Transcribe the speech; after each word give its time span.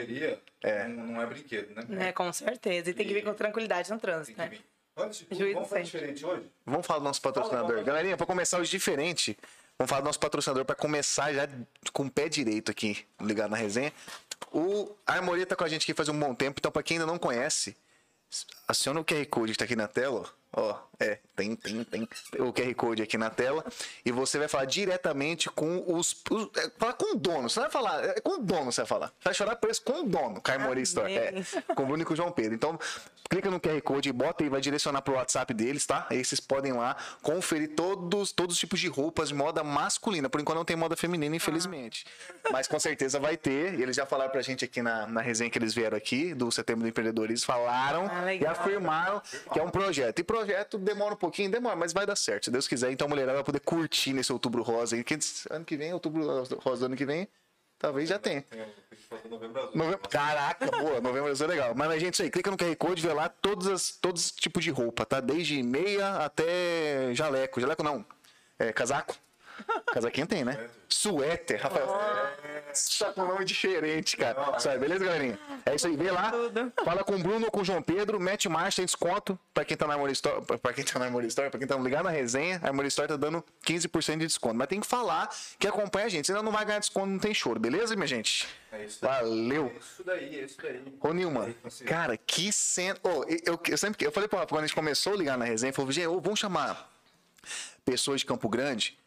correria 0.00 0.40
É. 0.62 0.86
não, 0.88 1.06
não 1.06 1.22
é 1.22 1.26
brinquedo, 1.26 1.74
né? 1.74 1.82
Né, 1.88 2.12
com 2.12 2.32
certeza. 2.32 2.90
E 2.90 2.94
tem 2.94 3.06
que 3.06 3.14
vir 3.14 3.24
com 3.24 3.34
tranquilidade 3.34 3.90
no 3.90 3.96
Tem 3.98 4.10
trânsito, 4.10 4.34
que 4.36 4.42
né? 4.42 4.48
vir. 4.48 4.64
Antes 4.98 5.18
de 5.20 5.24
tudo, 5.26 5.52
vamos 5.52 5.68
sempre. 5.68 5.84
diferente 5.84 6.24
hoje? 6.24 6.50
Vamos 6.64 6.86
falar 6.86 7.00
do 7.00 7.04
nosso 7.04 7.20
patrocinador. 7.20 7.70
Fala. 7.72 7.82
Galerinha, 7.82 8.16
pra 8.16 8.24
começar 8.26 8.58
hoje 8.58 8.70
diferente, 8.70 9.36
vamos 9.78 9.90
falar 9.90 10.00
do 10.00 10.06
nosso 10.06 10.18
patrocinador 10.20 10.64
pra 10.64 10.74
começar 10.74 11.32
já 11.34 11.46
com 11.92 12.04
o 12.06 12.10
pé 12.10 12.28
direito 12.30 12.70
aqui, 12.70 13.04
ligado 13.20 13.50
na 13.50 13.56
resenha. 13.58 13.92
O 14.50 14.94
Armoria 15.06 15.44
tá 15.44 15.54
com 15.54 15.64
a 15.64 15.68
gente 15.68 15.82
aqui 15.82 15.92
faz 15.92 16.08
um 16.08 16.18
bom 16.18 16.34
tempo, 16.34 16.58
então 16.60 16.70
pra 16.72 16.82
quem 16.82 16.96
ainda 16.96 17.06
não 17.06 17.18
conhece, 17.18 17.76
aciona 18.66 19.00
o 19.00 19.04
QR 19.04 19.26
Code 19.26 19.52
que 19.52 19.58
tá 19.58 19.64
aqui 19.66 19.76
na 19.76 19.86
tela, 19.88 20.20
ó. 20.22 20.26
Ó, 20.58 20.74
é, 20.98 21.18
tem, 21.36 21.54
tem, 21.54 21.84
tem 21.84 22.08
o 22.38 22.50
QR 22.50 22.74
Code 22.74 23.02
aqui 23.02 23.18
na 23.18 23.28
tela 23.28 23.62
e 24.02 24.10
você 24.10 24.38
vai 24.38 24.48
falar 24.48 24.64
diretamente 24.64 25.50
com 25.50 25.84
os. 25.86 26.16
os 26.30 26.48
é, 26.56 26.70
falar 26.78 26.94
com 26.94 27.14
o 27.14 27.18
dono, 27.18 27.50
você 27.50 27.60
vai 27.60 27.70
falar, 27.70 28.02
é 28.02 28.20
com 28.20 28.36
o 28.36 28.38
dono 28.38 28.72
você 28.72 28.80
vai 28.80 28.88
falar. 28.88 29.08
Você 29.08 29.24
vai 29.24 29.34
chorar 29.34 29.56
preço 29.56 29.82
com 29.82 30.00
o 30.00 30.08
dono, 30.08 30.40
Armoria 30.42 30.82
Store. 30.82 31.12
É, 31.12 31.44
com 31.74 31.82
o 31.82 31.86
Bruno 31.86 32.02
e 32.02 32.06
com 32.06 32.14
o 32.14 32.16
João 32.16 32.32
Pedro. 32.32 32.54
Então, 32.54 32.78
clica 33.28 33.50
no 33.50 33.60
QR 33.60 33.78
Code 33.82 34.08
e 34.08 34.12
bota 34.12 34.44
aí, 34.44 34.48
vai 34.48 34.62
direcionar 34.62 35.02
pro 35.02 35.14
WhatsApp 35.14 35.52
deles, 35.52 35.84
tá? 35.84 36.06
Aí 36.08 36.24
vocês 36.24 36.40
podem 36.40 36.72
lá 36.72 36.96
conferir 37.20 37.74
todos, 37.74 38.32
todos 38.32 38.54
os 38.54 38.58
tipos 38.60 38.80
de 38.80 38.88
roupas 38.88 39.28
de 39.28 39.34
moda 39.34 39.62
masculina. 39.62 40.30
Por 40.30 40.40
enquanto 40.40 40.56
não 40.56 40.64
tem 40.64 40.76
moda 40.76 40.96
feminina, 40.96 41.36
infelizmente. 41.36 42.06
Mas 42.50 42.66
com 42.66 42.80
certeza 42.80 43.20
vai 43.20 43.36
ter. 43.36 43.78
E 43.78 43.82
eles 43.82 43.94
já 43.94 44.06
falaram 44.06 44.30
pra 44.30 44.40
gente 44.40 44.64
aqui 44.64 44.80
na, 44.80 45.06
na 45.06 45.20
resenha 45.20 45.50
que 45.50 45.58
eles 45.58 45.74
vieram 45.74 45.98
aqui, 45.98 46.32
do 46.32 46.50
Setembro 46.50 46.84
do 46.84 46.88
Empreendedorismo, 46.88 47.46
falaram 47.46 48.10
Ah, 48.10 48.32
e 48.32 48.46
afirmaram 48.46 49.20
que 49.52 49.60
é 49.60 49.62
um 49.62 49.70
projeto. 49.70 50.18
E 50.20 50.24
projeto 50.24 50.45
demora 50.78 51.14
um 51.14 51.16
pouquinho, 51.16 51.50
demora, 51.50 51.76
mas 51.76 51.92
vai 51.92 52.06
dar 52.06 52.16
certo. 52.16 52.44
Se 52.44 52.50
Deus 52.50 52.66
quiser, 52.66 52.90
então 52.90 53.06
a 53.06 53.08
mulherada 53.08 53.34
vai 53.34 53.44
poder 53.44 53.60
curtir 53.60 54.12
nesse 54.12 54.32
outubro 54.32 54.62
rosa 54.62 54.96
aí. 54.96 55.04
Que 55.04 55.18
ano 55.50 55.64
que 55.64 55.76
vem, 55.76 55.92
outubro 55.92 56.24
rosa 56.58 56.80
do 56.80 56.86
ano 56.86 56.96
que 56.96 57.04
vem, 57.04 57.28
talvez 57.78 58.08
já 58.08 58.18
tenha. 58.18 58.42
Tem, 58.42 59.30
novembro 59.30 59.60
azul. 59.60 59.76
Novembro... 59.76 60.08
Caraca, 60.08 60.66
boa, 60.70 61.00
novembro 61.00 61.30
azul 61.30 61.46
é 61.46 61.50
legal. 61.50 61.74
Mas, 61.74 61.88
mas, 61.88 62.00
gente, 62.00 62.14
isso 62.14 62.22
aí, 62.22 62.30
clica 62.30 62.50
no 62.50 62.56
QR 62.56 62.76
Code, 62.76 63.02
vê 63.02 63.12
lá 63.12 63.28
todos, 63.28 63.66
as, 63.66 63.90
todos 63.90 64.26
os 64.26 64.30
tipos 64.32 64.62
de 64.64 64.70
roupa, 64.70 65.04
tá? 65.04 65.20
Desde 65.20 65.62
meia 65.62 66.16
até 66.16 67.14
jaleco. 67.14 67.60
Jaleco 67.60 67.82
não, 67.82 68.04
é 68.58 68.72
casaco. 68.72 69.16
Casaquinho 69.92 70.26
tem, 70.26 70.44
né? 70.44 70.68
Suéter, 70.88 71.60
Rafael. 71.62 71.86
Tá 72.98 73.12
com 73.12 73.24
nome 73.24 73.44
diferente, 73.44 74.16
cara. 74.16 74.58
Sabe, 74.60 74.78
beleza, 74.78 75.04
galerinha? 75.04 75.38
É 75.64 75.74
isso 75.74 75.86
aí, 75.86 75.96
vê 75.96 76.10
lá. 76.10 76.30
Fala 76.84 77.02
com 77.02 77.14
o 77.14 77.18
Bruno 77.18 77.46
ou 77.46 77.50
com 77.50 77.60
o 77.60 77.64
João 77.64 77.82
Pedro, 77.82 78.20
mete 78.20 78.48
marcha, 78.48 78.76
tem 78.76 78.84
desconto. 78.84 79.38
Pra 79.54 79.64
quem 79.64 79.76
tá 79.76 79.86
na 79.86 79.94
Armory 79.94 80.12
Store, 80.12 80.44
pra 80.60 80.72
quem 80.72 80.84
tá 80.84 80.98
na 80.98 81.06
Armory 81.06 81.26
Store, 81.28 81.48
pra 81.50 81.58
quem 81.58 81.66
tá 81.66 81.76
ligado 81.76 82.04
na 82.04 82.10
resenha, 82.10 82.60
a 82.62 82.68
Armory 82.68 82.88
Store 82.88 83.08
tá 83.08 83.16
dando 83.16 83.42
15% 83.66 84.18
de 84.18 84.26
desconto. 84.26 84.54
Mas 84.54 84.68
tem 84.68 84.80
que 84.80 84.86
falar 84.86 85.28
que 85.58 85.66
acompanha 85.66 86.06
a 86.06 86.08
gente, 86.08 86.26
senão 86.26 86.42
não 86.42 86.52
vai 86.52 86.64
ganhar 86.64 86.78
desconto, 86.78 87.06
não 87.06 87.18
tem 87.18 87.32
choro, 87.34 87.58
beleza, 87.58 87.96
minha 87.96 88.06
gente? 88.06 88.46
É 88.70 88.84
isso 88.84 88.98
daí. 89.00 89.10
Valeu. 89.22 89.72
É 89.74 89.78
isso 89.78 90.04
daí, 90.04 90.38
é 90.40 90.44
isso 90.44 90.56
daí. 90.62 90.82
Ô, 91.00 91.12
Nilman, 91.12 91.54
você- 91.64 91.84
cara, 91.84 92.16
que 92.16 92.52
cena. 92.52 92.98
Ô, 93.02 93.24
eu, 93.44 93.58
eu 93.68 93.78
sempre 93.78 94.04
eu 94.06 94.12
falei 94.12 94.28
pra 94.28 94.40
Rafa, 94.40 94.50
quando 94.50 94.64
a 94.64 94.66
gente 94.66 94.76
começou 94.76 95.14
a 95.14 95.16
ligar 95.16 95.38
na 95.38 95.44
resenha, 95.46 95.72
falou, 95.72 95.90
gente, 95.90 96.06
ô, 96.06 96.20
vamos 96.20 96.38
chamar 96.38 96.90
pessoas 97.84 98.20
de 98.20 98.26
Campo 98.26 98.48
Grande 98.48 98.98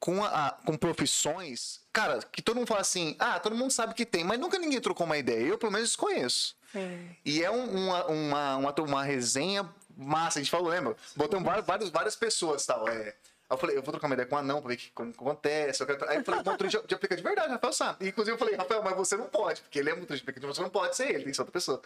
com, 0.00 0.22
a, 0.24 0.52
com 0.64 0.76
profissões, 0.76 1.80
cara, 1.92 2.20
que 2.32 2.40
todo 2.42 2.56
mundo 2.56 2.66
fala 2.68 2.80
assim, 2.80 3.16
ah, 3.18 3.38
todo 3.40 3.56
mundo 3.56 3.70
sabe 3.72 3.94
que 3.94 4.06
tem, 4.06 4.24
mas 4.24 4.38
nunca 4.38 4.58
ninguém 4.58 4.80
trocou 4.80 5.04
uma 5.06 5.18
ideia. 5.18 5.44
Eu, 5.46 5.58
pelo 5.58 5.72
menos, 5.72 5.88
desconheço. 5.88 6.56
Sim. 6.72 7.10
E 7.24 7.42
é 7.42 7.50
um- 7.50 7.86
uma, 7.86 8.04
uma, 8.06 8.56
uma, 8.56 8.74
uma 8.82 9.02
resenha 9.04 9.68
massa, 9.96 10.38
a 10.38 10.42
gente 10.42 10.50
falou, 10.50 10.68
lembra? 10.68 10.96
Botamos 11.16 11.44
várias, 11.44 11.66
várias, 11.66 11.90
várias 11.90 12.16
pessoas 12.16 12.64
tal. 12.64 12.86
É. 12.88 13.14
Aí 13.50 13.54
eu 13.54 13.58
falei, 13.58 13.76
eu 13.78 13.82
vou 13.82 13.90
trocar 13.92 14.06
uma 14.06 14.14
ideia 14.14 14.28
com 14.28 14.36
o 14.36 14.38
anão 14.38 14.60
pra 14.60 14.68
ver 14.68 14.74
o 14.74 14.76
que 14.76 14.90
como 14.90 15.10
acontece. 15.10 15.82
eu 15.82 15.86
quero- 15.86 16.08
Aí 16.08 16.18
eu 16.18 16.24
falei, 16.24 16.42
motorista 16.44 16.82
de 16.86 16.94
aplicativo 16.94 17.26
de 17.28 17.34
verdade, 17.34 17.52
Rafael 17.54 17.72
sabe. 17.72 18.04
E, 18.04 18.08
inclusive 18.10 18.34
eu 18.34 18.38
falei, 18.38 18.54
Rafael, 18.54 18.82
mas 18.82 18.94
você 18.94 19.16
não 19.16 19.26
pode, 19.26 19.62
porque 19.62 19.78
ele 19.78 19.88
é 19.88 19.94
motorista 19.94 20.16
de 20.16 20.22
aplicativo, 20.22 20.54
você 20.54 20.60
não 20.60 20.68
pode 20.70 20.94
ser 20.94 21.06
ele, 21.08 21.20
tem 21.20 21.28
que 21.28 21.34
ser 21.34 21.40
outra 21.40 21.52
pessoa. 21.52 21.80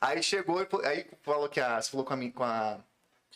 Aí 0.00 0.22
chegou, 0.22 0.64
aí 0.84 1.06
falou 1.22 1.48
que 1.48 1.60
a. 1.60 1.82
Você 1.82 1.90
falou 1.90 2.06
com 2.06 2.14
a, 2.14 2.30
com 2.32 2.44
a, 2.44 2.78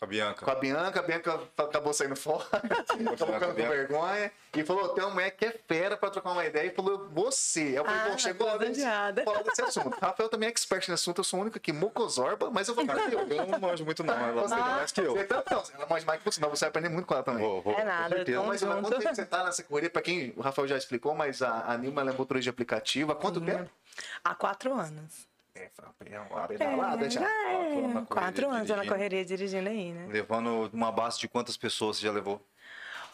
Com 0.02 0.06
a 0.06 0.08
Bianca. 0.08 0.44
com 0.44 0.50
a 0.50 0.54
Bianca, 0.56 0.98
a 0.98 1.02
Bianca 1.04 1.40
acabou 1.56 1.92
saindo 1.92 2.16
fora, 2.16 2.44
acabou 2.50 3.14
ficando 3.16 3.46
com 3.46 3.52
vergonha, 3.54 4.32
e 4.52 4.64
falou: 4.64 4.88
tem 4.88 5.04
uma 5.04 5.14
mulher 5.14 5.30
que 5.30 5.44
é 5.44 5.52
fera 5.68 5.96
pra 5.96 6.10
trocar 6.10 6.32
uma 6.32 6.44
ideia, 6.44 6.66
e 6.66 6.74
falou: 6.74 7.08
você. 7.10 7.78
Eu 7.78 7.84
falei: 7.84 8.00
Ah, 8.00 8.08
bom, 8.08 8.18
chegou 8.18 8.48
a 8.48 8.52
hora 8.54 8.58
de 8.64 8.70
lisonjeada. 8.70 9.22
falar 9.22 9.42
desse 9.44 9.62
assunto. 9.62 9.96
Rafael 10.00 10.28
também 10.28 10.48
é 10.48 10.50
expert 10.50 10.80
nesse 10.88 10.94
assunto, 10.94 11.18
eu 11.18 11.24
sou 11.24 11.38
o 11.38 11.42
único 11.42 11.56
aqui, 11.56 11.72
mocozorba, 11.72 12.50
mas 12.50 12.66
eu 12.66 12.74
vou 12.74 12.82
aqui. 12.82 13.14
Eu 13.14 13.46
não 13.46 13.60
manjo 13.60 13.84
muito 13.84 14.02
não, 14.02 14.12
ela 14.12 14.42
Você, 14.42 14.48
sabe 14.48 14.70
mais 14.70 14.90
que 14.90 15.00
eu. 15.02 15.12
Você 15.12 15.24
tá, 15.24 15.44
não, 15.48 15.62
ela 15.72 15.86
manja 15.86 16.04
mais 16.04 16.18
que 16.18 16.24
você, 16.24 16.40
não, 16.40 16.50
você 16.50 16.64
vai 16.64 16.70
aprender 16.70 16.88
muito 16.88 17.06
com 17.06 17.14
ela 17.14 17.22
também. 17.22 17.44
Vou, 17.44 17.62
vou, 17.62 17.74
É 17.74 17.84
nada, 17.84 18.16
com 18.16 18.24
tamo 18.24 18.46
Mas 18.48 18.62
há 18.64 18.66
quanto 18.66 18.84
junto. 18.88 18.98
tempo 18.98 19.14
você 19.14 19.24
tá 19.24 19.44
nessa 19.44 19.62
corrida? 19.62 19.88
Pra 19.88 20.02
quem 20.02 20.34
o 20.36 20.40
Rafael 20.40 20.66
já 20.66 20.76
explicou, 20.76 21.14
mas 21.14 21.42
a, 21.42 21.72
a 21.72 21.78
Nilma 21.78 22.00
ela 22.00 22.10
é 22.10 22.14
motorista 22.14 22.42
de 22.42 22.50
aplicativo. 22.50 23.12
Há 23.12 23.14
quanto 23.14 23.40
tempo? 23.40 23.70
Há 24.24 24.34
quatro 24.34 24.74
anos. 24.74 25.30
É, 25.54 25.70
é 26.06 26.20
uma 26.20 26.48
pedalada 26.48 27.10
já. 27.10 27.20
já 27.20 27.26
Quatro 27.26 27.36
anos 27.48 27.94
na 27.94 28.00
é. 28.00 28.04
correria 28.04 28.06
Quatro 28.06 28.50
anos 28.50 28.70
eu 28.70 28.76
na 28.76 28.82
dirigindo. 28.82 28.88
correria 28.94 29.24
dirigindo 29.24 29.68
aí, 29.68 29.92
né? 29.92 30.08
Levando 30.10 30.70
uma 30.72 30.90
base 30.90 31.18
de 31.18 31.28
quantas 31.28 31.56
pessoas 31.56 31.98
você 31.98 32.06
já 32.06 32.12
levou? 32.12 32.44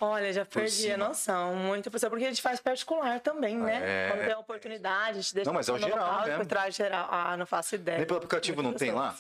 Olha, 0.01 0.33
já 0.33 0.45
perdi 0.45 0.71
cima. 0.71 0.95
a 0.95 1.09
noção. 1.09 1.57
Muita 1.57 1.91
pessoa, 1.91 2.09
porque 2.09 2.25
a 2.25 2.29
gente 2.29 2.41
faz 2.41 2.61
particular 2.61 3.19
também, 3.19 3.57
né? 3.57 3.81
É. 3.83 4.11
Quando 4.11 4.25
tem 4.25 4.33
a 4.33 4.39
oportunidade, 4.39 5.19
a 5.19 5.21
gente 5.21 5.35
deixa 5.35 5.51
Não, 5.51 5.55
mas 5.55 5.69
é 5.69 5.73
o 5.73 5.79
geral 5.79 5.99
local, 5.99 6.25
depois 6.25 6.47
traz 6.47 6.75
geral. 6.77 7.09
Ah, 7.11 7.37
não 7.37 7.45
faço 7.47 7.75
ideia. 7.75 7.99
Nem 7.99 8.07
pelo 8.07 8.19
aplicativo 8.19 8.63
não 8.63 8.73
tem 8.73 8.93
lá? 8.93 9.17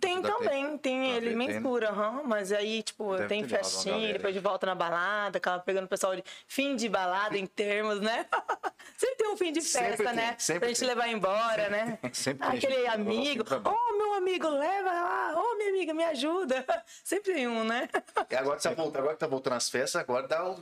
Tem 0.00 0.20
Deve 0.20 0.34
ter. 0.34 0.44
também, 0.44 0.78
tem 0.78 1.00
Deve 1.14 1.26
ele 1.26 1.36
né? 1.36 1.46
mensura, 1.46 1.90
aham, 1.90 2.22
mas 2.24 2.50
aí, 2.52 2.82
tipo, 2.82 3.14
Deve 3.16 3.28
tem 3.28 3.46
festinha, 3.46 4.12
depois 4.14 4.34
de 4.34 4.40
volta 4.40 4.66
na 4.66 4.74
balada, 4.74 5.38
acaba 5.38 5.60
pegando 5.62 5.84
o 5.84 5.88
pessoal 5.88 6.16
de 6.16 6.24
fim 6.46 6.74
de 6.74 6.88
balada 6.88 7.36
em 7.38 7.46
termos, 7.46 8.00
né? 8.00 8.26
sempre 8.96 9.16
tem 9.16 9.28
um 9.32 9.36
fim 9.36 9.52
de 9.52 9.60
Sempre 9.62 9.88
festa, 9.88 10.04
tem, 10.04 10.14
né? 10.14 10.34
sempre 10.38 10.60
pra 10.60 10.68
gente 10.68 10.78
tem. 10.78 10.88
levar 10.88 11.08
embora, 11.08 11.68
né? 11.68 11.98
Sempre 12.12 12.46
tem 12.48 12.58
Aquele 12.58 12.74
gente 12.74 12.82
que 12.82 12.88
leva 12.88 12.94
amigo, 12.94 13.44
ô 13.68 13.92
mim. 13.92 13.98
meu 13.98 14.14
amigo, 14.14 14.48
leva 14.48 14.90
lá, 14.92 15.34
ô 15.40 15.56
minha 15.56 15.68
amiga, 15.70 15.94
me 15.94 16.04
ajuda. 16.04 16.64
Sempre 17.04 17.34
tem 17.34 17.46
um, 17.48 17.64
né? 17.64 17.88
E 18.30 18.34
agora 18.36 18.56
que, 18.56 18.62
tá 18.62 18.70
voltando, 18.74 18.98
agora 18.98 19.14
que 19.14 19.20
tá 19.20 19.26
voltando 19.26 19.52
as 19.54 19.68
festas, 19.70 20.00
agora 20.00 20.26
dá 20.26 20.44
o, 20.50 20.54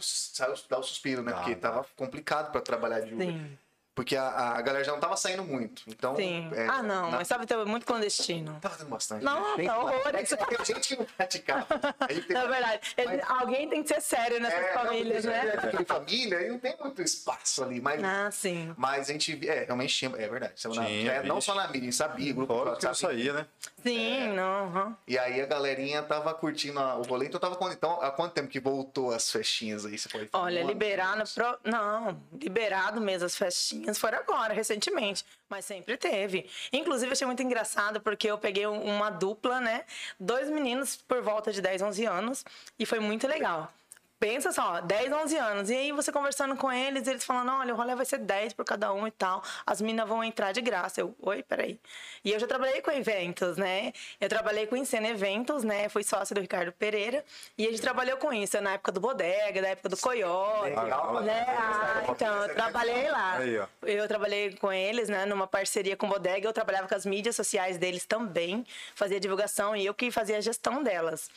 dá 0.69 0.79
o 0.79 0.83
suspiro, 0.83 1.23
né? 1.23 1.33
Dá, 1.33 1.39
Porque 1.39 1.55
tava 1.57 1.87
complicado 1.97 2.51
pra 2.53 2.61
trabalhar 2.61 3.01
de 3.01 3.15
Uber. 3.15 3.27
Sim. 3.29 3.59
Porque 3.95 4.17
a, 4.17 4.29
a 4.57 4.63
galera 4.63 4.85
já 4.85 4.93
não 4.93 5.01
tava 5.01 5.17
saindo 5.17 5.43
muito. 5.43 5.83
Então. 5.87 6.15
Sim. 6.17 6.49
é, 6.55 6.67
ah, 6.69 6.83
não, 6.83 7.11
na- 7.11 7.19
mas 7.19 7.29
sabe, 7.29 7.45
tem 7.45 7.57
muito 7.67 7.85
clandestino. 7.85 8.57
Tava 8.61 8.77
tendo 8.77 8.89
bastante. 8.89 9.25
Não, 9.25 9.57
Tem- 9.57 9.67
tá 9.67 9.79
horrores. 9.79 10.33
É 10.33 10.37
que 10.37 10.57
tem 10.57 10.65
gente 10.65 10.89
que 10.89 10.97
não 10.97 11.05
praticava. 11.05 11.67
Aí 12.01 12.21
tem- 12.23 12.37
É 12.37 12.47
verdade. 12.49 12.81
Ele- 12.97 13.23
Alguém 13.29 13.69
tem 13.69 13.83
que 13.83 13.89
ser 13.89 14.01
sério 14.01 14.41
nessas 14.41 14.59
É, 14.61 14.75
não, 14.75 14.83
famílias, 14.85 15.25
porque 15.27 15.39
né? 15.67 15.73
Tem 15.77 15.85
família 15.85 16.41
e 16.47 16.49
não 16.51 16.59
tem 16.59 16.77
muito 16.79 17.03
espaço 17.03 17.63
ali, 17.65 17.81
mas. 17.81 18.03
Ah, 18.03 18.31
sim. 18.31 18.73
Mas 18.77 19.11
a 19.11 19.13
gente. 19.13 19.49
É, 19.49 19.65
realmente 19.65 19.95
tinha. 19.95 20.11
É 20.17 20.29
verdade. 20.29 20.55
É 20.65 20.69
na- 20.69 20.87
Tinha, 20.87 21.13
é, 21.13 21.23
não 21.25 21.41
só 21.41 21.55
na 21.55 21.67
mídia, 21.69 21.93
sabia, 21.93 22.33
grupo 22.33 22.55
Fora 22.55 22.77
que 22.77 22.87
WhatsApp. 22.87 22.97
saía, 23.15 23.33
né? 23.33 23.47
Sim, 23.83 24.31
É. 24.31 24.33
não. 24.33 24.65
aham. 24.67 24.97
E 25.07 25.19
aí 25.19 25.41
a 25.41 25.47
galerinha 25.47 26.03
tava 26.03 26.33
curtindo 26.33 26.79
a- 26.79 26.97
o 26.97 27.03
rolê, 27.03 27.27
então 27.27 27.41
tava. 27.41 27.59
Então, 27.73 28.01
há 28.01 28.11
quanto 28.11 28.33
tempo 28.33 28.49
que 28.49 28.61
voltou 28.61 29.13
as 29.13 29.31
festinhas 29.31 29.85
aí? 29.85 29.99
Você 29.99 30.09
falar? 30.09 30.27
Olha, 30.33 30.65
Um 30.65 30.69
liberado. 30.69 31.23
Pro... 31.35 31.59
Não, 31.65 32.21
liberado 32.41 33.01
mesmo 33.01 33.27
as 33.27 33.37
festinhas 33.37 33.80
foram 33.99 34.19
agora, 34.19 34.53
recentemente. 34.55 35.25
Mas 35.49 35.65
sempre 35.65 35.97
teve. 35.97 36.49
Inclusive, 36.73 37.13
achei 37.13 37.27
muito 37.27 37.43
engraçado 37.43 38.01
porque 38.01 38.31
eu 38.31 38.39
peguei 38.39 38.67
um- 38.67 38.83
uma 38.83 39.11
dupla, 39.11 39.61
né? 39.61 39.85
Dois 40.19 40.49
meninos 40.49 40.97
por 40.97 41.23
volta 41.23 41.53
de 41.53 41.61
10, 41.61 41.83
11 41.83 42.05
anos. 42.07 42.45
E 42.79 42.87
foi 42.87 43.01
muito 43.01 43.27
legal. 43.27 43.73
Pensa 44.21 44.53
só, 44.53 44.83
10, 44.83 45.13
11 45.13 45.37
anos. 45.39 45.71
E 45.71 45.75
aí 45.75 45.93
você 45.93 46.13
conversando 46.13 46.55
com 46.55 46.71
eles, 46.71 47.09
eles 47.09 47.25
falando: 47.25 47.53
olha, 47.53 47.73
o 47.73 47.77
rolê 47.77 47.95
vai 47.95 48.05
ser 48.05 48.19
10 48.19 48.53
por 48.53 48.67
cada 48.67 48.93
um 48.93 49.07
e 49.07 49.11
tal. 49.11 49.43
As 49.67 49.81
meninas 49.81 50.07
vão 50.07 50.23
entrar 50.23 50.53
de 50.53 50.61
graça. 50.61 51.01
Eu, 51.01 51.17
oi, 51.23 51.43
peraí. 51.43 51.81
E 52.23 52.31
eu 52.31 52.39
já 52.39 52.47
trabalhei 52.47 52.83
com 52.83 52.91
eventos, 52.91 53.57
né? 53.57 53.95
Eu 54.21 54.29
trabalhei 54.29 54.67
com 54.67 54.77
Encena 54.77 55.09
Eventos, 55.09 55.65
né? 55.65 55.89
Fui 55.89 56.05
sócia 56.05 56.35
do 56.35 56.41
Ricardo 56.43 56.71
Pereira. 56.71 57.25
E 57.57 57.67
a 57.67 57.71
gente 57.71 57.81
trabalhou 57.81 58.19
com 58.19 58.31
isso 58.31 58.61
na 58.61 58.75
época 58.75 58.93
do 58.93 59.01
Bodega, 59.01 59.63
da 59.63 59.69
época 59.69 59.89
do 59.89 59.97
Coyote. 59.97 60.69
Legal, 60.69 61.23
né? 61.23 61.47
Ah, 61.49 62.03
então, 62.11 62.43
eu 62.43 62.55
trabalhei 62.55 63.11
lá. 63.11 63.39
Eu 63.83 64.07
trabalhei 64.07 64.55
com 64.57 64.71
eles, 64.71 65.09
né, 65.09 65.25
numa 65.25 65.47
parceria 65.47 65.97
com 65.97 66.05
o 66.05 66.11
Bodega. 66.11 66.47
Eu 66.47 66.53
trabalhava 66.53 66.87
com 66.87 66.95
as 66.95 67.07
mídias 67.07 67.37
sociais 67.37 67.79
deles 67.79 68.05
também, 68.05 68.67
fazia 68.95 69.19
divulgação 69.19 69.75
e 69.75 69.87
eu 69.87 69.95
que 69.95 70.11
fazia 70.11 70.37
a 70.37 70.41
gestão 70.43 70.83
delas. 70.83 71.31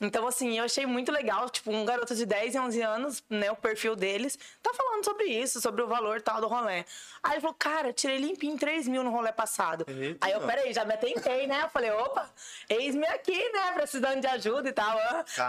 Então, 0.00 0.26
assim, 0.26 0.58
eu 0.58 0.64
achei 0.64 0.84
muito 0.84 1.10
legal, 1.10 1.48
tipo, 1.48 1.70
um 1.70 1.84
garoto 1.84 2.14
de 2.14 2.26
10 2.26 2.54
e 2.54 2.58
11 2.58 2.82
anos, 2.82 3.24
né, 3.30 3.50
o 3.50 3.56
perfil 3.56 3.96
deles, 3.96 4.38
tá 4.62 4.72
falando 4.74 5.04
sobre 5.04 5.24
isso, 5.24 5.60
sobre 5.60 5.82
o 5.82 5.86
valor 5.86 6.20
tal 6.20 6.40
do 6.40 6.48
rolê. 6.48 6.84
Aí 7.22 7.32
ele 7.32 7.40
falou, 7.40 7.56
cara, 7.58 7.92
tirei 7.92 8.18
limpinho 8.18 8.58
3 8.58 8.86
mil 8.88 9.02
no 9.02 9.10
rolê 9.10 9.32
passado. 9.32 9.86
Eita. 9.88 10.26
Aí 10.26 10.32
eu, 10.32 10.40
peraí, 10.42 10.72
já 10.72 10.84
me 10.84 10.92
atentei, 10.92 11.46
né? 11.46 11.62
Eu 11.62 11.70
falei, 11.70 11.90
opa, 11.90 12.28
eis-me 12.68 13.06
aqui, 13.06 13.52
né, 13.52 13.72
precisando 13.72 14.20
de 14.20 14.26
ajuda 14.26 14.68
e 14.68 14.72
tal. 14.72 14.98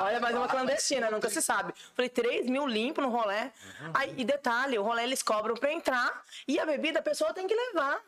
Olha, 0.01 0.19
mais 0.19 0.35
uma 0.35 0.45
ah, 0.45 0.49
clandestina, 0.49 1.11
nunca 1.11 1.29
se 1.29 1.41
sabe. 1.41 1.73
Falei, 1.93 2.09
3 2.09 2.49
mil 2.49 2.65
limpo 2.67 3.01
no 3.01 3.09
rolê. 3.09 3.51
Aí, 3.93 4.13
e 4.17 4.23
detalhe, 4.23 4.79
o 4.79 4.83
rolê 4.83 5.03
eles 5.03 5.21
cobram 5.21 5.55
pra 5.55 5.73
entrar 5.73 6.23
e 6.47 6.57
a 6.57 6.65
bebida 6.65 6.99
a 6.99 7.01
pessoa 7.03 7.33
tem 7.33 7.47
que 7.47 7.53
levar. 7.53 8.01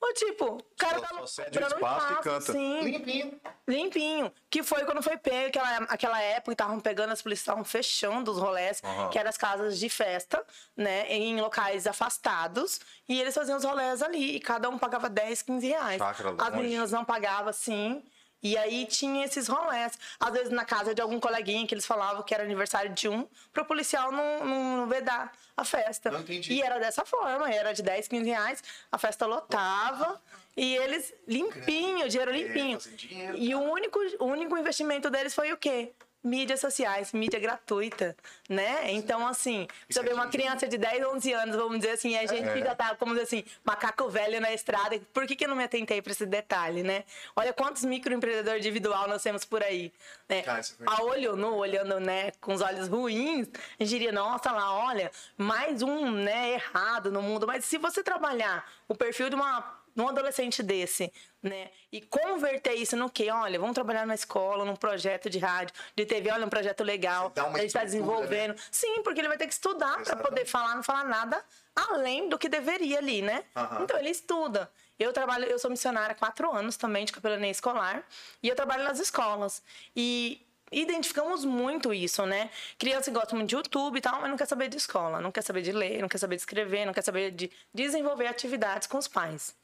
Ou 0.00 0.12
tipo, 0.12 0.44
o 0.56 0.62
cara 0.76 0.98
Só- 0.98 1.06
tá 1.06 1.14
só 1.20 1.26
cede 1.26 1.48
o 1.58 1.62
cobrando 1.62 1.74
espaço 1.74 2.12
e 2.12 2.16
canta. 2.22 2.52
Sim, 2.52 2.80
Limpinho. 2.82 3.40
limpinho. 3.66 4.32
Que 4.50 4.62
foi 4.62 4.84
quando 4.84 5.02
foi 5.02 5.16
pego, 5.16 5.48
aquela, 5.48 5.76
aquela 5.88 6.20
época, 6.20 6.52
estavam 6.52 6.78
pegando, 6.80 7.12
as 7.12 7.22
polícias 7.22 7.42
estavam 7.42 7.64
fechando 7.64 8.30
os 8.30 8.38
rolés, 8.38 8.82
Aham. 8.84 9.08
que 9.08 9.18
eram 9.18 9.30
as 9.30 9.38
casas 9.38 9.78
de 9.78 9.88
festa, 9.88 10.44
né? 10.76 11.06
Em 11.10 11.40
locais 11.40 11.86
afastados. 11.86 12.78
E 13.08 13.18
eles 13.20 13.34
faziam 13.34 13.56
os 13.56 13.64
rolés 13.64 14.02
ali. 14.02 14.36
E 14.36 14.40
cada 14.40 14.68
um 14.68 14.78
pagava 14.78 15.08
10, 15.08 15.40
15 15.42 15.66
reais. 15.66 15.98
Chácara 15.98 16.30
As 16.38 16.48
longe. 16.50 16.62
meninas 16.62 16.92
não 16.92 17.04
pagavam 17.04 17.48
assim. 17.48 18.04
E 18.42 18.56
aí 18.56 18.86
tinha 18.86 19.24
esses 19.24 19.48
rolés. 19.48 19.98
Às 20.20 20.32
vezes 20.32 20.50
na 20.50 20.64
casa 20.64 20.94
de 20.94 21.02
algum 21.02 21.18
coleguinha 21.18 21.66
que 21.66 21.74
eles 21.74 21.86
falavam 21.86 22.22
que 22.22 22.34
era 22.34 22.44
aniversário 22.44 22.92
de 22.92 23.08
um, 23.08 23.26
pro 23.52 23.64
policial 23.64 24.12
não, 24.12 24.44
não 24.44 24.86
vedar 24.88 25.32
a 25.56 25.64
festa. 25.64 26.10
Não 26.10 26.20
entendi. 26.20 26.52
E 26.52 26.62
era 26.62 26.78
dessa 26.78 27.04
forma, 27.04 27.50
era 27.50 27.72
de 27.72 27.82
10, 27.82 28.08
15 28.08 28.28
reais, 28.28 28.62
a 28.92 28.98
festa 28.98 29.26
lotava. 29.26 30.20
E 30.56 30.76
eles 30.76 31.12
limpinho, 31.28 32.08
dinheiro 32.08 32.32
limpinho. 32.32 32.80
fazem 32.80 32.96
dinheiro, 32.96 33.36
E 33.36 33.54
o 33.54 33.60
único, 33.60 33.98
o 34.20 34.24
único 34.24 34.56
investimento 34.56 35.10
deles 35.10 35.34
foi 35.34 35.52
o 35.52 35.56
quê? 35.56 35.92
Mídias 36.26 36.58
sociais, 36.58 37.12
mídia 37.12 37.38
gratuita, 37.38 38.16
né? 38.48 38.90
Então, 38.90 39.24
assim, 39.24 39.68
você 39.88 40.02
vê 40.02 40.12
uma 40.12 40.26
criança 40.26 40.66
de 40.66 40.76
10, 40.76 41.06
11 41.06 41.32
anos, 41.32 41.56
vamos 41.56 41.78
dizer 41.78 41.92
assim, 41.92 42.16
a 42.16 42.26
gente 42.26 42.52
que 42.52 42.58
já 42.58 42.74
tá, 42.74 42.96
como 42.96 43.12
dizer 43.12 43.22
assim, 43.22 43.44
macaco 43.64 44.08
velho 44.08 44.40
na 44.40 44.52
estrada. 44.52 45.00
Por 45.14 45.24
que, 45.24 45.36
que 45.36 45.44
eu 45.44 45.48
não 45.48 45.54
me 45.54 45.62
atentei 45.62 46.02
para 46.02 46.10
esse 46.10 46.26
detalhe, 46.26 46.82
né? 46.82 47.04
Olha 47.36 47.52
quantos 47.52 47.84
microempreendedores 47.84 48.58
individual 48.58 49.06
nós 49.06 49.22
temos 49.22 49.44
por 49.44 49.62
aí, 49.62 49.92
né? 50.28 50.42
Cara, 50.42 50.60
é. 50.60 50.84
A 50.84 51.04
olho 51.04 51.36
nu, 51.36 51.54
olhando, 51.54 52.00
né, 52.00 52.32
com 52.40 52.54
os 52.54 52.60
olhos 52.60 52.88
ruins, 52.88 53.48
a 53.78 53.84
gente 53.84 53.88
diria, 53.88 54.10
nossa, 54.10 54.50
lá, 54.50 54.74
olha, 54.74 55.12
mais 55.38 55.80
um, 55.80 56.10
né, 56.10 56.54
errado 56.54 57.12
no 57.12 57.22
mundo. 57.22 57.46
Mas 57.46 57.64
se 57.64 57.78
você 57.78 58.02
trabalhar 58.02 58.68
o 58.88 58.96
perfil 58.96 59.30
de 59.30 59.36
uma 59.36 59.85
de 59.96 60.02
um 60.02 60.08
adolescente 60.08 60.62
desse, 60.62 61.10
né? 61.42 61.70
E 61.90 62.02
converter 62.02 62.74
isso 62.74 62.94
no 62.96 63.08
quê? 63.08 63.30
Olha, 63.30 63.58
vamos 63.58 63.74
trabalhar 63.74 64.06
na 64.06 64.14
escola, 64.14 64.62
num 64.62 64.76
projeto 64.76 65.30
de 65.30 65.38
rádio, 65.38 65.74
de 65.96 66.04
TV, 66.04 66.30
olha, 66.30 66.44
um 66.44 66.50
projeto 66.50 66.84
legal. 66.84 67.32
A 67.34 67.58
gente 67.58 67.68
está 67.68 67.82
estrutura, 67.82 67.82
né? 67.82 67.84
desenvolvendo. 67.84 68.56
Sim, 68.70 69.02
porque 69.02 69.20
ele 69.20 69.28
vai 69.28 69.38
ter 69.38 69.46
que 69.46 69.54
estudar 69.54 70.02
para 70.04 70.16
poder 70.16 70.44
falar, 70.44 70.74
não 70.74 70.82
falar 70.82 71.04
nada 71.04 71.42
além 71.74 72.28
do 72.28 72.38
que 72.38 72.48
deveria 72.48 72.98
ali, 72.98 73.22
né? 73.22 73.44
Aham. 73.56 73.84
Então 73.84 73.98
ele 73.98 74.10
estuda. 74.10 74.70
Eu 74.98 75.12
trabalho, 75.12 75.44
eu 75.44 75.58
sou 75.58 75.70
missionária 75.70 76.12
há 76.12 76.14
quatro 76.14 76.50
anos 76.52 76.76
também 76.76 77.04
de 77.04 77.12
capelania 77.12 77.50
escolar 77.50 78.02
e 78.42 78.48
eu 78.48 78.54
trabalho 78.54 78.84
nas 78.84 78.98
escolas. 78.98 79.62
E 79.94 80.46
identificamos 80.70 81.44
muito 81.44 81.92
isso, 81.94 82.24
né? 82.26 82.50
Criança 82.78 83.10
gosta 83.10 83.34
muito 83.34 83.48
de 83.48 83.54
YouTube 83.54 83.96
e 83.96 84.00
tal, 84.00 84.20
mas 84.20 84.30
não 84.30 84.36
quer 84.36 84.46
saber 84.46 84.68
de 84.68 84.76
escola, 84.76 85.20
não 85.20 85.32
quer 85.32 85.42
saber 85.42 85.62
de 85.62 85.72
ler, 85.72 86.00
não 86.00 86.08
quer 86.08 86.18
saber 86.18 86.36
de 86.36 86.42
escrever, 86.42 86.84
não 86.84 86.92
quer 86.92 87.02
saber 87.02 87.30
de 87.30 87.50
desenvolver 87.72 88.26
atividades 88.26 88.86
com 88.86 88.98
os 88.98 89.08
pais. 89.08 89.54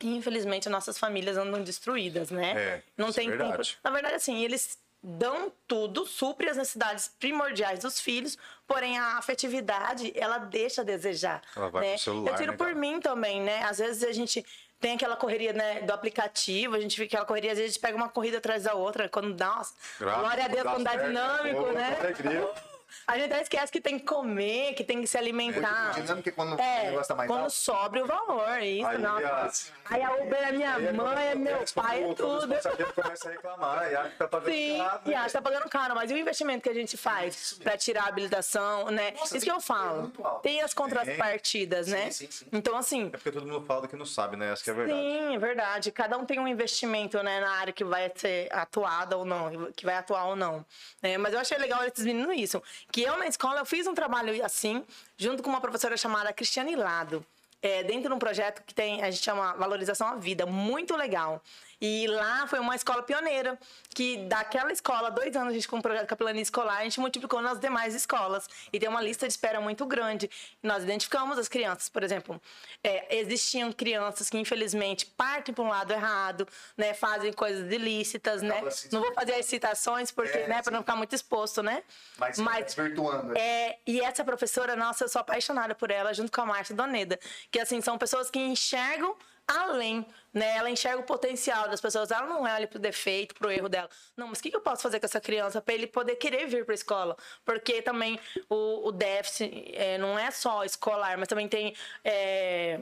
E, 0.00 0.14
infelizmente, 0.14 0.68
nossas 0.68 0.98
famílias 0.98 1.36
andam 1.36 1.62
destruídas, 1.62 2.30
né? 2.30 2.52
É, 2.56 2.82
não 2.96 3.08
é 3.08 3.12
tem 3.12 3.28
verdade. 3.28 3.70
tempo. 3.70 3.80
Na 3.82 3.90
verdade, 3.90 4.14
assim, 4.14 4.44
eles 4.44 4.78
dão 5.02 5.52
tudo, 5.68 6.04
supre 6.04 6.48
as 6.48 6.56
necessidades 6.56 7.08
primordiais 7.20 7.78
dos 7.80 8.00
filhos, 8.00 8.36
porém 8.66 8.98
a 8.98 9.18
afetividade, 9.18 10.12
ela 10.16 10.38
deixa 10.38 10.82
a 10.82 10.84
desejar. 10.84 11.42
Ela 11.56 11.70
vai 11.70 11.82
né? 11.84 11.92
pro 11.94 12.02
celular, 12.02 12.32
Eu 12.32 12.36
tiro 12.36 12.52
né, 12.52 12.58
por 12.58 12.66
cara? 12.66 12.78
mim 12.78 13.00
também, 13.00 13.40
né? 13.40 13.62
Às 13.62 13.78
vezes 13.78 14.02
a 14.02 14.12
gente 14.12 14.44
tem 14.80 14.94
aquela 14.94 15.16
correria 15.16 15.52
né, 15.52 15.80
do 15.82 15.92
aplicativo, 15.92 16.74
a 16.74 16.80
gente 16.80 16.96
fica 16.96 17.16
aquela 17.16 17.24
correria, 17.24 17.52
às 17.52 17.58
vezes 17.58 17.70
a 17.70 17.74
gente 17.74 17.82
pega 17.82 17.96
uma 17.96 18.08
corrida 18.08 18.38
atrás 18.38 18.64
da 18.64 18.74
outra, 18.74 19.08
quando 19.08 19.32
dá, 19.32 19.46
nossa, 19.46 19.74
glória 19.98 20.44
a 20.44 20.48
Deus, 20.48 20.62
quando 20.64 20.84
dá 20.84 20.96
dinâmico, 20.96 21.72
né? 21.72 21.96
alegria. 22.00 22.48
A 23.06 23.18
gente 23.18 23.32
até 23.32 23.42
esquece 23.42 23.70
que 23.72 23.80
tem 23.80 23.98
que 23.98 24.04
comer, 24.04 24.74
que 24.74 24.84
tem 24.84 25.00
que 25.00 25.06
se 25.06 25.16
alimentar. 25.18 25.90
Dinâmica 25.92 26.28
é 26.30 26.32
quando 26.32 26.56
o 26.56 26.60
É, 26.60 26.84
negócio 26.84 27.08
tá 27.08 27.14
mais 27.14 27.28
quando 27.28 27.40
alto. 27.42 27.52
sobre 27.52 28.00
o 28.00 28.06
valor, 28.06 28.60
isso, 28.62 28.86
Aí, 28.86 28.98
nossa. 28.98 29.26
as- 29.46 29.72
Aí 29.88 30.02
a 30.02 30.12
Uber 30.14 30.34
é 30.48 30.52
minha 30.52 30.74
Aí, 30.74 30.92
mãe, 30.92 31.26
é 31.28 31.34
meu 31.36 31.64
pai, 31.74 32.02
é 32.02 32.06
o 32.06 32.14
tudo. 32.14 32.48
começa 32.48 33.28
a 33.28 33.30
reclamar, 33.30 33.90
e 33.90 33.94
acha 33.96 34.10
que 34.10 34.16
tá 34.18 34.28
pagando 34.28 34.50
Sim, 34.52 34.74
errado, 34.80 35.06
e 35.06 35.10
né? 35.10 35.16
acha 35.16 35.26
que 35.26 35.32
tá 35.32 35.42
pagando 35.42 35.68
caro, 35.70 35.94
mas 35.94 36.10
e 36.10 36.14
o 36.14 36.16
investimento 36.18 36.62
que 36.62 36.68
a 36.68 36.74
gente 36.74 36.96
faz 36.96 37.54
pra 37.62 37.76
tirar 37.76 38.04
a 38.04 38.08
habilitação, 38.08 38.90
né? 38.90 39.12
Nossa, 39.12 39.36
Isso 39.36 39.46
que 39.46 39.52
eu 39.52 39.56
é 39.56 39.60
falo. 39.60 40.12
Tem 40.42 40.60
as 40.62 40.74
contrapartidas, 40.74 41.86
né? 41.88 42.10
sim, 42.10 42.28
sim. 42.30 42.46
Então, 42.52 42.76
assim, 42.76 43.06
É 43.06 43.16
porque 43.16 43.30
todo 43.30 43.46
mundo 43.46 43.64
fala 43.66 43.82
do 43.82 43.88
que 43.88 43.96
não 43.96 44.04
sabe, 44.06 44.36
né? 44.36 44.52
Essa 44.52 44.64
que 44.64 44.70
é 44.70 44.72
a 44.72 44.76
verdade. 44.76 45.00
Sim, 45.00 45.34
é 45.34 45.38
verdade. 45.38 45.92
Cada 45.92 46.18
um 46.18 46.24
tem 46.24 46.38
um 46.40 46.48
investimento 46.48 47.22
né, 47.22 47.40
na 47.40 47.50
área 47.50 47.72
que 47.72 47.84
vai 47.84 48.10
ser 48.14 48.48
atuada 48.52 49.16
ou 49.16 49.24
não, 49.24 49.72
que 49.72 49.84
vai 49.84 49.94
atuar 49.96 50.26
ou 50.26 50.36
não. 50.36 50.64
É, 51.02 51.16
mas 51.18 51.32
eu 51.32 51.40
achei 51.40 51.58
legal 51.58 51.84
esses 51.84 52.04
meninos 52.04 52.34
isso. 52.36 52.62
Que 52.90 53.02
eu 53.02 53.16
na 53.18 53.26
escola 53.26 53.60
eu 53.60 53.66
fiz 53.66 53.86
um 53.86 53.94
trabalho 53.94 54.44
assim, 54.44 54.84
junto 55.16 55.42
com 55.42 55.50
uma 55.50 55.60
professora 55.60 55.96
chamada 55.96 56.32
Cristiane 56.32 56.76
Lado. 56.76 57.24
É, 57.62 57.82
dentro 57.82 58.08
de 58.08 58.14
um 58.14 58.18
projeto 58.18 58.62
que 58.64 58.74
tem, 58.74 59.02
a 59.02 59.10
gente 59.10 59.24
chama 59.24 59.54
Valorização 59.54 60.06
à 60.08 60.16
Vida, 60.16 60.46
muito 60.46 60.94
legal. 60.94 61.42
E 61.80 62.06
lá 62.06 62.46
foi 62.46 62.58
uma 62.58 62.74
escola 62.74 63.02
pioneira, 63.02 63.58
que 63.90 64.16
daquela 64.28 64.72
escola, 64.72 65.10
dois 65.10 65.36
anos 65.36 65.50
a 65.50 65.52
gente 65.52 65.68
com 65.68 65.78
o 65.78 65.82
projeto 65.82 66.06
Capelania 66.06 66.42
Escolar, 66.42 66.78
a 66.78 66.84
gente 66.84 66.98
multiplicou 66.98 67.42
nas 67.42 67.60
demais 67.60 67.94
escolas. 67.94 68.48
E 68.72 68.78
tem 68.78 68.88
uma 68.88 69.02
lista 69.02 69.26
de 69.26 69.32
espera 69.32 69.60
muito 69.60 69.84
grande. 69.84 70.30
Nós 70.62 70.84
identificamos 70.84 71.38
as 71.38 71.48
crianças, 71.48 71.88
por 71.88 72.02
exemplo, 72.02 72.40
é, 72.82 73.18
existiam 73.18 73.70
crianças 73.72 74.30
que 74.30 74.38
infelizmente 74.38 75.06
partem 75.06 75.54
para 75.54 75.64
um 75.64 75.68
lado 75.68 75.92
errado, 75.92 76.48
né, 76.76 76.94
fazem 76.94 77.32
coisas 77.32 77.70
ilícitas, 77.70 78.40
né? 78.42 78.62
Não 78.90 79.02
vou 79.02 79.12
fazer 79.12 79.34
as 79.34 79.46
citações 79.46 80.10
porque, 80.10 80.38
É, 80.38 80.48
né, 80.48 80.62
para 80.62 80.72
não 80.72 80.80
ficar 80.80 80.96
muito 80.96 81.14
exposto, 81.14 81.62
né? 81.62 81.82
Mas, 82.18 82.38
desvirtuando. 82.74 83.34
né? 83.34 83.40
É, 83.40 83.78
e 83.86 84.00
essa 84.00 84.24
professora, 84.24 84.74
nossa, 84.76 85.04
eu 85.04 85.08
sou 85.08 85.20
apaixonada 85.20 85.74
por 85.74 85.90
ela, 85.90 86.12
junto 86.14 86.32
com 86.32 86.40
a 86.40 86.46
Márcia 86.46 86.74
Doneda. 86.74 87.18
Que, 87.50 87.60
assim, 87.60 87.80
são 87.80 87.98
pessoas 87.98 88.30
que 88.30 88.38
enxergam 88.38 89.16
além, 89.46 90.06
né? 90.32 90.56
Ela 90.56 90.70
enxerga 90.70 91.00
o 91.00 91.04
potencial 91.04 91.68
das 91.68 91.80
pessoas. 91.80 92.10
Ela 92.10 92.26
não 92.26 92.42
olha 92.42 92.66
pro 92.66 92.78
defeito, 92.78 93.34
pro 93.34 93.50
erro 93.50 93.68
dela. 93.68 93.88
Não, 94.16 94.28
mas 94.28 94.38
o 94.38 94.42
que 94.42 94.54
eu 94.54 94.60
posso 94.60 94.82
fazer 94.82 95.00
com 95.00 95.06
essa 95.06 95.20
criança 95.20 95.60
para 95.60 95.74
ele 95.74 95.86
poder 95.86 96.16
querer 96.16 96.46
vir 96.46 96.64
para 96.64 96.74
a 96.74 96.76
escola? 96.76 97.16
Porque 97.44 97.80
também 97.82 98.18
o, 98.48 98.88
o 98.88 98.92
déficit 98.92 99.72
é, 99.74 99.98
não 99.98 100.18
é 100.18 100.30
só 100.30 100.64
escolar, 100.64 101.16
mas 101.18 101.28
também 101.28 101.48
tem... 101.48 101.74
é, 102.04 102.80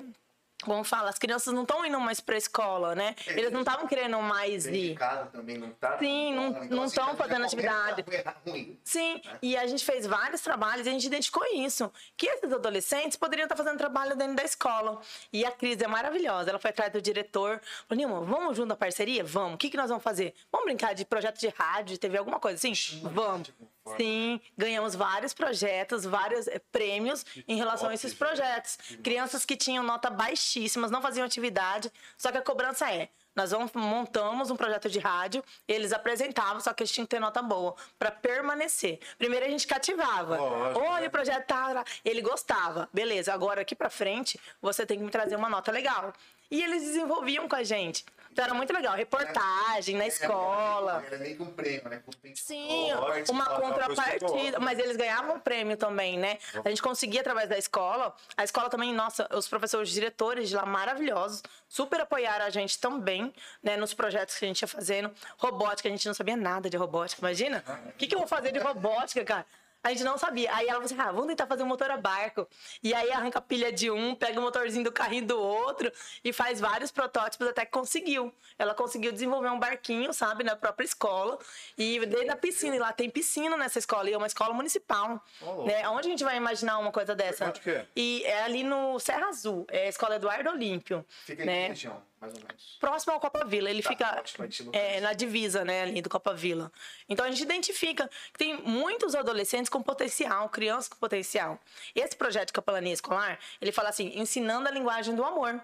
como 0.63 0.83
fala, 0.85 1.11
as 1.11 1.19
crianças 1.19 1.53
não 1.53 1.63
estão 1.63 1.85
indo 1.85 2.01
mais 2.01 2.21
para 2.21 2.37
a 2.37 2.39
escola, 2.39 2.95
né? 2.95 3.15
Eles 3.27 3.51
não 3.53 3.61
estavam 3.61 3.87
querendo 3.87 4.19
mais 4.23 4.67
ir. 4.67 4.95
casa 4.95 5.27
também 5.27 5.59
não 5.59 5.71
tá. 5.73 5.99
Sim, 5.99 6.35
não- 6.35 6.49
Então, 6.49 6.65
não 6.77 6.83
assim, 6.85 7.01
fazendo 7.17 7.45
atividade. 7.45 8.05
ruim. 8.47 8.79
Sim, 8.83 9.21
e 9.43 9.57
a 9.57 9.67
gente 9.67 9.85
fez 9.85 10.07
vários 10.07 10.41
trabalhos 10.41 10.87
e 10.87 10.89
a 10.89 10.93
gente 10.93 11.07
identificou 11.07 11.45
isso. 11.55 11.93
Que 12.17 12.27
esses 12.27 12.53
adolescentes 12.53 13.17
poderiam 13.17 13.45
estar 13.45 13.57
fazendo 13.57 13.77
trabalho 13.77 14.17
dentro 14.17 14.37
da 14.37 14.45
escola. 14.45 15.01
E 15.33 15.45
a 15.45 15.51
Cris 15.51 15.81
é 15.83 15.87
maravilhosa. 15.87 16.49
Ela 16.51 16.59
foi 16.59 16.71
atrás 16.71 16.93
do 16.93 17.03
diretor. 17.03 17.61
Falou, 17.89 17.99
Nilma, 17.99 18.21
vamos 18.23 18.57
junto 18.57 18.73
à 18.73 18.77
parceria? 18.77 19.23
Vamos. 19.25 19.55
O 19.55 19.59
que, 19.59 19.69
que 19.69 19.77
nós 19.77 19.89
vamos 19.89 20.03
fazer? 20.05 20.35
Vamos 20.51 20.65
brincar 20.67 20.95
de 20.95 21.05
projeto 21.05 21.39
de 21.39 21.49
rádio, 21.49 21.93
de 21.95 21.99
TV, 21.99 22.17
alguma 22.19 22.41
coisa 22.41 22.57
assim? 22.57 22.73
Vamos. 23.03 23.53
Sim, 23.97 24.41
ganhamos 24.57 24.95
vários 24.95 25.35
projetos, 25.35 26.05
vários 26.05 26.49
eh, 26.49 26.61
prêmios 26.73 27.25
em 27.47 27.57
relação 27.57 27.91
a 27.91 27.95
esses 27.95 28.15
projetos. 28.15 28.79
Crianças 29.03 29.45
que 29.45 29.57
tinham 29.57 29.85
nota 29.85 30.09
baixíssimas, 30.09 30.91
não 30.91 31.03
faziam 31.03 31.27
atividade, 31.27 31.93
só 32.17 32.33
que 32.33 32.39
a 32.39 32.43
cobrança 32.43 32.91
é. 32.91 33.11
Nós 33.35 33.51
vamos, 33.51 33.73
montamos 33.73 34.51
um 34.51 34.57
projeto 34.57 34.89
de 34.89 35.01
rádio, 35.01 35.43
eles 35.67 35.93
apresentavam, 35.93 36.61
só 36.61 36.73
que 36.73 36.83
eles 36.83 36.93
tinham 36.93 37.05
que 37.05 37.11
ter 37.11 37.21
nota 37.21 37.43
boa 37.43 37.75
para 37.99 38.11
permanecer. 38.11 39.01
Primeiro 39.19 39.45
a 39.45 39.49
gente 39.49 39.67
cativava. 39.67 40.37
Lógico, 40.37 40.81
Olha, 40.81 41.01
né? 41.01 41.09
o 41.09 41.11
projeto 41.11 41.45
tá, 41.45 41.85
ele 42.05 42.23
gostava. 42.23 42.89
Beleza, 42.93 43.35
agora 43.35 43.63
aqui 43.63 43.75
para 43.75 43.91
frente 43.91 44.39
você 44.63 44.87
tem 44.87 44.99
que 44.99 45.05
me 45.05 45.11
trazer 45.11 45.35
uma 45.35 45.49
nota 45.49 45.73
legal. 45.73 46.13
E 46.51 46.63
eles 46.63 46.85
desenvolviam 46.85 47.49
com 47.49 47.57
a 47.57 47.65
gente. 47.65 48.05
Então 48.35 48.47
era 48.47 48.53
muito 48.53 48.73
legal, 48.73 48.97
reportagem 48.97 49.97
na 49.97 50.09
escola. 50.09 51.05
Era 51.07 51.19
meio 51.19 51.37
que 51.37 51.43
um 51.45 51.53
prêmio, 51.53 51.89
né? 51.89 52.03
Sim, 52.35 52.89
uma 53.31 53.47
contrapartida. 53.61 54.59
Mas 54.59 54.77
eles 54.81 54.97
ganhavam 54.97 55.39
prêmio 55.39 55.77
também, 55.77 56.19
né? 56.19 56.39
A 56.65 56.69
gente 56.69 56.83
conseguia 56.83 57.21
através 57.21 57.49
da 57.49 57.57
escola. 57.57 58.13
A 58.37 58.43
escola 58.43 58.69
também, 58.69 58.93
nossa, 58.93 59.29
os 59.33 59.47
professores 59.47 59.89
diretores 59.89 60.49
de 60.49 60.57
lá 60.57 60.67
maravilhosos, 60.67 61.45
super 61.69 62.01
apoiaram 62.01 62.45
a 62.45 62.51
gente 62.51 62.77
também, 62.81 63.33
né? 63.63 63.77
Nos 63.77 63.95
projetos 63.95 64.37
que 64.37 64.45
a 64.45 64.49
gente 64.49 64.63
ia 64.63 64.69
fazendo. 64.69 65.13
Robótica, 65.39 65.89
a 65.89 65.93
gente 65.93 66.05
não 66.09 66.15
sabia 66.15 66.37
nada 66.37 66.69
de 66.69 66.77
robótica, 66.77 67.21
imagina? 67.21 67.63
O 67.87 67.93
que, 67.93 68.09
que 68.09 68.17
eu 68.17 68.19
vou 68.19 68.27
fazer 68.27 68.51
de 68.51 68.59
robótica, 68.59 69.25
cara? 69.25 69.47
A 69.85 69.91
gente 69.91 70.03
não 70.03 70.17
sabia. 70.17 70.51
Aí 70.55 70.67
ela 70.67 70.81
falou 70.81 70.87
assim: 70.87 70.99
ah, 70.99 71.13
vamos 71.13 71.27
tentar 71.27 71.47
fazer 71.47 71.63
um 71.63 71.67
motor 71.67 71.91
a 71.91 71.99
barco. 71.99 72.49
E 72.83 72.95
aí 72.95 73.13
arranca 73.13 73.39
a 73.39 73.43
pilha 73.43 73.71
de 73.71 73.91
um, 73.91 74.15
pega 74.15 74.41
o 74.41 74.43
motorzinho 74.43 74.83
do 74.83 74.91
carrinho 74.91 75.27
do 75.27 75.39
outro 75.39 75.93
e 76.25 76.33
faz 76.33 76.59
vários 76.59 76.91
protótipos 76.91 77.47
até 77.47 77.67
que 77.67 77.71
conseguiu. 77.71 78.33
Ela 78.59 78.75
conseguiu 78.75 79.13
desenvolver 79.13 79.51
um 79.51 79.59
barquinho, 79.59 80.13
sabe, 80.15 80.43
na 80.43 80.57
própria 80.57 80.87
escola. 80.87 81.39
E 81.77 82.01
dentro 82.07 82.29
da 82.29 82.37
piscina, 82.37 82.75
e 82.75 82.79
lá 82.79 82.95
tem 82.95 83.11
piscina 83.11 83.59
nessa 83.59 83.79
escola, 83.79 84.09
e 84.09 84.15
é 84.15 84.17
uma 84.17 84.27
escola 84.27 84.55
municipal. 84.55 85.23
Oh. 85.43 85.65
né? 85.65 85.87
Onde 85.91 86.09
a 86.09 86.11
gente 86.11 86.25
vai 86.25 86.39
imaginar 86.39 86.79
uma 86.79 86.91
coisa 86.91 87.15
dessa? 87.15 87.49
Onde 87.49 87.61
que 87.61 87.71
é? 87.71 87.87
E 87.95 88.23
é 88.25 88.43
ali 88.45 88.63
no 88.63 88.99
Serra 88.99 89.29
Azul, 89.29 89.67
é 89.69 89.85
a 89.85 89.89
escola 89.89 90.17
Eduardo 90.17 90.49
Olímpio. 90.49 91.05
Fica 91.27 91.43
em 91.43 91.47
né? 91.47 91.63
que 91.65 91.69
região, 91.69 92.03
mais 92.25 92.35
ou 92.35 92.41
menos. 92.41 92.77
próximo 92.81 93.13
ao 93.13 93.21
Copa 93.21 93.45
Vila. 93.45 93.71
Ele 93.71 93.83
Tá, 93.83 93.89
fica 93.91 94.19
ótimo, 94.19 94.71
é, 94.73 95.01
na 95.01 95.13
divisa, 95.13 95.65
né, 95.65 95.83
ali 95.83 96.01
do 96.01 96.09
Copa 96.09 96.35
Vila. 96.35 96.73
Então 97.09 97.25
a 97.25 97.31
gente 97.31 97.43
identifica 97.43 98.09
que 98.33 98.39
tem 98.39 98.57
muitos 98.63 99.15
adolescentes 99.15 99.69
com 99.69 99.83
potencial, 99.83 100.49
crianças 100.49 100.89
com 100.89 100.97
potencial. 100.97 101.59
Esse 101.95 102.17
projeto 102.17 102.49
de 102.49 102.53
capelania 102.53 102.93
escolar, 102.93 103.39
ele 103.61 103.73
fala 103.73 103.91
assim, 103.91 104.13
ensinando 104.19 104.69
a 104.69 104.71
linguagem 104.71 105.15
do 105.15 105.25
amor. 105.25 105.61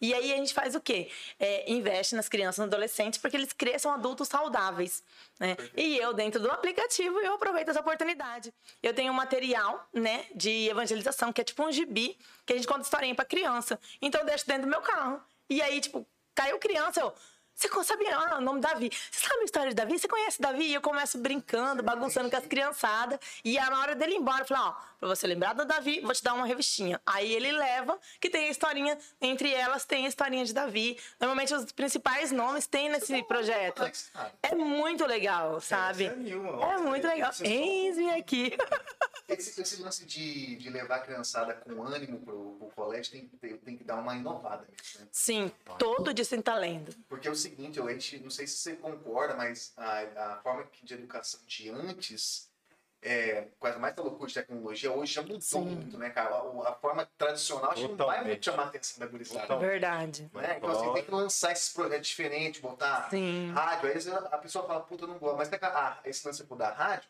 E 0.00 0.12
aí 0.12 0.32
a 0.32 0.36
gente 0.36 0.52
faz 0.52 0.74
o 0.74 0.80
quê? 0.80 1.10
É, 1.38 1.70
investe 1.70 2.14
nas 2.14 2.28
crianças 2.28 2.58
e 2.58 2.66
adolescentes 2.68 3.18
porque 3.18 3.36
eles 3.36 3.52
cresçam 3.52 3.92
adultos 3.92 4.28
saudáveis. 4.28 5.02
Né? 5.40 5.56
E 5.74 5.96
eu, 5.96 6.12
dentro 6.12 6.40
do 6.40 6.50
aplicativo, 6.50 7.18
eu 7.20 7.34
aproveito 7.34 7.68
essa 7.70 7.80
oportunidade. 7.80 8.52
Eu 8.82 8.92
tenho 8.92 9.12
um 9.12 9.16
material 9.16 9.88
né, 9.94 10.26
de 10.34 10.68
evangelização, 10.68 11.32
que 11.32 11.40
é 11.40 11.44
tipo 11.44 11.64
um 11.64 11.72
gibi, 11.72 12.18
que 12.44 12.52
a 12.52 12.56
gente 12.56 12.68
conta 12.68 12.82
historinha 12.82 13.14
para 13.14 13.24
criança. 13.24 13.80
Então 14.02 14.20
eu 14.20 14.26
deixo 14.26 14.46
dentro 14.46 14.64
do 14.64 14.68
meu 14.68 14.82
carro. 14.82 15.22
E 15.48 15.60
aí, 15.62 15.80
tipo, 15.80 16.06
caiu 16.34 16.58
criança, 16.58 17.00
eu 17.00 17.14
você 17.54 17.68
sabe 17.84 18.06
ah, 18.08 18.38
o 18.38 18.40
nome 18.40 18.60
Davi? 18.60 18.90
Você 19.10 19.26
sabe 19.26 19.42
a 19.42 19.44
história 19.44 19.68
de 19.68 19.76
Davi? 19.76 19.98
Você 19.98 20.08
conhece 20.08 20.40
Davi? 20.40 20.64
E 20.64 20.74
eu 20.74 20.80
começo 20.80 21.18
brincando, 21.18 21.82
bagunçando 21.82 22.28
com 22.28 22.36
as 22.36 22.46
criançadas. 22.46 23.18
E 23.44 23.54
na 23.54 23.80
hora 23.80 23.94
dele 23.94 24.14
ir 24.14 24.18
embora, 24.18 24.42
eu 24.42 24.46
falo, 24.46 24.68
ó, 24.68 24.72
pra 24.98 25.08
você 25.08 25.26
lembrar 25.26 25.52
do 25.54 25.64
Davi, 25.64 26.00
vou 26.00 26.12
te 26.12 26.22
dar 26.22 26.34
uma 26.34 26.46
revistinha. 26.46 27.00
Aí 27.06 27.32
ele 27.32 27.52
leva, 27.52 27.98
que 28.20 28.28
tem 28.28 28.48
a 28.48 28.50
historinha, 28.50 28.98
entre 29.20 29.52
elas 29.52 29.84
tem 29.84 30.06
a 30.06 30.08
historinha 30.08 30.44
de 30.44 30.52
Davi. 30.52 30.98
Normalmente 31.20 31.54
os 31.54 31.70
principais 31.72 32.32
nomes 32.32 32.66
tem 32.66 32.88
nesse 32.88 33.22
projeto. 33.22 33.82
É 34.42 34.54
muito 34.54 35.06
legal, 35.06 35.60
sabe? 35.60 36.06
É 36.06 36.78
muito 36.78 37.06
legal. 37.06 37.30
Eis-me 37.40 38.10
aqui. 38.12 38.56
Esse, 39.26 39.58
esse, 39.58 39.82
lance 39.82 40.04
de, 40.04 40.56
de 40.56 40.68
levar 40.68 40.96
a 40.96 41.00
criançada 41.00 41.54
com 41.54 41.82
ânimo 41.82 42.20
pro, 42.20 42.56
pro 42.58 42.68
colégio 42.76 43.10
tem, 43.10 43.26
tem, 43.40 43.56
tem, 43.56 43.76
que 43.76 43.82
dar 43.82 43.96
uma 43.96 44.14
inovada 44.14 44.66
mesmo, 44.70 45.00
né? 45.00 45.08
Sim, 45.10 45.50
todo 45.78 46.12
dia 46.12 46.26
sem 46.26 46.42
tá 46.42 46.54
lendo. 46.56 46.94
Porque 47.08 47.26
é 47.26 47.30
o 47.30 47.34
seguinte, 47.48 47.78
eu, 47.78 47.86
a 47.86 47.92
gente, 47.92 48.18
não 48.20 48.30
sei 48.30 48.46
se 48.46 48.56
você 48.56 48.76
concorda, 48.76 49.34
mas 49.34 49.72
a, 49.76 50.32
a 50.32 50.36
forma 50.42 50.66
de 50.82 50.94
educação 50.94 51.40
de 51.46 51.70
antes, 51.70 52.50
é, 53.02 53.48
quase 53.58 53.78
mais 53.78 53.94
da 53.94 54.02
loucura 54.02 54.28
de 54.28 54.34
tecnologia, 54.34 54.90
hoje 54.90 55.14
já 55.14 55.22
mudou 55.22 55.40
Sim. 55.40 55.60
muito, 55.60 55.98
né, 55.98 56.10
cara? 56.10 56.34
A, 56.34 56.70
a 56.70 56.74
forma 56.74 57.08
tradicional 57.18 57.72
acho 57.72 57.88
que 57.88 57.94
não 57.94 58.06
vai 58.06 58.24
muito 58.24 58.44
chamar 58.44 58.64
a 58.64 58.66
atenção 58.66 58.98
da 58.98 59.06
gurizada. 59.06 59.56
Verdade. 59.56 60.30
Né? 60.32 60.56
Então, 60.56 60.70
assim, 60.70 60.92
tem 60.94 61.04
que 61.04 61.10
lançar 61.10 61.52
esses 61.52 61.72
projetos 61.72 62.08
diferentes, 62.08 62.60
botar 62.60 63.08
Sim. 63.10 63.52
rádio. 63.52 63.90
Aí 63.90 64.26
a 64.32 64.38
pessoa 64.38 64.66
fala, 64.66 64.80
puta, 64.80 65.04
eu 65.04 65.08
não 65.08 65.18
gosto. 65.18 65.36
Mas 65.36 65.50
ah, 65.52 66.00
esse 66.04 66.26
lance 66.26 66.42
da 66.42 66.72
rádio, 66.72 67.08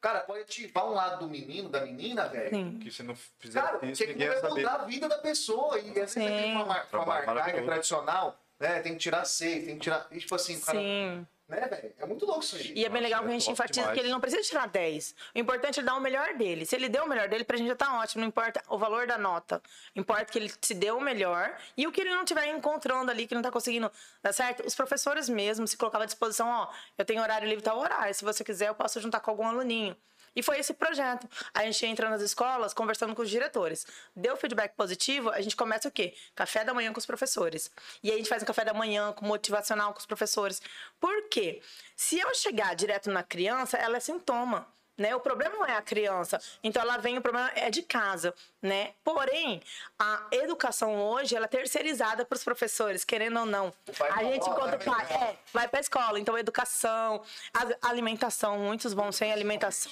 Cara, 0.00 0.20
pode 0.20 0.40
ativar 0.40 0.86
um 0.86 0.94
lado 0.94 1.20
do 1.20 1.28
menino, 1.30 1.68
da 1.68 1.82
menina, 1.84 2.26
velho. 2.26 2.78
Que 2.78 2.90
se 2.90 3.02
não 3.02 3.14
fizer 3.38 3.60
cara, 3.60 3.84
isso, 3.84 4.06
ninguém 4.06 4.28
vai 4.28 4.40
saber. 4.40 4.62
mudar 4.62 4.74
a 4.76 4.84
vida 4.84 5.06
da 5.06 5.18
pessoa. 5.18 5.78
E 5.78 5.90
às 6.00 6.14
vezes 6.14 6.54
uma 6.54 6.64
marca 7.04 7.62
tradicional, 7.62 8.40
né? 8.60 8.80
Tem 8.80 8.92
que 8.92 8.98
tirar 8.98 9.24
seis, 9.24 9.64
tem 9.64 9.74
que 9.74 9.80
tirar. 9.80 10.06
E, 10.12 10.18
tipo 10.18 10.34
assim, 10.34 10.60
cara. 10.60 10.78
Sim. 10.78 11.26
Né, 11.48 11.66
velho? 11.66 11.92
É 11.98 12.06
muito 12.06 12.24
louco 12.24 12.44
isso 12.44 12.54
aí. 12.54 12.72
E 12.76 12.84
é 12.84 12.88
bem 12.88 13.02
legal 13.02 13.24
que 13.24 13.28
a 13.28 13.32
gente 13.32 13.50
enfatiza 13.50 13.80
demais. 13.80 13.98
que 13.98 14.04
ele 14.04 14.12
não 14.12 14.20
precisa 14.20 14.40
tirar 14.40 14.68
10. 14.68 15.16
O 15.34 15.38
importante 15.40 15.80
é 15.80 15.82
dar 15.82 15.96
o 15.96 16.00
melhor 16.00 16.34
dele. 16.34 16.64
Se 16.64 16.76
ele 16.76 16.88
deu 16.88 17.02
o 17.02 17.08
melhor 17.08 17.28
dele, 17.28 17.42
pra 17.42 17.56
gente 17.56 17.66
já 17.66 17.74
tá 17.74 17.98
ótimo. 17.98 18.20
Não 18.20 18.28
importa 18.28 18.62
o 18.68 18.78
valor 18.78 19.04
da 19.08 19.18
nota. 19.18 19.60
Importa 19.96 20.26
que 20.26 20.38
ele 20.38 20.52
se 20.60 20.74
deu 20.74 20.98
o 20.98 21.00
melhor. 21.00 21.52
E 21.76 21.88
o 21.88 21.92
que 21.92 22.02
ele 22.02 22.10
não 22.10 22.22
estiver 22.22 22.46
encontrando 22.46 23.10
ali, 23.10 23.26
que 23.26 23.34
não 23.34 23.42
tá 23.42 23.50
conseguindo 23.50 23.90
dar 24.22 24.32
certo, 24.32 24.64
os 24.64 24.76
professores 24.76 25.28
mesmo 25.28 25.66
se 25.66 25.76
colocavam 25.76 26.04
à 26.04 26.06
disposição, 26.06 26.46
ó, 26.46 26.68
eu 26.96 27.04
tenho 27.04 27.20
horário 27.20 27.48
livre 27.48 27.64
tal 27.64 27.80
horário. 27.80 28.14
Se 28.14 28.24
você 28.24 28.44
quiser, 28.44 28.68
eu 28.68 28.74
posso 28.76 29.00
juntar 29.00 29.18
com 29.18 29.32
algum 29.32 29.48
aluninho. 29.48 29.96
E 30.34 30.42
foi 30.42 30.58
esse 30.58 30.72
projeto. 30.74 31.28
A 31.52 31.64
gente 31.64 31.84
entra 31.86 32.08
nas 32.08 32.22
escolas 32.22 32.72
conversando 32.72 33.14
com 33.14 33.22
os 33.22 33.30
diretores. 33.30 33.86
Deu 34.14 34.36
feedback 34.36 34.74
positivo, 34.74 35.30
a 35.30 35.40
gente 35.40 35.56
começa 35.56 35.88
o 35.88 35.90
quê? 35.90 36.14
Café 36.34 36.64
da 36.64 36.72
manhã 36.72 36.92
com 36.92 36.98
os 36.98 37.06
professores. 37.06 37.70
E 38.02 38.08
aí 38.08 38.14
a 38.14 38.18
gente 38.18 38.28
faz 38.28 38.42
um 38.42 38.46
café 38.46 38.64
da 38.64 38.74
manhã 38.74 39.12
com 39.12 39.26
motivacional 39.26 39.92
com 39.92 39.98
os 39.98 40.06
professores. 40.06 40.62
Por 41.00 41.28
quê? 41.28 41.60
Se 41.96 42.18
eu 42.18 42.34
chegar 42.34 42.74
direto 42.74 43.10
na 43.10 43.22
criança, 43.22 43.76
ela 43.76 43.96
é 43.96 44.00
sintoma. 44.00 44.66
Né? 44.96 45.16
O 45.16 45.20
problema 45.20 45.56
não 45.56 45.64
é 45.64 45.74
a 45.74 45.80
criança. 45.80 46.38
Então 46.62 46.82
ela 46.82 46.98
vem, 46.98 47.16
o 47.16 47.22
problema 47.22 47.50
é 47.54 47.70
de 47.70 47.80
casa, 47.80 48.34
né? 48.60 48.92
Porém, 49.02 49.62
a 49.98 50.26
educação 50.32 50.94
hoje 50.94 51.34
ela 51.34 51.46
é 51.46 51.48
terceirizada 51.48 52.22
para 52.22 52.36
os 52.36 52.44
professores, 52.44 53.02
querendo 53.02 53.40
ou 53.40 53.46
não. 53.46 53.72
A 54.14 54.22
gente 54.22 54.46
enquanto 54.46 54.84
pai, 54.84 55.06
é, 55.10 55.36
vai 55.54 55.66
para 55.68 55.78
a 55.78 55.80
escola, 55.80 56.20
então 56.20 56.36
educação, 56.36 57.22
a 57.54 57.88
alimentação, 57.88 58.58
muitos 58.58 58.92
vão 58.92 59.10
sem 59.10 59.32
alimentação 59.32 59.90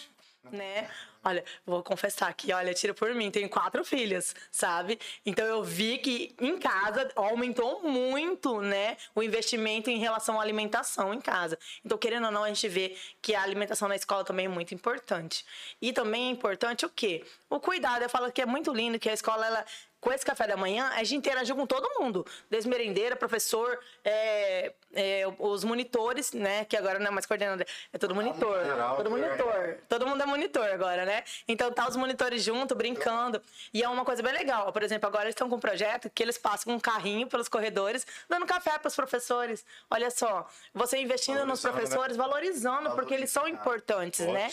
né? 0.52 0.88
Olha, 1.24 1.44
vou 1.66 1.82
confessar 1.82 2.28
aqui, 2.28 2.52
olha, 2.52 2.72
tira 2.72 2.94
por 2.94 3.12
mim, 3.14 3.30
tenho 3.30 3.48
quatro 3.48 3.84
filhas, 3.84 4.34
sabe? 4.50 4.98
Então 5.26 5.44
eu 5.44 5.62
vi 5.62 5.98
que 5.98 6.34
em 6.40 6.56
casa 6.58 7.10
aumentou 7.16 7.82
muito, 7.82 8.60
né, 8.60 8.96
o 9.14 9.22
investimento 9.22 9.90
em 9.90 9.98
relação 9.98 10.38
à 10.38 10.42
alimentação 10.42 11.12
em 11.12 11.20
casa. 11.20 11.58
Então, 11.84 11.98
querendo 11.98 12.26
ou 12.26 12.30
não, 12.30 12.44
a 12.44 12.48
gente 12.48 12.68
vê 12.68 12.96
que 13.20 13.34
a 13.34 13.42
alimentação 13.42 13.88
na 13.88 13.96
escola 13.96 14.24
também 14.24 14.46
é 14.46 14.48
muito 14.48 14.72
importante. 14.74 15.44
E 15.82 15.92
também 15.92 16.28
é 16.28 16.30
importante 16.30 16.86
o 16.86 16.88
quê? 16.88 17.24
O 17.50 17.58
cuidado. 17.58 18.02
Eu 18.02 18.08
falo 18.08 18.30
que 18.30 18.40
é 18.40 18.46
muito 18.46 18.72
lindo 18.72 18.98
que 18.98 19.10
a 19.10 19.14
escola 19.14 19.44
ela 19.46 19.64
com 20.00 20.12
esse 20.12 20.24
café 20.24 20.46
da 20.46 20.56
manhã, 20.56 20.90
a 20.94 21.02
gente 21.02 21.16
interagiu 21.16 21.56
com 21.56 21.66
todo 21.66 22.00
mundo. 22.00 22.24
Desde 22.48 22.68
merendeira, 22.68 23.16
professor, 23.16 23.78
é, 24.04 24.72
é, 24.94 25.24
os 25.38 25.64
monitores, 25.64 26.32
né? 26.32 26.64
Que 26.64 26.76
agora 26.76 26.98
não 26.98 27.08
é 27.08 27.10
mais 27.10 27.26
coordenador, 27.26 27.66
é 27.92 27.98
todo 27.98 28.14
monitor. 28.14 28.64
Geral, 28.64 28.96
todo 28.96 29.10
monitor. 29.10 29.78
Todo 29.88 30.06
mundo 30.06 30.22
é 30.22 30.26
monitor 30.26 30.68
agora, 30.70 31.04
né? 31.04 31.24
Então 31.46 31.72
tá 31.72 31.88
os 31.88 31.96
monitores 31.96 32.42
junto, 32.42 32.74
brincando. 32.74 33.42
E 33.74 33.82
é 33.82 33.88
uma 33.88 34.04
coisa 34.04 34.22
bem 34.22 34.32
legal. 34.32 34.72
Por 34.72 34.82
exemplo, 34.82 35.08
agora 35.08 35.24
eles 35.24 35.34
estão 35.34 35.48
com 35.48 35.56
um 35.56 35.60
projeto 35.60 36.08
que 36.10 36.22
eles 36.22 36.38
passam 36.38 36.74
um 36.74 36.78
carrinho 36.78 37.26
pelos 37.26 37.48
corredores, 37.48 38.06
dando 38.28 38.46
café 38.46 38.78
para 38.78 38.88
os 38.88 38.94
professores. 38.94 39.64
Olha 39.90 40.10
só, 40.10 40.46
você 40.72 40.98
investindo 40.98 41.44
nos 41.44 41.62
né? 41.62 41.70
professores, 41.70 42.16
né? 42.16 42.22
valorizando, 42.22 42.90
porque 42.92 43.14
eles 43.14 43.30
são 43.30 43.48
importantes, 43.48 44.20
né? 44.26 44.48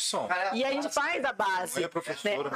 E 0.54 0.64
a 0.64 0.72
gente 0.72 0.90
faz 0.90 1.24
a 1.24 1.32
base. 1.32 1.82
Né? 1.82 1.90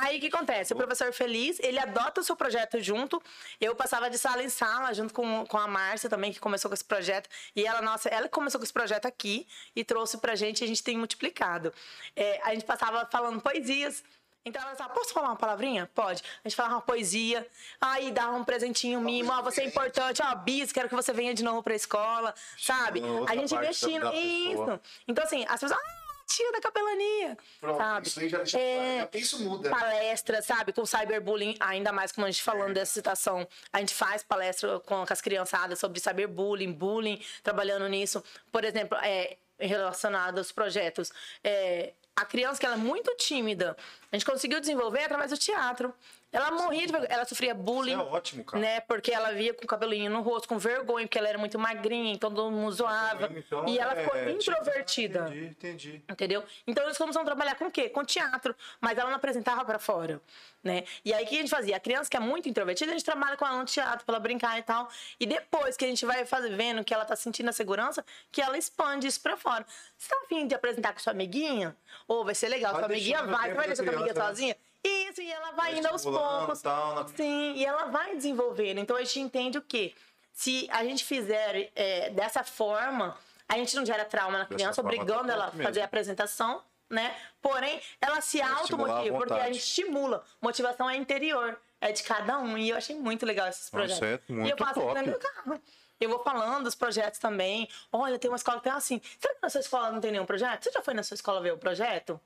Aí 0.01 0.17
o 0.17 0.21
que 0.21 0.27
acontece? 0.27 0.73
O 0.73 0.75
professor 0.75 1.13
feliz, 1.13 1.59
ele 1.59 1.77
adota 1.77 2.21
o 2.21 2.23
seu 2.23 2.35
projeto 2.35 2.78
junto. 2.81 3.21
Eu 3.59 3.75
passava 3.75 4.09
de 4.09 4.17
sala 4.17 4.43
em 4.43 4.49
sala, 4.49 4.93
junto 4.93 5.13
com, 5.13 5.45
com 5.45 5.57
a 5.57 5.67
Márcia 5.67 6.09
também, 6.09 6.31
que 6.31 6.39
começou 6.39 6.69
com 6.69 6.75
esse 6.75 6.83
projeto. 6.83 7.29
E 7.55 7.65
ela, 7.65 7.81
nossa, 7.81 8.09
ela 8.09 8.27
começou 8.27 8.59
com 8.59 8.63
esse 8.63 8.73
projeto 8.73 9.05
aqui 9.05 9.47
e 9.75 9.83
trouxe 9.83 10.17
pra 10.17 10.35
gente 10.35 10.61
e 10.61 10.63
a 10.63 10.67
gente 10.67 10.83
tem 10.83 10.97
multiplicado. 10.97 11.73
É, 12.15 12.41
a 12.43 12.53
gente 12.53 12.65
passava 12.65 13.05
falando 13.11 13.41
poesias. 13.41 14.03
Então 14.45 14.61
ela 14.61 14.75
falava, 14.75 14.95
posso 14.95 15.13
falar 15.13 15.27
uma 15.27 15.35
palavrinha? 15.35 15.89
Pode. 15.93 16.23
A 16.43 16.47
gente 16.47 16.55
falava 16.55 16.75
uma 16.75 16.81
poesia, 16.81 17.45
aí 17.79 18.09
dava 18.09 18.35
um 18.35 18.43
presentinho, 18.43 18.99
um 18.99 19.03
mimo, 19.03 19.31
ó, 19.31 19.41
você 19.41 19.61
é 19.61 19.65
importante, 19.65 20.21
ó, 20.23 20.33
bis, 20.33 20.71
quero 20.71 20.87
que 20.87 20.95
você 20.95 21.11
venha 21.11 21.33
de 21.33 21.43
novo 21.43 21.61
pra 21.61 21.75
escola, 21.75 22.33
sabe? 22.57 23.01
A 23.27 23.35
gente 23.35 23.53
investindo. 23.53 24.11
Isso. 24.13 24.79
Então, 25.07 25.23
assim, 25.23 25.45
as 25.47 25.59
pessoas. 25.59 25.79
Ah, 25.79 25.98
tia 26.29 26.51
da 26.51 26.61
capelania. 26.61 27.37
Pronto, 27.59 27.77
sabe? 27.77 28.07
isso 28.07 28.19
aí 28.19 28.29
já 28.29 28.37
deixa 28.37 28.59
é, 28.59 29.09
isso 29.13 29.43
muda. 29.43 29.69
Palestra, 29.69 30.41
sabe? 30.41 30.71
Com 30.71 30.85
cyberbullying, 30.85 31.55
ainda 31.59 31.91
mais 31.91 32.11
como 32.11 32.27
a 32.27 32.31
gente 32.31 32.43
falando 32.43 32.71
é. 32.71 32.73
dessa 32.75 32.93
citação. 32.93 33.47
A 33.73 33.79
gente 33.79 33.93
faz 33.93 34.23
palestra 34.23 34.79
com, 34.81 35.05
com 35.05 35.13
as 35.13 35.21
criançadas 35.21 35.79
sobre 35.79 35.99
cyberbullying, 35.99 36.71
bullying, 36.71 37.21
trabalhando 37.43 37.87
nisso. 37.87 38.23
Por 38.51 38.63
exemplo, 38.63 38.97
é, 39.01 39.37
relacionado 39.57 40.37
aos 40.37 40.51
projetos. 40.51 41.11
É, 41.43 41.93
a 42.15 42.25
criança 42.25 42.59
que 42.59 42.65
ela 42.65 42.75
é 42.75 42.77
muito 42.77 43.15
tímida, 43.15 43.75
a 44.11 44.15
gente 44.15 44.25
conseguiu 44.25 44.59
desenvolver 44.59 45.03
através 45.03 45.31
do 45.31 45.37
teatro. 45.37 45.93
Ela 46.31 46.51
morria 46.51 46.85
de 46.85 46.91
vergonha. 46.91 47.11
Ela 47.11 47.25
sofria 47.25 47.55
bullying. 47.55 47.93
Isso 47.93 48.01
é 48.01 48.03
ótimo, 48.03 48.43
cara. 48.43 48.61
Né? 48.61 48.79
Porque 48.81 49.11
ela 49.11 49.31
via 49.31 49.53
com 49.53 49.63
o 49.63 49.67
cabelinho 49.67 50.11
no 50.11 50.21
rosto, 50.21 50.47
com 50.47 50.59
vergonha, 50.59 51.07
porque 51.07 51.17
ela 51.17 51.27
era 51.27 51.37
muito 51.37 51.57
magrinha, 51.57 52.13
então 52.13 52.31
todo 52.31 52.51
mundo 52.51 52.71
zoava. 52.71 53.29
Então, 53.35 53.67
e 53.67 53.79
ela 53.79 53.95
ficou 53.95 54.15
é, 54.15 54.31
introvertida. 54.31 55.27
Entendi, 55.29 55.45
entendi. 55.47 56.03
Entendeu? 56.07 56.43
Então 56.67 56.83
eles 56.83 56.97
começaram 56.97 57.23
a 57.23 57.25
trabalhar 57.25 57.55
com 57.55 57.65
o 57.65 57.71
quê? 57.71 57.89
Com 57.89 58.05
teatro. 58.05 58.55
Mas 58.79 58.97
ela 58.97 59.09
não 59.09 59.17
apresentava 59.17 59.65
para 59.65 59.79
fora. 59.79 60.21
Né? 60.63 60.83
E 61.03 61.13
aí 61.13 61.23
o 61.23 61.27
que 61.27 61.35
a 61.35 61.39
gente 61.39 61.49
fazia? 61.49 61.77
A 61.77 61.79
criança 61.79 62.09
que 62.09 62.17
é 62.17 62.19
muito 62.19 62.47
introvertida, 62.47 62.91
a 62.91 62.93
gente 62.93 63.05
trabalha 63.05 63.35
com 63.35 63.45
ela 63.47 63.57
no 63.57 63.65
teatro 63.65 64.05
pra 64.05 64.15
ela 64.15 64.19
brincar 64.21 64.59
e 64.59 64.63
tal. 64.63 64.87
E 65.19 65.25
depois 65.25 65.75
que 65.75 65.85
a 65.85 65.87
gente 65.87 66.05
vai 66.05 66.25
fazer, 66.25 66.55
vendo 66.55 66.83
que 66.83 66.93
ela 66.93 67.05
tá 67.05 67.15
sentindo 67.15 67.49
a 67.49 67.53
segurança, 67.53 68.05
que 68.31 68.41
ela 68.41 68.57
expande 68.57 69.07
isso 69.07 69.21
pra 69.21 69.35
fora. 69.35 69.65
Você 69.97 70.09
tá 70.09 70.17
afim 70.25 70.45
de 70.45 70.53
apresentar 70.53 70.93
com 70.93 70.99
sua 70.99 71.13
amiguinha? 71.13 71.75
Ou 72.07 72.23
vai 72.23 72.35
ser 72.35 72.49
legal, 72.49 72.73
vai 72.73 72.81
sua 72.81 72.85
amiguinha 72.87 73.23
vai, 73.23 73.53
vai 73.53 73.67
deixar 73.67 73.83
sua 73.83 73.93
amiguinha 73.93 74.13
né? 74.13 74.55
Isso, 74.83 75.21
e 75.21 75.31
ela 75.31 75.51
vai, 75.51 75.77
indo 75.77 75.87
aos 75.87 76.03
poucos. 76.03 76.61
Tal, 76.61 76.95
na... 76.95 77.07
Sim, 77.07 77.53
e 77.55 77.65
ela 77.65 77.85
vai 77.85 78.15
desenvolvendo. 78.15 78.79
Então 78.79 78.95
a 78.95 78.99
gente 78.99 79.19
entende 79.19 79.57
o 79.57 79.61
quê? 79.61 79.93
Se 80.31 80.67
a 80.71 80.83
gente 80.83 81.03
fizer 81.03 81.71
é, 81.75 82.09
dessa 82.11 82.43
forma, 82.43 83.17
a 83.47 83.57
gente 83.57 83.75
não 83.75 83.85
gera 83.85 84.05
trauma 84.05 84.37
na 84.37 84.45
criança, 84.45 84.79
obrigando 84.79 85.31
ela 85.31 85.47
a 85.47 85.51
fazer 85.51 85.81
a 85.81 85.85
apresentação, 85.85 86.63
né? 86.89 87.13
Porém, 87.41 87.81
ela 87.99 88.21
se 88.21 88.41
automotiva, 88.41 89.17
porque 89.17 89.33
a 89.33 89.47
gente 89.47 89.59
estimula. 89.59 90.23
Motivação 90.41 90.89
é 90.89 90.95
interior, 90.95 91.59
é 91.81 91.91
de 91.91 92.03
cada 92.03 92.37
um. 92.39 92.57
E 92.57 92.69
eu 92.69 92.77
achei 92.77 92.95
muito 92.95 93.25
legal 93.25 93.47
esses 93.47 93.69
projetos. 93.69 93.99
Nossa, 93.99 94.23
é 94.29 94.33
muito 94.33 94.47
e 94.47 94.51
eu 94.51 94.57
passo 94.57 94.79
top. 94.79 94.93
dentro 94.93 95.11
do 95.11 95.19
carro. 95.19 95.61
Eu 95.99 96.09
vou 96.09 96.19
falando 96.23 96.63
dos 96.63 96.75
projetos 96.75 97.19
também. 97.19 97.67
Olha, 97.91 98.17
tem 98.17 98.31
uma 98.31 98.37
escola 98.37 98.57
que 98.57 98.63
tem 98.63 98.71
assim. 98.71 99.01
Será 99.19 99.35
que 99.35 99.41
na 99.41 99.49
sua 99.49 99.59
escola 99.59 99.91
não 99.91 99.99
tem 99.99 100.11
nenhum 100.11 100.25
projeto? 100.25 100.63
Você 100.63 100.71
já 100.71 100.81
foi 100.81 100.93
na 100.93 101.03
sua 101.03 101.15
escola 101.15 101.41
ver 101.41 101.51
o 101.51 101.57
projeto? 101.57 102.19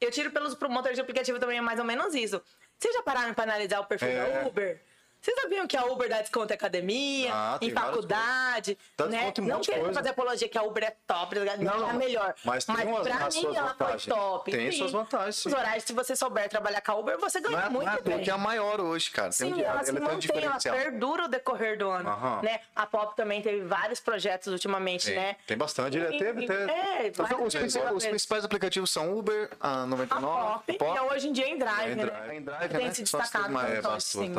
Eu 0.00 0.10
tiro 0.10 0.30
pelos 0.30 0.54
promotores 0.54 0.96
de 0.96 1.00
aplicativo 1.00 1.38
também, 1.38 1.58
é 1.58 1.60
mais 1.60 1.78
ou 1.78 1.84
menos 1.84 2.14
isso. 2.14 2.42
Vocês 2.78 2.94
já 2.94 3.02
pararam 3.02 3.32
para 3.32 3.44
analisar 3.44 3.80
o 3.80 3.86
perfil 3.86 4.08
é. 4.08 4.42
da 4.42 4.46
Uber? 4.46 4.82
Vocês 5.26 5.40
sabiam 5.42 5.66
que 5.66 5.76
a 5.76 5.84
Uber 5.84 6.08
dá 6.08 6.20
desconto 6.20 6.52
em 6.52 6.54
academia, 6.54 7.30
Ah, 7.34 7.56
tem 7.58 7.68
em 7.70 7.72
faculdade, 7.72 8.78
né? 9.08 9.32
não 9.42 9.60
querendo 9.60 9.92
fazer 9.92 10.10
apologia 10.10 10.48
que 10.48 10.56
a 10.56 10.62
Uber 10.62 10.84
é 10.84 10.96
top, 11.04 11.34
tá 11.34 11.56
não, 11.56 11.80
não, 11.80 11.88
é 11.88 11.90
a 11.90 11.94
melhor. 11.94 12.32
mas 12.44 12.64
tem 12.64 12.74
umas- 12.76 13.08
pra 13.08 13.28
mim 13.28 13.56
ela 13.56 13.68
vantagens. 13.70 14.04
foi 14.04 14.14
top. 14.14 14.50
Tem 14.52 14.70
sim. 14.70 14.78
suas 14.78 14.92
vantagens, 14.92 15.34
sim. 15.34 15.48
Os 15.48 15.54
horários, 15.56 15.82
se 15.82 15.92
você 15.92 16.14
souber 16.14 16.48
trabalhar 16.48 16.80
com 16.80 16.92
a 16.92 16.94
Uber, 16.94 17.18
você 17.18 17.40
ganha 17.40 17.56
Não 17.58 17.66
é, 17.66 17.68
muito 17.70 17.86
não 17.86 17.92
é 17.94 18.00
bem. 18.02 18.20
que 18.22 18.30
é 18.30 18.32
a 18.32 18.38
maior 18.38 18.80
hoje, 18.80 19.10
cara. 19.10 19.30
Tem 19.30 19.52
Sim, 19.52 19.54
um, 19.54 19.64
ela 19.64 19.82
se 19.82 19.92
tem 19.92 20.00
um 20.00 20.04
mantém, 20.04 20.44
ela 20.44 20.60
perdura 20.60 21.24
o 21.24 21.28
decorrer 21.28 21.76
do 21.76 21.90
ano, 21.90 22.08
Aham. 22.08 22.42
né? 22.44 22.60
A 22.76 22.86
Pop 22.86 23.16
também 23.16 23.42
teve 23.42 23.62
vários 23.64 23.98
projetos 23.98 24.52
ultimamente, 24.52 25.06
Tem, 25.06 25.16
né? 25.16 25.36
tem 25.44 25.56
bastante. 25.56 25.98
Ele 25.98 26.14
E- 26.14 26.18
teve, 26.20 26.46
teve. 26.46 26.70
É, 26.70 27.08
Então, 27.08 27.24
os, 27.24 27.52
principais, 27.52 27.74
os 27.74 27.80
projetos. 27.80 28.06
principais 28.06 28.44
aplicativos 28.44 28.90
são 28.92 29.18
Uber, 29.18 29.50
a 29.60 29.82
a 29.82 29.86
99, 29.86 30.78
Pop, 30.78 30.96
e 30.96 31.00
hoje 31.12 31.28
em 31.28 31.32
dia 31.32 31.48
em 31.48 31.58
Drive, 31.58 31.96
né? 31.96 32.04
Drive. 32.04 32.36
Em 32.36 32.42
Drive, 32.42 32.68
tem 32.70 32.86
né? 32.86 32.94
se 32.94 33.02
destacado 33.02 33.58
É, 33.58 33.80
bastante, 33.80 34.04
sim. 34.04 34.32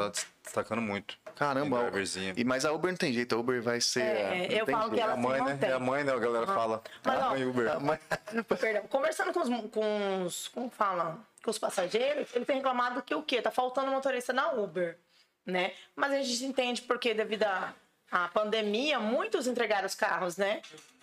Destacando 0.48 0.82
muito. 0.82 1.18
Caramba, 1.36 1.92
e, 2.36 2.44
mas 2.44 2.66
a 2.66 2.72
Uber 2.72 2.92
não 2.92 2.98
tem 2.98 3.14
jeito, 3.14 3.36
a 3.36 3.38
Uber 3.38 3.62
vai 3.62 3.80
ser. 3.80 4.02
É, 4.02 4.48
eu 4.50 4.66
falo 4.66 4.90
que 4.90 4.96
jeito. 4.98 5.04
ela 5.04 5.12
É 5.12 5.14
a 5.14 5.18
mãe, 5.18 5.38
se 5.40 5.54
né? 5.54 5.60
É 5.62 5.72
a 5.74 5.80
mãe, 5.80 6.04
né? 6.04 6.12
A 6.12 6.18
galera 6.18 6.48
fala. 6.48 6.82
Mas, 7.04 7.20
a 7.22 7.28
ó, 7.28 7.30
mãe 7.32 7.46
Uber. 7.46 7.72
Ah, 7.72 7.80
mas- 7.80 8.00
Perdão, 8.60 8.88
conversando 8.88 9.32
com 9.32 9.40
os, 9.42 9.50
com 9.72 10.24
os. 10.24 10.48
Como 10.48 10.70
fala? 10.70 11.20
Com 11.44 11.52
os 11.52 11.60
passageiros, 11.60 12.28
ele 12.34 12.44
tem 12.46 12.56
reclamado 12.58 13.02
que 13.04 13.14
o 13.14 13.22
quê? 13.22 13.42
Tá 13.42 13.52
faltando 13.52 13.92
motorista 13.92 14.34
na 14.34 14.52
Uber, 14.52 14.98
né? 15.46 15.74
Mas 15.96 16.12
a 16.12 16.22
gente 16.22 16.44
entende 16.46 16.82
porque, 16.82 17.14
devido 17.14 17.44
à 17.44 17.74
à 18.10 18.28
pandemia, 18.30 19.00
muitos 19.00 19.48
entregaram 19.48 19.86
os 19.86 19.94
carros, 19.94 20.38
né? 20.38 20.62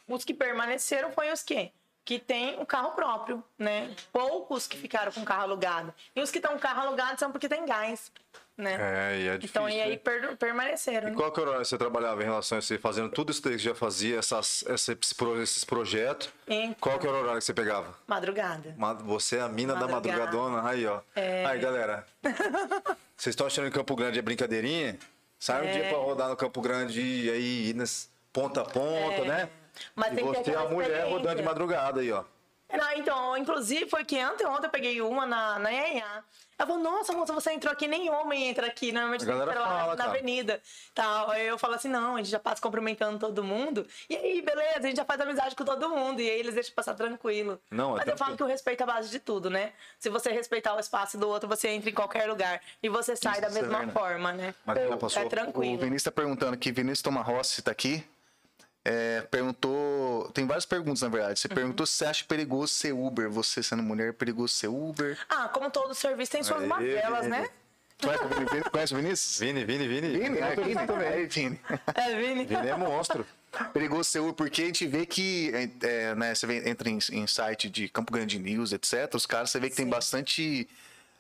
Os 0.09 0.25
que 0.25 0.33
permaneceram 0.35 1.13
foi 1.13 1.31
os 1.31 1.43
quê? 1.43 1.71
Que 2.05 2.19
tem 2.19 2.59
um 2.59 2.65
carro 2.65 2.93
próprio, 2.93 3.45
né? 3.59 3.95
Poucos 4.13 4.67
que 4.67 4.77
ficaram 4.77 5.13
com 5.13 5.25
carro 5.25 5.43
alugado. 5.43 5.93
E 6.17 6.21
os 6.21 6.31
que 6.31 6.39
estão 6.39 6.53
com 6.53 6.59
carro 6.59 6.81
alugado 6.81 7.19
são 7.19 7.31
porque 7.31 7.49
tem 7.49 7.65
gás, 7.67 8.11
né? 8.57 8.77
É, 9.15 9.19
e 9.19 9.29
é 9.29 9.37
difícil. 9.37 9.49
então, 9.63 9.69
e 9.69 9.81
aí 9.83 9.97
per- 9.99 10.37
permaneceram. 10.37 11.09
E 11.09 11.11
né? 11.11 11.17
qual 11.17 11.33
que 11.33 11.41
era 11.41 11.47
o 11.49 11.51
horário 11.51 11.65
que 11.65 11.69
você 11.69 11.79
trabalhava 11.79 12.23
em 12.23 12.25
relação 12.27 12.59
a 12.59 12.61
você 12.63 12.79
fazendo 12.79 13.09
tudo 13.11 13.31
isso 13.33 13.43
que 13.43 13.49
você 13.51 13.59
já 13.59 13.75
fazia, 13.75 14.19
essas, 14.19 14.63
esses, 14.69 14.97
esses 15.43 15.65
projetos? 15.65 16.31
Então. 16.47 16.77
Qual 16.81 16.99
que 16.99 17.07
era 17.07 17.17
o 17.17 17.21
horário 17.21 17.39
que 17.39 17.45
você 17.45 17.55
pegava? 17.55 17.95
Madrugada. 18.07 18.75
Ma- 18.79 18.93
Você 18.95 19.37
é 19.37 19.41
a 19.41 19.49
mina 19.49 19.75
da 19.75 19.89
Madrugada. 19.89 20.25
madrugadona. 20.27 20.69
Aí, 20.69 20.87
ó. 20.87 21.01
É. 21.17 21.45
Aí, 21.47 21.59
galera. 21.59 22.07
Vocês 23.17 23.33
estão 23.33 23.47
achando 23.47 23.67
que 23.71 23.73
Campo 23.79 23.95
Grande 23.97 24.19
é 24.19 24.23
brincadeirinha? 24.23 24.99
Sai 25.39 25.63
um 25.63 25.69
É. 25.69 25.73
dia 25.73 25.89
pra 25.89 25.99
rodar 25.99 26.29
no 26.29 26.37
Campo 26.37 26.61
Grande 26.61 27.01
e 27.01 27.31
aí 27.31 27.71
ir 27.71 27.75
nas 27.75 28.09
ponta 28.33 28.63
a 28.63 28.65
ponta, 28.65 29.23
É. 29.23 29.25
né? 29.25 29.49
Mas 29.95 30.13
e 30.13 30.17
tem 30.17 30.25
você 30.25 30.51
é 30.53 30.57
a 30.57 30.69
mulher 30.69 31.05
rodando 31.09 31.37
de 31.37 31.43
madrugada 31.43 32.01
aí, 32.01 32.11
ó. 32.13 32.23
Não, 32.77 32.93
então, 32.93 33.37
inclusive 33.37 33.89
foi 33.89 34.05
que 34.05 34.19
anteontem 34.19 34.65
eu 34.65 34.71
peguei 34.71 35.01
uma 35.01 35.27
na, 35.27 35.59
na 35.59 35.71
Ianhá. 35.71 36.23
Ela 36.57 36.69
falou, 36.69 36.81
nossa, 36.85 37.13
moça, 37.13 37.33
você 37.33 37.51
entrou 37.51 37.73
aqui, 37.73 37.89
nem 37.89 38.09
homem 38.11 38.47
entra 38.47 38.69
aqui, 38.69 38.93
normalmente 38.93 39.25
A 39.25 39.27
galera 39.27 39.51
entra 39.51 39.61
lá 39.61 39.67
fala, 39.81 39.91
na 39.91 39.97
cara. 39.97 40.11
avenida. 40.11 40.63
Tal. 40.95 41.31
Aí 41.33 41.47
eu 41.49 41.59
falo 41.59 41.75
assim, 41.75 41.89
não, 41.89 42.15
a 42.15 42.19
gente 42.19 42.31
já 42.31 42.39
passa 42.39 42.63
cumprimentando 42.63 43.19
todo 43.19 43.43
mundo. 43.43 43.85
E 44.09 44.15
aí, 44.15 44.41
beleza, 44.41 44.79
a 44.79 44.83
gente 44.83 44.97
já 44.97 45.05
faz 45.05 45.21
amizade 45.21 45.57
com 45.57 45.65
todo 45.65 45.91
mundo. 45.91 46.21
E 46.21 46.31
aí 46.31 46.39
eles 46.39 46.55
deixam 46.55 46.73
passar 46.73 46.95
tranquilo. 46.95 47.61
Não, 47.73 47.95
é 47.95 47.99
Mas 47.99 47.99
eu 47.99 48.05
tranquilo. 48.05 48.19
falo 48.19 48.37
que 48.37 48.43
o 48.45 48.47
respeito 48.47 48.81
é 48.83 48.85
a 48.85 48.87
base 48.87 49.11
de 49.11 49.19
tudo, 49.19 49.51
né? 49.51 49.73
Se 49.99 50.09
você 50.09 50.31
respeitar 50.31 50.77
o 50.77 50.79
espaço 50.79 51.19
do 51.19 51.29
outro, 51.29 51.49
você 51.49 51.69
entra 51.71 51.91
em 51.91 51.95
qualquer 51.95 52.29
lugar. 52.29 52.61
E 52.81 52.89
você 52.89 53.17
sai 53.17 53.41
da 53.41 53.49
Isso 53.49 53.59
é 53.59 53.63
mesma 53.63 53.89
forma, 53.89 54.33
né? 54.33 54.55
Mas 54.65 54.89
já 54.89 54.97
passou? 54.97 55.23
É 55.23 55.27
O 55.27 55.29
tranquilo. 55.29 55.79
Vinícius 55.79 56.05
tá 56.05 56.13
perguntando 56.13 56.55
aqui, 56.55 56.71
Vinícius 56.71 57.03
Toma 57.03 57.21
Rossi 57.21 57.63
tá 57.63 57.73
aqui. 57.73 58.05
É, 58.85 59.23
perguntou. 59.31 60.31
Tem 60.35 60.47
várias 60.47 60.67
perguntas, 60.67 61.01
na 61.03 61.09
verdade. 61.09 61.31
Uhum. 61.33 61.37
Você 61.37 61.49
perguntou 61.49 61.87
se 61.87 61.95
você 61.95 62.05
acha 62.07 62.25
perigoso 62.27 62.75
ser 62.75 62.93
Uber. 62.93 63.31
Você 63.31 63.63
sendo 63.63 63.83
mulher, 63.83 64.11
é 64.11 64.13
perigoso 64.13 64.53
ser 64.53 64.69
Uber. 64.69 65.19
Ah, 65.29 65.49
como 65.49 65.71
todo 65.71 65.95
serviço 65.95 66.33
tem 66.33 66.43
suas 66.43 66.63
Aí, 66.63 66.69
mazelas, 66.69 67.21
Vini. 67.25 67.31
né? 67.31 67.49
Conhece 68.03 68.25
o 68.25 68.29
Vini- 68.29 68.63
Conhece 68.71 68.93
o 68.95 68.97
Vinícius? 68.99 69.39
Vini, 69.41 69.65
Vini, 69.65 69.89
Vini. 69.89 70.09
Vini, 70.19 70.39
É, 70.39 70.43
é, 70.53 70.57
Vini 70.57 70.87
também. 70.87 71.07
É, 71.09 71.25
Vini. 71.27 71.61
É, 71.95 72.15
Vini. 72.21 72.45
Vini 72.45 72.69
é 72.69 72.77
monstro. 72.77 73.25
Perigoso 73.73 74.05
ser 74.11 74.19
Uber, 74.19 74.35
porque 74.35 74.63
a 74.63 74.67
gente 74.67 74.85
vê 74.87 75.07
que, 75.07 75.51
é, 75.81 76.15
né, 76.17 76.35
você 76.35 76.47
vê- 76.47 76.69
entra 76.69 76.91
em, 76.91 76.99
em 77.13 77.27
site 77.27 77.71
de 77.71 77.89
Campo 77.89 78.13
Grande 78.13 78.39
News, 78.39 78.73
etc. 78.73 79.15
Os 79.15 79.25
caras, 79.27 79.51
você 79.51 79.61
vê 79.61 79.71
que 79.71 79.77
tem 79.77 79.87
Sim. 79.87 79.91
bastante 79.91 80.69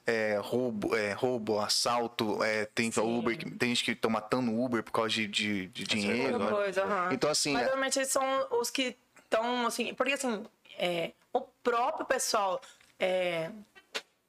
é, 0.07 0.39
roubo, 0.43 0.95
é, 0.95 1.13
roubo, 1.13 1.59
assalto, 1.61 2.43
é, 2.43 2.67
tem 2.67 2.91
Sim. 2.91 3.01
Uber, 3.01 3.37
tem 3.59 3.71
gente 3.71 3.85
que 3.85 3.93
estão 3.93 4.11
matando 4.11 4.53
Uber 4.59 4.83
por 4.83 4.93
causa 4.93 5.11
de, 5.11 5.27
de, 5.27 5.67
de 5.69 5.85
dinheiro. 5.85 6.35
Outra 6.35 6.47
né? 6.47 6.51
coisa, 6.53 6.85
aham. 6.85 7.09
Então, 7.13 7.31
assim, 7.31 7.53
Mas 7.53 7.63
normalmente 7.63 7.99
eles 7.99 8.11
são 8.11 8.47
os 8.51 8.71
que 8.71 8.97
estão, 9.23 9.67
assim. 9.67 9.95
Porque, 9.95 10.13
assim, 10.13 10.45
é, 10.79 11.13
o 11.33 11.41
próprio 11.41 12.07
pessoal. 12.07 12.61
É, 12.99 13.51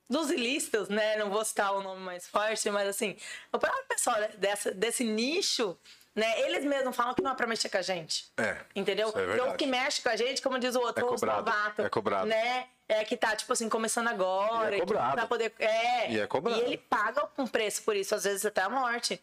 dos 0.09 0.29
ilícitos, 0.29 0.87
né? 0.87 1.17
Não 1.17 1.29
vou 1.29 1.43
citar 1.43 1.73
o 1.73 1.81
nome 1.81 2.01
mais 2.01 2.27
forte, 2.27 2.69
mas 2.69 2.87
assim, 2.87 3.17
o 3.51 3.57
próprio 3.57 3.83
pessoal 3.85 4.15
dessa, 4.37 4.71
desse 4.71 5.03
nicho, 5.03 5.75
né? 6.13 6.41
Eles 6.41 6.63
mesmos 6.63 6.95
falam 6.95 7.13
que 7.13 7.21
não 7.21 7.31
é 7.31 7.35
pra 7.35 7.47
mexer 7.47 7.69
com 7.69 7.77
a 7.77 7.81
gente. 7.81 8.31
É, 8.37 8.57
Entendeu? 8.75 9.09
isso 9.09 9.17
é 9.17 9.25
verdade. 9.25 9.49
os 9.49 9.55
que 9.57 9.65
mexem 9.65 10.03
com 10.03 10.09
a 10.09 10.15
gente, 10.15 10.41
como 10.41 10.59
diz 10.59 10.75
o 10.75 10.79
outro, 10.79 11.03
É 11.03 11.05
os 11.05 11.19
cobrado, 11.19 11.49
novatos. 11.49 11.85
é 11.85 11.89
cobrado. 11.89 12.27
Né? 12.27 12.67
É 12.87 13.03
que 13.03 13.17
tá, 13.17 13.35
tipo 13.35 13.51
assim, 13.51 13.67
começando 13.67 14.07
agora. 14.07 14.75
E 14.75 14.77
é 14.77 14.81
cobrado. 14.81 15.13
Pra 15.15 15.25
poder, 15.27 15.51
é. 15.59 16.11
E 16.11 16.19
é 16.19 16.27
cobrado. 16.27 16.59
E 16.61 16.63
ele 16.65 16.77
paga 16.77 17.27
um 17.37 17.47
preço 17.47 17.81
por 17.83 17.95
isso, 17.95 18.13
às 18.13 18.23
vezes 18.23 18.45
até 18.45 18.61
a 18.61 18.69
morte. 18.69 19.19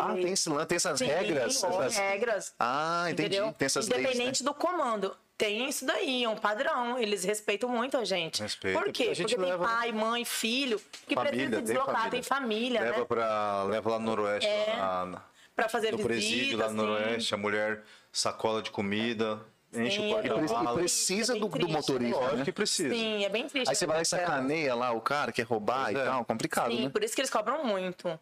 ah, 0.00 0.12
tem, 0.14 0.32
esse, 0.32 0.50
tem 0.66 0.76
essas 0.76 0.98
Sim, 0.98 1.06
regras. 1.06 1.60
tem 1.60 1.70
essas- 1.70 1.96
regras. 1.96 2.54
Ah, 2.58 3.04
entendi. 3.10 3.36
Entendeu? 3.36 3.52
Tem 3.56 3.66
essas 3.66 3.86
leis, 3.88 4.02
né? 4.02 4.08
Independente 4.10 4.42
do 4.42 4.52
comando. 4.52 5.16
Tem 5.38 5.68
isso 5.68 5.84
daí, 5.86 6.24
é 6.24 6.28
um 6.28 6.36
padrão. 6.36 6.98
Eles 6.98 7.22
respeitam 7.24 7.68
muito 7.68 7.96
a 7.96 8.04
gente. 8.04 8.40
Respeita, 8.42 8.80
Por 8.80 8.92
quê? 8.92 9.04
a 9.10 9.14
gente 9.14 9.34
Porque 9.36 9.50
leva- 9.50 9.64
tem 9.66 9.74
pai, 9.76 9.92
mãe, 9.92 10.24
filho, 10.24 10.80
que 11.06 11.14
Família, 11.14 11.46
precisa 11.46 11.62
deslocar, 11.62 11.94
família. 11.94 12.10
tem 12.10 12.22
família, 12.22 12.80
leva, 12.80 12.98
né? 13.00 13.04
pra, 13.04 13.62
leva 13.64 13.90
lá 13.90 13.98
no 13.98 14.06
Noroeste, 14.06 14.48
É. 14.48 14.74
lá 14.76 15.06
na- 15.06 15.22
Pra 15.54 15.68
fazer 15.68 15.90
no 15.92 15.98
visita. 15.98 16.08
presídio, 16.08 16.58
lá 16.58 16.64
no 16.68 16.82
assim. 16.82 16.90
Noroeste, 16.92 17.34
a 17.34 17.36
mulher 17.36 17.82
sacola 18.12 18.60
de 18.62 18.70
comida, 18.72 19.40
enche 19.76 19.96
Sim, 19.96 20.06
o 20.06 20.10
é 20.10 20.22
porta 20.22 20.34
bem 20.34 20.44
E 20.44 20.52
mala. 20.64 20.78
precisa 20.78 21.36
É 21.36 21.38
do, 21.40 21.48
do 21.48 21.68
motorista. 21.68 22.18
Lógico 22.18 22.36
né? 22.38 22.44
que 22.44 22.52
precisa. 22.52 22.94
Sim, 22.94 23.24
é 23.24 23.28
bem 23.28 23.46
triste. 23.48 23.68
Aí 23.68 23.74
você 23.74 23.86
vai 23.86 23.96
lá 23.96 24.00
e 24.00 24.02
É. 24.02 24.04
sacaneia 24.04 24.74
lá 24.74 24.92
o 24.92 25.00
cara, 25.00 25.32
quer 25.32 25.42
roubar 25.42 25.84
Pois 25.86 25.96
e 25.96 26.00
é. 26.00 26.04
tal. 26.04 26.24
Complicado, 26.24 26.70
Sim, 26.70 26.84
né? 26.84 26.88
por 26.90 27.02
isso 27.04 27.14
que 27.14 27.20
eles 27.20 27.30
cobram 27.30 27.64
muito. 27.64 28.18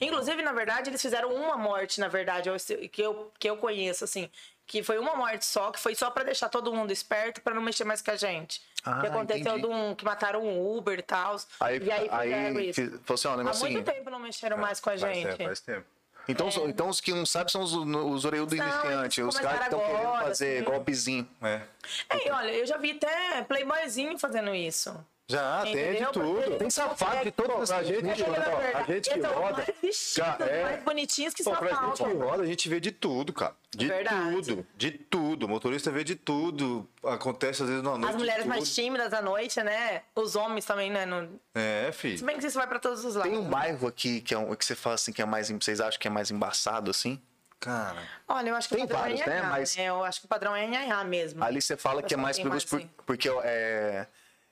Inclusive, 0.00 0.42
na 0.42 0.52
verdade, 0.52 0.88
eles 0.90 1.02
fizeram 1.02 1.34
uma 1.34 1.56
morte, 1.56 2.00
na 2.00 2.08
verdade, 2.08 2.48
que 2.90 3.02
eu, 3.02 3.30
que 3.38 3.48
eu 3.48 3.56
conheço, 3.56 4.04
assim. 4.04 4.30
Que 4.66 4.82
foi 4.82 4.98
uma 4.98 5.14
morte 5.14 5.44
só, 5.44 5.70
que 5.70 5.78
foi 5.78 5.94
só 5.94 6.10
pra 6.10 6.24
deixar 6.24 6.48
todo 6.48 6.74
mundo 6.74 6.90
esperto, 6.90 7.40
pra 7.40 7.54
não 7.54 7.62
mexer 7.62 7.84
mais 7.84 8.02
com 8.02 8.10
a 8.10 8.16
gente. 8.16 8.60
Ah, 8.84 9.00
que 9.00 9.06
aconteceu 9.06 9.56
entendi. 9.56 9.60
de 9.62 9.66
um 9.66 9.94
que 9.94 10.04
mataram 10.04 10.42
um 10.42 10.76
Uber 10.76 10.98
e 10.98 11.02
tal. 11.02 11.36
Aí, 11.60 11.78
e 11.78 11.90
aí, 11.92 12.00
fizeram 12.08 12.26
aí 12.58 12.68
isso. 12.70 12.80
fiz- 12.80 13.00
falou 13.04 13.14
assim, 13.14 13.28
Há 13.66 13.70
muito 13.70 13.84
tempo 13.92 14.10
não 14.10 14.18
mexeram 14.18 14.56
mais 14.56 14.80
com 14.80 14.90
a 14.90 14.98
Faz 14.98 15.14
gente. 15.14 15.26
tempo, 15.36 15.44
faz 15.44 15.60
tempo. 15.60 15.86
Então, 16.28 16.48
então 16.66 16.88
os 16.88 17.00
que 17.00 17.12
não 17.12 17.24
sabem 17.24 17.52
são 17.52 17.62
os, 17.62 17.72
os 17.72 18.24
orelhudos 18.24 18.58
iniciantes. 18.58 19.24
Os 19.24 19.38
caras 19.38 19.58
que 19.58 19.64
estão 19.64 19.80
querendo 19.80 20.18
fazer 20.18 20.56
assim. 20.56 20.64
golpezinho. 20.64 21.28
É. 21.42 21.62
É, 22.10 22.32
olha, 22.32 22.50
eu 22.52 22.66
já 22.66 22.76
vi 22.76 22.92
até 22.92 23.42
playboyzinho 23.42 24.18
fazendo 24.18 24.54
isso. 24.54 24.92
Já, 25.28 25.62
tem 25.62 25.72
de 25.74 25.80
Entendeu? 25.80 26.12
Porque 26.12 26.20
tudo. 26.20 26.42
eles 26.42 26.58
Tem 26.58 26.70
safado 26.70 27.24
de 27.24 27.32
conseguem- 27.32 27.32
todos. 27.32 27.70
A 27.72 27.82
gente, 27.82 28.08
É 28.08 28.14
que, 28.14 28.22
na 28.22 28.28
ó, 28.28 28.78
a 28.78 28.82
gente 28.84 29.10
que 29.10 29.20
roda. 29.20 29.52
mais 29.56 29.66
vestidos, 29.82 30.40
é. 30.48 30.62
mais 30.62 30.84
bonitinhos 30.84 31.34
que 31.34 31.42
Pô, 31.42 31.50
só 31.50 31.56
pra 31.56 31.68
gente 31.74 32.04
que 32.04 32.12
roda, 32.12 32.42
a 32.44 32.46
gente 32.46 32.68
vê 32.68 32.78
de 32.78 32.92
tudo, 32.92 33.32
cara. 33.32 33.54
De 33.74 33.88
Verdade. 33.88 34.30
tudo. 34.46 34.66
De 34.76 34.90
tudo. 34.92 35.46
O 35.46 35.48
motorista 35.48 35.90
vê 35.90 36.04
de 36.04 36.14
tudo. 36.14 36.88
Acontece 37.04 37.62
às 37.64 37.68
vezes 37.68 37.82
na 37.82 37.90
noite. 37.98 38.08
As 38.10 38.16
mulheres 38.16 38.46
mais 38.46 38.72
tímidas 38.72 39.12
à 39.12 39.20
noite, 39.20 39.60
né? 39.64 40.02
Os 40.14 40.36
homens 40.36 40.64
também, 40.64 40.90
né? 40.90 41.04
Não... 41.04 41.28
É, 41.54 41.86
Se 41.90 41.98
filho. 41.98 42.24
bem 42.24 42.38
que 42.38 42.46
isso 42.46 42.56
vai 42.56 42.68
pra 42.68 42.78
todos 42.78 43.04
os 43.04 43.16
lados. 43.16 43.32
Tem 43.32 43.40
um 43.40 43.50
bairro 43.50 43.88
aqui 43.88 44.20
que, 44.20 44.32
é 44.32 44.38
um, 44.38 44.54
que 44.54 44.64
você 44.64 44.76
fala 44.76 44.94
assim 44.94 45.12
que 45.12 45.20
é 45.20 45.24
mais. 45.26 45.50
Vocês 45.50 45.80
acham 45.80 45.98
que 45.98 46.06
é 46.06 46.10
mais 46.10 46.30
embaçado 46.30 46.88
assim? 46.88 47.20
Cara. 47.58 48.00
Olha, 48.28 48.50
eu 48.50 48.54
acho 48.54 48.68
que 48.68 48.76
Tem 48.76 48.84
o 48.84 48.86
padrão 48.86 49.02
vários, 49.02 49.20
é 49.22 49.26
né? 49.28 49.42
Mas- 49.42 49.76
né? 49.76 49.84
Eu 49.86 50.04
acho 50.04 50.20
que 50.20 50.26
o 50.26 50.28
padrão 50.28 50.54
é 50.54 50.68
Nhanhá 50.68 51.02
mesmo. 51.02 51.42
Ali 51.42 51.60
você 51.60 51.76
fala 51.76 52.00
que 52.00 52.14
é 52.14 52.16
mais 52.16 52.36
perigoso 52.36 52.66
por- 52.68 52.82
porque 53.04 53.28
é, 53.42 54.06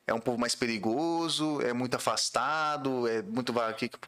é 0.07 0.13
um 0.15 0.21
povo 0.21 0.39
mais 0.39 0.55
perigoso, 0.55 1.61
é 1.63 1.73
muito 1.73 1.95
afastado, 1.97 3.09
é 3.09 3.23
muito. 3.23 3.53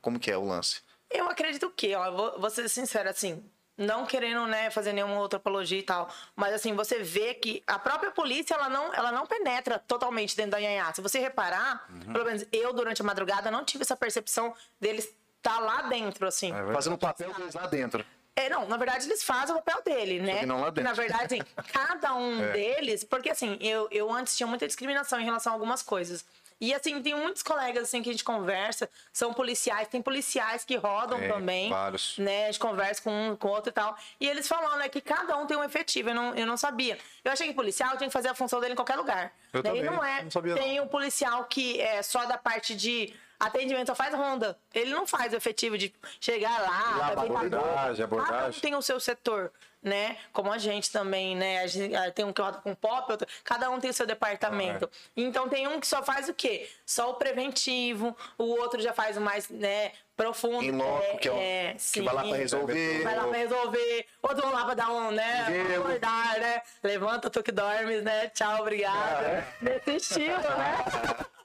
Como 0.00 0.18
que 0.18 0.30
é 0.30 0.36
o 0.36 0.44
lance? 0.44 0.80
Eu 1.10 1.28
acredito 1.28 1.70
que, 1.70 1.94
ó, 1.94 2.10
vou, 2.10 2.40
vou 2.40 2.50
ser 2.50 2.68
sincera, 2.68 3.10
assim, 3.10 3.42
não 3.78 4.06
querendo, 4.06 4.46
né, 4.46 4.70
fazer 4.70 4.92
nenhuma 4.92 5.18
outra 5.20 5.36
apologia 5.36 5.78
e 5.78 5.82
tal, 5.82 6.08
mas 6.34 6.52
assim, 6.54 6.74
você 6.74 7.02
vê 7.02 7.34
que 7.34 7.62
a 7.66 7.78
própria 7.78 8.10
polícia, 8.10 8.54
ela 8.54 8.68
não, 8.68 8.92
ela 8.94 9.12
não 9.12 9.26
penetra 9.26 9.78
totalmente 9.78 10.36
dentro 10.36 10.52
da 10.52 10.60
Nhanhá. 10.60 10.92
Se 10.94 11.00
você 11.00 11.18
reparar, 11.18 11.86
Uhum. 11.90 12.12
pelo 12.12 12.24
menos 12.24 12.44
eu, 12.52 12.72
durante 12.72 13.02
a 13.02 13.04
madrugada, 13.04 13.50
não 13.50 13.64
tive 13.64 13.82
essa 13.82 13.96
percepção 13.96 14.54
deles 14.80 15.08
estar 15.36 15.60
lá 15.60 15.82
dentro, 15.82 16.26
assim. 16.26 16.52
É. 16.52 16.72
Fazendo 16.72 16.94
o 16.94 16.98
papel 16.98 17.32
deles 17.34 17.54
lá 17.54 17.66
dentro. 17.66 18.04
É, 18.36 18.50
não, 18.50 18.68
na 18.68 18.76
verdade 18.76 19.06
eles 19.06 19.22
fazem 19.24 19.56
o 19.56 19.62
papel 19.62 19.82
dele, 19.82 20.20
né? 20.20 20.44
não 20.44 20.60
lá 20.60 20.68
dentro. 20.70 20.84
Na 20.84 20.92
verdade, 20.92 21.24
assim, 21.24 21.40
cada 21.72 22.14
um 22.14 22.44
É. 22.44 22.52
deles, 22.52 23.02
porque 23.02 23.30
assim, 23.30 23.56
eu, 23.60 23.88
eu 23.90 24.12
antes 24.12 24.36
tinha 24.36 24.46
muita 24.46 24.66
discriminação 24.66 25.18
em 25.18 25.24
relação 25.24 25.52
a 25.52 25.56
algumas 25.56 25.82
coisas. 25.82 26.24
E 26.58 26.72
assim, 26.72 27.02
tem 27.02 27.14
muitos 27.14 27.42
colegas 27.42 27.82
assim 27.84 28.02
que 28.02 28.08
a 28.08 28.12
gente 28.12 28.24
conversa, 28.24 28.88
são 29.12 29.34
policiais, 29.34 29.88
tem 29.88 30.00
policiais 30.00 30.64
que 30.64 30.74
rodam 30.76 31.18
Tem, 31.18 31.28
também. 31.28 31.68
vários. 31.68 32.16
Né? 32.16 32.44
A 32.44 32.46
gente 32.46 32.58
conversa 32.60 33.02
com 33.02 33.10
um, 33.30 33.36
com 33.36 33.48
outro 33.48 33.68
e 33.68 33.72
tal. 33.72 33.94
E 34.18 34.26
eles 34.26 34.48
falando 34.48 34.78
né, 34.78 34.88
que 34.88 35.02
cada 35.02 35.36
um 35.36 35.46
tem 35.46 35.54
um 35.54 35.62
efetivo. 35.62 36.08
Eu 36.10 36.14
não, 36.14 36.34
eu 36.34 36.46
não 36.46 36.56
sabia. 36.56 36.98
Eu 37.22 37.30
achei 37.32 37.48
que 37.48 37.52
policial 37.52 37.96
tinha 37.98 38.08
que 38.08 38.12
fazer 38.12 38.28
a 38.28 38.34
função 38.34 38.58
dele 38.58 38.72
em 38.72 38.76
qualquer 38.76 38.96
lugar. 38.96 39.34
Eu 39.52 39.62
Daí 39.62 39.80
também, 39.80 39.84
não 39.90 40.02
é. 40.02 40.22
não 40.22 40.30
sabia, 40.30 40.54
tem 40.54 40.80
o 40.80 40.86
policial 40.86 41.44
que 41.44 41.78
é 41.78 42.02
só 42.02 42.24
da 42.24 42.38
parte 42.38 42.74
de 42.74 43.12
atendimento, 43.38 43.86
só 43.88 43.94
faz 43.94 44.14
ronda. 44.14 44.58
Ele 44.74 44.90
não 44.90 45.06
faz 45.06 45.32
o 45.32 45.36
efetivo 45.36 45.76
de 45.76 45.94
chegar 46.20 46.60
lá, 46.60 46.96
Lá, 46.96 47.14
vai 47.14 47.26
pintar 47.28 47.44
abordagem, 47.44 47.96
Cada 48.06 48.16
um 48.16 48.20
abordagem. 48.20 48.60
tem 48.60 48.74
o 48.74 48.82
seu 48.82 48.98
setor, 49.00 49.52
né? 49.82 50.16
Como 50.32 50.50
a 50.52 50.58
gente 50.58 50.90
também, 50.90 51.36
né? 51.36 51.60
A 51.62 51.66
gente, 51.66 51.94
ah, 51.94 52.10
tem 52.10 52.24
um 52.24 52.32
que 52.32 52.40
roda 52.40 52.58
com 52.58 52.74
pop, 52.74 53.10
outro, 53.10 53.26
cada 53.44 53.70
um 53.70 53.78
tem 53.78 53.90
o 53.90 53.94
seu 53.94 54.06
departamento. 54.06 54.90
Então 55.16 55.48
tem 55.48 55.66
um 55.66 55.78
que 55.78 55.86
só 55.86 56.02
faz 56.02 56.28
o 56.28 56.34
quê? 56.34 56.68
Só 56.84 57.10
o 57.10 57.14
preventivo, 57.14 58.16
o 58.38 58.44
outro 58.44 58.80
já 58.80 58.92
faz 58.92 59.16
o 59.16 59.20
mais, 59.20 59.48
né? 59.48 59.92
Profundo. 60.16 60.64
Em 60.64 60.70
loco, 60.70 61.18
que 61.18 61.28
é 61.28 61.30
o- 61.30 61.76
que 61.76 61.82
sim. 61.82 62.02
vai 62.02 62.14
lá 62.14 62.22
pra 62.22 62.36
resolver. 62.36 63.02
Vai 63.04 63.14
lá 63.16 63.24
pra 63.28 63.36
resolver. 63.38 64.06
Outro 64.22 64.50
lá 64.50 64.64
pra 64.64 64.72
dar 64.74 64.90
um, 64.90 65.10
né? 65.10 65.46
Acordar, 65.76 66.38
né? 66.40 66.62
Levanta, 66.82 67.28
tu 67.28 67.42
que 67.42 67.52
dormes, 67.52 68.02
né? 68.02 68.28
Tchau, 68.30 68.62
obrigado. 68.62 69.44
Nesse 69.60 69.90
estilo, 69.96 70.38
né? 70.38 71.26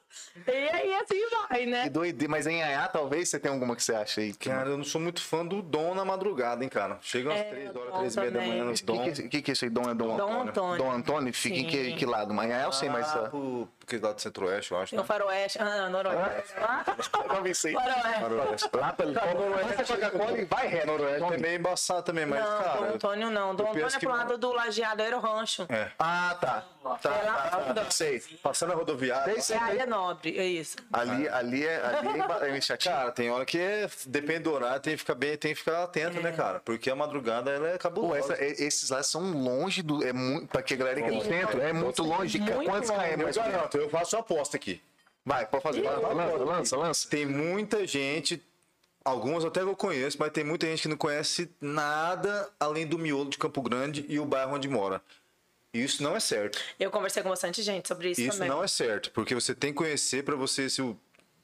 E 0.47 0.51
aí 0.69 0.93
assim 0.95 1.19
vai, 1.49 1.65
né? 1.65 1.83
Que 1.83 1.89
doideira. 1.89 2.31
Mas 2.31 2.47
em 2.47 2.61
Aiá, 2.63 2.87
talvez 2.87 3.29
você 3.29 3.39
tenha 3.39 3.53
alguma 3.53 3.75
que 3.75 3.83
você 3.83 3.93
acha 3.95 4.21
aí. 4.21 4.33
Que... 4.33 4.49
Cara, 4.49 4.69
eu 4.69 4.77
não 4.77 4.83
sou 4.83 4.99
muito 5.01 5.21
fã 5.21 5.45
do 5.45 5.61
Dom 5.61 5.93
na 5.95 6.05
madrugada, 6.05 6.63
hein, 6.63 6.69
cara. 6.69 6.97
Chega 7.01 7.29
umas 7.29 7.39
É, 7.39 7.43
3 7.43 7.75
horas, 7.75 7.91
Dom 7.91 7.99
3 7.99 8.15
e 8.15 8.19
meia 8.19 8.31
da 8.31 8.39
manhã 8.41 8.63
no 8.65 8.73
que, 8.73 8.83
Dom. 8.83 9.03
que, 9.03 9.29
que, 9.29 9.41
que 9.41 9.51
é 9.51 9.53
isso 9.53 9.65
aí? 9.65 9.69
Dom 9.71 9.89
é 9.89 9.93
Dom, 9.93 10.17
Dom 10.17 10.41
Antônio. 10.43 10.77
Dom 10.77 10.91
Antônio? 10.91 11.33
Fica 11.33 11.55
em 11.57 11.65
que, 11.67 11.85
Sim. 11.91 11.95
que 11.97 12.05
lado? 12.05 12.33
Mas 12.33 12.51
Aiá 12.51 12.63
eu 12.63 12.71
sei, 12.71 12.89
mas... 12.89 13.07
Ah, 13.15 13.29
pro, 13.29 13.67
aquele 13.83 14.01
lado 14.03 14.15
do 14.15 14.21
centro-oeste, 14.21 14.71
eu 14.71 14.79
acho. 14.79 14.89
Tem 14.91 14.99
o 14.99 15.01
Né? 15.01 15.07
faroeste. 15.07 15.57
Ah, 15.61 15.89
noroeste. 15.89 16.53
Ah, 16.57 16.83
Não 17.27 17.47
isso 17.47 17.67
aí. 17.67 17.73
faroeste. 17.73 18.69
Lá 18.73 18.93
pelo 18.93 19.13
Passa 19.13 19.83
Coca-Cola 19.85 20.37
e 20.39 20.45
vai 20.45 20.67
reto. 20.67 20.87
Noroeste 20.87 21.33
é 21.33 21.37
meio 21.37 21.59
embaçado 21.59 22.03
também, 22.03 22.25
mas, 22.25 22.39
Não, 22.43 22.57
cara. 22.63 22.77
Dom 22.79 22.93
Antônio 22.95 23.29
não. 23.29 23.55
Dom 23.55 23.63
Antônio 23.69 23.85
é 23.87 23.89
que- 23.91 23.99
pro 23.99 24.09
lado 24.15 24.37
do 24.37 24.51
lajeado 24.53 25.01
Aero 25.01 25.19
Rancho. 25.19 25.65
É. 25.69 25.91
Ah, 25.99 26.37
tá. 26.39 26.63
Tá, 27.01 27.09
É 27.15 27.21
lá 27.29 27.33
tá, 27.49 27.73
tá, 27.75 27.91
sei. 27.91 28.19
Passando 28.41 28.73
a 28.73 28.75
rodoviária. 28.75 29.35
É 29.51 29.55
área 29.55 29.85
nobre, 29.85 30.30
é 30.37 30.45
isso. 30.45 30.77
Ali, 30.91 31.27
ali 31.29 31.65
é, 31.65 31.75
ali 31.85 32.07
é, 32.57 32.57
é. 32.73 32.77
Cara, 32.77 33.11
tem 33.11 33.29
hora 33.29 33.45
que 33.45 33.57
é, 33.57 33.89
depende 34.07 34.39
do 34.41 34.51
horário, 34.53 34.79
tem 34.81 34.93
que 34.93 34.99
ficar 34.99 35.15
bem, 35.15 35.37
tem 35.37 35.53
que 35.53 35.59
ficar 35.59 35.83
atento, 35.83 36.19
né, 36.21 36.31
cara? 36.31 36.59
Porque 36.59 36.89
a 36.89 36.95
madrugada 36.95 37.51
ela 37.51 37.67
é 37.69 37.73
Pô, 37.73 37.79
cabulosa. 37.79 38.33
essa- 38.33 38.43
e- 38.43 38.65
esses 38.67 38.89
lá 38.89 39.01
são 39.03 39.31
longe 39.31 39.81
do. 39.81 40.03
É 40.03 40.13
muito. 40.13 40.47
Pra 40.47 40.61
que 40.61 40.73
a 40.73 40.77
galera 40.77 41.01
que 41.01 41.07
é 41.07 41.11
do 41.11 41.23
centro, 41.23 41.61
é 41.61 41.73
muito 41.73 42.03
longe. 42.03 42.39
Muito 42.39 42.65
Quantos 42.69 42.89
km? 42.89 43.21
Eu 43.21 43.33
garanto, 43.33 43.77
eu 43.77 43.89
faço 43.89 44.17
aposta 44.17 44.57
aqui. 44.57 44.81
Vai, 45.25 45.45
pode 45.45 45.63
fazer. 45.63 45.81
Vai, 45.81 45.95
vai, 45.99 46.13
lança, 46.15 46.37
lança, 46.43 46.77
lança. 46.77 47.09
Tem 47.09 47.25
muita 47.25 47.85
gente, 47.85 48.41
algumas 49.05 49.45
até 49.45 49.59
que 49.61 49.67
eu 49.67 49.75
conheço, 49.75 50.17
mas 50.19 50.31
tem 50.31 50.43
muita 50.43 50.65
gente 50.67 50.81
que 50.83 50.87
não 50.87 50.97
conhece 50.97 51.49
nada 51.59 52.49
além 52.59 52.87
do 52.87 52.97
miolo 52.97 53.29
de 53.29 53.37
Campo 53.37 53.61
Grande 53.61 54.05
e 54.09 54.19
o 54.19 54.25
bairro 54.25 54.55
onde 54.55 54.67
mora. 54.67 55.01
E 55.73 55.81
Isso 55.83 56.03
não 56.03 56.15
é 56.15 56.19
certo. 56.19 56.59
Eu 56.79 56.91
conversei 56.91 57.23
com 57.23 57.29
bastante 57.29 57.61
gente 57.63 57.87
sobre 57.87 58.11
isso, 58.11 58.21
Isso 58.21 58.31
também. 58.33 58.49
não 58.49 58.63
é 58.63 58.67
certo, 58.67 59.09
porque 59.11 59.33
você 59.33 59.55
tem 59.55 59.71
que 59.71 59.77
conhecer 59.77 60.23
pra 60.23 60.35
você 60.35 60.69
se 60.69 60.81
o 60.81 60.99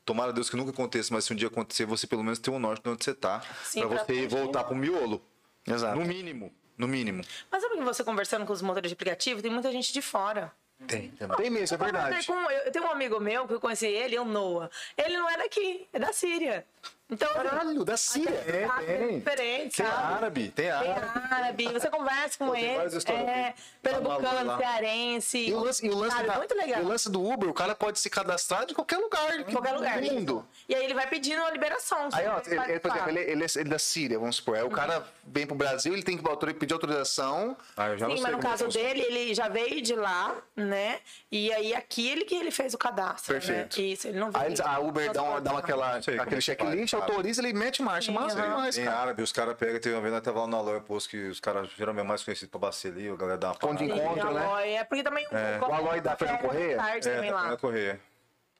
tomara 0.05 0.31
a 0.31 0.33
Deus 0.33 0.49
que 0.49 0.55
nunca 0.57 0.71
aconteça, 0.71 1.13
mas 1.13 1.25
se 1.25 1.33
um 1.33 1.35
dia 1.35 1.47
acontecer, 1.47 1.85
você 1.85 2.05
pelo 2.07 2.23
menos 2.23 2.39
ter 2.39 2.49
um 2.49 2.59
norte 2.59 2.83
de 2.83 2.89
onde 2.89 3.03
você 3.03 3.13
tá, 3.13 3.39
pra 3.39 3.87
você 3.87 4.05
fugir. 4.13 4.27
voltar 4.27 4.63
pro 4.65 4.75
miolo. 4.75 5.21
Exato. 5.65 5.97
No 5.99 6.05
mínimo, 6.05 6.53
no 6.77 6.87
mínimo. 6.87 7.23
Mas 7.51 7.61
sabe 7.61 7.75
que 7.77 7.83
você 7.83 8.03
conversando 8.03 8.45
com 8.45 8.53
os 8.53 8.61
motores 8.61 8.89
de 8.89 8.93
aplicativo, 8.93 9.41
tem 9.41 9.51
muita 9.51 9.71
gente 9.71 9.91
de 9.93 10.01
fora. 10.01 10.51
Tem, 10.87 11.09
Tem 11.37 11.49
mesmo, 11.49 11.75
é 11.75 11.79
Eu, 11.79 11.83
verdade. 11.83 12.27
com- 12.27 12.33
eu- 12.51 12.59
eu 12.65 12.71
tenho 12.71 12.85
um 12.85 12.91
amigo 12.91 13.19
meu 13.19 13.47
que 13.47 13.53
eu 13.53 13.59
conheci 13.59 13.87
ele, 13.87 14.17
o 14.19 14.23
Noah. 14.23 14.69
Ele 14.95 15.17
não 15.17 15.27
é 15.29 15.35
daqui, 15.37 15.87
é 15.91 15.97
da 15.99 16.13
Síria. 16.13 16.65
Então, 17.09 17.29
Caralho, 17.33 17.85
da 17.85 17.95
Síria. 17.95 18.29
É, 18.45 18.63
é 18.63 18.97
tem. 18.97 19.19
diferente, 19.19 19.77
Tem 19.77 19.85
sabe? 19.85 20.13
árabe, 20.13 20.41
tem 20.49 20.51
Tem 20.65 20.69
árabe. 20.71 21.33
árabe, 21.33 21.67
você 21.73 21.89
conversa 21.89 22.37
com 22.37 22.51
tem 22.51 22.63
ele. 22.65 22.75
várias 22.75 22.93
histórias 22.95 23.27
É, 23.27 23.53
pernambucano, 23.81 24.49
Tá 24.51 24.57
cearense. 24.57 25.37
E 25.47 25.53
o 25.53 25.59
lance, 25.59 25.85
e 25.85 25.89
o 25.89 25.95
lance, 25.95 26.15
Sabe, 26.17 26.27
da- 26.27 26.37
muito 26.37 26.53
legal. 26.55 26.81
e 26.81 26.83
o 26.83 26.87
lance 26.87 27.09
do 27.09 27.23
Uber, 27.23 27.49
o 27.49 27.53
cara 27.53 27.73
pode 27.73 27.97
se 27.99 28.09
cadastrar 28.09 28.65
de 28.65 28.73
qualquer 28.73 28.97
lugar. 28.97 29.39
Em 29.39 29.43
qualquer 29.45 29.73
lugar. 29.73 30.01
Do 30.01 30.11
mundo. 30.11 30.45
E 30.67 30.75
aí 30.75 30.83
ele 30.83 30.93
vai 30.93 31.07
pedindo 31.07 31.41
a 31.43 31.49
liberação. 31.51 32.09
Aí, 32.11 32.27
ó, 32.27 32.41
ele, 32.45 32.71
ele, 32.71 32.79
por 32.81 32.91
exemplo, 32.91 33.09
ele, 33.09 33.19
ele 33.19 33.43
é, 33.43 33.47
ele 33.55 33.61
é 33.61 33.63
da 33.63 33.79
Síria, 33.79 34.19
vamos 34.19 34.35
supor. 34.35 34.57
Aí 34.57 34.63
o 34.63 34.69
cara 34.69 35.05
vem 35.25 35.47
pro 35.47 35.55
Brasil, 35.55 35.93
ele 35.93 36.03
tem 36.03 36.17
que 36.17 36.53
pedir 36.55 36.73
autorização. 36.73 37.55
Ah, 37.77 37.87
eu 37.87 37.97
já 37.97 38.05
não 38.07 38.17
Sim, 38.17 38.21
sei 38.21 38.31
mas 38.31 38.35
no 38.35 38.41
como 38.41 38.51
caso 38.57 38.67
dele, 38.67 39.01
ele 39.01 39.33
já 39.33 39.47
veio 39.47 39.81
de 39.81 39.95
lá, 39.95 40.35
né? 40.57 40.99
E 41.31 41.53
aí 41.53 41.73
aqui 41.73 42.07
ele 42.09 42.25
que 42.25 42.35
ele 42.35 42.51
fez 42.51 42.73
o 42.73 42.77
cadastro. 42.77 43.33
Perfeito. 43.33 43.79
Né? 43.79 43.87
Isso, 43.87 44.07
ele 44.09 44.19
não 44.19 44.29
veio. 44.29 44.45
Aí 44.45 44.53
a 44.61 44.79
Uber 44.79 45.11
dá, 45.13 45.23
uma, 45.23 45.39
dá 45.41 45.51
uma 45.51 45.59
aquela, 45.59 45.95
aquele 45.95 46.25
que 46.25 46.41
checklist. 46.41 46.96
Autoriza, 47.01 47.41
ele 47.41 47.53
mete 47.53 47.81
marcha. 47.81 48.11
Demais, 48.11 48.75
Tem 48.75 48.85
cara. 48.85 48.97
árabe, 48.97 49.21
os 49.23 49.31
caras 49.31 49.55
pegam, 49.55 49.79
tem 49.79 49.93
uma 49.93 50.01
vez 50.01 50.13
até 50.13 50.31
lá 50.31 50.47
na 50.47 50.61
loja 50.61 50.81
posto 50.81 51.09
que 51.09 51.17
os 51.27 51.39
caras 51.39 51.69
geralmente 51.77 52.05
é 52.05 52.07
mais 52.07 52.23
conhecidos 52.23 52.49
pra 52.51 52.59
bacia 52.59 52.91
ali, 52.91 53.09
a 53.09 53.15
galera 53.15 53.37
dá 53.37 53.47
uma 53.49 53.55
Ponto 53.55 53.77
de 53.77 53.87
parada. 53.89 54.05
encontro, 54.11 54.33
né? 54.33 54.45
Aloy, 54.45 54.69
É 54.75 54.83
porque 54.83 55.03
também 55.03 55.25
É. 55.31 55.59
O 55.61 55.73
Aloy 55.73 56.01
da 56.01 56.15
Fernando 56.15 56.39
Correia? 56.41 56.77
Tarde 56.77 57.09
É, 57.09 57.15
também 57.15 57.29
tá 57.31 57.35
lá. 57.35 57.43
tendo 57.49 57.57
correia. 57.59 57.99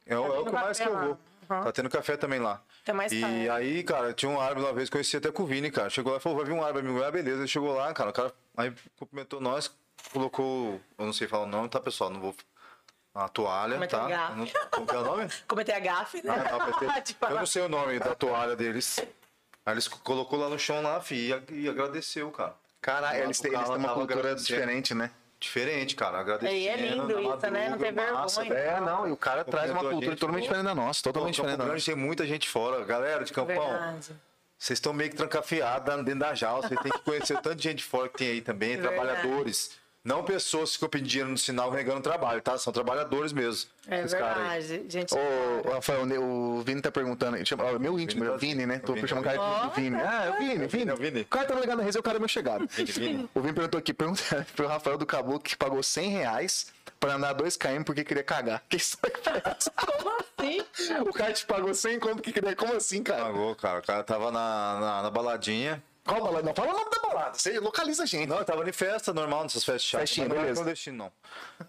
É, 0.06 0.18
o- 0.18 0.26
é 0.26 0.30
o 0.30 0.32
tendo 0.32 0.46
que 0.46 0.52
mais 0.52 0.80
que 0.80 0.88
eu 0.88 0.98
vou. 1.00 1.18
Aham. 1.50 1.64
Tá 1.64 1.72
tendo 1.72 1.90
café 1.90 2.18
também 2.18 2.40
lá. 2.40 2.62
Tem 2.84 2.94
mais 2.94 3.10
e 3.12 3.22
tarde. 3.22 3.50
aí, 3.50 3.84
cara, 3.84 4.14
tinha 4.14 4.30
um 4.30 4.40
árabe 4.40 4.60
uma 4.62 4.74
vez, 4.74 4.90
conheci 4.90 5.16
até 5.16 5.32
com 5.32 5.44
o 5.44 5.46
Vini, 5.46 5.72
cara. 5.72 5.90
Chegou 5.90 6.12
lá 6.12 6.18
e 6.18 6.22
falou, 6.22 6.38
vai 6.38 6.46
vir 6.46 6.52
um 6.54 6.62
árabe 6.62 6.80
amigo. 6.80 7.02
Ah, 7.02 7.10
beleza. 7.10 7.38
Ele 7.40 7.48
chegou 7.48 7.74
lá, 7.74 7.94
cara, 7.94 8.10
o 8.10 8.14
cara 8.14 8.34
aí 8.58 8.74
cumprimentou 8.98 9.40
nós, 9.40 9.72
colocou, 10.12 10.82
eu 10.98 11.06
não 11.06 11.14
sei 11.14 11.26
falar 11.28 11.44
o 11.44 11.48
nome, 11.48 11.70
tá, 11.70 11.80
pessoal? 11.80 12.10
Não 12.10 12.20
vou... 12.20 12.36
A 13.18 13.28
toalha, 13.28 13.74
Cometeu 13.74 14.00
tá? 14.00 14.08
gafe. 14.08 14.32
Eu 14.32 14.38
não- 14.38 14.48
Como 14.70 14.86
que 14.88 14.96
é 14.96 15.00
o 15.00 15.04
nome? 15.04 15.28
Cometer 15.48 15.72
a 15.74 15.80
gafe, 15.80 16.22
né? 16.24 16.34
Ah, 16.36 17.02
Tipo, 17.02 17.26
eu 17.26 17.36
não 17.36 17.46
sei 17.48 17.64
o 17.64 17.70
nome 17.70 17.98
da 17.98 18.14
toalha 18.14 18.56
deles. 18.56 19.00
Aí 19.66 19.74
eles 19.74 19.88
colocou 19.88 20.38
lá 20.40 20.48
no 20.50 20.60
chão 20.60 20.82
lá, 20.84 21.02
fi, 21.02 21.34
e, 21.50 21.62
e 21.64 21.68
agradeceu, 21.70 22.30
cara. 22.32 22.54
Caralho, 22.80 23.24
eles 23.24 23.40
têm, 23.40 23.52
uma 23.56 23.94
cultura 23.96 24.36
diferente, 24.36 24.94
né? 24.94 25.10
Diferente, 25.40 25.96
cara. 25.96 26.20
Agradecendo. 26.20 26.54
E 26.60 26.68
é 26.68 26.76
lindo 26.76 27.20
isso, 27.20 27.52
né? 27.52 27.70
Não 27.70 27.78
tem 27.78 27.92
vergonha. 27.92 28.28
velho. 28.28 28.54
É, 28.54 28.80
não, 28.80 29.08
e 29.08 29.12
o 29.12 29.18
cara 29.18 29.44
traz 29.44 29.72
uma 29.72 29.80
cultura 29.82 30.06
gente, 30.12 30.20
totalmente 30.20 30.44
pô. 30.44 30.48
diferente 30.48 30.66
da 30.66 30.76
nossa, 30.76 31.04
totalmente 31.04 31.36
diferente 31.36 31.58
da 31.58 31.66
nossa. 31.66 31.86
tem 31.86 31.96
muita 31.96 32.26
gente 32.26 32.48
fora. 32.48 32.86
Galera 32.86 33.24
de 33.24 33.34
Campão, 33.34 33.68
Verdade. 33.68 34.16
vocês 34.58 34.78
estão 34.78 34.94
meio 34.94 35.10
que 35.10 35.16
trancafiados 35.16 35.96
dentro 36.06 36.20
da 36.20 36.34
jaula. 36.36 36.68
Vocês 36.68 36.80
têm 36.82 36.92
que 36.92 37.00
conhecer 37.00 37.34
o 37.36 37.42
tanto 37.42 37.56
de 37.56 37.64
gente 37.64 37.84
fora 37.84 38.10
que 38.10 38.18
tem 38.18 38.30
aí 38.30 38.42
também, 38.42 38.78
Verdade. 38.78 38.96
trabalhadores. 38.96 39.78
Não 40.08 40.24
pessoas 40.24 40.70
que 40.70 40.76
ficam 40.76 40.88
pedindo 40.88 41.10
dinheiro 41.10 41.30
no 41.32 41.38
sinal 41.38 41.70
regando 41.70 42.00
trabalho, 42.00 42.42
tá? 42.42 42.58
São 42.58 42.72
trabalhadores 42.72 43.34
mesmo. 43.34 43.70
É 43.90 44.04
verdade, 44.04 44.86
gente. 44.88 45.14
Ô, 45.14 45.70
Rafael, 45.70 46.04
o 46.22 46.62
Vini 46.62 46.82
tá 46.82 46.90
perguntando, 46.90 47.46
chama, 47.46 47.66
ó, 47.66 47.78
meu 47.78 48.00
íntimo, 48.00 48.24
Vini 48.24 48.32
é 48.32 48.36
o 48.36 48.38
Vini, 48.38 48.66
né? 48.66 48.80
Tô 48.80 48.94
Vini, 48.94 49.06
chamando 49.06 49.26
o 49.26 49.30
é 49.30 49.36
cara 49.36 49.68
de 49.68 49.82
Vini. 49.82 49.98
Ah, 49.98 50.24
é 50.24 50.30
o 50.30 50.38
Vini, 50.38 50.68
Vini. 50.68 50.92
É 50.92 50.94
o 50.94 50.98
Vini. 50.98 51.22
O 51.24 51.26
cara 51.26 51.46
tá 51.46 51.56
ligado 51.56 51.80
na 51.80 51.84
resenha, 51.84 52.00
o 52.00 52.04
cara 52.04 52.16
é 52.16 52.20
meu 52.20 52.28
chegado. 52.30 52.66
Vini. 52.70 53.30
O 53.34 53.42
Vini 53.42 53.54
perguntou 53.54 53.78
aqui, 53.78 53.94
pergunta 53.94 54.48
pro 54.56 54.66
Rafael 54.66 54.98
do 54.98 55.06
Caboclo 55.06 55.42
que 55.42 55.58
pagou 55.58 55.84
100 55.84 56.10
reais 56.10 56.68
pra 57.02 57.16
andar 57.16 57.36
2km 57.36 57.84
porque 57.84 58.06
queria 58.06 58.24
cagar. 58.24 58.64
Que 58.70 58.78
história 58.78 59.14
que 59.14 59.30
foi 59.30 59.42
essa? 59.44 59.70
Como 59.76 60.16
assim? 60.40 60.62
O 61.02 61.12
cara 61.12 61.34
te 61.34 61.46
pagou 61.46 61.74
100 61.74 62.00
como 62.00 62.22
que 62.22 62.32
queria? 62.32 62.56
Como 62.56 62.74
assim, 62.76 63.04
cara? 63.04 63.26
Pagou, 63.26 63.56
cara. 63.56 63.80
O 63.80 63.84
cara 63.84 64.04
tava 64.04 64.32
na, 64.32 64.80
na, 64.80 65.02
na 65.04 65.10
baladinha. 65.12 65.84
Qual 66.08 66.22
balada? 66.24 66.44
Não, 66.44 66.56
fala 66.56 66.74
o 66.74 66.78
nome 66.78 66.90
da 66.90 67.02
balada. 67.02 67.38
Você 67.38 67.60
localiza 67.60 68.04
a 68.04 68.06
gente. 68.06 68.28
Não, 68.28 68.38
eu 68.38 68.46
tava 68.46 68.68
em 68.68 68.72
festa 68.72 69.14
normal, 69.14 69.44
nessas 69.44 69.64
festas 69.64 69.84
chatas. 69.84 70.10
Festinha, 70.10 70.28
não 70.28 70.36
era 70.36 70.44
beleza. 70.44 70.62
clandestino, 70.62 70.98
não. 70.98 71.12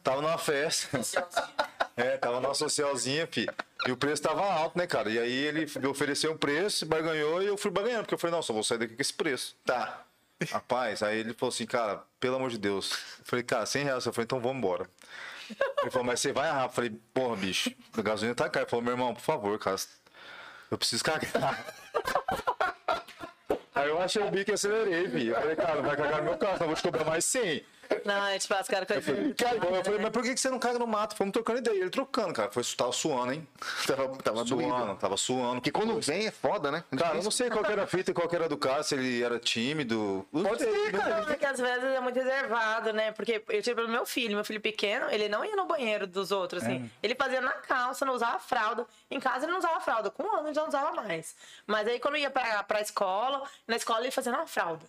Tava 0.03 0.23
numa 0.23 0.39
festa. 0.39 0.89
É, 1.99 2.17
tava 2.17 2.41
numa 2.41 2.55
socialzinha, 2.55 3.27
fi. 3.27 3.49
E 3.85 3.91
o 3.91 3.97
preço 3.97 4.23
tava 4.23 4.41
alto, 4.41 4.79
né, 4.79 4.87
cara? 4.87 5.11
E 5.11 5.19
aí 5.19 5.33
ele 5.33 5.67
me 5.81 5.87
ofereceu 5.89 6.31
um 6.31 6.37
preço, 6.37 6.87
barganhou 6.87 7.43
e 7.43 7.47
eu 7.47 7.57
fui 7.59 7.73
barganhando. 7.73 8.05
Porque 8.05 8.15
eu 8.15 8.19
falei, 8.19 8.37
não, 8.37 8.41
só 8.41 8.53
vou 8.53 8.63
sair 8.63 8.79
daqui 8.79 8.95
com 8.95 9.03
esse 9.03 9.13
preço. 9.13 9.57
Tá. 9.65 10.05
Rapaz, 10.53 11.03
aí 11.03 11.19
ele 11.19 11.35
falou 11.35 11.53
assim, 11.53 11.67
cara, 11.67 12.01
pelo 12.21 12.37
amor 12.37 12.51
de 12.51 12.59
Deus. 12.59 12.93
Eu 13.19 13.25
falei, 13.25 13.43
cara, 13.43 13.67
100 13.67 13.83
reais. 13.83 14.07
Eu 14.07 14.13
falei, 14.13 14.27
então 14.27 14.39
vamos 14.39 14.59
embora. 14.59 14.89
Ele 15.83 15.91
falou, 15.91 16.07
mas 16.07 16.21
você 16.21 16.33
vai 16.33 16.49
rápido. 16.49 16.69
Eu 16.69 16.75
falei, 16.75 17.01
porra, 17.13 17.37
bicho, 17.37 17.73
a 17.97 18.01
gasolina 18.03 18.35
tá 18.37 18.49
cara. 18.49 18.63
Ele 18.63 18.71
falou, 18.71 18.85
meu 18.85 18.93
irmão, 18.93 19.13
por 19.13 19.23
favor, 19.23 19.59
cara, 19.59 19.77
eu 20.71 20.79
preciso 20.79 21.03
cagar. 21.03 21.65
Aí 23.79 23.89
eu 23.89 24.03
achei 24.03 24.21
o 24.21 24.29
bico 24.29 24.51
e 24.51 24.55
acelerei, 24.55 25.09
fi. 25.09 25.29
Eu 25.29 25.41
falei, 25.41 25.55
cara, 25.55 25.81
vai 25.81 25.97
cagar 25.97 26.23
meu 26.23 26.37
carro, 26.37 26.57
eu 26.61 26.67
vou 26.67 26.75
te 26.75 26.83
cobrar 26.83 27.05
mais 27.05 27.25
100. 27.25 27.63
Não, 28.05 28.23
a 28.23 28.33
gente 28.33 28.47
faz 28.47 28.67
cara 28.67 28.85
com 28.85 28.95
Eu 28.95 29.03
falei, 29.03 29.35
cara, 29.35 29.57
eu 29.57 29.85
falei, 29.85 30.01
mas 30.01 30.11
por 30.11 30.23
que 30.23 30.35
que 30.35 30.41
você 30.41 30.51
não 30.51 30.59
caga 30.59 30.79
no 30.79 30.87
mato? 30.87 31.17
Fomos 31.17 31.33
trocando 31.33 31.59
ideia. 31.59 31.81
Ele 31.81 31.91
trocando, 31.91 32.33
cara. 32.33 32.51
Foi, 32.51 32.63
tava 32.77 32.93
suando, 32.93 33.33
hein? 33.33 33.47
Tava, 33.87 34.17
tava 34.19 34.45
doído. 34.45 34.69
Suando, 34.69 34.95
tava 34.97 35.17
suando. 35.17 35.55
Porque 35.57 35.73
quando 35.73 36.01
vem 36.01 36.27
é 36.27 36.31
foda, 36.31 36.71
né? 36.71 36.85
Cara, 36.97 37.17
eu 37.17 37.23
não 37.23 37.31
sei 37.31 37.49
qual 37.51 37.65
que 37.65 37.73
era 37.73 37.85
a 37.85 37.87
fita 37.87 38.11
e 38.11 38.15
qual 38.15 38.29
que 38.29 38.37
era 38.37 38.49
do 38.49 38.57
cara, 38.57 38.83
se 38.83 38.95
ele 38.95 39.23
era 39.23 39.39
tímido. 39.39 40.27
Não 40.33 40.43
Pode 40.45 40.63
ser, 40.63 40.93
né? 40.93 40.99
cara. 40.99 41.25
Porque 41.25 41.47
às 41.47 41.59
vezes 41.59 41.85
é 41.85 42.01
muito 42.01 42.17
reservado, 42.17 42.93
né? 42.93 43.13
Porque 43.13 43.43
eu 43.49 43.63
tive 43.63 43.77
pelo 43.77 43.89
meu 43.89 44.05
filho, 44.05 44.35
meu 44.35 44.45
filho 44.45 44.61
pequeno, 44.61 45.07
ele 45.11 45.29
não 45.29 45.45
ia 45.45 45.57
no 45.57 45.67
banheiro 45.67 46.07
dos 46.07 46.31
outros, 46.31 46.63
assim. 46.63 46.91
Ele 47.03 47.15
fazia 47.15 47.41
na 47.41 47.53
calça, 47.53 48.05
não 48.05 48.15
usava 48.15 48.39
fralda. 48.39 48.87
Em 49.11 49.21
casa 49.21 49.45
ele 49.45 49.53
não 49.53 49.59
usava 49.59 49.81
fralda. 49.81 50.11
Com 50.11 50.23
um 50.23 50.37
ano 50.37 50.49
ele 50.49 50.55
já 50.55 50.63
não 50.63 50.69
usava 50.69 50.93
mais. 50.93 51.35
Mas 51.67 51.87
aí 51.89 51.99
quando 51.99 52.17
ia 52.17 52.31
pra, 52.31 52.63
pra 52.63 52.81
escola, 52.81 53.43
na 53.67 53.77
escola 53.77 54.01
ele 54.01 54.11
fazia 54.11 54.33
na 54.33 54.47
fralda. 54.47 54.85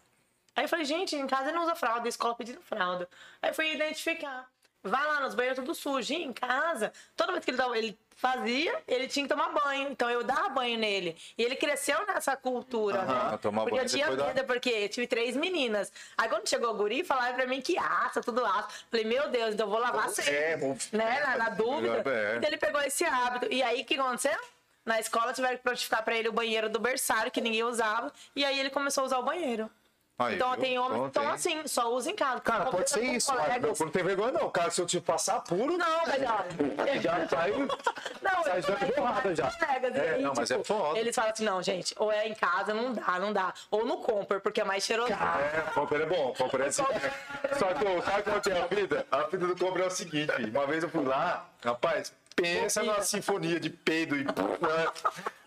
Aí 0.56 0.66
eu 0.66 0.70
falei, 0.70 0.86
gente, 0.86 1.16
em 1.16 1.28
casa 1.28 1.46
ele 1.50 1.54
não 1.58 1.64
usa 1.64 1.76
fralda, 1.76 2.06
a 2.06 2.10
escola 2.10 2.36
pedindo 2.36 2.62
fralda. 2.62 3.08
Aí 3.42 3.50
eu 3.50 3.54
fui 3.54 3.74
identificar. 3.74 4.48
Vai 4.82 5.06
lá 5.06 5.20
nos 5.20 5.36
banheiros 5.36 5.60
tudo 5.60 5.76
sujo. 5.76 6.14
E 6.14 6.24
em 6.24 6.32
casa, 6.32 6.94
toda 7.16 7.34
vez 7.34 7.44
que 7.44 7.52
ele, 7.52 7.62
ele 7.78 8.00
fazia, 8.16 8.82
ele 8.88 9.08
tinha 9.10 9.26
que 9.28 9.30
tomar 9.34 9.50
banho. 9.50 9.90
Então 9.90 10.10
eu 10.10 10.24
dava 10.24 10.48
banho 10.50 10.78
nele. 10.80 11.18
E 11.38 11.44
ele 11.44 11.56
cresceu 11.58 12.06
nessa 12.08 12.38
cultura, 12.38 13.00
Aham, 13.02 13.32
né? 13.32 13.38
tomar 13.40 13.64
Porque 13.64 13.76
banho 13.76 13.86
eu 13.86 13.90
tinha 13.90 14.06
depois 14.10 14.18
da- 14.28 14.34
medo, 14.34 14.48
porque 14.48 14.70
eu 14.70 14.88
tive 14.90 15.06
três 15.06 15.36
meninas. 15.36 15.92
Aí 16.18 16.30
quando 16.30 16.48
chegou 16.48 16.70
o 16.70 16.74
guri, 16.76 17.04
falaram 17.04 17.36
pra 17.36 17.46
mim 17.46 17.60
que 17.62 17.78
aça, 17.78 18.22
tudo 18.22 18.46
aça. 18.46 18.70
Falei, 18.90 19.06
meu 19.06 19.30
Deus, 19.30 19.54
então 19.54 19.66
eu 19.68 19.72
vou 19.72 19.80
lavar 19.82 20.08
sempre. 20.10 20.34
É, 20.34 20.56
vou- 20.58 20.78
Né? 20.94 21.20
Na, 21.26 21.38
na 21.38 21.50
dúvida. 21.50 21.98
É. 22.10 22.38
Então 22.38 22.50
ele 22.50 22.58
pegou 22.58 22.82
esse 22.82 23.04
hábito. 23.04 23.48
E 23.52 23.62
aí 23.62 23.82
o 23.82 23.86
que 23.86 23.96
aconteceu? 24.00 24.38
Na 24.86 24.98
escola 24.98 25.34
tiveram 25.34 25.58
que 25.58 25.64
prontificar 25.64 26.04
pra 26.04 26.16
ele 26.16 26.30
o 26.30 26.34
banheiro 26.34 26.70
do 26.70 26.80
berçário, 26.80 27.30
que 27.30 27.42
ninguém 27.42 27.64
usava. 27.64 28.14
E 28.34 28.46
aí 28.46 28.58
ele 28.58 28.70
começou 28.70 29.02
a 29.04 29.06
usar 29.08 29.20
o 29.20 29.24
banheiro. 29.24 29.70
Aí, 30.20 30.36
então 30.36 30.52
viu? 30.52 30.60
tem 30.62 30.78
homens 30.78 31.02
que 31.02 31.08
estão 31.08 31.30
assim, 31.32 31.66
só 31.68 31.90
usa 31.94 32.12
em 32.12 32.16
casa. 32.16 32.42
Cara, 32.42 32.66
pode 32.66 32.90
ser 32.90 33.02
isso, 33.04 33.32
colegas- 33.32 33.80
Não, 33.80 33.86
não 33.86 33.92
tem 33.94 34.04
vergonha 34.04 34.32
não. 34.34 34.50
Cara, 34.50 34.70
se 34.70 34.82
eu 34.82 34.86
te 34.86 35.00
passar 35.00 35.40
puro, 35.46 35.78
Não, 35.78 36.02
mas 36.06 36.10
olha. 36.78 37.02
já 37.02 37.28
sai. 37.28 37.52
Não, 37.52 38.44
Sai 38.44 38.62
dando 38.62 38.94
porrada 38.94 39.36
já. 39.36 39.50
colegas, 39.52 39.96
É, 39.96 40.10
aí, 40.16 40.22
não, 40.22 40.34
mas 40.36 40.48
tipo, 40.50 40.62
é 40.62 40.64
foda. 40.66 41.00
Eles 41.00 41.16
falam 41.16 41.32
assim, 41.32 41.46
não, 41.46 41.64
gente, 41.64 41.96
ou 41.98 42.12
é 42.12 42.28
em 42.28 42.34
casa, 42.36 42.74
não 42.74 42.94
dá, 42.94 43.20
não 43.20 43.32
dá. 43.32 43.54
Ou 43.72 43.86
no 43.86 43.98
Comper, 43.98 44.42
porque 44.42 44.60
é 44.60 44.64
mais 44.66 44.84
cheiroso. 44.84 45.14
É, 45.14 45.62
Comper 45.74 46.02
é 46.02 46.06
bom, 46.06 46.34
Comper 46.38 46.62
é 46.62 46.68
assim. 46.68 46.84
Só 46.84 46.90
que, 46.90 48.02
sabe 48.04 48.24
qual 48.24 48.42
é 48.58 48.62
a 48.62 48.68
vida? 48.68 49.06
A 49.12 49.24
vida 49.24 49.48
do 49.48 49.56
cobra 49.58 49.84
é 49.84 49.88
o 49.88 49.92
seguinte, 49.92 50.32
uma 50.54 50.68
vez 50.68 50.84
eu 50.84 50.90
fui 50.90 51.06
lá, 51.06 51.46
rapaz, 51.64 52.14
pensa 52.36 52.82
numa 52.84 53.02
sinfonia 53.02 53.60
de 53.60 53.70
peido 53.70 54.16
e... 54.16 54.26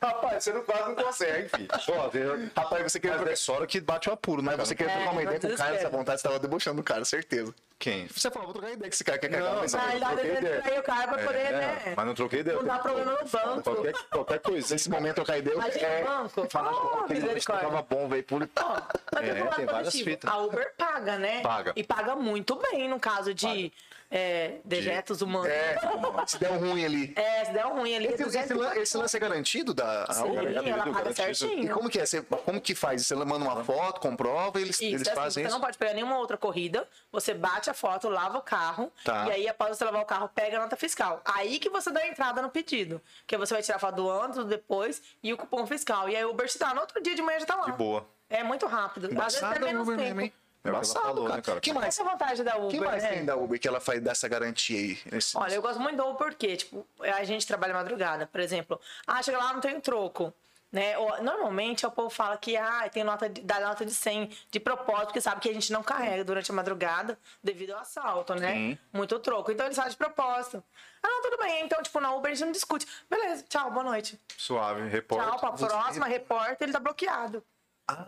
rapaz, 0.01 0.45
você 0.45 0.53
não 0.53 0.63
quase 0.63 0.83
não 0.89 0.95
consegue, 0.95 1.49
filho. 1.49 1.69
Tem- 2.11 2.51
Rapaz, 2.57 2.83
você 2.93 3.01
queria 3.01 3.17
Mas 3.17 3.23
é 3.23 3.67
que 3.67 3.81
bate 3.81 4.09
o 4.11 4.13
apuro, 4.13 4.43
né, 4.43 4.55
Mas 4.57 4.69
você 4.69 4.75
queria 4.75 4.93
trocar 4.93 5.13
uma 5.13 5.21
É, 5.21 5.25
ideia 5.25 5.41
com 5.41 5.47
o 5.47 5.57
cara 5.57 5.73
nessa 5.73 5.89
vontade, 5.91 6.21
você 6.21 6.29
tava 6.29 6.39
debochando 6.39 6.77
do 6.77 6.83
cara, 6.83 7.05
certeza. 7.05 7.55
Quem? 7.79 8.07
Você 8.07 8.31
falou, 8.31 8.47
vou 8.47 8.53
trocar 8.55 8.73
ideia 8.73 8.89
com 8.91 8.95
esse 8.95 9.03
cara, 9.05 9.19
quer 9.19 9.29
cagar, 9.29 9.55
Não, 9.55 9.61
mas 9.61 9.73
não. 9.73 9.81
Troquei 9.81 10.31
ele 10.31 10.61
traiu 10.63 10.81
o 10.81 10.83
cara 10.85 11.09
pra 11.09 11.19
poder, 11.25 11.39
É, 11.39 11.53
né? 11.53 11.95
mas 11.97 12.07
não 12.07 12.15
troquei 12.15 12.41
ideia. 12.41 12.57
Não 12.57 12.65
dá 12.65 12.79
problema 12.79 13.13
no 13.13 13.29
banco. 13.29 13.63
Qualquer, 13.63 13.93
qualquer 14.11 14.39
coisa. 14.41 14.75
nesse 14.75 14.91
momento 14.91 15.15
trocar 15.17 15.39
ideia, 15.39 15.55
eu 15.55 15.63
é, 15.63 16.03
o 16.03 16.07
banco. 16.07 16.51
falar 16.51 16.73
Oh, 16.73 17.05
que 17.05 17.15
misericórdia. 17.15 17.69
tava 17.69 17.83
bom. 17.83 18.09
Ó, 18.57 18.81
mas 19.15 19.29
É, 19.29 19.45
tem 19.57 19.67
várias 19.67 19.95
fitas. 19.95 20.31
A 20.31 20.37
Uber 20.39 20.73
paga, 20.77 21.19
né? 21.19 21.41
Paga. 21.43 21.73
E 21.75 21.83
paga 21.83 22.15
muito 22.15 22.55
bem 22.57 22.89
no 22.89 23.01
caso 23.01 23.35
de 23.35 23.73
é, 24.15 24.61
dejetos 24.65 25.23
humanos. 25.23 25.49
É, 25.49 25.77
se 26.29 26.39
der 26.39 26.51
um 26.53 26.59
ruim 26.59 26.85
ali. 26.85 27.13
É, 27.17 27.45
se 27.47 27.53
der 27.53 27.67
um 27.67 27.79
ruim 27.79 27.97
ali. 27.97 28.09
Esse, 28.09 28.23
esse 28.39 28.55
lan- 28.55 28.75
esse 28.77 28.97
lance 28.97 29.17
é 29.17 29.21
garantido 29.21 29.73
da 29.73 30.05
a 30.05 30.13
Sim, 30.13 30.25
Uber? 30.31 30.47
ela 30.69 30.79
paga 30.85 30.93
garantido. 30.93 31.31
E 31.31 31.35
certinho. 31.35 31.75
como 31.75 31.89
que 31.89 31.99
é? 31.99 32.05
Você, 32.05 32.21
como 32.23 32.61
que 32.61 32.75
faz? 32.75 33.07
Você 33.07 33.15
manda 33.15 33.45
uma 33.45 33.65
foto, 33.65 34.01
comprova 34.01 34.59
e 34.61 34.63
eles, 34.65 34.77
Isso, 34.77 34.85
eles 34.85 35.07
é 35.07 35.11
assim, 35.13 35.21
fazem 35.21 35.43
você 35.45 35.49
isso? 35.49 35.55
não 35.57 35.61
pode 35.65 35.79
pegar 35.79 35.95
nenhuma 35.95 36.19
outra 36.19 36.37
corrida, 36.37 36.87
você 37.11 37.33
bate 37.33 37.71
a 37.71 37.75
foto, 37.75 38.09
lava 38.11 38.37
o 38.39 38.43
carro, 38.43 38.93
Tá. 39.05 39.27
e 39.29 39.33
aí 39.33 39.49
após 39.49 39.77
você 39.79 39.85
lavar 39.85 40.03
o 40.03 40.07
carro, 40.07 40.29
pega 40.35 40.59
a 40.59 40.61
nota 40.61 40.77
fiscal. 40.77 41.23
Aí 41.25 41.59
que 41.59 41.71
você 41.71 41.91
dá 41.91 42.01
a 42.01 42.07
entrada 42.09 42.43
no 42.43 42.51
pedido. 42.51 43.01
Que 43.27 43.37
você 43.39 43.55
vai 43.55 43.63
tirar 43.63 43.77
a 43.77 43.81
foto 43.81 43.95
do 43.97 44.11
antes, 44.11 44.37
do 44.37 44.45
depois 44.45 45.01
e 45.23 45.33
o 45.33 45.37
cupom 45.39 45.67
fiscal. 45.67 46.09
E 46.09 46.17
aí 46.17 46.25
o 46.25 46.31
Uber 46.31 46.47
te 46.49 46.59
dá, 46.59 46.75
no 46.75 46.81
outro 46.83 47.03
dia 47.03 47.15
de 47.15 47.23
manhã 47.23 47.41
já 47.41 47.47
tá 47.47 47.55
lá. 47.57 47.65
De 47.65 47.73
boa. 47.73 48.07
É 48.29 48.43
muito 48.43 48.67
rápido. 48.67 49.07
Às 49.21 49.35
vezes 49.35 49.43
é 49.43 49.57
a 49.57 49.59
menos 49.61 49.87
Uber 49.87 49.99
tempo. 49.99 50.17
mesmo? 50.17 50.33
É 50.65 50.69
Embaçado, 50.69 51.05
falou, 51.07 51.25
cara. 51.25 51.37
né, 51.37 51.43
cara? 51.43 51.61
que 51.61 51.73
mais? 51.73 51.89
Essa 51.89 52.03
é 52.03 52.07
a 52.07 52.11
vantagem 52.11 52.45
da 52.45 52.57
Uber, 52.57 52.71
que 52.71 52.81
mais 52.81 53.03
né? 53.03 53.09
tem 53.11 53.25
da 53.25 53.37
Uber 53.37 53.59
que 53.59 53.67
ela 53.67 53.81
faz 53.81 54.01
dessa 54.01 54.29
garantia 54.29 54.79
aí? 54.79 54.99
Nesse- 55.11 55.37
Olha, 55.37 55.55
eu 55.55 55.63
gosto 55.63 55.81
muito 55.81 55.97
do 55.97 56.05
Uber 56.07 56.29
porque, 56.29 56.57
tipo, 56.57 56.87
a 57.01 57.25
gente 57.25 57.45
trabalha 57.47 57.75
madrugada, 57.75 58.27
por 58.27 58.41
exemplo. 58.41 58.81
Ah, 59.07 59.21
chega 59.23 59.39
lá, 59.39 59.53
não 59.53 59.61
tem 59.61 59.81
troco. 59.81 60.33
Né? 60.71 60.95
Normalmente 61.21 61.85
o 61.85 61.91
povo 61.91 62.09
fala 62.09 62.35
que 62.39 62.57
ah, 62.57 62.89
tem 62.89 63.05
nota 63.05 63.29
de, 63.29 63.43
dá 63.43 63.61
nota 63.61 63.85
de 63.85 63.93
100 63.93 64.31
de 64.51 64.59
propósito, 64.59 65.07
porque 65.09 65.21
sabe 65.21 65.39
que 65.39 65.51
a 65.51 65.53
gente 65.53 65.71
não 65.71 65.83
carrega 65.83 66.25
durante 66.25 66.51
a 66.51 66.55
madrugada 66.55 67.19
devido 67.45 67.73
ao 67.73 67.81
assalto, 67.81 68.35
né? 68.37 68.55
Sim. 68.55 68.79
Muito 68.91 69.19
troco. 69.19 69.53
Então 69.53 69.67
eles 69.67 69.77
fazem 69.77 69.91
de 69.91 69.99
propósito. 69.99 70.65
Ah, 71.03 71.09
não, 71.09 71.23
tudo 71.23 71.37
bem. 71.43 71.63
Então, 71.67 71.83
tipo, 71.83 72.01
na 72.01 72.15
Uber 72.15 72.31
a 72.31 72.35
gente 72.35 72.47
não 72.47 72.53
discute. 72.53 72.87
Beleza, 73.11 73.45
tchau, 73.51 73.71
boa 73.71 73.85
noite. 73.85 74.19
Suave, 74.39 74.89
repórter. 74.89 75.29
Tchau, 75.29 75.39
pra 75.41 75.53
próxima, 75.53 76.07
repórter, 76.07 76.57
ele 76.63 76.73
tá 76.73 76.81
bloqueado. 76.81 77.45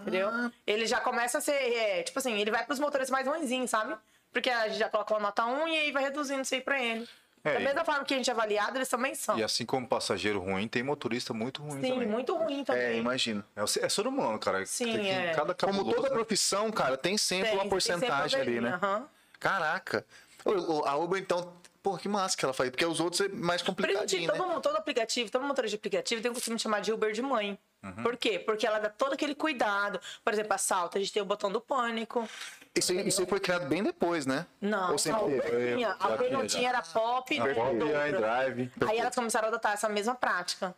Entendeu? 0.01 0.31
Ele 0.67 0.87
já 0.87 1.01
começa 1.01 1.39
a 1.39 1.41
ser, 1.41 1.53
é, 1.53 2.03
tipo 2.03 2.19
assim, 2.19 2.39
ele 2.41 2.51
vai 2.51 2.65
pros 2.65 2.79
motoristas 2.79 3.11
mais 3.11 3.27
ruinzinhos, 3.27 3.71
sabe? 3.71 3.95
Porque 4.33 4.49
a 4.51 4.69
gente 4.69 4.79
já 4.79 4.89
colocou 4.89 5.17
a 5.17 5.21
nota 5.21 5.45
1 5.45 5.69
e 5.69 5.79
aí 5.79 5.93
vai 5.93 6.03
reduzindo 6.03 6.43
isso 6.43 6.55
aí 6.55 6.61
pra 6.61 6.83
ele. 6.83 7.09
É, 7.45 7.55
da 7.55 7.61
e- 7.61 7.65
mesma 7.65 7.85
forma 7.85 8.03
que 8.05 8.15
a 8.15 8.17
gente 8.17 8.31
é 8.31 8.33
avaliado, 8.33 8.79
eles 8.79 8.89
também 8.89 9.15
são. 9.15 9.39
E 9.39 9.43
assim 9.45 9.67
como 9.67 9.87
passageiro 9.87 10.41
ruim, 10.41 10.67
tem 10.67 10.83
motorista 10.83 11.35
muito 11.35 11.63
ruim 11.63 11.83
Sim, 11.83 11.91
também. 11.93 12.09
muito 12.09 12.35
ruim 12.35 12.63
É, 12.63 12.65
também. 12.65 12.99
imagino. 13.01 13.45
É, 13.55 13.63
o- 13.63 13.67
é 13.83 13.89
ser 13.89 14.07
humano, 14.07 14.39
cara. 14.39 14.65
Sim, 14.65 14.93
Tem 14.93 15.03
que- 15.03 15.09
é. 15.11 15.33
Cada 15.35 15.55
Como 15.55 15.73
cabuloso, 15.75 15.97
toda 15.97 16.09
né? 16.09 16.15
profissão, 16.15 16.71
cara, 16.73 16.97
tem 16.97 17.19
sempre 17.19 17.47
Tem- 17.49 17.55
uma 17.55 17.61
tem 17.63 17.71
porcentagem 17.71 18.39
sempre 18.39 18.59
ali, 18.59 18.61
né? 18.63 18.79
aham. 18.83 19.07
Caraca. 19.39 20.07
O- 20.45 20.51
o- 20.81 20.85
A 20.87 20.97
Uber, 20.97 21.21
então, 21.21 21.53
pô, 21.85 21.99
que 21.99 22.09
massa 22.09 22.35
que 22.35 22.43
ela 22.45 22.55
faz. 22.55 22.71
Porque 22.71 22.85
os 22.87 22.99
outros 22.99 23.21
é 23.21 23.29
mais 23.29 23.61
todo, 23.61 23.77
né? 23.83 24.39
mundo- 24.39 24.61
todo 24.63 24.77
aplicativo, 24.77 25.31
todo 25.31 25.43
motorista 25.45 25.77
de 25.77 25.81
aplicativo 25.81 26.23
tem 26.23 26.31
o 26.31 26.35
costume 26.35 26.57
de 26.57 26.63
chamar 26.63 26.81
de 26.81 26.91
Uber 26.91 27.13
de 27.13 27.21
mãe. 27.21 27.59
Uhum. 27.83 28.03
Por 28.03 28.17
quê? 28.17 28.39
Porque 28.39 28.67
ela 28.67 28.79
dá 28.79 28.89
todo 28.89 29.13
aquele 29.13 29.35
cuidado. 29.35 30.01
Por 30.25 30.33
exemplo, 30.33 30.55
assalto, 30.55 30.97
a 30.97 31.01
gente 31.01 31.13
tem 31.13 31.21
o 31.23 31.27
botão 31.27 31.53
do 31.53 31.61
pânico. 31.61 32.27
Isso, 32.75 32.91
aí- 32.93 33.07
isso 33.07 33.21
aí 33.21 33.27
foi 33.27 33.39
criado 33.39 33.69
bem 33.69 33.83
depois, 33.83 34.25
né? 34.25 34.47
Não, 34.59 34.93
Ou 34.93 34.99
sempre 34.99 35.21
a 35.39 35.43
teve? 35.43 35.85
A 35.85 36.09
Uber 36.09 36.33
não 36.33 36.39
tinha, 36.39 36.47
tinha, 36.49 36.69
era 36.71 36.81
pop. 36.83 37.35
E 37.35 37.55
Pop 37.55 37.77
e 37.77 38.09
iDrive. 38.09 38.73
Aí 38.89 38.99
elas 38.99 39.15
começaram 39.15 39.45
a 39.47 39.49
adotar 39.51 39.75
essa 39.75 39.89
mesma 39.89 40.15
prática 40.15 40.75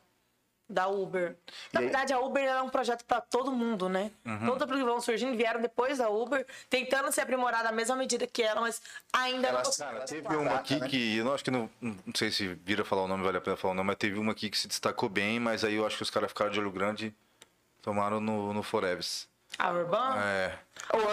da 0.69 0.89
Uber. 0.89 1.37
Na 1.73 1.81
verdade, 1.81 2.13
a 2.13 2.19
Uber 2.19 2.45
é 2.45 2.61
um 2.61 2.69
projeto 2.69 3.05
para 3.05 3.21
todo 3.21 3.53
mundo, 3.53 3.89
né? 3.89 4.11
Uhum. 4.25 4.47
Todos 4.47 4.71
os 4.71 4.77
que 4.79 4.85
vão 4.85 5.01
surgindo 5.01 5.37
vieram 5.37 5.61
depois 5.61 5.99
da 5.99 6.09
Uber, 6.11 6.45
tentando 6.69 7.11
se 7.13 7.21
aprimorar 7.21 7.63
da 7.63 7.71
mesma 7.73 7.95
medida 7.95 8.27
que 8.27 8.43
ela, 8.43 8.61
mas 8.61 8.83
ainda 9.13 9.49
Elas- 9.49 9.59
não 9.79 9.87
conseguiram. 9.87 9.93
Cara, 9.95 10.07
teve 10.07 10.37
uma 10.37 10.55
aqui 10.57 10.81
né? 10.81 10.89
que, 10.89 11.17
eu 11.19 11.25
não 11.25 11.35
acho 11.35 11.45
que 11.45 11.51
não, 11.51 11.71
não 11.81 11.97
sei 12.15 12.31
se 12.31 12.49
vira 12.65 12.85
falar 12.85 13.05
o 13.05 13.09
nome, 13.09 13.23
vale 13.23 13.39
a 13.39 13.41
pena 13.41 13.57
falar 13.57 13.73
o 13.73 13.77
nome, 13.77 13.87
mas 13.89 13.97
teve 13.97 14.19
uma 14.19 14.33
aqui 14.33 14.51
que 14.51 14.59
se 14.59 14.67
destacou 14.67 15.09
bem, 15.09 15.39
mas 15.39 15.63
aí 15.65 15.75
eu 15.75 15.87
acho 15.87 15.97
que 15.97 16.03
os 16.03 16.11
caras 16.11 16.31
ficaram 16.31 16.51
de 16.51 16.59
olho 16.59 16.71
grande 16.71 17.07
e 17.07 17.83
tomaram 17.83 18.21
no, 18.21 18.53
no 18.53 18.63
Foreves. 18.63 19.29
A 19.59 19.71
Urban? 19.71 20.17
É. 20.19 20.59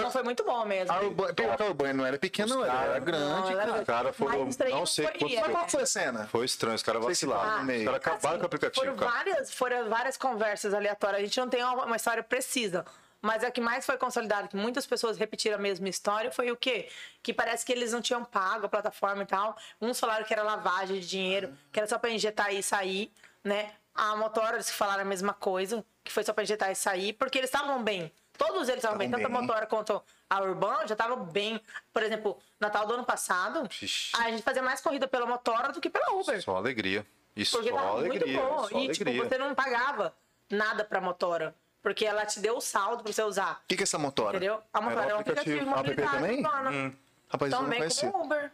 Não 0.01 0.12
foi 0.12 0.23
muito 0.23 0.43
bom 0.43 0.65
mesmo. 0.65 0.91
A 0.93 0.97
a 0.97 1.65
Urbana 1.65 1.93
não 1.93 2.06
era 2.06 2.17
pequena, 2.17 2.53
não, 2.53 2.63
era, 2.63 2.73
era 2.73 2.99
Não, 2.99 3.06
grande. 3.06 3.53
era- 3.53 3.73
Os 3.79 3.86
caras 3.86 4.15
foram, 4.15 4.45
não 4.45 4.86
sei 4.86 5.06
foi- 5.06 5.17
quantos... 5.19 5.36
Mas 5.39 5.51
qual 5.51 5.69
foi 5.69 5.84
a 5.84 5.86
cena? 5.86 6.27
Foi 6.27 6.45
estranho, 6.45 6.75
os 6.75 6.84
caras 6.84 7.03
vacilaram. 7.03 7.60
no 7.60 7.63
meio. 7.65 7.79
Os 7.82 7.86
caras 7.86 8.06
acabaram 8.06 8.38
com 8.39 8.43
o 8.43 8.45
aplicativo, 8.47 8.86
Foram 8.86 8.97
cara. 8.97 9.12
várias, 9.12 9.53
foram 9.53 9.89
várias 9.89 10.17
conversas 10.17 10.73
aleatórias. 10.73 11.21
A 11.21 11.23
gente 11.25 11.39
não 11.39 11.47
tem 11.49 11.63
uma, 11.63 11.86
uma 11.86 11.95
história 11.95 12.21
precisa. 12.21 12.86
Mas 13.21 13.41
a 13.41 13.49
que 13.49 13.62
mais 13.62 13.86
foi 13.86 13.95
consolidada, 13.97 14.49
que 14.49 14.58
muitas 14.58 14.86
pessoas 14.86 15.17
repetiram 15.17 15.56
a 15.56 15.62
mesma 15.62 15.88
história, 15.88 16.29
foi 16.29 16.51
o 16.51 16.58
quê? 16.58 16.89
Que 17.23 17.34
parece 17.34 17.65
que 17.65 17.71
eles 17.71 17.93
não 17.93 18.01
tinham 18.01 18.25
pago 18.25 18.65
a 18.65 18.69
plataforma 18.69 19.23
e 19.23 19.25
tal. 19.25 19.56
Uns 19.82 19.97
falaram 19.97 20.25
que 20.25 20.34
era 20.34 20.43
lavagem 20.43 20.99
de 20.99 21.08
dinheiro, 21.08 21.53
que 21.71 21.79
era 21.79 21.88
só 21.88 21.97
pra 21.97 22.10
injetar 22.10 22.53
e 22.53 22.62
sair, 22.62 23.10
né? 23.41 23.71
A 23.95 24.13
Motora, 24.17 24.56
eles 24.56 24.69
falaram 24.69 25.03
a 25.03 25.06
mesma 25.06 25.34
coisa, 25.34 25.86
que 26.03 26.12
foi 26.12 26.21
só 26.23 26.34
pra 26.34 26.43
injetar 26.43 26.69
e 26.69 26.75
sair, 26.75 27.13
porque 27.13 27.38
eles 27.38 27.49
estavam 27.49 27.82
bem. 27.82 28.12
Todos 28.37 28.67
eles 28.67 28.77
estavam 28.83 28.97
bem, 28.97 29.09
tanto 29.09 29.25
a. 29.25 29.29
Motora 29.29 29.65
quanto 29.67 30.01
a 30.29 30.41
Urban 30.41 30.87
já 30.87 30.93
estavam 30.93 31.23
bem. 31.25 31.61
Por 31.93 32.01
exemplo, 32.03 32.39
Natal 32.59 32.85
do 32.87 32.93
ano 32.95 33.03
passado, 33.03 33.67
Ixi. 33.81 34.11
a 34.17 34.31
gente 34.31 34.41
fazia 34.43 34.61
mais 34.63 34.81
corrida 34.81 35.07
pela 35.07 35.25
Motora 35.25 35.71
do 35.71 35.79
que 35.79 35.89
pela 35.89 36.13
Uber. 36.13 36.41
Só 36.41 36.55
alegria. 36.55 37.05
Isso, 37.35 37.57
Porque 37.57 37.69
só 37.71 37.75
tava 37.77 37.89
alegria. 37.91 38.25
muito 38.41 38.71
bom. 38.71 38.79
E, 38.79 38.89
tipo, 38.91 39.09
alegria. 39.09 39.29
você 39.29 39.37
não 39.37 39.55
pagava 39.55 40.15
nada 40.49 40.83
pra 40.83 41.01
motora. 41.01 41.55
Porque 41.81 42.05
ela 42.05 42.25
te 42.25 42.39
deu 42.39 42.57
o 42.57 42.61
saldo 42.61 43.03
pra 43.03 43.11
você 43.11 43.21
usar. 43.23 43.61
O 43.65 43.67
que, 43.67 43.75
que 43.75 43.83
é 43.83 43.85
essa 43.85 43.97
motora? 43.97 44.37
Entendeu? 44.37 44.61
A 44.71 44.79
motora 44.79 45.11
é 45.11 45.15
um 45.15 45.19
aplicativo 45.19 45.59
de 45.59 45.65
mobilidade 45.65 46.11
também? 46.11 46.37
urbana. 46.37 46.93
Rapaz, 47.27 47.51
eu 47.51 47.61
não 47.61 47.69
Também 47.69 47.89
como 47.89 48.23
Uber. 48.23 48.51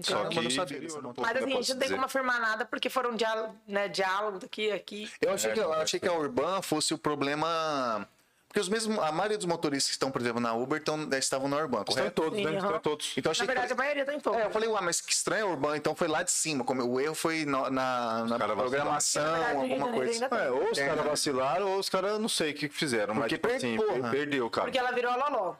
Só 0.00 0.12
Caramba, 0.24 0.30
que 0.30 0.38
um 0.38 1.00
pouco, 1.02 1.20
Mas 1.22 1.36
assim, 1.36 1.52
a 1.52 1.56
gente 1.56 1.72
não 1.72 1.78
tem 1.78 1.90
como 1.90 2.04
afirmar 2.04 2.40
nada 2.40 2.66
porque 2.66 2.90
foram 2.90 3.14
diálogo, 3.14 3.56
né, 3.66 3.88
diálogo 3.88 4.38
daqui 4.38 4.70
aqui. 4.70 5.10
Eu 5.22 5.32
achei, 5.32 5.50
É, 5.50 5.54
que, 5.54 5.60
eu 5.60 5.72
achei 5.72 6.00
que 6.00 6.08
a 6.08 6.12
Urban 6.12 6.60
fosse 6.60 6.92
o 6.92 6.98
problema. 6.98 8.06
Porque 8.56 8.60
os 8.62 8.68
mesmos, 8.70 8.98
a 9.00 9.12
maioria 9.12 9.36
dos 9.36 9.44
motoristas 9.44 9.88
que 9.88 9.92
estão, 9.92 10.10
por 10.10 10.18
exemplo, 10.18 10.40
na 10.40 10.54
Uber 10.54 10.78
estão, 10.78 11.06
estavam 11.18 11.46
na 11.46 11.58
Urban, 11.58 11.80
Estão 11.80 11.92
em 11.92 11.96
correto? 11.98 12.14
todos, 12.22 12.38
Sim, 12.38 12.44
né? 12.46 12.52
Estão 12.54 12.68
aham. 12.70 12.78
em 12.78 12.80
todos. 12.80 13.12
Então 13.14 13.20
eu 13.20 13.30
Na 13.30 13.30
achei 13.32 13.46
verdade, 13.46 13.66
que. 13.66 13.72
a 13.74 13.76
maioria 13.76 14.04
tá 14.06 14.14
em 14.14 14.18
todo. 14.20 14.34
É, 14.38 14.46
eu 14.46 14.50
falei, 14.50 14.66
ué, 14.70 14.80
mas 14.80 14.98
que 15.02 15.12
estranho 15.12 15.46
a 15.46 15.50
Urban, 15.50 15.76
então 15.76 15.94
foi 15.94 16.08
lá 16.08 16.22
de 16.22 16.30
cima. 16.30 16.64
Como 16.64 16.82
o 16.82 16.98
erro 16.98 17.14
foi 17.14 17.44
no- 17.44 17.68
na, 17.68 18.24
na 18.24 18.38
caras 18.38 18.56
programação, 18.56 19.22
Na 19.22 19.32
verdade, 19.52 19.72
alguma 19.74 19.92
coisa. 19.92 20.24
É, 20.24 20.50
ou 20.50 20.70
os 20.70 20.78
É. 20.78 20.86
caras 20.88 21.04
vacilaram, 21.04 21.70
ou 21.72 21.78
os 21.80 21.90
caras 21.90 22.18
não 22.18 22.30
sei 22.30 22.52
o 22.52 22.54
que 22.54 22.66
fizeram. 22.70 23.12
Mas, 23.12 23.24
Porque 23.24 23.34
tipo 23.36 23.46
per- 23.48 23.56
assim, 23.58 23.76
porra. 23.76 24.10
perdeu, 24.10 24.48
cara. 24.48 24.64
Porque 24.68 24.78
ela 24.78 24.92
virou 24.92 25.12
a 25.12 25.16
Loló. 25.16 25.54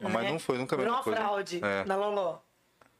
Mas 0.00 0.12
né? 0.12 0.32
não 0.32 0.40
foi 0.40 0.58
nunca 0.58 0.74
a 0.74 0.78
Virou 0.78 0.92
mesma 0.92 0.98
uma 0.98 1.04
coisa. 1.04 1.20
fraude 1.20 1.60
É. 1.64 1.84
na 1.84 1.94
Loló. 1.94 2.38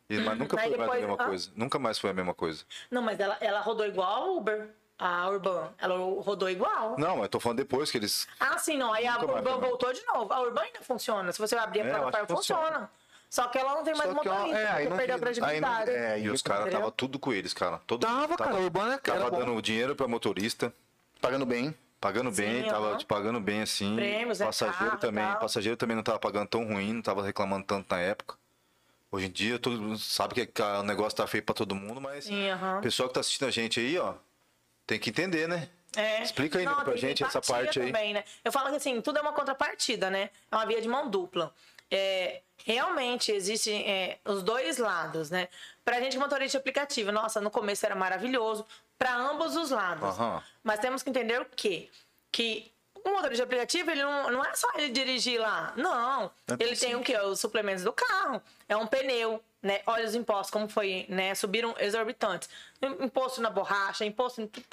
Mas 0.08 0.38
nunca 0.38 0.56
foi 0.56 0.68
mais 0.68 0.74
a 0.74 0.76
depois- 0.84 1.00
mesma 1.00 1.16
ah. 1.18 1.26
coisa. 1.26 1.50
Nunca 1.56 1.78
mais 1.80 1.98
foi 1.98 2.10
a 2.10 2.14
mesma 2.14 2.34
coisa. 2.34 2.62
Não, 2.88 3.02
mas 3.02 3.18
ela, 3.18 3.36
ela 3.40 3.60
rodou 3.62 3.84
igual 3.84 4.08
a 4.12 4.30
Uber. 4.30 4.68
A 5.00 5.28
Urban. 5.30 5.70
Ela 5.78 5.96
rodou 5.96 6.50
igual. 6.50 6.96
Não, 6.98 7.14
mas 7.16 7.22
eu 7.24 7.28
tô 7.30 7.40
falando 7.40 7.56
depois 7.58 7.90
que 7.90 7.96
eles. 7.96 8.28
Ah, 8.38 8.58
sim, 8.58 8.76
não. 8.76 8.92
Aí 8.92 9.06
a 9.06 9.14
Nunca 9.14 9.26
mais 9.28 9.38
Urban 9.38 9.52
também. 9.54 9.68
voltou 9.70 9.92
de 9.94 10.04
novo. 10.04 10.32
A 10.32 10.40
Urban 10.42 10.60
ainda 10.62 10.80
funciona. 10.82 11.32
Se 11.32 11.38
você 11.38 11.56
abrir 11.56 11.80
a 11.80 11.84
É, 11.84 11.88
eu 11.88 11.92
acho 11.94 12.02
plataforma, 12.02 12.26
que 12.26 12.32
funciona. 12.34 12.62
funciona. 12.66 12.90
Só 13.30 13.46
que 13.48 13.58
ela 13.58 13.74
não 13.76 13.82
tem 13.84 13.94
mais 13.94 14.10
Só 14.12 14.18
que, 14.20 14.28
ó, 14.28 14.32
motorista, 14.34 14.58
é, 14.58 14.66
aí 14.66 14.72
porque 14.72 14.88
não 14.90 14.96
perdeu 14.96 15.14
a 15.14 15.18
vi- 15.18 15.24
aí 15.24 15.60
não- 15.60 15.68
credibilidade. 15.70 15.90
é, 15.90 16.20
E 16.20 16.28
os 16.30 16.42
caras 16.42 16.62
Entendeu? 16.62 16.80
tava 16.80 16.92
tudo 16.92 17.18
com 17.18 17.32
eles, 17.32 17.54
cara. 17.54 17.78
Todo, 17.86 18.00
Tava, 18.00 18.36
cara, 18.36 18.56
a 18.56 18.58
Urbana 18.60 18.92
era 18.94 19.00
Tava 19.00 19.30
bom. 19.30 19.38
dando 19.38 19.62
dinheiro 19.62 19.94
pra 19.96 20.06
motorista, 20.08 20.72
Pagando 21.20 21.46
bem. 21.46 21.74
pagando 22.00 22.30
bem, 22.32 22.62
Sim, 22.64 22.68
tava 22.68 22.88
aham. 22.88 22.96
te 22.98 23.06
pagando 23.06 23.40
bem 23.40 23.62
assim. 23.62 23.94
Prêmios, 23.94 24.40
é 24.40 24.44
passageiro 24.46 24.78
carro 24.84 24.96
e 24.96 25.00
também. 25.00 25.24
tal. 25.24 25.38
Passageiro 25.38 25.76
também 25.76 25.96
não 25.96 26.02
tava 26.02 26.18
pagando 26.18 26.48
tão 26.48 26.64
ruim, 26.66 26.92
não 26.94 27.02
tava 27.02 27.22
reclamando 27.22 27.64
tanto 27.64 27.86
na 27.94 28.00
época. 28.00 28.36
Hoje 29.12 29.26
em 29.26 29.30
dia, 29.30 29.58
todo 29.58 29.80
mundo 29.80 29.98
sabe 29.98 30.34
que 30.34 30.46
que 30.46 30.62
o 30.62 30.82
negócio 30.82 31.16
tá 31.16 31.26
feio 31.26 31.42
pra 31.44 31.54
todo 31.54 31.74
mundo, 31.74 32.00
mas 32.00 32.24
Sim, 32.24 32.48
aham. 32.50 32.78
o 32.78 32.82
pessoal 32.82 33.08
que 33.08 33.14
tá 33.14 33.20
assistindo 33.20 33.46
a 33.48 33.50
gente 33.50 33.78
aí, 33.80 33.96
ó, 33.98 34.14
tem 34.90 34.98
que 34.98 35.10
entender, 35.10 35.46
né? 35.46 35.68
É. 35.96 36.22
Explica 36.22 36.58
aí 36.58 36.64
Não, 36.64 36.82
pra 36.82 36.96
gente 36.96 37.22
essa 37.22 37.40
parte 37.40 37.78
aí. 37.80 37.86
Também, 37.86 38.12
né? 38.12 38.24
Eu 38.44 38.50
falo 38.50 38.70
que 38.70 38.76
assim, 38.76 39.00
tudo 39.00 39.18
é 39.18 39.22
uma 39.22 39.32
contrapartida, 39.32 40.10
né? 40.10 40.30
É 40.50 40.56
uma 40.56 40.66
via 40.66 40.80
de 40.80 40.88
mão 40.88 41.08
dupla. 41.08 41.54
é, 41.90 42.42
realmente 42.64 43.32
existem 43.32 43.88
é, 43.88 44.18
os 44.24 44.42
dois 44.42 44.78
lados, 44.78 45.30
né? 45.30 45.48
Pra 45.84 46.00
gente, 46.00 46.18
motorista 46.18 46.58
de 46.58 46.60
aplicativo, 46.60 47.10
nossa, 47.10 47.40
no 47.40 47.50
começo 47.50 47.84
era 47.86 47.94
maravilhoso, 47.94 48.64
para 48.98 49.14
ambos 49.16 49.56
os 49.56 49.70
lados. 49.70 50.08
Aham. 50.08 50.42
Mas 50.62 50.78
temos 50.80 51.02
que 51.02 51.10
entender 51.10 51.40
o 51.40 51.44
quê? 51.44 51.88
Que 52.30 52.70
o 53.04 53.10
motorista 53.10 53.36
de 53.36 53.42
aplicativo, 53.42 53.90
ele 53.90 54.02
não, 54.02 54.30
não 54.30 54.44
é 54.44 54.54
só 54.54 54.68
ele 54.76 54.90
dirigir 54.90 55.40
lá. 55.40 55.72
Não. 55.76 56.30
ele 56.58 56.76
tem 56.76 56.94
o 56.94 57.02
quê? 57.02 57.16
Os 57.18 57.40
suplementos 57.40 57.82
do 57.82 57.92
carro. 57.92 58.42
É 58.68 58.76
um 58.76 58.86
pneu, 58.86 59.42
né? 59.62 59.80
Olha 59.86 60.04
os 60.06 60.14
impostos, 60.14 60.50
como 60.50 60.68
foi, 60.68 61.06
né? 61.08 61.34
Subiram 61.34 61.74
exorbitantes. 61.78 62.48
Imposto 63.00 63.40
na 63.40 63.50
borracha, 63.50 64.04
imposto 64.04 64.40
em 64.42 64.46
tudo 64.46 64.66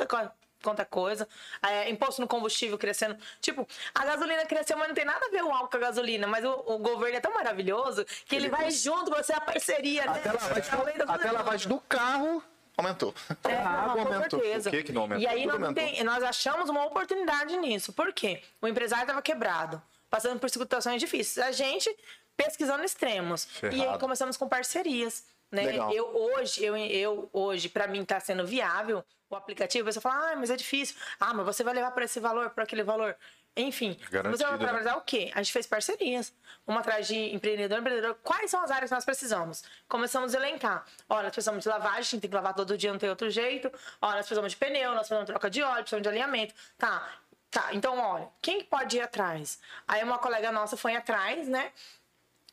quanto 0.63 0.81
é 0.81 0.85
coisa. 0.85 1.27
É, 1.61 1.89
imposto 1.89 2.19
no 2.21 2.27
combustível 2.27 2.77
crescendo. 2.77 3.15
Tipo, 3.39 3.67
a 3.93 4.05
gasolina 4.05 4.45
cresceu, 4.45 4.77
mas 4.77 4.87
não 4.87 4.95
tem 4.95 5.05
nada 5.05 5.25
a 5.25 5.29
ver 5.29 5.43
o 5.43 5.51
álcool 5.51 5.69
com 5.69 5.77
a 5.77 5.79
gasolina. 5.81 6.25
Mas 6.27 6.43
o, 6.43 6.51
o 6.65 6.77
governo 6.79 7.17
é 7.17 7.21
tão 7.21 7.33
maravilhoso 7.33 8.03
que 8.25 8.35
ele, 8.35 8.49
vai 8.49 8.71
junto, 8.71 9.11
você 9.11 9.33
é 9.33 9.35
a 9.35 9.41
parceria, 9.41 10.05
né? 10.05 10.19
Até 10.19 10.31
lavagem, 10.31 10.71
É 10.79 10.83
lei 10.83 10.97
da 10.97 11.03
até 11.13 11.27
a 11.27 11.31
lavagem 11.31 11.67
do 11.67 11.79
carro 11.81 12.43
aumentou. 12.75 13.13
é, 13.43 13.55
a 13.55 13.69
água 13.69 14.03
não, 14.03 14.13
aumentou. 14.13 14.39
certeza. 14.39 14.69
O 14.69 14.71
que 14.71 14.83
que 14.83 14.91
não 14.91 15.01
aumentou? 15.03 15.23
E 15.23 15.27
aí 15.27 15.45
nós, 15.45 15.73
tem- 15.73 16.03
nós 16.03 16.23
achamos 16.23 16.69
uma 16.69 16.85
oportunidade 16.85 17.55
nisso. 17.57 17.91
Por 17.93 18.11
quê? 18.13 18.41
O 18.61 18.67
empresário 18.67 19.03
estava 19.03 19.21
quebrado, 19.21 19.81
passando 20.09 20.39
por 20.39 20.49
situações 20.49 20.99
difíceis. 20.99 21.45
A 21.45 21.51
gente 21.51 21.89
pesquisando 22.37 22.83
extremos. 22.83 23.47
E 23.63 23.65
aí 23.65 23.79
Ferrado. 23.79 23.99
começamos 23.99 24.37
com 24.37 24.47
parcerias. 24.47 25.25
Né? 25.51 25.63
Legal. 25.63 25.91
Eu 25.91 26.05
hoje, 26.15 26.63
eu, 26.63 26.77
eu 26.77 27.29
hoje, 27.33 27.69
para 27.69 27.87
mim 27.87 28.05
tá 28.05 28.19
sendo 28.19 28.45
viável 28.45 29.03
o 29.29 29.35
aplicativo. 29.35 29.91
Você 29.91 29.99
fala, 29.99 30.31
ah, 30.31 30.35
mas 30.35 30.49
é 30.49 30.55
difícil. 30.55 30.95
Ah, 31.19 31.33
mas 31.33 31.45
você 31.45 31.63
vai 31.63 31.73
levar 31.73 31.91
para 31.91 32.05
esse 32.05 32.19
valor, 32.19 32.49
para 32.51 32.63
aquele 32.63 32.83
valor. 32.83 33.15
Enfim, 33.55 33.97
Garantido, 34.11 34.37
você 34.37 34.43
vai 34.43 34.53
né? 34.53 34.67
trabalhar 34.67 34.97
o 34.97 35.01
quê? 35.01 35.31
A 35.33 35.41
gente 35.41 35.51
fez 35.51 35.65
parcerias. 35.65 36.31
Uma 36.65 36.81
atrás 36.81 37.07
de 37.07 37.33
empreendedor, 37.33 37.79
empreendedor. 37.79 38.15
Quais 38.23 38.51
são 38.51 38.61
as 38.61 38.69
áreas 38.69 38.89
que 38.89 38.95
nós 38.95 39.03
precisamos? 39.03 39.63
Começamos 39.87 40.35
a 40.35 40.37
elencar. 40.37 40.85
Ó, 41.09 41.15
nós 41.23 41.31
precisamos 41.31 41.63
de 41.63 41.69
lavagem, 41.69 42.19
tem 42.19 42.29
que 42.29 42.35
lavar 42.35 42.53
todo 42.53 42.77
dia, 42.77 42.91
não 42.91 42.99
tem 42.99 43.09
outro 43.09 43.31
jeito. 43.31 43.71
Ó, 43.99 44.11
nós 44.11 44.19
precisamos 44.19 44.51
de 44.51 44.57
pneu, 44.57 44.91
nós 44.91 44.99
precisamos 44.99 45.25
de 45.25 45.31
troca 45.31 45.49
de 45.49 45.63
óleo, 45.63 45.81
precisamos 45.81 46.03
de 46.03 46.09
alinhamento. 46.09 46.53
Tá, 46.77 47.09
tá. 47.49 47.69
Então, 47.73 47.97
olha, 47.97 48.29
quem 48.43 48.59
que 48.59 48.65
pode 48.65 48.97
ir 48.97 49.01
atrás? 49.01 49.59
Aí 49.87 50.03
uma 50.03 50.19
colega 50.19 50.51
nossa 50.51 50.77
foi 50.77 50.95
atrás, 50.95 51.47
né? 51.47 51.71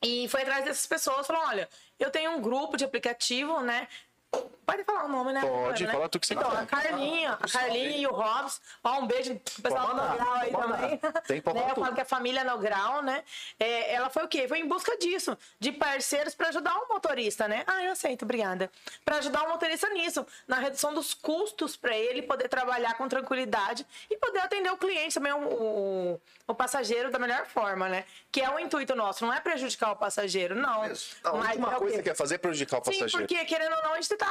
E 0.05 0.29
foi 0.29 0.43
atrás 0.43 0.67
dessas 0.67 0.87
pessoas, 0.87 1.27
falou, 1.27 1.43
olha, 1.47 1.67
eu 1.99 2.11
tenho 2.11 2.33
um 2.33 2.41
grupo 2.43 2.77
de 2.77 2.85
aplicativo, 2.85 3.61
né? 3.63 3.89
Pode 4.67 4.83
falar 4.85 5.05
o 5.05 5.09
nome, 5.09 5.33
né? 5.33 5.41
Pode, 5.43 5.87
né? 5.87 5.93
fala 5.93 6.09
tu 6.09 6.19
que 6.19 6.27
você 6.27 6.35
Então, 6.35 6.51
a 6.51 6.65
Carlinha, 6.65 7.33
a 7.33 7.49
Carlinha 7.49 7.97
e 7.99 8.07
o 8.07 8.11
Robson. 8.11 8.61
Ó, 8.83 9.01
um 9.01 9.07
beijo 9.07 9.39
pro 9.39 9.63
pessoal 9.63 9.89
do 9.89 9.95
Nograu 9.97 10.33
aí 10.35 10.51
também. 10.51 10.99
Tem 11.27 11.41
que 11.41 11.49
né? 11.53 11.61
falar 11.63 11.69
Eu 11.71 11.75
falo 11.75 11.95
que 11.95 12.01
a 12.01 12.05
família 12.05 12.45
Nograu, 12.45 13.03
né? 13.03 13.23
É, 13.61 13.95
ela 13.95 14.09
foi 14.09 14.25
o 14.25 14.29
quê? 14.29 14.49
Foi 14.49 14.59
em 14.59 14.67
busca 14.67 14.97
disso, 14.97 15.37
de 15.61 15.71
parceiros 15.71 16.35
para 16.35 16.49
ajudar 16.49 16.75
o 16.77 16.89
motorista, 16.89 17.47
né? 17.47 17.63
Ah, 17.67 17.85
eu 17.85 17.93
aceito, 17.93 18.23
obrigada. 18.25 18.71
Para 19.05 19.19
ajudar 19.19 19.43
o 19.43 19.51
motorista 19.51 19.89
nisso, 19.91 20.27
na 20.49 20.57
redução 20.57 20.95
dos 20.95 21.13
custos 21.13 21.77
para 21.77 21.97
ele 21.97 22.23
poder 22.23 22.49
trabalhar 22.49 22.95
com 22.95 23.07
tranquilidade 23.07 23.87
e 24.11 24.17
poder 24.17 24.41
atender 24.41 24.73
o 24.73 24.79
cliente 24.79 25.15
também, 25.15 25.33
o, 25.33 25.39
o, 25.39 26.21
o 26.49 26.55
passageiro 26.55 27.11
da 27.11 27.19
melhor 27.19 27.47
forma, 27.47 27.89
né? 27.89 28.05
Que 28.33 28.41
é 28.41 28.51
o 28.51 28.59
intuito 28.59 28.95
nosso, 28.95 29.27
não 29.27 29.33
é 29.33 29.41
prejudicar 29.41 29.93
o 29.93 29.97
passageiro, 29.97 30.55
não. 30.55 30.83
A 30.83 30.89
Mas 30.89 31.17
última 31.25 31.75
é 31.75 31.77
coisa 31.77 31.97
que 31.99 32.03
quer 32.03 32.17
fazer 32.17 32.37
é 32.37 32.39
prejudicar 32.39 32.81
o 32.81 32.85
Sim, 32.85 32.93
passageiro. 32.93 33.29
porque 33.29 33.45
querendo 33.45 33.75
ou 33.75 33.83
não, 33.83 33.93
a 33.93 33.97
gente 33.97 34.09
tá 34.17 34.24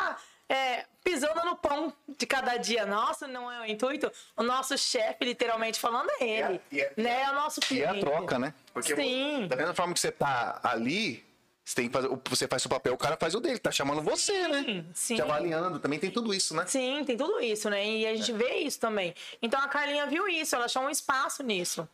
é, 0.50 0.86
pisando 1.04 1.44
no 1.46 1.56
pão 1.56 1.94
de 2.18 2.26
cada 2.26 2.58
dia 2.58 2.86
nosso, 2.86 3.28
não 3.28 3.52
é 3.52 3.62
o 3.62 3.66
intuito. 3.66 4.12
O 4.38 4.44
nosso 4.44 4.78
chefe, 4.78 5.26
literalmente 5.26 5.80
falando, 5.80 6.10
é 6.20 6.24
ele. 6.26 6.62
E 6.72 6.82
é- 6.82 6.94
né? 6.98 7.22
É 7.24 7.32
o 7.32 7.36
nosso 7.36 7.60
E 7.62 7.64
é 7.82 7.88
cliente. 7.88 7.98
a 7.98 8.00
troca, 8.00 8.38
né? 8.40 8.54
Porque 8.74 8.96
Sim. 8.96 9.48
da 9.48 9.56
mesma 9.56 9.74
forma 9.74 9.94
que 9.94 10.00
você 10.00 10.12
tá 10.12 10.60
ali, 10.64 11.26
você, 11.66 11.76
tem 11.76 11.88
que 11.88 11.94
fazer, 11.94 12.10
você 12.30 12.48
faz 12.48 12.62
seu 12.62 12.70
papel, 12.70 12.94
o 12.94 12.98
cara 12.98 13.16
faz 13.18 13.34
o 13.36 13.40
dele, 13.40 13.58
tá 13.58 13.72
chamando 13.72 14.02
você, 14.02 14.48
né? 14.50 14.86
sim. 14.94 15.16
Te 15.16 15.22
avaliando, 15.22 15.80
também 15.80 15.98
tem 15.98 16.12
tudo 16.12 16.34
isso, 16.34 16.54
né? 16.56 16.66
Sim, 16.68 17.04
tem 17.06 17.16
tudo 17.18 17.40
isso, 17.40 17.70
né? 17.70 17.86
E 17.88 18.06
a 18.06 18.12
É. 18.12 18.16
gente 18.16 18.34
vê 18.34 18.56
isso 18.58 18.80
também. 18.80 19.16
Então 19.42 19.60
a 19.62 19.68
Carlinha 19.70 20.06
viu 20.06 20.28
isso, 20.28 20.56
ela 20.56 20.66
achou 20.66 20.82
um 20.84 20.90
espaço 20.90 21.42
nisso. 21.42 21.88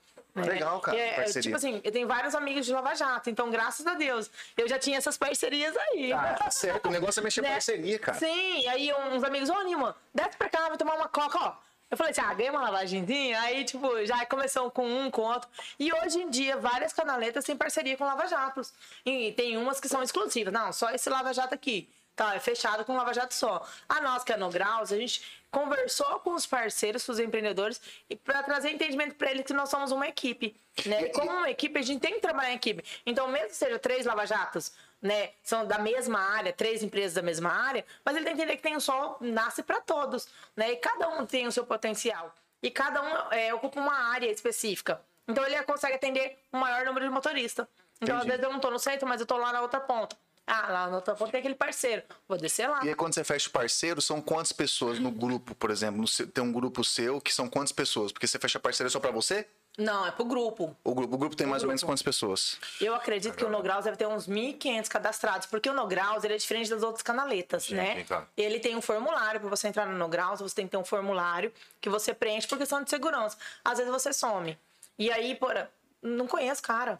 Né? 0.45 0.53
Legal, 0.53 0.79
cara, 0.79 0.97
É, 0.97 1.13
parceria. 1.15 1.41
tipo 1.41 1.55
assim, 1.55 1.81
eu 1.83 1.91
tenho 1.91 2.07
vários 2.07 2.33
amigos 2.35 2.65
de 2.65 2.73
Lava 2.73 2.93
Jato, 2.95 3.29
então 3.29 3.49
graças 3.49 3.85
a 3.85 3.93
Deus, 3.93 4.29
eu 4.57 4.67
já 4.67 4.77
tinha 4.79 4.97
essas 4.97 5.17
parcerias 5.17 5.75
aí. 5.77 6.11
Ah, 6.13 6.35
tá 6.37 6.49
certo. 6.51 6.87
O 6.87 6.91
negócio 6.91 7.19
é 7.19 7.23
mexer 7.23 7.41
né? 7.41 7.51
parceria, 7.51 7.99
cara. 7.99 8.17
Sim, 8.17 8.67
aí 8.67 8.91
uns 9.11 9.23
amigos, 9.23 9.49
ô 9.49 9.61
Nima, 9.63 9.95
desce 10.13 10.37
pra 10.37 10.49
cá, 10.49 10.67
vai 10.67 10.77
tomar 10.77 10.95
uma 10.95 11.07
coca, 11.07 11.37
ó. 11.39 11.53
Eu 11.91 11.97
falei 11.97 12.11
assim, 12.11 12.21
ah, 12.21 12.31
ganhei 12.35 12.51
uma 12.51 12.61
lavagenzinha. 12.61 13.41
Aí, 13.41 13.63
tipo, 13.65 14.05
já 14.05 14.23
começou 14.27 14.69
com 14.69 14.85
um, 14.85 15.09
com 15.09 15.23
outro. 15.23 15.49
E 15.79 15.91
hoje 15.91 16.19
em 16.19 16.29
dia, 16.29 16.55
várias 16.55 16.93
canaletas 16.93 17.43
têm 17.43 17.57
parceria 17.57 17.97
com 17.97 18.03
Lava 18.05 18.27
Jatos. 18.27 18.71
E 19.03 19.31
tem 19.31 19.57
umas 19.57 19.79
que 19.79 19.89
são 19.89 20.03
exclusivas. 20.03 20.53
Não, 20.53 20.71
só 20.71 20.91
esse 20.91 21.09
Lava 21.09 21.33
Jato 21.33 21.55
aqui. 21.55 21.89
Tá, 22.15 22.35
é 22.35 22.39
fechado 22.39 22.85
com 22.85 22.95
Lava 22.95 23.11
Jato 23.11 23.33
só. 23.33 23.65
A 23.87 24.01
nós, 24.01 24.23
que 24.23 24.31
é 24.31 24.37
no 24.37 24.49
Graus, 24.51 24.91
a 24.93 24.97
gente 24.97 25.38
conversou 25.51 26.19
com 26.19 26.33
os 26.33 26.45
parceiros, 26.45 27.05
com 27.05 27.11
os 27.11 27.19
empreendedores, 27.19 27.81
e 28.09 28.15
para 28.15 28.43
trazer 28.43 28.71
entendimento 28.71 29.15
para 29.15 29.31
eles 29.31 29.45
que 29.45 29.53
nós 29.53 29.69
somos 29.69 29.91
uma 29.91 30.07
equipe. 30.07 30.55
Né? 30.85 31.03
E 31.03 31.09
como 31.09 31.29
uma 31.31 31.49
equipe, 31.49 31.77
a 31.79 31.81
gente 31.81 31.99
tem 31.99 32.13
que 32.13 32.19
trabalhar 32.19 32.51
em 32.51 32.55
equipe. 32.55 32.83
Então, 33.05 33.27
mesmo 33.27 33.49
que 33.49 33.55
seja 33.55 33.79
três 33.79 34.05
Lava 34.05 34.25
Jatos, 34.25 34.71
né, 35.01 35.31
são 35.41 35.65
da 35.65 35.79
mesma 35.79 36.19
área, 36.19 36.51
três 36.51 36.83
empresas 36.83 37.13
da 37.13 37.21
mesma 37.21 37.51
área, 37.51 37.85
mas 38.03 38.15
ele 38.15 38.25
tem 38.25 38.35
que 38.35 38.41
entender 38.41 38.57
que 38.57 38.63
tem 38.63 38.75
um 38.75 38.79
sol, 38.79 39.17
nasce 39.21 39.63
para 39.63 39.79
todos, 39.79 40.27
né? 40.55 40.73
E 40.73 40.75
cada 40.75 41.07
um 41.09 41.25
tem 41.25 41.47
o 41.47 41.51
seu 41.51 41.65
potencial. 41.65 42.33
E 42.61 42.69
cada 42.69 43.01
um 43.01 43.31
é, 43.31 43.53
ocupa 43.53 43.79
uma 43.79 43.93
área 44.11 44.29
específica. 44.29 45.01
Então 45.27 45.45
ele 45.45 45.61
consegue 45.63 45.95
atender 45.95 46.37
um 46.51 46.59
maior 46.59 46.85
número 46.85 47.05
de 47.05 47.11
motoristas. 47.11 47.65
Então, 48.01 48.15
às 48.15 48.23
Entendi. 48.23 48.37
vezes 48.37 48.43
eu 48.43 48.51
não 48.51 48.59
tô 48.59 48.71
no 48.71 48.79
centro, 48.79 49.07
mas 49.07 49.21
eu 49.21 49.27
tô 49.27 49.37
lá 49.37 49.53
na 49.53 49.61
outra 49.61 49.79
ponta. 49.79 50.17
Ah, 50.51 50.67
lá 50.71 50.87
na 50.87 50.95
outra 50.95 51.13
ponta 51.15 51.31
tem 51.31 51.39
aquele 51.39 51.55
parceiro. 51.55 52.01
Vou 52.27 52.37
descer 52.37 52.67
lá. 52.67 52.83
E 52.83 52.89
aí, 52.89 52.95
quando 52.95 53.13
você 53.13 53.23
fecha 53.23 53.47
o 53.49 53.51
parceiro, 53.51 54.01
são 54.01 54.19
quantas 54.21 54.51
pessoas 54.51 54.97
no 54.99 55.11
grupo, 55.11 55.53
por 55.53 55.69
exemplo? 55.69 56.01
No 56.01 56.07
seu- 56.07 56.25
tem 56.27 56.43
um 56.43 56.51
grupo 56.51 56.83
seu 56.83 57.21
que 57.21 57.33
são 57.33 57.47
quantas 57.47 57.71
pessoas? 57.71 58.11
Porque 58.11 58.25
você 58.25 58.39
fecha 58.39 58.59
parceiro 58.59 58.89
só 58.89 58.99
pra 58.99 59.11
você? 59.11 59.47
Não, 59.77 60.05
é 60.05 60.11
pro 60.11 60.25
grupo. 60.25 60.75
O 60.83 60.93
grupo, 60.93 61.15
o 61.15 61.17
grupo 61.17 61.35
tem 61.35 61.47
mais 61.47 61.61
ou 61.63 61.67
menos 61.67 61.81
grupo. 61.81 61.91
quantas 61.91 62.01
pessoas? 62.01 62.57
Eu 62.81 62.93
acredito 62.95 63.35
que 63.35 63.45
o 63.45 63.49
Nograus 63.49 63.85
deve 63.85 63.95
ter 63.95 64.07
uns 64.07 64.27
1.500 64.27 64.89
cadastrados, 64.89 65.45
porque 65.47 65.69
o 65.69 65.73
Nograus 65.73 66.23
ele 66.25 66.33
é 66.33 66.37
diferente 66.37 66.69
das 66.69 66.83
outras 66.83 67.01
canaletas, 67.03 67.69
né? 67.69 68.01
então. 68.01 68.25
Ele 68.35 68.59
tem 68.59 68.75
um 68.75 68.81
formulário 68.81 69.39
para 69.39 69.49
você 69.49 69.67
entrar 69.69 69.85
no 69.85 69.97
Nograus, 69.97 70.41
você 70.41 70.53
tem 70.55 70.65
que 70.65 70.71
ter 70.71 70.77
um 70.77 70.83
formulário 70.83 71.53
que 71.79 71.87
você 71.89 72.13
preenche 72.13 72.45
por 72.47 72.57
questão 72.57 72.83
de 72.83 72.89
segurança. 72.89 73.37
Às 73.63 73.77
vezes 73.77 73.93
você 73.93 74.11
some. 74.11 74.57
E 74.97 75.09
aí, 75.11 75.35
por 75.35 75.55
não 76.01 76.27
conheço 76.27 76.61
cara. 76.61 76.99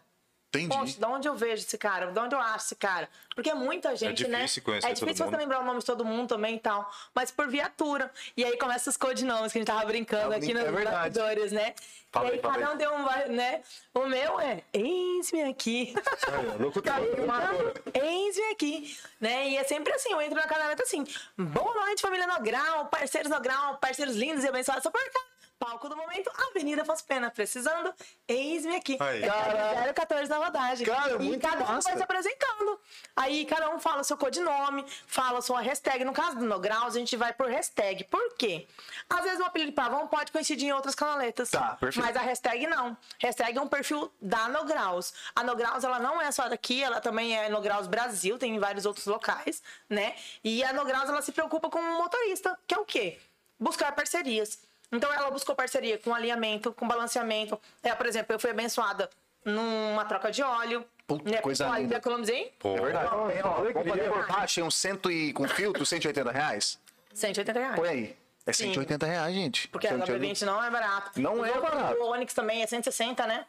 Entendi. 0.52 0.76
Poxa, 0.76 0.98
de 0.98 1.04
onde 1.06 1.28
eu 1.28 1.34
vejo 1.36 1.62
esse 1.62 1.78
cara? 1.78 2.10
De 2.10 2.18
onde 2.18 2.34
eu 2.34 2.40
acho 2.40 2.64
esse 2.66 2.74
cara? 2.74 3.08
Porque 3.36 3.50
é 3.50 3.54
muita 3.54 3.94
gente, 3.94 4.26
né? 4.26 4.38
difícil 4.38 4.62
conhecer 4.64 4.88
É 4.88 4.92
difícil 4.92 5.14
todo 5.14 5.26
você 5.26 5.30
mundo. 5.30 5.40
lembrar 5.40 5.60
o 5.60 5.64
nome 5.64 5.78
de 5.78 5.86
todo 5.86 6.04
mundo 6.04 6.28
também 6.28 6.56
e 6.56 6.58
tal. 6.58 6.92
Mas 7.14 7.30
por 7.30 7.46
viatura. 7.48 8.10
E 8.36 8.44
aí 8.44 8.56
começa 8.58 8.90
os 8.90 8.96
codinomes 8.96 9.52
que 9.52 9.58
a 9.58 9.60
gente 9.60 9.68
tava 9.68 9.84
brincando 9.84 10.34
Ah, 10.34 10.38
aqui 10.38 10.52
nos 10.52 10.64
é 10.64 10.72
bastidores, 10.84 11.52
né? 11.52 11.72
Fala 12.10 12.26
e 12.26 12.30
aí, 12.32 12.36
aí 12.36 12.42
cada 12.42 12.66
aí. 12.68 12.74
um 12.74 12.76
deu 12.76 12.92
um, 12.92 13.32
né? 13.32 13.62
O 13.94 14.06
meu 14.06 14.40
é, 14.40 14.62
eis-me 14.72 15.44
aqui. 15.44 15.94
Eis-me 17.94 18.50
aqui, 18.52 18.98
né? 19.20 19.48
E 19.50 19.56
é 19.56 19.62
sempre 19.64 19.92
assim, 19.92 20.12
eu 20.12 20.20
entro 20.20 20.34
na 20.34 20.48
canaleta 20.48 20.82
assim, 20.82 21.04
boa 21.38 21.74
noite 21.74 22.02
família 22.02 22.26
Nogral, 22.26 22.86
parceiros 22.86 23.30
Nogral, 23.30 23.76
parceiros 23.76 24.16
lindos 24.16 24.42
e 24.42 24.48
abençoados, 24.48 24.82
só 24.82 24.90
por 24.90 25.00
cá. 25.00 25.20
Palco 25.60 25.90
do 25.90 25.96
momento, 25.96 26.32
Avenida 26.48 26.86
Foz 26.86 27.02
Pena, 27.02 27.30
precisando, 27.30 27.92
eis-me 28.26 28.76
aqui. 28.76 28.96
Aí. 28.98 29.22
É 29.22 29.92
014 29.92 30.26
na 30.26 30.38
rodagem. 30.38 30.86
Cara, 30.86 31.12
e 31.12 31.18
muito 31.18 31.46
cada 31.46 31.62
um 31.62 31.66
massa. 31.66 31.86
vai 31.90 31.98
se 31.98 32.02
apresentando. 32.02 32.80
Aí 33.14 33.44
cada 33.44 33.68
um 33.68 33.78
fala 33.78 34.02
seu 34.02 34.16
codinome, 34.16 34.86
fala 35.06 35.42
sua 35.42 35.60
hashtag. 35.60 36.02
No 36.02 36.14
caso 36.14 36.38
do 36.38 36.46
Nograus, 36.46 36.96
a 36.96 36.98
gente 36.98 37.14
vai 37.14 37.34
por 37.34 37.46
hashtag. 37.50 38.04
Por 38.04 38.36
quê? 38.38 38.66
Às 39.10 39.22
vezes 39.22 39.38
o 39.38 39.44
apelido 39.44 39.70
de 39.72 39.76
pavão 39.76 40.08
pode 40.08 40.32
coincidir 40.32 40.66
em 40.66 40.72
outras 40.72 40.94
canaletas. 40.94 41.50
Tá, 41.50 41.76
perfeito. 41.78 42.06
Mas 42.06 42.16
a 42.16 42.20
hashtag 42.20 42.66
não. 42.66 42.96
Hashtag 43.18 43.58
é 43.58 43.60
um 43.60 43.68
perfil 43.68 44.10
da 44.18 44.48
Nograus. 44.48 45.12
A 45.36 45.44
Nograus, 45.44 45.84
ela 45.84 45.98
não 45.98 46.22
é 46.22 46.32
só 46.32 46.48
daqui, 46.48 46.82
ela 46.82 47.02
também 47.02 47.36
é 47.36 47.50
Nograus 47.50 47.86
Brasil, 47.86 48.38
tem 48.38 48.56
em 48.56 48.58
vários 48.58 48.86
outros 48.86 49.04
locais, 49.04 49.62
né? 49.90 50.14
E 50.42 50.64
a 50.64 50.72
Nograus, 50.72 51.10
ela 51.10 51.20
se 51.20 51.32
preocupa 51.32 51.68
com 51.68 51.78
o 51.78 51.98
motorista, 51.98 52.58
que 52.66 52.74
é 52.74 52.78
o 52.78 52.86
quê? 52.86 53.18
Buscar 53.58 53.94
parcerias. 53.94 54.69
Então, 54.92 55.12
ela 55.12 55.30
buscou 55.30 55.54
parceria 55.54 55.98
com 55.98 56.14
alinhamento, 56.14 56.72
com 56.72 56.86
balanceamento. 56.88 57.58
É, 57.82 57.94
por 57.94 58.06
exemplo, 58.06 58.34
eu 58.34 58.40
fui 58.40 58.50
abençoada 58.50 59.08
numa 59.44 60.04
troca 60.04 60.30
de 60.30 60.42
óleo. 60.42 60.84
Puta, 61.06 61.28
né? 61.28 61.38
coisa 61.38 61.68
Óleo, 61.68 61.82
linda. 61.82 61.96
economizei 61.96 62.52
Pô, 62.58 62.76
É 62.76 62.80
verdade. 62.82 63.08
Tem, 63.08 63.42
ó, 63.42 63.50
vamos 63.54 63.88
fazer 63.88 64.10
por 64.12 64.26
baixo, 64.28 64.54
tem 64.56 64.64
um 64.64 64.70
cento 64.70 65.10
e 65.10 65.32
com 65.32 65.48
filtro, 65.48 65.84
180 65.84 66.30
reais? 66.30 66.78
180 67.12 67.58
reais. 67.58 67.76
Põe 67.76 67.88
aí. 67.88 68.16
É 68.46 68.52
Sim. 68.52 68.66
180 68.72 69.06
reais, 69.06 69.34
gente. 69.34 69.68
Porque 69.68 69.86
a 69.88 69.90
180. 69.90 70.18
HB20 70.24 70.42
não 70.46 70.62
é 70.64 70.70
barato. 70.70 71.20
Não 71.20 71.40
O 71.40 71.44
é 71.44 71.60
barato. 71.60 72.00
O 72.00 72.10
Onix 72.10 72.32
também 72.32 72.62
é 72.62 72.66
160, 72.66 73.26
né? 73.26 73.44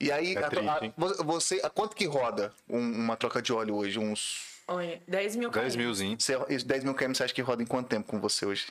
E 0.00 0.10
aí, 0.10 0.34
É 0.34 0.38
a- 0.44 0.48
triste, 0.48 0.68
a- 0.68 1.22
você, 1.24 1.60
a 1.62 1.70
quanto 1.70 1.94
que 1.94 2.04
roda 2.06 2.52
um- 2.68 2.78
uma 3.04 3.16
troca 3.16 3.40
de 3.40 3.52
óleo 3.52 3.76
hoje? 3.76 3.98
Uns 3.98 4.60
Oi, 4.66 5.00
10 5.06 5.36
mil 5.36 5.50
10 5.50 5.74
km. 5.74 5.78
milzinho. 5.78 6.20
você- 6.20 6.34
esses 6.48 6.64
10 6.64 6.82
mil 6.82 6.94
km 6.94 7.14
você 7.14 7.22
acha 7.24 7.32
que 7.34 7.40
roda 7.40 7.62
em 7.62 7.66
quanto 7.66 7.88
tempo 7.88 8.08
com 8.08 8.20
você 8.20 8.44
hoje? 8.44 8.66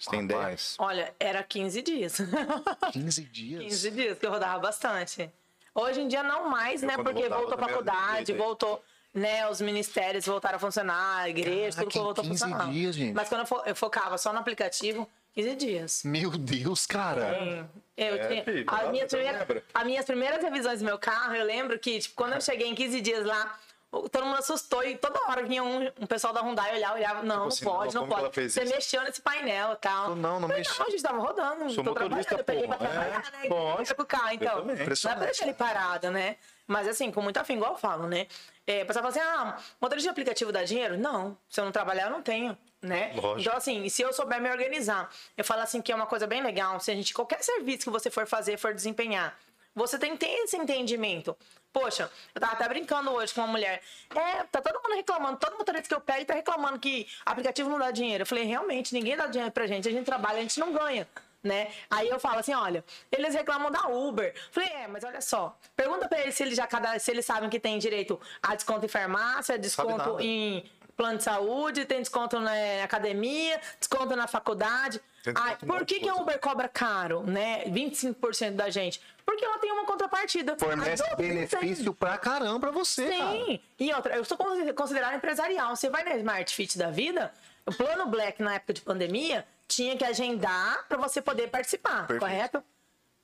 Você 0.00 0.10
tem 0.10 0.22
ideia? 0.24 0.40
Rapaz. 0.40 0.76
Olha, 0.78 1.14
era 1.20 1.42
15 1.42 1.82
dias. 1.82 2.16
15 2.92 3.22
dias. 3.24 3.62
15 3.64 3.90
dias 3.90 4.18
que 4.18 4.26
eu 4.26 4.30
rodava 4.30 4.58
bastante. 4.58 5.30
Hoje 5.74 6.00
em 6.00 6.08
dia 6.08 6.22
não 6.22 6.48
mais, 6.48 6.82
né? 6.82 6.94
quando 6.94 7.06
Porque 7.06 7.20
voltava 7.28 7.40
voltou 7.42 7.64
a 7.64 7.68
faculdade, 7.68 8.32
aí. 8.32 8.38
voltou, 8.38 8.84
né? 9.14 9.48
Os 9.48 9.60
ministérios 9.60 10.24
voltaram 10.26 10.56
a 10.56 10.58
funcionar, 10.58 11.18
a 11.22 11.28
igreja, 11.28 11.76
Caraca, 11.76 11.92
tudo 11.92 12.02
voltou 12.04 12.22
a 12.22 12.26
em 12.26 12.30
15 12.30 12.42
funcionar. 12.44 12.70
dias, 12.72 12.94
gente. 12.96 13.14
Mas 13.14 13.28
quando 13.28 13.42
eu, 13.42 13.46
fo- 13.46 13.62
eu 13.66 13.76
focava 13.76 14.16
só 14.18 14.32
no 14.32 14.38
aplicativo, 14.40 15.08
15 15.34 15.54
dias. 15.56 16.02
Meu 16.04 16.30
Deus, 16.30 16.86
cara. 16.86 17.68
Eu 17.96 18.14
É, 18.16 18.26
tinha, 18.26 18.44
filho, 18.44 18.64
não 18.66 19.06
primeiras, 19.06 19.38
lembra? 19.40 19.64
as 19.74 19.84
minhas 19.84 20.04
primeiras 20.06 20.42
revisões 20.42 20.78
do 20.80 20.84
meu 20.86 20.98
carro, 20.98 21.34
eu 21.34 21.44
lembro 21.44 21.78
que, 21.78 21.98
tipo, 22.00 22.14
quando 22.16 22.32
eu 22.32 22.40
cheguei 22.40 22.66
em 22.66 22.74
15 22.74 23.00
dias 23.00 23.24
lá, 23.26 23.56
todo 23.90 24.24
mundo 24.24 24.38
assustou 24.38 24.84
e 24.84 24.96
toda 24.96 25.20
hora 25.28 25.42
vinha 25.42 25.62
um, 25.64 25.86
um 26.00 26.06
pessoal 26.06 26.32
da 26.32 26.40
Hyundai 26.40 26.74
olhar, 26.76 26.94
olhava, 26.94 27.22
não, 27.22 27.36
não 27.40 27.46
assim, 27.48 27.64
pode, 27.64 27.94
não, 27.94 28.06
não 28.06 28.08
pode. 28.08 28.48
Você 28.48 28.62
isso? 28.62 28.74
mexeu 28.74 29.02
nesse 29.02 29.20
painel 29.20 29.72
e 29.72 29.76
tal. 29.76 30.14
Não, 30.14 30.38
não 30.38 30.48
mexi. 30.48 30.78
Não, 30.78 30.86
a 30.86 30.90
gente 30.90 31.02
tava 31.02 31.18
rodando, 31.18 31.70
Sou 31.70 31.82
tô 31.82 31.90
motorista, 31.90 32.36
trabalhando, 32.36 32.38
eu 32.38 32.44
peguei 32.44 32.68
pra 32.68 32.76
trabalhar, 32.76 33.24
É, 33.34 33.42
né? 33.42 33.48
lógico. 33.48 33.96
com 33.96 34.02
o 34.02 34.06
carro, 34.06 34.28
então. 34.32 34.64
Não 34.64 34.74
é 34.74 34.76
pra 34.76 35.24
deixar 35.26 35.44
ele 35.44 35.54
parado, 35.54 36.10
né? 36.10 36.36
Mas 36.66 36.86
assim, 36.86 37.10
com 37.10 37.20
muito 37.20 37.36
afim, 37.36 37.54
igual 37.54 37.72
eu 37.72 37.78
falo, 37.78 38.06
né? 38.06 38.28
É, 38.64 38.84
o 38.84 38.86
pessoal 38.86 39.02
fala 39.02 39.08
assim, 39.08 39.20
ah, 39.20 39.58
motorista 39.80 40.06
de 40.06 40.10
aplicativo 40.12 40.52
dá 40.52 40.62
dinheiro? 40.62 40.96
Não. 40.96 41.36
Se 41.48 41.60
eu 41.60 41.64
não 41.64 41.72
trabalhar, 41.72 42.04
eu 42.04 42.10
não 42.10 42.22
tenho, 42.22 42.56
né? 42.80 43.10
Lógico. 43.16 43.40
Então, 43.40 43.56
assim, 43.56 43.88
se 43.88 44.02
eu 44.02 44.12
souber 44.12 44.40
me 44.40 44.48
organizar, 44.48 45.10
eu 45.36 45.44
falo 45.44 45.62
assim 45.62 45.82
que 45.82 45.90
é 45.90 45.94
uma 45.96 46.06
coisa 46.06 46.28
bem 46.28 46.40
legal, 46.40 46.78
se 46.78 46.92
a 46.92 46.94
gente, 46.94 47.12
qualquer 47.12 47.42
serviço 47.42 47.84
que 47.84 47.90
você 47.90 48.08
for 48.08 48.24
fazer, 48.24 48.56
for 48.56 48.72
desempenhar, 48.72 49.36
você 49.74 49.98
tem 49.98 50.12
que 50.12 50.26
ter 50.26 50.32
esse 50.44 50.56
entendimento. 50.56 51.36
Poxa, 51.72 52.10
eu 52.34 52.40
tava 52.40 52.54
até 52.54 52.68
brincando 52.68 53.10
hoje 53.12 53.32
com 53.32 53.40
uma 53.40 53.46
mulher. 53.46 53.80
É, 54.14 54.42
tá 54.44 54.60
todo 54.60 54.82
mundo 54.82 54.96
reclamando, 54.96 55.38
todo 55.38 55.56
motorista 55.56 55.88
que 55.88 55.94
eu 55.94 56.00
pego 56.00 56.24
tá 56.24 56.34
reclamando 56.34 56.78
que 56.78 57.06
aplicativo 57.24 57.70
não 57.70 57.78
dá 57.78 57.90
dinheiro. 57.90 58.22
Eu 58.22 58.26
falei, 58.26 58.44
realmente, 58.44 58.92
ninguém 58.92 59.16
dá 59.16 59.26
dinheiro 59.26 59.52
pra 59.52 59.66
gente, 59.66 59.88
a 59.88 59.92
gente 59.92 60.04
trabalha, 60.04 60.38
a 60.38 60.42
gente 60.42 60.58
não 60.58 60.72
ganha. 60.72 61.06
Né? 61.42 61.72
Aí 61.88 62.06
eu 62.08 62.20
falo 62.20 62.40
assim, 62.40 62.52
olha, 62.52 62.84
eles 63.10 63.34
reclamam 63.34 63.70
da 63.70 63.88
Uber. 63.88 64.34
Falei, 64.50 64.68
é, 64.68 64.86
mas 64.88 65.04
olha 65.04 65.22
só, 65.22 65.56
pergunta 65.74 66.06
pra 66.06 66.20
eles 66.20 66.34
se 66.34 66.42
eles 66.42 66.54
já 66.54 66.66
cada, 66.66 66.98
se 66.98 67.10
eles 67.10 67.24
sabem 67.24 67.48
que 67.48 67.58
tem 67.58 67.78
direito 67.78 68.20
a 68.42 68.54
desconto 68.54 68.84
em 68.84 68.88
farmácia, 68.88 69.58
desconto 69.58 70.20
em 70.20 70.68
plano 71.00 71.16
de 71.16 71.24
saúde, 71.24 71.86
tem 71.86 72.00
desconto 72.00 72.38
na 72.38 72.52
academia, 72.84 73.58
desconto 73.78 74.14
na 74.14 74.26
faculdade. 74.26 75.00
Ai, 75.34 75.56
por 75.56 75.86
que, 75.86 75.98
que 76.00 76.08
a. 76.08 76.14
Uber 76.14 76.38
cobra 76.38 76.68
caro, 76.68 77.22
né? 77.22 77.64
25% 77.66 78.52
da 78.52 78.68
gente? 78.68 79.00
Porque 79.24 79.44
ela 79.44 79.58
tem 79.58 79.70
uma 79.72 79.84
contrapartida. 79.84 80.56
Fornece 80.58 81.02
A 81.02 81.14
12%. 81.14 81.16
benefício 81.16 81.94
pra 81.94 82.18
caramba 82.18 82.58
pra 82.60 82.70
você, 82.70 83.08
cara. 83.08 83.32
Sim. 83.32 83.60
E 83.78 83.92
outra, 83.92 84.16
eu 84.16 84.24
sou 84.24 84.36
con- 84.36 84.72
considerada 84.74 85.14
empresarial. 85.16 85.74
Você 85.76 85.88
vai 85.88 86.02
na 86.04 86.16
Smart 86.16 86.54
Fit 86.54 86.76
da 86.78 86.90
vida, 86.90 87.32
o 87.66 87.72
plano 87.72 88.06
Black 88.06 88.42
na 88.42 88.54
época 88.54 88.72
de 88.72 88.80
pandemia 88.80 89.46
tinha 89.68 89.96
que 89.96 90.04
agendar 90.04 90.84
para 90.88 90.98
você 90.98 91.22
poder 91.22 91.48
participar, 91.48 92.06
Perfeito. 92.06 92.20
correto? 92.20 92.64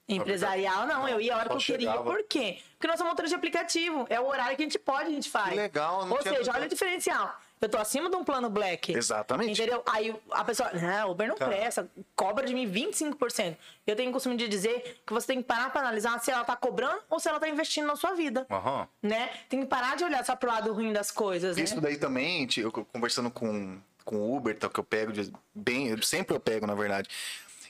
Empresarial, 0.08 0.86
não. 0.86 1.08
Eu 1.08 1.20
ia 1.20 1.34
a 1.34 1.38
hora 1.38 1.48
que 1.48 1.54
eu 1.56 1.58
queria. 1.58 1.90
chegava. 1.90 2.04
Por 2.04 2.22
quê? 2.28 2.60
Porque 2.78 2.86
nós 2.86 2.96
somos 2.96 3.10
motores 3.10 3.30
de 3.30 3.34
aplicativo. 3.34 4.06
É 4.08 4.20
o 4.20 4.26
horário 4.26 4.56
que 4.56 4.62
a 4.62 4.66
gente 4.66 4.78
pode, 4.78 5.08
a 5.08 5.12
gente 5.12 5.28
faz. 5.28 5.48
Que 5.50 5.56
legal, 5.56 6.06
não 6.06 6.14
Ou 6.16 6.22
seja, 6.22 6.52
olha 6.54 6.66
o 6.66 6.68
diferencial. 6.68 7.36
Eu 7.60 7.68
tô 7.70 7.78
acima 7.78 8.10
de 8.10 8.16
um 8.16 8.22
plano 8.22 8.50
black. 8.50 8.92
Exatamente. 8.92 9.52
Entendeu? 9.52 9.82
Aí 9.86 10.14
a 10.30 10.44
pessoa, 10.44 10.70
não, 10.74 11.10
Uber 11.12 11.26
não 11.28 11.36
Tá. 11.36 11.46
presta, 11.46 11.90
cobra 12.14 12.44
de 12.46 12.52
mim 12.54 12.70
25%. 12.70 13.56
Eu 13.86 13.96
tenho 13.96 14.10
o 14.10 14.12
costume 14.12 14.36
de 14.36 14.46
dizer 14.46 15.00
que 15.06 15.12
você 15.12 15.26
tem 15.28 15.38
que 15.38 15.44
parar 15.48 15.70
para 15.70 15.80
analisar 15.80 16.18
se 16.20 16.30
ela 16.30 16.44
tá 16.44 16.54
cobrando 16.54 17.00
ou 17.08 17.18
se 17.18 17.28
ela 17.28 17.40
tá 17.40 17.48
investindo 17.48 17.86
na 17.86 17.96
sua 17.96 18.12
vida. 18.14 18.46
Aham. 18.50 18.86
Né? 19.02 19.30
Tem 19.48 19.60
que 19.60 19.66
parar 19.66 19.96
de 19.96 20.04
olhar 20.04 20.24
só 20.24 20.36
pro 20.36 20.50
lado 20.50 20.72
ruim 20.72 20.92
das 20.92 21.10
coisas, 21.10 21.56
Isso 21.56 21.76
né? 21.76 21.80
daí 21.80 21.96
também, 21.96 22.46
eu 22.58 22.70
conversando 22.70 23.30
com, 23.30 23.80
com 24.04 24.16
o 24.16 24.36
Uber, 24.36 24.56
tal, 24.58 24.68
que 24.68 24.78
eu 24.80 24.84
pego 24.84 25.12
de- 25.12 25.32
bem, 25.54 25.88
eu 25.88 26.02
sempre 26.02 26.36
eu 26.36 26.40
pego, 26.40 26.66
na 26.66 26.74
verdade. 26.74 27.08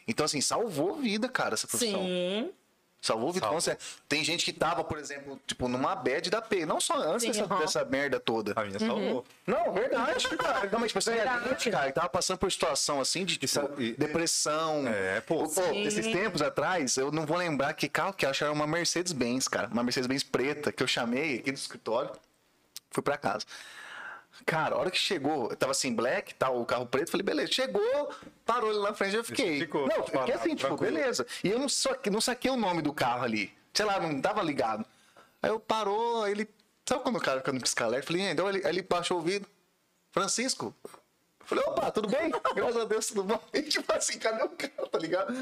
Então, 0.09 0.27
assim, 0.27 0.41
salvou 0.41 0.95
vida, 0.97 1.29
cara, 1.29 1.55
essa 1.55 1.67
profissão. 1.67 2.01
Sim. 2.03 2.51
Salvou 3.07 3.33
vida. 3.33 3.47
Com 3.47 3.61
certeza. 3.61 3.89
Tem 4.09 4.25
gente 4.25 4.45
que 4.45 4.53
tava, 4.53 4.83
por 4.83 4.99
exemplo, 4.99 5.41
tipo, 5.47 5.69
numa 5.69 5.95
bad 5.95 6.29
da 6.29 6.43
P. 6.43 6.67
Não 6.67 6.81
só 6.81 6.97
antes 6.97 7.23
Sim, 7.23 7.43
dessa, 7.43 7.55
dessa 7.57 7.85
merda 7.85 8.19
toda. 8.19 8.53
A 8.57 8.65
minha 8.65 8.79
salvou. 8.79 9.25
Não, 9.47 9.73
verdade, 9.73 10.29
cara. 10.37 10.67
Realmente, 10.67 10.89
tipo, 10.89 10.99
assim, 10.99 11.13
Verdade. 11.13 11.49
gente, 11.51 11.71
cara, 11.71 11.87
que 11.87 11.93
tava 11.93 12.09
passando 12.09 12.39
por 12.39 12.51
situação 12.51 13.01
assim 13.01 13.25
de 13.25 13.37
tipo, 13.37 13.81
e- 13.81 13.93
depressão. 13.95 14.87
É, 14.89 15.21
pô. 15.21 15.49
Pô, 15.49 15.63
esses 15.75 16.07
tempos 16.07 16.43
atrás, 16.43 16.97
eu 16.97 17.13
não 17.13 17.25
vou 17.25 17.37
lembrar 17.37 17.73
que 17.75 17.89
carro 17.89 18.13
que 18.13 18.27
eu 18.27 18.31
acho 18.31 18.43
era 18.43 18.53
uma 18.53 18.67
Mercedes-Benz, 18.67 19.47
cara. 19.49 19.69
Uma 19.69 19.83
Mercedes-Benz 19.83 20.23
preta 20.25 20.73
que 20.73 20.83
eu 20.83 20.87
chamei 20.87 21.39
aqui 21.39 21.53
do 21.53 21.57
escritório. 21.57 22.11
Fui 22.91 23.03
pra 23.03 23.17
casa. 23.17 23.45
Cara, 24.47 24.77
a 24.77 24.79
hora 24.79 24.91
que 24.93 24.99
chegou, 24.99 25.51
eu 25.51 25.57
tava 25.57 25.73
assim, 25.73 25.93
black, 25.93 26.33
tal, 26.37 26.61
o 26.61 26.65
carro 26.65 26.87
preto, 26.87 27.11
falei, 27.11 27.25
beleza, 27.25 27.51
chegou, 27.51 28.15
parou 28.45 28.71
ali 28.71 28.79
na 28.79 28.95
frente, 28.95 29.17
eu 29.17 29.25
fiquei. 29.25 29.59
ficou, 29.59 29.89
não, 29.89 30.03
tá 30.03 30.21
fiquei 30.21 30.35
assim, 30.35 30.55
tipo, 30.55 30.77
beleza. 30.77 31.27
E 31.43 31.51
eu 31.51 31.59
não, 31.59 31.69
saquei, 31.69 32.13
não 32.13 32.21
saquei 32.21 32.49
o 32.51 32.57
nome 32.57 32.81
do 32.81 32.93
carro 32.93 33.25
ali. 33.25 33.53
Sei 33.75 33.85
lá, 33.85 33.99
não 33.99 34.21
tava 34.21 34.41
ligado. 34.43 34.87
Aí 35.43 35.51
eu 35.51 35.59
parou, 35.59 36.23
aí 36.23 36.31
ele. 36.31 36.49
Sabe 36.89 37.03
quando 37.03 37.17
o 37.17 37.21
cara 37.21 37.41
fica 37.41 37.53
no 37.53 37.61
pisca-alerta? 37.61 38.05
Eu 38.05 38.07
Falei, 38.07 38.31
então 38.31 38.49
ele, 38.49 38.67
ele 38.67 38.83
baixou 38.83 39.19
o 39.19 39.21
vidro. 39.21 39.51
Francisco? 40.13 40.73
Falei, 41.45 41.65
opa, 41.67 41.91
tudo 41.91 42.09
bem? 42.09 42.31
Graças 42.55 42.77
a 42.77 42.85
Deus, 42.85 43.07
tudo 43.09 43.25
bom. 43.25 43.41
E 43.53 43.63
tipo 43.63 43.93
assim, 43.93 44.19
cadê 44.19 44.43
o 44.45 44.49
carro, 44.51 44.89
tá 44.89 44.99
ligado? 44.99 45.33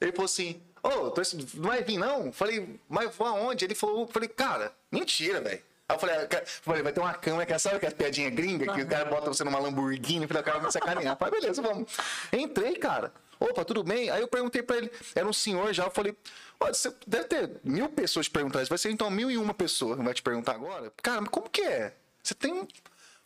Ele 0.00 0.12
falou 0.12 0.26
assim, 0.26 0.62
ô, 0.82 1.10
tô- 1.10 1.22
não 1.54 1.68
vai 1.70 1.82
vir 1.82 1.98
não? 1.98 2.30
Falei, 2.32 2.78
mas 2.88 3.14
vou 3.16 3.26
aonde? 3.26 3.64
Ele 3.64 3.74
falou, 3.74 4.06
falei, 4.06 4.28
cara, 4.28 4.72
mentira, 4.92 5.40
velho. 5.40 5.62
Aí 5.90 5.96
eu 5.96 5.98
falei, 5.98 6.26
cara- 6.26 6.44
falei, 6.46 6.82
vai 6.82 6.92
ter 6.92 7.00
uma 7.00 7.14
câmera, 7.14 7.44
que 7.46 7.58
sabe 7.58 7.76
aquela 7.76 7.92
piadinha 7.92 8.30
gringa 8.30 8.72
que 8.72 8.82
o 8.82 8.86
cara 8.86 9.04
bota 9.06 9.26
você 9.28 9.42
numa 9.42 9.58
Lamborghini? 9.58 10.26
Falei, 10.28 10.40
o 10.42 10.44
cara 10.44 10.58
vai 10.58 10.66
me 10.66 10.72
sacanear. 10.72 11.16
Falei, 11.16 11.40
beleza, 11.40 11.60
vamos. 11.60 11.92
Entrei, 12.32 12.76
cara. 12.76 13.12
Opa, 13.40 13.64
tudo 13.64 13.82
bem? 13.82 14.08
Aí 14.10 14.20
eu 14.20 14.28
perguntei 14.28 14.62
pra 14.62 14.76
ele, 14.76 14.92
era 15.14 15.26
um 15.26 15.32
senhor 15.32 15.72
já, 15.72 15.84
eu 15.86 15.90
falei, 15.90 16.14
olha, 16.60 16.74
você 16.74 16.94
deve 17.06 17.24
ter 17.24 17.50
mil 17.64 17.88
pessoas 17.88 18.26
te 18.26 18.30
perguntando 18.30 18.62
isso, 18.62 18.68
vai 18.68 18.76
ser 18.78 18.90
então 18.90 19.10
mil 19.10 19.30
e 19.30 19.38
uma 19.38 19.54
pessoa 19.54 19.96
que 19.96 20.02
vai 20.02 20.12
te 20.14 20.22
perguntar 20.22 20.52
agora? 20.52 20.92
Cara, 21.02 21.22
mas 21.22 21.30
como 21.30 21.48
que 21.48 21.62
é? 21.62 21.94
Você 22.22 22.34
tem 22.34 22.68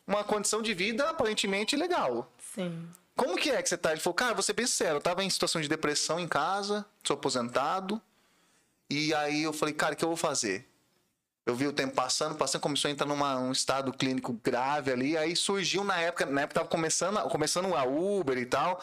uma 0.06 0.22
condição 0.22 0.62
de 0.62 0.72
vida 0.72 1.10
aparentemente 1.10 1.74
legal. 1.76 2.32
Sim. 2.54 2.88
Como 3.16 3.36
que 3.36 3.50
é 3.50 3.60
que 3.60 3.68
você 3.68 3.76
tá? 3.76 3.90
Ele 3.90 4.00
falou, 4.00 4.14
cara, 4.14 4.34
vou 4.34 4.42
ser 4.42 4.52
bem 4.52 4.66
sincero, 4.66 4.96
eu 4.98 5.00
tava 5.02 5.22
em 5.24 5.28
situação 5.28 5.60
de 5.60 5.68
depressão 5.68 6.18
em 6.20 6.28
casa, 6.28 6.86
sou 7.04 7.14
aposentado, 7.14 8.00
e 8.88 9.12
aí 9.14 9.42
eu 9.42 9.52
falei, 9.52 9.74
cara, 9.74 9.94
o 9.94 9.96
que 9.96 10.04
eu 10.04 10.08
vou 10.08 10.16
fazer? 10.16 10.68
Eu 11.46 11.54
vi 11.54 11.66
o 11.66 11.72
tempo 11.72 11.94
passando, 11.94 12.34
passando, 12.36 12.62
começou 12.62 12.88
a 12.88 12.92
entrar 12.92 13.06
num 13.06 13.52
estado 13.52 13.92
clínico 13.92 14.32
grave 14.42 14.90
ali, 14.90 15.16
aí 15.16 15.36
surgiu 15.36 15.84
na 15.84 16.00
época, 16.00 16.24
na 16.24 16.40
época 16.42 16.60
tava 16.60 16.68
começando, 16.68 17.20
começando 17.28 17.74
a 17.74 17.84
Uber 17.84 18.38
e 18.38 18.46
tal. 18.46 18.80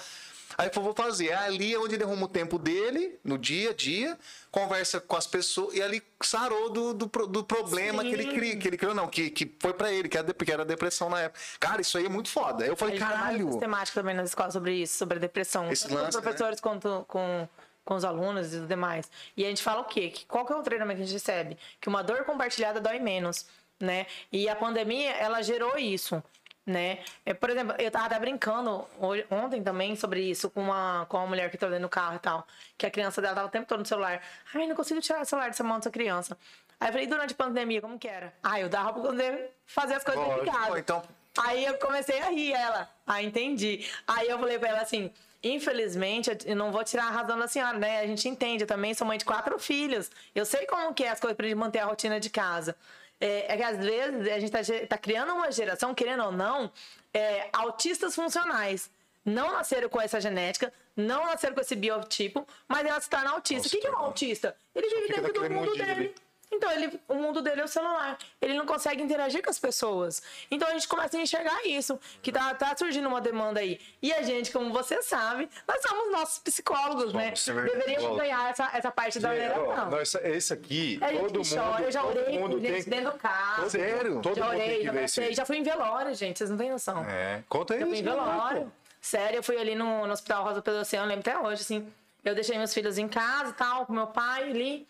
Aí 0.58 0.70
eu 0.76 0.82
vou 0.84 0.94
fazer. 0.94 1.30
É 1.30 1.36
ali 1.36 1.76
onde 1.78 1.96
ele 1.96 2.04
arruma 2.04 2.26
o 2.26 2.28
tempo 2.28 2.60
dele, 2.60 3.18
no 3.24 3.38
dia 3.38 3.72
a 3.72 3.74
dia, 3.74 4.16
conversa 4.52 5.00
com 5.00 5.16
as 5.16 5.26
pessoas, 5.26 5.74
e 5.74 5.82
ali 5.82 6.04
sarou 6.22 6.70
do, 6.70 6.94
do, 6.94 7.06
do 7.06 7.44
problema 7.44 8.04
Sim. 8.04 8.10
que 8.10 8.16
ele 8.16 8.26
criou, 8.28 8.58
que 8.60 8.68
ele 8.68 8.78
criou, 8.78 8.94
não, 8.94 9.08
que, 9.08 9.30
que 9.32 9.56
foi 9.60 9.74
pra 9.74 9.92
ele, 9.92 10.08
que 10.08 10.18
era, 10.18 10.28
de- 10.28 10.34
que 10.34 10.52
era 10.52 10.64
depressão 10.66 11.10
na 11.10 11.22
época. 11.22 11.40
Cara, 11.60 11.82
isso 11.82 11.98
aí 11.98 12.06
é 12.06 12.10
muito 12.10 12.30
foda. 12.30 12.64
Eu 12.66 12.76
falei, 12.76 13.00
tem 13.00 13.08
caralho. 13.08 13.44
mais 13.46 13.52
sistemática 13.54 14.00
também 14.02 14.14
nas 14.14 14.30
escolas 14.30 14.54
sobre 14.54 14.76
isso, 14.76 14.98
sobre 14.98 15.18
a 15.18 15.22
depressão. 15.22 15.72
Esse 15.72 15.84
tanto 15.88 15.96
lance, 15.96 16.18
os 16.18 16.22
professores 16.22 16.60
quanto 16.60 17.06
com, 17.08 17.48
com 17.48 17.50
os 17.90 18.06
alunos 18.06 18.54
e 18.54 18.58
os 18.58 18.68
demais. 18.68 19.10
E 19.36 19.46
a 19.46 19.50
gente 19.50 19.62
fala 19.64 19.82
o 19.82 19.86
quê? 19.86 20.10
Que 20.10 20.26
qual 20.26 20.46
que 20.46 20.54
é 20.54 20.56
o 20.56 20.62
treinamento 20.64 20.98
que 20.98 21.04
a 21.04 21.06
gente 21.06 21.14
recebe? 21.14 21.58
Que 21.80 21.90
uma 21.90 22.04
dor 22.04 22.24
compartilhada 22.26 22.80
dói 22.80 23.00
menos, 23.00 23.46
né? 23.80 24.06
E 24.32 24.48
a 24.48 24.56
pandemia, 24.56 25.12
ela 25.12 25.42
gerou 25.42 25.78
isso. 25.78 26.22
Né? 26.64 27.00
É, 27.26 27.34
por 27.34 27.50
exemplo, 27.50 27.76
eu 27.80 27.90
tava 27.90 28.06
até 28.06 28.20
brincando 28.20 28.88
hoje- 29.00 29.26
ontem 29.32 29.64
também 29.64 29.96
sobre 29.96 30.22
isso 30.22 30.48
com 30.52 30.62
uma, 30.62 31.08
com 31.10 31.18
uma 31.18 31.26
mulher 31.26 31.50
que 31.50 31.56
entrou 31.58 31.72
dentro 31.72 31.88
do 31.88 31.90
carro 31.90 32.18
e 32.18 32.20
tal. 32.20 32.46
Que 32.78 32.86
a 32.86 32.92
criança 32.92 33.20
dela 33.20 33.34
tava 33.34 33.48
o 33.48 33.50
tempo 33.52 33.68
todo 33.68 33.80
no 33.80 33.86
celular. 33.86 34.22
Ai, 34.54 34.68
não 34.68 34.76
consigo 34.76 35.02
tirar 35.02 35.22
o 35.22 35.26
celular 35.26 35.48
dessa 35.48 35.64
mão 35.64 35.78
dessa 35.80 35.90
criança. 35.90 36.38
Aí 36.80 36.90
eu 36.90 36.92
falei, 36.94 37.08
durante 37.08 37.34
a 37.34 37.36
pandemia, 37.36 37.82
como 37.82 37.98
que 37.98 38.08
era? 38.08 38.32
Ah, 38.44 38.60
eu 38.60 38.70
dava 38.70 38.94
pra 38.94 39.02
poder 39.02 39.52
fazer 39.66 39.96
as 39.96 40.04
coisas 40.04 40.24
dentro 40.24 40.42
de 40.42 40.46
Lógico, 40.46 40.66
casa. 40.66 40.80
então- 40.80 41.04
Aí 41.40 41.66
eu 41.66 41.74
comecei 41.80 42.20
a 42.22 42.30
rir 42.30 42.54
ela. 42.54 42.88
Ah, 43.08 43.24
entendi. 43.24 43.90
Aí 44.08 44.30
eu 44.30 44.38
falei 44.38 44.60
pra 44.60 44.70
ela 44.70 44.82
assim: 44.82 45.12
infelizmente, 45.44 46.30
eu 46.46 46.56
não 46.56 46.72
vou 46.72 46.84
tirar 46.84 47.06
a 47.08 47.12
razão 47.12 47.38
da 47.38 47.48
senhora, 47.48 47.78
né? 47.78 48.00
A 48.02 48.08
gente 48.08 48.28
entende, 48.28 48.64
eu 48.64 48.68
também 48.68 48.94
sou 48.94 49.06
mãe 49.08 49.18
de 49.18 49.26
quatro 49.26 49.58
filhos. 49.60 50.10
Eu 50.36 50.46
sei 50.46 50.66
como 50.66 50.94
que 50.94 51.04
é 51.04 51.10
as 51.10 51.20
coisas 51.20 51.36
gente 51.38 51.54
manter 51.56 51.80
a 51.80 51.86
rotina 51.86 52.20
de 52.20 52.30
casa. 52.30 52.76
É, 53.20 53.54
é 53.54 53.58
que 53.58 53.64
às 53.64 53.78
vezes 53.78 54.28
a 54.32 54.40
gente 54.40 54.52
tá, 54.52 54.62
ge- 54.64 54.86
tá 54.88 54.98
criando 54.98 55.34
uma 55.34 55.52
geração, 55.52 55.94
querendo 55.94 56.24
ou 56.24 56.32
não, 56.32 56.72
é, 57.14 57.50
autistas 57.54 58.16
funcionais. 58.16 58.90
Não 59.24 59.52
nasceram 59.52 59.88
com 59.88 60.02
essa 60.02 60.20
genética, 60.20 60.74
não 60.96 61.26
nasceram 61.26 61.54
com 61.54 61.62
esse 61.62 61.76
biotipo, 61.76 62.48
mas 62.68 62.84
ela 62.86 63.00
se 63.00 63.08
torna 63.10 63.30
autista. 63.32 63.68
O 63.68 63.72
que, 63.72 63.78
que 63.78 63.86
é 63.88 63.92
um 63.92 63.98
autista? 63.98 64.56
Ele 64.74 64.90
vive 64.90 65.08
dentro 65.14 65.34
do 65.34 65.42
mundo 65.42 65.54
mundinho 65.68 65.86
dele. 65.86 66.16
Então, 66.54 66.70
ele, 66.72 67.00
o 67.08 67.16
mundo 67.16 67.42
dele 67.42 67.62
é 67.62 67.64
o 67.64 67.68
celular. 67.68 68.18
Ele 68.42 68.54
não 68.56 68.66
consegue 68.66 69.02
interagir 69.02 69.42
com 69.42 69.50
as 69.50 69.58
pessoas. 69.58 70.22
Então, 70.52 70.68
a 70.68 70.72
gente 70.74 70.88
começa 70.88 71.18
a 71.18 71.22
enxergar 71.22 71.66
isso, 71.66 71.98
que 72.22 72.32
tá, 72.32 72.54
tá 72.54 72.76
surgindo 72.78 73.08
uma 73.08 73.22
demanda 73.22 73.62
aí. 73.62 73.80
E 74.02 74.12
a 74.14 74.22
gente, 74.22 74.52
como 74.52 74.72
você 74.74 75.02
sabe, 75.02 75.50
nós 75.68 75.82
somos 75.82 76.12
nossos 76.12 76.40
psicólogos, 76.40 77.14
né? 77.14 77.34
Somos, 77.36 77.64
é. 77.64 77.70
Deveríamos 77.78 78.18
ganhar 78.18 78.50
essa, 78.50 78.70
essa 78.74 78.92
parte 78.92 79.20
da 79.20 79.34
É, 79.34 79.50
orientação. 79.58 79.90
não, 79.90 80.02
esse, 80.02 80.54
aqui, 80.54 81.00
É 81.02 81.14
todo 81.18 81.36
mundo. 81.40 81.48
chora. 81.50 81.84
Eu 81.84 81.92
já 81.92 82.02
todo 82.02 82.18
orei 82.20 82.40
mundo 82.40 82.58
com 82.58 82.62
gente 82.62 82.84
tem- 82.84 83.00
dentro 83.00 83.12
do 83.14 83.18
carro. 83.18 83.70
Sério? 83.70 84.22
Todo 84.22 84.36
já 84.36 84.44
mundo 84.46 84.54
orei, 84.56 84.84
já 84.84 84.94
esse 84.94 85.22
passei, 85.22 85.34
já 85.34 85.46
fui 85.46 85.58
em 85.58 85.64
velório, 85.64 86.14
gente. 86.14 86.38
Vocês 86.38 86.50
não 86.50 86.58
têm 86.58 86.70
noção. 86.70 87.06
É, 87.06 87.44
conta 87.48 87.74
aí. 87.76 87.82
Eu 87.82 87.88
fui 87.88 87.98
em 88.00 88.02
né, 88.04 88.12
velório. 88.12 88.62
pô. 88.66 88.72
Sério, 89.00 89.38
eu 89.38 89.44
fui 89.44 89.58
ali 89.58 89.74
no, 89.74 90.06
no 90.06 90.14
Hospital 90.14 90.44
Rosa 90.44 90.62
pelo 90.62 90.80
Oceano, 90.82 91.08
lembro 91.08 91.22
até 91.28 91.40
hoje, 91.40 91.62
assim. 91.62 91.92
Eu 92.24 92.36
deixei 92.36 92.56
meus 92.58 92.72
filhos 92.74 92.98
em 93.00 93.08
casa 93.08 93.50
e 93.50 93.54
tal, 93.54 93.86
com 93.88 93.94
meu 93.94 94.06
pai 94.08 94.44
ali. 94.44 94.88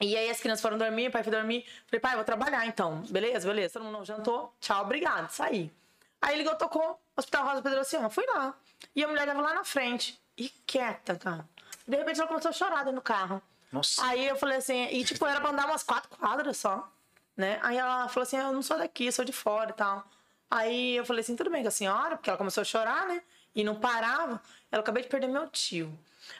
E 0.00 0.16
aí 0.16 0.28
as 0.28 0.40
crianças 0.40 0.60
foram 0.60 0.76
dormir, 0.76 1.08
o 1.08 1.10
pai 1.10 1.22
foi 1.22 1.32
dormir. 1.32 1.64
Falei, 1.86 2.00
pai, 2.00 2.14
vou 2.16 2.24
trabalhar 2.24 2.66
então. 2.66 3.02
Beleza, 3.08 3.46
beleza. 3.46 3.74
Todo 3.74 3.84
mundo 3.84 4.04
jantou. 4.04 4.54
Tchau, 4.60 4.82
obrigado. 4.82 5.30
Saí. 5.30 5.72
Aí 6.20 6.36
ligou, 6.36 6.54
tocou. 6.56 7.00
Hospital 7.16 7.46
Rosa 7.46 7.62
Pedrociana. 7.62 8.10
Fui 8.10 8.24
lá. 8.26 8.54
E 8.94 9.04
a 9.04 9.08
mulher 9.08 9.26
tava 9.26 9.40
lá 9.40 9.54
na 9.54 9.64
frente. 9.64 10.20
E 10.36 10.48
quieta, 10.66 11.16
cara. 11.16 11.48
De 11.86 11.96
repente 11.96 12.18
ela 12.18 12.28
começou 12.28 12.48
a 12.48 12.52
chorar 12.52 12.78
dentro 12.78 12.94
do 12.94 13.02
carro. 13.02 13.40
Nossa. 13.70 14.04
Aí 14.04 14.26
eu 14.26 14.36
falei 14.36 14.58
assim, 14.58 14.86
e 14.90 15.04
tipo, 15.04 15.26
era 15.26 15.40
pra 15.40 15.50
andar 15.50 15.66
umas 15.66 15.82
quatro 15.82 16.08
quadras 16.16 16.56
só, 16.56 16.88
né? 17.36 17.58
Aí 17.62 17.76
ela 17.76 18.08
falou 18.08 18.22
assim, 18.22 18.36
eu 18.36 18.52
não 18.52 18.62
sou 18.62 18.78
daqui, 18.78 19.10
sou 19.10 19.24
de 19.24 19.32
fora 19.32 19.70
e 19.70 19.74
tal. 19.74 20.04
Aí 20.50 20.96
eu 20.96 21.04
falei 21.04 21.22
assim, 21.22 21.34
tudo 21.34 21.50
bem 21.50 21.62
com 21.62 21.68
a 21.68 21.72
senhora, 21.72 22.16
porque 22.16 22.30
ela 22.30 22.38
começou 22.38 22.60
a 22.60 22.64
chorar, 22.64 23.06
né? 23.06 23.20
E 23.54 23.64
não 23.64 23.74
parava. 23.74 24.40
Ela 24.70 24.80
acabei 24.80 25.02
de 25.02 25.08
perder 25.08 25.26
meu 25.26 25.48
tio. 25.48 25.92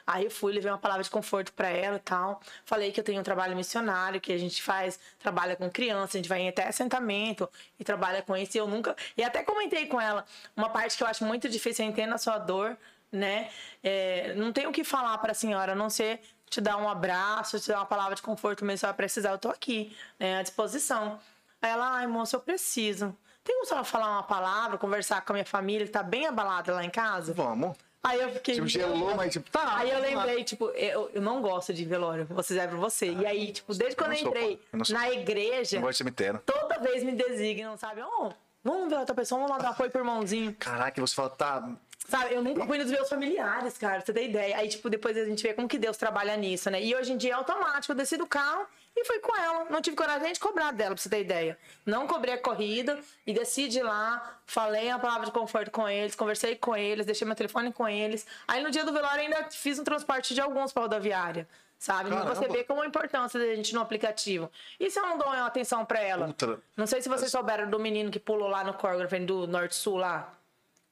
Aí 0.05 0.25
eu 0.25 0.31
fui, 0.31 0.53
levei 0.53 0.71
uma 0.71 0.77
palavra 0.77 1.03
de 1.03 1.09
conforto 1.09 1.53
pra 1.53 1.69
ela 1.69 1.97
e 1.97 1.99
tal. 1.99 2.41
Falei 2.65 2.91
que 2.91 2.99
eu 2.99 3.03
tenho 3.03 3.19
um 3.19 3.23
trabalho 3.23 3.55
missionário, 3.55 4.19
que 4.21 4.31
a 4.33 4.37
gente 4.37 4.61
faz, 4.61 4.99
trabalha 5.19 5.55
com 5.55 5.69
criança, 5.69 6.17
a 6.17 6.19
gente 6.19 6.29
vai 6.29 6.41
em 6.41 6.49
até 6.49 6.67
assentamento 6.67 7.49
e 7.79 7.83
trabalha 7.83 8.21
com 8.21 8.35
isso. 8.35 8.57
E 8.57 8.59
eu 8.59 8.67
nunca. 8.67 8.95
E 9.17 9.23
até 9.23 9.43
comentei 9.43 9.87
com 9.87 9.99
ela 9.99 10.25
uma 10.55 10.69
parte 10.69 10.97
que 10.97 11.03
eu 11.03 11.07
acho 11.07 11.23
muito 11.25 11.49
difícil, 11.49 11.85
eu 11.85 11.91
entendo 11.91 12.13
a 12.13 12.17
sua 12.17 12.37
dor, 12.37 12.77
né? 13.11 13.49
É, 13.83 14.33
não 14.35 14.51
tenho 14.51 14.69
o 14.69 14.73
que 14.73 14.83
falar 14.83 15.17
pra 15.19 15.33
senhora, 15.33 15.73
a 15.73 15.75
não 15.75 15.89
ser 15.89 16.21
te 16.49 16.61
dar 16.61 16.77
um 16.77 16.87
abraço, 16.87 17.59
te 17.59 17.67
dar 17.69 17.79
uma 17.79 17.85
palavra 17.85 18.15
de 18.15 18.21
conforto 18.21 18.63
mesmo 18.63 18.79
se 18.79 18.85
ela 18.85 18.93
precisar, 18.93 19.31
eu 19.31 19.37
tô 19.37 19.49
aqui, 19.49 19.95
né, 20.19 20.39
à 20.39 20.41
disposição. 20.41 21.19
Aí 21.61 21.71
ela, 21.71 21.97
ai, 21.97 22.07
moça, 22.07 22.35
eu 22.35 22.39
preciso. 22.39 23.15
Tem 23.43 23.55
como 23.55 23.63
a 23.63 23.67
senhora 23.67 23.85
falar 23.85 24.09
uma 24.11 24.23
palavra, 24.23 24.77
conversar 24.77 25.21
com 25.21 25.33
a 25.33 25.35
minha 25.35 25.45
família 25.45 25.85
que 25.85 25.91
tá 25.91 26.03
bem 26.03 26.25
abalada 26.25 26.73
lá 26.73 26.83
em 26.83 26.89
casa? 26.89 27.33
Vamos. 27.33 27.75
Aí 28.07 28.21
eu 28.21 28.29
fiquei. 28.29 28.55
Tipo, 28.55 28.67
gelou, 28.67 29.15
mas 29.15 29.33
tipo, 29.33 29.49
tá. 29.49 29.77
Aí 29.77 29.89
eu 29.89 29.99
lembrei, 29.99 30.43
tipo, 30.43 30.69
eu, 30.69 31.09
eu 31.13 31.21
não 31.21 31.41
gosto 31.41 31.73
de 31.73 31.83
velório, 31.85 32.25
vou 32.29 32.43
ser 32.43 32.67
pra 32.67 32.77
você. 32.77 33.11
E 33.11 33.25
aí, 33.25 33.51
tipo, 33.51 33.73
desde 33.73 33.95
quando 33.95 34.09
não 34.09 34.15
eu 34.15 34.19
sou, 34.19 34.29
entrei 34.29 34.61
eu 34.71 34.77
não 34.77 34.85
sou. 34.85 34.95
na 34.95 35.09
igreja, 35.11 35.77
Não 35.77 35.81
gosto 35.83 35.93
de 35.93 35.97
cemitério. 35.97 36.39
toda 36.45 36.77
vez 36.79 37.03
me 37.03 37.13
designam, 37.13 37.75
sabe? 37.77 38.01
Ó, 38.01 38.31
vamos 38.63 38.89
ver 38.89 38.99
outra 38.99 39.15
pessoa, 39.15 39.39
vamos 39.41 39.55
lá 39.57 39.61
dar 39.61 39.69
apoio 39.71 39.89
pro 39.89 40.01
irmãozinho. 40.01 40.55
Caraca, 40.59 41.01
você 41.01 41.15
fala, 41.15 41.29
tá. 41.31 41.67
Sabe, 42.07 42.35
eu 42.35 42.43
nunca 42.43 42.63
fui 42.67 42.77
nos 42.77 42.91
meus 42.91 43.09
familiares, 43.09 43.75
cara, 43.79 43.95
pra 43.95 44.05
você 44.05 44.13
ter 44.13 44.29
ideia. 44.29 44.55
Aí, 44.57 44.67
tipo, 44.67 44.87
depois 44.87 45.17
a 45.17 45.25
gente 45.25 45.41
vê 45.41 45.55
como 45.55 45.67
que 45.67 45.79
Deus 45.79 45.97
trabalha 45.97 46.37
nisso, 46.37 46.69
né? 46.69 46.79
E 46.83 46.95
hoje 46.95 47.11
em 47.13 47.17
dia 47.17 47.31
é 47.31 47.33
automático, 47.33 47.91
eu 47.91 47.97
desci 47.97 48.15
do 48.17 48.27
carro 48.27 48.67
e 48.95 49.05
fui 49.05 49.19
com 49.19 49.35
ela. 49.35 49.65
Não 49.69 49.81
tive 49.81 49.95
coragem 49.95 50.23
nem 50.23 50.33
de 50.33 50.39
cobrar 50.39 50.71
dela, 50.71 50.95
pra 50.95 51.01
você 51.01 51.09
ter 51.09 51.21
ideia. 51.21 51.57
Não 51.85 52.07
cobrei 52.07 52.35
a 52.35 52.37
corrida 52.37 52.99
e 53.27 53.33
desci 53.33 53.67
de 53.67 53.81
lá, 53.81 54.39
falei 54.45 54.89
a 54.89 54.97
palavra 54.97 55.25
de 55.25 55.31
conforto 55.31 55.69
com 55.71 55.87
eles, 55.87 56.15
conversei 56.15 56.55
com 56.55 56.75
eles, 56.75 57.05
deixei 57.05 57.25
meu 57.25 57.35
telefone 57.35 57.73
com 57.73 57.87
eles. 57.87 58.25
Aí 58.47 58.63
no 58.63 58.71
dia 58.71 58.85
do 58.85 58.93
velório 58.93 59.21
ainda 59.21 59.49
fiz 59.51 59.77
um 59.77 59.83
transporte 59.83 60.33
de 60.33 60.41
alguns 60.41 60.71
pra 60.71 60.83
rodoviária. 60.83 61.47
Sabe? 61.77 62.09
Então 62.09 62.23
Você 62.25 62.35
Caramba. 62.41 62.53
vê 62.57 62.63
como 62.63 62.81
a 62.81 62.85
importância 62.87 63.37
da 63.37 63.45
gente 63.53 63.73
no 63.73 63.81
aplicativo. 63.81 64.49
E 64.79 64.89
se 64.89 64.97
eu 64.97 65.03
não 65.03 65.17
dou 65.17 65.27
uma 65.27 65.45
atenção 65.45 65.85
pra 65.85 65.99
ela? 65.99 66.33
Não 66.75 66.87
sei 66.87 67.01
se 67.01 67.09
vocês 67.09 67.29
souberam 67.29 67.69
do 67.69 67.77
menino 67.77 68.09
que 68.09 68.19
pulou 68.19 68.47
lá 68.47 68.63
no 68.63 68.73
Corgrave 68.73 69.19
do 69.25 69.45
Norte-Sul 69.45 69.97
lá. 69.97 70.33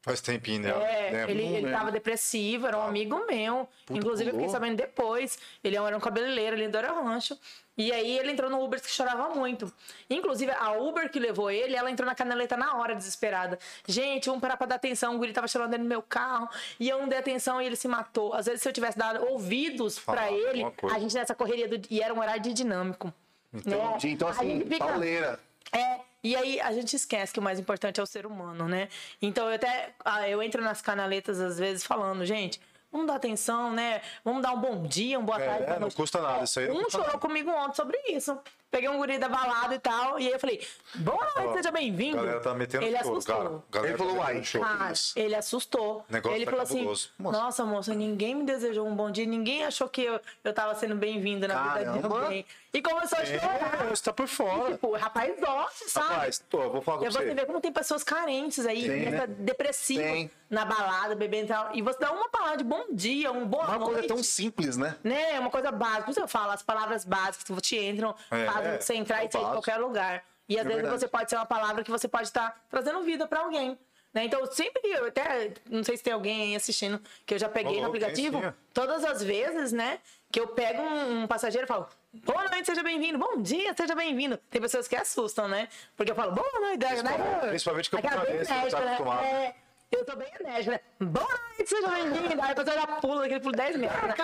Faz 0.04 0.20
tempinho, 0.20 0.64
né? 0.64 0.70
É, 0.70 1.12
Lembro. 1.12 1.32
ele, 1.32 1.44
ele 1.44 1.54
lembro. 1.62 1.72
tava 1.72 1.90
depressivo, 1.92 2.68
era 2.68 2.78
um 2.78 2.82
amigo 2.82 3.26
meu. 3.26 3.68
Inclusive, 3.90 4.30
eu 4.32 4.34
fiquei 4.36 4.50
sabendo 4.50 4.76
depois. 4.76 5.40
Ele 5.64 5.78
era 5.78 5.96
um 5.96 6.00
cabeleireiro 6.00 6.58
ali 6.58 6.66
do 6.68 6.72
Dora 6.74 6.92
Rancho. 6.92 7.38
E 7.78 7.90
aí 7.92 8.20
ele 8.20 8.32
entrou 8.34 8.50
no 8.52 8.62
Uber 8.62 8.82
que 8.82 8.92
chorava 8.92 9.30
muito. 9.34 9.72
Inclusive, 10.10 10.52
a 10.52 10.74
Uber 10.74 11.10
que 11.10 11.18
levou 11.20 11.50
ele, 11.50 11.74
ela 11.76 11.90
entrou 11.90 12.06
na 12.06 12.14
canaleta 12.14 12.58
na 12.58 12.76
hora, 12.76 12.94
desesperada. 12.94 13.58
Gente, 13.88 14.26
vamos 14.26 14.42
parar 14.42 14.58
pra 14.58 14.68
dar 14.68 14.76
atenção. 14.76 15.16
O 15.16 15.18
guri 15.18 15.32
tava 15.32 15.48
chorando 15.48 15.72
dentro 15.72 15.86
do 15.86 15.90
meu 15.90 16.02
carro. 16.02 16.50
E 16.80 16.90
eu 16.90 17.00
não 17.00 17.08
dei 17.08 17.18
atenção 17.18 17.62
e 17.62 17.66
ele 17.66 17.78
se 17.78 17.88
matou. 17.88 18.34
Às 18.34 18.46
vezes, 18.46 18.62
se 18.62 18.68
eu 18.68 18.74
tivesse 18.74 18.98
dado 18.98 19.26
ouvidos 19.26 19.98
pra 19.98 20.16
Falar 20.16 20.32
ele, 20.34 20.66
a 20.94 21.00
gente 21.00 21.16
nessa 21.16 21.34
correria 21.34 21.68
do. 21.68 21.82
E 21.90 22.02
era 22.02 22.14
um 22.14 22.20
horário 22.20 22.42
de 22.44 22.52
dinâmico. 22.54 23.12
né? 23.54 23.62
Então, 24.04 24.28
assim, 24.28 24.60
fica- 24.68 24.86
pauleira. 24.86 25.40
é, 25.72 26.00
e 26.24 26.36
aí 26.36 26.60
a 26.62 26.72
gente 26.72 26.96
esquece 26.96 27.34
que 27.34 27.40
o 27.40 27.44
mais 27.44 27.60
importante 27.60 28.00
é 28.00 28.04
o 28.04 28.06
ser 28.06 28.26
humano, 28.26 28.68
né? 28.68 28.88
Então 29.22 29.48
eu 29.50 29.56
até 29.56 29.94
ah, 30.06 30.28
eu 30.30 30.42
entro 30.42 30.64
nas 30.64 30.82
canaletas 30.82 31.40
às 31.42 31.58
vezes 31.60 31.84
falando, 31.84 32.26
gente, 32.26 32.60
vamos 32.92 33.08
dar 33.08 33.16
atenção, 33.16 33.72
né? 33.74 34.02
Vamos 34.24 34.42
dar 34.42 34.54
um 34.54 34.60
bom 34.62 34.84
dia, 34.84 35.20
um 35.20 35.26
boa 35.26 35.42
É, 35.42 35.46
tarde. 35.46 35.64
boa 35.66 35.74
não 35.74 35.80
noite. 35.82 35.96
custa 35.96 36.22
nada, 36.22 36.44
isso 36.44 36.60
aí 36.60 36.68
não 36.68 36.76
Um 36.78 36.90
chorou 36.90 37.08
nada. 37.08 37.20
comigo 37.20 37.52
ontem 37.52 37.76
sobre 37.76 37.98
isso. 38.10 38.38
Peguei 38.74 38.90
um 38.90 38.98
guri 38.98 39.20
da 39.20 39.30
balada 39.30 39.76
e 39.76 39.78
tal, 39.80 40.20
e 40.20 40.26
aí 40.26 40.34
eu 40.34 40.40
falei, 40.40 40.60
boa 40.96 41.24
noite, 41.38 41.58
seja 41.58 41.70
bem-vindo. 41.72 42.18
Galera 42.18 42.40
tá 42.40 42.56
metendo 42.56 42.84
Ele 42.84 42.98
assustou. 42.98 43.64
cara. 43.70 43.88
Ele 43.88 43.96
falou, 43.98 44.16
tá 44.16 44.20
uai, 44.22 44.44
show. 44.44 44.62
Cara, 44.64 44.92
Isso. 44.92 45.14
ele 45.16 45.36
assustou. 45.36 46.04
negócio 46.10 46.36
ele 46.36 46.46
tá 46.46 46.50
falou 46.52 46.64
assim: 46.64 46.78
cabuloso. 46.78 47.10
Nossa, 47.20 47.64
moça, 47.66 47.94
ninguém 47.94 48.34
me 48.34 48.44
desejou 48.44 48.88
um 48.88 48.96
bom 48.96 49.12
dia, 49.12 49.28
ninguém 49.28 49.64
achou 49.64 49.88
que 49.88 50.02
eu, 50.02 50.20
eu 50.44 50.54
tava 50.54 50.74
sendo 50.74 50.96
bem-vindo 50.96 51.48
na 51.48 51.54
vida 51.76 51.80
de 51.92 52.00
Caramba. 52.02 52.24
alguém. 52.24 52.44
E 52.74 52.82
começou 52.82 53.20
a 53.20 53.24
chorar. 53.24 53.86
É, 53.86 53.90
você 53.96 54.04
tá 54.04 54.12
por 54.12 54.28
fora. 54.28 54.72
Tipo, 54.72 54.96
rapaz, 54.98 55.40
doce, 55.40 55.90
sabe? 55.92 56.08
Rapaz, 56.16 56.40
tô, 56.50 56.60
eu 56.64 56.72
vou 56.72 56.82
falar 56.82 56.98
com 56.98 57.06
E 57.06 57.12
você 57.12 57.20
você. 57.20 57.34
vê 57.36 57.46
como 57.46 57.62
tem 57.62 57.72
pessoas 57.72 58.04
carentes 58.04 58.66
aí, 58.66 58.88
Tem, 58.88 59.02
nessa 59.12 59.28
né? 59.28 59.36
depressiva, 59.38 60.02
Tem. 60.02 60.32
na 60.50 60.66
balada, 60.66 61.14
bebendo 61.16 61.46
e 61.46 61.48
tal. 61.50 61.70
E 61.76 61.84
você 61.84 62.00
dá 62.00 62.12
uma 62.12 62.28
palavra 62.30 62.58
de 62.58 62.64
bom 62.64 62.86
dia, 62.92 63.32
um 63.32 63.46
boa 63.46 63.66
Uma 63.66 63.78
noite. 63.78 63.92
coisa 63.94 64.08
tão 64.08 64.24
simples, 64.24 64.76
né? 64.76 64.96
Né? 65.04 65.36
É 65.36 65.40
uma 65.40 65.52
coisa 65.52 65.72
básica. 65.72 66.10
Isso 66.10 66.20
eu 66.20 66.28
falo, 66.28 66.50
as 66.52 66.64
palavras 66.64 67.06
básicas 67.06 67.44
que 67.44 67.62
te 67.62 67.78
entram, 67.78 68.16
É, 68.32 68.46
fazem 68.46 68.63
é, 68.64 68.80
você 68.80 68.96
entrar 68.96 69.24
é 69.24 69.28
e 69.28 69.32
sair 69.32 69.44
de 69.46 69.52
qualquer 69.52 69.78
lugar. 69.78 70.24
E 70.48 70.56
às 70.56 70.62
É 70.62 70.64
vezes 70.64 70.82
verdade. 70.82 71.00
você 71.02 71.08
pode 71.08 71.30
ser 71.30 71.36
uma 71.38 71.46
palavra 71.46 71.84
que 71.84 71.92
você 71.92 72.08
pode 72.08 72.28
estar 72.28 72.64
trazendo 72.70 73.02
vida 73.04 73.28
pra 73.28 73.42
alguém. 73.42 73.78
Né? 74.14 74.26
Então, 74.26 74.46
sempre 74.46 74.80
que 74.82 74.88
eu 74.88 75.08
até, 75.08 75.54
não 75.70 75.84
sei 75.84 75.98
se 75.98 76.04
tem 76.04 76.14
alguém 76.14 76.42
aí 76.44 76.56
assistindo, 76.56 77.02
que 77.26 77.34
eu 77.34 77.40
já 77.40 77.50
peguei 77.50 77.80
Ô, 77.80 77.82
no 77.82 77.88
aplicativo, 77.88 78.40
sim, 78.40 78.54
todas 78.72 79.04
as 79.04 79.24
vezes, 79.24 79.72
né, 79.72 80.00
que 80.32 80.40
eu 80.40 80.48
pego 80.50 80.84
um, 80.84 81.24
um 81.24 81.28
passageiro 81.28 81.66
e 81.66 81.68
falo, 81.68 81.88
boa 82.14 82.44
noite, 82.48 82.66
seja 82.68 82.84
bem-vindo, 82.84 83.18
bom 83.18 83.42
dia, 83.42 83.74
seja 83.76 83.96
bem-vindo. 83.96 84.38
Tem 84.52 84.62
pessoas 84.62 84.88
que 84.88 84.96
assustam, 84.96 85.48
né? 85.48 85.68
Porque 85.98 86.12
eu 86.12 86.16
falo, 86.16 86.32
boa 86.32 86.60
noite, 86.60 86.86
né? 87.04 87.40
principalmente 87.50 87.90
que 87.90 87.96
eu 87.96 88.02
conheço, 88.02 88.26
que 88.26 88.32
enérgica, 88.54 88.70
tá 88.78 88.86
né? 88.86 88.94
acostumado. 88.94 89.24
É, 89.26 89.56
eu 89.96 90.06
tô 90.06 90.16
bem 90.16 90.28
enérgica, 90.40 90.72
né? 90.72 90.80
Boa 91.00 91.28
noite, 91.28 91.70
seja 91.70 91.88
bem-vindo. 91.88 92.42
Aí 92.42 92.52
a 92.52 92.56
pessoa 92.56 92.76
já 92.76 92.88
pula, 92.88 93.26
aquele 93.26 93.40
pulo 93.40 93.56
10 93.56 93.78
metros. 93.78 94.02
Né? 94.02 94.16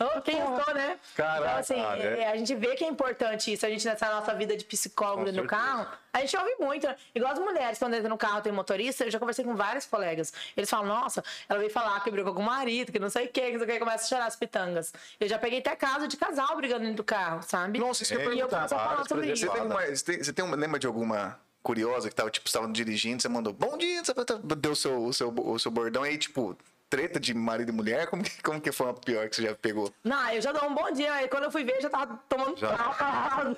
Oh, 0.00 0.04
oh, 0.04 0.22
quem 0.22 0.38
eu 0.38 0.46
tô, 0.46 0.72
né? 0.72 0.98
Caraca, 1.16 1.42
então, 1.42 1.58
assim, 1.58 1.74
cara, 1.74 2.02
é. 2.02 2.20
é, 2.20 2.30
a 2.30 2.36
gente 2.36 2.54
vê 2.54 2.74
que 2.74 2.84
é 2.84 2.88
importante 2.88 3.52
isso. 3.52 3.64
A 3.64 3.70
gente, 3.70 3.86
nessa 3.86 4.08
nossa 4.10 4.34
vida 4.34 4.56
de 4.56 4.64
psicólogo 4.64 5.20
no 5.20 5.26
certeza. 5.26 5.48
carro, 5.48 5.86
a 6.12 6.20
gente 6.20 6.36
ouve 6.36 6.56
muito. 6.60 6.86
né? 6.86 6.96
Igual 7.14 7.32
as 7.32 7.38
mulheres, 7.38 7.78
quando 7.78 7.94
entram 7.94 8.10
no 8.10 8.18
carro, 8.18 8.40
tem 8.40 8.52
motorista. 8.52 9.04
Eu 9.04 9.10
já 9.10 9.18
conversei 9.18 9.44
com 9.44 9.54
vários 9.54 9.86
colegas. 9.86 10.32
Eles 10.56 10.68
falam, 10.68 10.86
nossa, 10.86 11.24
ela 11.48 11.58
veio 11.58 11.70
falar 11.70 12.00
que 12.00 12.10
brigou 12.10 12.34
com 12.34 12.40
o 12.40 12.44
marido, 12.44 12.92
que 12.92 12.98
não 12.98 13.10
sei 13.10 13.26
o 13.26 13.28
quê, 13.28 13.46
que 13.46 13.52
não 13.52 13.60
sei 13.60 13.68
o 13.68 13.70
quê, 13.72 13.78
começa 13.78 14.04
a 14.04 14.08
chorar 14.08 14.26
as 14.26 14.36
pitangas. 14.36 14.92
Eu 15.18 15.28
já 15.28 15.38
peguei 15.38 15.60
até 15.60 15.74
caso 15.76 16.06
de 16.08 16.16
casal 16.16 16.56
brigando 16.56 16.80
dentro 16.80 16.96
do 16.96 17.04
carro, 17.04 17.42
sabe? 17.42 17.78
Nossa, 17.78 18.02
isso 18.02 18.14
que 18.14 18.20
eu 18.20 18.34
ia 18.34 18.42
eu 18.42 18.48
perguntar. 18.48 18.68
Você 18.68 19.48
tem, 19.48 19.62
uma, 19.62 19.86
você 19.86 20.04
tem, 20.04 20.24
você 20.24 20.32
tem 20.32 20.44
uma, 20.44 20.56
lembra 20.56 20.78
de 20.78 20.86
alguma 20.86 21.38
curiosa 21.62 22.08
que 22.08 22.14
tava, 22.14 22.30
tipo, 22.30 22.48
você 22.48 22.58
tava 22.58 22.72
dirigindo, 22.72 23.20
você 23.20 23.28
mandou 23.28 23.52
bom 23.52 23.76
dia, 23.76 24.02
você 24.04 24.12
deu 24.56 24.72
o 24.72 24.76
seu, 24.76 25.04
o 25.04 25.12
seu, 25.12 25.28
o 25.30 25.58
seu 25.58 25.70
bordão, 25.70 26.04
e 26.04 26.10
aí, 26.10 26.18
tipo, 26.18 26.56
treta 26.90 27.20
de 27.20 27.32
marido 27.32 27.70
e 27.70 27.72
mulher? 27.72 28.08
Como 28.08 28.22
que, 28.24 28.42
como 28.42 28.60
que 28.60 28.72
foi 28.72 28.90
a 28.90 28.92
pior 28.92 29.28
que 29.28 29.36
você 29.36 29.42
já 29.42 29.54
pegou? 29.54 29.94
Não, 30.02 30.30
eu 30.30 30.42
já 30.42 30.50
dou 30.50 30.68
um 30.68 30.74
bom 30.74 30.90
dia. 30.90 31.14
Aí 31.14 31.28
quando 31.28 31.44
eu 31.44 31.50
fui 31.50 31.64
ver, 31.64 31.76
eu 31.76 31.82
já 31.82 31.88
tava 31.88 32.20
tomando 32.28 32.58
Já. 32.58 32.76
tapa. 32.76 33.56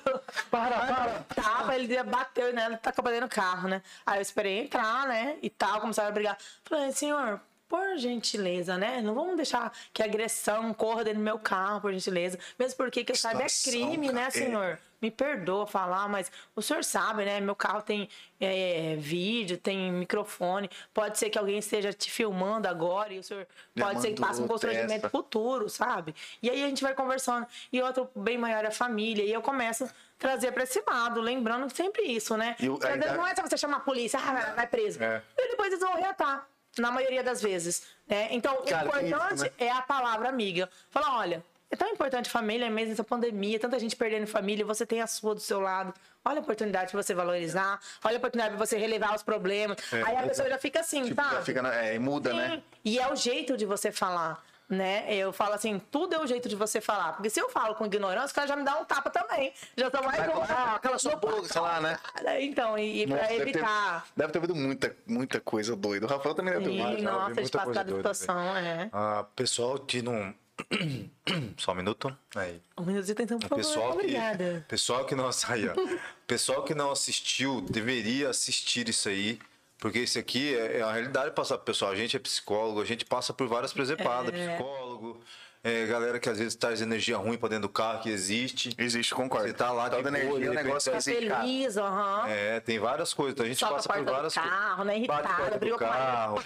Para, 0.50 0.78
para. 0.78 1.24
Tapa, 1.34 1.74
ele 1.74 2.02
bateu, 2.02 2.52
né? 2.52 2.66
Ele 2.66 2.76
tá 2.76 2.92
batendo 3.02 3.24
o 3.26 3.28
carro, 3.28 3.68
né? 3.68 3.82
Aí 4.04 4.18
eu 4.18 4.22
esperei 4.22 4.60
entrar, 4.60 5.08
né? 5.08 5.38
E 5.42 5.48
tal, 5.48 5.80
começaram 5.80 6.10
a 6.10 6.12
brigar. 6.12 6.36
Falei, 6.64 6.92
senhor, 6.92 7.40
por 7.72 7.96
gentileza, 7.96 8.76
né? 8.76 9.00
Não 9.00 9.14
vamos 9.14 9.34
deixar 9.34 9.72
que 9.94 10.02
agressão 10.02 10.74
corra 10.74 11.04
dentro 11.04 11.20
do 11.20 11.24
meu 11.24 11.38
carro, 11.38 11.80
por 11.80 11.90
gentileza. 11.90 12.38
Mesmo 12.58 12.76
porque 12.76 13.02
que 13.02 13.12
eu 13.12 13.16
saiba 13.16 13.42
é 13.42 13.46
crime, 13.64 14.08
né, 14.08 14.12
cara. 14.12 14.26
É. 14.28 14.30
senhor? 14.30 14.78
Me 15.00 15.10
perdoa 15.10 15.66
falar, 15.66 16.06
mas 16.08 16.30
o 16.54 16.60
senhor 16.62 16.84
sabe, 16.84 17.24
né? 17.24 17.40
Meu 17.40 17.56
carro 17.56 17.80
tem 17.82 18.08
é, 18.38 18.94
vídeo, 18.98 19.56
tem 19.56 19.90
microfone. 19.90 20.70
Pode 20.94 21.18
ser 21.18 21.28
que 21.30 21.38
alguém 21.38 21.58
esteja 21.58 21.92
te 21.94 22.10
filmando 22.10 22.68
agora 22.68 23.12
e 23.12 23.18
o 23.18 23.22
senhor 23.22 23.46
Já 23.74 23.86
pode 23.86 24.00
ser 24.02 24.12
que 24.12 24.20
passe 24.20 24.40
um 24.42 24.46
constrangimento 24.46 24.90
testa. 24.92 25.08
futuro, 25.08 25.68
sabe? 25.68 26.14
E 26.42 26.48
aí 26.50 26.62
a 26.62 26.68
gente 26.68 26.82
vai 26.84 26.94
conversando. 26.94 27.46
E 27.72 27.80
outro 27.82 28.08
bem 28.14 28.36
maior 28.38 28.64
é 28.64 28.68
a 28.68 28.70
família. 28.70 29.24
E 29.24 29.32
eu 29.32 29.40
começo 29.42 29.84
a 29.84 29.88
trazer 30.18 30.52
pra 30.52 30.62
esse 30.62 30.80
lado, 30.86 31.20
lembrando 31.20 31.74
sempre 31.74 32.02
isso, 32.04 32.36
né? 32.36 32.54
E 32.60 32.68
o- 32.68 32.78
ainda- 32.84 33.14
não 33.14 33.26
é 33.26 33.34
só 33.34 33.42
você 33.42 33.56
chamar 33.56 33.78
a 33.78 33.80
polícia, 33.80 34.20
ah, 34.22 34.32
vai- 34.32 34.54
vai 34.54 34.66
preso. 34.68 35.02
É. 35.02 35.20
E 35.36 35.48
depois 35.48 35.68
eles 35.72 35.80
vão 35.82 35.94
reatar, 35.96 36.46
na 36.78 36.90
maioria 36.90 37.22
das 37.22 37.40
vezes. 37.42 37.82
Né? 38.08 38.28
Então, 38.30 38.56
Cara, 38.64 38.88
o 38.88 38.92
tem 38.92 39.06
isso, 39.06 39.14
importante 39.14 39.42
né? 39.42 39.50
é 39.58 39.70
a 39.70 39.82
palavra 39.82 40.28
amiga. 40.28 40.68
Falar, 40.90 41.18
olha, 41.18 41.44
é 41.70 41.76
tão 41.76 41.88
importante 41.88 42.26
a 42.28 42.30
família 42.30 42.68
mesmo 42.70 42.90
nessa 42.90 43.04
pandemia, 43.04 43.58
tanta 43.58 43.78
gente 43.78 43.96
perdendo 43.96 44.26
família, 44.26 44.64
você 44.64 44.84
tem 44.84 45.00
a 45.00 45.06
sua 45.06 45.34
do 45.34 45.40
seu 45.40 45.60
lado. 45.60 45.92
Olha 46.24 46.38
a 46.38 46.40
oportunidade 46.42 46.90
pra 46.92 47.02
você 47.02 47.14
valorizar, 47.14 47.80
olha 48.04 48.16
a 48.16 48.18
oportunidade 48.18 48.54
pra 48.56 48.64
você 48.66 48.76
relevar 48.78 49.14
os 49.14 49.22
problemas. 49.22 49.76
aí 49.92 50.16
a 50.16 50.22
pessoa 50.22 50.48
já 50.48 50.58
fica 50.58 50.80
assim, 50.80 51.02
Tipo, 51.04 51.16
tá? 51.16 51.30
já 51.30 51.42
fica, 51.42 51.60
é, 51.68 51.98
muda, 51.98 52.30
Sim, 52.30 52.36
né? 52.36 52.62
E 52.84 52.98
é 52.98 53.10
o 53.12 53.16
jeito 53.16 53.56
de 53.56 53.66
você 53.66 53.90
falar. 53.90 54.42
Né? 54.72 55.04
Eu 55.14 55.34
falo 55.34 55.52
assim, 55.52 55.78
tudo 55.90 56.14
é 56.14 56.18
o 56.18 56.26
jeito 56.26 56.48
de 56.48 56.56
você 56.56 56.80
falar. 56.80 57.12
Porque 57.12 57.28
se 57.28 57.38
eu 57.38 57.50
falo 57.50 57.74
com 57.74 57.84
ignorância, 57.84 58.32
o 58.32 58.34
cara 58.34 58.46
já 58.46 58.56
me 58.56 58.64
dá 58.64 58.78
um 58.78 58.86
tapa 58.86 59.10
também. 59.10 59.52
Já 59.76 59.90
tô 59.90 60.02
mais. 60.02 60.16
Falar, 60.24 60.46
ah, 60.74 60.78
cala 60.78 60.98
sua 60.98 61.14
boca, 61.14 61.44
sei 61.44 61.60
lá, 61.60 61.78
né? 61.78 61.98
Então, 62.40 62.78
e, 62.78 63.02
e 63.02 63.06
Nossa, 63.06 63.18
pra 63.20 63.28
deve 63.28 63.44
ter- 63.44 63.50
evitar. 63.58 64.06
Deve 64.16 64.32
ter 64.32 64.38
ouvido 64.38 64.54
muita, 64.54 64.96
muita 65.06 65.40
coisa 65.40 65.76
doida. 65.76 66.06
O 66.06 66.08
Rafael 66.08 66.34
também 66.34 66.54
deve 66.54 66.64
ter 66.64 66.80
ouvido. 66.82 67.02
nossa, 67.02 67.34
de 67.34 67.40
muita 67.42 67.58
passar 67.58 67.84
doida, 67.84 67.96
situação, 68.14 68.56
é. 68.56 68.88
Ah, 68.94 69.26
pessoal 69.36 69.78
que 69.78 70.00
não. 70.00 70.34
Só 71.58 71.72
um 71.72 71.74
minuto. 71.74 72.16
Aí. 72.34 72.58
Um 72.78 72.84
minuto 72.84 73.04
de 73.04 73.12
atenção, 73.12 73.38
por 73.38 73.46
O 73.46 73.48
favor. 73.50 73.62
pessoal 73.62 73.90
que, 73.92 73.98
Obrigada. 73.98 74.64
pessoal 74.68 75.04
que 75.04 75.14
não 75.14 75.26
aí, 75.48 75.64
pessoal 76.26 76.62
que 76.64 76.74
não 76.74 76.90
assistiu 76.90 77.60
deveria 77.60 78.30
assistir 78.30 78.88
isso 78.88 79.08
aí, 79.10 79.38
porque 79.82 79.98
isso 79.98 80.16
aqui 80.16 80.54
é, 80.56 80.78
é 80.78 80.82
a 80.82 80.92
realidade 80.92 81.32
passar 81.32 81.56
pro 81.56 81.64
pessoal. 81.66 81.90
A 81.90 81.96
gente 81.96 82.16
é 82.16 82.20
psicólogo, 82.20 82.80
a 82.80 82.84
gente 82.84 83.04
passa 83.04 83.32
por 83.32 83.48
várias 83.48 83.72
presepadas, 83.72 84.32
É. 84.32 84.54
psicólogo, 84.54 85.20
é, 85.64 85.86
galera 85.86 86.20
que 86.20 86.28
às 86.28 86.38
vezes 86.38 86.54
traz 86.54 86.80
energia 86.80 87.16
ruim 87.16 87.36
pra 87.36 87.48
dentro 87.48 87.62
do 87.62 87.68
carro 87.68 88.00
que 88.00 88.08
existe. 88.08 88.72
Existe, 88.78 89.12
concordo. 89.12 89.48
Você 89.48 89.52
tá 89.54 89.72
lá 89.72 89.88
de 89.88 89.96
Toda 89.96 90.08
boa, 90.10 90.20
energia, 90.22 90.38
de 90.40 90.48
o 90.48 90.54
negócio 90.54 90.92
tá 90.92 90.98
cara. 91.02 91.40
feliz, 91.42 91.76
aham. 91.76 92.28
É, 92.28 92.60
tem 92.60 92.78
várias 92.78 93.12
coisas. 93.12 93.32
Então 93.34 93.44
a 93.44 93.48
gente 93.48 93.58
Sobe 93.58 93.72
a 93.72 93.74
passa 93.76 93.88
por 93.92 94.04
várias 94.04 94.34
coisas. 94.34 94.50
carro, 94.52 94.84
né? 94.84 94.92
Bate 94.92 94.98
a 95.10 95.16
Irritada, 95.18 95.34
porta 95.34 95.50
do 95.50 95.58
brigou 95.58 95.78
com 95.78 95.84
carro. 95.84 96.44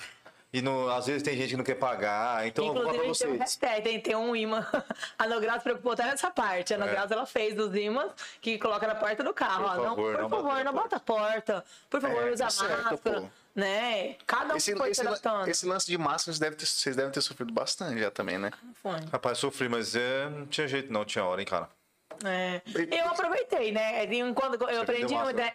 E 0.52 0.62
no, 0.62 0.88
às 0.90 1.06
vezes 1.06 1.22
tem 1.22 1.36
gente 1.36 1.50
que 1.50 1.56
não 1.56 1.64
quer 1.64 1.74
pagar. 1.74 2.46
Então 2.46 2.66
eu 2.66 2.72
vou 2.72 2.82
Inclusive, 2.82 2.84
falar 2.84 2.92
a 2.92 2.98
pra 2.98 3.06
gente 3.06 3.18
tem 3.18 3.28
um 3.28 3.30
vocês. 3.32 3.40
hashtag, 3.40 3.82
tem, 3.82 4.00
tem 4.00 4.16
um 4.16 4.34
imã. 4.36 4.66
A 5.18 5.26
Nogrado 5.26 5.58
se 5.58 5.64
preocupou 5.64 5.92
até 5.92 6.04
nessa 6.04 6.30
parte. 6.30 6.72
A 6.72 6.78
Nogrado, 6.78 7.12
ela 7.12 7.26
fez 7.26 7.54
dos 7.54 7.74
imãs 7.74 8.12
que 8.40 8.58
coloca 8.58 8.86
na 8.86 8.94
porta 8.94 9.22
do 9.22 9.34
carro. 9.34 9.64
Por 9.64 9.70
ó. 9.70 9.74
não, 9.76 9.84
favor, 9.84 10.12
por 10.14 10.22
não 10.22 10.28
favor, 10.30 10.64
não 10.64 10.72
bota 10.72 10.96
a 10.96 11.00
porta. 11.00 11.64
Por 11.90 12.00
favor, 12.00 12.22
É, 12.28 12.32
usa 12.32 12.46
tá 12.46 12.64
máscara. 12.64 13.30
Né? 13.54 14.16
Cada 14.26 14.52
um 14.54 14.56
Esse, 14.58 14.76
foi 14.76 14.90
esse, 14.90 15.02
esse 15.48 15.66
lance 15.66 15.86
de 15.86 15.96
máscara, 15.96 16.24
vocês 16.24 16.38
devem, 16.38 16.58
ter, 16.58 16.66
vocês 16.66 16.94
devem 16.94 17.10
ter 17.10 17.22
sofrido 17.22 17.52
bastante 17.54 17.98
já 17.98 18.10
também, 18.10 18.36
né? 18.38 18.50
Foi. 18.82 19.00
Rapaz, 19.10 19.38
sofri, 19.38 19.66
mas 19.66 19.96
é, 19.96 20.28
não 20.28 20.46
tinha 20.46 20.68
jeito 20.68 20.92
não, 20.92 21.06
tinha 21.06 21.24
hora, 21.24 21.40
hein, 21.40 21.46
cara. 21.46 21.68
É. 22.24 22.60
Eu 22.90 23.08
aproveitei, 23.08 23.72
né? 23.72 24.04
Enquanto 24.16 24.60
eu 24.68 24.82
aprendi 24.82 25.14
massa. 25.14 25.32
né? 25.32 25.52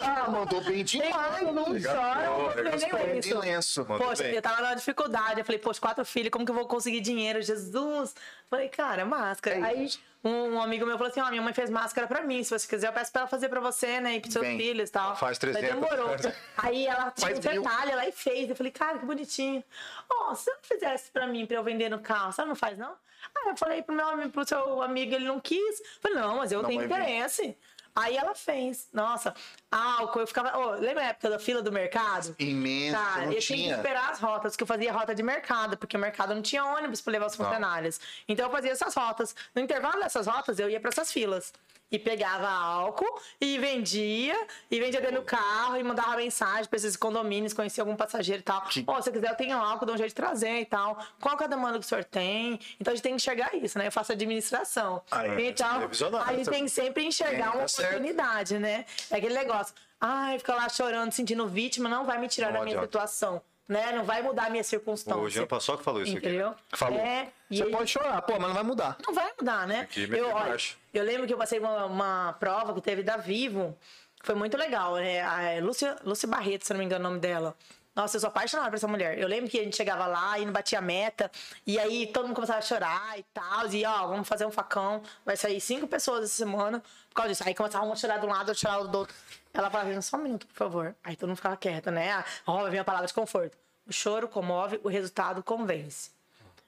Ah, 0.00 0.30
mandou 0.30 0.62
bem 0.62 0.84
demais. 0.84 1.42
Eu 1.42 1.52
não 1.52 1.64
choro, 1.78 2.58
eu 2.58 2.64
nem 3.06 3.18
isso. 3.18 3.38
lenço. 3.38 3.84
Poxa, 3.84 4.22
bem. 4.22 4.34
eu 4.34 4.42
tava 4.42 4.62
na 4.62 4.74
dificuldade. 4.74 5.40
Eu 5.40 5.44
falei, 5.44 5.58
poxa, 5.58 5.80
quatro 5.80 6.04
filhos, 6.04 6.30
como 6.30 6.44
que 6.44 6.50
eu 6.50 6.54
vou 6.54 6.66
conseguir 6.66 7.00
dinheiro? 7.00 7.42
Jesus! 7.42 8.14
Falei, 8.48 8.68
cara, 8.68 9.04
máscara. 9.04 9.56
É 9.56 9.62
Aí 9.62 9.86
um, 9.86 9.88
um 10.24 10.60
amigo 10.62 10.86
meu 10.86 10.96
falou 10.96 11.10
assim: 11.10 11.20
ó, 11.20 11.28
minha 11.30 11.42
mãe 11.42 11.52
fez 11.52 11.68
máscara 11.70 12.06
pra 12.06 12.22
mim. 12.22 12.42
Se 12.44 12.50
você 12.50 12.66
quiser, 12.66 12.88
eu 12.88 12.92
peço 12.92 13.10
pra 13.10 13.22
ela 13.22 13.28
fazer 13.28 13.48
pra 13.48 13.60
você, 13.60 14.00
né? 14.00 14.16
E 14.16 14.20
pros 14.20 14.32
seus 14.32 14.46
Bem, 14.46 14.56
filhos 14.58 14.88
e 14.88 14.92
tal. 14.92 15.16
faz 15.16 15.32
Mas 15.32 15.38
300. 15.38 15.68
demorou. 15.74 16.16
Aí 16.56 16.86
ela 16.86 17.10
tinha 17.10 17.34
um 17.36 17.40
detalhe, 17.40 17.90
ela 17.90 18.02
aí 18.02 18.12
fez. 18.12 18.48
Eu 18.48 18.56
falei, 18.56 18.70
cara, 18.72 18.98
que 18.98 19.06
bonitinho. 19.06 19.64
Ó, 20.10 20.34
se 20.34 20.44
você 20.44 20.50
não 20.52 20.58
fizesse 20.62 21.10
pra 21.10 21.26
mim, 21.26 21.44
pra 21.46 21.56
eu 21.56 21.64
vender 21.64 21.88
no 21.88 21.98
carro, 22.00 22.32
você 22.32 22.44
não 22.44 22.54
faz, 22.54 22.78
não? 22.78 22.92
Aí 23.36 23.50
eu 23.50 23.56
falei 23.56 23.82
pro 23.82 23.94
meu 23.94 24.08
amigo, 24.08 24.30
pro 24.30 24.46
seu 24.46 24.82
amigo, 24.82 25.14
ele 25.14 25.24
não 25.26 25.40
quis. 25.40 25.80
Eu 25.80 25.86
falei, 26.00 26.18
não, 26.18 26.36
mas 26.38 26.52
eu 26.52 26.60
Não 26.62 26.68
tenho 26.68 26.88
vai 26.88 27.00
vir. 27.00 27.56
Aí 27.94 28.16
ela 28.16 28.34
fez. 28.34 28.88
Nossa, 28.92 29.34
álcool, 29.70 30.20
eu 30.20 30.26
ficava. 30.26 30.56
Ô, 30.56 30.70
lembra 30.72 31.02
a 31.02 31.06
época 31.08 31.28
da 31.28 31.38
fila 31.38 31.60
do 31.60 31.70
mercado? 31.70 32.34
Imenso, 32.38 32.96
Cara, 32.96 33.24
eu 33.24 33.28
tinha 33.28 33.40
que 33.40 33.46
tinha. 33.46 33.76
esperar 33.76 34.10
as 34.10 34.18
rotas, 34.18 34.56
que 34.56 34.62
eu 34.62 34.66
fazia 34.66 34.92
rota 34.92 35.14
de 35.14 35.22
mercado, 35.22 35.76
porque 35.76 35.96
o 35.96 36.00
mercado 36.00 36.34
não 36.34 36.40
tinha 36.42 36.64
ônibus 36.64 37.00
para 37.02 37.12
levar 37.12 37.26
os 37.26 37.36
funcionários. 37.36 38.00
Então 38.26 38.46
eu 38.46 38.52
fazia 38.52 38.72
essas 38.72 38.94
rotas. 38.94 39.34
No 39.54 39.60
intervalo 39.60 40.00
dessas 40.00 40.26
rotas, 40.26 40.58
eu 40.58 40.70
ia 40.70 40.80
para 40.80 40.88
essas 40.88 41.12
filas. 41.12 41.52
E 41.92 41.98
pegava 41.98 42.48
álcool 42.48 43.20
e 43.38 43.58
vendia, 43.58 44.34
e 44.70 44.80
vendia 44.80 44.98
dentro 45.00 45.16
do 45.20 45.22
carro, 45.26 45.76
e 45.76 45.82
mandava 45.84 46.16
mensagem 46.16 46.64
para 46.64 46.76
esses 46.78 46.96
condomínios, 46.96 47.52
conhecia 47.52 47.82
algum 47.82 47.94
passageiro 47.94 48.40
e 48.40 48.42
tal. 48.42 48.62
Que- 48.62 48.82
Ó, 48.86 48.96
se 48.96 49.04
você 49.04 49.12
quiser, 49.12 49.30
eu 49.30 49.36
tenho 49.36 49.58
álcool, 49.58 49.84
dou 49.84 49.94
um 49.94 49.98
jeito 49.98 50.08
de 50.08 50.14
trazer 50.14 50.60
e 50.60 50.64
tal. 50.64 50.98
Qual 51.20 51.36
que 51.36 51.42
é 51.42 51.46
a 51.46 51.48
demanda 51.50 51.78
que 51.78 51.84
o 51.84 51.88
senhor 51.88 52.02
tem? 52.04 52.58
Então 52.80 52.92
a 52.92 52.94
gente 52.96 53.02
tem 53.02 53.12
que 53.12 53.16
enxergar 53.16 53.54
isso, 53.54 53.78
né? 53.78 53.88
Eu 53.88 53.92
faço 53.92 54.10
administração. 54.10 55.02
Ah, 55.10 55.26
é. 55.26 55.48
Então, 55.48 55.82
É 55.82 55.86
visionário, 55.86 56.30
a 56.32 56.36
gente 56.36 56.48
tem 56.48 56.64
que 56.64 56.70
sempre 56.70 57.04
enxergar 57.04 57.46
É, 57.46 57.50
uma 57.50 57.60
tá 57.62 57.68
certo. 57.68 57.88
oportunidade, 57.90 58.58
né? 58.58 58.86
É 59.10 59.16
aquele 59.16 59.34
negócio. 59.34 59.74
Ai, 60.00 60.38
fica 60.38 60.54
lá 60.54 60.68
chorando, 60.70 61.12
sentindo 61.12 61.46
vítima, 61.46 61.88
não 61.88 62.04
vai 62.06 62.18
me 62.18 62.26
tirar 62.26 62.46
Não 62.48 62.60
da 62.60 62.64
minha 62.64 62.76
adianta. 62.78 62.86
situação. 62.86 63.42
Né? 63.72 63.92
Não 63.92 64.04
vai 64.04 64.20
mudar 64.20 64.46
a 64.46 64.50
minha 64.50 64.62
circunstância. 64.62 65.18
O 65.18 65.30
Jean 65.30 65.46
que 65.46 65.82
falou 65.82 66.02
isso 66.02 66.16
aqui. 66.16 66.26
Entendeu? 66.28 66.54
Falou. 66.72 66.98
É, 66.98 67.28
Você 67.50 67.62
ele- 67.62 67.70
pode 67.70 67.90
chorar, 67.90 68.20
pô, 68.22 68.32
mas 68.38 68.48
não 68.48 68.54
vai 68.54 68.62
mudar. 68.62 68.96
não 69.06 69.14
vai 69.14 69.32
mudar, 69.38 69.66
né? 69.66 69.80
Aqui, 69.80 70.08
eu, 70.12 70.28
olha, 70.28 70.56
eu 70.92 71.02
lembro 71.04 71.26
que 71.26 71.32
eu 71.32 71.38
passei 71.38 71.58
uma, 71.58 71.86
uma 71.86 72.32
prova 72.38 72.74
que 72.74 72.80
teve 72.82 73.02
da 73.02 73.16
Vivo. 73.16 73.76
Foi 74.22 74.34
muito 74.34 74.56
legal, 74.58 74.94
né? 74.96 75.22
A 75.22 75.58
Lúcia, 75.62 75.96
Lúcia 76.04 76.28
Barreto, 76.28 76.66
se 76.66 76.72
eu 76.72 76.74
não 76.74 76.78
me 76.80 76.84
engano 76.84 77.06
o 77.06 77.08
nome 77.08 77.18
dela. 77.20 77.56
Nossa, 77.94 78.16
eu 78.16 78.20
sou 78.20 78.28
apaixonada 78.28 78.70
por 78.70 78.76
essa 78.76 78.88
mulher. 78.88 79.18
Eu 79.18 79.28
lembro 79.28 79.50
que 79.50 79.58
a 79.58 79.64
gente 79.64 79.76
chegava 79.76 80.06
lá 80.06 80.38
e 80.38 80.46
não 80.46 80.52
batia 80.52 80.80
meta. 80.80 81.30
E 81.66 81.78
aí 81.78 82.06
todo 82.06 82.24
mundo 82.26 82.34
começava 82.34 82.58
a 82.58 82.62
chorar 82.62 83.18
e 83.18 83.22
tal. 83.34 83.66
E 83.68 83.84
ó, 83.84 84.06
vamos 84.06 84.26
fazer 84.28 84.46
um 84.46 84.50
facão. 84.50 85.02
Vai 85.26 85.36
sair 85.36 85.60
cinco 85.60 85.86
pessoas 85.86 86.24
essa 86.24 86.34
semana 86.34 86.82
por 87.10 87.16
causa 87.16 87.30
disso. 87.30 87.42
Aí 87.46 87.54
começava 87.54 87.84
um 87.84 87.92
a 87.92 87.96
chorar 87.96 88.18
de 88.18 88.24
um 88.26 88.30
lado, 88.30 88.48
outro 88.48 88.52
a 88.52 88.54
chorar 88.54 88.82
do 88.86 88.98
outro. 88.98 89.14
Ela 89.52 89.68
falava, 89.70 90.00
só 90.00 90.16
um 90.16 90.22
minuto, 90.22 90.46
por 90.46 90.54
favor. 90.54 90.94
Aí 91.04 91.14
todo 91.16 91.28
mundo 91.28 91.36
ficava 91.36 91.54
quieto, 91.56 91.90
né? 91.90 92.10
Ah, 92.12 92.24
Ó, 92.46 92.70
vem 92.70 92.80
a 92.80 92.84
palavra 92.84 93.06
de 93.06 93.12
conforto. 93.12 93.58
O 93.86 93.92
choro 93.92 94.28
comove, 94.28 94.80
o 94.84 94.88
resultado 94.88 95.42
convence. 95.42 96.10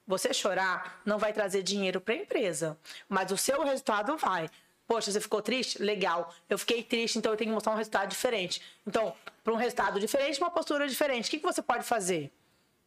Você 0.07 0.35
chorar 0.35 1.01
não 1.05 1.19
vai 1.19 1.33
trazer 1.33 1.63
dinheiro 1.63 2.01
para 2.01 2.15
a 2.15 2.19
empresa, 2.19 2.77
mas 3.09 3.31
o 3.31 3.37
seu 3.37 3.63
resultado 3.65 4.17
vai. 4.17 4.51
Poxa, 4.87 5.11
você 5.11 5.21
ficou 5.21 5.41
triste? 5.41 5.83
Legal. 5.83 6.35
Eu 6.49 6.59
fiquei 6.59 6.83
triste, 6.83 7.17
então 7.19 7.33
eu 7.33 7.39
tenho 7.39 7.49
que 7.51 7.55
mostrar 7.55 7.73
um 7.73 7.77
resultado 7.77 8.11
diferente. 8.11 8.61
Então, 8.87 9.15
para 9.43 9.53
um 9.53 9.57
resultado 9.57 9.99
diferente, 9.99 10.39
uma 10.39 10.51
postura 10.51 10.87
diferente, 10.87 11.29
o 11.29 11.31
que, 11.31 11.39
que 11.39 11.47
você 11.47 11.63
pode 11.63 11.85
fazer? 11.85 12.31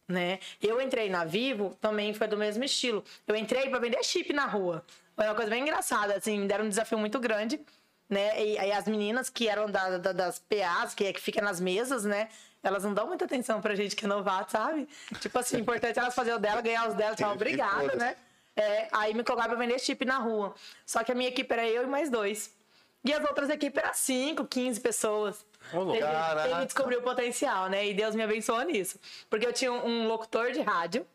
Né? 0.06 0.38
Eu 0.62 0.80
entrei 0.80 1.10
na 1.10 1.24
Vivo, 1.24 1.76
também 1.80 2.14
foi 2.14 2.28
do 2.28 2.36
mesmo 2.36 2.62
estilo. 2.62 3.04
Eu 3.26 3.34
entrei 3.34 3.68
para 3.68 3.80
vender 3.80 4.02
chip 4.04 4.32
na 4.32 4.46
rua. 4.46 4.84
Foi 5.16 5.24
uma 5.24 5.34
coisa 5.34 5.50
bem 5.50 5.62
engraçada, 5.62 6.14
assim, 6.14 6.38
me 6.38 6.46
deram 6.46 6.66
um 6.66 6.68
desafio 6.68 6.96
muito 6.98 7.18
grande. 7.18 7.60
Né? 8.08 8.42
E 8.42 8.58
aí 8.58 8.70
as 8.72 8.86
meninas 8.86 9.28
que 9.28 9.48
eram 9.48 9.68
da, 9.68 9.98
da- 9.98 10.12
das 10.12 10.38
PAs, 10.38 10.94
que 10.94 11.04
é 11.04 11.12
que 11.12 11.20
fica 11.20 11.42
nas 11.42 11.60
mesas, 11.60 12.04
né? 12.04 12.28
Elas 12.68 12.84
não 12.84 12.94
dão 12.94 13.06
muita 13.06 13.24
atenção 13.24 13.60
pra 13.60 13.74
gente 13.74 13.96
que 13.96 14.04
é 14.04 14.08
novato, 14.08 14.52
sabe? 14.52 14.88
Tipo 15.20 15.38
assim, 15.38 15.58
importante 15.58 15.98
elas 15.98 16.14
fazer 16.14 16.32
o 16.34 16.38
dela, 16.38 16.60
ganhar 16.60 16.88
os 16.88 16.94
dela, 16.94 17.16
tchau, 17.16 17.32
obrigada, 17.32 17.80
foda-se. 17.80 17.96
né? 17.96 18.16
É, 18.56 18.88
aí 18.92 19.14
me 19.14 19.22
colocaram 19.24 19.50
pra 19.56 19.58
vender 19.64 19.78
chip 19.78 20.04
na 20.04 20.18
rua. 20.18 20.54
Só 20.84 21.02
que 21.04 21.12
a 21.12 21.14
minha 21.14 21.28
equipe 21.28 21.52
era 21.52 21.66
eu 21.68 21.84
e 21.84 21.86
mais 21.86 22.10
dois. 22.10 22.52
E 23.04 23.12
as 23.12 23.24
outras 23.24 23.48
equipes 23.48 23.82
eram 23.82 23.94
5, 23.94 24.44
15 24.46 24.80
pessoas. 24.80 25.46
Ele, 25.94 26.04
ele 26.54 26.64
descobriu 26.64 26.98
o 26.98 27.02
potencial, 27.02 27.68
né? 27.68 27.86
E 27.86 27.94
Deus 27.94 28.14
me 28.14 28.22
abençoou 28.22 28.60
nisso. 28.62 28.98
Porque 29.30 29.46
eu 29.46 29.52
tinha 29.52 29.72
um, 29.72 29.86
um 29.86 30.08
locutor 30.08 30.50
de 30.50 30.60
rádio. 30.60 31.06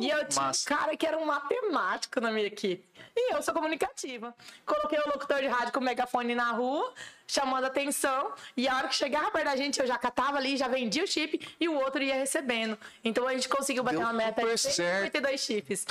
E 0.00 0.10
eu 0.10 0.26
tinha 0.28 0.42
massa. 0.44 0.62
um 0.72 0.76
cara 0.76 0.96
que 0.96 1.06
era 1.06 1.18
um 1.18 1.24
matemático 1.24 2.20
na 2.20 2.30
minha 2.30 2.46
equipe. 2.46 2.86
E 3.16 3.34
eu 3.34 3.42
sou 3.42 3.52
comunicativa. 3.54 4.34
Coloquei 4.64 4.98
o 4.98 5.08
locutor 5.08 5.40
de 5.40 5.46
rádio 5.48 5.72
com 5.72 5.80
o 5.80 5.82
megafone 5.82 6.34
na 6.34 6.52
rua, 6.52 6.92
chamando 7.26 7.64
atenção. 7.64 8.32
E 8.56 8.68
a 8.68 8.76
hora 8.76 8.88
que 8.88 8.94
chegava 8.94 9.30
perto 9.30 9.44
da 9.46 9.56
gente, 9.56 9.80
eu 9.80 9.86
já 9.86 9.98
catava 9.98 10.36
ali, 10.38 10.56
já 10.56 10.68
vendia 10.68 11.02
o 11.02 11.06
chip 11.06 11.40
e 11.58 11.68
o 11.68 11.74
outro 11.74 12.02
ia 12.02 12.14
recebendo. 12.14 12.78
Então 13.02 13.26
a 13.26 13.32
gente 13.32 13.48
conseguiu 13.48 13.82
bater 13.82 13.98
Deu 13.98 14.06
uma 14.06 14.12
meta 14.12 14.42
de 14.42 14.56
152 14.58 15.40
chips. 15.40 15.84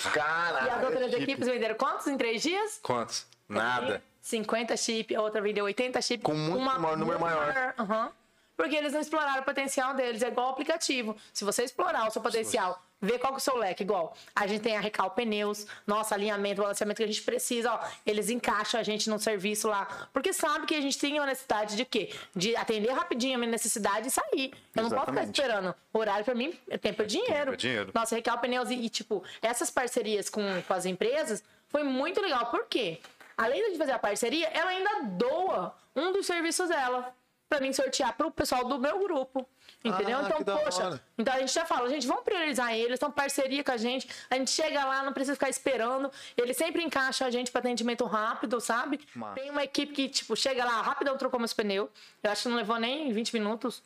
E 0.66 0.70
as 0.70 0.84
outras 0.84 1.14
equipes 1.14 1.48
venderam 1.48 1.76
quantos 1.76 2.08
em 2.08 2.18
três 2.18 2.41
dias? 2.41 2.80
Quantos? 2.82 3.26
Nada. 3.50 4.02
50 4.22 4.76
chip, 4.78 5.16
a 5.16 5.22
outra 5.22 5.41
vendeu 5.41 5.66
80 5.66 6.02
chip. 6.02 6.24
Com 6.24 6.34
muito 6.34 6.60
maior- 6.60 6.98
número 6.98 7.20
maior. 7.20 7.74
Aham. 7.78 8.12
Porque 8.58 8.76
eles 8.76 8.91
não 8.91 9.00
exploraram 9.00 9.41
o 9.41 9.45
potencial 9.45 9.93
deles. 9.93 10.22
É 10.24 10.28
igual 10.30 10.48
o 10.48 10.50
aplicativo. 10.52 11.16
Se 11.32 11.45
você 11.45 11.64
explorar 11.64 12.08
o 12.08 12.12
seu 12.12 12.22
potencial, 12.22 12.82
ver 13.02 13.20
qual 13.20 13.32
que 13.34 13.38
é 13.38 13.38
o 13.38 13.41
seu 13.41 13.56
leque, 13.58 13.84
igual. 13.84 14.16
A 14.36 14.48
gente 14.48 14.62
tem 14.62 14.76
a 14.76 14.80
Recal 14.80 15.12
Pneus, 15.12 15.66
nosso 15.86 16.14
alinhamento, 16.14 16.62
balanceamento 16.62 16.98
que 16.98 17.04
a 17.04 17.08
gente 17.08 17.22
precisa, 17.22 17.74
ó. 17.74 17.80
Eles 18.06 18.30
encaixam 18.30 18.80
a 18.80 18.84
gente 18.84 19.10
no 19.10 19.20
serviço 19.20 19.68
lá. 19.68 20.10
Porque 20.12 20.34
sabe 20.34 20.66
que 20.66 20.76
a 20.76 20.82
gente 20.82 20.98
tem 20.98 21.20
uma 21.20 21.26
necessidade 21.26 21.76
de 21.76 21.86
quê? 21.86 22.14
De 22.36 22.56
atender 22.56 22.91
rapidinho 22.91 23.36
a 23.36 23.38
minha 23.38 23.52
necessidade 23.52 24.08
e 24.08 24.12
sair. 24.12 24.52
Eu 24.76 24.84
não 24.84 24.89
posso 24.89 25.06
ficar 25.06 25.12
Exatamente. 25.12 25.41
esperando. 25.41 25.76
Horário 25.93 26.26
pra 26.26 26.36
mim 26.36 26.58
é 26.70 26.78
tempo 26.78 27.02
é 27.02 27.06
dinheiro. 27.06 27.34
Tempo 27.34 27.54
é 27.54 27.58
dinheiro. 27.58 27.91
Nossa, 27.93 28.16
Recal 28.16 28.38
Pneus 28.39 28.70
e, 28.70 28.76
e, 28.76 28.89
tipo, 28.89 29.24
essas 29.41 29.70
parcerias 29.70 30.30
com, 30.30 30.41
com 30.62 30.74
as 30.74 30.86
empresas 30.86 31.43
foi 31.68 31.84
muito 31.84 32.22
legal. 32.22 32.48
Por 32.48 32.66
quê? 32.66 33.00
Além 33.38 33.72
de 33.72 33.78
fazer 33.78 33.91
a 33.91 34.00
parceria, 34.00 34.48
ela 34.48 34.72
ainda 34.72 35.04
doa 35.04 35.76
um 35.95 36.12
dos 36.12 36.26
serviços 36.26 36.70
dela 36.70 37.14
pra 37.48 37.60
mim 37.60 37.72
sortear 37.72 38.16
pro 38.16 38.32
pessoal 38.32 38.66
do 38.66 38.80
meu 38.80 39.00
grupo. 39.00 39.48
Entendeu? 39.84 40.18
Ah, 40.18 40.38
então, 40.40 40.58
poxa, 40.58 41.02
então 41.18 41.34
a 41.34 41.40
gente 41.40 41.54
já 41.54 41.66
fala, 41.66 41.88
gente, 41.90 42.08
vamos 42.08 42.24
priorizar 42.24 42.74
eles, 42.74 42.94
estão 42.94 43.12
parceria 43.12 43.64
com 43.64 43.72
a 43.72 43.78
gente. 43.78 44.10
A 44.30 44.36
gente 44.36 44.52
chega 44.52 44.84
lá, 44.84 45.04
não 45.04 45.14
precisa 45.14 45.36
ficar 45.36 45.50
esperando. 45.50 46.12
Ele 46.36 46.54
sempre 46.54 46.84
encaixa 46.84 47.26
a 47.26 47.30
gente 47.30 47.52
para 47.52 47.60
atendimento 47.60 48.04
rápido, 48.06 48.60
sabe? 48.60 49.00
Massa. 49.16 49.36
Tem 49.36 49.50
uma 49.50 49.64
equipe 49.64 49.94
que, 49.94 50.10
tipo, 50.10 50.36
chega 50.36 50.66
lá, 50.66 50.82
rapidão 50.82 51.18
trocou 51.18 51.40
meus 51.40 51.54
pneus. 51.54 51.90
Eu 52.24 52.32
acho 52.32 52.44
que 52.44 52.50
não 52.50 52.58
levou 52.58 52.78
nem 52.80 53.12
20 53.12 53.34
minutos. 53.34 53.84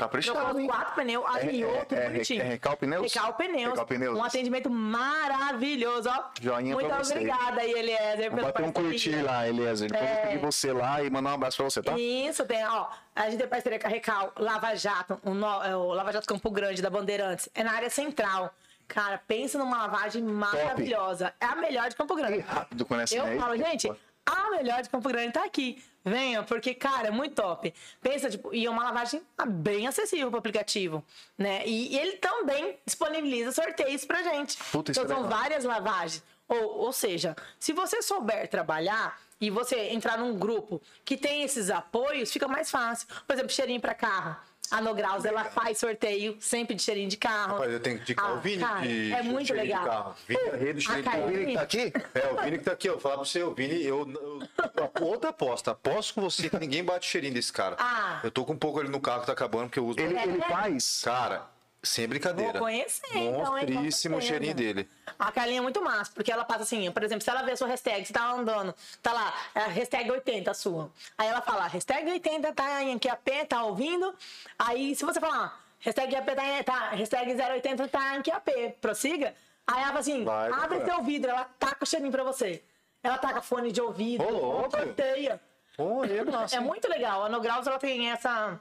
Caprichado, 0.00 0.50
os 0.54 0.58
hein? 0.58 0.66
quatro 0.66 0.94
pneus, 0.94 1.24
alinhou, 1.26 1.84
tudo 1.84 1.98
é, 1.98 2.08
bonitinho. 2.08 2.42
é 2.42 2.44
Recal 2.44 2.76
Pneus? 2.76 3.12
Recal 3.12 3.34
Pneus. 3.34 3.70
Recal 3.70 3.86
Pneus. 3.86 4.18
Um 4.18 4.24
atendimento 4.24 4.70
maravilhoso, 4.70 6.08
ó. 6.08 6.24
Joinha 6.40 6.74
Muito 6.74 6.86
pra 6.88 6.98
você. 6.98 7.12
obrigada 7.14 7.60
aí, 7.60 7.70
Eliezer, 7.72 8.30
Vou 8.30 8.40
bater 8.42 8.62
um 8.64 8.72
curtir 8.72 9.22
lá, 9.22 9.46
Eliezer. 9.48 9.90
Depois 9.90 10.08
eu 10.10 10.14
vou 10.16 10.24
pedir 10.26 10.38
você 10.38 10.72
lá 10.72 11.02
e 11.02 11.10
mandar 11.10 11.30
um 11.30 11.34
abraço 11.34 11.56
pra 11.58 11.64
você, 11.64 11.82
tá? 11.82 11.98
Isso, 11.98 12.44
tem, 12.46 12.66
ó. 12.66 12.86
A 13.14 13.28
gente 13.28 13.38
tem 13.38 13.48
parceria 13.48 13.78
com 13.78 13.86
a 13.86 13.90
Recal, 13.90 14.32
Lava 14.38 14.74
Jato, 14.74 15.20
o, 15.24 15.34
no- 15.34 15.62
é, 15.62 15.76
o 15.76 15.92
Lava 15.92 16.12
Jato 16.12 16.26
Campo 16.26 16.50
Grande, 16.50 16.80
da 16.80 16.88
Bandeirantes. 16.90 17.48
É 17.54 17.62
na 17.62 17.72
área 17.72 17.90
central. 17.90 18.54
Cara, 18.88 19.20
pensa 19.28 19.56
numa 19.56 19.76
lavagem 19.82 20.22
maravilhosa. 20.22 21.32
É 21.40 21.44
a 21.46 21.54
melhor 21.56 21.88
de 21.88 21.94
Campo 21.96 22.14
Grande. 22.16 22.38
E 22.38 22.40
rápido 22.40 22.84
com 22.84 22.98
essa 22.98 23.14
Eu 23.14 23.24
aí. 23.24 23.38
falo, 23.38 23.56
gente, 23.56 23.92
a 24.30 24.50
melhor 24.50 24.82
de 24.82 24.88
Campo 24.88 25.08
Grande 25.08 25.32
tá 25.32 25.44
aqui. 25.44 25.82
Venha, 26.04 26.42
porque, 26.42 26.74
cara, 26.74 27.08
é 27.08 27.10
muito 27.10 27.34
top. 27.34 27.74
Pensa, 28.00 28.30
tipo, 28.30 28.54
e 28.54 28.64
é 28.64 28.70
uma 28.70 28.84
lavagem 28.84 29.22
bem 29.48 29.86
acessível 29.86 30.30
pro 30.30 30.38
aplicativo, 30.38 31.04
né? 31.36 31.62
E, 31.66 31.94
e 31.94 31.98
ele 31.98 32.12
também 32.12 32.78
disponibiliza 32.86 33.52
sorteios 33.52 34.04
pra 34.04 34.22
gente. 34.22 34.56
Puta, 34.72 34.92
então, 34.92 35.04
é 35.04 35.08
são 35.08 35.28
várias 35.28 35.64
lavagens. 35.64 36.22
Ou, 36.48 36.78
ou 36.78 36.92
seja, 36.92 37.36
se 37.58 37.72
você 37.72 38.02
souber 38.02 38.48
trabalhar 38.48 39.20
e 39.40 39.50
você 39.50 39.90
entrar 39.90 40.18
num 40.18 40.36
grupo 40.36 40.80
que 41.04 41.16
tem 41.16 41.42
esses 41.42 41.70
apoios, 41.70 42.32
fica 42.32 42.48
mais 42.48 42.70
fácil. 42.70 43.06
Por 43.26 43.34
exemplo, 43.34 43.52
cheirinho 43.52 43.80
pra 43.80 43.94
carro. 43.94 44.36
A 44.70 44.80
No 44.80 44.94
Graus, 44.94 45.24
ela 45.24 45.44
faz 45.44 45.78
sorteio 45.78 46.36
sempre 46.40 46.74
de 46.74 46.82
cheirinho 46.82 47.08
de 47.08 47.16
carro. 47.16 47.54
Rapaz, 47.54 47.72
eu 47.72 47.80
tenho 47.80 47.96
que 47.96 48.02
indicar 48.02 48.26
Ah, 48.30 48.32
o 48.34 48.40
Vini 48.40 48.62
cara, 48.62 48.80
de 48.80 49.12
é 49.12 49.22
muito 49.22 49.46
cheirinho 49.48 49.66
de 49.66 49.72
legal. 49.72 49.84
carro. 49.84 50.14
Vini 50.28 50.40
é 50.40 50.44
do 50.44 50.48
A 50.48 50.58
cheirinho 50.58 50.74
de 50.74 50.86
carro. 50.86 51.02
Carlinhos- 51.04 51.40
Ele 51.42 51.54
tá 51.54 51.62
aqui? 51.62 51.92
É, 52.14 52.26
o 52.32 52.36
Vini 52.44 52.58
que 52.58 52.64
tá 52.64 52.72
aqui, 52.72 52.88
eu 52.88 52.92
vou 52.94 53.00
falar 53.00 53.14
pra 53.16 53.24
você, 53.24 53.42
o 53.42 53.54
Vini, 53.54 53.82
eu, 53.84 54.08
eu, 54.08 54.42
eu- 55.00 55.06
outra 55.06 55.30
aposta, 55.30 55.72
aposto 55.72 56.14
com 56.14 56.20
você 56.20 56.48
que 56.48 56.58
ninguém 56.58 56.84
bate 56.84 57.06
o 57.08 57.10
cheirinho 57.10 57.34
desse 57.34 57.52
cara. 57.52 57.76
Ah. 57.78 58.20
Eu 58.22 58.30
tô 58.30 58.44
com 58.44 58.52
um 58.52 58.58
pouco 58.58 58.78
ali 58.80 58.88
no 58.88 59.00
carro 59.00 59.20
que 59.20 59.26
tá 59.26 59.32
acabando, 59.32 59.64
porque 59.64 59.78
eu 59.78 59.86
uso. 59.86 59.98
Ele, 60.00 60.16
ele 60.18 60.40
faz. 60.42 61.02
Cara, 61.04 61.46
sem 61.82 62.06
brincadeira. 62.08 62.52
Vou 62.52 62.62
conhecer, 62.62 63.06
então, 63.16 63.52
Monstríssimo 63.52 64.16
o 64.16 64.20
certeza. 64.20 64.20
cheirinho 64.20 64.54
dele. 64.54 64.88
A 65.18 65.32
Carlinha 65.32 65.58
é 65.58 65.62
muito 65.62 65.82
massa, 65.82 66.10
porque 66.14 66.30
ela 66.30 66.44
passa 66.44 66.62
assim, 66.62 66.90
por 66.90 67.02
exemplo, 67.02 67.22
se 67.24 67.30
ela 67.30 67.42
vê 67.42 67.52
a 67.52 67.56
sua 67.56 67.68
hashtag, 67.68 68.04
você 68.06 68.12
tá 68.12 68.30
andando, 68.32 68.74
tá 69.02 69.12
lá, 69.12 69.34
é 69.54 69.60
hashtag 69.68 70.10
80 70.10 70.50
a 70.50 70.54
sua. 70.54 70.90
Aí 71.16 71.28
ela 71.28 71.40
fala, 71.40 71.66
hashtag 71.66 72.10
80 72.10 72.52
tá 72.52 72.82
em 72.82 72.98
QAP, 72.98 73.46
tá 73.48 73.64
ouvindo. 73.64 74.14
Aí 74.58 74.94
se 74.94 75.04
você 75.04 75.18
falar, 75.20 75.58
hashtag 75.80 76.12
QAP 76.14 76.26
tá, 76.34 76.62
tá 76.64 76.88
hashtag 76.90 77.34
080 77.34 77.88
tá 77.88 78.16
em 78.16 78.22
QAP, 78.22 78.50
prossiga. 78.80 79.34
Aí 79.66 79.76
ela 79.78 79.86
fala 79.88 80.00
assim, 80.00 80.24
Vai, 80.24 80.50
abre 80.50 80.78
vai. 80.78 80.86
seu 80.86 81.02
vidro, 81.02 81.30
ela 81.30 81.44
taca 81.58 81.84
o 81.84 81.86
cheirinho 81.86 82.10
pra 82.12 82.24
você. 82.24 82.62
Ela 83.02 83.16
taca 83.16 83.40
fone 83.40 83.72
de 83.72 83.80
ouvido, 83.80 84.22
Ô, 84.24 84.30
louco. 84.30 84.70
sorteia. 84.70 85.40
Pô, 85.76 86.04
é 86.04 86.22
massa. 86.24 86.56
É 86.56 86.60
muito 86.60 86.86
legal. 86.88 87.24
A 87.24 87.28
No 87.30 87.40
Graus 87.40 87.66
ela 87.66 87.78
tem 87.78 88.10
essa 88.10 88.60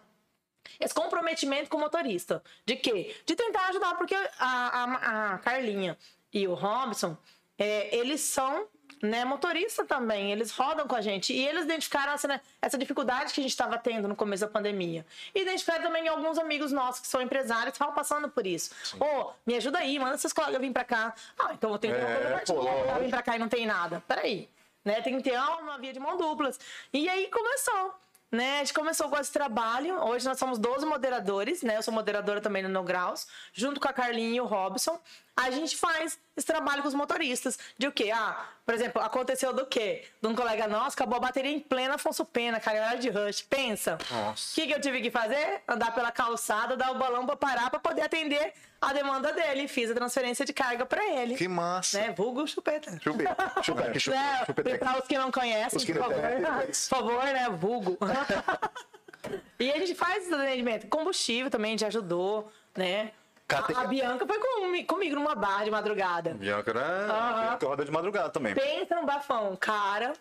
esse 0.80 0.94
comprometimento 0.94 1.70
com 1.70 1.78
o 1.78 1.80
motorista. 1.80 2.44
De 2.66 2.76
quê? 2.76 3.16
De 3.26 3.36
tentar 3.36 3.68
ajudar, 3.68 3.96
porque 3.98 4.16
a, 4.16 4.30
a, 4.40 5.34
a 5.34 5.38
Carlinha 5.40 5.98
e 6.34 6.48
o 6.48 6.54
Robson, 6.54 7.18
é, 7.58 7.96
eles 7.96 8.22
são 8.22 8.68
né, 9.02 9.24
motorista 9.24 9.86
também, 9.86 10.32
eles 10.32 10.52
rodam 10.52 10.88
com 10.88 10.96
a 10.96 11.02
gente. 11.02 11.34
E 11.34 11.48
eles 11.48 11.64
identificaram 11.64 12.14
essa, 12.14 12.28
né, 12.28 12.42
essa 12.62 12.78
dificuldade 12.78 13.34
que 13.34 13.40
a 13.40 13.44
gente 13.44 13.52
estava 13.52 13.78
tendo 13.78 14.08
no 14.08 14.16
começo 14.16 14.46
da 14.46 14.52
pandemia. 14.52 15.06
E 15.34 15.42
identificaram 15.42 15.84
também 15.84 16.08
alguns 16.08 16.38
amigos 16.38 16.72
nossos 16.72 17.02
que 17.02 17.08
são 17.08 17.22
empresários 17.22 17.72
que 17.72 17.76
estavam 17.76 17.94
passando 17.94 18.30
por 18.30 18.46
isso. 18.46 18.72
Ô, 19.00 19.32
me 19.46 19.56
ajuda 19.56 19.80
aí, 19.80 19.98
manda 20.00 20.18
seus 20.18 20.34
colegas 20.34 20.60
vir 20.60 20.72
pra 20.72 20.84
cá. 20.84 21.14
Ah, 21.38 21.54
então 21.54 21.70
vou 21.70 21.80
ter 21.80 21.94
que 21.94 22.54
uma 22.54 22.96
É, 22.96 23.00
vir 23.00 23.10
pra 23.10 23.22
cá 23.22 23.36
e 23.36 23.40
não 23.40 23.50
tem 23.50 23.66
nada. 23.66 24.04
Peraí. 24.08 24.50
Né? 24.84 25.02
Tem 25.02 25.16
que 25.18 25.24
ter 25.30 25.38
uma 25.38 25.78
via 25.78 25.94
de 25.94 26.00
mão 26.00 26.18
duplas. 26.18 26.60
E 26.92 27.08
aí 27.08 27.28
começou. 27.28 27.94
Né? 28.32 28.58
A 28.58 28.60
gente 28.60 28.74
começou 28.74 29.10
com 29.10 29.18
esse 29.18 29.32
trabalho. 29.32 29.96
Hoje 30.04 30.26
nós 30.26 30.38
somos 30.38 30.60
12 30.60 30.86
moderadores, 30.86 31.64
né? 31.64 31.78
Eu 31.78 31.82
sou 31.82 31.94
moderadora 31.94 32.40
também 32.40 32.62
no 32.62 32.70
No 32.70 32.84
Graus, 32.84 33.28
junto 33.54 33.80
com 33.80 33.88
a 33.88 33.94
Carlinha 33.94 34.38
e 34.38 34.42
o 34.42 34.46
Robson. 34.46 35.00
A 35.42 35.52
gente 35.52 35.78
faz 35.78 36.20
esse 36.36 36.46
trabalho 36.46 36.82
com 36.82 36.90
os 36.90 36.94
motoristas. 36.94 37.58
De 37.78 37.88
o 37.88 37.92
quê? 37.94 38.12
Ah, 38.14 38.46
por 38.66 38.74
exemplo, 38.74 39.02
aconteceu 39.02 39.54
do 39.54 39.66
quê? 39.66 40.04
De 40.22 40.28
um 40.28 40.36
colega 40.36 40.68
nosso, 40.68 40.96
acabou 40.96 41.16
a 41.16 41.20
bateria 41.22 41.50
em 41.50 41.62
plena 41.62 41.96
Afonso 41.96 42.26
Pena, 42.26 42.60
cara, 42.60 42.88
hora 42.88 42.98
de 42.98 43.10
rush. 43.10 43.42
Pensa. 43.44 43.98
O 44.12 44.54
que, 44.54 44.68
que 44.68 44.74
eu 44.74 44.82
tive 44.82 45.02
que 45.02 45.10
fazer? 45.10 45.62
Andar 45.66 45.96
pela 45.96 46.12
calçada, 46.12 46.76
dar 46.76 46.92
o 46.92 46.96
balão 46.96 47.26
pra 47.26 47.38
parar 47.38 47.70
pra 47.70 47.80
poder 47.80 48.02
atender 48.02 48.54
a 48.82 48.92
demanda 48.92 49.32
dele. 49.32 49.70
Fiz 49.70 49.90
a 49.90 49.94
transferência 49.94 50.46
de 50.46 50.52
carga 50.52 50.86
pra 50.86 51.06
ele. 51.06 51.36
Que 51.36 51.48
massa. 51.48 52.02
Né? 52.02 52.12
Vulgo 52.12 52.46
chupeta. 52.46 53.00
Chupeta. 53.00 53.64
Chupeta. 53.64 53.92
É. 53.92 54.00
Chupeta. 54.00 54.30
Né? 54.30 54.46
Chupeta. 54.46 54.78
Para 54.78 55.00
os 55.00 55.08
que 55.08 55.18
não 55.18 55.32
conhecem, 55.32 55.78
Os 55.78 55.86
que 55.86 55.94
por 55.94 56.02
não 56.02 56.10
favor, 56.10 56.22
conhecem, 56.22 56.90
por 56.90 56.98
favor, 56.98 57.24
né? 57.24 57.50
Vulgo. 57.50 57.98
e 59.58 59.72
a 59.72 59.78
gente 59.80 59.96
faz 59.96 60.26
esse 60.26 60.34
atendimento. 60.34 60.88
Combustível 60.88 61.50
também, 61.50 61.70
a 61.70 61.72
gente 61.72 61.86
ajudou, 61.86 62.52
né? 62.76 63.14
Cate- 63.50 63.74
A, 63.74 63.82
a 63.82 63.88
Bianca 63.88 64.28
foi 64.28 64.38
com- 64.40 64.86
comigo 64.86 65.16
numa 65.16 65.34
barra 65.34 65.64
de 65.66 65.72
madrugada. 65.72 66.36
Bianca, 66.36 66.72
né? 66.72 66.82
Aham. 67.10 67.42
Bianca 67.42 67.68
roda 67.68 67.84
de 67.84 67.92
madrugada 67.92 68.30
também. 68.30 68.54
Pensa 68.54 68.96
no 68.96 69.06
bafão. 69.08 69.56
Cara, 69.56 70.14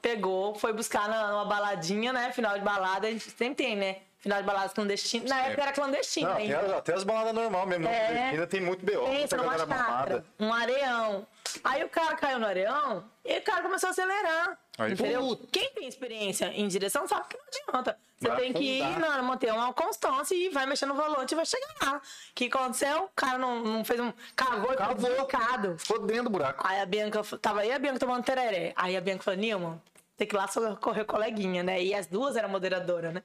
pegou, 0.00 0.54
foi 0.56 0.72
buscar 0.72 1.08
numa 1.08 1.44
baladinha, 1.44 2.12
né? 2.12 2.32
Final 2.32 2.58
de 2.58 2.64
balada, 2.64 3.06
a 3.06 3.10
gente 3.10 3.30
sempre 3.30 3.54
tem, 3.54 3.76
né? 3.76 3.98
Final 4.22 4.38
de 4.38 4.46
baladas 4.46 4.72
clandestino. 4.72 5.28
Na 5.28 5.46
época 5.46 5.62
era 5.62 5.72
clandestino 5.72 6.28
Não, 6.28 6.36
ainda. 6.36 6.60
até, 6.60 6.76
até 6.76 6.94
as 6.94 7.02
baladas 7.02 7.34
normais 7.34 7.66
mesmo. 7.66 7.88
É. 7.88 8.30
Ainda 8.30 8.46
tem 8.46 8.60
muito 8.60 8.84
B.O. 8.86 9.04
Pensa 9.04 9.36
muita 9.36 9.36
galera 9.36 9.66
mamada. 9.66 10.24
um 10.38 10.54
areão. 10.54 11.26
Aí 11.64 11.82
o 11.82 11.88
cara 11.88 12.14
caiu 12.14 12.38
no 12.38 12.46
areão 12.46 13.04
e 13.24 13.38
o 13.38 13.42
cara 13.42 13.62
começou 13.62 13.88
a 13.88 13.90
acelerar. 13.90 14.56
Aí, 14.78 14.92
entendeu? 14.92 15.22
puta. 15.26 15.48
Quem 15.50 15.70
tem 15.70 15.88
experiência 15.88 16.46
em 16.54 16.68
direção 16.68 17.06
sabe 17.08 17.26
que 17.28 17.36
não 17.36 17.44
adianta. 17.80 17.98
Você 18.20 18.28
Vai 18.28 18.36
tem 18.40 18.52
que 18.52 18.78
ir, 18.78 18.98
não, 19.00 19.22
manter 19.24 19.52
uma 19.52 19.72
constância 19.72 20.36
e 20.36 20.48
vai 20.50 20.66
mexendo 20.66 20.90
no 20.90 20.94
volante 20.94 21.34
e 21.34 21.34
vai 21.34 21.44
chegar 21.44 21.74
lá. 21.82 21.96
O 21.96 22.00
que 22.32 22.46
aconteceu? 22.46 23.04
O 23.06 23.10
cara 23.16 23.36
não, 23.36 23.58
não 23.58 23.84
fez 23.84 23.98
um. 23.98 24.12
Cavou 24.36 24.72
e 24.72 25.78
ficou 25.78 25.98
dentro 26.06 26.24
do 26.24 26.30
buraco. 26.30 26.64
Aí 26.64 26.80
a 26.80 26.86
Bianca, 26.86 27.20
tava 27.40 27.62
aí 27.62 27.72
a 27.72 27.78
Bianca 27.80 27.98
tomando 27.98 28.22
tereré. 28.22 28.72
Aí 28.76 28.96
a 28.96 29.00
Bianca 29.00 29.24
falou, 29.24 29.40
Nilma, 29.40 29.82
tem 30.16 30.28
que 30.28 30.36
ir 30.36 30.38
lá 30.38 30.46
socorrer 30.46 31.04
coleguinha, 31.04 31.64
né? 31.64 31.82
E 31.82 31.92
as 31.92 32.06
duas 32.06 32.36
eram 32.36 32.48
moderadoras, 32.48 33.12
né? 33.12 33.24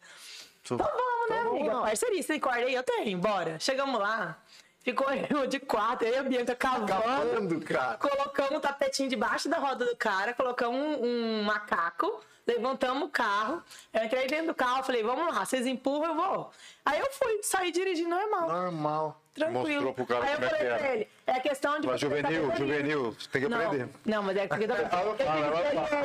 Então 0.75 0.87
vamos, 0.87 1.29
né, 1.29 1.39
amiga? 1.41 1.81
Parcerista, 1.81 2.33
tem 2.33 2.39
corda 2.39 2.65
aí? 2.65 2.73
Eu 2.73 2.83
tenho, 2.83 3.17
bora. 3.17 3.59
Chegamos 3.59 3.99
lá. 3.99 4.37
Ficou 4.87 5.07
eu 5.29 5.45
de 5.47 5.59
quatro, 5.59 6.07
eu 6.07 6.13
e 6.13 6.17
a 6.17 6.23
Bianca 6.23 6.55
cavando. 6.55 6.87
Cavando, 6.87 7.61
cara. 7.61 7.97
Colocamos 7.97 8.51
um 8.53 8.59
tapetinho 8.59 9.09
debaixo 9.09 9.49
da 9.49 9.57
roda 9.57 9.85
do 9.85 9.95
cara, 9.97 10.33
colocamos 10.33 10.79
um, 10.79 11.05
um 11.05 11.43
macaco, 11.43 12.21
levantamos 12.45 13.03
o 13.03 13.11
carro. 13.11 13.61
Eu 13.93 14.05
entrei 14.05 14.27
dentro 14.27 14.47
do 14.47 14.55
carro, 14.55 14.83
falei, 14.83 15.03
vamos 15.03 15.35
lá, 15.35 15.45
vocês 15.45 15.65
empurram, 15.65 16.05
eu 16.05 16.15
vou. 16.15 16.51
Aí 16.85 16.99
eu 16.99 17.07
fui, 17.11 17.43
saí 17.43 17.71
dirigindo 17.71 18.09
normal, 18.09 18.47
Normal. 18.47 19.21
Tranquilo. 19.37 19.85
Mostrou 19.85 19.93
pro 19.93 20.05
cara 20.05 20.25
Aí 20.25 20.31
eu 20.31 20.33
é 20.33 20.35
falei 20.35 20.49
que 20.49 20.57
pra 20.65 20.75
era. 20.75 20.93
ele, 20.95 21.07
é 21.27 21.39
questão 21.39 21.79
de... 21.79 21.87
Mas 21.87 21.99
você 21.99 22.05
juvenil, 22.07 22.55
juvenil, 22.55 23.11
você 23.13 23.29
tem 23.29 23.41
que 23.43 23.47
Não, 23.47 23.57
aprender. 23.65 23.89
não, 24.05 24.23
mas 24.23 24.37
é 24.37 24.47
porque 24.47 24.63
eu, 24.65 24.67
eu, 24.75 25.15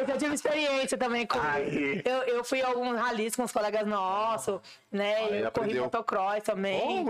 tive 0.04 0.12
eu 0.12 0.18
tive 0.18 0.34
experiência 0.34 0.96
também 0.98 1.26
com. 1.26 1.38
Eu, 2.04 2.22
eu 2.36 2.44
fui 2.44 2.62
a 2.62 2.68
alguns 2.68 2.96
ralis 2.98 3.34
com 3.36 3.42
os 3.44 3.52
colegas 3.52 3.86
nossos, 3.86 4.60
né? 4.90 5.16
Aí 5.16 5.40
eu 5.40 5.52
corri 5.52 5.78
motocross 5.80 6.42
também. 6.44 7.04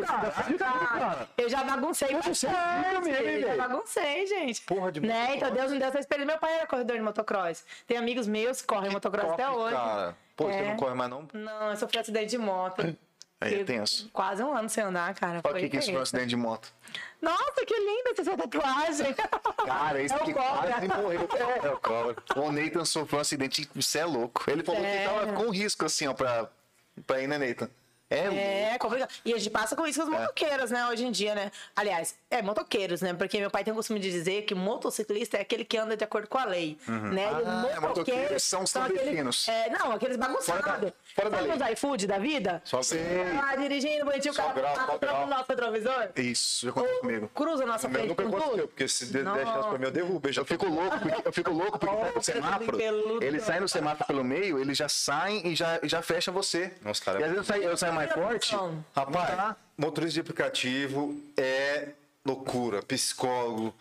Cara. 0.59 1.29
Eu 1.37 1.49
já 1.49 1.63
baguncei 1.65 2.13
bastante. 2.15 2.47
hein, 2.47 3.41
Eu 3.41 3.57
já 3.57 3.69
baguncei, 3.69 4.27
gente. 4.27 4.63
Porra 4.63 4.93
de 4.93 5.01
né? 5.01 5.37
Então 5.37 5.51
Deus 5.51 5.71
me 5.73 5.79
deu 5.79 5.89
essa 5.89 5.99
experiência. 5.99 6.33
Meu 6.33 6.39
pai 6.39 6.55
era 6.57 6.67
corredor 6.67 6.97
de 6.97 7.03
motocross. 7.03 7.65
Tem 7.87 7.97
amigos 7.97 8.27
meus 8.27 8.61
que 8.61 8.67
correm 8.67 8.91
motocross 8.91 9.33
até 9.33 9.49
hoje. 9.49 9.75
Cara. 9.75 10.17
Pô, 10.37 10.45
você 10.47 10.57
É. 10.59 10.69
não 10.71 10.77
corre 10.77 10.95
mais 10.95 11.11
não? 11.11 11.29
Não, 11.33 11.71
eu 11.71 11.77
sofri 11.77 11.99
acidente 11.99 12.27
de 12.27 12.39
moto. 12.39 12.97
Aí 13.43 13.61
é 13.61 13.65
tenso. 13.65 14.09
Quase 14.13 14.43
um 14.43 14.55
ano 14.57 14.69
sem 14.69 14.85
andar, 14.85 15.15
cara. 15.15 15.41
Olha 15.45 15.57
o 15.57 15.59
que, 15.61 15.69
que 15.69 15.77
é 15.77 15.81
isso 15.81 15.91
foi 15.91 15.99
um 15.99 16.03
acidente 16.03 16.29
de 16.29 16.37
moto. 16.37 16.73
Nossa, 17.21 17.65
que 17.67 17.75
linda 17.75 18.11
essa 18.11 18.25
sua 18.25 18.37
tatuagem. 18.37 19.15
Cara, 19.67 20.03
esse 20.03 20.15
É 20.15 20.19
cobra. 20.19 20.35
quase 20.35 20.89
morreu. 20.89 21.29
É, 21.63 21.71
o 21.71 21.77
cobra. 21.79 22.17
O 22.37 22.53
Nathan 22.53 22.85
sofreu 22.85 23.19
um 23.19 23.23
acidente, 23.23 23.69
isso 23.75 23.99
é 23.99 24.05
louco. 24.05 24.45
Ele 24.49 24.63
falou 24.63 24.81
que 24.81 24.87
Sério? 24.87 25.11
tava 25.11 25.33
com 25.33 25.51
risco, 25.51 25.85
assim, 25.85 26.07
ó, 26.07 26.15
pra, 26.15 26.49
pra 27.07 27.21
ir, 27.21 27.27
né, 27.29 27.39
Nathan? 27.39 27.69
É. 28.13 28.73
É, 28.75 28.79
complicado. 28.79 29.11
E 29.25 29.33
a 29.35 29.39
gente 29.39 29.51
passa 29.51 29.75
com 29.77 29.87
isso 29.87 30.01
com 30.03 30.07
os 30.07 30.13
motoqueiros, 30.13 30.71
né, 30.71 30.87
hoje 30.89 31.05
em 31.05 31.11
dia, 31.11 31.35
né? 31.35 31.51
Aliás, 31.77 32.15
é 32.31 32.43
motoqueiros, 32.43 33.01
né? 33.01 33.13
Porque 33.15 33.39
meu 33.39 33.51
pai 33.51 33.65
tem 33.65 33.73
o 33.73 33.77
costume 33.77 34.01
de 34.01 34.11
dizer 34.11 34.43
que 34.43 34.55
motociclista 34.55 35.37
é 35.39 35.41
aquele 35.43 35.65
que 35.65 35.77
anda 35.77 35.97
de 35.97 36.05
acordo 36.05 36.29
com 36.29 36.39
a 36.39 36.45
lei, 36.45 36.77
né? 36.87 37.23
E 37.23 37.77
Ah, 37.77 37.81
motoqueiros 37.81 38.43
são 38.43 38.63
os 38.63 38.75
aqueles- 38.77 38.99
clandestinos. 39.01 39.49
É, 39.49 39.71
não, 39.71 39.93
aqueles 39.93 40.17
bagunçados. 40.17 40.63
Fora 40.65 40.79
da- 40.79 40.93
fora 41.15 41.31
da 41.31 41.37
Sabe 41.39 41.49
lei. 41.49 41.57
os 41.57 41.73
iFood 41.73 42.07
da 42.07 42.19
vida? 42.19 42.63
Só 42.65 42.83
Sei. 42.83 43.01
Lá 43.35 43.55
dirigindo, 43.57 44.05
bonitinho, 44.05 44.35
o 44.35 44.37
cara 44.37 44.53
grau, 44.53 44.75
passa 44.75 44.99
grau. 44.99 45.27
nosso 45.27 45.45
retrovisor. 45.49 46.09
Isso, 46.17 46.67
já 46.67 46.71
aconteceu 46.71 47.01
comigo. 47.01 47.31
cruza 47.35 47.63
a 47.65 47.67
nossa 47.67 47.89
frente 47.89 48.09
nunca 48.09 48.23
com 48.25 48.37
aconteceu, 48.37 48.69
porque 48.69 48.89
se 48.89 49.07
deixasse 49.07 49.69
pra 49.69 49.79
mim, 49.79 49.85
eu 49.85 49.91
derrubo. 49.91 50.29
Eu 50.29 50.45
fico 50.45 50.67
louco, 50.67 50.99
porque, 50.99 51.29
eu 51.29 51.33
fico 51.33 51.51
louco 51.51 51.79
porque 51.79 51.97
sai 51.97 52.13
no 52.15 52.23
semáforo. 52.23 52.77
peludo. 52.77 53.23
Ele 53.25 53.41
sai 53.41 53.61
no 53.61 53.69
semáforo 53.69 54.07
pelo 54.07 54.25
meio, 54.25 54.59
ele 54.59 54.75
já 54.75 54.89
sai 54.89 55.41
e 55.45 55.55
já, 55.55 55.79
já 55.83 56.03
fecha 56.03 56.31
você. 56.33 56.73
Nossa, 56.83 57.05
cara, 57.05 57.21
E 57.21 57.25
às 57.25 57.31
vezes 57.31 57.37
eu 57.49 57.55
saio, 57.55 57.63
eu 57.65 57.77
saio 57.77 57.93
mais 58.07 58.13
forte. 58.13 58.57
Rapaz, 58.95 59.37
dá. 59.37 59.57
motorista 59.77 60.15
de 60.15 60.21
aplicativo 60.21 61.21
é 61.37 61.89
loucura. 62.25 62.83
Psicólogo. 62.83 63.75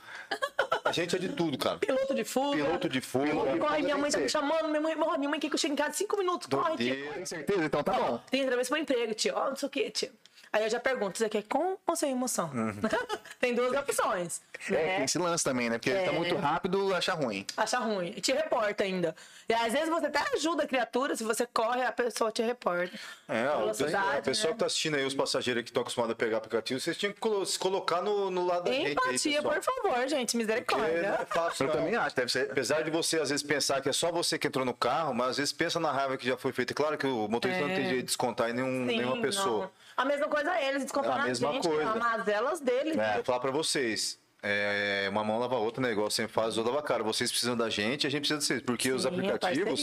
A 0.84 0.92
gente 0.92 1.16
é 1.16 1.20
de 1.20 1.30
tudo, 1.30 1.58
cara. 1.58 1.78
Piloto 1.78 2.14
de 2.14 2.24
fuga. 2.24 2.58
Piloto 2.64 2.90
de 2.90 3.02
fuga. 3.02 3.58
Corre, 3.58 3.82
minha 3.82 3.98
mãe 3.98 4.12
tá 4.12 4.18
me 4.18 4.30
chamando, 4.30 4.68
minha 4.68 4.82
mãe, 4.82 4.96
minha 5.18 5.30
mãe 5.30 5.40
quer 5.40 5.48
que 5.50 5.56
eu 5.56 5.60
chegue 5.60 5.74
em 5.74 5.78
casa 5.78 5.92
em 5.92 5.94
cinco 5.94 6.18
minutos. 6.18 6.48
Corre, 6.48 6.78
tio. 6.78 7.14
Tem 7.14 7.26
certeza? 7.26 7.64
Então 7.64 7.84
tá 7.84 7.94
bom. 7.94 8.20
Tem 8.30 8.42
entrevista 8.42 8.74
pro 8.74 8.82
emprego, 8.82 9.14
tio. 9.14 9.34
Ó, 9.36 9.50
não 9.50 9.56
sei 9.56 9.68
o 9.68 9.70
que, 9.70 9.90
tio. 9.92 10.12
Aí 10.54 10.64
eu 10.64 10.70
já 10.70 10.80
pergunto, 10.82 11.18
você 11.18 11.30
quer 11.30 11.44
com 11.44 11.78
ou 11.88 11.96
sem 11.96 12.12
emoção? 12.12 12.52
Tem 13.40 13.56
duas 13.56 13.72
opções. 13.72 14.42
Uhum. 14.70 14.76
É, 14.76 14.80
né? 14.86 14.96
tem 14.98 15.06
esse 15.06 15.18
lance 15.18 15.44
também, 15.44 15.70
né? 15.70 15.78
Porque 15.78 15.90
ele 15.90 16.04
tá 16.06 16.12
É. 16.12 16.16
muito 16.16 16.36
rápido, 16.36 16.94
acha 16.94 17.14
ruim. 17.14 17.46
Acha 17.58 17.80
ruim. 17.80 18.14
E 18.16 18.22
te 18.22 18.32
reporta 18.34 18.84
ainda. 18.84 19.16
E 19.50 19.54
às 19.54 19.72
vezes 19.74 19.90
você 19.90 20.06
até 20.08 20.20
ajuda 20.36 20.64
a 20.64 20.68
criatura, 20.68 21.16
se 21.16 21.24
você 21.24 21.48
corre, 21.48 21.82
a 21.84 21.92
pessoa 21.92 22.32
te 22.32 22.42
reporta. 22.44 22.92
É, 23.28 23.48
Velocidade, 23.48 24.18
a 24.18 24.22
pessoa 24.22 24.50
né? 24.50 24.54
que 24.54 24.60
tá 24.60 24.66
assistindo 24.66 24.96
aí, 24.98 25.06
os 25.06 25.16
passageiros 25.16 25.64
que 25.64 25.70
estão 25.70 25.82
acostumados 25.82 26.12
a 26.14 26.16
pegar 26.16 26.38
aplicativo, 26.38 26.80
vocês 26.80 26.98
tinham 26.98 27.14
que 27.14 27.46
se 27.46 27.58
colocar 27.58 28.02
no, 28.02 28.30
no 28.30 28.46
lado 28.46 28.66
da 28.66 28.72
gente. 28.72 28.86
aí, 28.88 28.92
Empatia, 28.92 29.42
por 29.42 29.62
favor, 29.64 30.08
gente. 30.08 30.38
Olha. 30.38 31.18
é 31.22 31.26
fácil. 31.26 31.64
Eu 31.64 31.68
não. 31.70 31.76
também 31.76 31.96
acho, 31.96 32.16
deve 32.16 32.32
ser. 32.32 32.52
Apesar 32.52 32.84
de 32.84 32.92
você 32.92 33.20
às 33.20 33.30
vezes 33.30 33.42
pensar 33.44 33.82
que 33.82 33.90
é 33.90 33.94
só 33.94 34.12
você 34.12 34.38
que 34.38 34.48
entrou 34.48 34.66
no 34.66 34.74
carro, 34.74 35.14
mas 35.14 35.30
às 35.32 35.38
vezes 35.38 35.54
pensa 35.54 35.80
na 35.80 35.92
raiva 35.92 36.18
que 36.18 36.28
já 36.28 36.38
foi 36.38 36.52
feita. 36.52 36.74
Claro 36.74 36.98
que 36.98 37.08
o 37.08 37.28
motorista 37.28 37.62
não 37.66 37.74
tem 37.74 37.86
jeito 37.86 37.98
de 37.98 38.04
descontar 38.04 38.50
em 38.50 38.54
nenhum, 38.54 38.88
Sim, 38.88 38.98
nenhuma 38.98 39.22
pessoa. 39.22 39.64
não. 39.66 39.81
A 39.98 40.06
mesma 40.06 40.28
coisa 40.28 40.62
eles, 40.62 40.84
descontar 40.84 41.14
A 41.14 41.18
na 41.20 41.26
mesma 41.26 41.52
gente, 41.54 41.68
coisa. 41.68 41.90
a 41.92 41.96
mazelas 41.96 42.60
deles. 42.60 42.98
É, 42.98 43.16
vou 43.16 43.24
falar 43.24 43.40
pra 43.40 43.52
vocês. 43.52 44.20
É, 44.44 45.08
uma 45.12 45.24
mão 45.24 45.38
lava 45.38 45.56
a 45.56 45.60
outra, 45.60 45.84
né? 45.84 45.92
Igual 45.92 46.10
sempre 46.10 46.34
faz, 46.34 46.58
o 46.58 46.64
lava 46.64 46.80
a 46.80 46.82
cara. 46.82 47.04
Vocês 47.04 47.30
precisam 47.30 47.56
da 47.56 47.70
gente, 47.70 48.08
a 48.08 48.10
gente 48.10 48.22
precisa 48.22 48.40
de 48.40 48.46
vocês. 48.48 48.62
Porque 48.64 48.92
os 48.92 49.04
Sim, 49.04 49.08
aplicativos. 49.10 49.82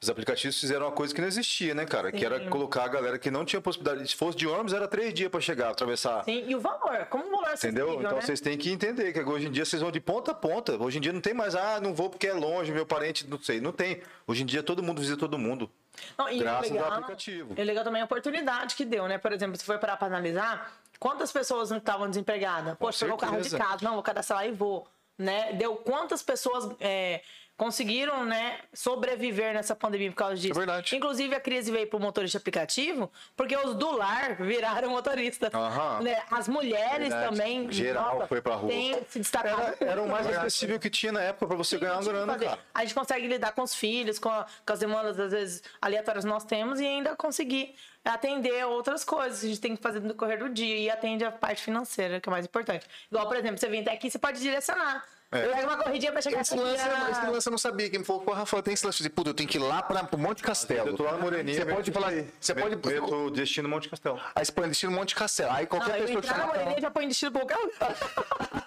Os 0.00 0.08
aplicativos 0.08 0.58
fizeram 0.58 0.86
uma 0.86 0.92
coisa 0.92 1.14
que 1.14 1.20
não 1.20 1.28
existia, 1.28 1.74
né, 1.74 1.84
cara? 1.84 2.10
Que 2.10 2.24
era 2.24 2.48
colocar 2.48 2.84
a 2.84 2.88
galera 2.88 3.18
que 3.18 3.30
não 3.30 3.44
tinha 3.44 3.60
possibilidade. 3.60 4.08
Se 4.08 4.16
fosse 4.16 4.38
de 4.38 4.46
ônibus, 4.46 4.72
era 4.72 4.88
três 4.88 5.12
dias 5.12 5.30
pra 5.30 5.38
chegar, 5.38 5.68
atravessar. 5.68 6.24
Sim, 6.24 6.44
e 6.48 6.54
o 6.56 6.60
valor, 6.60 7.04
como 7.10 7.26
o 7.26 7.30
valor 7.30 7.52
Entendeu? 7.52 7.84
acessível, 7.88 8.06
Então 8.06 8.16
né? 8.16 8.22
vocês 8.22 8.40
têm 8.40 8.56
que 8.56 8.70
entender 8.70 9.12
que 9.12 9.20
hoje 9.20 9.48
em 9.48 9.50
dia 9.50 9.66
vocês 9.66 9.82
vão 9.82 9.90
de 9.90 10.00
ponta 10.00 10.30
a 10.30 10.34
ponta. 10.34 10.82
Hoje 10.82 10.96
em 10.96 11.00
dia 11.02 11.12
não 11.12 11.20
tem 11.20 11.34
mais, 11.34 11.54
ah, 11.54 11.78
não 11.78 11.92
vou 11.92 12.08
porque 12.08 12.26
é 12.28 12.32
longe, 12.32 12.72
meu 12.72 12.86
parente, 12.86 13.28
não 13.28 13.38
sei. 13.38 13.60
Não 13.60 13.70
tem. 13.72 14.00
Hoje 14.26 14.44
em 14.44 14.46
dia 14.46 14.62
todo 14.62 14.82
mundo 14.82 14.98
visita 15.02 15.18
todo 15.18 15.36
mundo. 15.38 15.70
Não, 16.16 16.28
e 16.28 16.38
Graças 16.38 16.70
ao 16.70 16.76
legal, 16.76 16.92
aplicativo. 16.92 17.54
E 17.56 17.60
o 17.60 17.64
legal 17.64 17.84
também 17.84 18.00
é 18.00 18.02
a 18.02 18.04
oportunidade 18.04 18.74
que 18.74 18.84
deu, 18.84 19.06
né? 19.08 19.18
Por 19.18 19.32
exemplo, 19.32 19.56
se 19.56 19.64
for 19.64 19.78
parar 19.78 19.96
pra 19.96 20.06
analisar, 20.06 20.72
quantas 20.98 21.32
pessoas 21.32 21.70
não 21.70 21.78
estavam 21.78 22.08
desempregadas? 22.08 22.76
Poxa, 22.78 23.00
pegou 23.00 23.16
o 23.16 23.18
carro 23.18 23.40
de 23.40 23.50
casa, 23.50 23.78
não, 23.82 23.94
vou 23.94 24.02
cadastrar 24.02 24.40
lá 24.40 24.46
e 24.46 24.52
vou. 24.52 24.86
Né? 25.18 25.52
Deu 25.52 25.76
quantas 25.76 26.22
pessoas 26.22 26.74
é, 26.80 27.22
conseguiram 27.60 28.24
né, 28.24 28.58
sobreviver 28.72 29.52
nessa 29.52 29.76
pandemia 29.76 30.10
por 30.10 30.16
causa 30.16 30.36
disso. 30.36 30.54
verdade. 30.54 30.96
Inclusive, 30.96 31.34
a 31.34 31.40
crise 31.40 31.70
veio 31.70 31.86
pro 31.86 32.00
motorista 32.00 32.38
aplicativo, 32.38 33.12
porque 33.36 33.54
os 33.54 33.74
do 33.74 33.90
lar 33.98 34.36
viraram 34.36 34.88
motoristas. 34.88 35.52
Aham. 35.52 36.00
Né? 36.00 36.22
As 36.30 36.48
mulheres 36.48 37.10
Verdade. 37.10 37.28
também. 37.36 37.70
Geral 37.70 38.26
foi 38.26 38.40
pra 38.40 38.54
rua. 38.54 38.70
Tem 38.70 39.04
se 39.10 39.18
destacado. 39.18 39.60
Era, 39.78 39.90
era 39.92 40.02
o 40.02 40.08
mais 40.08 40.26
acessível 40.26 40.80
que 40.80 40.88
tinha 40.88 41.12
na 41.12 41.20
época 41.20 41.46
pra 41.48 41.56
você 41.56 41.76
Sim, 41.76 41.82
ganhar 41.82 41.96
uma 41.98 42.02
grana, 42.02 42.32
fazer. 42.32 42.44
cara. 42.46 42.60
A 42.74 42.80
gente 42.82 42.94
consegue 42.94 43.26
lidar 43.28 43.52
com 43.52 43.62
os 43.62 43.74
filhos, 43.74 44.18
com, 44.18 44.30
a- 44.30 44.46
com 44.66 44.72
as 44.72 44.78
demandas, 44.78 45.20
às 45.20 45.30
vezes, 45.32 45.62
aleatórias 45.82 46.24
que 46.24 46.30
nós 46.30 46.44
temos 46.44 46.80
e 46.80 46.86
ainda 46.86 47.14
conseguir 47.14 47.74
atender 48.02 48.64
outras 48.64 49.04
coisas 49.04 49.40
que 49.40 49.46
a 49.46 49.48
gente 49.50 49.60
tem 49.60 49.76
que 49.76 49.82
fazer 49.82 50.00
no 50.00 50.08
decorrer 50.08 50.38
do 50.38 50.48
dia 50.48 50.78
e 50.78 50.88
atende 50.88 51.26
a 51.26 51.30
parte 51.30 51.62
financeira, 51.62 52.18
que 52.20 52.28
é 52.28 52.32
mais 52.32 52.46
importante. 52.46 52.86
Igual, 53.10 53.26
por 53.28 53.36
exemplo, 53.36 53.58
você 53.58 53.68
vem 53.68 53.82
até 53.82 53.92
aqui, 53.92 54.10
você 54.10 54.18
pode 54.18 54.40
direcionar. 54.40 55.04
É. 55.32 55.46
Eu 55.46 55.50
pego 55.52 55.66
uma 55.68 55.76
corridinha 55.76 56.10
pra 56.10 56.20
chegar 56.20 56.40
Esse 56.40 56.54
aqui. 56.54 56.62
lance, 56.62 56.82
ah, 56.82 57.10
esse 57.10 57.26
lance 57.26 57.48
eu 57.48 57.50
não 57.52 57.58
sabia. 57.58 57.88
Quem 57.88 58.00
me 58.00 58.04
falou, 58.04 58.22
pô, 58.22 58.32
Rafa, 58.32 58.62
tem 58.62 58.74
esse 58.74 58.84
lance 58.84 59.00
de, 59.00 59.08
puta, 59.08 59.30
eu 59.30 59.34
tenho 59.34 59.48
que 59.48 59.58
ir 59.58 59.60
lá 59.60 59.80
pra, 59.80 60.02
pro 60.02 60.18
Monte 60.18 60.42
Castelo. 60.42 60.88
Eu 60.88 60.96
tô 60.96 61.04
lá 61.04 61.12
no 61.12 61.20
Moreninha. 61.20 61.64
Você 61.64 61.72
pode 61.72 61.92
falar, 61.92 62.12
você 62.40 62.54
pode... 62.54 62.76
Meto 62.76 63.30
destino 63.30 63.68
Monte 63.68 63.88
Castelo. 63.88 64.20
Aí 64.34 64.44
você 64.44 64.50
põe 64.52 64.68
destino 64.68 64.92
Monte 64.92 65.14
Castelo. 65.14 65.52
Aí 65.52 65.62
Não, 65.62 65.66
qualquer 65.68 65.98
eu 66.00 66.06
pessoa 66.06 66.20
que 66.20 66.26
entrar 66.26 66.38
na. 66.38 66.46
Moreninha 66.46 66.80
já 66.80 66.90
põe 66.90 67.06
destino 67.06 67.30
pro 67.30 67.46
qualquer 67.46 67.58
lugar. 67.58 67.96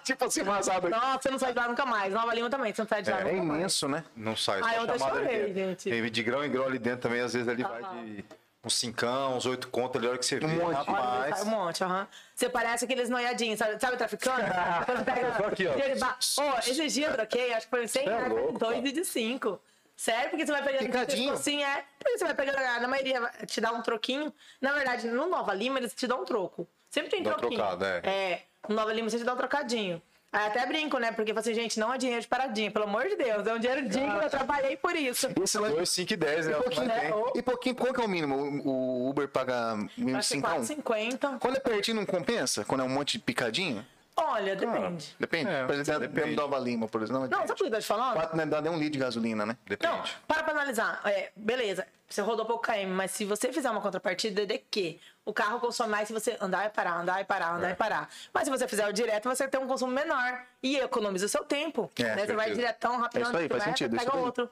Tipo 0.04 0.24
assim, 0.24 0.42
vazado 0.42 0.86
aqui. 0.86 0.96
Nossa, 0.96 1.18
você 1.22 1.30
não 1.30 1.38
sai 1.38 1.52
de 1.52 1.58
lá 1.58 1.68
nunca 1.68 1.86
mais. 1.86 2.12
Nova 2.12 2.34
Lima 2.34 2.48
também, 2.50 2.72
você 2.72 2.82
não 2.82 2.88
sai 2.88 3.02
de 3.02 3.10
lá 3.10 3.20
É 3.20 3.24
nunca 3.24 3.36
mais. 3.42 3.58
imenso, 3.60 3.88
né? 3.88 4.04
Não 4.16 4.36
sai. 4.36 4.60
Ah, 4.62 4.76
eu 4.76 4.82
ali 4.82 5.52
dentro. 5.52 5.54
gente. 5.54 5.90
Tem 5.90 6.10
de 6.10 6.22
grão 6.22 6.44
em 6.44 6.50
grão 6.50 6.66
ali 6.66 6.78
dentro 6.78 7.00
também, 7.00 7.20
às 7.20 7.32
vezes 7.32 7.48
ali 7.48 7.62
vai 7.62 7.82
de 8.04 8.24
uns 8.64 8.74
cincão, 8.74 9.36
uns 9.36 9.46
oito 9.46 9.68
contos 9.68 9.96
ali, 9.98 10.06
a 10.06 10.10
hora 10.10 10.18
que 10.18 10.24
você 10.26 10.38
vê, 10.38 10.46
monte. 10.46 10.62
Olha, 10.64 10.76
rapaz. 10.78 11.36
sai 11.38 11.46
um 11.46 11.50
monte, 11.50 11.84
aham. 11.84 12.08
Você 12.34 12.48
parece 12.48 12.84
aqueles 12.84 13.08
noiadinhos, 13.10 13.58
sabe, 13.58 13.78
sabe 13.78 13.94
o 13.94 13.98
traficante? 13.98 14.40
Quando 14.86 15.04
pega 15.04 15.28
aqui, 15.46 15.66
ó. 15.66 15.98
ba- 15.98 16.18
Ô, 16.38 16.58
esse 16.60 16.86
dia 16.88 17.08
eu 17.08 17.12
troquei, 17.14 17.52
acho 17.52 17.66
que 17.66 17.70
foi 17.70 17.86
100 17.86 18.02
Cê 18.04 18.08
é 18.08 18.12
reais, 18.16 18.32
louco, 18.32 18.58
dois 18.58 18.76
cara. 18.76 18.88
e 18.88 18.92
de 18.92 19.04
cinco. 19.04 19.60
Sério? 19.96 20.30
Porque 20.30 20.44
você 20.44 20.50
vai 20.52 20.62
pegando 20.64 20.86
Picadinho. 20.86 21.32
assim, 21.34 21.62
é. 21.62 21.84
Porque 21.98 22.18
você 22.18 22.24
vai 22.24 22.34
pegando, 22.34 22.56
na 22.56 22.88
maioria 22.88 23.20
te 23.46 23.60
dá 23.60 23.70
um 23.72 23.80
troquinho. 23.80 24.32
Na 24.60 24.72
verdade, 24.72 25.06
no 25.06 25.28
Nova 25.28 25.54
Lima 25.54 25.78
eles 25.78 25.94
te 25.94 26.06
dão 26.06 26.22
um 26.22 26.24
troco. 26.24 26.66
Sempre 26.90 27.10
tem 27.10 27.22
Dá 27.22 27.30
um 27.30 27.34
troquinho. 27.36 27.60
trocado, 27.60 27.84
é. 27.84 28.00
É, 28.04 28.42
no 28.68 28.74
Nova 28.74 28.92
Lima 28.92 29.08
você 29.08 29.18
te 29.18 29.24
dá 29.24 29.34
um 29.34 29.36
trocadinho. 29.36 30.02
Aí 30.34 30.48
até 30.48 30.66
brinco, 30.66 30.98
né? 30.98 31.12
Porque 31.12 31.32
falo 31.32 31.40
assim, 31.40 31.54
gente, 31.54 31.78
não 31.78 31.94
é 31.94 31.96
dinheiro 31.96 32.20
de 32.20 32.26
paradinha, 32.26 32.68
pelo 32.68 32.86
amor 32.86 33.08
de 33.08 33.14
Deus. 33.14 33.46
É 33.46 33.54
um 33.54 33.58
dinheiro 33.58 33.88
digno, 33.88 34.20
eu 34.20 34.28
trabalhei 34.28 34.76
por 34.76 34.96
isso. 34.96 35.28
Esse 35.42 35.58
lance... 35.58 35.76
2, 35.76 35.88
5 35.88 36.12
e 36.12 36.16
10, 36.16 36.46
né? 36.46 36.54
pouquinho, 36.54 36.86
Mas 36.86 37.00
tem. 37.00 37.10
né? 37.10 37.16
E 37.36 37.42
pouquinho, 37.42 37.74
qual 37.76 37.94
que 37.94 38.00
é 38.00 38.04
o 38.04 38.08
mínimo? 38.08 38.34
O 38.64 39.08
Uber 39.08 39.28
paga 39.28 39.74
Acho 39.74 40.34
que 40.34 40.40
1.500? 40.40 40.82
4,50. 40.82 41.38
Quando 41.38 41.56
é 41.56 41.60
pertinho, 41.60 41.98
não 41.98 42.06
compensa? 42.06 42.64
Quando 42.64 42.80
é 42.80 42.84
um 42.84 42.88
monte 42.88 43.12
de 43.12 43.20
picadinho? 43.20 43.86
Olha, 44.16 44.54
depende. 44.54 45.16
Depende. 45.18 45.50
É, 45.50 45.64
por 45.64 45.74
exemplo, 45.74 46.00
depende. 46.02 46.34
do 46.34 46.42
Nova 46.42 46.58
Lima, 46.58 46.86
por 46.86 47.02
exemplo. 47.02 47.28
Não, 47.28 47.38
sabe 47.40 47.52
o 47.52 47.54
que 47.56 47.64
eu 47.64 47.70
tô 47.70 47.78
te 47.78 47.86
falando? 47.86 48.14
Quatro 48.14 48.36
não 48.36 48.48
dá 48.48 48.60
nem 48.60 48.70
um 48.70 48.76
litro 48.76 48.92
de 48.92 48.98
gasolina, 48.98 49.44
né? 49.44 49.56
Não, 49.58 49.76
Depende. 49.76 50.16
para 50.26 50.42
pra 50.44 50.52
analisar. 50.52 51.00
É, 51.04 51.32
beleza, 51.34 51.84
você 52.08 52.20
rodou 52.22 52.46
pouco 52.46 52.62
KM, 52.62 52.86
mas 52.92 53.10
se 53.10 53.24
você 53.24 53.52
fizer 53.52 53.70
uma 53.70 53.80
contrapartida 53.80 54.46
de 54.46 54.58
que 54.58 55.00
o 55.24 55.32
carro 55.32 55.58
consome 55.58 55.90
mais 55.90 56.06
se 56.08 56.12
você 56.12 56.36
andar 56.40 56.66
e 56.66 56.70
parar, 56.70 56.98
andar 57.00 57.20
e 57.20 57.24
parar, 57.24 57.54
andar 57.56 57.68
É. 57.68 57.72
e 57.72 57.74
parar. 57.74 58.08
Mas 58.32 58.44
se 58.44 58.50
você 58.50 58.68
fizer 58.68 58.86
o 58.86 58.92
direto, 58.92 59.28
você 59.28 59.48
tem 59.48 59.58
um 59.60 59.66
consumo 59.66 59.92
menor 59.92 60.42
e 60.62 60.76
economiza 60.76 61.26
o 61.26 61.28
seu 61.28 61.44
tempo. 61.44 61.90
É, 61.98 62.02
né? 62.02 62.26
Você 62.26 62.32
vai 62.34 62.46
certeza. 62.46 62.54
diretão, 62.54 62.98
rapidão, 62.98 63.26
É 63.26 63.28
isso 63.30 63.36
aí, 63.38 63.48
faz 63.48 63.62
vai, 63.62 63.72
sentido, 63.72 63.96
pega 63.96 64.10
isso 64.10 64.18
outro. 64.18 64.50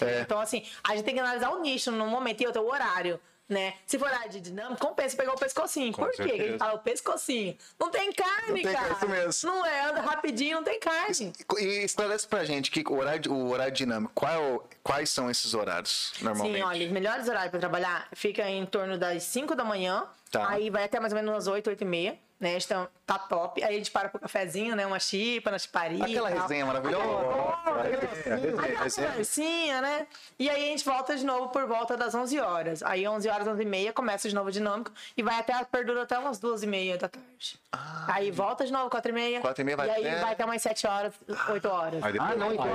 É. 0.00 0.20
Então, 0.20 0.40
assim, 0.40 0.64
a 0.84 0.94
gente 0.94 1.04
tem 1.04 1.14
que 1.14 1.20
analisar 1.20 1.50
o 1.50 1.60
nicho 1.60 1.90
no 1.90 2.06
momento 2.06 2.40
e 2.40 2.46
outro, 2.46 2.62
o 2.62 2.70
horário. 2.70 3.20
Né? 3.48 3.74
Se 3.86 3.98
for 3.98 4.06
horário 4.08 4.30
de 4.30 4.40
dinâmico, 4.40 4.80
compensa 4.80 5.16
pegar 5.16 5.32
o 5.32 5.38
pescocinho. 5.38 5.92
Com 5.92 6.02
Por 6.02 6.10
quê? 6.12 6.22
Certeza. 6.22 6.44
gente 6.50 6.58
fala 6.58 6.74
o 6.74 6.78
pescocinho. 6.78 7.56
Não 7.78 7.90
tem 7.90 8.10
carne, 8.12 8.48
Não 8.48 8.54
tem 8.54 8.62
cara. 8.62 8.76
carne, 8.76 8.94
isso 8.96 9.08
mesmo. 9.08 9.50
Não 9.50 9.66
é, 9.66 9.84
anda 9.90 10.00
rapidinho, 10.00 10.56
não 10.56 10.64
tem 10.64 10.80
carne. 10.80 11.32
E 11.58 11.64
esclarece 11.84 12.26
pra 12.26 12.44
gente 12.44 12.70
que 12.70 12.82
o 12.88 12.96
horário, 12.96 13.30
o 13.32 13.50
horário 13.50 13.72
dinâmico, 13.74 14.12
qual, 14.14 14.66
quais 14.82 15.10
são 15.10 15.30
esses 15.30 15.52
horários, 15.52 16.14
normalmente? 16.22 16.56
Sim, 16.56 16.62
olha, 16.62 16.86
os 16.86 16.92
melhores 16.92 17.28
horários 17.28 17.50
para 17.50 17.60
trabalhar 17.60 18.08
fica 18.14 18.48
em 18.48 18.64
torno 18.64 18.96
das 18.96 19.22
5 19.24 19.54
da 19.54 19.64
manhã. 19.64 20.04
Tá. 20.30 20.48
Aí 20.48 20.70
vai 20.70 20.84
até 20.84 20.98
mais 20.98 21.12
ou 21.12 21.18
menos 21.18 21.34
umas 21.34 21.46
8, 21.46 21.68
8 21.68 21.82
e 21.82 21.84
meia. 21.84 22.18
Né? 22.42 22.58
Então, 22.58 22.88
tá 23.06 23.20
top. 23.20 23.62
Aí 23.62 23.72
a 23.72 23.78
gente 23.78 23.92
para 23.92 24.08
pro 24.08 24.18
cafezinho, 24.18 24.74
né? 24.74 24.84
Uma 24.84 24.98
chipa 24.98 25.48
na 25.52 25.60
chiparia. 25.60 26.04
Aquela 26.04 26.28
tal. 26.28 26.40
resenha 26.42 26.66
maravilhosa. 26.66 27.06
Aquela 27.06 28.90
conversinha, 28.90 29.80
né? 29.80 30.06
E 30.36 30.50
aí 30.50 30.64
a 30.64 30.66
gente 30.66 30.84
volta 30.84 31.16
de 31.16 31.24
novo 31.24 31.50
por 31.50 31.66
volta 31.68 31.96
das 31.96 32.12
11 32.12 32.40
horas. 32.40 32.82
Aí 32.82 33.06
11 33.06 33.28
horas, 33.28 33.46
11 33.46 33.62
e 33.62 33.64
meia, 33.64 33.92
começa 33.92 34.28
de 34.28 34.34
novo 34.34 34.48
o 34.48 34.52
dinâmico 34.52 34.90
e 35.16 35.22
vai 35.22 35.38
até, 35.38 35.62
perdura 35.64 36.02
até 36.02 36.18
umas 36.18 36.40
2 36.40 36.64
e 36.64 36.66
meia 36.66 36.98
da 36.98 37.08
tarde. 37.08 37.60
aí 38.08 38.32
volta 38.32 38.66
de 38.66 38.72
novo, 38.72 38.90
4 38.90 39.10
e 39.10 39.14
meia. 39.14 39.40
Quatro 39.40 39.62
e 39.62 39.64
meia 39.64 39.76
vai 39.76 39.86
E 39.86 39.90
aí 39.92 40.08
até- 40.08 40.20
vai 40.20 40.32
até 40.32 40.44
umas 40.44 40.60
7 40.62 40.84
horas, 40.84 41.14
8 41.48 41.68
horas. 41.68 42.02
Depois 42.02 42.16
Ah, 42.18 42.34
não, 42.34 42.52
então, 42.52 42.66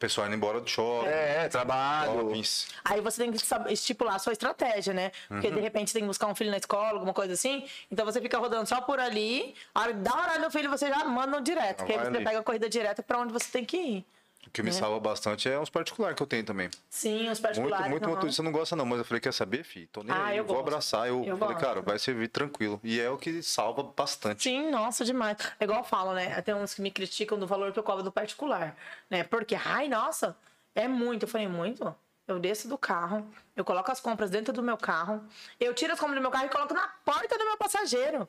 pessoal 0.00 0.26
indo 0.26 0.34
embora 0.34 0.60
do 0.60 0.68
shopping, 0.68 1.08
É, 1.08 1.46
trabalho. 1.48 2.12
shoppings. 2.22 2.68
Aí 2.84 3.00
você 3.02 3.22
tem 3.22 3.30
que 3.32 3.38
estipular 3.72 4.14
a 4.16 4.18
sua 4.18 4.32
estratégia, 4.32 4.94
né? 4.94 5.12
Porque 5.28 5.48
Uhum. 5.48 5.54
de 5.54 5.60
repente 5.60 5.92
tem 5.92 6.02
que 6.02 6.08
buscar 6.08 6.26
um 6.26 6.34
filho 6.34 6.50
na 6.50 6.56
escola, 6.56 6.92
alguma 6.94 7.12
coisa 7.12 7.34
assim. 7.34 7.64
Então 7.90 8.04
você 8.06 8.20
fica 8.20 8.38
rodando 8.38 8.66
só 8.66 8.80
por 8.80 8.98
ali. 8.98 9.54
A 9.74 9.82
hora, 9.82 9.92
da 9.94 10.12
hora 10.14 10.38
do 10.40 10.50
filho 10.50 10.70
você 10.70 10.88
já 10.88 11.04
manda 11.04 11.36
um 11.38 11.42
direto. 11.42 11.76
Porque 11.78 11.92
aí 11.92 11.98
você 12.00 12.06
ali. 12.08 12.24
pega 12.24 12.38
a 12.40 12.42
corrida 12.42 12.68
direta 12.68 13.02
pra 13.02 13.18
onde 13.18 13.32
você 13.32 13.50
tem 13.52 13.64
que 13.64 13.76
ir. 13.76 14.06
O 14.46 14.50
que 14.50 14.62
me 14.62 14.72
salva 14.72 14.98
bastante 14.98 15.48
é 15.48 15.58
os 15.58 15.70
particulares 15.70 16.16
que 16.16 16.22
eu 16.22 16.26
tenho 16.26 16.44
também. 16.44 16.68
Sim, 16.88 17.28
os 17.28 17.38
Muito, 17.38 17.42
particulares. 17.42 17.88
muito 17.88 18.02
aham. 18.04 18.14
motorista 18.14 18.42
não 18.42 18.50
gosta 18.50 18.74
não, 18.74 18.84
mas 18.86 18.98
eu 18.98 19.04
falei, 19.04 19.20
quer 19.20 19.32
saber, 19.32 19.62
filho? 19.62 19.86
Tô 19.92 20.02
nem 20.02 20.16
Ah, 20.16 20.26
aí, 20.26 20.38
eu 20.38 20.44
vou 20.44 20.56
gosto. 20.56 20.68
abraçar. 20.68 21.06
Eu, 21.08 21.24
Eu 21.24 21.36
falei, 21.36 21.54
gosto. 21.54 21.66
cara, 21.66 21.82
vai 21.82 21.98
servir 21.98 22.28
tranquilo. 22.28 22.80
E 22.82 22.98
é 22.98 23.08
o 23.10 23.16
que 23.16 23.42
salva 23.42 23.82
bastante. 23.82 24.42
Sim, 24.42 24.70
nossa, 24.70 25.04
demais. 25.04 25.36
É 25.60 25.64
igual 25.64 25.80
eu 25.80 25.84
falo, 25.84 26.14
né? 26.14 26.40
Tem 26.42 26.54
uns 26.54 26.74
que 26.74 26.82
me 26.82 26.90
criticam 26.90 27.38
do 27.38 27.46
valor 27.46 27.72
que 27.72 27.78
eu 27.78 27.82
cobro 27.82 28.02
do 28.02 28.10
particular, 28.10 28.76
né? 29.08 29.22
Porque, 29.22 29.54
ai, 29.54 29.88
nossa, 29.88 30.36
é 30.74 30.88
muito. 30.88 31.24
Eu 31.24 31.28
falei, 31.28 31.46
muito? 31.46 31.94
Eu 32.26 32.38
desço 32.40 32.66
do 32.68 32.78
carro, 32.78 33.28
eu 33.56 33.64
coloco 33.64 33.90
as 33.92 34.00
compras 34.00 34.30
dentro 34.30 34.52
do 34.52 34.62
meu 34.62 34.76
carro, 34.76 35.20
eu 35.58 35.74
tiro 35.74 35.92
as 35.92 35.98
compras 35.98 36.16
do 36.18 36.22
meu 36.22 36.30
carro 36.30 36.46
e 36.46 36.48
coloco 36.48 36.72
na 36.72 36.86
porta 37.04 37.36
do 37.36 37.44
meu 37.44 37.56
passageiro. 37.56 38.28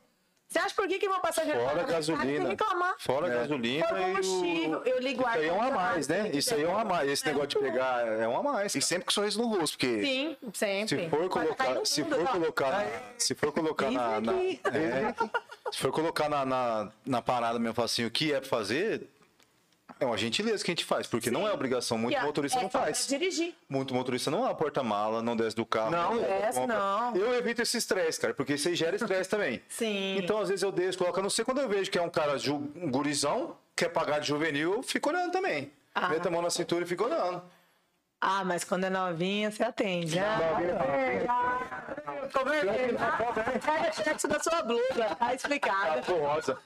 Você 0.51 0.59
acha 0.59 0.75
por 0.75 0.85
que, 0.85 0.99
que 0.99 1.07
meu 1.07 1.21
passageiro 1.21 1.59
Fora 1.61 1.69
paga 1.77 1.93
mais 1.93 2.05
caro? 2.07 2.17
gasolina. 2.19 2.49
Reclamar. 2.49 2.95
Fora 2.97 3.27
a 3.27 3.29
gasolina 3.29 3.87
Fora 3.87 4.01
e 4.01 4.03
combustível, 4.03 4.79
o... 4.79 4.83
eu 4.83 4.99
ligo 4.99 5.21
Isso 5.21 5.29
aí 5.29 5.47
é 5.47 5.53
um 5.53 5.61
a 5.61 5.71
mais, 5.71 6.07
né? 6.09 6.29
Isso 6.33 6.53
aí 6.53 6.63
é 6.63 6.67
um 6.67 6.77
a 6.77 6.83
mais. 6.83 7.09
Esse 7.09 7.23
É 7.23 7.27
negócio 7.27 7.47
de 7.47 7.59
pegar 7.59 8.05
é 8.05 8.27
um 8.27 8.37
a 8.37 8.43
mais. 8.43 8.75
E 8.75 8.81
sempre 8.81 9.05
com 9.05 9.11
sorriso 9.11 9.39
no 9.41 9.47
rosto, 9.47 9.77
porque 9.77 10.01
Sim, 10.03 10.37
sempre. 10.53 11.05
Se 11.05 11.09
for 11.09 11.19
cair 11.19 11.29
colocar, 11.29 11.69
no 11.73 11.85
se 11.85 12.03
mundo, 12.03 12.15
for 12.17 12.27
colocar, 12.27 12.69
na- 12.71 12.85
se 13.17 13.33
for 13.33 13.51
colocar 13.53 13.91
na, 13.91 14.19
na- 14.19 14.33
é, 14.33 15.15
se 15.71 15.77
for 15.79 15.91
colocar 15.93 16.27
na, 16.27 16.45
na, 16.45 16.91
na 17.05 17.21
parada 17.21 17.57
mesmo, 17.57 17.81
assim, 17.81 18.03
o 18.03 18.11
que 18.11 18.33
é 18.33 18.41
pra 18.41 18.49
fazer, 18.49 19.07
é 20.01 20.05
uma 20.05 20.17
gentileza 20.17 20.63
que 20.65 20.71
a 20.71 20.73
gente 20.73 20.83
faz, 20.83 21.05
porque 21.05 21.29
não 21.29 21.47
é 21.47 21.53
obrigação, 21.53 21.95
muito 21.97 22.15
E, 22.17 22.19
ó, 22.19 22.25
motorista 22.25 22.57
é 22.59 22.63
não 22.63 22.69
faz. 22.69 23.05
dirigir. 23.07 23.53
Muito 23.69 23.93
motorista 23.93 24.31
não 24.31 24.43
abre 24.43 24.57
porta-mala, 24.57 25.21
não 25.21 25.35
desce 25.37 25.55
do 25.55 25.65
carro. 25.65 25.91
Não, 25.91 26.17
desce, 26.17 26.59
compra. 26.59 26.75
não. 26.75 27.15
Eu 27.15 27.33
evito 27.35 27.61
esse 27.61 27.77
estresse, 27.77 28.19
cara, 28.19 28.33
porque 28.33 28.55
isso 28.55 28.67
aí 28.67 28.75
gera 28.75 28.95
estresse 28.95 29.29
também. 29.29 29.61
Sim. 29.69 30.17
Então, 30.17 30.39
às 30.39 30.49
vezes 30.49 30.63
eu 30.63 30.71
desço, 30.71 30.97
coloco, 30.97 31.19
a 31.19 31.23
não 31.23 31.29
sei 31.29 31.45
quando 31.45 31.61
eu 31.61 31.69
vejo 31.69 31.91
que 31.91 31.99
é 31.99 32.01
um 32.01 32.09
cara, 32.09 32.35
um 32.49 32.89
gurizão, 32.89 33.55
quer 33.75 33.89
pagar 33.89 34.19
de 34.19 34.27
juvenil, 34.27 34.73
eu 34.73 34.83
fico 34.83 35.09
olhando 35.09 35.31
também. 35.31 35.71
Ah. 35.93 36.09
Meto 36.09 36.27
a 36.27 36.31
mão 36.31 36.41
na 36.41 36.49
cintura 36.49 36.83
e 36.83 36.87
fico 36.87 37.03
olhando. 37.03 37.43
Ah, 38.24 38.43
mas 38.45 38.63
quando 38.63 38.84
é 38.84 38.89
novinha, 38.89 39.49
você 39.49 39.63
atende. 39.63 40.19
Ah, 40.19 40.38
é, 42.24 42.28
ficou 42.28 42.45
vermelho. 42.45 42.97
É 42.97 43.82
reflexo 43.88 44.28
da 44.28 44.39
sua 44.39 44.61
blusa, 44.61 45.15
tá 45.17 45.34
explicado. 45.34 45.97
Outubro 45.97 46.22
rosa. 46.28 46.57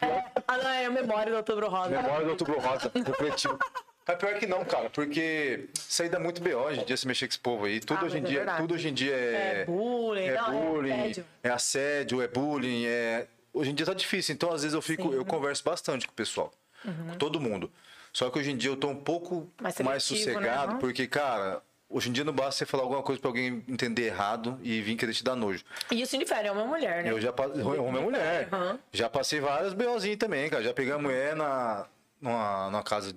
É, 0.00 0.24
ah, 0.46 0.56
não, 0.56 0.70
é 0.70 0.84
a 0.86 0.90
memória 0.90 1.32
do 1.32 1.36
Outubro 1.38 1.68
Rosa. 1.68 1.90
Memória 2.00 2.24
do 2.24 2.30
outubro 2.30 2.58
rosa, 2.60 2.90
refletiu. 2.94 3.58
Mas 4.06 4.16
pior 4.18 4.34
que 4.38 4.46
não, 4.46 4.64
cara, 4.64 4.88
porque 4.90 5.68
isso 5.74 6.02
aí 6.02 6.08
dá 6.08 6.18
muito 6.18 6.40
B.O. 6.40 6.58
hoje 6.60 6.80
em 6.80 6.84
dia 6.84 6.96
se 6.96 7.06
mexer 7.06 7.26
com 7.26 7.30
esse 7.32 7.38
povo 7.40 7.64
aí. 7.66 7.80
Tudo, 7.80 8.00
Ah, 8.00 8.04
hoje, 8.04 8.18
em 8.18 8.22
é 8.22 8.24
dia, 8.26 8.36
verdade. 8.38 8.60
tudo 8.62 8.74
hoje 8.74 8.88
em 8.88 8.94
dia 8.94 9.14
é. 9.14 9.60
É 9.60 9.64
bullying, 9.66 10.24
é 10.26 10.34
não, 10.36 10.86
é 10.86 10.92
assédio. 10.92 11.26
é 11.42 11.50
assédio, 11.50 12.22
é 12.22 12.28
bullying, 12.28 12.86
é. 12.86 13.26
hoje 13.52 13.70
em 13.70 13.74
dia 13.74 13.86
tá 13.86 13.94
difícil, 13.94 14.32
então 14.34 14.52
às 14.52 14.62
vezes 14.62 14.74
eu 14.74 14.82
fico, 14.82 15.12
eu 15.12 15.24
converso 15.24 15.62
bastante 15.64 16.06
com 16.06 16.12
o 16.12 16.16
pessoal, 16.16 16.52
com 16.84 17.18
todo 17.18 17.38
mundo. 17.40 17.70
Só 18.12 18.28
que 18.30 18.38
hoje 18.38 18.50
em 18.50 18.56
dia 18.56 18.70
eu 18.70 18.76
tô 18.76 18.88
um 18.88 18.96
pouco 18.96 19.50
Mais 19.60 19.78
mais, 19.80 20.10
né? 20.10 20.16
sossegado, 20.16 20.72
Uhum. 20.72 20.78
porque, 20.78 21.06
cara, 21.06 21.62
hoje 21.88 22.08
em 22.08 22.12
dia 22.12 22.24
não 22.24 22.32
basta 22.32 22.52
você 22.58 22.66
falar 22.66 22.82
alguma 22.82 23.02
coisa 23.02 23.20
pra 23.20 23.28
alguém 23.30 23.64
entender 23.68 24.06
errado 24.06 24.58
e 24.62 24.80
vir 24.80 24.96
querer 24.96 25.12
te 25.12 25.22
dar 25.24 25.36
nojo. 25.36 25.64
E 25.90 26.02
isso 26.02 26.16
indifere, 26.16 26.48
é 26.48 26.52
uma 26.52 26.64
mulher, 26.66 27.04
né? 27.04 27.10
Eu 27.10 27.20
já 27.20 27.32
passei, 27.32 27.62
minha 27.62 28.00
mulher. 28.00 28.48
Uhum. 28.52 28.78
Já 28.92 29.08
passei 29.08 29.40
vários 29.40 29.72
BOzinhos 29.74 30.18
também, 30.18 30.48
cara. 30.50 30.62
Já 30.62 30.72
peguei 30.74 30.92
a 30.92 30.98
mulher 30.98 31.36
na, 31.36 31.86
numa, 32.20 32.66
numa 32.70 32.82
casa. 32.82 33.14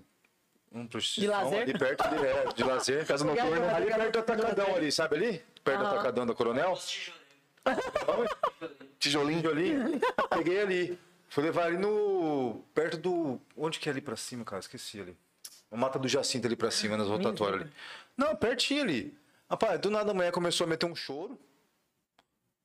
Um 0.76 0.88
De 0.88 1.28
lazer? 1.28 1.62
Ali 1.62 1.78
perto 1.78 2.10
de, 2.10 2.26
é, 2.26 2.46
de 2.56 2.64
lazer, 2.64 3.06
casa 3.06 3.24
noturna. 3.26 3.76
Ali 3.76 3.86
perto 3.94 4.12
do 4.12 4.20
atacadão 4.20 4.76
ali, 4.76 4.92
sabe 4.92 5.16
ali? 5.18 5.42
Perto 5.64 5.80
do 5.82 5.86
atacadão 5.86 6.26
da 6.26 6.34
Coronel. 6.34 6.76
Tijolinho. 9.00 9.42
Tijolinho. 9.42 10.02
Peguei 10.30 10.62
ali. 10.62 11.00
Fui 11.34 11.44
levar 11.44 11.66
ali 11.66 11.78
no. 11.78 12.64
Perto 12.76 12.96
do. 12.96 13.42
Onde 13.58 13.80
que 13.80 13.90
é 13.90 13.92
ali 13.92 14.02
pra 14.02 14.16
cima, 14.16 14.46
cara? 14.46 14.60
Esqueci 14.60 15.02
ali. 15.02 15.18
A 15.72 15.76
mata 15.76 15.98
do 15.98 16.08
Jacinto 16.08 16.46
ali 16.46 16.56
pra 16.56 16.70
cima, 16.70 16.96
nas 16.96 17.08
rotatórias 17.08 17.62
ali. 17.62 17.72
Não, 18.16 18.36
pertinho 18.36 18.84
ali. 18.84 19.18
Rapaz, 19.50 19.80
do 19.80 19.90
nada 19.90 20.12
a 20.12 20.14
mulher 20.14 20.32
começou 20.32 20.66
a 20.66 20.68
meter 20.68 20.86
um 20.86 20.96
choro. 20.96 21.36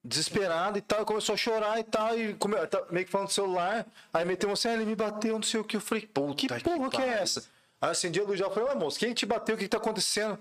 Desesperada 0.04 0.76
e 0.76 0.82
tal, 0.82 1.06
começou 1.06 1.32
a 1.34 1.38
chorar 1.38 1.80
e 1.80 1.84
tal, 1.84 2.18
e 2.18 2.34
come... 2.34 2.56
tá 2.66 2.84
meio 2.90 3.06
que 3.06 3.10
falando 3.10 3.28
do 3.28 3.32
celular. 3.32 3.86
Aí 4.12 4.26
meteu 4.26 4.52
assim, 4.52 4.68
ah, 4.68 4.74
ele 4.74 4.84
me 4.84 4.94
bateu, 4.94 5.36
não 5.36 5.42
sei 5.42 5.60
o 5.60 5.64
que. 5.64 5.76
Eu 5.76 5.80
falei, 5.80 6.06
pô, 6.06 6.34
que 6.34 6.46
porra 6.46 6.90
que 6.90 7.00
é 7.00 7.08
essa? 7.08 7.46
Aí 7.80 7.90
acendi 7.90 8.20
a 8.20 8.24
luz 8.24 8.38
já 8.38 8.50
falei, 8.50 8.68
ô 8.70 8.78
moço, 8.78 8.98
quem 8.98 9.14
te 9.14 9.24
bateu? 9.24 9.54
O 9.54 9.58
que, 9.58 9.64
que 9.64 9.70
tá 9.70 9.78
acontecendo? 9.78 10.38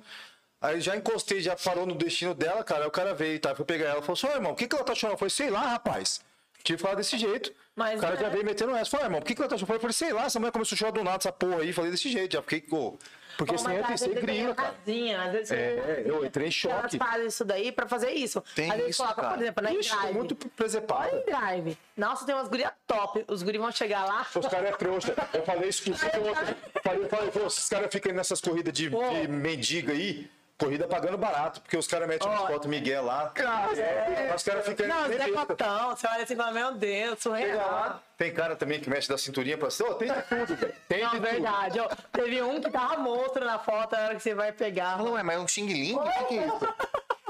Aí 0.59 0.81
já 0.81 0.97
encostei, 0.97 1.39
já 1.39 1.55
parou 1.55 1.85
no 1.85 1.95
destino 1.95 2.35
dela, 2.35 2.61
cara. 2.61 2.81
Aí 2.81 2.87
o 2.89 2.91
cara 2.91 3.13
veio, 3.13 3.39
tá? 3.39 3.55
Foi 3.55 3.63
pegar 3.63 3.85
ela 3.85 3.99
e 3.99 4.01
falou 4.01 4.15
assim, 4.15 4.27
ô 4.27 4.31
irmão, 4.31 4.51
o 4.51 4.55
que, 4.55 4.67
que 4.67 4.75
ela 4.75 4.83
tá 4.83 4.93
chorando? 4.93 5.13
Eu 5.13 5.17
falei, 5.17 5.29
sei 5.29 5.49
lá, 5.49 5.61
rapaz. 5.61 6.19
Tive 6.67 6.75
que 6.79 6.83
falar 6.83 6.95
desse 6.95 7.17
jeito. 7.17 7.53
Mas 7.73 7.97
o 7.97 8.01
cara 8.01 8.15
é. 8.15 8.19
já 8.19 8.27
veio 8.27 8.43
metendo 8.43 8.75
essa. 8.75 8.91
Falei, 8.91 9.05
irmão, 9.05 9.21
por 9.21 9.27
que, 9.27 9.33
que 9.35 9.41
ela 9.41 9.49
tá 9.49 9.57
chorando? 9.57 9.75
Eu 9.75 9.79
falei, 9.79 9.93
sei 9.93 10.11
lá, 10.11 10.25
essa 10.25 10.37
mulher 10.37 10.51
começou 10.51 10.75
a 10.75 10.79
chorar 10.79 10.91
do 10.91 11.01
nada, 11.01 11.15
essa 11.17 11.31
porra 11.31 11.61
aí. 11.61 11.71
Falei 11.71 11.91
desse 11.91 12.09
jeito, 12.09 12.33
já 12.33 12.41
fiquei, 12.41 12.59
pô. 12.59 12.99
Porque 13.37 13.55
às 13.55 13.61
ser 13.61 13.83
vezes 13.83 14.07
grila, 14.21 14.53
cara. 14.53 14.73
casinha, 14.73 15.21
às 15.21 15.31
vezes 15.31 15.51
É, 15.51 16.01
eu 16.05 16.25
entrei 16.25 16.47
em 16.47 16.47
Elas 16.47 16.55
choque. 16.55 16.97
fazem 16.97 17.27
isso 17.27 17.45
daí 17.45 17.71
pra 17.71 17.87
fazer 17.87 18.11
isso. 18.11 18.43
Tem 18.53 18.69
às 18.69 18.75
vezes 18.77 18.91
isso, 18.91 19.03
coloca, 19.03 19.21
cara. 19.21 19.33
por 19.35 19.41
exemplo, 19.43 19.63
na 19.63 19.73
Ixi, 19.75 19.95
drive. 19.95 20.13
muito 20.13 20.35
presepada. 20.35 21.09
Olha 21.13 21.21
em 21.21 21.23
drive. 21.25 21.77
Nossa, 21.95 22.25
tem 22.25 22.35
umas 22.35 22.49
gurias 22.49 22.71
top. 22.85 23.23
Os 23.29 23.43
guris 23.43 23.61
vão 23.61 23.71
chegar 23.71 24.03
lá. 24.05 24.27
Os 24.35 24.47
caras 24.47 24.69
é 24.69 24.75
trouxa. 24.75 25.13
Eu 25.33 25.43
falei 25.43 25.69
isso 25.69 25.83
que 25.83 25.91
você 25.91 26.09
tem 26.09 26.19
outro. 26.27 26.45
Falei, 26.83 27.03
eu 27.03 27.09
falei, 27.09 27.31
pô, 27.31 27.45
esses 27.47 27.69
caras 27.69 27.89
ficam 27.91 28.11
nessas 28.11 28.41
corridas 28.41 28.73
de 28.73 28.89
mendiga 29.29 29.93
aí, 29.93 30.29
corrida 30.57 30.87
pagando 30.87 31.17
barato, 31.17 31.61
porque 31.61 31.77
os 31.77 31.87
caras 31.87 32.07
metem 32.07 32.27
umas 32.27 32.41
Ó. 32.41 32.47
fotos 32.47 32.67
Miguel 32.67 33.03
lá. 33.05 33.31
É, 33.37 34.33
os 34.35 34.43
caras 34.43 34.65
ficam. 34.65 34.87
Não, 34.87 35.07
Zé 35.07 35.17
besta. 35.17 35.45
Cotão. 35.45 35.89
Você 35.95 36.07
olha 36.07 36.23
assim 36.23 36.33
e 36.33 36.37
fala, 36.37 36.51
meu 36.51 36.73
Deus, 36.73 37.19
surreal. 37.19 37.57
lá, 37.57 38.01
Tem 38.17 38.33
cara 38.33 38.55
também 38.55 38.79
que 38.79 38.89
mexe 38.89 39.07
da 39.07 39.17
cinturinha 39.17 39.57
pra 39.57 39.69
cima. 39.69 39.89
Ô, 39.89 39.93
tem 39.95 40.07
de 40.11 40.21
tudo, 40.23 40.55
velho. 40.55 40.73
Tem 40.87 41.03
Não, 41.03 41.09
de 41.11 41.15
tudo. 41.17 41.29
verdade. 41.29 41.79
ó. 41.79 41.87
teve 42.11 42.41
um 42.41 42.59
que 42.59 42.71
tava 42.71 42.97
monstro 42.97 43.45
na 43.45 43.59
foto 43.59 43.95
na 43.95 44.05
hora 44.05 44.15
que 44.15 44.21
você 44.23 44.33
vai 44.33 44.51
pegar. 44.51 44.97
Não, 44.97 45.17
é, 45.17 45.23
mas 45.23 45.35
é 45.37 45.39
um 45.39 45.47
Xing 45.47 45.67
Ling? 45.67 45.95
O 45.95 46.27
que, 46.27 46.39
é 46.39 46.45
isso? 46.47 46.65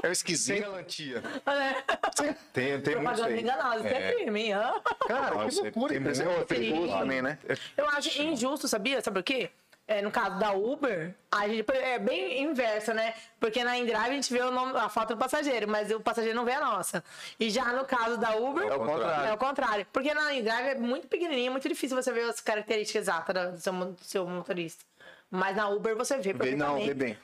o 0.00 0.02
Sem 0.02 0.12
esquisito. 0.12 0.62
galantia. 0.62 1.20
Né? 1.44 1.84
Tem, 2.52 2.80
tem 2.80 2.96
muito 2.96 3.22
aí. 3.24 3.40
enganosa, 3.40 3.76
isso 3.78 3.86
é 3.88 4.12
crime, 4.12 4.40
hein? 4.42 4.52
hã? 4.54 4.74
Cara, 5.06 5.34
Nossa, 5.34 5.56
que 5.56 5.62
loucura. 5.64 5.92
tem 5.92 6.02
Tem 6.12 6.24
muito- 6.24 6.46
perigoso 6.46 6.92
Sim. 6.92 6.98
também, 6.98 7.22
né? 7.22 7.38
Eu 7.76 7.88
acho 7.90 8.22
injusto, 8.22 8.68
sabia? 8.68 9.00
Sabe 9.02 9.18
por 9.20 9.24
quê? 9.24 9.50
É, 9.90 10.02
no 10.02 10.10
caso 10.10 10.38
da 10.38 10.52
Uber, 10.52 11.14
a 11.32 11.48
gente 11.48 11.64
é 11.72 11.98
bem 11.98 12.42
inversa, 12.42 12.92
né? 12.92 13.14
Porque 13.40 13.64
na 13.64 13.78
InDrive 13.78 14.10
a 14.10 14.12
gente 14.12 14.30
vê 14.30 14.38
nome, 14.44 14.76
a 14.76 14.86
foto 14.90 15.14
do 15.14 15.18
passageiro, 15.18 15.66
mas 15.66 15.90
o 15.90 15.98
passageiro 15.98 16.36
não 16.36 16.44
vê 16.44 16.52
a 16.52 16.60
nossa. 16.60 17.02
E 17.40 17.48
já 17.48 17.72
no 17.72 17.86
caso 17.86 18.18
da 18.18 18.36
Uber, 18.36 18.68
É 18.68 18.74
o 18.74 18.78
contrário. 18.80 19.30
é 19.30 19.32
o 19.32 19.38
contrário. 19.38 19.86
Porque 19.90 20.12
na 20.12 20.34
InDrive 20.34 20.68
é 20.68 20.74
muito 20.74 21.08
pequenininho, 21.08 21.50
muito 21.50 21.66
difícil 21.66 21.96
você 21.96 22.12
ver 22.12 22.28
as 22.28 22.38
características 22.38 23.04
exatas 23.04 23.52
do 23.54 23.60
seu, 23.60 23.72
do 23.72 24.04
seu 24.04 24.26
motorista. 24.26 24.84
Mas 25.30 25.56
na 25.56 25.70
Uber 25.70 25.96
você 25.96 26.18
vê 26.18 26.34
Vê, 26.34 26.54
não, 26.54 26.84
vê 26.84 26.92
bem. 26.92 27.18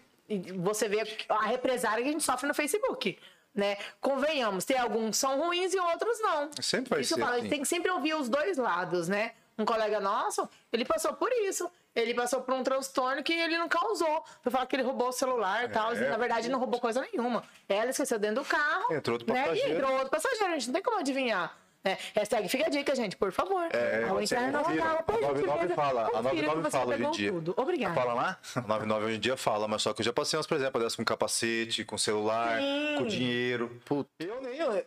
Você 0.63 0.89
vê 0.89 1.03
a 1.29 1.45
represária 1.45 2.03
que 2.03 2.09
a 2.09 2.13
gente 2.13 2.25
sofre 2.25 2.49
no 2.49 2.55
Facebook. 2.55 3.19
Né? 3.55 3.77
Convenhamos, 4.01 4.65
tem 4.65 4.79
alguns 4.79 5.11
que 5.11 5.17
são 5.19 5.39
ruins 5.39 5.75
e 5.75 5.79
outros 5.79 6.19
não. 6.19 6.51
Sempre 6.63 6.91
vai 6.91 7.01
isso 7.03 7.15
ser 7.15 7.21
eu 7.21 7.25
falo, 7.27 7.37
a 7.37 7.41
assim. 7.41 7.49
tem 7.51 7.61
que 7.61 7.69
sempre 7.69 7.91
ouvir 7.91 8.15
os 8.15 8.29
dois 8.29 8.57
lados, 8.57 9.07
né? 9.07 9.33
Um 9.57 9.65
colega 9.67 10.01
nosso, 10.01 10.49
ele 10.73 10.85
passou 10.85 11.13
por 11.13 11.31
isso. 11.31 11.71
Ele 11.95 12.13
passou 12.15 12.41
por 12.43 12.55
um 12.55 12.63
transtorno 12.63 13.23
que 13.23 13.33
ele 13.33 13.57
não 13.57 13.69
causou. 13.69 14.25
Foi 14.43 14.51
falar 14.51 14.67
que 14.67 14.75
ele 14.77 14.83
roubou 14.83 15.09
o 15.09 15.13
celular 15.13 15.65
e 15.65 15.69
tal. 15.69 15.95
e, 15.95 16.01
na 16.01 16.17
verdade, 16.17 16.49
não 16.49 16.59
roubou 16.59 16.81
coisa 16.81 17.01
nenhuma. 17.13 17.45
Ela 17.69 17.91
esqueceu 17.91 18.19
dentro 18.19 18.43
do 18.43 18.49
carro. 18.49 18.93
Entrou 18.93 19.15
outro 19.19 19.33
né? 19.33 19.41
E 19.41 19.45
passageiro. 19.45 19.75
entrou 19.75 19.93
outro 19.93 20.11
passageiro. 20.11 20.47
A 20.47 20.59
gente 20.59 20.67
não 20.67 20.75
tem 20.75 20.83
como 20.83 20.99
adivinhar. 20.99 21.57
Né? 21.85 21.99
Hashtag 22.17 22.49
fica 22.49 22.67
a 22.67 22.71
dica, 22.71 22.95
gente, 22.97 23.15
por 23.15 23.31
favor. 23.31 23.69
É, 23.71 24.05
Ao 24.09 24.17
você 24.17 24.35
entrar 24.35 24.51
na 24.51 24.65
sala, 24.65 24.93
A 24.99 25.03
pede 25.03 25.21
99 25.21 25.67
que 25.69 25.75
fala, 25.75 26.07
a 26.07 26.11
confira 26.11 26.23
99 26.23 26.57
que 26.57 26.63
você 26.63 26.71
fala 26.79 26.95
hoje 26.95 27.05
em 27.05 27.11
dia. 27.11 27.31
Tudo. 27.33 27.55
Obrigada. 27.59 27.95
Fala 27.95 28.15
lá? 28.15 28.39
A 28.57 28.61
99 28.63 29.05
hoje 29.05 29.17
em 29.17 29.21
dia 29.21 29.37
fala, 29.37 29.69
mas 29.69 29.83
só 29.83 29.93
que 29.93 30.01
eu 30.01 30.05
já 30.07 30.13
passei 30.13 30.39
umas, 30.39 30.47
por 30.47 30.57
exemplo, 30.57 30.81
dessas 30.81 30.97
com 30.97 31.05
capacete, 31.05 31.85
com 31.85 31.99
celular, 31.99 32.59
Sim. 32.59 32.95
com 32.99 33.07
dinheiro. 33.07 33.79
Eu 34.19 34.41
nem. 34.41 34.57
eu- 34.57 34.85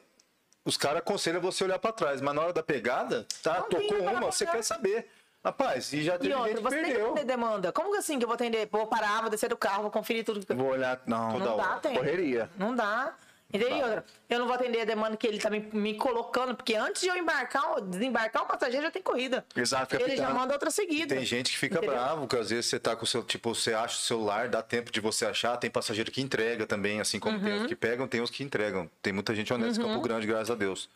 os 0.65 0.75
caras 0.75 0.97
aconselham 0.99 1.39
você 1.39 1.63
olhar 1.63 1.79
pra 1.79 1.93
trás, 1.93 2.19
mas 2.19 2.35
na 2.35 2.41
hora 2.41 2.51
da 2.51 2.61
pegada, 2.63 3.25
tá, 3.41 3.59
Não 3.59 3.69
tocou 3.69 3.99
uma, 4.01 4.19
você 4.31 4.45
quer 4.45 4.61
saber. 4.63 5.07
Rapaz, 5.47 5.93
e 5.93 6.03
já 6.03 6.15
E 6.15 6.19
teve 6.19 6.33
outra, 6.33 6.49
gente 6.51 6.61
você 6.61 6.75
tem 6.75 6.85
que 6.85 6.91
perdeu. 6.91 7.11
atender 7.11 7.25
demanda. 7.25 7.71
Como 7.71 7.91
que 7.91 7.97
assim 7.97 8.17
que 8.19 8.25
eu 8.25 8.27
vou 8.27 8.35
atender? 8.35 8.67
Vou 8.71 8.85
parar, 8.87 9.21
vou 9.21 9.29
descer 9.29 9.49
do 9.49 9.57
carro, 9.57 9.83
vou 9.83 9.91
conferir 9.91 10.23
tudo. 10.25 10.45
que- 10.45 10.53
Vou 10.53 10.67
olhar. 10.71 10.99
Não, 11.05 11.39
Não 11.39 11.57
dá 11.57 11.75
tempo. 11.77 11.95
Correria. 11.95 12.49
Não 12.57 12.75
dá. 12.75 13.13
Entendeu? 13.49 13.77
E 13.77 13.81
outra, 13.81 14.05
eu 14.29 14.39
não 14.39 14.45
vou 14.45 14.55
atender 14.55 14.81
a 14.81 14.83
demanda 14.83 15.15
que 15.15 15.25
ele 15.25 15.39
tá 15.39 15.49
me, 15.49 15.61
me 15.71 15.93
colocando, 15.93 16.53
porque 16.53 16.75
antes 16.75 17.01
de 17.01 17.07
eu 17.07 17.15
embarcar, 17.15 17.79
desembarcar 17.79 18.43
o 18.43 18.45
passageiro 18.45 18.83
já 18.87 18.91
tem 18.91 19.01
corrida. 19.01 19.45
Exato, 19.55 19.95
Ele 19.95 20.17
já 20.17 20.29
manda 20.31 20.51
outra 20.51 20.69
seguida. 20.69 21.15
Tem 21.15 21.23
gente 21.23 21.51
que 21.53 21.57
fica 21.57 21.77
Entendeu? 21.77 21.95
bravo, 21.95 22.27
que 22.27 22.35
às 22.35 22.49
vezes 22.49 22.65
você 22.65 22.77
tá 22.77 22.93
com 22.93 23.05
o 23.05 23.07
seu, 23.07 23.23
tipo, 23.23 23.55
você 23.55 23.73
acha 23.73 23.95
o 23.95 24.01
celular, 24.01 24.49
dá 24.49 24.61
tempo 24.61 24.91
de 24.91 24.99
você 24.99 25.25
achar, 25.25 25.55
tem 25.55 25.69
passageiro 25.71 26.11
que 26.11 26.21
entrega 26.21 26.67
também, 26.67 26.99
assim 26.99 27.21
como 27.21 27.39
tem 27.39 27.53
Uhum. 27.53 27.61
os 27.61 27.67
que 27.67 27.75
pegam, 27.77 28.05
tem 28.05 28.19
os 28.19 28.29
que 28.29 28.43
entregam. 28.43 28.89
Tem 29.01 29.13
muita 29.13 29.33
gente 29.33 29.53
honesta 29.53 29.81
em 29.81 29.85
Campo 29.85 30.01
Grande, 30.01 30.27
graças 30.27 30.51
a 30.51 30.55
Deus. 30.55 30.89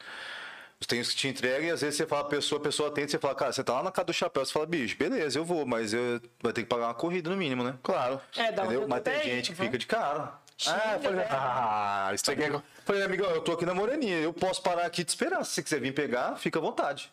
Tem 0.88 1.00
os 1.00 1.10
que 1.10 1.16
te 1.16 1.28
entregam 1.28 1.68
e 1.68 1.72
às 1.72 1.82
vezes 1.82 1.96
você 1.96 2.08
fala, 2.08 2.24
a 2.24 2.26
pessoa, 2.26 2.60
a 2.60 2.64
pessoa 2.64 2.90
atende, 2.90 3.12
você 3.12 3.20
fala, 3.20 3.36
cara, 3.36 3.54
você 3.54 3.64
tá 3.64 3.74
lá 3.74 3.84
na 3.84 3.92
casa 3.92 4.06
do 4.08 4.14
chapéu, 4.14 4.44
você 4.44 4.52
fala, 4.52 4.66
bicho, 4.66 4.98
beleza, 4.98 5.38
eu 5.38 5.46
vou, 5.46 5.66
mas 5.66 5.94
eu 5.94 6.20
vai 6.42 6.52
ter 6.52 6.64
que 6.64 6.68
pagar 6.68 6.88
uma 6.88 6.94
corrida 6.94 7.30
no 7.30 7.38
mínimo, 7.38 7.64
né? 7.64 7.76
Claro. 7.84 8.20
É, 8.36 8.52
dá 8.52 8.64
Entendeu? 8.66 8.88
Mas 8.88 9.02
tem 9.04 9.14
bem, 9.14 9.24
gente 9.24 9.52
que 9.52 9.58
fica 9.58 9.78
de 9.78 9.86
cara. 9.86 10.34
Xinga, 10.58 10.82
ah, 10.84 10.94
eu 10.94 11.00
falei, 11.00 11.26
ah, 11.30 12.12
isso 12.14 12.32
aqui 12.32 12.44
é... 12.44 12.62
Falei, 12.84 13.04
amigão, 13.04 13.30
eu 13.30 13.42
tô 13.42 13.54
aqui 13.54 13.66
na 13.66 13.74
Moreninha, 13.74 14.18
eu 14.18 14.34
posso 14.34 14.62
parar 14.62 14.86
aqui 14.86 15.02
e 15.02 15.06
te 15.06 15.10
esperar. 15.10 15.46
Se 15.46 15.54
você 15.54 15.64
quiser 15.64 15.80
vir 15.80 15.94
pegar, 15.94 16.36
fica 16.36 16.60
à 16.60 16.62
vontade. 16.62 17.12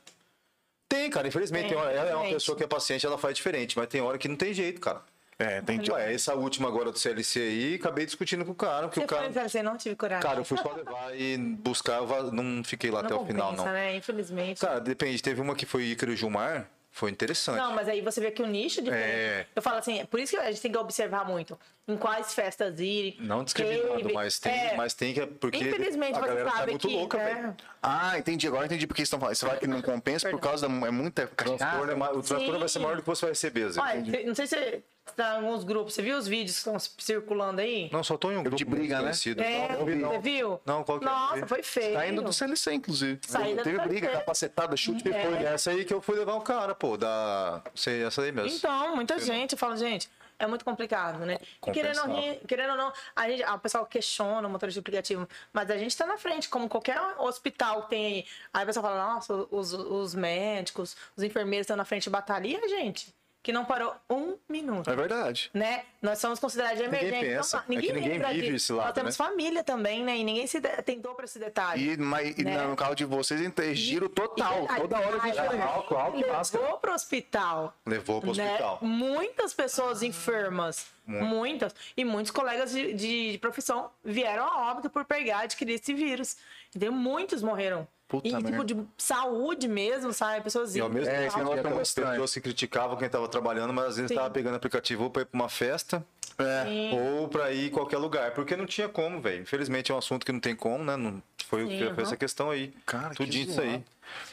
Tem, 0.89 1.11
cara, 1.11 1.29
infelizmente, 1.29 1.69
Tem, 1.69 1.71
tem 1.71 1.79
hora, 1.79 1.93
ela 1.93 2.11
é 2.11 2.17
uma 2.17 2.31
pessoa 2.31 2.57
que 2.57 2.65
é 2.65 2.67
paciente, 2.67 3.05
ela 3.05 3.19
faz 3.19 3.37
diferente, 3.37 3.77
mas 3.77 3.87
tem 3.89 4.01
hora 4.01 4.17
que 4.17 4.27
não 4.29 4.37
tem 4.37 4.55
jeito, 4.55 4.81
cara. 4.81 5.03
É, 5.39 5.61
tem 5.63 5.81
Ué, 5.91 6.13
essa 6.13 6.35
última 6.35 6.67
agora 6.69 6.91
do 6.91 6.99
CLC 6.99 7.39
aí, 7.41 7.75
acabei 7.77 8.05
discutindo 8.05 8.45
com 8.45 8.51
o 8.51 8.55
cara, 8.57 8.89
porque 8.89 8.99
Você 8.99 9.05
o 9.05 9.09
cara. 9.09 9.49
foi, 9.49 9.63
não 9.63 9.77
tive 9.77 9.95
coragem. 9.95 10.23
Cara, 10.23 10.41
eu 10.41 10.45
fui 10.45 10.59
só 10.59 10.73
levar 10.73 11.17
e 11.17 11.39
buscar, 11.39 11.99
eu 11.99 12.33
não 12.33 12.65
fiquei 12.65 12.91
lá 12.91 13.03
não 13.03 13.07
até 13.07 13.15
o 13.15 13.25
final, 13.25 13.51
compensa, 13.51 13.65
não. 13.67 13.73
né? 13.73 13.95
Infelizmente. 13.95 14.61
Cara, 14.61 14.81
depende, 14.81 15.23
teve 15.23 15.41
uma 15.41 15.55
que 15.55 15.65
foi 15.65 15.85
Ícaro 15.85 16.13
e 16.13 16.17
Gilmar, 16.17 16.69
foi 16.91 17.13
interessante. 17.13 17.57
Não, 17.59 17.73
mas 17.73 17.89
aí 17.89 18.01
você 18.01 18.21
vê 18.21 18.33
que 18.33 18.43
o 18.43 18.47
nicho 18.47 18.81
é 18.81 18.83
diferente. 18.83 19.09
É. 19.09 19.47
Eu 19.55 19.63
falo 19.63 19.77
assim, 19.77 20.01
é 20.01 20.05
por 20.05 20.19
isso 20.19 20.33
que 20.33 20.43
a 20.43 20.51
gente 20.51 20.61
tem 20.61 20.73
que 20.73 20.79
observar 20.79 21.25
muito. 21.25 21.57
Em 21.87 21.97
quais 21.97 22.35
festas 22.35 22.81
ir. 22.81 23.17
Não 23.21 23.45
discriminando, 23.45 24.03
cave, 24.03 24.13
mas 24.13 24.39
tem, 24.41 24.53
é. 24.53 24.77
mas 24.77 24.95
tem 24.95 25.15
que. 25.15 25.25
Porque 25.27 25.59
Infelizmente, 25.59 26.17
a 26.17 26.21
você 26.21 26.27
galera 26.27 26.51
sabe 26.51 26.61
tá 26.61 26.67
muito 26.67 26.89
que, 26.89 26.95
louca, 26.95 27.19
é, 27.19 27.35
velho. 27.35 27.57
Ah, 27.83 28.19
entendi. 28.19 28.47
Agora 28.49 28.67
entendi 28.67 28.87
porque 28.87 29.03
estão 29.03 29.19
falando. 29.21 29.37
Você 29.37 29.47
fala 29.47 29.59
que 29.59 29.67
não 29.67 29.81
compensa 29.81 30.29
por 30.29 30.41
causa 30.41 30.69
da. 30.69 30.87
É 30.87 30.91
muita. 30.91 31.25
O 31.25 31.29
transtorno, 31.29 31.93
é 31.93 31.95
ma- 31.95 32.11
o 32.11 32.23
transtorno 32.23 32.59
vai 32.59 32.69
ser 32.69 32.81
maior 32.81 32.97
do 32.97 33.03
que 33.03 33.09
você 33.09 33.27
vai 33.27 33.31
receber. 33.31 33.71
Olha, 33.79 34.27
não 34.27 34.35
sei 34.35 34.47
se 34.47 34.57
você 34.57 34.83
tá 35.15 35.35
em 35.35 35.37
alguns 35.37 35.65
grupos. 35.65 35.95
Você 35.95 36.03
viu 36.03 36.17
os 36.19 36.27
vídeos 36.29 36.53
que 36.53 36.59
estão 36.71 36.79
circulando 36.99 37.61
aí? 37.61 37.89
Não, 37.93 38.03
só 38.05 38.17
tô 38.17 38.31
em 38.31 38.37
um 38.37 38.43
grupo 38.43 38.57
de 38.57 38.65
briga, 38.65 38.97
né? 38.97 39.01
conhecido. 39.03 39.43
É, 39.43 39.69
Não, 39.73 39.79
não 39.81 39.87
vi, 39.87 39.95
não. 39.95 40.09
você 40.11 40.19
viu? 40.19 40.61
Não, 40.65 40.85
qual 40.85 40.99
que 40.99 41.05
é? 41.05 41.09
Nossa, 41.09 41.47
foi 41.47 41.63
feio. 41.63 41.95
Tá 41.95 42.07
indo 42.07 42.23
do 42.23 42.33
CLC, 42.33 42.73
inclusive. 42.75 43.21
Saída 43.27 43.63
do 43.63 43.65
Teve 43.65 43.79
briga, 43.79 44.07
CLC. 44.07 44.19
capacetada, 44.19 44.77
chute. 44.77 45.09
É. 45.11 45.23
Foi 45.23 45.39
nessa 45.39 45.71
aí 45.71 45.85
que 45.85 45.93
eu 45.95 46.01
fui 46.01 46.17
levar 46.19 46.35
o 46.35 46.41
cara, 46.41 46.75
pô, 46.75 46.97
da. 46.97 47.63
Sei, 47.75 48.03
essa 48.05 48.23
aí 48.23 48.33
mesmo. 48.33 48.51
Então, 48.57 48.95
muita 48.97 49.19
gente, 49.19 49.53
eu 49.53 49.59
falo, 49.59 49.77
gente, 49.77 50.09
é 50.39 50.47
muito 50.47 50.65
complicado, 50.65 51.19
né? 51.27 51.39
E 51.67 51.71
querendo, 51.73 52.01
rir- 52.15 52.41
querendo 52.47 52.71
ou 52.71 52.77
não, 52.77 52.93
a 53.17 53.29
gente, 53.29 53.43
ah, 53.43 53.55
o 53.55 53.59
pessoal 53.59 53.85
questiona 53.87 54.47
o 54.47 54.51
motorista 54.51 54.81
de 54.81 54.85
aplicativo, 54.85 55.29
mas 55.53 55.69
a 55.71 55.77
gente 55.77 55.97
tá 55.97 56.07
na 56.07 56.17
frente, 56.17 56.49
como 56.49 56.69
qualquer 56.69 57.01
hospital 57.19 57.83
tem 57.83 58.07
aí. 58.07 58.27
Aí 58.55 58.63
o 58.63 58.67
pessoal 58.67 58.87
fala, 58.87 59.15
nossa, 59.15 59.35
os, 59.51 59.73
os 59.73 60.15
médicos, 60.15 60.97
os 61.17 61.25
enfermeiros 61.25 61.65
estão 61.65 61.77
na 61.77 61.85
frente 61.85 62.09
batalha, 62.09 62.69
gente, 62.69 63.13
que 63.43 63.53
não 63.53 63.65
parou 63.65 63.95
um 64.11 64.37
minuto. 64.49 64.91
É 64.91 64.97
verdade. 64.97 65.51
Né? 65.55 65.85
Nós 66.03 66.19
somos 66.19 66.39
considerados 66.39 66.79
de 66.79 66.85
Ninguém 66.85 67.01
emergência. 67.09 67.37
pensa. 67.37 67.57
Não, 67.59 67.65
ninguém, 67.69 67.91
É 67.91 67.93
que 67.95 68.01
ninguém 68.01 68.33
vive 68.41 68.57
esse 68.57 68.73
lado, 68.73 68.87
Nós 68.87 68.95
temos 68.95 69.19
né? 69.19 69.25
família 69.27 69.65
também, 69.65 70.05
né? 70.05 70.17
E 70.19 70.25
ninguém 70.25 70.47
se 70.47 70.61
de- 70.61 70.69
atentou 70.69 71.15
para 71.15 71.25
esse 71.25 71.39
detalhe. 71.39 71.93
E, 71.93 71.97
mas, 71.97 72.37
e 72.39 72.45
Né? 72.45 72.61
no 72.67 72.77
carro 72.77 72.95
de 72.95 73.05
vocês, 73.05 73.41
então, 73.41 73.65
é 73.65 73.75
giro 73.75 74.09
total. 74.09 74.65
E- 74.65 74.81
Toda 74.81 74.99
hora 74.99 75.19
de 75.21 75.39
ai, 75.39 75.61
álcool, 75.61 75.97
álcool 75.97 76.19
e 76.21 76.27
máscara. 76.27 76.63
Levou 76.65 76.79
pro 76.79 76.93
hospital. 76.93 77.75
Levou 77.87 78.21
pro 78.21 78.35
né? 78.35 78.45
hospital. 78.47 78.79
Muitas 78.83 79.55
pessoas 79.55 80.03
enfermas, 80.03 80.87
muitas, 81.07 81.75
e 81.97 82.05
muitos 82.05 82.31
colegas 82.31 82.73
de, 82.73 82.93
de- 82.93 83.33
de 83.33 83.39
profissão 83.39 83.91
vieram 84.05 84.45
a 84.45 84.71
óbito 84.73 84.91
por 84.91 85.05
pegar 85.05 85.43
e 85.43 85.45
adquirir 85.45 85.75
esse 85.75 85.95
vírus. 85.95 86.37
Entendeu? 86.71 86.93
Muitos 86.93 87.43
morreram. 87.43 87.89
Puta 88.09 88.27
e 88.27 88.31
tipo 88.31 88.43
merda. 88.51 88.65
de 88.65 88.87
saúde 88.97 89.69
mesmo, 89.69 90.13
sabe? 90.15 90.43
Pessoas 90.43 90.75
E 90.75 90.81
ao 90.81 90.89
mesmo 90.89 91.11
É, 91.11 91.29
tempo, 91.29 91.79
é 91.79 91.83
estranho. 91.83 92.11
pessoas 92.13 92.33
que 92.35 92.41
criticavam 92.41 92.97
quem 92.97 93.09
tava 93.09 93.29
trabalhando, 93.29 93.73
mas 93.73 93.85
às 93.89 93.97
vezes 93.97 94.09
Sim. 94.09 94.15
tava 94.15 94.31
pegando 94.31 94.57
aplicativo 94.57 95.05
ou 95.05 95.11
pra 95.11 95.23
ir 95.23 95.27
pra 95.27 95.39
uma 95.39 95.49
festa 95.51 96.03
É. 96.39 96.91
ou 97.21 97.29
pra 97.29 97.53
ir 97.53 97.67
em 97.67 97.71
qualquer 97.71 97.99
lugar. 97.99 98.33
Porque 98.33 98.57
não 98.57 98.65
tinha 98.65 98.89
como, 98.89 99.21
velho. 99.21 99.43
Infelizmente 99.43 99.93
é 99.93 99.95
um 99.95 99.99
assunto 99.99 100.25
que 100.25 100.33
não 100.33 100.41
tem 100.41 100.57
como, 100.57 100.83
né? 100.83 100.97
Não, 100.97 101.23
foi, 101.47 101.65
o 101.65 101.69
Sim, 101.69 101.73
que- 101.77 101.85
foi 101.85 101.93
aham. 101.93 102.03
essa 102.03 102.17
questão 102.17 102.51
aí. 102.51 102.73
Cara, 102.87 103.15
que 103.15 103.27
disso 103.27 103.61
aí. 103.61 103.85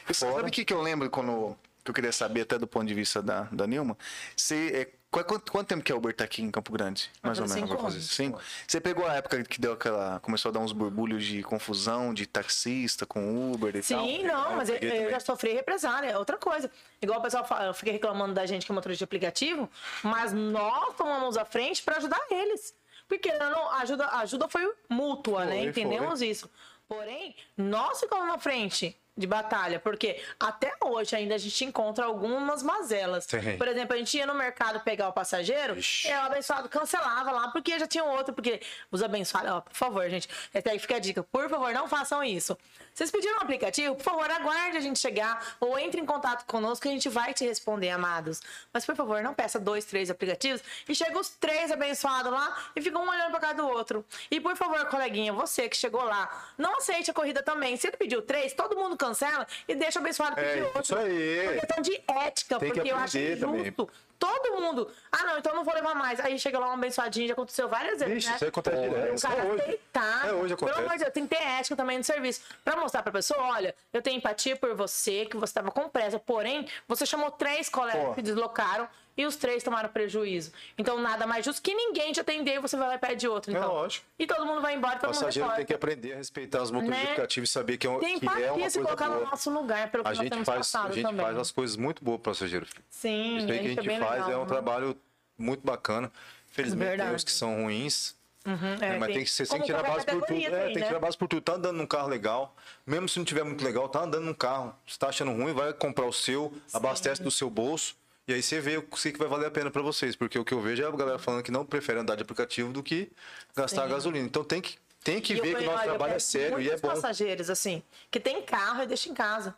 Você 0.06 0.14
sabe 0.14 0.48
o 0.48 0.52
que, 0.52 0.64
que 0.64 0.72
eu 0.72 0.80
lembro 0.80 1.10
quando. 1.10 1.54
Que 1.84 1.90
eu 1.90 1.94
queria 1.94 2.10
saber, 2.12 2.40
até 2.40 2.58
do 2.58 2.66
ponto 2.66 2.84
de 2.86 2.94
vista 2.94 3.22
da, 3.22 3.42
da 3.52 3.64
Nilma? 3.66 3.96
Você, 4.34 4.70
é, 4.74 4.84
qual- 4.84 4.96
quanto, 5.24 5.52
quanto 5.52 5.68
tempo 5.68 5.82
que 5.82 5.92
é 5.92 5.94
o 5.94 5.98
Uber 5.98 6.14
tá 6.14 6.24
aqui 6.24 6.42
em 6.42 6.50
Campo 6.50 6.72
Grande? 6.72 7.10
Mais 7.22 7.38
ou 7.38 7.46
fazer 7.46 7.60
menos. 7.60 7.70
cinco 7.70 7.82
fazer 7.82 8.00
cinco? 8.00 8.40
Você 8.66 8.80
pegou 8.80 9.06
a 9.06 9.14
época 9.14 9.42
que 9.44 9.60
deu 9.60 9.72
aquela. 9.72 10.20
Começou 10.20 10.50
a 10.50 10.52
dar 10.52 10.60
uns 10.60 10.72
borbulhos 10.72 11.24
de 11.24 11.42
confusão 11.42 12.12
de 12.12 12.26
taxista 12.26 13.06
com 13.06 13.52
Uber 13.52 13.74
e 13.74 13.82
tal? 13.82 14.04
Sim, 14.04 14.24
não, 14.24 14.56
mas 14.56 14.68
eu, 14.68 14.76
eu 14.76 15.10
já 15.10 15.20
sofri 15.20 15.52
represália, 15.52 16.10
é 16.10 16.18
outra 16.18 16.36
coisa. 16.36 16.70
Igual 17.00 17.20
o 17.20 17.22
pessoal 17.22 17.46
fala, 17.46 17.66
eu 17.66 17.74
fiquei 17.74 17.92
reclamando 17.92 18.34
da 18.34 18.46
gente 18.46 18.66
que 18.66 18.72
é 18.72 18.74
motorista 18.74 18.98
de 18.98 19.04
aplicativo, 19.04 19.70
mas 20.02 20.32
nós 20.32 20.94
tomamos 20.96 21.36
a 21.36 21.44
frente 21.44 21.82
para 21.82 21.96
ajudar 21.96 22.20
eles. 22.30 22.74
Porque 23.08 23.32
não, 23.32 23.70
a 23.70 23.78
ajuda, 23.78 24.06
a 24.06 24.18
ajuda 24.20 24.48
foi 24.48 24.68
mútua, 24.88 25.44
né? 25.44 25.58
Foi, 25.58 25.66
Entendemos 25.66 26.20
isso. 26.20 26.50
Porém, 26.88 27.34
nós 27.56 28.00
ficamos 28.00 28.26
na 28.26 28.38
frente 28.38 28.96
de 29.16 29.26
batalha, 29.26 29.80
porque 29.80 30.20
até 30.38 30.72
hoje 30.80 31.16
ainda 31.16 31.34
a 31.34 31.38
gente 31.38 31.64
encontra 31.64 32.04
algumas 32.04 32.62
mazelas. 32.62 33.26
Tem. 33.26 33.56
Por 33.56 33.66
exemplo, 33.66 33.94
a 33.94 33.98
gente 33.98 34.16
ia 34.16 34.26
no 34.26 34.34
mercado 34.34 34.80
pegar 34.80 35.08
o 35.08 35.12
passageiro, 35.12 35.78
Ixi. 35.78 36.08
e 36.08 36.12
o 36.12 36.20
abençoado 36.20 36.68
cancelava 36.68 37.30
lá, 37.30 37.48
porque 37.48 37.78
já 37.78 37.86
tinha 37.86 38.04
outro, 38.04 38.34
porque 38.34 38.60
os 38.90 39.02
abençoados, 39.02 39.50
ó, 39.50 39.60
por 39.62 39.74
favor, 39.74 40.08
gente, 40.10 40.28
até 40.54 40.72
aí 40.72 40.78
fica 40.78 40.96
a 40.96 40.98
dica, 40.98 41.22
por 41.22 41.48
favor, 41.48 41.72
não 41.72 41.88
façam 41.88 42.22
isso. 42.22 42.56
Vocês 42.96 43.10
pediram 43.10 43.36
um 43.36 43.40
aplicativo, 43.42 43.94
por 43.94 44.02
favor, 44.02 44.30
aguarde 44.30 44.78
a 44.78 44.80
gente 44.80 44.98
chegar, 44.98 45.54
ou 45.60 45.78
entre 45.78 46.00
em 46.00 46.06
contato 46.06 46.46
conosco 46.46 46.84
que 46.84 46.88
a 46.88 46.92
gente 46.92 47.10
vai 47.10 47.34
te 47.34 47.44
responder, 47.44 47.90
amados. 47.90 48.40
Mas, 48.72 48.86
por 48.86 48.96
favor, 48.96 49.22
não 49.22 49.34
peça 49.34 49.60
dois, 49.60 49.84
três 49.84 50.10
aplicativos, 50.10 50.62
e 50.88 50.94
chega 50.94 51.18
os 51.18 51.28
três 51.28 51.70
abençoados 51.70 52.32
lá, 52.32 52.56
e 52.74 52.80
ficam 52.80 53.04
um 53.04 53.08
olhando 53.10 53.32
pra 53.32 53.40
cara 53.40 53.52
do 53.52 53.68
outro. 53.68 54.02
E, 54.30 54.40
por 54.40 54.56
favor, 54.56 54.82
coleguinha, 54.86 55.30
você 55.30 55.68
que 55.68 55.76
chegou 55.76 56.02
lá, 56.04 56.46
não 56.56 56.78
aceite 56.78 57.10
a 57.10 57.14
corrida 57.14 57.42
também. 57.42 57.76
Se 57.76 57.86
ele 57.86 57.98
pediu 57.98 58.22
três, 58.22 58.54
todo 58.54 58.74
mundo 58.74 58.96
cancela 58.96 59.46
e 59.68 59.74
deixa 59.74 59.98
o 59.98 60.02
abençoado 60.02 60.34
pedir 60.34 60.60
É, 60.60 60.64
outro. 60.64 60.80
isso 60.80 60.96
aí. 60.96 61.44
Por 61.48 61.60
questão 61.60 61.82
de 61.82 62.02
ética, 62.08 62.58
Tem 62.58 62.70
que 62.70 62.74
porque 62.76 62.90
eu 62.92 62.96
acho 62.96 63.18
também. 63.38 63.74
Todo 64.18 64.60
mundo. 64.60 64.90
Ah, 65.12 65.24
não, 65.24 65.38
então 65.38 65.52
eu 65.52 65.56
não 65.56 65.64
vou 65.64 65.74
levar 65.74 65.94
mais. 65.94 66.18
Aí 66.20 66.38
chega 66.38 66.58
lá 66.58 66.68
um 66.68 66.72
abençoadinho, 66.72 67.28
já 67.28 67.34
aconteceu 67.34 67.68
várias 67.68 67.98
vezes. 67.98 68.14
Vixe, 68.14 68.28
né? 68.28 68.34
isso 68.36 68.44
aí 68.44 68.48
acontece 68.48 68.82
direto. 68.82 69.10
Um 69.10 69.14
Isso 69.14 69.28
cara 69.28 69.40
é 69.42 69.44
hoje. 69.44 69.62
aceitar. 69.62 70.28
É 70.28 70.32
hoje 70.32 70.54
acontece. 70.54 70.76
Pelo 70.76 70.86
amor 70.86 70.98
de 70.98 71.04
Deus, 71.04 71.14
tem 71.14 71.26
que 71.26 71.36
ter 71.36 71.42
ética 71.42 71.76
também 71.76 71.98
no 71.98 72.04
serviço. 72.04 72.40
Pra 72.64 72.76
mostrar 72.76 73.02
pra 73.02 73.12
pessoa, 73.12 73.40
olha, 73.42 73.74
eu 73.92 74.00
tenho 74.00 74.16
empatia 74.16 74.56
por 74.56 74.74
você, 74.74 75.26
que 75.26 75.36
você 75.36 75.52
tava 75.52 75.70
com 75.70 75.88
pressa. 75.88 76.18
Porém, 76.18 76.66
você 76.88 77.04
chamou 77.04 77.30
três 77.30 77.68
colegas 77.68 78.06
Pô. 78.06 78.14
que 78.14 78.22
deslocaram 78.22 78.88
e 79.16 79.24
os 79.24 79.36
três 79.36 79.62
tomaram 79.62 79.88
prejuízo. 79.88 80.52
Então, 80.76 81.00
nada 81.00 81.26
mais 81.26 81.44
justo 81.44 81.62
que 81.62 81.74
ninguém 81.74 82.12
te 82.12 82.20
atender 82.20 82.56
e 82.56 82.58
você 82.58 82.76
vai 82.76 82.88
lá 82.88 82.94
e 82.96 82.98
pede 82.98 83.26
outro. 83.26 83.52
É 83.52 83.56
Então. 83.56 83.72
lógico. 83.72 84.04
E 84.18 84.26
todo 84.26 84.44
mundo 84.44 84.60
vai 84.60 84.74
embora, 84.74 84.96
O 84.96 85.00
todo 85.00 85.08
passageiro 85.10 85.50
tem 85.54 85.64
que 85.64 85.74
aprender 85.74 86.12
a 86.12 86.16
respeitar 86.16 86.62
os 86.62 86.70
motoristas 86.70 87.36
Né? 87.36 87.42
e 87.42 87.46
saber 87.46 87.78
que 87.78 87.86
é, 87.86 87.90
um, 87.90 87.98
Tem 87.98 88.18
que 88.20 88.26
é 88.26 88.30
uma 88.30 88.58
coisa 88.60 88.70
se 88.70 88.80
colocar 88.82 89.08
boa. 89.08 89.20
no 89.20 89.26
nosso 89.30 89.50
lugar, 89.50 89.90
pelo 89.90 90.04
que 90.04 90.08
A 90.08 90.12
nós 90.12 90.18
gente, 90.18 90.30
temos 90.32 90.46
faz, 90.46 90.74
a 90.74 90.90
gente 90.90 91.02
também. 91.02 91.24
faz 91.24 91.38
as 91.38 91.50
coisas 91.50 91.76
muito 91.76 92.04
boas 92.04 92.20
pro 92.20 92.32
passageiro. 92.32 92.66
Sim, 92.90 93.38
Isso 93.38 93.50
aí 93.50 93.58
que 93.58 93.64
a 93.66 93.70
é 93.70 93.74
gente 93.74 93.86
bem 93.86 93.98
faz 93.98 94.12
legal, 94.12 94.30
é 94.32 94.36
um 94.36 94.40
né? 94.42 94.46
trabalho 94.46 94.96
muito 95.38 95.64
bacana. 95.64 96.12
Felizmente 96.50 96.96
tem 97.02 97.14
uns 97.14 97.24
que 97.24 97.32
são 97.32 97.62
ruins. 97.62 98.14
Uhum, 98.46 98.74
é, 98.80 98.96
mas 98.98 99.12
tem 99.12 99.24
que, 99.24 99.30
você 99.30 99.44
tem 99.44 99.58
que 99.60 99.66
tirar 99.66 99.82
base 99.82 100.06
por 100.06 100.22
tudo. 100.22 100.32
É, 100.38 100.50
tem, 100.66 100.72
que 100.74 100.78
né? 100.78 100.86
tirar 100.86 101.00
base 101.00 101.16
por 101.18 101.26
tudo. 101.26 101.42
Tá 101.42 101.54
andando 101.54 101.76
num 101.78 101.86
carro 101.86 102.06
legal. 102.08 102.54
Mesmo 102.86 103.08
se 103.08 103.18
não 103.18 103.24
tiver 103.24 103.42
muito 103.42 103.64
legal, 103.64 103.88
tá 103.88 104.00
andando 104.02 104.24
num 104.24 104.32
carro. 104.34 104.72
Se 104.86 104.96
tá 104.98 105.08
achando 105.08 105.32
ruim, 105.32 105.52
vai 105.52 105.72
comprar 105.72 106.06
o 106.06 106.12
seu, 106.12 106.52
abastece 106.72 107.20
do 107.22 107.30
seu 107.30 107.50
bolso. 107.50 107.96
E 108.28 108.34
aí 108.34 108.42
você 108.42 108.60
vê 108.60 108.76
o 108.76 108.82
que 108.82 109.12
vai 109.18 109.28
valer 109.28 109.46
a 109.46 109.50
pena 109.50 109.70
pra 109.70 109.82
vocês. 109.82 110.16
Porque 110.16 110.38
o 110.38 110.44
que 110.44 110.52
eu 110.52 110.60
vejo 110.60 110.82
é 110.82 110.86
a 110.86 110.90
galera 110.90 111.18
falando 111.18 111.42
que 111.42 111.50
não 111.52 111.64
prefere 111.64 111.98
andar 112.00 112.16
de 112.16 112.22
aplicativo 112.22 112.72
do 112.72 112.82
que 112.82 113.10
gastar 113.54 113.84
Sim. 113.84 113.88
gasolina. 113.90 114.26
Então 114.26 114.42
tem 114.42 114.60
que, 114.60 114.76
tem 115.04 115.20
que 115.20 115.34
E 115.34 115.38
eu 115.38 115.42
ver 115.44 115.56
que 115.56 115.62
o 115.62 115.66
nosso 115.66 115.84
trabalho 115.84 116.14
é 116.14 116.18
sério 116.18 116.58
e 116.60 116.66
é 116.66 116.70
muitos 116.70 116.80
bom. 116.80 116.88
passageiros, 116.88 117.48
assim, 117.50 117.82
que 118.10 118.18
tem 118.18 118.42
carro 118.42 118.82
e 118.82 118.86
deixa 118.86 119.08
em 119.08 119.14
casa. 119.14 119.54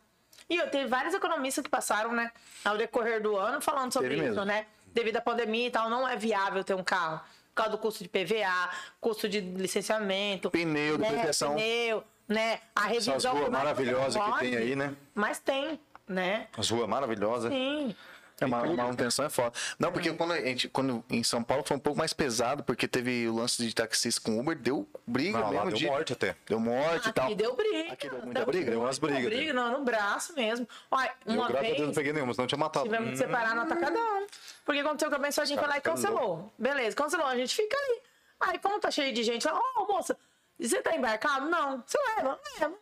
E 0.50 0.56
eu 0.56 0.68
teve 0.70 0.86
vários 0.86 1.14
economistas 1.14 1.62
que 1.62 1.70
passaram, 1.70 2.12
né, 2.12 2.30
ao 2.64 2.76
decorrer 2.76 3.22
do 3.22 3.36
ano 3.36 3.60
falando 3.60 3.92
sobre 3.92 4.08
Teve 4.10 4.22
isso, 4.22 4.30
mesmo. 4.30 4.44
né? 4.46 4.66
Devido 4.94 5.16
à 5.18 5.20
pandemia 5.20 5.66
e 5.66 5.70
tal, 5.70 5.90
não 5.90 6.08
é 6.08 6.16
viável 6.16 6.64
ter 6.64 6.74
um 6.74 6.82
carro. 6.84 7.20
Por 7.54 7.62
causa 7.64 7.70
do 7.72 7.78
custo 7.78 8.02
de 8.02 8.08
PVA, 8.08 8.70
custo 9.00 9.28
de 9.28 9.40
licenciamento. 9.40 10.50
Pneu, 10.50 10.96
de 10.96 11.02
né, 11.02 11.12
proteção. 11.12 11.54
Pneu, 11.54 12.04
né? 12.26 12.60
A 12.74 12.82
revisão. 12.86 13.14
Essas 13.16 13.30
ruas 13.32 13.50
maravilhosas 13.50 14.22
que 14.22 14.38
tem 14.38 14.56
aí, 14.56 14.76
né? 14.76 14.94
Mas 15.14 15.38
tem, 15.38 15.78
né? 16.06 16.46
As 16.56 16.70
ruas 16.70 16.88
maravilhosas. 16.88 17.52
Sim. 17.52 17.94
É, 18.40 18.46
uma, 18.46 18.62
uma 18.62 18.74
manutenção 18.84 19.24
é 19.24 19.28
foda. 19.28 19.52
Não, 19.78 19.90
porque 19.90 20.12
quando 20.12 20.32
a 20.32 20.40
gente, 20.40 20.68
quando 20.68 21.04
em 21.10 21.22
São 21.24 21.42
Paulo 21.42 21.64
foi 21.66 21.76
um 21.76 21.80
pouco 21.80 21.98
mais 21.98 22.12
pesado, 22.12 22.62
porque 22.62 22.86
teve 22.86 23.26
o 23.28 23.34
lance 23.34 23.60
de 23.66 23.74
taxista 23.74 24.20
com 24.20 24.38
Uber, 24.38 24.56
deu 24.56 24.88
briga 25.06 25.38
Não, 25.38 25.46
lá 25.46 25.50
mesmo 25.64 25.70
deu 25.70 25.78
de. 25.78 25.86
morte 25.86 26.12
até. 26.12 26.36
Deu 26.46 26.60
morte 26.60 27.08
e 27.08 27.12
tal. 27.12 27.26
Aqui 27.26 27.34
deu 27.34 27.56
briga. 27.56 27.92
Aqui 27.92 28.08
deu 28.08 28.18
muita 28.22 28.34
Deu 28.40 28.46
briga? 28.46 28.70
Deu 28.70 28.80
umas 28.80 28.98
brigas, 28.98 29.24
Briga, 29.24 29.38
teve. 29.40 29.52
no, 29.52 29.70
no 29.78 29.84
braço 29.84 30.34
mesmo. 30.34 30.68
Olha, 30.90 31.12
Eu, 31.26 31.34
uma 31.34 31.48
graças 31.48 31.58
a 31.58 31.68
Deus, 31.68 31.78
não 31.78 31.84
vez... 31.86 31.96
peguei 31.96 32.12
nenhuma, 32.12 32.32
senão 32.32 32.44
eu 32.44 32.48
tinha 32.48 32.58
matado. 32.58 32.84
Tivemos 32.84 33.10
que 33.10 33.16
separar 33.16 33.54
no 33.56 33.62
atacadão. 33.62 34.26
Porque 34.64 34.80
aconteceu 34.80 35.08
que 35.08 35.14
a 35.14 35.18
abençoadinha 35.18 35.58
foi 35.58 35.68
lá 35.68 35.76
e 35.78 35.80
cancelou. 35.80 36.52
Beleza, 36.58 36.94
cancelou, 36.94 37.26
a 37.26 37.36
gente 37.36 37.54
fica 37.54 37.76
ali. 37.76 38.00
Aí, 38.40 38.58
como 38.60 38.78
tá 38.78 38.90
cheio 38.90 39.12
de 39.12 39.24
gente, 39.24 39.48
ela, 39.48 39.60
ô 39.76 39.84
moça, 39.92 40.16
você 40.60 40.80
tá 40.80 40.94
embarcado? 40.94 41.48
Não. 41.48 41.82
Você 41.84 41.98
leva? 42.16 42.38
Leva. 42.60 42.74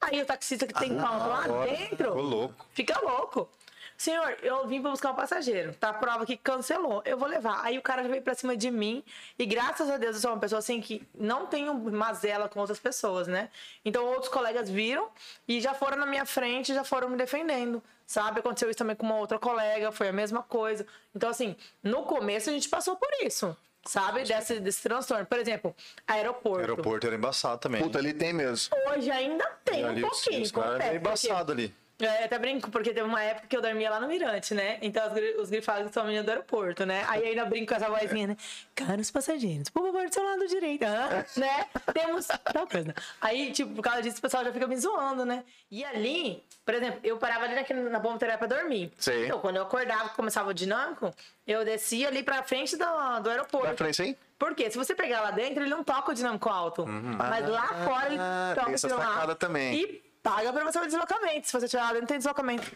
Aí 0.00 0.20
o 0.22 0.26
taxista 0.26 0.66
que 0.66 0.74
tem 0.74 0.96
carro 0.96 1.28
lá 1.30 1.42
Ficou 1.42 1.64
dentro 1.64 2.14
louco. 2.20 2.66
fica 2.74 3.00
louco. 3.00 3.48
Senhor, 3.96 4.36
eu 4.42 4.66
vim 4.66 4.82
pra 4.82 4.90
buscar 4.90 5.10
o 5.12 5.14
passageiro. 5.14 5.72
Tá 5.74 5.90
a 5.90 5.94
prova 5.94 6.26
que 6.26 6.36
cancelou. 6.36 7.02
Eu 7.04 7.16
vou 7.16 7.28
levar. 7.28 7.60
Aí 7.64 7.78
o 7.78 7.82
cara 7.82 8.02
já 8.02 8.08
veio 8.08 8.22
pra 8.22 8.34
cima 8.34 8.56
de 8.56 8.70
mim. 8.70 9.02
E 9.38 9.46
graças 9.46 9.88
a 9.88 9.96
Deus 9.96 10.16
eu 10.16 10.20
sou 10.22 10.32
uma 10.32 10.38
pessoa 10.40 10.58
assim 10.58 10.80
que 10.80 11.06
não 11.14 11.46
tenho 11.46 11.74
mazela 11.74 12.48
com 12.48 12.60
outras 12.60 12.78
pessoas, 12.78 13.28
né? 13.28 13.48
Então 13.84 14.04
outros 14.06 14.28
colegas 14.28 14.68
viram 14.68 15.08
e 15.46 15.60
já 15.60 15.74
foram 15.74 15.96
na 15.96 16.06
minha 16.06 16.26
frente, 16.26 16.74
já 16.74 16.84
foram 16.84 17.08
me 17.08 17.16
defendendo. 17.16 17.82
Sabe? 18.06 18.40
Aconteceu 18.40 18.68
isso 18.68 18.78
também 18.78 18.94
com 18.96 19.06
uma 19.06 19.16
outra 19.16 19.38
colega, 19.38 19.90
foi 19.90 20.08
a 20.08 20.12
mesma 20.12 20.42
coisa. 20.42 20.86
Então, 21.14 21.30
assim, 21.30 21.56
no 21.82 22.02
começo 22.02 22.50
a 22.50 22.52
gente 22.52 22.68
passou 22.68 22.96
por 22.96 23.08
isso. 23.22 23.56
Sabe? 23.86 24.24
Desse, 24.24 24.60
desse 24.60 24.82
transtorno. 24.82 25.24
Por 25.26 25.38
exemplo, 25.38 25.74
aeroporto. 26.06 26.60
aeroporto 26.60 27.06
era 27.06 27.16
embaçado 27.16 27.58
também. 27.60 27.82
Puta, 27.82 27.98
ali 27.98 28.12
tem 28.12 28.32
mesmo. 28.32 28.74
Hoje 28.90 29.10
ainda 29.10 29.44
tem 29.64 29.80
E 29.80 29.84
um 29.84 29.88
ali 29.88 30.04
os, 30.04 30.10
pouquinho. 30.22 30.42
os 30.42 30.52
caras 30.52 30.72
confesso, 30.72 30.92
é 30.92 30.96
embaçado 30.96 31.52
ali. 31.52 31.74
É, 32.00 32.22
eu 32.22 32.24
até 32.26 32.38
brinco, 32.38 32.70
porque 32.70 32.92
teve 32.92 33.06
uma 33.06 33.22
época 33.22 33.46
que 33.46 33.56
eu 33.56 33.62
dormia 33.62 33.88
lá 33.90 34.00
no 34.00 34.08
Mirante, 34.08 34.52
né? 34.54 34.78
Então 34.82 35.06
os, 35.12 35.42
os 35.42 35.50
grifados 35.50 35.90
são 35.92 36.02
a 36.02 36.06
menina 36.06 36.24
do 36.24 36.28
aeroporto, 36.30 36.84
né? 36.84 37.04
Aí 37.08 37.24
ainda 37.28 37.44
brinco 37.44 37.68
com 37.68 37.74
essa 37.74 37.88
vozinha, 37.88 38.26
né? 38.28 38.36
Caros 38.74 39.10
passageiros, 39.10 39.68
por 39.70 39.84
favor, 39.84 40.06
do 40.08 40.12
seu 40.12 40.24
lado 40.24 40.46
direito, 40.48 40.84
hã? 40.84 41.24
né? 41.36 41.66
Temos 41.92 42.26
tal 42.26 42.66
coisa. 42.66 42.94
Aí, 43.20 43.52
tipo, 43.52 43.74
por 43.74 43.82
causa 43.82 44.02
disso, 44.02 44.18
o 44.18 44.22
pessoal 44.22 44.44
já 44.44 44.52
fica 44.52 44.66
me 44.66 44.76
zoando, 44.76 45.24
né? 45.24 45.44
E 45.70 45.84
ali, 45.84 46.42
por 46.64 46.74
exemplo, 46.74 47.00
eu 47.04 47.16
parava 47.16 47.44
ali 47.44 47.54
naquele, 47.54 47.80
na 47.88 47.98
bomba 47.98 48.18
pra 48.18 48.46
dormir. 48.46 48.92
Sei. 48.98 49.26
Então, 49.26 49.38
quando 49.40 49.56
eu 49.56 49.62
acordava, 49.62 50.08
começava 50.10 50.50
o 50.50 50.54
dinâmico, 50.54 51.14
eu 51.46 51.64
descia 51.64 52.08
ali 52.08 52.22
pra 52.22 52.42
frente 52.42 52.76
do, 52.76 52.84
do 53.20 53.30
aeroporto. 53.30 53.66
Pra 53.66 53.76
frente 53.76 54.02
aí? 54.02 54.16
Porque 54.38 54.70
se 54.70 54.76
você 54.76 54.94
pegar 54.94 55.20
lá 55.20 55.30
dentro, 55.30 55.62
ele 55.62 55.70
não 55.70 55.82
toca 55.84 56.10
o 56.10 56.14
dinâmico 56.14 56.48
alto. 56.48 56.84
Mas 56.86 57.48
lá 57.48 57.66
fora 57.84 58.06
ele 58.08 58.18
Ah, 58.18 58.52
toca 58.54 58.64
tem 58.66 58.72
o 58.72 58.74
essa 58.74 58.88
dinâmico 58.88 59.20
alto. 59.20 59.34
também. 59.36 59.74
E 59.74 60.03
paga 60.24 60.52
pra 60.52 60.64
você 60.64 60.78
o 60.80 60.86
deslocamento. 60.86 61.46
Se 61.46 61.52
você 61.52 61.68
tiver 61.68 61.82
lá 61.82 61.92
dentro, 61.92 62.08
tem 62.08 62.16
deslocamento. 62.18 62.72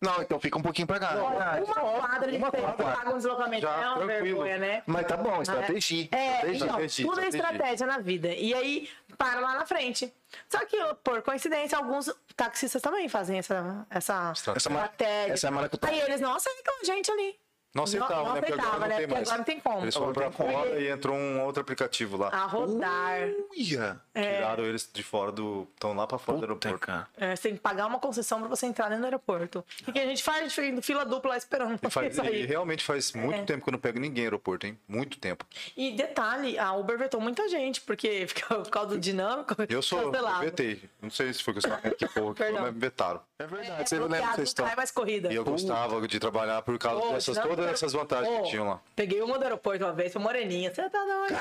Não, 0.00 0.20
então 0.20 0.38
fica 0.38 0.58
um 0.58 0.62
pouquinho 0.62 0.86
pra 0.86 0.98
cá. 1.00 1.14
Olha, 1.14 1.64
uma 1.64 1.74
quadra 1.74 2.30
de 2.30 2.38
frente 2.38 2.72
paga 2.76 3.10
um 3.14 3.16
deslocamento. 3.16 3.62
Já, 3.62 3.72
é 3.72 3.88
uma 3.88 3.94
tranquilo. 3.96 4.22
vergonha, 4.42 4.58
né? 4.58 4.82
Mas 4.86 5.06
tá 5.06 5.16
bom, 5.16 5.40
estratégia. 5.40 6.08
É, 6.12 6.26
estratégia. 6.26 6.56
então, 6.56 6.66
estratégia, 6.66 7.06
tudo 7.06 7.20
é 7.20 7.28
estratégia. 7.28 7.86
na 7.86 7.98
vida. 7.98 8.28
E 8.28 8.52
aí, 8.52 8.90
para 9.16 9.40
lá 9.40 9.54
na 9.54 9.64
frente. 9.64 10.12
Só 10.50 10.64
que, 10.66 10.76
por 11.02 11.22
coincidência, 11.22 11.78
alguns 11.78 12.12
taxistas 12.36 12.82
também 12.82 13.08
fazem 13.08 13.38
essa, 13.38 13.86
essa 13.88 14.32
Essa 14.32 14.56
estratégia. 14.56 15.32
essa 15.32 15.46
é 15.46 15.48
a 15.48 15.52
maracutaia. 15.52 15.94
Aí 15.94 16.00
eles 16.00 16.20
não 16.20 16.34
aceitam 16.34 16.74
a 16.80 16.84
gente 16.84 17.10
ali. 17.10 17.38
Não 17.76 17.84
aceitava, 17.84 18.14
não 18.24 18.34
né? 18.34 18.40
Porque 18.40 18.52
aceitava, 18.52 18.76
agora 18.76 18.80
não 18.80 18.88
né? 18.88 18.96
tem 18.96 19.06
Porque 19.06 19.14
mais. 19.14 19.28
agora 19.28 19.38
não 19.38 19.44
tem 19.44 19.60
como. 19.60 19.82
Eles 19.84 19.94
foram 19.94 20.12
pra 20.12 20.24
não 20.26 20.32
fora 20.32 20.80
e 20.80 20.88
entrou 20.88 21.14
um 21.16 21.42
outro 21.44 21.60
aplicativo 21.60 22.16
lá. 22.16 22.28
A 22.30 22.46
rodar. 22.46 23.18
Uia. 23.56 24.00
É. 24.14 24.34
Tiraram 24.36 24.64
eles 24.64 24.88
de 24.92 25.02
fora 25.02 25.30
do. 25.30 25.68
Estão 25.74 25.94
lá 25.94 26.06
pra 26.06 26.18
fora 26.18 26.38
do 26.38 26.46
Puta, 26.48 26.68
aeroporto. 26.68 26.86
cara. 26.86 27.08
É, 27.16 27.36
você 27.36 27.42
tem 27.48 27.54
que 27.54 27.60
pagar 27.60 27.86
uma 27.86 27.98
concessão 27.98 28.40
pra 28.40 28.48
você 28.48 28.66
entrar 28.66 28.86
dentro 28.88 29.02
do 29.02 29.04
aeroporto. 29.06 29.64
O 29.86 29.92
que 29.92 29.98
a 29.98 30.06
gente 30.06 30.22
faz? 30.22 30.38
A 30.38 30.42
gente 30.44 30.54
fica 30.54 30.66
em 30.68 30.80
fila 30.82 31.04
dupla 31.04 31.30
lá 31.32 31.36
esperando 31.36 31.78
E, 31.82 31.90
faz- 31.90 32.16
e 32.32 32.46
realmente 32.46 32.82
faz 32.84 33.12
muito 33.12 33.40
É. 33.40 33.44
tempo 33.44 33.62
que 33.64 33.68
eu 33.68 33.72
não 33.72 33.78
pego 33.78 33.98
ninguém 33.98 34.24
no 34.24 34.28
aeroporto, 34.28 34.66
hein? 34.66 34.78
Muito 34.88 35.18
tempo. 35.18 35.44
E 35.76 35.92
detalhe, 35.92 36.58
a 36.58 36.72
Uber 36.72 36.96
vetou 36.98 37.20
muita 37.20 37.48
gente, 37.48 37.80
porque 37.82 38.26
fica 38.28 38.54
por 38.54 38.70
causa 38.70 38.88
do 38.90 38.98
dinâmico. 38.98 39.54
Eu 39.68 39.82
sou. 39.82 40.00
Eu 40.00 40.10
cancelado. 40.10 40.40
vetei. 40.44 40.82
Não 41.02 41.10
sei 41.10 41.32
se 41.32 41.42
foi 41.42 41.54
que 41.54 41.60
eu 41.66 41.70
que 41.96 42.08
porra 42.08 42.34
que 42.34 42.42
foi, 42.44 42.52
mas 42.52 42.72
me 42.74 42.80
vetaram. 42.80 43.20
É 43.38 43.46
verdade, 43.46 43.82
É, 43.82 43.84
você 43.86 43.96
não 43.98 44.06
lembra 44.08 44.30
não 44.58 44.76
mais 44.76 44.90
corrida. 44.90 45.30
E 45.32 45.36
eu 45.36 45.44
gostava 45.44 46.06
de 46.08 46.18
trabalhar 46.18 46.62
por 46.62 46.78
causa 46.78 47.04
Ô, 47.04 47.12
dessas, 47.12 47.34
dinâmico- 47.36 47.62
essas 47.70 47.92
vantagens 47.92 48.38
Ô, 48.38 48.42
que 48.42 48.50
tinham 48.50 48.68
lá. 48.68 48.80
Peguei 48.94 49.20
uma 49.22 49.38
do 49.38 49.44
aeroporto 49.44 49.84
uma 49.84 49.92
vez, 49.92 50.12
foi 50.12 50.22
moreninha. 50.22 50.72
Você 50.74 50.88
tá 50.88 51.04
doido? 51.04 51.36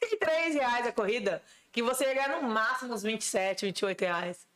33 0.00 0.54
reais 0.54 0.86
a 0.86 0.92
corrida, 0.92 1.42
que 1.72 1.82
você 1.82 2.04
ia 2.04 2.14
ganhar 2.14 2.40
no 2.40 2.48
máximo 2.48 2.94
uns 2.94 3.02
27, 3.02 3.66
28 3.66 4.00
reais. 4.02 4.46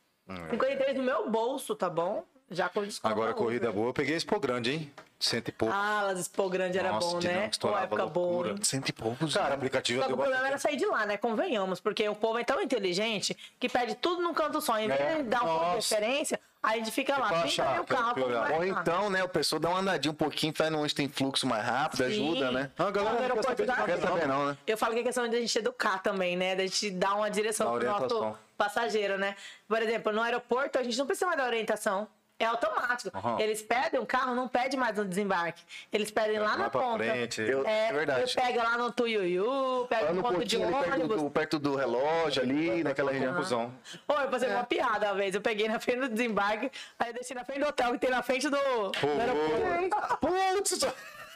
53 0.49 0.97
no 0.97 1.03
meu 1.03 1.29
bolso, 1.29 1.75
tá 1.75 1.89
bom? 1.89 2.25
Já 2.53 2.69
com 2.69 2.83
desconto. 2.83 3.11
Agora, 3.11 3.33
corrida 3.33 3.71
boa, 3.71 3.89
eu 3.89 3.93
peguei 3.93 4.15
Expo 4.15 4.39
Grande, 4.39 4.71
hein? 4.71 4.91
Cento 5.19 5.47
e 5.47 5.51
pouco. 5.53 5.73
Ah, 5.73 6.07
as 6.11 6.19
Expo 6.19 6.49
Grande 6.49 6.77
era 6.77 6.91
Nossa, 6.91 7.07
bom, 7.15 7.19
né? 7.21 7.49
não 7.63 7.71
Pô, 7.71 7.77
época 7.77 8.05
boa, 8.07 8.27
loucura. 8.27 8.49
hein? 8.51 8.57
Cento 8.61 8.89
e 8.89 8.93
poucos. 8.93 9.33
Cara, 9.33 9.53
aplicativo 9.55 10.01
Só 10.01 10.07
que 10.07 10.13
o 10.13 10.17
problema 10.17 10.41
era 10.41 10.51
bastante. 10.55 10.71
sair 10.71 10.77
de 10.77 10.85
lá, 10.85 11.05
né? 11.05 11.15
Convenhamos, 11.17 11.79
porque 11.79 12.07
o 12.09 12.15
povo 12.15 12.37
é 12.39 12.43
tão 12.43 12.61
inteligente 12.61 13.35
que 13.59 13.69
pede 13.69 13.95
tudo 13.95 14.21
num 14.21 14.33
canto 14.33 14.59
só. 14.59 14.77
Em 14.77 14.87
vez 14.89 14.99
É, 14.99 15.15
de 15.17 15.23
dar 15.23 15.43
um 15.43 15.47
nossa. 15.47 15.95
referência, 15.95 16.37
aí 16.61 16.81
a 16.81 16.83
gente 16.83 16.91
fica 16.93 17.17
lá, 17.17 17.27
Fica 17.27 17.39
30 17.39 17.49
chato, 17.55 17.73
mil 17.75 17.83
tem 17.85 17.95
que 17.97 18.03
carros. 18.03 18.23
olhar. 18.23 18.41
vai 18.41 18.51
Ou 18.53 18.59
lá. 18.73 18.81
então, 18.81 19.09
né, 19.09 19.23
o 19.23 19.29
pessoal 19.29 19.59
dá 19.61 19.69
uma 19.69 19.79
andadinha 19.79 20.11
um 20.11 20.15
pouquinho, 20.15 20.53
vai 20.57 20.73
onde 20.73 20.93
tem 20.93 21.07
fluxo 21.07 21.47
mais 21.47 21.63
rápido, 21.65 22.03
ajuda, 22.03 22.47
Sim. 22.49 22.53
né? 22.55 22.71
Ah, 22.77 22.87
a 22.87 22.91
galera 22.91 23.11
não 23.11 23.17
quer 23.17 23.23
aeroporto 23.23 23.47
saber 23.49 23.65
nada, 23.65 23.83
Quer 23.85 23.97
saber 24.01 24.27
não, 24.27 24.45
né? 24.47 24.57
Eu 24.67 24.77
falo 24.77 24.93
que 24.93 24.99
é 24.99 25.03
questão 25.03 25.25
de 25.29 25.35
a 25.37 25.39
gente 25.39 25.57
educar 25.57 25.99
também, 25.99 26.35
né? 26.35 26.53
Da 26.53 26.63
gente 26.63 26.91
dar 26.91 27.15
uma 27.15 27.31
direção 27.31 27.71
pro 27.79 27.85
nosso 27.85 28.35
passageiro, 28.57 29.17
né? 29.17 29.37
Por 29.69 29.81
exemplo, 29.81 30.11
no 30.11 30.21
aeroporto 30.21 30.77
a 30.77 30.83
gente 30.83 30.97
não 30.97 31.05
precisa 31.05 31.27
mais 31.27 31.37
dar 31.37 31.45
orientação. 31.47 32.09
É 32.43 32.47
automático. 32.47 33.17
Aham. 33.17 33.39
Eles 33.39 33.61
pedem 33.61 33.99
um 34.01 34.05
carro, 34.05 34.35
não 34.35 34.47
pede 34.49 34.75
mais 34.75 34.97
no 34.97 35.05
desembarque. 35.05 35.63
Eles 35.93 36.11
pedem 36.11 36.39
lá 36.39 36.57
na 36.57 36.63
Lá 36.65 36.69
pra 36.69 36.81
ponta. 36.81 37.03
frente. 37.03 37.41
Eu- 37.41 37.65
É, 37.65 37.87
é 37.89 37.93
verdade. 37.93 38.21
eu 38.35 38.43
pego 38.43 38.57
lá 38.57 38.77
no 38.77 38.91
Tuiuiu, 38.91 39.85
pego 39.87 40.05
Lá 40.05 40.11
no 40.13 40.21
ponto 40.21 40.43
de 40.45 40.61
ali 40.61 40.73
perto 40.73 40.93
ônibus. 40.93 41.21
do, 41.21 41.29
perto 41.31 41.59
do 41.59 41.75
relógio 41.75 42.41
ali, 42.43 42.83
naquela 42.83 43.11
região. 43.11 43.33
Confusão. 43.33 43.73
Ô, 44.07 44.13
eu 44.13 44.27
passei 44.27 44.49
uma 44.49 44.63
piada 44.65 45.05
uma 45.07 45.15
vez. 45.15 45.33
Eu 45.35 45.41
peguei 45.41 45.69
na 45.69 45.79
frente 45.79 45.99
do 46.01 46.09
desembarque, 46.09 46.69
aí 46.99 47.09
eu 47.09 47.13
desci 47.13 47.33
na 47.33 47.45
frente 47.45 47.61
do 47.61 47.67
hotel 47.67 47.91
que 47.93 47.99
tem 47.99 48.09
na 48.09 48.21
frente 48.21 48.49
do, 48.49 48.57
do 48.57 49.21
aeroporto. 49.21 50.17
Putz, 50.19 50.79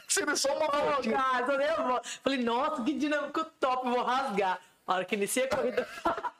você 0.08 0.36
só 0.36 0.56
uma 0.58 0.66
Ô, 0.68 0.92
voltinha. 0.92 1.18
cara, 1.18 1.46
tô. 1.46 2.02
Falei, 2.24 2.44
nossa, 2.44 2.84
que 2.84 2.94
dinâmico 2.94 3.46
top, 3.60 3.90
vou 3.90 4.04
rasgar. 4.04 4.60
A 4.86 4.94
hora 4.96 5.06
que 5.06 5.16
iniciei 5.16 5.46
a 5.46 5.56
corrida. 5.56 5.88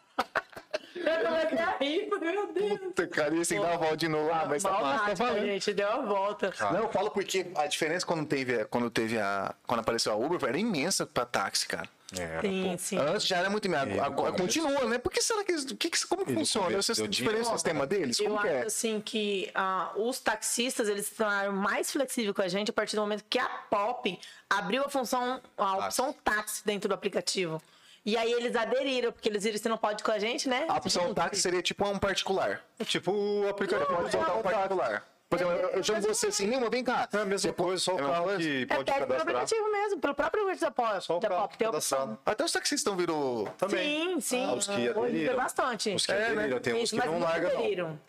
eu 0.98 1.26
comecei 1.26 1.58
a 1.60 1.78
rir, 1.78 2.08
meu 2.10 2.54
Deus. 2.54 2.80
Puta, 2.80 3.08
cara, 3.08 3.36
ia 3.36 3.46
sem 3.46 3.60
dar 3.60 3.68
uma 3.70 3.78
volta 3.78 3.98
de 3.98 4.08
novo. 4.08 4.30
Ah, 4.32 4.46
mas 4.48 4.64
tá 4.64 4.72
massa, 4.72 5.06
tá 5.06 5.14
valendo. 5.26 5.46
gente, 5.46 5.74
deu 5.74 5.90
a 5.90 6.02
volta. 6.02 6.54
Não, 6.72 6.84
eu 6.84 6.90
falo 6.90 7.12
porque 7.12 7.48
a 7.56 7.68
diferença 7.68 8.06
quando 8.06 8.26
teve, 8.26 8.66
quando 8.66 8.90
teve 8.90 9.20
a. 9.20 9.54
Quando 9.66 9.80
apareceu 9.82 10.12
a 10.12 10.16
Uber 10.16 10.40
era 10.48 10.58
imensa 10.58 11.06
pra 11.06 11.26
táxi, 11.26 11.68
cara. 11.68 11.88
É, 12.18 12.40
Sim, 12.40 12.76
sim. 12.78 12.98
Antes 12.98 13.28
já 13.28 13.36
era 13.38 13.50
muito 13.50 13.66
imensa. 13.66 13.90
É, 13.90 14.00
Agora 14.00 14.32
no 14.32 14.38
começo. 14.38 14.62
continua, 14.62 14.86
né? 14.90 14.98
Por 14.98 15.12
que 15.12 15.22
será 15.22 15.44
que. 15.44 15.76
Que, 15.76 15.90
que, 15.90 16.08
como 16.08 16.22
Eles 16.22 16.34
funciona? 16.36 16.70
deu 16.70 16.82
Vocês 16.82 17.10
diferença 17.10 17.50
o 17.50 17.54
sistema 17.54 17.86
deles? 17.86 18.18
Eu 18.18 18.28
Como 18.30 18.42
que 18.42 18.48
acho 18.48 18.58
é? 18.58 18.66
assim 18.66 19.02
que 19.02 19.52
ah, 19.54 19.92
os 19.98 20.18
taxistas 20.20 20.88
eles 20.88 21.08
se 21.08 21.16
tornaram 21.16 21.52
mais 21.52 21.92
flexíveis 21.92 22.34
com 22.34 22.42
a 22.42 22.48
gente 22.48 22.72
a 22.72 22.74
partir 22.74 22.96
do 22.96 23.02
momento 23.02 23.26
que 23.30 23.38
a 23.38 23.46
Pop 23.70 24.18
abriu 24.50 24.84
a 24.86 24.90
função, 24.90 25.42
a 25.58 25.78
opção 25.80 26.14
táxi 26.24 26.66
dentro 26.66 26.88
do 26.88 26.96
aplicativo. 26.96 27.62
E 28.08 28.16
aí 28.16 28.32
eles 28.32 28.56
aderiram, 28.56 29.12
porque 29.12 29.28
eles 29.28 29.44
viram 29.44 29.58
que 29.58 29.62
você 29.64 29.68
não 29.68 29.78
pode 29.78 30.02
ir 30.02 30.06
com 30.06 30.12
a 30.14 30.18
gente, 30.18 30.48
né? 30.48 30.66
A 30.70 30.78
opção 30.78 31.14
táxi 31.14 31.42
seria 31.42 31.62
tipo 31.62 31.86
um 31.86 32.00
particular. 32.00 32.62
É 32.80 32.86
tipo 32.86 33.12
o 33.12 33.50
aplicativo. 33.50 33.86
Pode 33.98 34.12
soltar 34.12 34.38
um 34.38 34.42
particular. 34.42 35.06
Por 35.30 35.36
exemplo, 35.36 35.54
eu, 35.56 35.70
eu 35.72 35.84
chamo 35.84 36.02
você 36.04 36.28
assim, 36.28 36.48
Nilma, 36.48 36.70
vem 36.70 36.86
cá. 36.86 37.10
É 37.12 37.18
a 37.18 37.26
mesma 37.26 37.52
coisa, 37.52 37.84
só 37.84 37.96
o 37.96 38.00
É 38.00 38.02
a 38.02 38.06
mesma 38.06 38.14
carro 38.24 38.38
que 38.38 38.64
É 38.64 38.66
pode 38.66 38.86
pelo 38.86 38.86
cadastrar. 38.86 39.22
aplicativo 39.24 39.72
mesmo, 39.74 40.00
pelo 40.00 40.16
próprio 40.16 40.44
aplicativo 40.44 40.66
da 40.68 40.72
Pop. 40.72 41.04
Só 41.04 41.18
o 41.18 41.20
carro 41.20 41.44
opção. 41.44 41.66
cadastrado. 41.68 42.20
Até 42.26 42.46
os 42.46 42.52
taxistas 42.54 42.96
virou. 42.96 43.46
Também. 43.58 44.22
Sim, 44.22 44.22
sim. 44.22 44.46
Ah, 44.46 44.54
os 44.54 44.66
que 44.68 44.72
Hoje 44.72 44.90
aderiram. 45.00 45.28
tem 45.28 45.36
bastante. 45.36 45.94
Os 45.96 46.06
que 46.06 46.12
É, 46.14 46.16
né? 46.16 46.32
aderiram, 46.32 46.60
tem 46.62 46.74
uns 46.82 46.90
que 46.92 46.96
não 47.06 47.20
largam, 47.20 47.52
não. 47.78 48.00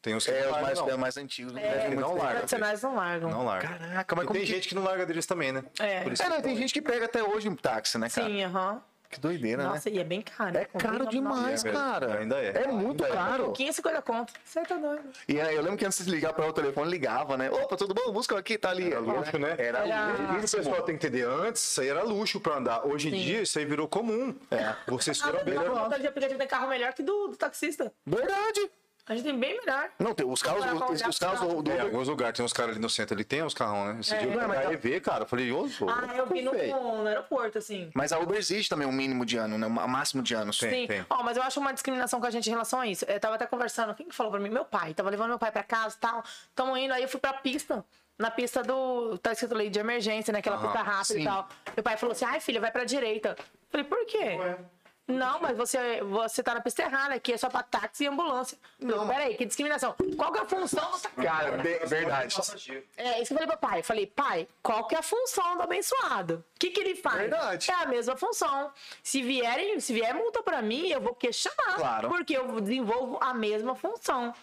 Tem 0.00 0.14
uns 0.14 0.24
que 0.24 0.30
É, 0.30 0.34
não 0.34 0.46
os 0.46 0.50
largam, 0.52 0.62
mais, 0.68 0.78
não. 0.78 0.88
é, 0.90 0.96
mais 0.96 1.16
antigos. 1.16 1.52
Não 1.52 1.60
É, 1.60 1.88
muito 1.88 2.00
não 2.00 2.08
tempo. 2.10 2.18
larga. 2.22 2.34
tradicionais 2.36 2.82
não 2.82 2.94
largam. 2.94 3.30
Não 3.30 3.44
larga. 3.44 3.68
Caraca, 3.68 4.14
mas 4.14 4.26
como 4.26 4.38
tem 4.38 4.46
que... 4.46 4.52
gente 4.54 4.68
que 4.68 4.74
não 4.76 4.84
larga 4.84 5.04
deles 5.04 5.26
também, 5.26 5.50
né? 5.50 5.64
É. 5.80 5.96
É, 5.96 6.04
que 6.04 6.28
não, 6.28 6.40
tem 6.40 6.56
gente 6.56 6.72
que 6.72 6.80
pega 6.80 7.06
até 7.06 7.20
hoje 7.20 7.48
um 7.48 7.56
táxi, 7.56 7.98
né, 7.98 8.08
cara? 8.08 8.28
Sim, 8.28 8.44
aham. 8.44 8.80
Que 9.10 9.18
doideira, 9.18 9.64
Nossa, 9.64 9.90
né? 9.90 9.96
e 9.96 9.98
é 9.98 10.04
bem 10.04 10.22
caro. 10.22 10.56
É 10.56 10.64
caro 10.64 11.04
demais, 11.06 11.64
É, 11.64 11.72
cara. 11.72 12.18
ainda 12.20 12.36
é. 12.36 12.62
É 12.62 12.66
muito 12.68 13.04
Ainda 13.04 13.16
é. 13.16 13.18
caro. 13.18 13.44
pouquinho 13.46 13.72
50 13.72 14.02
conto. 14.02 14.32
Você 14.44 14.62
tá 14.62 14.76
doido. 14.76 15.02
E 15.28 15.40
aí, 15.40 15.56
eu 15.56 15.62
lembro 15.62 15.76
que 15.76 15.84
antes 15.84 16.04
de 16.04 16.08
ligar 16.10 16.32
para 16.32 16.46
o 16.46 16.52
telefone, 16.52 16.88
ligava, 16.88 17.36
né? 17.36 17.50
Opa, 17.50 17.76
tudo 17.76 17.92
bom? 17.92 18.12
Busca 18.12 18.38
aqui, 18.38 18.56
tá 18.56 18.70
ali. 18.70 18.86
Era 18.92 19.00
luxo, 19.00 19.36
né? 19.36 19.56
Era 19.58 19.78
Era- 19.86 20.06
luxo. 20.32 20.44
Isso 20.44 20.56
o 20.56 20.58
pessoal 20.60 20.82
tem 20.82 20.96
que 20.96 21.04
entender. 21.06 21.26
Antes, 21.26 21.60
isso 21.60 21.80
aí 21.80 21.88
era 21.88 22.04
luxo 22.04 22.38
pra 22.40 22.56
andar. 22.58 22.86
Hoje 22.86 23.08
em 23.08 23.12
dia, 23.20 23.42
isso 23.42 23.58
aí 23.58 23.64
virou 23.64 23.88
comum. 23.88 24.32
É. 24.50 24.74
Você 24.86 25.12
se 25.12 25.24
Ah, 25.24 25.32
bem 25.44 25.56
conta 25.56 25.98
de 25.98 26.06
aplicativo 26.06 26.38
tem 26.38 26.46
carro 26.48 26.68
melhor 26.68 26.92
que 26.92 27.02
do, 27.02 27.28
do 27.28 27.36
taxista. 27.36 27.92
Verdade. 28.06 28.70
A 29.10 29.14
gente 29.16 29.24
tem 29.24 29.36
bem 29.36 29.58
melhor. 29.58 29.90
Não, 29.98 30.14
tem 30.14 30.24
os 30.24 30.40
carros, 30.40 30.64
os, 30.64 31.02
os 31.08 31.18
carros 31.18 31.40
do, 31.40 31.62
do 31.62 31.72
É, 31.72 31.80
alguns 31.80 32.06
lugares 32.06 32.36
tem 32.36 32.44
uns 32.46 32.52
caras 32.52 32.70
ali 32.70 32.80
no 32.80 32.88
centro, 32.88 33.16
ele 33.16 33.24
tem 33.24 33.42
uns 33.42 33.52
carrão, 33.52 33.92
né? 33.92 33.98
Esse 33.98 34.16
dia 34.16 34.28
eu 34.28 34.40
Não, 34.40 34.72
EV, 34.72 35.00
cara. 35.00 35.24
Eu 35.24 35.26
falei, 35.26 35.50
ô. 35.50 35.66
Ah, 35.88 36.14
eu 36.16 36.26
vi 36.26 36.42
no, 36.42 36.52
no 36.52 37.08
aeroporto, 37.08 37.58
assim. 37.58 37.90
Mas 37.92 38.12
a 38.12 38.20
Uber 38.20 38.38
existe 38.38 38.68
também 38.70 38.86
um 38.86 38.92
mínimo 38.92 39.26
de 39.26 39.36
ano, 39.36 39.58
né? 39.58 39.66
Um 39.66 39.70
máximo 39.70 40.22
de 40.22 40.32
anos. 40.32 40.58
Tem. 40.58 40.86
Sim. 40.86 41.04
Ó, 41.10 41.24
mas 41.24 41.36
eu 41.36 41.42
acho 41.42 41.58
uma 41.58 41.72
discriminação 41.72 42.20
com 42.20 42.26
a 42.26 42.30
gente 42.30 42.46
em 42.46 42.50
relação 42.50 42.78
a 42.78 42.86
isso. 42.86 43.04
Eu 43.06 43.18
tava 43.18 43.34
até 43.34 43.46
conversando, 43.46 43.92
quem 43.96 44.06
que 44.06 44.14
falou 44.14 44.30
pra 44.30 44.40
mim? 44.40 44.48
Meu 44.48 44.64
pai. 44.64 44.94
Tava 44.94 45.10
levando 45.10 45.30
meu 45.30 45.40
pai 45.40 45.50
pra 45.50 45.64
casa 45.64 45.96
e 45.96 46.00
tal. 46.00 46.22
Tamo 46.54 46.76
indo, 46.76 46.94
aí 46.94 47.02
eu 47.02 47.08
fui 47.08 47.18
pra 47.18 47.32
pista. 47.32 47.84
Na 48.16 48.30
pista 48.30 48.62
do. 48.62 49.18
Tá 49.18 49.32
escrito 49.32 49.56
ali 49.56 49.68
de 49.70 49.80
emergência, 49.80 50.30
né? 50.32 50.38
Aquela 50.38 50.54
Aham, 50.54 50.66
pista 50.66 50.82
rápida 50.84 51.04
sim. 51.14 51.22
e 51.22 51.24
tal. 51.24 51.48
Meu 51.76 51.82
pai 51.82 51.96
falou 51.96 52.12
assim: 52.12 52.26
ai, 52.26 52.38
filha, 52.38 52.60
vai 52.60 52.70
pra 52.70 52.84
direita. 52.84 53.36
Falei, 53.70 53.84
por 53.84 54.06
quê? 54.06 54.38
Não, 55.10 55.40
mas 55.40 55.56
você, 55.56 56.00
você 56.02 56.42
tá 56.42 56.54
na 56.54 56.60
pista 56.60 56.82
errada, 56.82 57.14
aqui 57.14 57.32
é 57.32 57.36
só 57.36 57.48
pra 57.48 57.62
táxi 57.62 58.04
e 58.04 58.06
ambulância. 58.06 58.56
Não, 58.78 59.06
peraí, 59.08 59.36
que 59.36 59.44
discriminação. 59.44 59.94
Qual 60.16 60.32
que 60.32 60.38
é 60.38 60.42
a 60.42 60.46
função 60.46 60.90
do 60.90 60.98
taxi? 60.98 61.16
Cara, 61.22 61.56
de- 61.58 61.78
verdade. 61.86 62.36
É 62.96 63.20
isso 63.20 63.26
que 63.28 63.32
eu 63.34 63.38
falei 63.38 63.46
pro 63.46 63.58
pai. 63.58 63.82
Falei, 63.82 64.06
pai, 64.06 64.48
qual 64.62 64.86
que 64.86 64.94
é 64.94 64.98
a 64.98 65.02
função 65.02 65.56
do 65.56 65.62
abençoado? 65.62 66.44
O 66.56 66.58
que, 66.58 66.70
que 66.70 66.80
ele 66.80 66.94
faz? 66.94 67.16
Verdade. 67.18 67.70
É 67.70 67.74
a 67.74 67.86
mesma 67.86 68.16
função. 68.16 68.72
Se 69.02 69.22
vierem, 69.22 69.78
se 69.80 69.92
vier 69.92 70.14
multa 70.14 70.42
pra 70.42 70.62
mim, 70.62 70.88
eu 70.88 71.00
vou 71.00 71.14
questionar. 71.14 71.76
Claro. 71.76 72.08
Porque 72.08 72.36
eu 72.36 72.60
desenvolvo 72.60 73.18
a 73.20 73.32
mesma 73.34 73.74
função. 73.74 74.34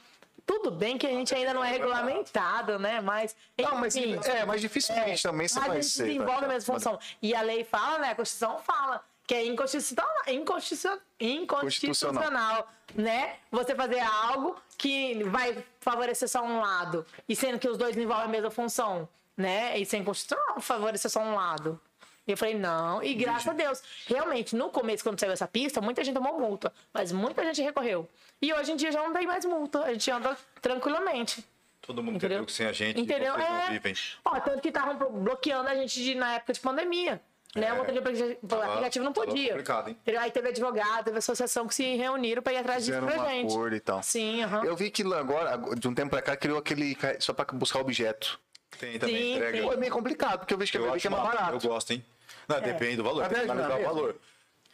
Tudo 0.45 0.71
bem 0.71 0.97
que 0.97 1.05
a 1.05 1.09
gente 1.09 1.35
ainda 1.35 1.53
não 1.53 1.61
é 1.61 1.69
regulamentado, 1.69 2.79
né? 2.79 3.01
Mas. 3.01 3.35
Não, 3.59 3.75
mas 3.75 3.95
enfim, 3.97 4.17
é, 4.29 4.45
mas 4.45 4.61
dificilmente 4.61 5.21
também 5.21 5.45
você 5.47 5.59
mas 5.59 5.67
vai 5.67 5.77
a 5.77 5.81
gente 5.81 5.91
ser. 5.91 6.03
desenvolve 6.05 6.45
a 6.45 6.47
mesma 6.47 6.73
função. 6.73 6.99
E 7.21 7.35
a 7.35 7.41
lei 7.41 7.65
fala, 7.65 7.99
né? 7.99 8.11
A 8.11 8.15
Constituição 8.15 8.57
fala 8.59 9.03
que 9.27 9.35
é 9.35 9.45
inconstitucional, 9.45 10.09
inconstitucional, 10.27 10.99
inconstitucional, 11.19 12.71
né? 12.95 13.35
Você 13.51 13.75
fazer 13.75 13.99
algo 13.99 14.55
que 14.77 15.21
vai 15.25 15.63
favorecer 15.81 16.29
só 16.29 16.41
um 16.41 16.59
lado. 16.61 17.05
E 17.27 17.35
sendo 17.35 17.59
que 17.59 17.67
os 17.67 17.77
dois 17.77 17.93
desenvolvem 17.95 18.25
a 18.25 18.29
mesma 18.29 18.49
função, 18.49 19.07
né? 19.35 19.77
Isso 19.77 19.95
é 19.95 19.99
inconstitucional 19.99 20.61
favorecer 20.61 21.11
só 21.11 21.19
um 21.19 21.35
lado. 21.35 21.79
E 22.25 22.31
eu 22.31 22.37
falei, 22.37 22.55
não. 22.55 23.01
E 23.03 23.13
graças 23.13 23.47
a 23.47 23.53
Deus. 23.53 23.81
Realmente, 24.05 24.55
no 24.55 24.69
começo, 24.69 25.01
quando 25.03 25.19
saiu 25.19 25.31
essa 25.31 25.47
pista, 25.47 25.79
muita 25.79 26.03
gente 26.03 26.13
tomou 26.15 26.37
multa. 26.39 26.73
Mas 26.93 27.11
muita 27.11 27.41
gente 27.45 27.61
recorreu. 27.61 28.07
E 28.41 28.53
hoje 28.53 28.73
em 28.73 28.75
dia 28.75 28.91
já 28.91 29.01
não 29.01 29.13
tem 29.13 29.25
mais 29.25 29.45
multa. 29.45 29.83
A 29.83 29.93
gente 29.93 30.09
anda 30.11 30.37
tranquilamente. 30.61 31.43
Todo 31.81 32.03
mundo 32.03 32.17
Entendeu? 32.17 32.39
entendeu 32.39 32.45
que 32.45 32.51
sem 32.51 32.65
a 32.67 32.73
gente 32.73 32.99
Entendeu? 32.99 33.33
vocês 33.33 33.49
não 33.49 33.57
É. 33.59 33.69
vivem. 33.71 33.93
Ó, 34.25 34.39
tanto 34.41 34.61
que 34.61 34.67
estavam 34.67 34.97
bloqueando 34.97 35.69
a 35.69 35.75
gente 35.75 36.03
de- 36.03 36.15
na 36.15 36.33
época 36.35 36.51
de 36.51 36.59
pandemia. 36.59 37.21
Né? 37.55 37.67
É. 37.67 37.73
O 37.73 37.81
aplicativo, 37.81 38.35
Tava- 38.47 38.65
aplicativo 38.65 39.05
não 39.05 39.13
podia. 39.13 39.49
complicado, 39.49 39.89
hein? 39.89 39.97
Entendeu? 40.01 40.21
Aí 40.21 40.29
teve 40.31 40.49
advogado, 40.49 41.05
teve 41.05 41.17
associação 41.17 41.67
que 41.67 41.73
se 41.73 41.95
reuniram 41.95 42.41
pra 42.43 42.53
ir 42.53 42.57
atrás 42.57 42.85
disso 42.85 42.99
pra 42.99 43.21
um 43.21 43.25
gente. 43.29 43.51
acordo 43.53 43.75
e 43.75 43.79
tal. 43.79 44.03
Sim, 44.03 44.43
aham. 44.43 44.63
Eu 44.65 44.75
vi 44.75 44.91
que 44.91 45.01
lá 45.03 45.19
agora, 45.19 45.57
de 45.75 45.87
um 45.87 45.93
tempo 45.95 46.09
pra 46.11 46.21
cá, 46.21 46.35
criou 46.37 46.59
aquele 46.59 46.95
só 47.19 47.33
pra 47.33 47.45
buscar 47.53 47.79
objeto. 47.79 48.39
Tem 48.79 48.99
também 48.99 49.15
Sim, 49.15 49.33
entrega. 49.35 49.57
sim. 49.61 49.69
É 49.71 49.77
meio 49.77 49.91
complicado, 49.91 50.39
porque 50.39 50.53
eu 50.53 50.57
vejo 50.57 50.71
que, 50.71 50.77
eu 50.77 50.85
Eu 50.85 50.93
que 50.99 51.07
é 51.07 51.09
mais 51.09 51.23
uma- 51.23 51.31
barato. 51.33 51.53
Eu 51.65 51.69
gosto, 51.71 51.91
hein? 51.91 52.05
Não, 52.47 52.59
depende 52.61 52.97
do 52.97 53.03
valor. 53.03 53.23
A 53.23 53.27
Tem 53.29 53.39
que 53.39 53.45
viagem 53.45 53.55
não 53.55 53.63
é 53.63 53.65
analisar 53.65 53.89
o 53.91 53.95
valor. 53.95 54.15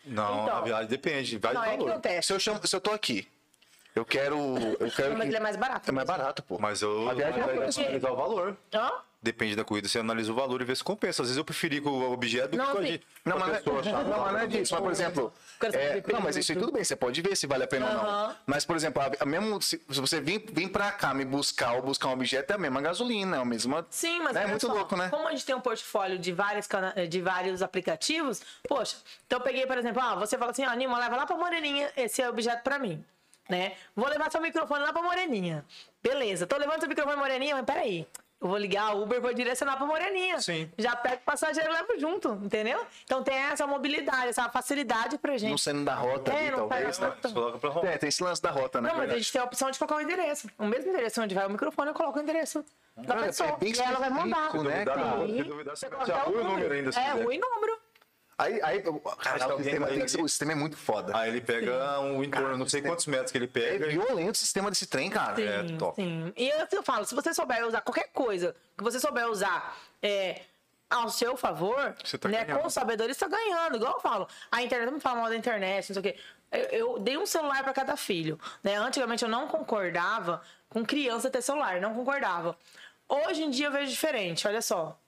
Não, 0.06 0.44
Então. 0.44 0.58
a 0.58 0.62
viagem 0.62 0.88
depende. 0.88 1.38
Vai 1.38 1.54
Não, 1.54 1.62
do 1.62 1.68
é 1.68 1.72
que 1.72 1.78
valor. 1.78 1.92
acontece. 1.92 2.28
Se 2.28 2.34
eu, 2.34 2.40
chamo, 2.40 2.68
se 2.68 2.76
eu 2.76 2.82
tô 2.82 2.92
aqui, 2.92 3.26
eu 3.96 4.04
quero. 4.04 4.36
Eu 4.80 4.92
quero 4.92 5.12
Mas 5.14 5.22
que- 5.22 5.28
ele 5.28 5.38
é 5.38 5.40
mais 5.40 5.56
barato. 5.56 5.90
É 5.90 5.94
mais 5.94 6.08
barato, 6.08 6.44
pô. 6.44 6.60
Mas 6.60 6.82
eu 6.82 7.10
A 7.10 7.14
viagem 7.14 7.40
é 7.40 7.44
porque- 7.48 7.80
analisar 7.82 8.12
o 8.12 8.16
valor. 8.16 8.58
Hã? 8.74 8.92
Depende 9.24 9.56
da 9.56 9.64
corrida, 9.64 9.88
você 9.88 10.00
analisa 10.00 10.34
o 10.34 10.36
valor 10.36 10.62
e 10.62 10.66
vê 10.66 10.76
se 10.76 10.84
compensa. 10.84 11.22
Às 11.22 11.30
vezes 11.30 11.38
eu 11.38 11.46
preferi 11.46 11.80
com 11.80 11.90
o 11.90 12.12
objeto 12.12 12.52
do 12.52 12.58
Não, 12.58 12.66
que 12.66 12.72
com 12.74 12.78
a 12.80 12.84
gente. 12.84 13.08
Não, 13.24 13.40
mas, 13.40 13.58
pessoa 13.60 13.76
não, 13.78 13.84
chata. 13.84 14.04
não, 14.04 14.20
mas 14.20 14.34
não 14.34 14.40
é 14.42 14.48
disso. 14.48 14.74
Mas, 14.74 14.84
por 14.84 14.92
exemplo. 14.92 15.34
É, 15.74 16.04
não, 16.12 16.20
mas 16.20 16.36
isso 16.36 16.52
aí 16.52 16.58
tudo 16.58 16.74
bem, 16.74 16.84
você 16.84 16.94
pode 16.94 17.22
ver 17.22 17.34
se 17.38 17.48
vale 17.48 17.64
a 17.64 17.68
pena 17.68 17.88
ou 17.88 17.94
não. 17.94 18.36
Mas, 18.46 18.66
por 18.66 18.76
exemplo, 18.76 19.02
a, 19.18 19.26
mesmo, 19.26 19.62
se, 19.62 19.82
se 19.90 20.02
você 20.02 20.20
vir, 20.20 20.44
vir 20.52 20.68
pra 20.70 20.92
cá 20.92 21.14
me 21.14 21.24
buscar 21.24 21.72
ou 21.76 21.82
buscar 21.82 22.10
um 22.10 22.12
objeto, 22.12 22.52
é 22.52 22.56
a 22.56 22.60
mesma 22.60 22.82
gasolina, 22.82 23.38
é 23.38 23.40
a 23.40 23.46
mesma. 23.46 23.88
Sim, 23.90 24.20
mas 24.20 24.36
É 24.36 24.40
olha 24.40 24.50
muito 24.50 24.68
só, 24.68 24.74
louco, 24.74 24.98
né? 24.98 25.08
Como 25.10 25.26
a 25.26 25.32
gente 25.32 25.46
tem 25.46 25.56
um 25.56 25.62
portfólio 25.62 26.20
de 26.20 26.34
vários, 26.34 26.68
cana- 26.68 26.94
de 27.08 27.22
vários 27.22 27.62
aplicativos, 27.62 28.42
poxa, 28.68 28.98
então 29.26 29.40
eu 29.40 29.44
peguei, 29.44 29.66
por 29.66 29.78
exemplo, 29.78 30.02
ah, 30.04 30.16
você 30.16 30.38
fala 30.38 30.52
assim, 30.52 30.66
ó, 30.66 30.74
Nima, 30.74 31.00
leva 31.00 31.16
lá 31.16 31.26
pra 31.26 31.38
Moreninha 31.38 31.90
esse 31.96 32.22
objeto 32.28 32.62
pra 32.62 32.78
mim. 32.78 33.02
Né? 33.50 33.74
Vou 33.94 34.08
levar 34.08 34.32
seu 34.32 34.40
microfone 34.42 34.84
lá 34.84 34.94
pra 34.94 35.02
Moreninha. 35.02 35.66
Beleza, 36.02 36.48
tô 36.48 36.56
levando 36.58 36.80
seu 36.80 36.88
microfone 36.90 37.18
Moreninha, 37.18 37.56
mas 37.56 37.66
peraí. 37.66 38.08
Eu 38.44 38.50
vou 38.50 38.58
ligar 38.58 38.90
a 38.90 38.94
Uber, 38.94 39.22
vou 39.22 39.34
direcionar 39.34 39.78
pra 39.78 39.86
Moreninha. 39.86 40.42
Sim. 40.42 40.70
Já 40.78 40.96
pego 40.98 41.16
o 41.16 41.20
passageiro 41.20 41.70
e 41.70 41.74
levo 41.74 41.98
junto, 41.98 42.34
entendeu? 42.44 42.86
Então 43.06 43.24
tem 43.24 43.36
essa 43.38 43.66
mobilidade, 43.66 44.28
essa 44.28 44.50
facilidade 44.50 45.18
pra 45.18 45.38
gente. 45.38 45.52
Não 45.52 45.58
saindo 45.58 45.86
da 45.86 45.96
rota 45.96 46.34
É, 46.34 46.38
ali, 46.40 46.52
não 46.52 46.68
talvez. 46.68 47.00
Né? 47.00 47.14
Você 47.22 47.34
coloca 47.34 47.58
pra 47.58 47.70
arrumar. 47.70 47.88
É, 47.92 47.98
tem 47.98 48.10
esse 48.10 48.22
lance 48.22 48.42
da 48.42 48.52
rota, 48.52 48.82
né? 48.82 48.90
Não, 48.90 48.98
mas 48.98 49.12
a 49.12 49.18
gente 49.18 49.32
tem 49.32 49.42
a 49.42 49.46
opção 49.46 49.72
de 49.72 49.80
colocar 49.80 49.96
o 49.96 50.02
endereço. 50.02 50.50
O 50.60 50.66
mesmo 50.66 50.90
endereço 50.90 51.22
onde 51.22 51.34
vai 51.34 51.48
o 51.48 51.50
microfone, 51.50 51.88
eu 51.90 51.94
coloco 51.94 52.20
o 52.20 52.22
endereço 52.22 52.66
da 52.98 53.16
Olha, 53.16 53.26
pessoa. 53.28 53.50
é 53.50 53.56
bem 53.58 53.72
e 53.74 53.80
ela 53.80 54.00
vai 54.00 54.10
mandar. 54.10 54.54
né, 54.56 54.84
Duvidar, 54.84 54.96
cara? 54.96 55.18
você 55.76 55.88
Você 55.90 56.12
o 56.12 56.42
o 56.42 56.44
número 56.44 56.74
ainda, 56.74 56.92
se 56.92 57.00
É, 57.00 57.12
rua 57.12 57.34
e 57.34 57.40
número. 57.40 57.78
Aí, 58.44 58.60
aí 58.62 58.82
cara, 58.82 59.36
Acho 59.36 59.48
que 59.48 59.54
o, 59.54 59.58
sistema 59.64 59.88
tem 59.88 60.02
ali. 60.02 60.22
o 60.24 60.28
sistema 60.30 60.52
é 60.52 60.56
muito 60.56 60.76
foda. 60.78 61.18
Aí 61.18 61.30
ele 61.30 61.42
pega 61.42 62.00
um 62.02 62.24
em 62.24 62.30
torno, 62.30 62.58
não 62.58 62.68
sei 62.68 62.82
quantos 62.82 63.06
metros 63.08 63.32
que 63.32 63.38
ele 63.38 63.46
É 63.46 63.48
pega. 63.48 63.88
e- 63.88 63.90
violento 63.98 64.36
o 64.36 64.38
sistema 64.38 64.70
desse 64.70 64.86
trem, 64.88 65.10
cara. 65.10 65.36
Sim, 65.36 65.44
É, 65.48 65.78
top. 65.78 66.02
sim. 66.02 66.34
E 66.36 66.50
eu, 66.50 66.68
eu 66.72 66.84
falo, 66.84 67.06
se 67.06 67.16
você 67.16 67.34
souber 67.34 67.66
usar 67.66 67.82
qualquer 67.82 68.10
coisa, 68.12 68.56
que 68.78 68.84
você 68.84 69.00
souber 69.00 69.28
usar 69.30 69.78
é, 70.02 70.42
ao 70.90 71.10
seu 71.10 71.36
favor, 71.38 71.96
Você 72.04 72.18
tá 72.18 72.30
né, 72.30 72.44
ganhando. 72.44 72.62
com 72.64 72.70
sabedoria, 72.70 73.14
você 73.14 73.20
tá 73.22 73.28
ganhando. 73.28 73.78
Igual 73.78 73.94
eu 73.94 74.00
falo, 74.02 74.28
a 74.52 74.62
internet 74.62 74.92
me 74.94 75.00
fala 75.00 75.22
mal 75.22 75.30
da 75.30 75.36
internet, 75.36 75.90
não 75.94 76.02
sei 76.02 76.12
o 76.12 76.14
quê. 76.14 76.20
Eu, 76.52 76.60
eu 76.96 77.00
dei 77.00 77.18
um 77.18 77.26
celular 77.26 77.64
para 77.64 77.74
cada 77.74 77.96
filho. 77.98 78.40
Né? 78.64 78.76
Antigamente 78.76 79.24
eu 79.24 79.30
não 79.30 79.48
concordava 79.48 80.42
com 80.70 80.86
criança 80.86 81.30
ter 81.30 81.42
celular, 81.42 81.80
não 81.82 81.94
concordava. 81.96 82.58
Hoje 83.10 83.44
em 83.44 83.50
dia 83.50 83.68
eu 83.68 83.72
vejo 83.72 83.90
diferente, 83.92 84.48
olha 84.48 84.62
só. 84.62 85.00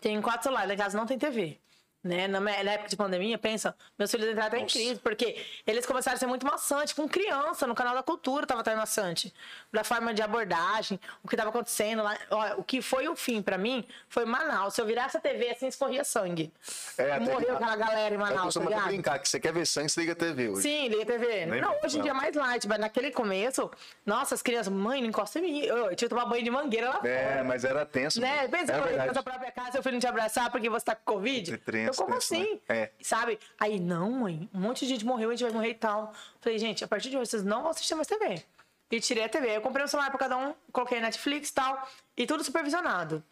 Tem 0.00 0.20
quatro 0.20 0.42
celulares, 0.44 0.68
lá 0.68 0.74
em 0.74 0.78
casa 0.78 0.96
não 0.98 1.06
tem 1.06 1.18
TV. 1.18 1.58
Né? 2.04 2.28
Na, 2.28 2.50
época 2.50 2.90
de 2.90 2.96
pandemia, 2.96 3.38
pensa, 3.38 3.74
meus 3.98 4.10
filhos 4.10 4.28
entraram 4.28 4.48
até 4.48 4.58
em 4.58 4.66
crise, 4.66 4.96
porque 5.00 5.42
eles 5.66 5.86
começaram 5.86 6.16
a 6.16 6.18
ser 6.18 6.26
muito 6.26 6.44
maçantes. 6.46 6.92
Com 6.92 7.08
criança, 7.08 7.66
no 7.66 7.74
canal 7.74 7.94
da 7.94 8.02
cultura 8.02 8.46
tava 8.46 8.60
até 8.60 8.74
maçante. 8.76 9.32
Da 9.72 9.82
forma 9.82 10.12
de 10.12 10.20
abordagem, 10.20 11.00
o 11.22 11.28
que 11.28 11.34
tava 11.34 11.48
acontecendo 11.48 12.02
lá. 12.02 12.14
Ó, 12.30 12.60
o 12.60 12.62
que 12.62 12.82
foi 12.82 13.08
o 13.08 13.16
fim 13.16 13.40
pra 13.40 13.56
mim 13.56 13.82
foi 14.06 14.26
Manaus. 14.26 14.74
Se 14.74 14.82
eu 14.82 14.86
virasse 14.86 15.16
a 15.16 15.20
TV 15.20 15.48
assim, 15.50 15.66
escorria 15.66 16.04
sangue. 16.04 16.52
É, 16.98 17.18
Morreu 17.18 17.54
aquela 17.56 17.74
galera 17.76 18.10
em 18.14 18.18
Eu 18.18 18.20
Manaus, 18.20 18.52
tá 18.52 18.60
até 18.60 18.68
ligado? 18.68 18.86
brincar 18.88 19.18
que 19.18 19.26
você 19.28 19.40
quer 19.40 19.54
ver 19.54 19.66
sangue, 19.66 19.88
você 19.88 20.00
liga 20.00 20.12
a 20.12 20.16
TV 20.16 20.48
hoje. 20.50 20.60
Sim, 20.60 20.88
liga 20.88 21.02
a 21.04 21.06
TV. 21.06 21.46
Nem 21.46 21.60
não, 21.62 21.74
hoje 21.82 21.98
em 21.98 22.02
dia 22.02 22.10
é 22.10 22.14
mais 22.14 22.36
light, 22.36 22.68
mas 22.68 22.78
naquele 22.78 23.10
começo, 23.12 23.70
nossa, 24.04 24.34
as 24.34 24.42
crianças, 24.42 24.70
mãe, 24.70 25.00
não 25.00 25.08
encosta 25.08 25.38
em 25.38 25.42
mim. 25.42 25.60
Eu, 25.60 25.76
eu 25.78 25.96
tinha 25.96 26.06
que 26.06 26.08
tomar 26.14 26.26
banho 26.26 26.44
de 26.44 26.50
mangueira 26.50 26.90
lá 26.90 27.00
É, 27.02 27.28
fora. 27.30 27.44
mas 27.44 27.64
era 27.64 27.86
tenso. 27.86 28.20
Né? 28.20 28.46
Pensa 28.48 28.72
é 28.72 28.76
é 28.76 28.78
na 28.78 28.86
verdade. 28.86 29.12
sua 29.14 29.22
própria 29.22 29.50
casa, 29.52 29.72
seu 29.72 29.82
filho 29.82 29.94
não 29.94 30.00
te 30.00 30.06
abraçar 30.06 30.50
porque 30.50 30.68
você 30.68 30.84
tá 30.84 30.94
com 30.94 31.14
Covid? 31.14 31.50
Você 31.50 31.56
trença, 31.58 31.93
eu, 32.00 32.06
como 32.06 32.18
trença, 32.18 32.34
assim? 32.34 32.60
né? 32.68 32.76
É. 32.76 32.90
Sabe? 33.00 33.38
Aí, 33.58 33.80
não, 33.80 34.10
mãe, 34.10 34.48
um 34.52 34.60
monte 34.60 34.80
de 34.80 34.92
gente 34.92 35.04
morreu, 35.04 35.30
a 35.30 35.32
gente 35.32 35.44
vai 35.44 35.52
morrer 35.52 35.70
e 35.70 35.74
tal. 35.74 36.12
Falei, 36.40 36.58
gente, 36.58 36.84
a 36.84 36.88
partir 36.88 37.10
de 37.10 37.16
hoje 37.16 37.30
vocês 37.30 37.44
não 37.44 37.62
vão 37.62 37.70
assistir 37.70 37.94
mais 37.94 38.06
TV. 38.06 38.42
E 38.90 39.00
tirei 39.00 39.24
a 39.24 39.28
TV. 39.28 39.56
Eu 39.56 39.60
comprei 39.60 39.84
um 39.84 39.88
celular 39.88 40.10
pra 40.10 40.18
cada 40.18 40.36
um, 40.36 40.54
coloquei 40.72 41.00
Netflix 41.00 41.48
e 41.48 41.54
tal, 41.54 41.88
e 42.16 42.26
tudo 42.26 42.44
supervisionado. 42.44 43.22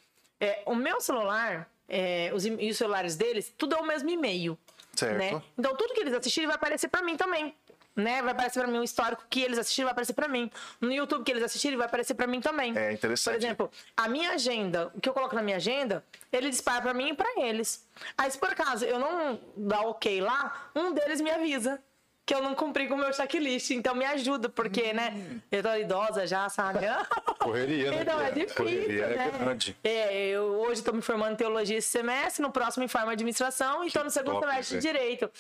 É, 0.40 0.62
o 0.66 0.74
meu 0.74 1.01
celular, 1.01 1.70
é, 1.89 2.32
os, 2.34 2.44
e 2.44 2.70
os 2.70 2.76
celulares 2.76 3.16
deles, 3.16 3.52
tudo 3.56 3.76
é 3.76 3.78
o 3.78 3.86
mesmo 3.86 4.10
e-mail. 4.10 4.59
Certo. 4.94 5.16
Né? 5.16 5.43
Então, 5.59 5.74
tudo 5.76 5.94
que 5.94 6.01
eles 6.01 6.12
assistirem 6.12 6.47
vai 6.47 6.56
aparecer 6.56 6.89
pra 6.89 7.02
mim 7.02 7.16
também. 7.16 7.55
Né? 7.94 8.23
Vai 8.23 8.32
aparecer 8.32 8.60
pra 8.60 8.69
mim 8.69 8.78
o 8.78 8.82
histórico 8.82 9.24
que 9.28 9.43
eles 9.43 9.59
assistirem, 9.59 9.85
vai 9.85 9.93
aparecer 9.93 10.14
pra 10.14 10.27
mim. 10.27 10.51
No 10.81 10.93
YouTube 10.93 11.24
que 11.24 11.31
eles 11.31 11.43
assistirem, 11.43 11.77
vai 11.77 11.86
aparecer 11.86 12.14
pra 12.14 12.27
mim 12.27 12.40
também. 12.40 12.77
É 12.77 12.93
interessante. 12.93 13.35
Por 13.35 13.39
exemplo, 13.39 13.70
a 13.97 14.09
minha 14.09 14.31
agenda, 14.31 14.90
o 14.94 15.01
que 15.01 15.09
eu 15.09 15.12
coloco 15.12 15.35
na 15.35 15.43
minha 15.43 15.56
agenda, 15.56 16.02
ele 16.32 16.48
dispara 16.48 16.81
pra 16.81 16.94
mim 16.94 17.10
e 17.10 17.14
pra 17.14 17.28
eles. 17.36 17.86
Aí, 18.16 18.31
se 18.31 18.39
por 18.39 18.51
acaso 18.51 18.85
eu 18.85 18.98
não 18.98 19.39
dar 19.56 19.82
ok 19.82 20.20
lá, 20.20 20.70
um 20.74 20.93
deles 20.94 21.20
me 21.20 21.31
avisa 21.31 21.78
que 22.24 22.35
eu 22.35 22.43
não 22.43 22.55
cumpri 22.55 22.86
com 22.89 22.94
o 22.94 22.98
meu 22.98 23.12
checklist. 23.12 23.70
Então, 23.70 23.94
me 23.94 24.05
ajuda, 24.05 24.48
porque, 24.48 24.93
né? 24.93 25.40
Eu 25.51 25.62
tô 25.62 25.74
idosa 25.74 26.27
já, 26.27 26.48
sabe? 26.48 26.78
Correria, 27.39 27.90
né? 27.90 28.02
Então, 28.02 28.20
é 28.20 28.31
difícil, 28.31 28.56
Correria 28.56 29.06
né? 29.09 29.32
é 29.35 29.39
grande. 29.39 29.77
É, 29.82 30.27
eu 30.28 30.44
hoje 30.60 30.81
estou 30.81 30.94
me 30.94 31.02
formando 31.02 31.32
em 31.32 31.36
teologia 31.36 31.77
esse 31.77 31.89
semestre, 31.89 32.43
no 32.43 32.52
próximo 32.52 32.85
em 32.85 32.89
forma 32.89 33.12
administração 33.12 33.82
e 33.85 33.89
estou 33.89 34.05
no 34.05 34.10
segundo 34.10 34.35
top, 34.35 34.47
semestre 34.47 34.78
de 34.78 34.86
direito. 34.86 35.31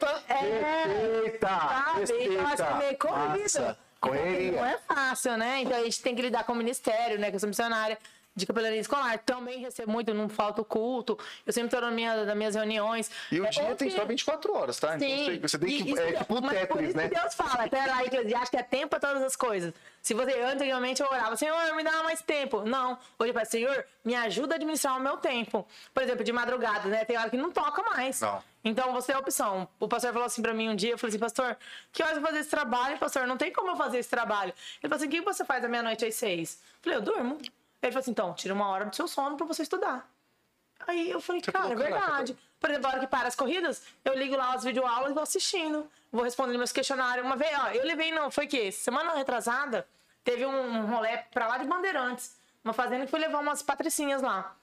Caceta! 0.00 0.22
É, 0.28 1.22
Eita! 1.24 1.48
sabe? 1.48 2.24
Então, 2.24 2.46
acho 2.46 2.56
que 2.56 2.62
é 2.62 2.74
meio 2.74 2.98
corrido. 2.98 3.42
Massa. 3.42 3.78
Não 4.02 4.66
é 4.66 4.78
fácil, 4.78 5.36
né? 5.36 5.60
Então 5.60 5.76
a 5.76 5.84
gente 5.84 6.02
tem 6.02 6.14
que 6.14 6.22
lidar 6.22 6.44
com 6.44 6.52
o 6.52 6.56
ministério, 6.56 7.18
né? 7.18 7.28
Que 7.28 7.36
eu 7.36 7.40
sou 7.40 7.48
missionária 7.48 7.98
de 8.34 8.46
capelania 8.46 8.78
escolar. 8.80 9.18
Também 9.18 9.58
recebo 9.58 9.90
muito, 9.90 10.14
não 10.14 10.28
falta 10.28 10.62
o 10.62 10.64
culto. 10.64 11.18
Eu 11.46 11.52
sempre 11.52 11.66
estou 11.68 11.80
na 11.80 11.90
minha, 11.90 12.24
nas 12.24 12.36
minhas 12.36 12.54
reuniões. 12.54 13.10
E 13.30 13.40
o 13.40 13.44
É, 13.46 13.50
dia 13.50 13.74
tem 13.74 13.88
que- 13.88 13.96
só 13.96 14.04
24 14.04 14.52
horas, 14.54 14.78
tá? 14.78 14.96
Então 14.96 15.08
Sim. 15.08 15.24
você, 15.24 15.38
você 15.38 15.58
tem 15.58 15.68
E 15.68 15.82
que. 15.82 15.90
isso 15.90 16.00
É 16.00 16.12
tipo 16.12 16.34
o 16.34 16.48
Tetris, 16.48 16.94
né? 16.94 17.08
Deus 17.08 17.34
fala, 17.34 17.64
até 17.64 17.84
lá 17.86 18.04
Eclesiastes 18.04 18.50
que 18.50 18.56
é 18.56 18.62
tempo 18.62 18.88
para 18.88 19.00
todas 19.00 19.22
as 19.22 19.36
coisas. 19.36 19.74
Se 20.00 20.14
você, 20.14 20.32
antigamente 20.40 21.02
eu 21.02 21.08
orava, 21.10 21.36
Senhor, 21.36 21.74
me 21.76 21.82
dá 21.84 22.02
mais 22.02 22.22
tempo. 22.22 22.62
Não. 22.62 22.96
Hoje 23.18 23.30
eu 23.30 23.34
falo, 23.34 23.46
Senhor, 23.46 23.84
me 24.04 24.14
ajuda 24.14 24.54
a 24.54 24.56
administrar 24.56 24.96
o 24.96 25.00
meu 25.00 25.16
tempo. 25.18 25.66
Por 25.92 26.02
exemplo, 26.02 26.24
de 26.24 26.32
madrugada, 26.32 26.88
né? 26.88 27.04
Tem 27.04 27.18
hora 27.18 27.28
que 27.28 27.36
não 27.36 27.50
toca 27.52 27.82
mais. 27.82 28.20
Não. 28.20 28.42
Então 28.64 28.92
você 28.92 29.08
tem 29.08 29.16
a 29.16 29.18
opção. 29.18 29.68
O 29.78 29.88
pastor 29.88 30.12
falou 30.12 30.26
assim 30.26 30.40
pra 30.42 30.52
mim 30.54 30.68
um 30.68 30.76
dia, 30.76 30.90
eu 30.92 30.98
falei 30.98 31.10
assim, 31.10 31.18
pastor, 31.18 31.56
que 31.92 32.02
horas 32.02 32.16
eu 32.16 32.20
vou 32.20 32.28
fazer 32.30 32.40
esse 32.40 32.50
trabalho? 32.50 32.98
Pastor, 32.98 33.26
não 33.26 33.36
tem 33.36 33.52
como 33.52 33.70
eu 33.70 33.76
fazer 33.76 33.98
esse 33.98 34.08
trabalho. 34.10 34.52
Ele 34.82 34.88
falou 34.88 34.96
assim, 34.96 35.06
o 35.06 35.10
que 35.10 35.20
você 35.22 35.44
faz 35.44 35.62
da 35.62 35.68
meia-noite 35.68 36.04
às 36.04 36.14
seis? 36.14 36.58
Eu 36.76 36.82
falei, 36.82 36.98
eu 36.98 37.02
durmo. 37.02 37.38
Ele 37.82 37.92
falou 37.92 38.02
assim, 38.02 38.10
então, 38.10 38.34
tira 38.34 38.52
uma 38.54 38.68
hora 38.68 38.84
do 38.84 38.94
seu 38.94 39.08
sono 39.08 39.36
pra 39.36 39.46
você 39.46 39.62
estudar. 39.62 40.08
Aí 40.86 41.10
eu 41.10 41.20
falei, 41.20 41.42
cara, 41.42 41.72
é 41.72 41.74
verdade. 41.74 42.36
Por 42.58 42.70
exemplo, 42.70 42.88
a 42.88 42.90
hora 42.90 43.00
que 43.00 43.06
para 43.06 43.28
as 43.28 43.34
corridas, 43.34 43.82
eu 44.04 44.14
ligo 44.14 44.36
lá 44.36 44.54
as 44.54 44.64
videoaulas 44.64 45.10
e 45.10 45.14
vou 45.14 45.22
assistindo. 45.22 45.90
Vou 46.12 46.22
respondendo 46.22 46.58
meus 46.58 46.72
questionários. 46.72 47.24
Uma 47.24 47.36
vez, 47.36 47.50
ó, 47.58 47.68
eu 47.68 47.84
levei, 47.84 48.10
não, 48.12 48.30
foi 48.30 48.46
que? 48.46 48.70
Semana 48.72 49.14
retrasada, 49.14 49.86
teve 50.24 50.44
um 50.44 50.86
rolê 50.86 51.18
pra 51.32 51.46
lá 51.46 51.58
de 51.58 51.66
Bandeirantes. 51.66 52.36
Uma 52.62 52.74
fazenda 52.74 53.04
que 53.04 53.10
fui 53.10 53.20
levar 53.20 53.38
umas 53.38 53.62
patricinhas 53.62 54.20
lá. 54.20 54.54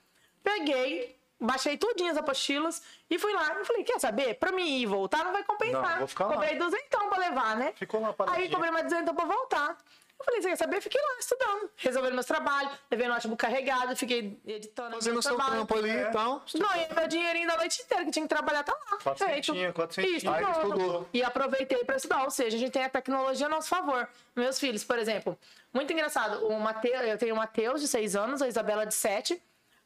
Peguei, 0.44 1.18
baixei 1.40 1.78
tudinho 1.78 2.12
as 2.12 2.18
apostilas 2.18 2.82
e 3.10 3.18
fui 3.18 3.34
lá. 3.34 3.60
E 3.60 3.66
falei, 3.66 3.84
quer 3.84 4.00
saber? 4.00 4.36
Pra 4.36 4.52
mim 4.52 4.68
ir 4.68 4.82
e 4.82 4.86
voltar 4.86 5.24
não 5.24 5.32
vai 5.32 5.44
compensar. 5.44 5.92
Não, 5.92 5.98
vou 6.00 6.08
ficar 6.08 6.28
lá. 6.28 6.34
Comprei 6.34 6.56
duzentão 6.58 7.10
pra 7.10 7.18
levar, 7.18 7.56
né? 7.56 7.74
Ficou 7.76 8.00
lá 8.02 8.10
Aí 8.10 8.14
paradinho. 8.14 8.52
comprei 8.52 8.72
mais 8.72 8.84
duzentão 8.86 9.16
pra 9.16 9.26
voltar. 9.26 9.78
Eu 10.20 10.26
falei, 10.26 10.42
você 10.42 10.50
quer 10.50 10.56
saber? 10.56 10.82
Fiquei 10.82 11.00
lá 11.00 11.20
estudando, 11.20 11.70
resolvendo 11.76 12.14
meus 12.16 12.26
trabalhos, 12.26 12.72
levei 12.90 13.08
o 13.08 13.10
notebook 13.14 13.40
carregado, 13.40 13.96
fiquei 13.96 14.40
editando 14.48 14.96
Fazendo 14.96 15.22
seu 15.22 15.36
trabalhos. 15.36 15.68
trampo 15.68 15.78
ali 15.78 15.92
e 15.92 16.12
tal. 16.12 16.44
Ganhei 16.56 16.88
meu 16.94 17.08
dinheirinho 17.08 17.48
da 17.48 17.58
noite 17.58 17.82
inteira, 17.84 18.04
que 18.04 18.12
tinha 18.12 18.24
que 18.24 18.30
trabalhar, 18.30 18.64
tá 18.64 18.74
lá. 18.74 18.98
Quatrocentinho, 18.98 19.56
feito. 19.58 19.74
quatrocentinho. 19.76 20.18
Isso, 20.18 20.30
Aí 20.30 20.44
estudou. 20.44 21.08
E 21.14 21.24
aproveitei 21.24 21.84
para 21.86 21.96
estudar. 21.98 22.24
Ou 22.24 22.32
seja, 22.32 22.58
a 22.58 22.60
gente 22.60 22.72
tem 22.72 22.84
a 22.84 22.90
tecnologia 22.90 23.46
a 23.46 23.50
nosso 23.50 23.70
favor. 23.70 24.10
Meus 24.36 24.60
filhos, 24.60 24.84
por 24.84 24.98
exemplo, 24.98 25.38
muito 25.72 25.94
engraçado. 25.94 26.48
O 26.48 26.60
Mateus, 26.60 27.06
eu 27.08 27.18
tenho 27.18 27.36
o 27.36 27.38
Matheus, 27.38 27.80
de 27.80 27.88
6 27.88 28.16
anos, 28.16 28.42
a 28.42 28.48
Isabela, 28.48 28.86
de 28.88 28.96
7, 28.96 29.40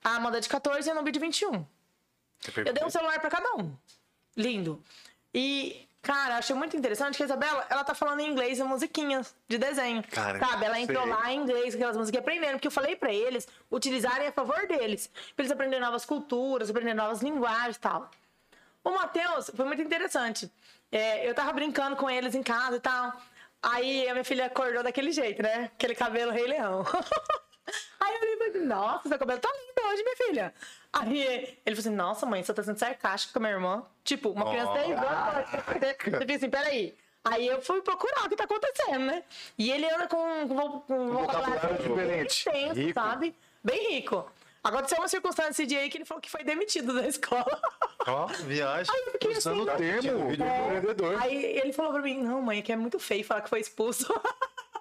a 0.04 0.16
Amanda, 0.16 0.40
de 0.40 0.48
14 0.48 0.88
e 0.88 0.92
a 0.92 0.94
Nubi, 0.96 1.12
de 1.12 1.20
21. 1.20 1.66
Eu 2.66 2.74
dei 2.74 2.84
um 2.86 2.90
celular 2.90 3.20
para 3.20 3.30
cada 3.30 3.54
um. 3.56 3.76
Lindo. 4.36 4.82
E, 5.34 5.88
cara, 6.02 6.38
achei 6.38 6.56
muito 6.56 6.76
interessante 6.76 7.18
que 7.18 7.24
a 7.24 7.26
Isabela, 7.26 7.66
ela 7.70 7.84
tá 7.84 7.94
falando 7.94 8.20
em 8.20 8.30
inglês 8.30 8.60
em 8.60 8.64
musiquinhas 8.64 9.36
de 9.48 9.58
desenho. 9.58 10.04
Cara, 10.12 10.40
sabe? 10.40 10.66
Ela 10.66 10.80
entrou 10.80 11.04
sei. 11.04 11.12
lá 11.12 11.32
em 11.32 11.40
inglês, 11.40 11.76
aquelas 11.76 11.98
músicas 11.98 12.22
aprendendo, 12.22 12.54
porque 12.54 12.68
eu 12.68 12.72
falei 12.72 12.96
pra 12.96 13.14
eles 13.14 13.48
utilizarem 13.72 14.28
a 14.28 14.32
favor 14.32 14.68
deles. 14.68 15.08
Pra 15.36 15.44
eles 15.44 15.52
aprenderem 15.52 15.84
novas 15.84 16.06
culturas, 16.06 16.70
aprender 16.70 16.94
novas 16.94 17.22
linguagens 17.22 17.76
e 17.76 17.80
tal. 17.80 18.10
O 18.84 18.92
Matheus 18.92 19.52
foi 19.56 19.66
muito 19.66 19.82
interessante. 19.82 20.52
É, 20.92 21.28
eu 21.28 21.34
tava 21.34 21.54
brincando 21.54 21.96
com 21.96 22.10
eles 22.10 22.36
em 22.36 22.44
casa 22.44 22.78
e 22.78 22.80
tal. 22.80 23.14
Aí 23.62 24.10
a 24.10 24.14
minha 24.14 24.24
filha 24.24 24.48
acordou 24.48 24.82
daquele 24.82 25.12
jeito, 25.12 25.44
né? 25.44 25.66
Aquele 25.76 25.94
cabelo 25.94 26.32
rei 26.32 26.48
leão. 26.48 26.84
Aí 28.00 28.16
eu 28.16 28.34
e 28.34 28.52
falei, 28.52 28.68
nossa, 28.68 29.08
seu 29.08 29.20
cabelo 29.20 29.40
tá 29.40 29.50
lindo 29.50 29.88
hoje, 29.88 30.04
minha 30.04 30.18
filha. 30.18 30.54
Aí 30.94 31.58
ele 31.66 31.76
falou 31.76 31.80
assim, 31.80 31.90
nossa, 31.96 32.26
mãe, 32.26 32.44
você 32.44 32.54
tá 32.54 32.62
sendo 32.64 32.78
sarcástica 32.78 33.34
com 33.34 33.40
a 33.40 33.42
minha 33.42 33.54
irmã. 33.54 33.84
Tipo, 34.04 34.30
uma 34.30 34.50
criança 34.50 34.74
tem 34.74 34.92
igual. 34.92 35.34
Eu 36.12 36.20
fiquei 36.20 36.36
assim, 36.36 36.50
peraí. 36.50 36.96
Aí 37.24 37.48
eu 37.48 37.62
fui 37.62 37.82
procurar 37.82 38.26
o 38.26 38.30
que 38.30 38.36
tá 38.36 38.44
acontecendo, 38.46 39.06
né? 39.06 39.24
E 39.58 39.72
ele 39.72 39.86
anda 39.90 40.08
com, 40.08 40.48
com, 40.48 40.80
com 40.82 41.00
um 41.00 41.14
vocabulário 41.14 41.78
diferente. 41.78 42.50
intenso, 42.50 42.74
Rico. 42.74 42.94
sabe? 43.00 43.36
Bem 43.64 43.96
rico. 43.96 44.30
Aconteceu 44.64 44.98
uma 45.00 45.08
circunstância 45.08 45.52
esse 45.52 45.66
dia 45.66 45.80
aí 45.80 45.90
que 45.90 45.98
ele 45.98 46.06
falou 46.06 46.22
que 46.22 46.30
foi 46.30 46.44
demitido 46.44 46.94
da 46.94 47.06
escola. 47.08 47.62
Ó, 48.08 48.26
viagem. 48.28 48.94
Aí 48.94 49.04
eu 49.06 49.12
fiquei 49.14 49.32
assim, 49.32 49.50
Usando 49.50 49.62
o 49.64 49.78
termo. 49.78 50.32
Empreendedor. 50.32 51.22
Aí 51.22 51.46
ele 51.58 51.74
falou 51.74 51.94
pra 51.94 52.02
mim, 52.02 52.22
não, 52.22 52.42
mãe, 52.42 52.60
é 52.60 52.62
que 52.62 52.72
é 52.72 52.76
muito 52.76 53.00
feio 53.00 53.24
falar 53.24 53.42
que 53.42 53.50
foi 53.50 53.60
expulso. 53.60 54.08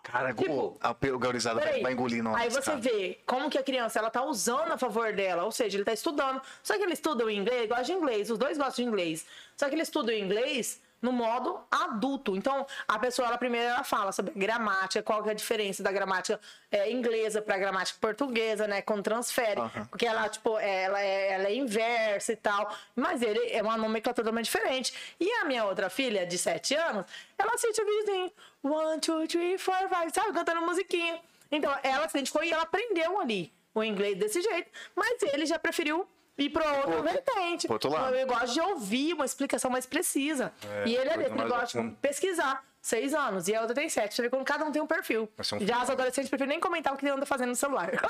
Cara, 0.03 0.33
Tipo, 0.35 0.77
a 0.81 0.91
o 0.91 1.19
garizada 1.19 1.57
vai, 1.57 1.67
Peraí. 1.69 1.83
vai 1.83 1.93
engolir 1.93 2.23
nós. 2.23 2.37
Aí 2.41 2.49
você 2.49 2.71
cara. 2.71 2.79
vê 2.79 3.19
como 3.27 3.51
que 3.51 3.59
a 3.59 3.63
criança 3.63 3.99
ela 3.99 4.11
tá 4.11 4.23
usando 4.25 4.73
a 4.73 4.79
favor 4.79 5.13
dela, 5.13 5.45
ou 5.45 5.53
seja, 5.53 5.77
ele 5.77 5.85
tá 5.85 5.93
estudando. 5.93 6.41
Só 6.63 6.77
que 6.77 6.83
ele 6.83 6.95
estuda 6.95 7.25
o 7.25 7.31
inglês, 7.31 7.69
gosta 7.69 7.85
de 7.85 7.93
inglês, 7.93 8.31
os 8.31 8.39
dois 8.39 8.57
gostam 8.57 8.85
de 8.85 8.91
inglês. 8.91 9.27
Só 9.57 9.69
que 9.69 9.75
ele 9.75 9.83
estuda 9.83 10.11
o 10.13 10.15
inglês 10.15 10.81
no 11.01 11.13
modo 11.13 11.61
adulto. 11.71 12.37
Então, 12.37 12.67
a 12.87 12.99
pessoa, 12.99 13.29
ela 13.29 13.39
primeiro 13.39 13.69
ela 13.69 13.85
fala 13.85 14.13
sobre 14.13 14.33
gramática, 14.35 15.03
qual 15.03 15.23
que 15.23 15.29
é 15.29 15.33
a 15.33 15.35
diferença 15.35 15.83
da 15.83 15.91
gramática 15.91 16.41
é, 16.71 16.91
inglesa 16.91 17.41
para 17.41 17.57
gramática 17.59 17.99
portuguesa, 18.01 18.67
né? 18.67 18.83
Com 18.83 19.03
transfere. 19.03 19.61
Porque 19.89 20.07
ela, 20.07 20.29
tipo, 20.29 20.59
ela 20.59 21.01
é, 21.01 21.33
ela 21.33 21.49
é 21.49 21.55
inversa 21.55 22.33
e 22.33 22.37
tal. 22.37 22.75
Mas 22.95 23.23
ele 23.23 23.51
é 23.51 23.63
uma 23.63 23.77
nomenclatura 23.77 24.25
totalmente 24.25 24.47
diferente. 24.47 24.93
E 25.19 25.31
a 25.33 25.45
minha 25.45 25.65
outra 25.65 25.89
filha, 25.89 26.27
de 26.27 26.37
7 26.37 26.75
anos, 26.75 27.07
ela 27.39 27.55
assiste 27.55 27.81
o 27.81 27.85
videozinho. 27.85 28.33
One, 28.63 29.01
two, 29.01 29.27
three, 29.27 29.57
four, 29.59 29.89
five, 29.89 30.13
sabe? 30.13 30.33
Cantando 30.33 30.61
musiquinha. 30.63 31.19
Então, 31.51 31.75
ela 31.83 32.09
se 32.09 32.17
identificou 32.17 32.45
e 32.45 32.51
ela 32.51 32.63
aprendeu 32.63 33.19
ali 33.21 33.53
o 33.75 33.83
inglês 33.83 34.17
desse 34.19 34.41
jeito. 34.43 34.71
Mas 34.95 35.23
ele 35.23 35.47
já 35.47 35.59
preferiu 35.59 36.07
ir 36.45 36.51
para 36.51 36.73
outra 36.79 37.03
vertente. 37.03 37.67
pro 37.67 37.75
outro 37.75 37.91
lado. 37.91 38.15
Eu 38.15 38.27
gosto 38.27 38.53
de 38.53 38.61
ouvir 38.61 39.15
uma 39.15 39.25
explicação 39.25 39.71
mais 39.71 39.87
precisa. 39.87 40.53
É, 40.63 40.89
e 40.89 40.97
ele 40.97 41.11
é 41.11 41.17
desse, 41.17 41.33
ele 41.33 41.49
gosta 41.49 41.83
de 41.83 41.91
pesquisar. 41.97 42.65
Seis 42.83 43.15
anos. 43.15 43.49
E 43.49 43.55
a 43.55 43.61
outra 43.61 43.75
tem 43.75 43.89
sete. 43.89 44.15
Você 44.15 44.23
vê 44.23 44.31
como 44.31 44.45
cada 44.45 44.65
um 44.65 44.73
tem 44.73 44.81
um 44.81 44.87
perfil. 44.87 45.29
Um 45.39 45.67
Já 45.67 45.83
as 45.83 45.91
adolescentes 45.91 46.29
preferem 46.31 46.51
nem 46.51 46.61
comentar 46.61 46.93
o 46.93 46.97
que 46.97 47.09
anda 47.09 47.27
fazendo 47.27 47.51
no 47.51 47.57
celular. 47.57 47.91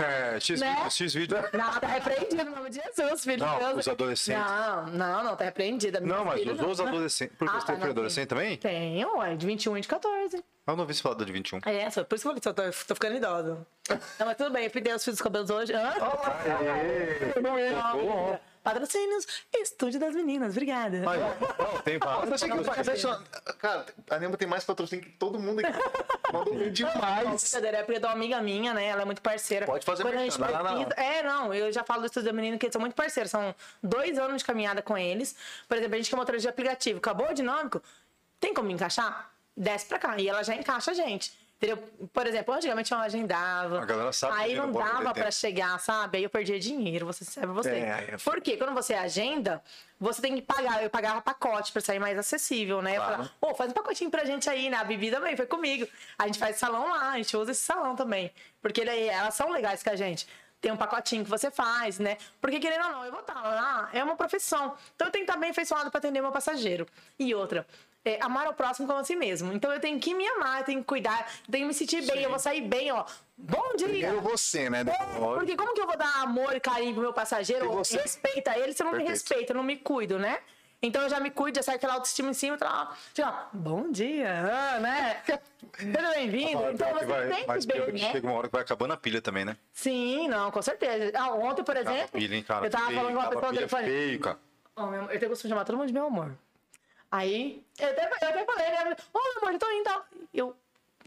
É, 0.00 0.40
X, 0.40 0.58
Né? 0.60 0.74
vídeo, 0.76 0.90
X 0.90 1.14
vídeo. 1.14 1.36
Não, 1.52 1.72
tá 1.78 1.86
repreendido 1.86 2.44
no 2.44 2.56
nome 2.56 2.70
de 2.70 2.76
Jesus, 2.80 3.22
filho 3.22 3.44
Não, 3.44 3.52
de 3.58 3.64
Deus. 3.66 3.78
os 3.80 3.88
adolescentes. 3.88 4.42
Não, 4.50 4.86
não, 4.86 5.24
não, 5.24 5.36
tá 5.36 5.44
repreendida. 5.44 6.00
Não, 6.00 6.24
mas 6.24 6.38
Filho, 6.40 6.54
os 6.54 6.60
outros 6.60 6.80
adolescentes. 6.80 7.36
Porque 7.38 7.54
Ah, 7.54 7.60
você 7.60 7.66
tá, 7.66 7.72
tem 7.74 7.82
não, 7.82 7.90
adolescente 7.90 8.28
também? 8.28 8.56
Tenho, 8.56 9.18
ué, 9.18 9.36
de 9.36 9.46
21 9.46 9.76
e 9.76 9.80
de 9.82 9.88
14. 9.88 10.36
Eu 10.36 10.42
não 10.76 10.80
ouvi 10.80 10.94
você 10.94 11.02
falar 11.02 11.16
da 11.16 11.24
de 11.24 11.32
21. 11.32 11.60
É, 11.66 11.90
só 11.90 12.02
por 12.04 12.14
isso 12.14 12.22
que 12.22 12.28
eu 12.38 12.40
falei, 12.54 12.72
só 12.72 12.80
tô, 12.80 12.86
tô 12.88 12.94
ficando 12.94 13.16
idosa. 13.16 13.66
Não, 14.18 14.26
mas 14.26 14.36
tudo 14.36 14.50
bem, 14.50 14.64
eu 14.64 14.70
pintei 14.70 14.94
os 14.94 15.02
fios 15.04 15.16
dos 15.16 15.22
cabelos 15.22 15.50
hoje. 15.50 15.72
Hã? 15.74 15.92
Não, 17.42 18.40
Patrocínios, 18.62 19.26
Estúdio 19.54 19.98
das 19.98 20.14
Meninas, 20.14 20.50
obrigada. 20.52 21.00
Mas, 21.02 21.20
não, 21.20 21.82
tem 21.82 21.98
vários. 21.98 22.42
Que. 22.42 23.52
Cara, 23.54 23.86
a 24.10 24.18
Nemo 24.18 24.36
tem 24.36 24.46
mais 24.46 24.64
patrocínio 24.64 25.04
que 25.04 25.12
todo 25.12 25.38
mundo 25.38 25.60
aqui. 25.60 25.72
Mandou 26.32 26.54
bem 26.54 26.70
demais. 26.70 27.54
É 27.54 27.82
porque 27.82 28.04
é 28.04 28.06
uma 28.06 28.12
amiga 28.12 28.40
minha, 28.42 28.74
né? 28.74 28.84
Ela 28.84 29.02
é 29.02 29.04
muito 29.04 29.22
parceira. 29.22 29.64
Pode 29.64 29.84
fazer 29.84 30.02
Quando 30.02 30.14
a 30.14 30.20
merchan, 30.20 30.44
gente 30.44 30.52
não, 30.52 30.62
não, 30.62 30.88
É, 30.96 31.22
não, 31.22 31.54
eu 31.54 31.72
já 31.72 31.82
falo 31.82 32.00
do 32.00 32.06
Estúdio 32.06 32.30
da 32.30 32.36
Menina 32.36 32.58
que 32.58 32.66
eles 32.66 32.72
são 32.72 32.80
muito 32.80 32.94
parceiros. 32.94 33.30
São 33.30 33.54
dois 33.82 34.18
anos 34.18 34.42
de 34.42 34.44
caminhada 34.44 34.82
com 34.82 34.96
eles. 34.96 35.34
Por 35.66 35.78
exemplo, 35.78 35.94
a 35.94 35.96
gente 35.96 36.08
que 36.08 36.14
é 36.14 36.18
motorista 36.18 36.42
de 36.42 36.48
aplicativo, 36.48 36.98
acabou 36.98 37.30
o 37.30 37.34
dinâmico, 37.34 37.82
tem 38.38 38.52
como 38.52 38.70
encaixar? 38.70 39.30
Desce 39.56 39.86
pra 39.86 39.98
cá. 39.98 40.18
E 40.18 40.28
ela 40.28 40.42
já 40.42 40.54
encaixa 40.54 40.90
a 40.90 40.94
gente. 40.94 41.32
Por 42.14 42.26
exemplo, 42.26 42.54
antigamente 42.54 42.90
eu 42.90 42.98
agendava. 42.98 43.82
A 43.82 43.84
galera 43.84 44.12
sabe 44.12 44.34
Aí 44.38 44.54
não 44.54 44.72
dava 44.72 45.12
tempo. 45.12 45.30
chegar, 45.30 45.78
sabe? 45.78 46.16
Aí 46.18 46.24
eu 46.24 46.30
perdia 46.30 46.58
dinheiro, 46.58 47.04
você 47.04 47.22
sabe 47.24 47.48
você. 47.48 47.70
É, 47.70 48.08
é 48.12 48.16
Porque 48.24 48.56
quando 48.56 48.72
você 48.72 48.94
agenda, 48.94 49.62
você 49.98 50.22
tem 50.22 50.34
que 50.36 50.40
pagar. 50.42 50.82
Eu 50.82 50.88
pagava 50.88 51.20
pacote 51.20 51.70
pra 51.70 51.82
sair 51.82 51.98
mais 51.98 52.18
acessível, 52.18 52.80
né? 52.80 52.92
Eu 52.92 52.96
Claro. 52.96 53.12
falava, 53.12 53.32
Pô, 53.38 53.54
faz 53.54 53.70
um 53.70 53.74
pacotinho 53.74 54.10
pra 54.10 54.24
gente 54.24 54.48
aí, 54.48 54.70
né? 54.70 54.78
A 54.78 54.84
Bibi 54.84 55.10
também 55.10 55.36
foi 55.36 55.44
comigo. 55.46 55.86
A 56.18 56.26
gente 56.26 56.38
faz 56.38 56.56
salão 56.56 56.88
lá, 56.88 57.10
a 57.10 57.16
gente 57.18 57.36
usa 57.36 57.50
esse 57.50 57.62
salão 57.62 57.94
também. 57.94 58.32
Porque 58.62 58.80
ele- 58.80 59.06
elas 59.08 59.34
são 59.34 59.50
legais 59.50 59.82
com 59.82 59.90
a 59.90 59.96
gente. 59.96 60.26
Tem 60.62 60.70
um 60.72 60.76
pacotinho 60.78 61.24
que 61.24 61.30
você 61.30 61.50
faz, 61.50 61.98
né? 61.98 62.16
Porque 62.40 62.58
querendo 62.58 62.84
ou 62.86 62.92
não, 62.92 63.04
eu 63.04 63.10
vou 63.10 63.20
estar 63.20 63.34
lá, 63.42 63.88
é 63.92 64.02
uma 64.04 64.16
profissão. 64.16 64.74
Então 64.94 65.08
eu 65.08 65.12
tenho 65.12 65.24
que 65.24 65.30
estar 65.30 65.40
bem 65.40 65.50
afeiçoado 65.50 65.90
pra 65.90 65.98
atender 65.98 66.20
meu 66.22 66.32
passageiro. 66.32 66.86
E 67.18 67.34
outra, 67.34 67.66
é, 68.04 68.18
amar 68.22 68.46
ao 68.46 68.54
próximo 68.54 68.86
como 68.86 68.98
a 68.98 69.04
si 69.04 69.14
mesmo. 69.14 69.52
Então 69.52 69.72
eu 69.72 69.80
tenho 69.80 69.98
que 70.00 70.14
me 70.14 70.26
amar, 70.26 70.60
eu 70.60 70.64
tenho 70.64 70.80
que 70.80 70.86
cuidar, 70.86 71.20
eu 71.46 71.52
tenho 71.52 71.64
que 71.64 71.68
me 71.68 71.74
sentir 71.74 72.04
bem, 72.06 72.22
eu 72.22 72.30
vou 72.30 72.38
sair 72.38 72.62
bem, 72.62 72.90
ó. 72.92 73.04
Bom 73.36 73.74
dia! 73.76 73.88
Primeiro 73.88 74.20
você, 74.20 74.68
né? 74.70 74.84
Porque 75.34 75.56
como 75.56 75.74
que 75.74 75.80
eu 75.80 75.86
vou 75.86 75.96
dar 75.96 76.22
amor 76.22 76.54
e 76.54 76.60
carinho 76.60 76.92
pro 76.92 77.02
meu 77.02 77.12
passageiro? 77.12 77.70
Você? 77.72 77.98
Respeita 77.98 78.56
ele 78.58 78.72
se 78.72 78.82
eu 78.82 78.86
não 78.86 78.92
me 78.92 78.98
Perfeito. 78.98 79.10
respeito, 79.28 79.50
eu 79.50 79.56
não 79.56 79.62
me 79.62 79.76
cuido, 79.76 80.18
né? 80.18 80.38
Então 80.82 81.02
eu 81.02 81.10
já 81.10 81.20
me 81.20 81.30
cuido, 81.30 81.56
já 81.56 81.62
sai 81.62 81.74
aquela 81.74 81.92
autoestima 81.94 82.30
em 82.30 82.34
cima, 82.34 82.56
tá, 82.56 82.96
tipo, 83.12 83.28
bom 83.52 83.90
dia, 83.90 84.30
ah, 84.50 84.80
né? 84.80 85.22
Seja 85.76 86.10
bem-vindo. 86.14 86.70
Então 86.70 86.88
você 86.94 87.04
vai- 87.04 87.28
tem 87.28 87.44
que 87.44 87.82
que 87.84 87.92
né? 87.92 88.12
chega 88.12 88.26
uma 88.26 88.38
hora 88.38 88.48
que 88.48 88.52
vai 88.52 88.62
acabando 88.62 88.92
a 88.94 88.96
pilha 88.96 89.20
também, 89.20 89.44
né? 89.44 89.58
Sim, 89.74 90.26
não, 90.28 90.50
com 90.50 90.62
certeza. 90.62 91.12
Ah, 91.14 91.32
ontem, 91.34 91.62
por 91.62 91.76
exemplo, 91.76 92.08
pilha, 92.12 92.34
hein, 92.34 92.44
eu 92.48 92.70
tava 92.70 92.86
Feio, 92.86 92.98
falando 92.98 93.12
com 93.14 93.20
uma 93.20 93.28
pessoa 93.28 93.48
pilha 93.48 93.56
telefone. 93.68 93.84
feio, 93.84 94.20
cara. 94.20 94.38
Ó, 94.74 94.86
meu 94.86 95.02
eu 95.02 95.18
tenho 95.18 95.30
costume 95.30 95.48
de 95.48 95.48
chamar 95.50 95.64
todo 95.66 95.76
mundo 95.76 95.88
de 95.88 95.92
meu 95.92 96.06
amor. 96.06 96.34
Aí, 97.10 97.64
eu 97.78 97.88
até, 97.88 98.04
eu 98.04 98.28
até 98.28 98.44
falei, 98.44 98.70
né? 98.70 98.96
Ô, 99.12 99.18
meu 99.18 99.38
amor, 99.42 99.52
eu 99.52 99.58
tô 99.58 99.70
indo. 99.72 99.84
tal. 99.84 100.04
Eu. 100.32 100.56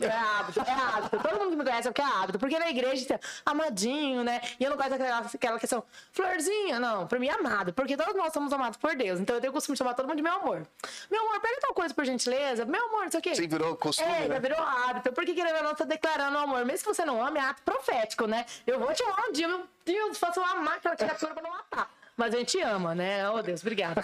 É 0.01 0.07
hábito, 0.07 0.59
é 0.59 0.71
hábito. 0.71 1.19
Todo 1.19 1.37
mundo 1.39 1.51
que 1.51 1.55
me 1.55 1.63
conhece 1.63 1.83
sabe 1.83 1.93
que 1.93 2.01
é 2.01 2.03
hábito. 2.05 2.39
Porque 2.39 2.57
na 2.57 2.67
igreja 2.67 3.05
tem 3.05 3.19
amadinho, 3.45 4.23
né? 4.23 4.41
E 4.59 4.63
eu 4.63 4.71
não 4.71 4.75
gosto 4.75 4.89
daquela 4.89 5.19
aquela 5.19 5.59
questão, 5.59 5.83
florzinha, 6.11 6.79
não. 6.79 7.05
Pra 7.05 7.19
mim 7.19 7.27
é 7.27 7.31
amado. 7.33 7.71
Porque 7.73 7.95
todos 7.95 8.15
nós 8.15 8.33
somos 8.33 8.51
amados 8.51 8.75
por 8.77 8.95
Deus. 8.95 9.19
Então 9.19 9.35
eu 9.35 9.39
tenho 9.39 9.51
o 9.51 9.53
costume 9.53 9.75
de 9.75 9.77
chamar 9.77 9.93
todo 9.93 10.07
mundo 10.07 10.17
de 10.17 10.23
meu 10.23 10.33
amor. 10.33 10.65
Meu 11.11 11.21
amor, 11.21 11.39
pega 11.39 11.59
tal 11.61 11.75
coisa 11.75 11.93
por 11.93 12.03
gentileza. 12.05 12.65
Meu 12.65 12.83
amor, 12.87 13.03
não 13.03 13.11
sei 13.11 13.19
o 13.19 13.23
quê. 13.23 13.35
Você 13.35 13.47
virou 13.47 13.75
costume, 13.77 14.09
É, 14.11 14.27
né? 14.27 14.39
virou 14.39 14.59
hábito. 14.59 15.13
Porque 15.13 15.31
querendo 15.35 15.57
ou 15.57 15.63
não, 15.63 15.75
tá 15.75 15.85
declarando 15.85 16.39
amor. 16.39 16.65
Mesmo 16.65 16.87
que 16.87 16.93
você 16.95 17.05
não 17.05 17.23
ame, 17.23 17.37
é 17.39 17.43
ato 17.43 17.61
profético, 17.61 18.25
né? 18.25 18.47
Eu 18.65 18.79
vou 18.79 18.91
te 18.95 19.03
amar 19.03 19.29
um 19.29 19.31
dia, 19.31 19.47
meu 19.47 19.63
Deus, 19.85 20.17
faço 20.17 20.39
eu 20.39 20.43
amar 20.45 20.77
aquela 20.77 20.95
criatura 20.95 21.35
pra 21.35 21.43
não 21.43 21.51
matar. 21.51 21.89
Mas 22.15 22.33
a 22.33 22.37
gente 22.37 22.59
ama, 22.61 22.93
né? 22.93 23.29
Oh, 23.29 23.41
Deus, 23.41 23.61
obrigada. 23.61 24.03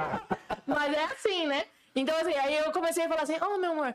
Mas 0.66 0.94
é 0.94 1.04
assim, 1.04 1.46
né? 1.46 1.64
Então, 1.94 2.16
assim, 2.16 2.34
aí 2.34 2.56
eu 2.56 2.70
comecei 2.72 3.04
a 3.04 3.08
falar 3.08 3.22
assim, 3.22 3.36
ô, 3.40 3.56
meu 3.58 3.72
amor, 3.72 3.94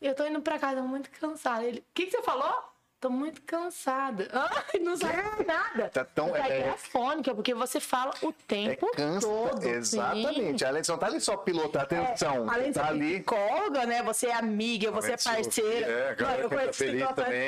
eu 0.00 0.14
tô 0.14 0.26
indo 0.26 0.40
pra 0.40 0.58
casa 0.58 0.82
muito 0.82 1.10
cansada. 1.10 1.64
Ele, 1.64 1.80
o 1.80 1.84
que, 1.94 2.06
que 2.06 2.12
você 2.12 2.22
falou? 2.22 2.73
Tô 3.04 3.10
muito 3.10 3.42
cansada. 3.42 4.26
Ai, 4.32 4.80
não 4.80 4.96
sabe 4.96 5.44
nada. 5.46 5.90
Tá 5.90 6.06
tão- 6.06 6.34
é- 6.34 6.48
é, 6.48 6.60
é 6.68 6.74
fônica, 6.78 7.34
porque 7.34 7.52
você 7.52 7.78
fala 7.78 8.14
o 8.22 8.30
É 8.30 8.34
tempo 8.48 8.90
cansa. 8.96 9.26
todo. 9.26 9.60
sim. 9.60 9.68
Exatamente. 9.68 10.64
Além 10.64 10.80
de 10.80 10.88
não 10.88 10.96
tá 10.96 11.06
ali 11.06 11.20
só 11.20 11.36
pilotar, 11.36 11.82
atenção. 11.82 12.48
Além 12.50 12.68
de 12.68 12.80
tá 12.80 12.86
ali. 12.88 13.16
psicóloga, 13.16 13.84
né? 13.84 14.02
Você 14.04 14.28
é 14.28 14.32
amiga, 14.34 14.90
você 14.90 15.12
é 15.12 15.16
de 15.16 15.24
parceira. 15.24 15.86
é, 15.86 16.10
a 16.12 16.14
galera 16.14 16.42
eu 16.44 16.48
canta 16.48 16.62
conheço 16.62 16.78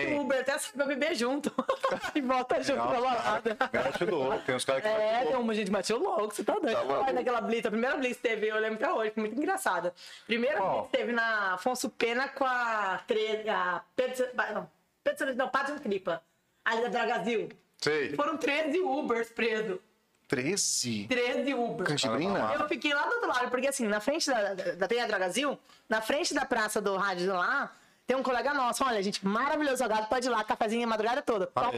que 0.08 0.14
o 0.14 0.20
Uber 0.20 0.40
até 0.40 0.58
sai 0.58 0.72
pra 0.72 0.84
beber 0.84 1.14
junto. 1.14 1.50
e 2.14 2.20
volta 2.20 2.62
junto 2.62 2.86
pra 2.86 3.00
balada. 3.00 3.56
Tem 4.44 4.54
uns 4.56 4.64
caras 4.66 4.82
que 4.82 4.88
É, 4.88 5.24
tem 5.24 5.36
uma 5.36 5.54
gente 5.54 5.70
bateu 5.70 5.96
louco, 5.98 6.34
você 6.34 6.44
tá 6.44 6.52
doido. 6.58 6.76
Olha 6.86 7.14
naquela 7.14 7.40
blitz, 7.40 7.64
a 7.64 7.70
primeira 7.70 7.96
blitz 7.96 8.20
teve, 8.20 8.46
eu 8.48 8.58
lembro 8.60 8.74
até 8.84 8.92
hoje, 8.92 9.10
foi 9.12 9.22
muito 9.22 9.38
engraçada. 9.38 9.94
Primeira 10.26 10.58
Qual? 10.58 10.80
blitz 10.82 10.90
teve 10.92 11.12
na 11.12 11.54
Afonso 11.54 11.88
Pena 11.88 12.28
com 12.28 12.44
a, 12.44 13.00
tre... 13.06 13.48
a 13.48 13.80
Pedro... 13.96 14.26
Não. 14.52 14.75
Não, 15.36 15.48
Padre 15.48 15.78
Cripa, 15.80 16.22
ali 16.64 16.82
da 16.82 16.88
Dragazil. 16.88 17.48
Sei. 17.78 18.14
Foram 18.14 18.36
13 18.36 18.80
Ubers 18.80 19.28
presos. 19.30 19.78
13. 20.28 21.06
13 21.08 21.54
Ubers. 21.54 22.04
Eu 22.04 22.68
fiquei 22.68 22.92
lá 22.92 23.02
do 23.02 23.14
outro 23.14 23.28
lado, 23.28 23.50
porque 23.50 23.68
assim, 23.68 23.86
na 23.86 24.00
frente 24.00 24.28
da, 24.28 24.54
da, 24.54 24.72
da 24.72 24.88
Teia 24.88 25.06
Dragazil, 25.06 25.58
na 25.88 26.00
frente 26.00 26.34
da 26.34 26.44
praça 26.44 26.80
do 26.80 26.96
rádio 26.96 27.32
lá, 27.32 27.72
tem 28.06 28.16
um 28.16 28.22
colega 28.22 28.54
nosso, 28.54 28.84
olha, 28.84 29.02
gente, 29.02 29.26
maravilhoso 29.26 29.78
salgado, 29.78 30.06
pode 30.06 30.26
ir 30.26 30.30
lá, 30.30 30.42
cafezinho 30.44 30.84
a 30.84 30.86
madrugada 30.86 31.22
toda, 31.22 31.46
top. 31.46 31.76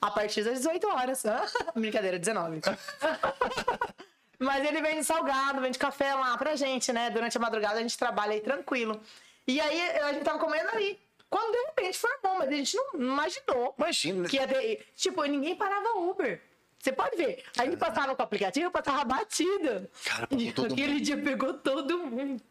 A 0.00 0.10
partir 0.10 0.42
das 0.42 0.58
18 0.58 0.86
horas. 0.88 1.22
Brincadeira, 1.74 2.18
19. 2.18 2.60
Mas 4.38 4.64
ele 4.66 4.80
vende 4.80 5.04
salgado, 5.04 5.60
vende 5.60 5.78
café 5.78 6.14
lá 6.14 6.36
pra 6.38 6.56
gente, 6.56 6.92
né? 6.92 7.10
Durante 7.10 7.36
a 7.36 7.40
madrugada 7.40 7.78
a 7.78 7.82
gente 7.82 7.96
trabalha 7.96 8.32
aí 8.32 8.40
tranquilo. 8.40 8.98
E 9.46 9.60
aí 9.60 9.98
a 9.98 10.12
gente 10.12 10.24
tava 10.24 10.38
comendo 10.38 10.70
ali. 10.70 10.98
Quando 11.30 11.52
de 11.52 11.66
repente 11.66 11.96
foi 11.96 12.10
bom, 12.22 12.38
mas 12.38 12.48
a 12.48 12.52
gente 12.52 12.76
não 12.76 12.94
imaginou 12.94 13.74
Imagina. 13.78 14.28
que. 14.28 14.84
Tipo, 14.96 15.22
ninguém 15.24 15.54
parava 15.54 15.96
Uber. 15.96 16.42
Você 16.76 16.92
pode 16.92 17.16
ver. 17.16 17.44
A 17.58 17.64
gente 17.64 17.76
passava 17.76 18.16
com 18.16 18.22
o 18.22 18.24
aplicativo, 18.24 18.66
eu 18.66 18.70
passava 18.70 19.04
batida. 19.04 19.88
Cara, 20.04 20.26
e 20.30 20.50
todo 20.50 20.72
aquele 20.72 20.98
dia 20.98 21.16
pegou 21.16 21.54
todo 21.54 21.98
mundo. 21.98 22.42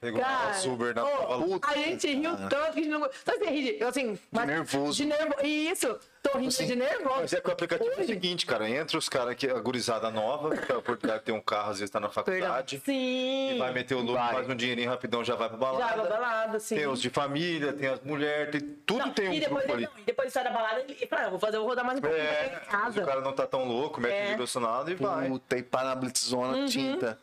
Pegou 0.00 0.20
Cara, 0.20 0.52
Uber 0.68 0.94
na 0.94 1.04
ô, 1.04 1.08
prova. 1.08 1.60
a 1.68 1.74
gente 1.74 2.06
riu 2.14 2.36
tanto 2.36 2.72
que 2.74 2.80
a 2.80 2.82
gente 2.82 2.88
não. 2.88 3.00
Sabe 3.24 3.44
assim, 3.44 3.54
ri 3.54 3.62
de- 3.62 3.82
eu, 3.82 3.88
assim, 3.88 4.18
mas- 4.30 4.46
nervoso. 4.46 4.92
De 4.96 5.06
nervoso. 5.06 5.44
Isso, 5.46 5.98
tô 6.22 6.38
rindo 6.38 6.50
de 6.54 6.76
nervoso. 6.76 7.14
Mas 7.22 7.32
é 7.32 7.40
que 7.40 7.48
o 7.48 7.52
aplicativo 7.52 7.90
é 7.96 8.02
o 8.02 8.06
seguinte, 8.06 8.44
cara. 8.46 8.68
Entre 8.68 8.96
os 8.96 9.08
caras 9.08 9.34
que 9.34 9.48
a 9.50 9.58
gurizada 9.58 10.10
nova, 10.10 10.54
que 10.54 10.70
a 10.70 10.76
oportunidade 10.78 11.20
de 11.20 11.24
ter 11.24 11.32
um 11.32 11.40
carro, 11.40 11.70
às 11.70 11.78
vezes 11.78 11.90
tá 11.90 11.98
na 11.98 12.10
faculdade. 12.10 12.80
Sim. 12.84 13.54
E 13.54 13.58
vai 13.58 13.72
meter 13.72 13.94
o 13.94 14.06
Vai. 14.12 14.34
faz 14.34 14.48
um 14.50 14.54
dinheirinho 14.54 14.90
rapidão, 14.90 15.24
já 15.24 15.34
vai 15.34 15.48
pra 15.48 15.56
Já 15.58 15.64
balada. 15.64 15.96
vai 16.02 16.10
balada, 16.10 16.60
sim. 16.60 16.76
Tem 16.76 16.86
os 16.86 17.00
de 17.00 17.08
família, 17.10 17.72
tem 17.72 17.88
as 17.88 18.00
mulheres, 18.02 18.52
tem, 18.52 18.60
tudo 18.84 18.98
Não, 19.00 19.12
tem 19.12 19.28
um 19.30 19.32
e 19.32 19.40
depois, 19.40 19.64
grupo 19.64 19.72
ali. 19.78 19.84
não, 19.86 19.92
e 19.98 20.02
depois 20.04 20.32
sai 20.32 20.44
da 20.44 20.50
balada 20.50 20.84
e 20.88 21.06
fala, 21.06 21.22
"Ah, 21.26 21.30
vou 21.30 21.38
fazer, 21.38 21.56
vou 21.58 21.66
rodar 21.68 21.84
mais 21.84 21.98
um 21.98 22.02
pouquinho 22.02 22.22
É, 22.22 22.60
em 22.64 22.70
casa. 22.70 23.02
o 23.02 23.06
cara 23.06 23.20
não 23.22 23.32
tá 23.32 23.46
tão 23.46 23.64
louco, 23.66 23.98
mete 24.00 24.12
É. 24.12 24.24
o 24.26 24.30
direcionado 24.34 24.90
e 24.90 24.94
vai. 24.94 25.26
Puta, 25.28 25.56
e 25.56 25.62
para 25.62 25.88
na 25.88 25.94
blitzona, 25.96 26.58
Uhum. 26.58 26.66
tinta. 26.66 27.18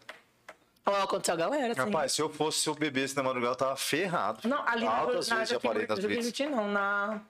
Ó, 0.85 1.03
aconteceu 1.03 1.33
a 1.33 1.37
galera, 1.37 1.71
assim. 1.71 1.81
Rapaz, 1.81 2.11
se 2.11 2.21
eu 2.21 2.29
fosse, 2.29 2.59
se 2.59 2.69
eu 2.69 2.75
bebesse 2.75 3.15
na 3.15 3.23
madrugada, 3.23 3.53
eu 3.53 3.57
tava 3.57 3.75
ferrado. 3.77 4.47
Não, 4.47 4.67
ali 4.67 4.83
na, 4.85 4.97
Altas 4.97 5.27
na, 5.29 5.35
vezes 5.37 5.51
blitz. 6.05 6.25
Juti, 6.25 6.45
não, 6.47 6.67
na... 6.67 7.21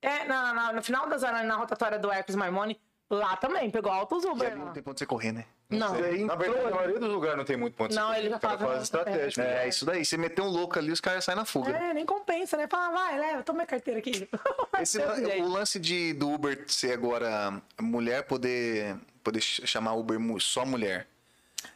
É, 0.00 0.24
na, 0.24 0.52
na- 0.52 0.72
no 0.72 0.82
final 0.82 1.08
da 1.08 1.16
zona, 1.18 1.42
na 1.44 1.54
rotatória 1.56 1.98
do 1.98 2.10
Herpes 2.10 2.34
Marmone, 2.34 2.80
lá 3.10 3.36
também, 3.36 3.70
pegou 3.70 3.92
altos 3.92 4.24
Uber 4.24 4.56
não 4.56 4.72
tem 4.72 4.82
ponto 4.82 4.94
de 4.94 4.98
você 5.00 5.06
correr, 5.06 5.32
né? 5.32 5.44
Não, 5.70 5.92
Na 6.26 6.34
verdade, 6.34 6.66
a 6.66 6.70
maioria 6.74 6.98
dos 6.98 7.08
lugares 7.08 7.36
não 7.38 7.44
tem 7.44 7.56
muito 7.56 7.74
ponto. 7.74 7.90
de 7.90 7.96
Não, 7.96 8.12
ele 8.14 8.28
já 8.28 8.36
O 8.36 8.40
faz- 8.40 8.60
faz 8.60 8.82
estratégia. 8.82 9.42
É, 9.42 9.68
isso 9.68 9.86
daí. 9.86 10.04
Você 10.04 10.16
meter 10.18 10.42
um 10.42 10.48
louco 10.48 10.78
ali, 10.78 10.90
os 10.92 11.00
caras 11.00 11.24
saem 11.24 11.36
na 11.36 11.44
fuga. 11.46 11.70
é, 11.70 11.94
nem 11.94 12.04
compensa, 12.04 12.56
né? 12.56 12.66
Fala, 12.68 12.90
vai, 12.92 13.18
leva, 13.18 13.42
toma 13.42 13.58
minha 13.58 13.66
carteira 13.66 14.00
aqui. 14.00 14.28
Esse 14.80 14.98
o 15.00 15.48
lance 15.48 15.78
de, 15.78 16.12
do 16.14 16.30
Uber 16.30 16.64
ser 16.66 16.92
agora 16.92 17.62
mulher 17.80 18.24
poder, 18.24 18.96
poder 19.22 19.40
ch- 19.40 19.62
chamar 19.66 19.94
Uber 19.94 20.18
só 20.40 20.66
mulher. 20.66 21.06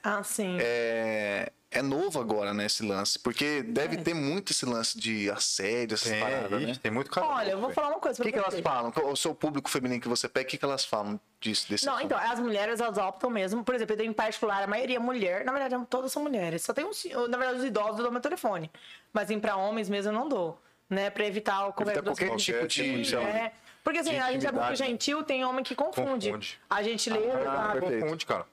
Ah, 0.02 0.22
sim. 0.22 0.56
É, 0.60 1.50
é 1.70 1.82
novo 1.82 2.20
agora, 2.20 2.52
né, 2.54 2.66
esse 2.66 2.84
lance. 2.84 3.18
Porque 3.18 3.62
deve 3.62 3.96
ter 3.98 4.14
muito 4.14 4.52
esse 4.52 4.64
lance 4.64 4.98
de 4.98 5.30
assédio, 5.30 5.94
essas 5.94 6.10
Tem, 6.12 6.20
paradas, 6.20 6.62
né? 6.62 6.74
tem 6.82 6.90
muito 6.90 7.10
cara. 7.10 7.26
Olha, 7.26 7.50
eu 7.52 7.60
vou 7.60 7.70
falar 7.72 7.88
uma 7.88 8.00
coisa 8.00 8.14
O 8.14 8.22
pra 8.22 8.24
que, 8.26 8.32
que 8.32 8.38
elas 8.38 8.60
falam? 8.60 8.92
O 9.10 9.16
seu 9.16 9.34
público 9.34 9.68
feminino 9.70 10.00
que 10.00 10.08
você 10.08 10.28
pega, 10.28 10.46
o 10.46 10.50
que, 10.50 10.58
que 10.58 10.64
elas 10.64 10.84
falam 10.84 11.20
disso, 11.40 11.68
desse 11.68 11.84
Não, 11.86 11.94
assunto? 11.94 12.06
então, 12.06 12.18
as 12.18 12.38
mulheres, 12.40 12.80
elas 12.80 12.96
optam 12.98 13.28
mesmo. 13.30 13.62
Por 13.64 13.74
exemplo, 13.74 13.92
eu 13.94 13.98
tenho 13.98 14.10
em 14.10 14.14
particular, 14.14 14.62
a 14.62 14.66
maioria 14.66 14.96
é 14.96 15.00
mulher. 15.00 15.44
Na 15.44 15.52
verdade, 15.52 15.86
todas 15.90 16.10
são 16.12 16.22
mulheres. 16.22 16.62
Só 16.62 16.72
tem 16.72 16.84
uns, 16.84 17.04
na 17.28 17.36
verdade, 17.38 17.58
os 17.58 17.64
idosos 17.64 17.96
eu 17.98 18.02
dou 18.04 18.12
meu 18.12 18.20
telefone. 18.20 18.70
Mas 19.12 19.30
em 19.30 19.38
pra 19.40 19.56
homens 19.56 19.88
mesmo 19.88 20.10
eu 20.10 20.14
não 20.14 20.28
dou. 20.28 20.60
Né? 20.88 21.10
Pra 21.10 21.26
evitar 21.26 21.66
o 21.66 21.72
qualquer, 21.72 21.96
Evitar 21.96 22.02
qualquer 22.04 22.30
das- 22.30 22.42
tipo 22.42 22.66
de... 22.68 23.02
de- 23.02 23.16
É. 23.16 23.52
Porque 23.82 23.98
assim, 24.00 24.10
de 24.10 24.18
a 24.18 24.32
gente 24.32 24.46
é 24.46 24.50
muito 24.52 24.74
gentil, 24.76 25.22
tem 25.22 25.44
homem 25.44 25.64
que 25.64 25.74
confunde. 25.74 26.26
Confunde. 26.28 26.58
A 26.70 26.82
gente 26.82 27.08
lê, 27.10 27.30
Ah, 27.30 27.44
sabe? 27.44 27.80
perfeito. 27.80 28.02
Confunde, 28.02 28.26
cara. 28.26 28.46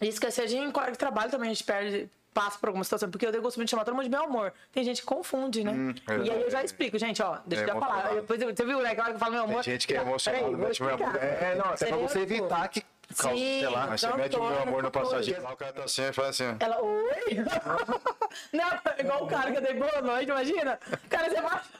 E 0.00 0.08
esquecer 0.08 0.46
de 0.46 0.56
em 0.56 0.70
colega 0.70 0.92
de 0.92 0.98
trabalho 0.98 1.30
também, 1.30 1.50
a 1.50 1.52
gente 1.52 1.64
perde 1.64 2.10
passo 2.36 2.58
por 2.58 2.66
alguma 2.68 2.84
situação, 2.84 3.10
porque 3.10 3.24
eu 3.26 3.30
tenho 3.30 3.42
costume 3.42 3.64
de 3.64 3.70
chamar 3.70 3.86
todo 3.86 3.94
mundo 3.94 4.04
de 4.04 4.10
meu 4.10 4.24
amor. 4.24 4.52
Tem 4.70 4.84
gente 4.84 5.00
que 5.00 5.06
confunde, 5.06 5.64
né? 5.64 5.94
e 6.22 6.30
aí 6.30 6.42
eu 6.42 6.50
já 6.50 6.62
explico, 6.62 6.98
gente, 6.98 7.22
ó, 7.22 7.38
deixa 7.46 7.64
É 7.64 7.70
eu 7.70 7.74
já 7.74 7.80
falar. 7.80 8.14
Depois, 8.14 8.38
você 8.38 8.64
viu, 8.66 8.82
né? 8.82 8.90
Hora 8.90 9.04
que 9.04 9.10
eu 9.12 9.18
falo 9.18 9.32
meu 9.32 9.44
amor. 9.44 9.64
Tem 9.64 9.72
gente 9.72 9.86
que 9.86 9.94
é 9.94 10.04
vou 10.04 10.18
mete 10.58 10.82
meu 10.82 10.94
amor. 10.94 11.16
É, 11.16 11.54
não, 11.54 11.70
até 11.70 11.86
pra 11.86 11.96
você 11.96 12.20
evitar 12.20 12.68
que. 12.68 12.82
Sim. 13.10 13.60
sei 13.60 13.68
lá. 13.68 13.86
Mas 13.86 14.00
você 14.00 14.12
mete 14.14 14.36
o 14.36 14.42
meu 14.44 14.62
amor 14.62 14.82
no 14.82 14.90
passageiro, 14.90 15.42
lá 15.42 15.52
o 15.52 15.56
cara 15.56 15.72
tá 15.72 15.84
assim 15.84 16.02
e 16.08 16.12
fala 16.12 16.28
assim. 16.28 16.56
Ela, 16.60 16.80
oi? 16.82 17.36
Não, 18.52 18.64
é 18.66 19.00
igual 19.00 19.24
o 19.24 19.26
cara 19.26 19.50
que 19.50 19.56
eu 19.58 19.62
dei 19.62 19.74
boa 19.74 20.02
noite, 20.02 20.28
imagina. 20.30 20.78
O 20.92 21.08
cara 21.08 21.30
se 21.30 21.36
abaixou. 21.36 21.70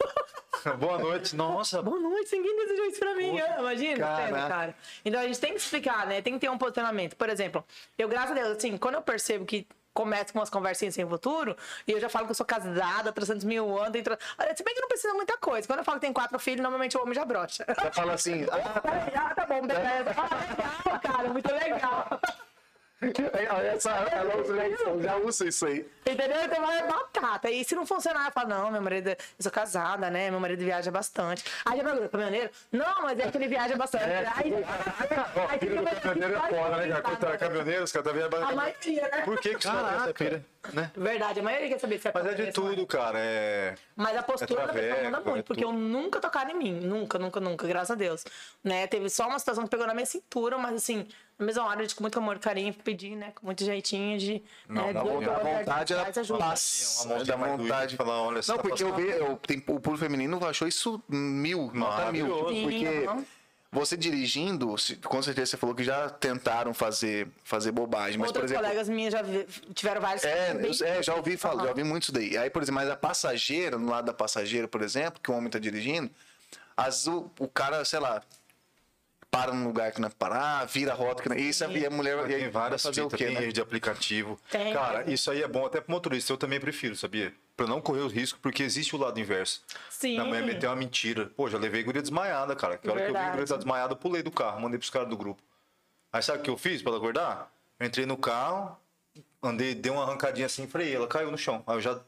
Boa 0.81 0.99
noite. 0.99 1.37
Nossa, 1.37 1.81
Boa 1.81 2.01
noite, 2.01 2.35
ninguém 2.35 2.57
desejou 2.57 2.87
isso 2.87 2.99
pra 2.99 3.15
mim. 3.15 3.39
ah, 3.39 3.57
Imagina, 3.61 3.99
Caraca. 3.99 4.23
entende, 4.31 4.49
cara. 4.49 4.75
Então 5.05 5.21
a 5.21 5.25
gente 5.25 5.39
tem 5.39 5.53
que 5.53 5.61
explicar, 5.61 6.07
né? 6.09 6.21
Tem 6.21 6.33
que 6.33 6.41
ter 6.41 6.49
um 6.51 6.59
posicionamento. 6.59 7.15
Por 7.15 7.29
exemplo, 7.29 7.65
eu, 7.97 8.09
graças 8.09 8.33
a 8.33 8.35
Deus, 8.35 8.57
assim, 8.57 8.77
quando 8.77 8.97
eu 8.97 9.03
percebo 9.03 9.45
que 9.45 9.65
começa 9.97 10.31
com 10.31 10.39
umas 10.39 10.51
conversinhas 10.51 10.95
sem 10.95 11.09
futuro, 11.09 11.57
e 11.89 11.93
eu 11.93 11.99
já 11.99 12.11
falo 12.11 12.27
que 12.27 12.33
eu 12.33 12.35
sou 12.35 12.45
casada, 12.45 13.11
300 13.11 13.45
mil 13.45 13.79
anos. 13.79 13.97
Olha, 14.39 14.55
se 14.55 14.63
bem 14.63 14.75
que 14.75 14.81
não 14.81 14.89
precisa 14.89 15.15
muita 15.15 15.39
coisa. 15.39 15.67
Quando 15.67 15.79
eu 15.79 15.85
falo 15.85 15.99
que 15.99 16.05
tem 16.07 16.13
quatro 16.13 16.39
filhos, 16.39 16.61
normalmente 16.61 16.97
o 16.99 17.01
homem 17.01 17.15
já 17.15 17.25
brocha. 17.25 17.65
Já 17.67 17.91
fala 17.91 18.13
assim. 18.13 18.47
Ah, 19.17 19.35
tá 19.35 19.47
bom, 19.47 19.63
beleza. 19.67 20.15
Ah, 20.17 20.91
legal, 20.91 21.01
cara, 21.01 21.29
muito 21.31 21.53
legal. 21.53 22.21
Essa, 22.99 23.91
ela 23.91 24.37
usa 24.41 24.69
isso, 24.69 25.03
já 25.03 25.17
usa 25.17 25.49
isso 25.49 25.67
aí. 25.67 25.87
Entendeu? 26.07 26.43
Então 26.45 26.67
vai 26.67 26.87
batata. 26.87 27.51
E 27.51 27.63
se 27.63 27.75
não 27.75 27.85
funcionar, 27.85 28.27
eu 28.27 28.33
falo, 28.33 28.49
não, 28.49 28.71
meu 28.71 28.81
marido, 28.81 29.11
eu 29.11 29.17
sou 29.39 29.53
casada, 29.53 30.09
né? 30.09 30.31
Meu 30.31 30.41
marido 30.41 30.61
viaja 30.65 30.91
bastante. 30.91 31.45
Aí 31.67 31.77
já 31.77 31.85
pergunta, 31.85 32.09
caminhoneiro? 32.09 32.51
Não, 32.73 33.03
mas 33.03 33.19
é 33.19 33.31
que 33.31 33.37
ele 33.37 33.49
viaja 33.49 33.77
bastante. 33.77 34.05
Aí, 34.05 34.53
aí 35.51 35.59
filho 35.61 35.77
do 35.77 36.01
caminhoneiro 36.01 36.37
é 36.37 36.49
foda, 36.49 36.77
né, 36.77 36.89
cara? 36.89 37.03
Coitado, 37.03 37.35
é 37.35 37.39
caminhoneiro, 37.39 37.85
os 37.85 37.93
caras 37.93 38.31
tá. 38.31 38.49
A 38.49 38.53
maioria, 38.55 39.03
né? 39.03 39.23
Por 39.25 39.41
que 39.41 39.55
que 39.55 39.61
têm 39.61 39.71
essa 39.71 40.15
pira? 40.15 40.45
Né? 40.73 40.91
Verdade, 40.97 41.41
a 41.41 41.43
maioria 41.43 41.69
quer 41.69 41.79
saber 41.79 41.99
se 41.99 42.09
é 42.09 42.13
Mas 42.15 42.27
é 42.27 42.35
de 42.35 42.43
não 42.45 42.53
tudo, 42.53 42.87
cara. 42.87 43.19
É. 43.19 43.75
Mas 43.95 44.17
a 44.17 44.23
postura 44.23 44.63
É 44.63 44.67
da 44.67 44.73
pessoa 44.73 44.89
muda 44.89 45.01
traveco, 45.11 45.31
muito, 45.31 45.39
é 45.41 45.43
porque 45.43 45.65
eu 45.65 45.73
nunca 45.73 46.21
tocaram 46.21 46.51
em 46.51 46.55
mim. 46.55 46.73
Nunca, 46.81 47.19
nunca, 47.19 47.41
nunca, 47.41 47.67
graças 47.67 47.91
a 47.91 47.95
Deus. 47.95 48.25
Né? 48.63 48.87
Teve 48.87 49.09
só 49.09 49.27
uma 49.29 49.39
situação 49.39 49.65
que 49.65 49.71
pegou 49.71 49.87
na 49.87 49.95
minha 49.95 50.07
cintura, 50.07 50.59
mas 50.59 50.75
assim, 50.77 51.07
na 51.39 51.45
mesma 51.47 51.65
hora, 51.67 51.87
de 51.87 51.95
com 51.95 52.03
muito 52.03 52.19
amor 52.19 52.37
e 52.37 52.39
carinho, 52.39 52.73
pedi, 52.73 53.15
né? 53.15 53.33
Com 53.35 53.47
muito 53.47 53.63
jeitinho 53.65 54.19
de. 54.19 54.43
né, 54.69 54.93
dá 54.93 55.03
de 55.03 55.09
vontade- 55.09 55.95
A 55.95 56.21
ajuda. 56.21 56.39
passa. 56.39 57.09
Dá 57.09 57.15
mais 57.15 57.27
doída 57.27 57.57
vontade 57.57 57.91
de 57.91 57.97
falar, 57.97 58.23
olha, 58.23 58.41
Não, 58.49 58.57
tá 58.57 58.63
porque 58.63 58.83
eu 58.83 58.95
vi, 58.95 59.09
eu, 59.09 59.37
tem, 59.37 59.59
o 59.59 59.63
público 59.81 59.99
feminino 59.99 60.45
achou 60.47 60.67
isso 60.67 61.03
mil, 61.09 61.71
nota 61.75 62.11
mil. 62.11 62.27
Porque. 62.29 63.07
Você 63.81 63.97
dirigindo, 63.97 64.75
com 65.05 65.23
certeza 65.23 65.51
você 65.51 65.57
falou 65.57 65.75
que 65.75 65.85
já 65.85 66.09
tentaram 66.09 66.73
fazer, 66.73 67.29
fazer 67.45 67.73
bobagem. 67.73 68.19
Mas, 68.19 68.33
por 68.33 68.39
Outras 68.39 68.51
exemplo. 68.51 68.65
colegas 68.65 68.89
minhas 68.89 69.13
já 69.13 69.23
vi- 69.23 69.47
tiveram 69.75 70.01
vários. 70.01 70.25
É, 70.25 70.55
bem- 70.55 70.71
é, 70.83 71.03
já 71.03 71.15
ouvi 71.15 71.37
falar, 71.37 71.55
Aham. 71.57 71.63
já 71.65 71.69
ouvi 71.71 71.85
muito 71.85 72.03
isso 72.05 72.13
daí. 72.13 72.37
Aí, 72.37 72.49
por 72.51 72.63
exemplo, 72.63 72.81
mas 72.81 72.91
a 72.91 72.97
passageira, 72.97 73.79
no 73.79 73.89
lado 73.91 74.07
da 74.07 74.15
passageira, 74.15 74.67
por 74.69 74.83
exemplo, 74.83 75.21
que 75.23 75.31
o 75.31 75.35
homem 75.35 75.51
tá 75.51 75.59
dirigindo, 75.59 76.11
às 76.77 76.87
vezes 77.05 77.07
o, 77.09 77.31
o 77.39 77.49
cara, 77.49 77.85
sei 77.85 77.99
lá, 77.99 78.23
para 79.31 79.53
num 79.53 79.65
lugar 79.67 79.93
que 79.93 80.01
não 80.01 80.09
é 80.09 80.11
parar, 80.11 80.65
vira 80.67 80.93
a 80.93 80.95
rota 80.95 81.23
que 81.23 81.29
não 81.29 81.37
é. 81.37 81.41
Isso, 81.41 81.65
e 81.65 81.85
a 81.85 81.91
mulher 81.91 82.17
e 82.31 82.35
aí 82.35 82.41
Tem 82.43 82.51
várias 82.51 82.83
fazer 82.83 83.03
fitas, 83.03 83.13
o 83.13 83.17
quê, 83.17 83.27
tem 83.27 83.35
né? 83.47 83.53
de 83.53 83.61
aplicativo. 83.61 84.41
Tem. 84.51 84.73
Cara, 84.73 85.11
isso 85.11 85.31
aí 85.31 85.43
é 85.43 85.49
bom 85.49 85.67
até 85.67 85.81
pro 85.81 85.93
motorista. 85.93 86.33
Eu 86.33 86.37
também 86.39 86.59
prefiro, 86.59 86.97
sabia? 86.97 87.35
Pra 87.57 87.67
não 87.67 87.81
correr 87.81 88.01
o 88.01 88.09
risco, 88.09 88.39
porque 88.41 88.63
existe 88.63 88.95
o 88.95 88.99
lado 88.99 89.19
inverso. 89.21 89.63
Sim. 89.91 90.17
Na 90.17 90.25
manhã 90.25 90.45
meteu 90.45 90.71
uma 90.71 90.77
mentira. 90.77 91.27
Pô, 91.37 91.49
já 91.49 91.59
levei 91.59 91.83
guria 91.83 92.01
desmaiada, 92.03 92.55
cara. 92.57 92.79
Que 92.79 92.89
hora 92.89 92.99
que 93.01 93.07
eu 93.07 93.13
vi 93.13 93.17
a 93.17 93.21
Verdade. 93.21 93.39
guria 93.43 93.57
desmaiada, 93.57 93.93
eu 93.93 93.97
pulei 93.97 94.23
do 94.23 94.31
carro, 94.31 94.61
mandei 94.61 94.79
pros 94.79 94.91
caras 94.91 95.09
do 95.09 95.17
grupo. 95.17 95.43
Aí 96.13 96.23
sabe 96.23 96.39
o 96.39 96.43
que 96.43 96.51
eu 96.51 96.57
fiz 96.57 96.81
pra 96.83 96.91
ela 96.91 96.99
acordar? 96.99 97.53
Eu 97.79 97.87
entrei 97.87 98.07
no 98.07 98.17
carro, 98.17 98.77
andei, 99.43 99.75
dei 99.75 99.93
uma 99.93 100.03
arrancadinha 100.03 100.47
assim, 100.47 100.67
freiei, 100.67 100.95
ela 100.97 101.07
caiu 101.07 101.31
no 101.31 101.37
chão. 101.37 101.63
Aí 101.67 101.77
eu 101.77 101.81
já 101.81 102.01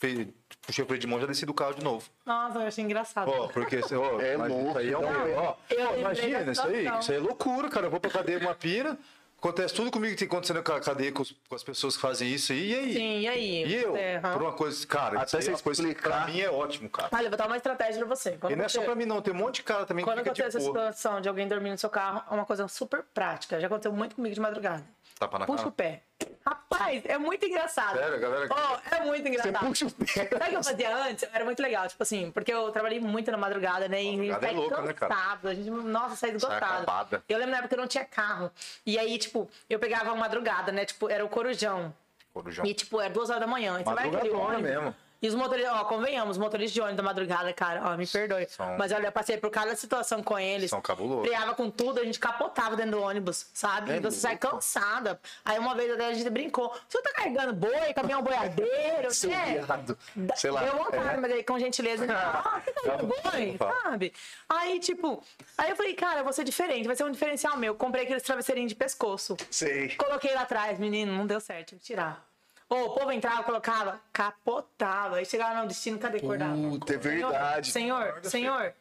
fei- 0.00 0.32
puxei 0.70 0.84
o 0.84 0.86
freio 0.86 1.00
de 1.00 1.06
mão, 1.06 1.20
já 1.20 1.26
desci 1.26 1.44
do 1.44 1.52
carro 1.54 1.74
de 1.74 1.82
novo. 1.84 2.08
Nossa, 2.24 2.58
eu 2.60 2.66
achei 2.68 2.84
engraçado. 2.84 3.28
Ó, 3.30 3.48
porque 3.48 3.80
ó, 3.94 4.20
É 4.20 4.36
louco, 4.36 4.68
Isso 4.70 4.78
aí 4.78 4.92
é 4.92 4.98
um... 4.98 5.02
não, 5.02 5.34
ó, 5.36 5.54
ó, 5.90 5.96
imagina 5.96 6.52
isso 6.52 6.62
aí. 6.62 6.86
Isso 7.00 7.10
aí 7.10 7.18
é 7.18 7.20
loucura, 7.20 7.68
cara. 7.68 7.86
Eu 7.86 7.90
vou 7.90 8.00
pra 8.00 8.10
cadeia 8.10 8.38
uma 8.38 8.54
pira. 8.54 8.96
Acontece 9.38 9.72
tudo 9.72 9.90
comigo 9.90 10.12
que 10.12 10.18
tem 10.18 10.28
acontecendo 10.28 10.62
com 10.62 10.70
a 10.72 10.80
cadeia 10.80 11.10
com, 11.12 11.22
os- 11.22 11.34
com 11.48 11.54
as 11.54 11.62
pessoas 11.62 11.96
que 11.96 12.02
fazem 12.02 12.28
isso 12.28 12.52
aí. 12.52 12.72
E 12.72 12.74
aí? 12.74 12.92
Sim, 12.92 13.20
e 13.20 13.26
aí? 13.28 13.64
E 13.64 13.74
eu? 13.74 13.96
É. 13.96 14.18
Por 14.18 14.42
uma 14.42 14.52
coisa, 14.52 14.86
cara, 14.86 15.18
Até 15.18 15.40
você 15.40 15.50
é 15.50 15.56
coisa 15.56 15.80
explicar. 15.80 16.24
pra 16.26 16.26
mim 16.30 16.40
é 16.42 16.50
ótimo, 16.50 16.90
cara. 16.90 17.08
Olha, 17.10 17.24
eu 17.24 17.30
vou 17.30 17.38
dar 17.38 17.46
uma 17.46 17.56
estratégia 17.56 18.04
pra 18.04 18.14
você. 18.14 18.32
Quando 18.32 18.52
E 18.52 18.56
não 18.56 18.66
é 18.66 18.68
você- 18.68 18.78
só 18.78 18.84
pra 18.84 18.94
mim, 18.94 19.06
não. 19.06 19.22
Tem 19.22 19.32
um 19.32 19.36
monte 19.38 19.54
de 19.56 19.62
cara 19.62 19.86
também 19.86 20.04
Quando 20.04 20.18
que 20.18 20.24
fica 20.24 20.32
acontece 20.32 20.58
essa 20.58 20.66
tipo, 20.66 20.78
situação 20.78 21.22
de 21.22 21.28
alguém 21.30 21.48
dormir 21.48 21.70
no 21.70 21.78
seu 21.78 21.88
carro, 21.88 22.22
é 22.30 22.34
uma 22.34 22.44
coisa 22.44 22.68
super 22.68 23.02
prática. 23.14 23.58
Já 23.58 23.66
aconteceu 23.66 23.90
muito 23.92 24.14
comigo 24.14 24.34
de 24.34 24.40
madrugada. 24.42 24.84
Tapa 25.20 25.38
na 25.38 25.44
Puxa 25.46 25.58
cara. 25.58 25.68
o 25.68 25.72
pé. 25.72 26.02
Rapaz, 26.44 27.02
é 27.04 27.18
muito 27.18 27.44
engraçado. 27.44 27.98
Sério, 27.98 28.18
galera? 28.18 28.48
Oh, 28.50 28.94
é 28.96 29.04
muito 29.04 29.28
engraçado. 29.28 29.66
puxa 29.66 29.86
o 29.86 29.90
pé. 29.90 30.06
Sabe 30.06 30.34
o 30.34 30.48
que 30.48 30.54
eu 30.56 30.64
fazia 30.64 30.96
antes? 30.96 31.28
Era 31.32 31.44
muito 31.44 31.62
legal, 31.62 31.86
tipo 31.86 32.02
assim, 32.02 32.30
porque 32.30 32.52
eu 32.52 32.72
trabalhei 32.72 32.98
muito 32.98 33.30
na 33.30 33.36
madrugada, 33.36 33.86
né? 33.86 34.02
E 34.02 34.16
Madrugada 34.16 34.48
é 34.48 34.52
louca, 34.52 34.82
né, 34.82 34.92
cara? 34.94 35.14
cansado, 35.14 35.48
A 35.48 35.54
gente, 35.54 35.70
nossa, 35.70 36.16
saí 36.16 36.34
acabada. 36.34 37.22
Eu 37.28 37.36
lembro 37.38 37.52
na 37.52 37.58
época 37.58 37.68
que 37.68 37.74
eu 37.74 37.80
não 37.82 37.86
tinha 37.86 38.04
carro. 38.04 38.50
E 38.86 38.98
aí, 38.98 39.18
tipo, 39.18 39.48
eu 39.68 39.78
pegava 39.78 40.06
uma 40.06 40.16
madrugada, 40.16 40.72
né? 40.72 40.86
Tipo, 40.86 41.10
era 41.10 41.22
o 41.24 41.28
Corujão. 41.28 41.94
Corujão. 42.32 42.64
E, 42.64 42.72
tipo, 42.72 42.98
era 43.00 43.12
duas 43.12 43.28
horas 43.28 43.40
da 43.40 43.46
manhã. 43.46 43.78
E 43.80 43.84
você 43.84 43.94
vai 43.94 44.08
aquele 44.08 44.32
Madrugadona 44.32 44.58
mesmo. 44.58 44.94
E 45.22 45.28
os 45.28 45.34
motoristas, 45.34 45.74
ó, 45.74 45.84
convenhamos, 45.84 46.36
os 46.36 46.38
motoristas 46.38 46.72
de 46.72 46.80
ônibus 46.80 46.96
da 46.96 47.02
madrugada, 47.02 47.52
cara, 47.52 47.82
ó, 47.84 47.96
me 47.96 48.06
perdoe. 48.06 48.46
São- 48.48 48.76
Mas 48.78 48.90
olha, 48.90 49.06
eu 49.08 49.12
passei 49.12 49.36
por 49.36 49.50
cada 49.50 49.76
situação 49.76 50.22
com 50.22 50.38
eles. 50.38 50.70
São 50.70 50.80
cabulosos. 50.80 51.26
Freava 51.28 51.54
com 51.54 51.70
tudo, 51.70 52.00
a 52.00 52.04
gente 52.04 52.18
capotava 52.18 52.74
dentro 52.74 52.92
do 52.92 53.02
ônibus, 53.02 53.46
sabe? 53.52 53.92
É 53.92 53.96
e 53.96 54.00
você 54.00 54.18
sai 54.18 54.38
cansada. 54.38 55.20
Aí 55.44 55.58
uma 55.58 55.74
vez 55.74 55.92
até 55.92 56.06
a 56.06 56.14
gente 56.14 56.30
brincou. 56.30 56.74
Você 56.88 57.02
tá 57.02 57.12
carregando 57.12 57.52
boi, 57.52 57.92
caminhão 57.94 58.22
boiadeiro, 58.22 59.10
Seu 59.12 59.28
né? 59.30 59.58
viado. 59.58 59.98
Sei 60.36 60.50
lá. 60.50 60.62
Deu 60.62 60.76
vontade, 60.78 61.20
mas 61.20 61.32
aí 61.32 61.44
com 61.44 61.58
gentileza. 61.58 62.06
Ah, 62.10 62.60
você 62.64 62.72
tá 62.72 62.94
indo 62.94 63.06
boi, 63.06 63.58
sabe? 63.82 64.12
Aí, 64.48 64.80
tipo, 64.80 65.22
aí 65.58 65.70
eu 65.70 65.76
falei, 65.76 65.92
cara, 65.94 66.20
eu 66.20 66.24
vou 66.24 66.32
ser 66.32 66.44
diferente, 66.44 66.86
vai 66.86 66.96
ser 66.96 67.04
um 67.04 67.10
diferencial 67.10 67.58
meu. 67.58 67.74
Comprei 67.74 68.04
aqueles 68.04 68.22
travesseirinhos 68.22 68.70
de 68.70 68.74
pescoço. 68.76 69.36
Sei. 69.50 69.94
Coloquei 69.96 70.34
lá 70.34 70.42
atrás, 70.42 70.78
menino, 70.78 71.12
não 71.12 71.26
deu 71.26 71.40
certo, 71.40 71.68
tive 71.68 71.80
que 71.82 71.86
tirar. 71.88 72.29
Ô, 72.70 72.84
o 72.84 72.90
povo 72.94 73.10
entrava, 73.10 73.42
colocava, 73.42 74.00
capotava. 74.12 75.16
Aí 75.16 75.26
chegava 75.26 75.60
no 75.60 75.66
destino, 75.68 75.98
cadê 75.98 76.18
acordava? 76.18 76.54
Puta, 76.54 76.94
é 76.94 76.96
verdade. 76.96 77.72
Senhor, 77.72 78.20
senhor. 78.24 78.72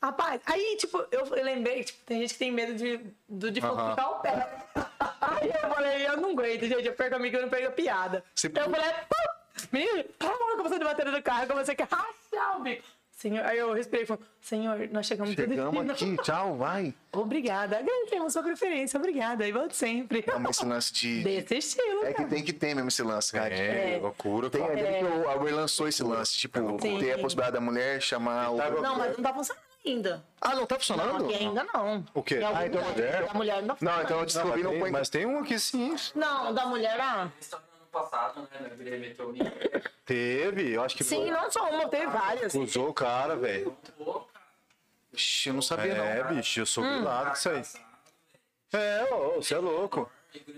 Rapaz, 0.00 0.40
aí, 0.46 0.76
tipo, 0.76 0.98
eu 1.10 1.26
eu 1.34 1.44
lembrei, 1.44 1.82
tipo, 1.82 1.98
tem 2.04 2.20
gente 2.20 2.34
que 2.34 2.38
tem 2.38 2.52
medo 2.52 2.74
de, 2.74 3.00
do 3.28 3.50
de 3.50 3.60
ficar 3.60 4.10
o 4.10 4.20
pé. 4.20 4.66
Aí 5.20 5.48
eu 5.50 5.74
falei, 5.74 6.06
eu 6.06 6.16
não 6.18 6.30
aguento, 6.30 6.60
gente, 6.66 6.86
eu 6.86 6.92
perco 6.94 7.16
amigo, 7.16 7.36
eu 7.36 7.42
não 7.42 7.48
perco 7.48 7.66
a 7.68 7.70
piada. 7.72 8.24
Você- 8.34 8.46
Eu 8.46 8.70
falei, 8.70 8.92
pum! 8.92 9.66
menino, 9.72 10.04
calma, 10.18 10.56
comecei 10.56 10.76
a 10.80 10.84
bater 10.84 11.06
no 11.06 11.22
carro, 11.22 11.46
comecei 11.48 11.76
a 11.78 11.84
rachar 11.96 12.56
o 12.58 12.62
bico. 12.62 12.84
Senhor, 13.18 13.44
aí 13.44 13.58
eu 13.58 13.72
respirei 13.72 14.04
e 14.04 14.06
falei, 14.06 14.22
senhor, 14.40 14.88
nós 14.92 15.04
chegamos 15.04 15.34
Chegamos 15.34 15.84
destino. 15.88 16.14
aqui, 16.14 16.22
tchau, 16.22 16.56
vai. 16.56 16.94
Obrigada, 17.12 17.76
agradecemos 17.80 18.32
sua 18.32 18.44
preferência, 18.44 18.96
obrigada, 18.96 19.44
e 19.44 19.50
volte 19.50 19.74
sempre. 19.76 20.22
Não, 20.24 20.38
mas 20.38 20.56
esse 20.56 20.64
lance 20.64 20.92
de. 20.92 21.24
Desse 21.24 21.56
estilo, 21.56 22.04
É 22.04 22.08
que 22.12 22.14
cara. 22.14 22.28
tem 22.28 22.44
que 22.44 22.52
ter 22.52 22.74
mesmo 22.76 22.86
esse 22.86 23.02
lance, 23.02 23.32
cara. 23.32 23.52
É, 23.52 23.96
É. 23.96 23.98
loucura, 24.00 24.48
Tem 24.48 24.60
cara. 24.60 24.72
ali 24.72 24.98
que 25.00 25.04
o 25.04 25.28
Albert 25.28 25.52
lançou 25.52 25.88
esse 25.88 26.00
lance, 26.04 26.36
tipo, 26.38 26.60
Sim. 26.80 27.00
ter 27.00 27.14
a 27.14 27.18
possibilidade 27.18 27.54
da 27.54 27.60
mulher 27.60 28.00
chamar 28.00 28.50
o. 28.50 28.56
Não, 28.80 28.96
mas 28.96 29.16
não 29.16 29.24
tá 29.24 29.34
funcionando 29.34 29.62
ainda. 29.84 30.24
Ah, 30.40 30.54
não 30.54 30.66
tá 30.66 30.76
funcionando? 30.78 31.24
Aqui 31.24 31.34
ainda 31.34 31.66
não. 31.74 32.04
O 32.14 32.22
quê? 32.22 32.36
Ah, 32.36 32.66
então 32.68 32.80
lugar. 32.80 32.92
mulher? 32.94 33.26
Da 33.26 33.34
mulher 33.34 33.62
não 33.64 33.76
Não, 33.80 34.02
então 34.02 34.10
eu 34.10 34.16
Não, 34.18 34.26
descobri 34.26 34.52
mas, 34.52 34.62
não 34.62 34.70
tem, 34.70 34.80
põe. 34.80 34.90
mas 34.92 35.08
tem 35.08 35.26
um 35.26 35.38
aqui 35.40 35.58
sim. 35.58 35.96
Não, 36.14 36.54
da 36.54 36.66
mulher, 36.66 37.00
ah. 37.00 37.28
Passado, 37.92 38.48
né? 38.50 38.98
Metrô 38.98 39.30
Rio. 39.30 39.44
Teve, 40.04 40.72
eu 40.72 40.82
acho 40.82 40.96
que 40.96 41.04
Sim, 41.04 41.22
foi. 41.22 41.30
não 41.30 41.50
só 41.50 41.68
uma, 41.70 41.88
teve 41.88 42.06
várias. 42.06 42.54
Usou 42.54 42.88
o 42.88 42.94
cara, 42.94 43.36
velho. 43.36 43.76
Ixi, 45.12 45.48
eu 45.48 45.54
não 45.54 45.62
sabia, 45.62 45.92
É, 45.92 46.22
não. 46.24 46.34
bicho, 46.34 46.60
eu 46.60 46.66
sou 46.66 46.84
grilado 46.84 47.30
com 47.30 47.36
isso 47.36 47.48
aí. 47.48 47.62
É, 48.72 49.14
ô, 49.14 49.36
você 49.36 49.54
é 49.54 49.58
louco. 49.58 50.10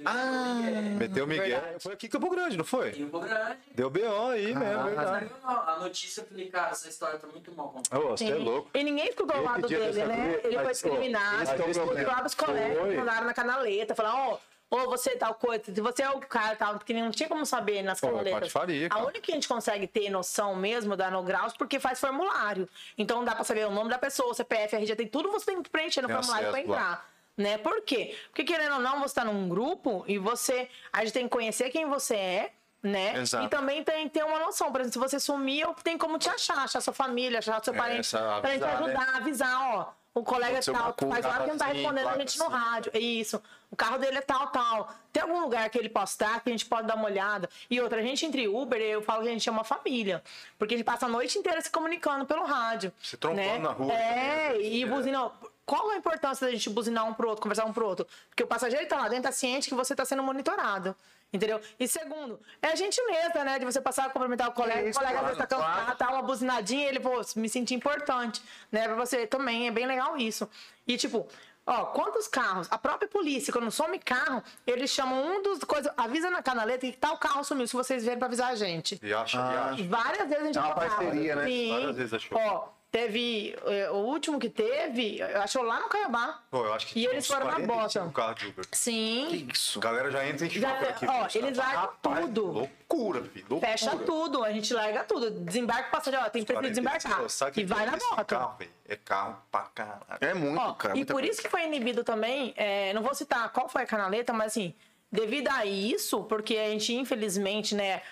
Ah, 0.04 0.60
Meteu 0.98 1.24
o 1.24 1.28
Miguel. 1.28 1.62
Foi 1.78 1.92
aqui 1.94 2.06
em 2.06 2.10
Campo 2.10 2.28
Grande, 2.28 2.56
não 2.56 2.64
foi? 2.64 2.90
Rio 2.90 3.08
Grande. 3.08 3.58
Deu 3.72 3.88
BO 3.88 4.26
aí 4.30 4.52
mesmo, 4.54 4.84
verdade. 4.84 5.30
A 5.44 5.76
notícia, 5.80 6.22
eu 6.22 6.26
falei, 6.26 6.48
cara, 6.50 6.70
essa 6.72 6.88
história 6.88 7.18
tá 7.18 7.28
muito 7.28 7.52
mal 7.54 7.68
contada. 7.70 8.04
Ô, 8.04 8.10
você 8.10 8.28
é 8.30 8.34
louco. 8.34 8.68
E 8.74 8.82
ninguém 8.82 9.08
escutou 9.08 9.36
o 9.36 9.38
Esse 9.38 9.48
lado 9.48 9.68
dele, 9.68 10.04
né? 10.04 10.40
Ele 10.42 10.54
foi 10.56 10.64
mas, 10.64 10.68
discriminado. 10.80 11.54
que 11.54 11.62
é 11.62 11.64
o 11.64 11.70
Os 11.70 11.78
problema. 11.78 12.08
próprios 12.08 12.34
colegas 12.34 12.78
Foi. 12.78 12.96
mandaram 12.96 13.26
na 13.26 13.34
canaleta, 13.34 13.94
falaram, 13.94 14.18
ó, 14.32 14.38
ô, 14.70 14.86
você 14.88 15.16
tal 15.16 15.34
coisa, 15.34 15.64
se 15.64 15.80
você 15.80 16.02
é 16.02 16.10
o 16.10 16.20
cara 16.20 16.54
tal, 16.56 16.74
porque 16.78 16.92
não 16.94 17.10
tinha 17.10 17.28
como 17.28 17.44
saber 17.44 17.82
nas 17.82 18.00
Pô, 18.00 18.06
é 18.06 18.10
canaletas. 18.10 18.40
patifaria, 18.40 18.88
a 18.90 18.98
única 19.02 19.20
que 19.20 19.32
a 19.32 19.34
gente 19.34 19.48
consegue 19.48 19.86
ter 19.86 20.08
noção 20.10 20.54
mesmo 20.54 20.96
da 20.96 21.10
no 21.10 21.22
graus 21.22 21.52
porque 21.54 21.80
faz 21.80 21.98
formulário. 22.00 22.68
Então 22.96 23.24
dá 23.24 23.34
pra 23.34 23.44
saber 23.44 23.66
o 23.66 23.70
nome 23.70 23.90
da 23.90 23.98
pessoa, 23.98 24.30
o 24.30 24.34
CPF, 24.34 24.76
RG, 24.76 24.94
tem 24.96 25.08
tudo 25.08 25.30
você 25.30 25.46
tem 25.46 25.62
que 25.62 25.68
preencher 25.70 26.00
no 26.02 26.08
Tem 26.08 26.16
formulário 26.16 26.48
pra 26.50 26.58
acesso 26.58 26.70
lá. 26.72 26.76
entrar. 26.78 27.10
Né? 27.36 27.56
Por 27.58 27.80
quê? 27.82 28.16
Porque 28.28 28.44
querendo 28.44 28.74
ou 28.74 28.80
não, 28.80 29.00
você 29.00 29.14
tá 29.14 29.24
num 29.24 29.48
grupo 29.48 30.04
e 30.06 30.18
você. 30.18 30.68
A 30.92 31.00
gente 31.04 31.14
tem 31.14 31.22
que 31.24 31.30
conhecer 31.30 31.70
quem 31.70 31.86
você 31.88 32.14
é, 32.14 32.52
né? 32.82 33.16
Exato. 33.18 33.46
E 33.46 33.48
também 33.48 33.82
tem 33.82 34.08
que 34.08 34.18
ter 34.18 34.24
uma 34.24 34.38
noção. 34.40 34.70
Por 34.70 34.82
exemplo, 34.82 34.92
se 34.92 34.98
você 35.10 35.18
sumir, 35.18 35.60
eu 35.62 35.74
tenho 35.82 35.98
como 35.98 36.18
te 36.18 36.28
achar, 36.28 36.58
achar 36.58 36.82
sua 36.82 36.92
família, 36.92 37.38
achar 37.38 37.64
seu 37.64 37.72
É, 37.72 37.76
parente. 37.78 38.00
essa- 38.00 38.40
pra 38.42 38.50
gente 38.50 38.62
avisar, 38.64 38.82
ajudar, 38.82 39.16
avisar, 39.16 39.74
ó. 39.74 39.92
O 40.12 40.24
colega 40.24 40.60
tal 40.60 40.92
culpa, 40.94 41.14
faz 41.14 41.24
hora 41.24 41.44
que 41.44 41.50
não 41.50 41.58
tá 41.58 41.66
respondendo 41.66 42.08
a 42.08 42.18
gente 42.18 42.38
no 42.38 42.48
rádio. 42.48 42.92
Isso. 42.96 43.40
O 43.70 43.76
carro 43.76 43.98
dele 43.98 44.18
é 44.18 44.20
tal, 44.20 44.48
tal. 44.48 44.92
Tem 45.12 45.22
algum 45.22 45.40
lugar 45.40 45.70
que 45.70 45.78
ele 45.78 45.88
postar 45.88 46.40
que 46.40 46.48
a 46.48 46.52
gente 46.52 46.66
pode 46.66 46.88
dar 46.88 46.96
uma 46.96 47.04
olhada? 47.04 47.48
E 47.70 47.80
outra, 47.80 48.00
a 48.00 48.02
gente 48.02 48.26
entre 48.26 48.48
Uber, 48.48 48.80
eu 48.80 49.00
falo 49.02 49.22
que 49.22 49.28
a 49.28 49.32
gente 49.32 49.48
é 49.48 49.52
uma 49.52 49.62
família. 49.62 50.22
Porque 50.58 50.74
a 50.74 50.76
gente 50.76 50.86
passa 50.86 51.06
a 51.06 51.08
noite 51.08 51.38
inteira 51.38 51.60
se 51.60 51.70
comunicando 51.70 52.26
pelo 52.26 52.44
rádio. 52.44 52.92
Se 53.00 53.16
trombando 53.16 53.46
né? 53.48 53.58
na 53.58 53.70
rua 53.70 53.92
É, 53.92 54.48
também, 54.48 54.58
né? 54.58 54.66
e 54.66 54.82
É. 54.82 54.86
buzina. 54.86 55.30
Qual 55.64 55.88
a 55.90 55.96
importância 55.96 56.44
da 56.44 56.52
gente 56.52 56.68
buzinar 56.68 57.06
um 57.06 57.14
pro 57.14 57.28
outro, 57.28 57.42
conversar 57.42 57.64
um 57.64 57.72
pro 57.72 57.86
outro? 57.86 58.04
Porque 58.28 58.42
o 58.42 58.46
passageiro 58.48 58.84
tá 58.88 58.96
lá 58.96 59.08
dentro, 59.08 59.24
tá 59.24 59.32
ciente 59.32 59.68
que 59.68 59.74
você 59.76 59.94
tá 59.94 60.04
sendo 60.04 60.24
monitorado. 60.24 60.96
Entendeu? 61.32 61.60
E 61.78 61.86
segundo, 61.86 62.40
é 62.60 62.68
a 62.68 62.74
gentileza, 62.74 63.44
né? 63.44 63.58
De 63.58 63.64
você 63.64 63.80
passar 63.80 64.06
a 64.06 64.10
cumprimentar 64.10 64.48
o 64.48 64.52
colega, 64.52 64.88
Isso, 64.88 64.98
o 64.98 65.02
colega 65.02 65.20
tá 65.20 65.46
claro, 65.46 65.48
cansado, 65.48 65.74
claro. 65.84 65.98
tá 65.98 66.10
uma 66.10 66.22
buzinadinha, 66.22 66.88
ele, 66.88 66.98
pô, 66.98 67.20
me 67.36 67.48
senti 67.48 67.72
importante, 67.74 68.42
né? 68.72 68.84
Pra 68.88 68.96
você 68.96 69.26
também, 69.26 69.68
é 69.68 69.70
bem 69.70 69.86
legal 69.86 70.16
isso. 70.16 70.50
E, 70.88 70.96
tipo, 70.96 71.28
ó, 71.64 71.84
quantos 71.86 72.26
carros? 72.26 72.66
A 72.68 72.76
própria 72.76 73.08
polícia, 73.08 73.52
quando 73.52 73.70
some 73.70 73.96
carro, 74.00 74.42
eles 74.66 74.90
chamam 74.90 75.24
um 75.36 75.40
dos 75.42 75.60
coisas, 75.60 75.92
avisa 75.96 76.30
na 76.30 76.42
canaleta 76.42 76.84
que 76.84 76.96
tal 76.96 77.16
carro 77.16 77.44
sumiu, 77.44 77.66
se 77.68 77.74
vocês 77.74 78.02
verem 78.02 78.18
pra 78.18 78.26
avisar 78.26 78.50
a 78.50 78.54
gente. 78.56 78.98
E 79.00 79.14
acha, 79.14 79.38
e 79.38 79.56
acha. 79.56 79.84
Várias 79.84 80.28
vezes 80.28 80.42
a 80.42 80.46
gente 80.46 80.58
É 80.58 80.60
uma 80.60 80.70
achou 80.72 80.80
carro. 80.82 80.96
parceria, 80.96 81.36
né? 81.36 81.44
Sim. 81.46 81.70
Várias 81.70 81.96
vezes 81.96 82.14
achou. 82.14 82.38
Ó, 82.38 82.68
teve, 82.90 83.56
eh, 83.66 83.90
o 83.90 83.96
último 83.96 84.38
que 84.38 84.48
teve, 84.50 85.22
achou 85.22 85.62
lá 85.62 85.78
no 85.80 85.88
Caiabá. 85.88 86.42
Pô, 86.50 86.64
eu 86.64 86.72
acho 86.74 86.86
que 86.88 86.98
E 87.00 87.06
eles 87.06 87.26
foram 87.26 87.46
na 87.46 87.52
45 87.60 88.04
bota. 88.06 88.12
carros 88.14 88.40
de 88.40 88.46
Uber. 88.48 88.64
Sim. 88.72 89.48
Isso. 89.52 89.78
A 89.78 89.82
galera 89.82 90.10
já 90.10 90.26
entra 90.28 90.46
em 90.46 90.50
choque 90.50 90.84
aqui. 90.86 91.06
ó, 91.06 91.28
eles 91.34 91.56
largam 91.56 91.80
Rapaz, 91.82 92.24
tudo. 92.26 92.46
Loucura, 92.46 93.22
filho. 93.24 93.46
Loucura. 93.48 93.70
Fecha 93.72 93.96
tudo, 93.96 94.42
a 94.44 94.52
gente 94.52 94.74
larga 94.74 95.04
tudo. 95.04 95.30
Desembarca 95.30 95.88
o 95.88 95.90
passageiro, 95.92 96.26
ó, 96.26 96.30
tem 96.30 96.42
que 96.44 96.52
45, 96.52 96.68
desembarcar. 96.98 97.30
sabe 97.30 97.52
que 97.52 97.60
E 97.60 97.64
vai 97.64 97.86
na 97.86 97.96
esse 97.96 98.06
moto. 98.10 98.26
Carro, 98.26 98.56
velho, 98.58 98.70
é 98.88 98.96
carro 98.96 99.42
pra 99.50 99.60
caralho. 99.74 100.02
É 100.20 100.34
muito, 100.34 100.60
Ó, 100.60 100.72
cara. 100.74 100.94
e 100.94 100.96
muita 100.98 101.12
por 101.14 101.20
coisa. 101.20 101.32
isso 101.32 101.42
que 101.42 101.48
foi 101.48 101.64
inibido 101.66 102.02
também, 102.02 102.52
é, 102.56 102.92
não 102.92 103.02
vou 103.02 103.14
citar 103.14 103.48
qual 103.52 103.68
foi 103.68 103.82
a 103.82 103.86
canaleta, 103.86 104.32
mas 104.32 104.48
assim, 104.48 104.74
devido 105.12 105.48
a 105.48 105.64
isso, 105.64 106.24
porque 106.24 106.56
a 106.56 106.68
gente, 106.70 106.92
infelizmente, 106.94 107.74
né, 107.74 108.02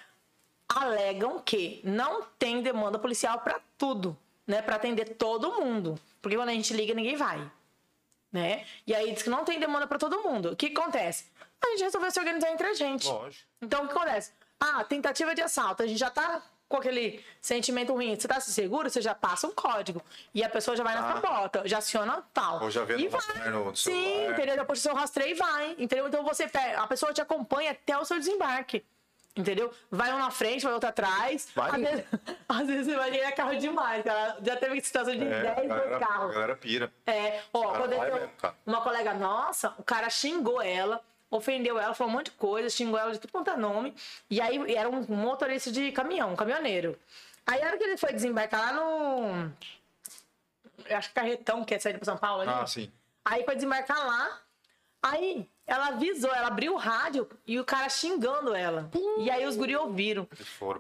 alegam 0.68 1.40
que 1.40 1.80
não 1.82 2.22
tem 2.38 2.62
demanda 2.62 2.98
policial 2.98 3.40
pra 3.40 3.58
tudo, 3.76 4.16
né, 4.48 4.62
Pra 4.62 4.74
atender 4.76 5.14
todo 5.16 5.60
mundo. 5.60 6.00
Porque 6.20 6.36
quando 6.36 6.48
a 6.48 6.52
gente 6.52 6.72
liga, 6.74 6.94
ninguém 6.94 7.14
vai, 7.16 7.48
né? 8.32 8.64
E 8.86 8.94
aí 8.94 9.12
diz 9.12 9.22
que 9.22 9.30
não 9.30 9.44
tem 9.44 9.60
demanda 9.60 9.86
pra 9.86 9.98
todo 9.98 10.22
mundo. 10.22 10.52
O 10.52 10.56
que 10.56 10.66
acontece? 10.66 11.26
A 11.62 11.68
gente 11.70 11.84
resolveu 11.84 12.10
se 12.10 12.18
organizar 12.18 12.50
entre 12.50 12.66
a 12.66 12.74
gente. 12.74 13.06
Lógico. 13.06 13.44
Então, 13.60 13.84
o 13.84 13.88
que 13.88 13.92
acontece? 13.94 14.32
Ah, 14.58 14.82
tentativa 14.84 15.34
de 15.34 15.42
assalto. 15.42 15.82
A 15.82 15.86
gente 15.86 15.98
já 15.98 16.10
tá 16.10 16.42
com 16.68 16.76
aquele 16.76 17.24
sentimento 17.40 17.92
ruim. 17.92 18.14
Você 18.14 18.28
tá 18.28 18.40
seguro, 18.40 18.88
você 18.90 19.00
já 19.00 19.14
passa 19.14 19.46
um 19.46 19.52
código. 19.52 20.02
E 20.34 20.42
a 20.44 20.48
pessoa 20.48 20.76
já 20.76 20.84
vai 20.84 20.94
na 20.94 21.12
sua 21.12 21.20
bota, 21.20 21.62
já 21.66 21.78
aciona 21.78 22.22
tal. 22.32 22.62
Ou 22.62 22.70
já 22.70 22.84
vê 22.84 22.96
e 22.96 23.04
no 23.04 23.10
vai. 23.10 23.50
no 23.50 23.76
Sim, 23.76 23.92
celular. 23.92 24.32
entendeu? 24.32 24.56
Já 24.56 24.64
puxa 24.64 24.78
o 24.80 24.82
seu 24.82 24.94
rastreio 24.94 25.30
e 25.30 25.34
vai. 25.34 25.70
Entendeu? 25.78 26.08
Então 26.08 26.22
você 26.24 26.48
a 26.76 26.86
pessoa 26.86 27.12
te 27.12 27.20
acompanha 27.20 27.72
até 27.72 27.96
o 27.98 28.04
seu 28.04 28.18
desembarque. 28.18 28.84
Entendeu? 29.36 29.72
Vai 29.90 30.12
um 30.12 30.18
na 30.18 30.30
frente, 30.32 30.64
vai 30.64 30.72
outro 30.72 30.88
atrás. 30.88 31.48
Vai. 31.54 31.70
Às 31.70 31.76
vezes, 31.80 32.04
às 32.48 32.66
vezes 32.66 32.86
você 32.86 32.96
vai 32.96 33.10
ganhar 33.10 33.32
carro 33.32 33.56
demais, 33.56 34.02
cara. 34.02 34.36
Já 34.42 34.56
teve 34.56 34.80
situação 34.80 35.14
de 35.14 35.24
É, 35.24 35.42
10 35.54 35.58
a 35.58 35.62
galera, 35.74 35.96
a 35.96 36.00
carros. 36.00 36.34
galera 36.34 36.56
pira. 36.56 36.92
É, 37.06 37.40
ó, 37.52 37.72
quando 37.76 37.92
eu- 37.92 38.30
uma 38.66 38.80
colega 38.80 39.14
nossa, 39.14 39.72
o 39.78 39.82
cara 39.84 40.10
xingou 40.10 40.60
ela, 40.60 41.00
ofendeu 41.30 41.78
ela, 41.78 41.94
falou 41.94 42.12
um 42.12 42.16
monte 42.16 42.26
de 42.26 42.36
coisa, 42.36 42.68
xingou 42.68 42.98
ela 42.98 43.12
de 43.12 43.18
tudo 43.20 43.30
quanto 43.30 43.50
é 43.50 43.56
nome. 43.56 43.94
E 44.28 44.40
aí 44.40 44.74
era 44.74 44.88
um 44.88 45.02
motorista 45.08 45.70
de 45.70 45.92
caminhão, 45.92 46.32
um 46.32 46.36
caminhoneiro. 46.36 46.98
Aí 47.46 47.62
a 47.62 47.66
hora 47.66 47.78
que 47.78 47.84
ele 47.84 47.96
foi 47.96 48.12
desembarcar 48.12 48.60
lá 48.60 48.72
no. 48.72 49.52
Eu 50.86 50.96
acho 50.96 51.08
que 51.08 51.14
carretão 51.14 51.64
que 51.64 51.74
é 51.74 51.78
sair 51.78 51.94
para 51.94 52.04
São 52.04 52.16
Paulo 52.16 52.42
ali. 52.42 52.50
Ah, 52.50 52.66
sim. 52.66 52.90
Aí 53.24 53.44
foi 53.44 53.54
desembarcar 53.54 54.04
lá. 54.04 54.40
Aí 55.02 55.48
ela 55.68 55.88
avisou, 55.88 56.34
ela 56.34 56.48
abriu 56.48 56.72
o 56.74 56.76
rádio 56.76 57.28
e 57.46 57.60
o 57.60 57.64
cara 57.64 57.88
xingando 57.88 58.54
ela. 58.54 58.90
E 59.18 59.30
aí 59.30 59.46
os 59.46 59.54
guri 59.56 59.76
ouviram. 59.76 60.26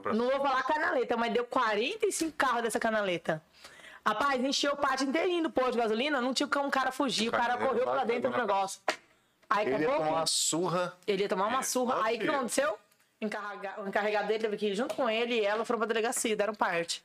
Pra... 0.02 0.12
Não 0.12 0.28
vou 0.30 0.40
falar 0.40 0.62
canaleta, 0.64 1.16
mas 1.16 1.32
deu 1.32 1.44
45 1.44 2.32
carros 2.36 2.62
dessa 2.62 2.80
canaleta. 2.80 3.40
Rapaz, 4.04 4.42
encheu 4.42 4.72
o 4.72 4.76
pátio 4.76 5.06
inteirinho 5.06 5.42
do 5.44 5.50
posto 5.50 5.72
de 5.72 5.78
gasolina, 5.78 6.20
não 6.20 6.32
tinha 6.32 6.48
como 6.48 6.66
um 6.66 6.70
cara 6.70 6.90
fugir. 6.90 7.28
O 7.28 7.32
cara 7.32 7.56
Cara, 7.58 7.66
correu 7.66 7.84
pra 7.84 8.04
dentro 8.04 8.30
do 8.30 8.36
negócio. 8.38 8.80
Aí 9.50 9.66
Ele 9.66 9.70
ia 9.70 9.76
acabou. 9.88 9.98
tomar 9.98 10.10
uma 10.18 10.26
surra. 10.26 10.96
Ele 11.06 11.22
ia 11.22 11.28
tomar 11.28 11.46
uma 11.46 11.60
É, 11.60 11.62
surra. 11.62 12.00
Aí 12.04 12.16
o 12.16 12.20
que 12.20 12.28
aconteceu? 12.28 12.78
Encarrega- 13.20 13.74
O 13.82 13.88
encarregado 13.88 14.28
dele 14.28 14.38
teve 14.40 14.56
que 14.56 14.66
ir 14.68 14.74
junto 14.74 14.94
com 14.94 15.10
ele 15.10 15.34
e 15.40 15.44
ela 15.44 15.64
foram 15.64 15.78
pra 15.78 15.88
delegacia, 15.88 16.34
deram 16.36 16.54
parte. 16.54 17.02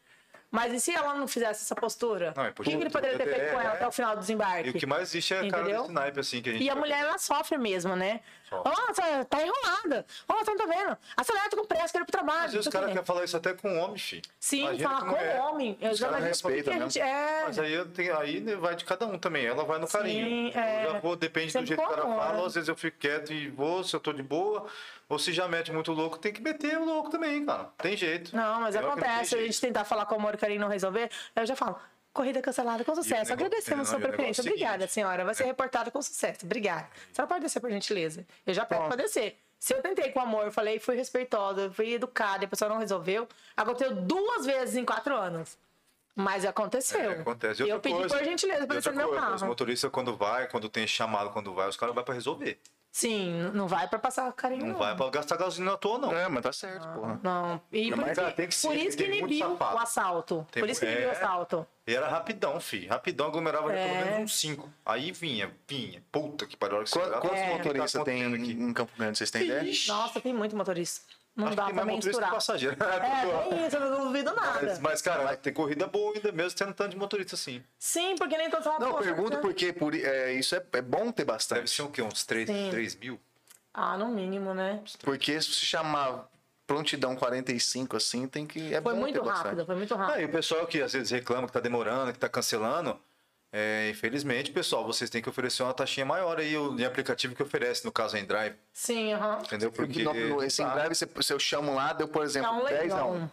Mas 0.53 0.71
e 0.71 0.79
se 0.79 0.91
ela 0.91 1.15
não 1.15 1.27
fizesse 1.27 1.63
essa 1.63 1.73
postura? 1.73 2.31
Não, 2.37 2.45
é 2.45 2.49
o 2.51 2.53
que, 2.53 2.69
ele 2.69 2.91
poderia 2.91 3.17
ter 3.17 3.25
feito 3.25 3.51
com 3.51 3.59
ela 3.59 3.71
é. 3.71 3.73
até 3.73 3.87
o 3.87 3.91
final 3.91 4.15
do 4.15 4.19
desembarque? 4.19 4.67
E 4.67 4.69
o 4.69 4.73
que 4.75 4.85
mais 4.85 5.09
existe 5.09 5.33
é 5.33 5.49
cara 5.49 5.63
Entendeu? 5.63 5.81
desse 5.81 5.93
naipe, 5.93 6.19
assim, 6.19 6.41
que 6.43 6.49
a 6.49 6.53
gente... 6.53 6.63
E 6.63 6.69
a 6.69 6.75
mulher, 6.75 6.99
ela 6.99 7.17
sofre 7.17 7.57
mesmo, 7.57 7.95
né? 7.95 8.19
Nossa, 8.63 9.25
tá 9.25 9.41
enrolada. 9.41 10.05
Ó, 10.27 10.33
não 10.35 10.43
tá 10.43 10.65
vendo? 10.65 10.97
Acelera 11.17 11.49
com 11.49 11.65
pressa, 11.65 11.91
quero 11.93 12.03
ir 12.03 12.07
pro 12.07 12.11
trabalho. 12.11 12.45
Às 12.45 12.51
vezes 12.53 12.55
não 12.55 12.59
os 12.61 12.67
o 12.67 12.71
caras 12.71 12.87
querem 12.89 13.05
falar 13.05 13.23
isso 13.23 13.37
até 13.37 13.53
com 13.53 13.77
homem, 13.79 13.97
filho. 13.97 14.21
Sim, 14.39 14.77
falar 14.79 14.99
com 15.01 15.05
mulher. 15.07 15.39
homem. 15.41 15.77
Exatamente. 15.81 16.27
respeitam 16.27 16.63
Porque 16.73 16.83
a 16.83 16.87
gente 16.87 16.99
é. 16.99 17.43
Mas 17.45 17.59
aí, 17.59 17.73
eu 17.73 17.85
tenho, 17.89 18.17
aí 18.17 18.39
né, 18.39 18.55
vai 18.55 18.75
de 18.75 18.85
cada 18.85 19.05
um 19.05 19.17
também. 19.17 19.45
Ela 19.45 19.63
vai 19.63 19.79
no 19.79 19.87
carinho. 19.87 20.51
é. 20.55 20.85
Eu 20.85 20.91
já 20.91 20.99
vou, 20.99 21.15
depende 21.15 21.47
do 21.47 21.51
Sempre 21.51 21.67
jeito 21.67 21.81
que 21.81 21.85
o 21.85 21.89
cara 21.89 22.01
fala. 22.01 22.33
né? 22.33 22.45
Às 22.45 22.53
vezes 22.53 22.69
eu 22.69 22.75
fico 22.75 22.97
quieto 22.97 23.31
e 23.33 23.49
vou, 23.49 23.83
se 23.83 23.95
eu 23.95 23.99
tô 23.99 24.13
de 24.13 24.23
boa. 24.23 24.65
Ou 25.09 25.19
se 25.19 25.31
já 25.31 25.47
mete 25.47 25.71
muito 25.71 25.91
louco, 25.91 26.17
tem 26.17 26.33
que 26.33 26.41
meter 26.41 26.77
o 26.77 26.85
louco 26.85 27.09
também, 27.09 27.45
cara. 27.45 27.65
Tem 27.77 27.95
jeito. 27.95 28.35
Não, 28.35 28.61
mas 28.61 28.75
Pior 28.75 28.81
que 28.81 28.87
não 28.87 29.07
acontece, 29.07 29.35
a 29.35 29.39
gente 29.39 29.61
tentar 29.61 29.83
falar 29.83 30.05
com 30.05 30.15
amor 30.15 30.33
e 30.33 30.37
carinho 30.37 30.61
não 30.61 30.67
resolver, 30.69 31.09
eu 31.35 31.45
já 31.45 31.55
falo. 31.55 31.77
Corrida 32.13 32.41
cancelada 32.41 32.83
com 32.85 32.93
sucesso. 32.93 33.13
negócio- 33.31 33.33
Agradecemos 33.33 33.89
sua 33.89 33.99
preferência. 33.99 34.41
é 34.41 34.43
seguinte, 34.43 34.53
Obrigada, 34.53 34.87
senhora. 34.87 35.25
Vai 35.25 35.33
ser 35.33 35.45
reportada 35.45 35.89
com 35.89 36.01
sucesso. 36.01 36.45
Obrigada. 36.45 36.83
A 37.11 37.15
senhora 37.15 37.27
pode 37.27 37.41
descer, 37.41 37.59
por 37.59 37.71
gentileza. 37.71 38.25
Eu 38.45 38.53
já 38.53 38.65
peço 38.65 38.83
pra 38.85 38.95
descer. 38.95 39.39
Se 39.59 39.73
eu 39.73 39.81
tentei 39.81 40.11
com 40.11 40.19
amor, 40.19 40.51
falei, 40.51 40.77
fui 40.77 40.95
respeitosa, 40.95 41.71
fui 41.71 41.93
educada 41.93 42.43
e 42.43 42.45
a 42.45 42.47
pessoa 42.49 42.69
não 42.69 42.77
resolveu, 42.77 43.27
aconteceu 43.57 43.95
duas 43.95 44.45
vezes 44.45 44.75
em 44.75 44.85
quatro 44.85 45.15
anos. 45.15 45.57
Mas 46.15 46.45
aconteceu. 46.45 46.99
É, 47.11 47.19
acontece. 47.21 47.63
E 47.63 47.69
eu 47.69 47.79
pedi 47.79 47.95
coisa- 47.95 48.15
por 48.15 48.23
gentileza 48.23 48.59
outra 48.61 48.75
descer 48.75 48.91
do 48.91 48.95
meu 48.97 49.07
coisa, 49.07 49.23
Os 49.25 49.31
carro. 49.39 49.47
motoristas, 49.47 49.89
quando 49.89 50.15
vai, 50.15 50.47
quando 50.47 50.69
tem 50.69 50.85
chamado, 50.85 51.31
quando 51.31 51.51
vai, 51.53 51.67
os 51.67 51.75
caras 51.77 51.95
vão 51.95 52.03
pra 52.03 52.13
resolver. 52.13 52.59
Sim, 52.93 53.49
não 53.55 53.67
vai 53.67 53.87
pra 53.87 53.97
passar 53.97 54.31
carinho. 54.33 54.67
Não 54.67 54.75
vai 54.75 54.95
pra 54.95 55.09
gastar 55.09 55.35
gasolina 55.35 55.73
à 55.73 55.77
toa, 55.77 55.97
não. 55.97 56.15
É, 56.15 56.29
mas 56.29 56.43
tá 56.43 56.53
certo, 56.53 56.87
porra. 56.89 57.19
Não. 57.23 57.59
E 57.71 57.89
por, 57.89 57.97
mas, 57.97 58.11
isso 58.11 58.15
cara, 58.15 58.29
que, 58.29 58.37
tem 58.37 58.47
que 58.47 58.53
ser, 58.53 58.67
por 58.67 58.77
isso 58.77 58.95
que 58.95 59.03
inibiu 59.05 59.57
o 59.59 59.79
assalto. 59.79 60.47
Tem 60.51 60.61
por 60.61 60.69
isso 60.69 60.79
que 60.79 60.85
inibiu 60.85 61.07
o 61.07 61.11
é. 61.11 61.15
assalto. 61.15 61.65
E 61.87 61.95
era 61.95 62.07
rapidão, 62.07 62.59
fi. 62.59 62.85
Rapidão 62.85 63.25
aglomerava 63.29 63.69
já 63.69 63.73
pelo 63.73 63.95
É. 63.95 64.03
menos 64.05 64.19
uns 64.19 64.39
5. 64.39 64.69
Aí 64.85 65.11
vinha, 65.11 65.51
vinha. 65.67 66.03
Puta 66.11 66.45
que 66.45 66.55
pariu. 66.55 66.77
Quantos 66.77 66.93
o 66.93 66.99
que 66.99 67.39
tá 67.39 67.57
motoristas 67.57 68.03
tem 68.03 68.31
aqui? 68.31 68.51
em 68.51 68.71
Campo 68.73 68.91
Grande? 68.95 69.17
Vocês 69.17 69.31
têm 69.31 69.45
ideia? 69.45 69.63
Ixi, 69.63 69.87
Nossa, 69.87 70.21
tem 70.21 70.31
muito 70.31 70.55
motorista. 70.55 71.01
Não 71.35 71.47
acho 71.47 71.55
dá 71.55 71.63
que 71.63 71.67
tem 71.69 71.75
pra 71.75 71.85
mais 71.85 71.95
motorista 71.97 72.09
que 72.09 72.17
mensurar. 72.17 72.31
passageiro. 72.31 72.77
É, 72.83 73.49
tem 73.49 73.67
isso, 73.67 73.75
eu 73.77 73.89
não 73.89 74.05
duvido 74.07 74.35
nada. 74.35 74.59
Mas, 74.61 74.79
mas, 74.79 75.01
cara, 75.01 75.35
tem 75.35 75.51
corrida 75.51 75.87
boa 75.87 76.13
ainda 76.13 76.31
mesmo 76.31 76.57
tendo 76.57 76.73
tanto 76.73 76.91
de 76.91 76.97
motorista 76.97 77.35
assim. 77.35 77.63
Sim, 77.79 78.15
porque 78.17 78.37
nem 78.37 78.49
todos 78.49 78.63
são 78.65 78.77
Não, 78.79 78.95
pergunto 78.99 79.39
porque 79.39 79.73
por, 79.73 79.95
é, 79.95 80.33
isso 80.33 80.55
é, 80.55 80.63
é 80.73 80.81
bom 80.81 81.11
ter 81.11 81.23
Deve 81.23 81.31
bastante. 81.31 81.69
ser 81.69 81.81
o 81.81 81.89
quê? 81.89 82.01
Uns 82.03 82.23
3, 82.23 82.47
Sim. 82.47 82.69
3 82.69 82.95
mil? 82.97 83.19
Ah, 83.73 83.97
no 83.97 84.09
mínimo, 84.09 84.53
né? 84.53 84.83
Porque 85.01 85.41
se 85.41 85.51
você 85.53 85.65
chamar 85.65 86.29
prontidão 86.67 87.15
45 87.15 87.97
assim, 87.97 88.27
tem 88.27 88.45
que. 88.45 88.71
É 88.73 88.79
Foi 88.79 88.93
bom 88.93 88.99
muito 88.99 89.19
ter 89.19 89.25
bastante. 89.25 89.43
rápido, 89.45 89.65
foi 89.65 89.75
muito 89.75 89.95
rápido. 89.95 90.15
Ah, 90.15 90.21
e 90.21 90.25
o 90.25 90.29
pessoal 90.29 90.67
que 90.67 90.81
às 90.81 90.93
vezes 90.93 91.09
reclama 91.09 91.47
que 91.47 91.53
tá 91.53 91.59
demorando, 91.59 92.13
que 92.13 92.19
tá 92.19 92.29
cancelando, 92.29 92.99
é, 93.55 93.87
infelizmente, 93.91 94.51
pessoal, 94.51 94.83
vocês 94.83 95.09
têm 95.11 95.21
que 95.21 95.29
oferecer 95.29 95.61
uma 95.61 95.73
taxinha 95.75 96.05
maior 96.05 96.39
aí, 96.39 96.57
o 96.57 96.77
em 96.79 96.83
aplicativo 96.83 97.35
que 97.35 97.43
oferece, 97.43 97.85
no 97.85 97.91
caso, 97.91 98.15
a 98.15 98.19
Endrive, 98.19 98.55
Sim, 98.73 99.13
aham. 99.13 99.39
entendeu? 99.45 99.71
Porque... 99.71 100.01
No, 100.03 100.11
no, 100.13 100.43
esse 100.43 100.63
Ah, 100.63 100.69
drive, 100.69 100.95
se 100.95 101.07
eu 101.31 101.39
chamo 101.39 101.75
lá, 101.75 101.93
deu, 101.93 102.07
por 102.07 102.23
exemplo, 102.23 102.49
É 102.49 102.53
um 102.53 102.65
10 102.65 102.71
a 102.75 102.79
leilão. 102.81 103.11
1. 103.15 103.29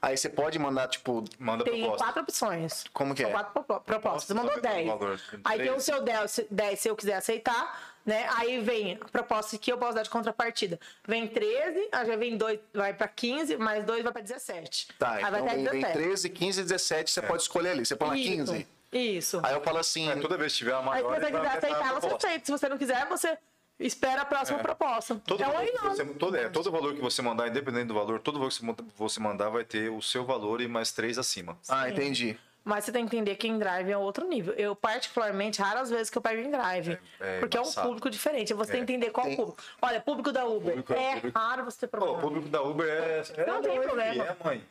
Aí 0.00 0.16
você 0.18 0.28
pode 0.28 0.58
mandar, 0.58 0.86
tipo, 0.88 1.24
Manda 1.38 1.64
Tem 1.64 1.80
proposta. 1.80 2.04
quatro 2.04 2.22
opções. 2.22 2.84
Como 2.92 3.14
que 3.14 3.22
São 3.22 3.30
é? 3.30 3.32
quatro 3.32 3.52
propo- 3.64 3.80
propostas. 3.84 4.24
Você 4.26 4.34
mandou 4.34 4.50
Sabe 4.52 4.60
qual 4.62 4.74
é 4.74 4.76
o 4.76 4.84
10. 4.84 4.98
valor? 5.00 5.20
Aí 5.44 5.58
tem 5.60 5.70
o 5.72 5.80
seu 5.80 6.02
10, 6.02 6.40
10 6.50 6.78
se 6.78 6.88
eu 6.90 6.94
quiser 6.94 7.14
aceitar, 7.14 7.94
né? 8.04 8.28
Aí 8.36 8.60
vem 8.60 8.98
a 9.00 9.08
proposta 9.08 9.56
que 9.56 9.72
eu 9.72 9.78
posso 9.78 9.94
dar 9.94 10.02
de 10.02 10.10
contrapartida. 10.10 10.78
Vem 11.08 11.26
13, 11.26 11.88
aí 11.90 12.06
já 12.06 12.16
vem 12.16 12.36
2, 12.36 12.60
vai 12.74 12.92
pra 12.92 13.08
15, 13.08 13.56
mais 13.56 13.82
2 13.84 14.02
vai 14.04 14.12
pra 14.12 14.20
17. 14.20 14.88
tá, 14.98 15.12
aí 15.12 15.18
então 15.20 15.30
vai 15.30 15.40
até 15.40 15.54
vem, 15.54 15.64
vem 15.64 15.80
17. 15.80 15.92
13, 15.98 16.28
15, 16.28 16.62
17, 16.64 17.10
você 17.10 17.22
pode 17.22 17.42
escolher 17.42 17.70
ali. 17.70 17.86
Você 17.86 17.96
põe 17.96 18.08
lá 18.10 18.16
Isso, 18.18 18.30
15. 18.52 18.66
Isso. 18.94 19.40
Aí 19.42 19.52
eu 19.54 19.60
falo 19.60 19.78
assim, 19.78 20.08
É, 20.08 20.16
toda 20.16 20.36
vez 20.36 20.52
que 20.52 20.58
tiver 20.58 20.72
a 20.72 20.78
Aí 20.78 20.84
maior, 20.84 21.14
se 21.16 21.20
você 21.20 21.26
quiser 21.32 21.48
aceitar, 21.58 21.94
você 21.94 22.06
aceita. 22.06 22.46
Se 22.46 22.52
você 22.52 22.68
não 22.68 22.78
quiser, 22.78 23.06
você 23.08 23.38
espera 23.80 24.22
a 24.22 24.24
próxima 24.24 24.58
proposta. 24.60 25.20
Todo, 25.26 25.42
é 25.42 25.48
um 25.48 25.52
valor 25.52 25.66
você, 25.90 26.04
todo, 26.04 26.36
é, 26.36 26.48
todo 26.48 26.70
valor 26.70 26.94
que 26.94 27.00
você 27.00 27.20
mandar, 27.20 27.48
independente 27.48 27.86
do 27.86 27.94
valor, 27.94 28.20
todo 28.20 28.38
valor 28.38 28.48
que 28.50 28.54
você 28.56 28.64
manda- 28.64 28.84
você 28.96 29.20
mandar 29.20 29.48
vai 29.50 29.64
ter 29.64 29.90
o 29.90 30.00
seu 30.00 30.24
valor 30.24 30.60
e 30.60 30.68
mais 30.68 30.92
três 30.92 31.18
acima. 31.18 31.58
ah, 31.68 31.90
entendi. 31.90 32.38
Mas 32.66 32.84
você 32.86 32.92
tem 32.92 33.06
que 33.06 33.14
entender 33.14 33.34
que 33.34 33.46
em 33.46 33.58
drive 33.58 33.90
é 33.90 33.98
outro 33.98 34.26
nível. 34.26 34.54
Eu, 34.54 34.74
particularmente, 34.74 35.60
raras 35.60 35.90
vezes 35.90 36.08
que 36.08 36.16
eu 36.16 36.22
pego 36.22 36.40
em 36.40 36.50
drive. 36.50 36.98
É, 37.20 37.36
é 37.36 37.40
porque 37.40 37.58
é 37.58 37.60
um 37.60 37.64
embaçado. 37.64 37.88
público 37.88 38.08
diferente. 38.08 38.54
Você 38.54 38.72
tem 38.72 38.86
que 38.86 38.92
entender 38.92 39.10
qual 39.10 39.26
Tem- 39.26 39.36
público. 39.36 39.62
Olha, 39.82 40.00
público 40.00 40.32
da 40.32 40.46
Uber. 40.46 40.70
Público 40.76 40.92
é 40.94 40.96
é 41.10 41.14
público. 41.16 41.38
raro 41.38 41.64
você 41.66 41.80
ter 41.80 41.88
problema. 41.88 42.16
o 42.16 42.20
público 42.22 42.48
da 42.48 42.62
Uber 42.62 42.88
é. 42.88 43.22
é 43.36 43.46
Não 43.46 43.60
tem 43.60 43.76
mãe, 43.76 43.86
problema. 43.86 44.24
É, 44.24 44.36
mãe. 44.42 44.64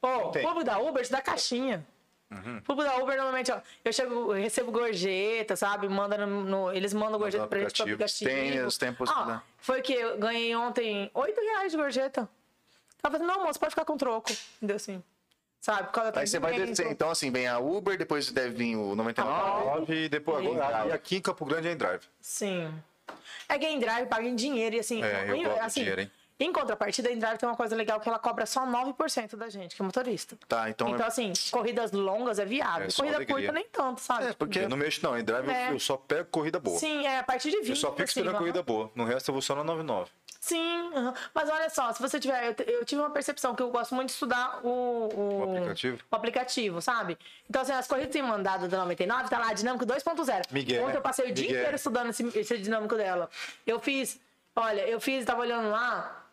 O 0.00 0.28
tem. 0.30 0.42
público 0.42 0.64
da 0.64 0.78
Uber 0.78 1.02
te 1.04 1.10
dá 1.10 1.20
caixinha. 1.20 1.84
Fui 2.64 2.76
da 2.76 2.96
Uber, 2.96 3.16
normalmente, 3.16 3.50
ó, 3.52 3.60
eu 3.84 3.92
chego, 3.92 4.14
eu 4.34 4.42
recebo 4.42 4.70
gorjeta, 4.72 5.56
sabe? 5.56 5.88
Manda 5.88 6.18
no, 6.26 6.44
no- 6.44 6.72
eles 6.72 6.92
mandam 6.94 7.18
gorjeta 7.18 7.46
pra 7.46 7.58
gente 7.60 7.72
pro 7.74 7.82
aplicativo. 7.82 8.30
aplicativo. 8.30 8.52
Tem, 8.52 8.64
os 8.66 8.78
tempos, 8.78 9.10
Ó, 9.10 9.24
né? 9.26 9.42
Foi 9.58 9.80
que 9.82 9.92
eu 9.92 10.18
ganhei 10.18 10.54
ontem 10.56 11.10
8 11.14 11.40
reais 11.40 11.72
de 11.72 11.78
gorjeta. 11.78 12.28
Ela 13.02 13.10
falou, 13.18 13.26
não, 13.26 13.44
moço, 13.44 13.58
pode 13.60 13.70
ficar 13.70 13.84
com 13.84 13.96
troco. 13.96 14.30
Entendeu 14.56 14.76
assim? 14.76 15.02
Sabe? 15.60 15.84
Por 15.84 15.92
causa 15.92 16.12
Aí 16.18 16.26
você 16.26 16.38
vai 16.38 16.52
descer. 16.54 16.90
Então, 16.90 17.10
assim, 17.10 17.30
vem 17.30 17.46
a 17.46 17.58
Uber, 17.58 17.96
depois 17.96 18.30
deve 18.30 18.50
vir 18.54 18.76
o 18.76 18.94
99. 18.94 19.64
9 19.64 20.04
e 20.04 20.08
depois 20.08 20.46
agora. 20.46 20.88
E 20.88 20.92
aqui 20.92 21.16
em 21.16 21.20
Campo 21.20 21.44
Grande 21.46 21.68
é 21.68 21.72
em 21.72 21.76
drive. 21.76 22.02
Sim. 22.20 22.72
É 23.48 23.58
que 23.58 23.66
a 23.66 23.70
Endrive 23.70 24.06
paga 24.06 24.26
em 24.26 24.34
dinheiro 24.34 24.76
e 24.76 24.80
assim. 24.80 25.02
É, 25.02 25.24
eu 25.28 25.36
em- 25.36 25.44
gosto 25.44 25.60
assim, 25.60 25.80
dinheiro, 25.80 26.00
hein? 26.02 26.10
Em 26.40 26.52
contrapartida, 26.52 27.08
a 27.08 27.12
Endrive 27.12 27.38
tem 27.38 27.48
uma 27.48 27.54
coisa 27.56 27.76
legal 27.76 28.00
que 28.00 28.08
ela 28.08 28.18
cobra 28.18 28.44
só 28.44 28.66
9% 28.66 29.36
da 29.36 29.48
gente, 29.48 29.76
que 29.76 29.80
é 29.82 29.84
motorista. 29.84 30.36
Tá, 30.48 30.68
então. 30.68 30.88
Então, 30.88 31.06
assim, 31.06 31.32
corridas 31.52 31.92
longas 31.92 32.40
é 32.40 32.44
viável. 32.44 32.88
É 32.88 32.92
Corrida 32.92 33.16
alegria. 33.16 33.36
curta 33.36 33.52
nem 33.52 33.64
tanto, 33.68 34.00
sabe? 34.00 34.26
É, 34.26 34.32
porque- 34.32 34.58
Eu 34.58 34.68
não 34.68 34.76
mexo 34.76 35.00
não, 35.04 35.16
em 35.16 35.22
drive 35.22 35.48
É. 35.48 35.70
eu 35.70 35.78
só 35.78 35.96
pego 35.96 36.28
corrida 36.30 36.58
boa. 36.58 36.76
Sim, 36.78 37.06
é 37.06 37.20
a 37.20 37.22
partir 37.22 37.50
de 37.50 37.58
20 37.58 37.68
Eu 37.70 37.76
só 37.76 37.88
pra 37.88 37.98
fico 37.98 38.08
esperando 38.08 38.28
cima. 38.30 38.38
corrida 38.40 38.62
boa. 38.64 38.90
No 38.96 39.04
resto 39.04 39.28
eu 39.28 39.32
vou 39.32 39.42
só 39.42 39.54
na 39.54 39.62
99. 39.62 40.10
Sim, 40.40 40.90
aham. 40.94 41.14
mas 41.32 41.48
olha 41.48 41.70
só, 41.70 41.90
se 41.92 42.02
você 42.02 42.20
tiver. 42.20 42.48
Eu, 42.60 42.64
eu 42.74 42.84
tive 42.84 43.00
uma 43.00 43.08
percepção 43.10 43.54
que 43.54 43.62
eu 43.62 43.70
gosto 43.70 43.94
muito 43.94 44.08
de 44.08 44.12
estudar 44.14 44.60
o, 44.62 44.68
o, 44.68 45.38
O 45.38 45.42
aplicativo? 45.54 45.98
o 46.10 46.16
aplicativo, 46.16 46.82
sabe? 46.82 47.16
Então, 47.48 47.62
assim, 47.62 47.72
as 47.72 47.86
corridas 47.86 48.12
tem 48.12 48.20
mandado 48.22 48.68
da 48.68 48.78
99, 48.78 49.30
tá 49.30 49.38
lá, 49.38 49.52
dinâmico 49.54 49.86
2.0. 49.86 50.42
Miguel, 50.50 50.84
Ontem 50.84 50.96
eu 50.96 51.00
passei 51.00 51.30
o 51.30 51.32
dia 51.32 51.44
Miguel. 51.46 51.60
inteiro 51.60 51.76
estudando 51.76 52.10
esse, 52.10 52.38
esse 52.38 52.58
dinâmico 52.58 52.94
dela. 52.96 53.30
Eu 53.66 53.78
fiz. 53.80 54.20
Olha, 54.56 54.82
eu 54.86 55.00
fiz, 55.00 55.24
tava 55.24 55.40
olhando 55.40 55.70
lá. 55.70 56.23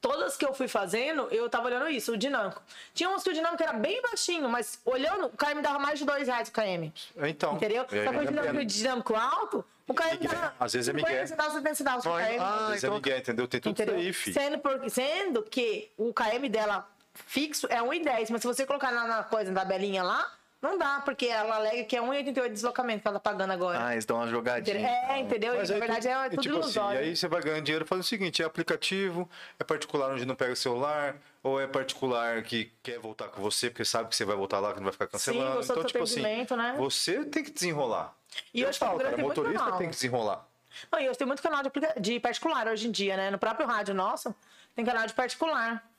Todas 0.00 0.34
que 0.36 0.44
eu 0.46 0.54
fui 0.54 0.66
fazendo, 0.66 1.28
eu 1.30 1.48
tava 1.50 1.66
olhando 1.66 1.86
isso, 1.88 2.12
o 2.12 2.16
dinâmico. 2.16 2.62
Tinha 2.94 3.10
uns 3.10 3.22
que 3.22 3.28
o 3.30 3.34
dinâmico 3.34 3.62
era 3.62 3.74
bem 3.74 4.00
baixinho, 4.00 4.48
mas 4.48 4.80
olhando, 4.84 5.26
o 5.26 5.30
KM 5.36 5.60
dava 5.60 5.78
mais 5.78 5.98
de 5.98 6.06
2 6.06 6.26
reais 6.26 6.48
o 6.48 6.52
KM. 6.52 6.90
Então. 7.28 7.54
Entendeu? 7.56 7.82
aí 7.90 8.04
Só 8.04 8.10
que 8.12 8.18
o 8.18 8.26
dinâmico, 8.26 8.64
dinâmico 8.64 9.14
alto, 9.14 9.64
o 9.86 9.92
KM 9.92 10.12
Miguel. 10.12 10.30
dava. 10.32 10.54
Às 10.58 10.72
vezes 10.72 10.88
é 10.88 10.92
50 10.92 11.10
Miguel. 11.12 11.26
centavos, 11.28 11.52
70 11.52 11.74
centavos 11.74 12.06
o 12.06 12.10
KM. 12.16 12.38
Ah, 12.40 12.54
Às 12.54 12.66
vezes 12.68 12.84
então- 12.84 12.94
é 12.94 12.96
Miguel, 12.96 13.18
entendeu? 13.18 13.48
Tem 13.48 13.60
tudo 13.60 13.72
Entendeu? 13.72 13.98
isso 13.98 14.06
aí, 14.06 14.12
fi. 14.14 14.32
Sendo, 14.32 14.58
por- 14.58 14.88
sendo 14.90 15.42
que 15.42 15.90
o 15.98 16.14
KM 16.14 16.48
dela 16.48 16.88
fixo 17.12 17.66
é 17.68 17.82
1,10, 17.82 18.30
mas 18.30 18.40
se 18.40 18.46
você 18.46 18.64
colocar 18.64 18.90
na, 18.92 19.06
na 19.06 19.22
coisa, 19.24 19.52
na 19.52 19.60
tabelinha 19.60 20.02
lá, 20.02 20.32
não 20.62 20.76
dá, 20.76 21.00
porque 21.04 21.26
ela 21.26 21.56
alega 21.56 21.84
que 21.84 21.96
é 21.96 22.00
1,88 22.02 22.42
de 22.48 22.48
deslocamento 22.50 23.02
que 23.02 23.08
ela 23.08 23.18
tá 23.18 23.30
pagando 23.30 23.52
agora. 23.52 23.86
Ah, 23.86 23.92
eles 23.92 24.04
dão 24.04 24.16
uma 24.18 24.26
jogadinha. 24.28 24.76
é, 24.86 25.18
entendeu? 25.18 25.54
Mas 25.56 25.70
e, 25.70 25.72
na 25.72 25.78
verdade 25.78 26.06
tu- 26.06 26.10
é 26.10 26.28
tudo 26.30 26.42
tipo 26.42 26.54
assim, 26.58 26.64
ilusório. 26.64 27.00
e 27.00 27.04
aí 27.04 27.16
você 27.16 27.28
vai 27.28 27.40
ganhando 27.42 27.62
dinheiro 27.64 27.86
faz 27.86 28.00
o 28.00 28.04
seguinte, 28.04 28.42
é 28.42 28.44
aplicativo, 28.44 29.28
é 29.58 29.64
particular 29.64 30.10
onde 30.10 30.26
não 30.26 30.34
pega 30.34 30.54
celular, 30.54 31.16
ou 31.42 31.60
é 31.60 31.66
particular 31.66 32.42
que 32.42 32.72
quer 32.82 32.98
voltar 32.98 33.28
com 33.28 33.40
você, 33.40 33.70
porque 33.70 33.84
sabe 33.84 34.08
que 34.10 34.16
você 34.16 34.24
vai 34.24 34.36
voltar 34.36 34.58
lá, 34.60 34.72
que 34.72 34.76
não 34.78 34.84
vai 34.84 34.92
ficar 34.92 35.06
cancelando. 35.06 35.56
gostou 35.56 35.76
do 35.76 35.80
então, 35.80 35.82
seu 35.82 35.84
tipo 35.84 36.04
assim, 36.04 36.56
né? 36.56 36.74
você 36.76 37.24
tem 37.24 37.42
que 37.42 37.50
desenrolar. 37.50 38.14
E 38.52 38.60
eu 38.60 38.68
hoje 38.68 38.78
falo, 38.78 38.98
cara, 38.98 39.10
muito 39.16 39.28
motorista 39.28 39.72
tem 39.72 39.88
que 39.88 39.94
desenrolar. 39.94 40.46
Não, 40.92 41.00
e 41.00 41.08
hoje 41.08 41.18
tem 41.18 41.26
muito 41.26 41.42
canal 41.42 41.62
de, 41.62 41.70
de 42.00 42.20
particular 42.20 42.68
hoje 42.68 42.86
em 42.86 42.90
dia, 42.90 43.16
né? 43.16 43.30
No 43.30 43.38
próprio 43.38 43.66
rádio 43.66 43.94
nosso, 43.94 44.34
tem 44.74 44.84
canal 44.84 45.06
de 45.06 45.14
particular. 45.14 45.89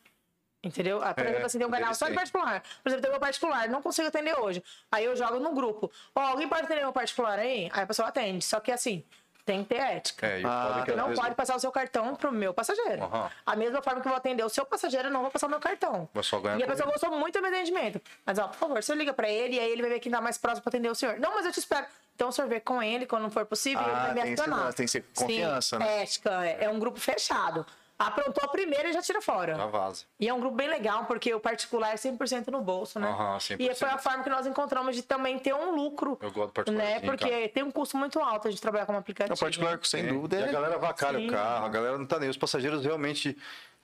Entendeu? 0.64 1.02
Ah, 1.02 1.14
Por 1.14 1.24
É, 1.26 1.30
exemplo, 1.30 1.46
assim, 1.48 1.58
tem 1.58 1.68
um 1.68 1.72
canal 1.72 1.94
só 1.96 2.08
de 2.08 2.14
particular. 2.14 2.62
Por 2.84 2.90
exemplo, 2.90 3.02
tem 3.02 3.10
o 3.10 3.14
meu 3.14 3.20
particular, 3.20 3.68
não 3.68 3.82
consigo 3.82 4.08
atender 4.08 4.38
hoje. 4.40 4.64
Aí 4.92 5.06
eu 5.06 5.16
jogo 5.16 5.40
no 5.40 5.54
grupo. 5.54 5.92
Ó, 6.16 6.22
alguém 6.22 6.48
pode 6.48 6.66
atender 6.66 6.82
meu 6.82 6.94
particular 6.94 7.40
aí? 7.40 7.70
Aí 7.74 7.84
a 7.84 7.88
pessoa 7.88 8.10
atende. 8.10 8.46
Só 8.46 8.60
que 8.60 8.72
assim, 8.72 9.04
tem 9.44 9.64
que 9.64 9.70
ter 9.70 9.82
ética. 9.82 10.28
É, 10.28 10.42
e 10.42 10.46
o 10.46 10.48
Ah, 10.48 10.84
que 10.86 10.92
Não 10.92 11.08
vezes 11.08 11.20
pode 11.20 11.34
passar 11.34 11.56
o 11.56 11.60
seu 11.60 11.72
cartão 11.72 12.16
pro 12.16 12.32
meu 12.32 12.54
passageiro. 12.54 13.02
Aham. 13.04 13.32
A 13.44 13.56
mesma 13.56 13.82
forma 13.82 14.02
que 14.02 14.08
eu 14.08 14.12
vou 14.12 14.18
atender 14.18 14.44
o 14.44 14.50
seu 14.50 14.64
passageiro, 14.64 15.08
eu 15.08 15.12
não 15.12 15.22
vou 15.24 15.32
passar 15.32 15.48
o 15.48 15.50
meu 15.50 15.60
cartão. 15.60 16.08
Vai 16.14 16.24
só 16.24 16.40
ganhar 16.40 16.60
e 16.60 16.64
a 16.64 16.68
pessoa 16.68 16.92
gostou 16.92 17.10
muito 17.18 17.34
do 17.34 17.42
meu 17.42 17.50
atendimento. 17.52 18.00
Mas, 18.24 18.38
ó, 18.38 18.48
por 18.48 18.58
favor, 18.58 18.84
senhor 18.84 19.00
liga 19.00 19.14
pra 19.14 19.28
ele 19.28 19.56
e 19.56 19.60
aí 19.60 19.72
ele 19.72 19.82
vai 19.82 19.90
ver 19.90 20.00
quem 20.00 20.12
dá 20.12 20.22
mais 20.22 20.38
próximo 20.38 20.62
pra 20.62 20.70
atender 20.70 20.90
o 20.92 20.96
senhor. 20.96 21.18
Não, 21.18 21.34
mas 21.34 21.44
eu 21.48 21.52
te 21.52 21.58
espero. 21.60 21.88
Então 22.16 22.30
o 22.30 22.32
senhor 22.32 22.48
vê 22.48 22.60
com 22.60 22.84
ele 22.84 23.08
quando 23.08 23.32
for 23.32 23.48
possível 23.48 23.82
e 23.82 23.86
ele 23.86 23.96
Ah, 23.96 24.14
vai 24.14 24.14
me 24.14 24.34
acionar. 24.34 24.74
tem 24.76 24.86
que 24.86 24.92
ser 24.92 25.04
confiança, 25.16 25.78
Sim, 25.78 25.84
né? 25.84 26.04
ética, 26.04 26.46
é, 26.46 26.66
é 26.66 26.70
um 26.70 26.78
grupo 26.78 27.00
fechado. 27.00 27.66
Aprontou 28.08 28.44
a 28.44 28.48
primeira 28.48 28.90
e 28.90 28.94
já 28.94 29.02
tira 29.02 29.22
fora. 29.22 29.56
Já 29.56 29.66
vaza. 29.68 30.06
E 30.20 30.28
é 30.28 30.34
um 30.34 30.40
grupo 30.40 30.56
bem 30.56 30.68
legal, 30.70 31.06
porque 31.06 31.34
o 31.34 31.40
particular 31.40 31.92
é 31.94 31.96
100% 31.98 32.48
no 32.48 32.62
bolso, 32.62 33.00
né? 33.00 33.08
Aham, 33.08 33.38
100%. 33.38 33.60
E 33.60 33.76
foi 33.76 33.90
a 33.90 33.98
forma 33.98 34.24
que 34.24 34.30
nós 34.30 34.46
encontramos 34.48 34.96
de 34.96 35.04
também 35.04 35.38
ter 35.40 35.54
um 35.54 35.76
lucro. 35.76 36.18
Eu 36.22 36.32
gosto 36.32 36.36
do 36.36 36.72
Né? 36.72 36.92
particularzinho, 36.96 37.02
Porque 37.12 37.30
cara. 37.30 37.50
tem 37.50 37.64
um 37.64 37.72
custo 37.72 37.98
muito 37.98 38.20
alto 38.20 38.48
a 38.48 38.52
gente 38.52 38.62
trabalhar 38.62 38.86
como 38.86 38.98
aplicativo. 38.98 39.36
O 39.36 39.40
particular, 39.40 39.80
sem 39.84 40.06
É, 40.06 40.08
dúvida, 40.08 40.40
E 40.40 40.44
a 40.44 40.48
é. 40.48 40.52
galera 40.52 40.78
vacalha 40.78 41.20
Sim. 41.20 41.28
o 41.28 41.32
carro, 41.32 41.66
a 41.66 41.70
galera 41.70 41.98
não 41.98 42.06
tá 42.06 42.20
nem. 42.20 42.30
Os 42.30 42.38
passageiros 42.38 42.84
realmente 42.84 43.38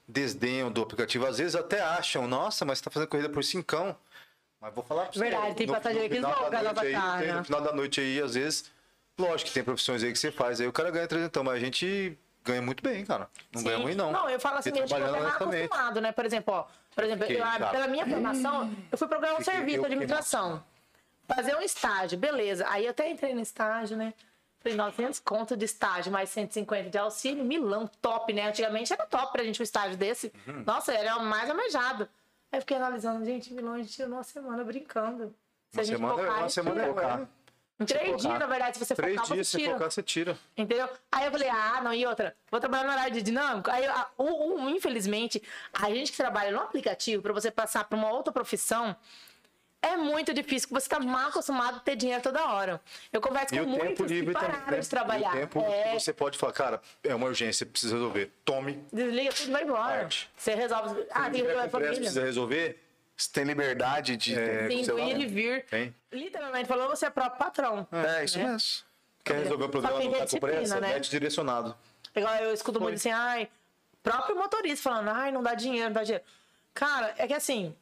desdenham 0.07 0.71
do 0.71 0.81
aplicativo. 0.81 1.25
Às 1.25 1.37
vezes 1.37 1.55
até 1.55 1.81
acham, 1.81 2.27
nossa, 2.27 2.63
mas 2.65 2.79
você 2.79 2.85
tá 2.85 2.91
fazendo 2.91 3.09
corrida 3.09 3.29
por 3.29 3.43
cincão. 3.43 3.95
Mas 4.59 4.73
vou 4.73 4.83
falar 4.83 5.03
pra 5.03 5.13
você. 5.13 5.19
Verdade, 5.19 5.53
tem 5.55 5.67
passageiro 5.67 6.09
que 6.09 6.15
final 6.15 6.49
da 6.49 6.63
noite 6.63 6.79
aí, 6.79 6.93
cara. 6.93 7.21
tem- 7.23 7.33
No 7.33 7.43
final 7.43 7.61
da 7.61 7.71
noite 7.73 8.01
aí, 8.01 8.21
às 8.21 8.33
vezes, 8.33 8.71
lógico 9.19 9.49
que 9.49 9.53
tem 9.53 9.63
profissões 9.63 10.03
aí 10.03 10.11
que 10.11 10.17
você 10.17 10.31
faz. 10.31 10.59
Aí 10.59 10.67
o 10.67 10.73
cara 10.73 10.89
ganha 10.89 11.07
300, 11.07 11.43
mas 11.43 11.53
a 11.55 11.59
gente 11.59 12.17
ganha 12.47 12.61
muito 12.61 12.83
bem, 12.83 13.05
cara. 13.05 13.29
Não 13.53 13.63
ganha 13.63 13.77
Sim. 13.77 13.83
ruim, 13.83 13.95
não. 13.95 14.11
Não, 14.11 14.29
eu 14.29 14.39
falo 14.39 14.57
assim, 14.57 14.69
Porque 14.71 14.83
a 14.83 14.87
gente 14.87 14.95
trabalhando 14.95 15.23
não 15.23 15.29
tá 15.37 15.45
acostumado, 15.45 16.01
né? 16.01 16.11
Por 16.11 16.25
exemplo, 16.25 16.53
ó, 16.53 16.65
por 16.95 17.03
exemplo, 17.03 17.27
Fiquei, 17.27 17.41
eu- 17.41 17.45
cara. 17.45 17.67
pela 17.67 17.87
minha 17.87 18.05
formação, 18.07 18.71
eu 18.91 18.97
fui 18.97 19.07
procurar 19.07 19.33
um 19.33 19.37
Fiquei- 19.37 19.53
serviço 19.53 19.79
de 19.79 19.85
administração. 19.85 20.63
Fazer 21.27 21.55
um 21.55 21.61
estágio, 21.61 22.17
beleza. 22.17 22.65
Aí 22.69 22.85
eu 22.85 22.91
até 22.91 23.09
entrei 23.09 23.33
no 23.33 23.41
estágio, 23.41 23.97
né? 23.97 24.13
Falei, 24.59 24.77
900 24.77 25.19
conto 25.19 25.55
de 25.57 25.65
estágio, 25.65 26.11
mais 26.11 26.29
150 26.29 26.89
de 26.89 26.97
auxílio. 26.97 27.43
Milão, 27.43 27.87
top, 28.01 28.31
né? 28.33 28.47
Antigamente 28.47 28.91
era 28.93 29.05
top 29.05 29.31
pra 29.33 29.43
gente 29.43 29.61
um 29.61 29.63
estágio 29.63 29.97
desse. 29.97 30.31
Uhum. 30.47 30.63
Nossa, 30.65 30.93
era 30.93 31.17
o 31.17 31.23
mais 31.25 31.49
almejado. 31.49 32.07
Aí 32.51 32.57
eu 32.57 32.61
fiquei 32.61 32.77
analisando, 32.77 33.23
gente, 33.25 33.53
Milão, 33.53 33.73
a 33.73 33.77
gente 33.77 33.89
tirou 33.91 34.09
uma 34.11 34.23
semana 34.23 34.63
brincando. 34.63 35.33
Se 35.69 35.77
Uma 35.77 35.81
a 35.81 35.83
gente 35.83 35.95
semana, 35.97 36.17
focar, 36.17 36.39
uma 36.39 36.49
semana 36.49 36.81
é. 36.83 37.27
Em 37.79 37.85
três 37.85 38.17
dias, 38.21 38.39
na 38.39 38.45
verdade, 38.47 38.75
se 38.77 38.83
você 38.85 38.95
Três 38.95 39.15
focar, 39.17 39.33
dias, 39.35 39.47
você 39.47 39.57
se 39.57 39.63
tira. 39.63 39.73
focar, 39.73 39.91
você 39.91 40.01
tira. 40.03 40.37
Entendeu? 40.57 40.89
Aí 41.11 41.25
eu 41.25 41.31
falei, 41.31 41.47
ah, 41.49 41.79
não, 41.83 41.93
e 41.93 42.05
outra, 42.07 42.35
vou 42.49 42.59
trabalhar 42.59 42.85
no 42.85 42.91
horário 42.91 43.13
de 43.13 43.21
dinâmico. 43.21 43.69
Aí, 43.69 43.85
a- 43.85 44.07
infelizmente, 44.69 45.41
a 45.73 45.85
gente 45.89 46.11
que 46.11 46.17
trabalha 46.17 46.51
no 46.51 46.59
aplicativo, 46.59 47.21
para 47.21 47.33
você 47.33 47.51
passar 47.51 47.83
para 47.83 47.97
uma 47.97 48.11
outra 48.11 48.33
profissão, 48.33 48.95
é 49.79 49.95
muito 49.95 50.33
difícil, 50.33 50.67
porque 50.67 50.81
você 50.81 50.89
tá 50.89 50.99
mal 50.99 51.29
acostumado 51.29 51.77
a 51.77 51.79
ter 51.79 51.95
dinheiro 51.95 52.21
toda 52.23 52.43
hora. 52.47 52.81
Eu 53.13 53.21
converso 53.21 53.53
E 53.53 53.59
com 53.59 53.63
o 53.63 53.67
tempo 53.73 53.85
muitos 53.85 54.07
que 54.07 54.11
livre 54.13 54.33
também. 54.33 54.49
pararam 54.49 54.71
né? 54.71 54.79
de 54.79 54.89
trabalhar. 54.89 55.33
E 55.35 55.37
o 55.37 55.39
tempo 55.41 55.59
é, 55.61 55.83
que 55.93 55.99
você 55.99 56.13
pode 56.13 56.37
falar, 56.37 56.53
cara, 56.53 56.81
é 57.03 57.13
uma 57.13 57.27
urgência, 57.27 57.63
precisa 57.63 57.93
resolver. 57.93 58.31
Tome. 58.43 58.83
desliga 58.91 59.31
tudo 59.31 59.49
e 59.49 59.51
vai 59.51 59.63
embora. 59.63 59.99
Parte. 59.99 60.29
Você 60.35 60.55
resolve. 60.55 61.05
Ah, 61.11 61.23
tem 61.29 61.31
que 61.33 61.37
resolver 61.47 61.59
a 61.67 61.69
família. 61.69 61.95
precisa 61.95 62.23
resolver, 62.23 62.83
Você 63.17 63.31
tem 63.31 63.45
liberdade 63.45 64.15
de. 64.15 64.37
É, 64.37 64.67
do 64.67 64.95
lá. 64.95 65.05
ir 65.05 65.21
e 65.21 65.25
vir. 65.25 65.65
Tem. 65.65 65.93
Literalmente 66.11 66.67
falando, 66.67 66.89
você 66.89 67.07
é 67.07 67.09
próprio 67.09 67.39
patrão. 67.39 67.87
É, 67.91 68.23
isso 68.23 68.37
né? 68.37 68.51
mesmo. 68.51 68.83
quer 69.23 69.39
resolver 69.39 69.65
o 69.65 69.69
problema, 69.69 69.97
tem 69.97 70.09
não 70.09 70.19
tá 70.19 70.27
com 70.27 70.39
pressa, 70.39 70.79
né? 70.79 70.93
mete 70.93 71.09
direcionado. 71.09 71.75
Igual 72.15 72.35
eu 72.35 72.53
escuto 72.53 72.79
muito 72.79 72.95
assim, 72.95 73.09
ai, 73.09 73.49
próprio 74.03 74.35
motorista 74.35 74.89
falando, 74.89 75.09
ai, 75.09 75.31
não 75.31 75.41
dá 75.41 75.55
dinheiro, 75.55 75.87
não 75.87 75.93
dá 75.93 76.03
dinheiro. 76.03 76.23
Cara, 76.75 77.15
é 77.17 77.25
que 77.25 77.33
assim, 77.33 77.75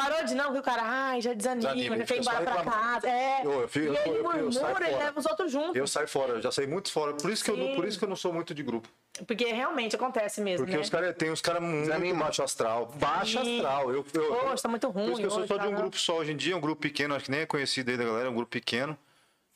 parou 0.00 0.24
de 0.24 0.34
não, 0.34 0.52
que 0.52 0.58
o 0.58 0.62
cara, 0.62 0.82
ai, 0.84 1.20
já 1.20 1.32
desanima, 1.34 1.74
Desanima, 1.74 1.96
já 1.98 2.04
quer 2.04 2.14
ir 2.14 2.18
fica 2.18 2.22
só 2.34 2.40
embora 2.40 2.62
pra 2.62 2.70
casa. 2.72 3.08
É, 3.08 3.44
Eu- 3.44 3.60
eu 3.62 3.68
fico- 3.68 3.84
e 3.86 3.88
eu- 3.88 3.94
ele 3.94 4.08
eu- 4.10 4.14
eu 4.16 4.22
murmura, 4.22 4.44
ele 4.48 4.50
fora. 4.90 5.04
leva 5.04 5.18
os 5.20 5.26
outros 5.26 5.50
junto. 5.52 5.76
Eu 5.78 5.86
saio 5.86 6.08
fora, 6.08 6.32
eu 6.34 6.42
já 6.42 6.50
saí 6.52 6.66
muito 6.66 6.90
fora. 6.92 7.14
Por 7.14 7.30
isso 7.30 7.44
que, 7.44 7.50
eu, 7.50 7.56
não- 7.56 7.66
Sim. 7.66 7.74
por 7.76 7.84
isso 7.86 7.98
que 7.98 8.04
eu 8.04 8.08
não 8.08 8.16
sou 8.16 8.32
muito 8.32 8.54
de 8.54 8.62
grupo. 8.62 8.88
Porque 9.26 9.44
realmente 9.46 9.96
acontece 9.96 10.40
mesmo, 10.40 10.64
Porque 10.64 10.76
né? 10.76 10.82
os 10.82 10.88
cara, 10.90 11.12
tem 11.12 11.30
uns 11.30 11.40
caras 11.40 11.60
muito 11.62 11.86
Desanima. 11.86 12.24
baixo 12.24 12.42
astral. 12.42 12.86
Baixo 12.94 13.42
Sim. 13.42 13.56
astral. 13.56 13.90
Eu, 13.92 14.06
eu, 14.14 14.34
Poxa, 14.36 14.62
tá 14.62 14.68
muito 14.68 14.92
Por 14.92 15.00
isso 15.00 15.10
ruim 15.10 15.16
que 15.20 15.26
eu 15.26 15.30
sou 15.30 15.38
hoje, 15.40 15.48
só 15.48 15.54
de 15.56 15.60
um 15.62 15.64
tá, 15.64 15.70
né? 15.72 15.76
grupo 15.80 15.96
só 15.98 16.16
hoje 16.18 16.32
em 16.32 16.36
dia, 16.36 16.56
um 16.56 16.60
grupo 16.60 16.80
pequeno, 16.80 17.14
acho 17.16 17.24
que 17.24 17.30
nem 17.30 17.40
é 17.40 17.46
conhecido 17.46 17.90
aí 17.90 17.96
da 17.96 18.04
galera, 18.04 18.26
é 18.26 18.30
um 18.30 18.34
grupo 18.34 18.50
pequeno. 18.50 18.96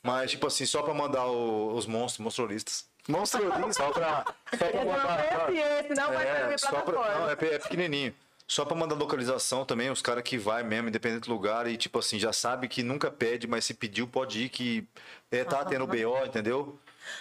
Mas, 0.05 0.31
tipo 0.31 0.45
assim, 0.47 0.65
só 0.65 0.81
pra 0.81 0.93
mandar 0.93 1.25
o- 1.27 1.73
os 1.75 1.85
monstros, 1.85 2.19
monstrolistas. 2.23 2.85
Monstro 3.07 3.41
Só 3.73 3.89
pra, 3.91 4.25
só 4.57 4.65
pra 4.67 4.83
não 4.83 4.91
mandar. 4.91 5.19
é 5.53 5.79
esse, 5.81 5.93
não 5.93 6.07
pra 6.09 6.23
É, 6.23 6.57
só 6.57 6.69
pra, 6.69 6.81
plataforma. 6.83 7.19
não, 7.19 7.29
é, 7.29 7.35
pe- 7.35 7.47
é 7.47 7.59
pequenininho. 7.59 8.13
Só 8.47 8.65
pra 8.65 8.75
mandar 8.75 8.95
localização 8.95 9.65
também, 9.65 9.89
os 9.89 10.01
caras 10.01 10.23
que 10.23 10.37
vai 10.37 10.63
mesmo, 10.63 10.89
independente 10.89 11.27
do 11.27 11.33
lugar, 11.33 11.65
e 11.67 11.77
tipo 11.77 11.97
assim, 11.99 12.19
já 12.19 12.33
sabe 12.33 12.67
que 12.67 12.83
nunca 12.83 13.09
pede, 13.09 13.47
mas 13.47 13.65
se 13.65 13.73
pediu, 13.73 14.07
pode 14.07 14.43
ir, 14.43 14.49
que 14.49 14.85
é, 15.31 15.43
tá 15.43 15.63
tendo 15.65 15.87
BO, 15.87 16.25
entendeu? 16.25 16.77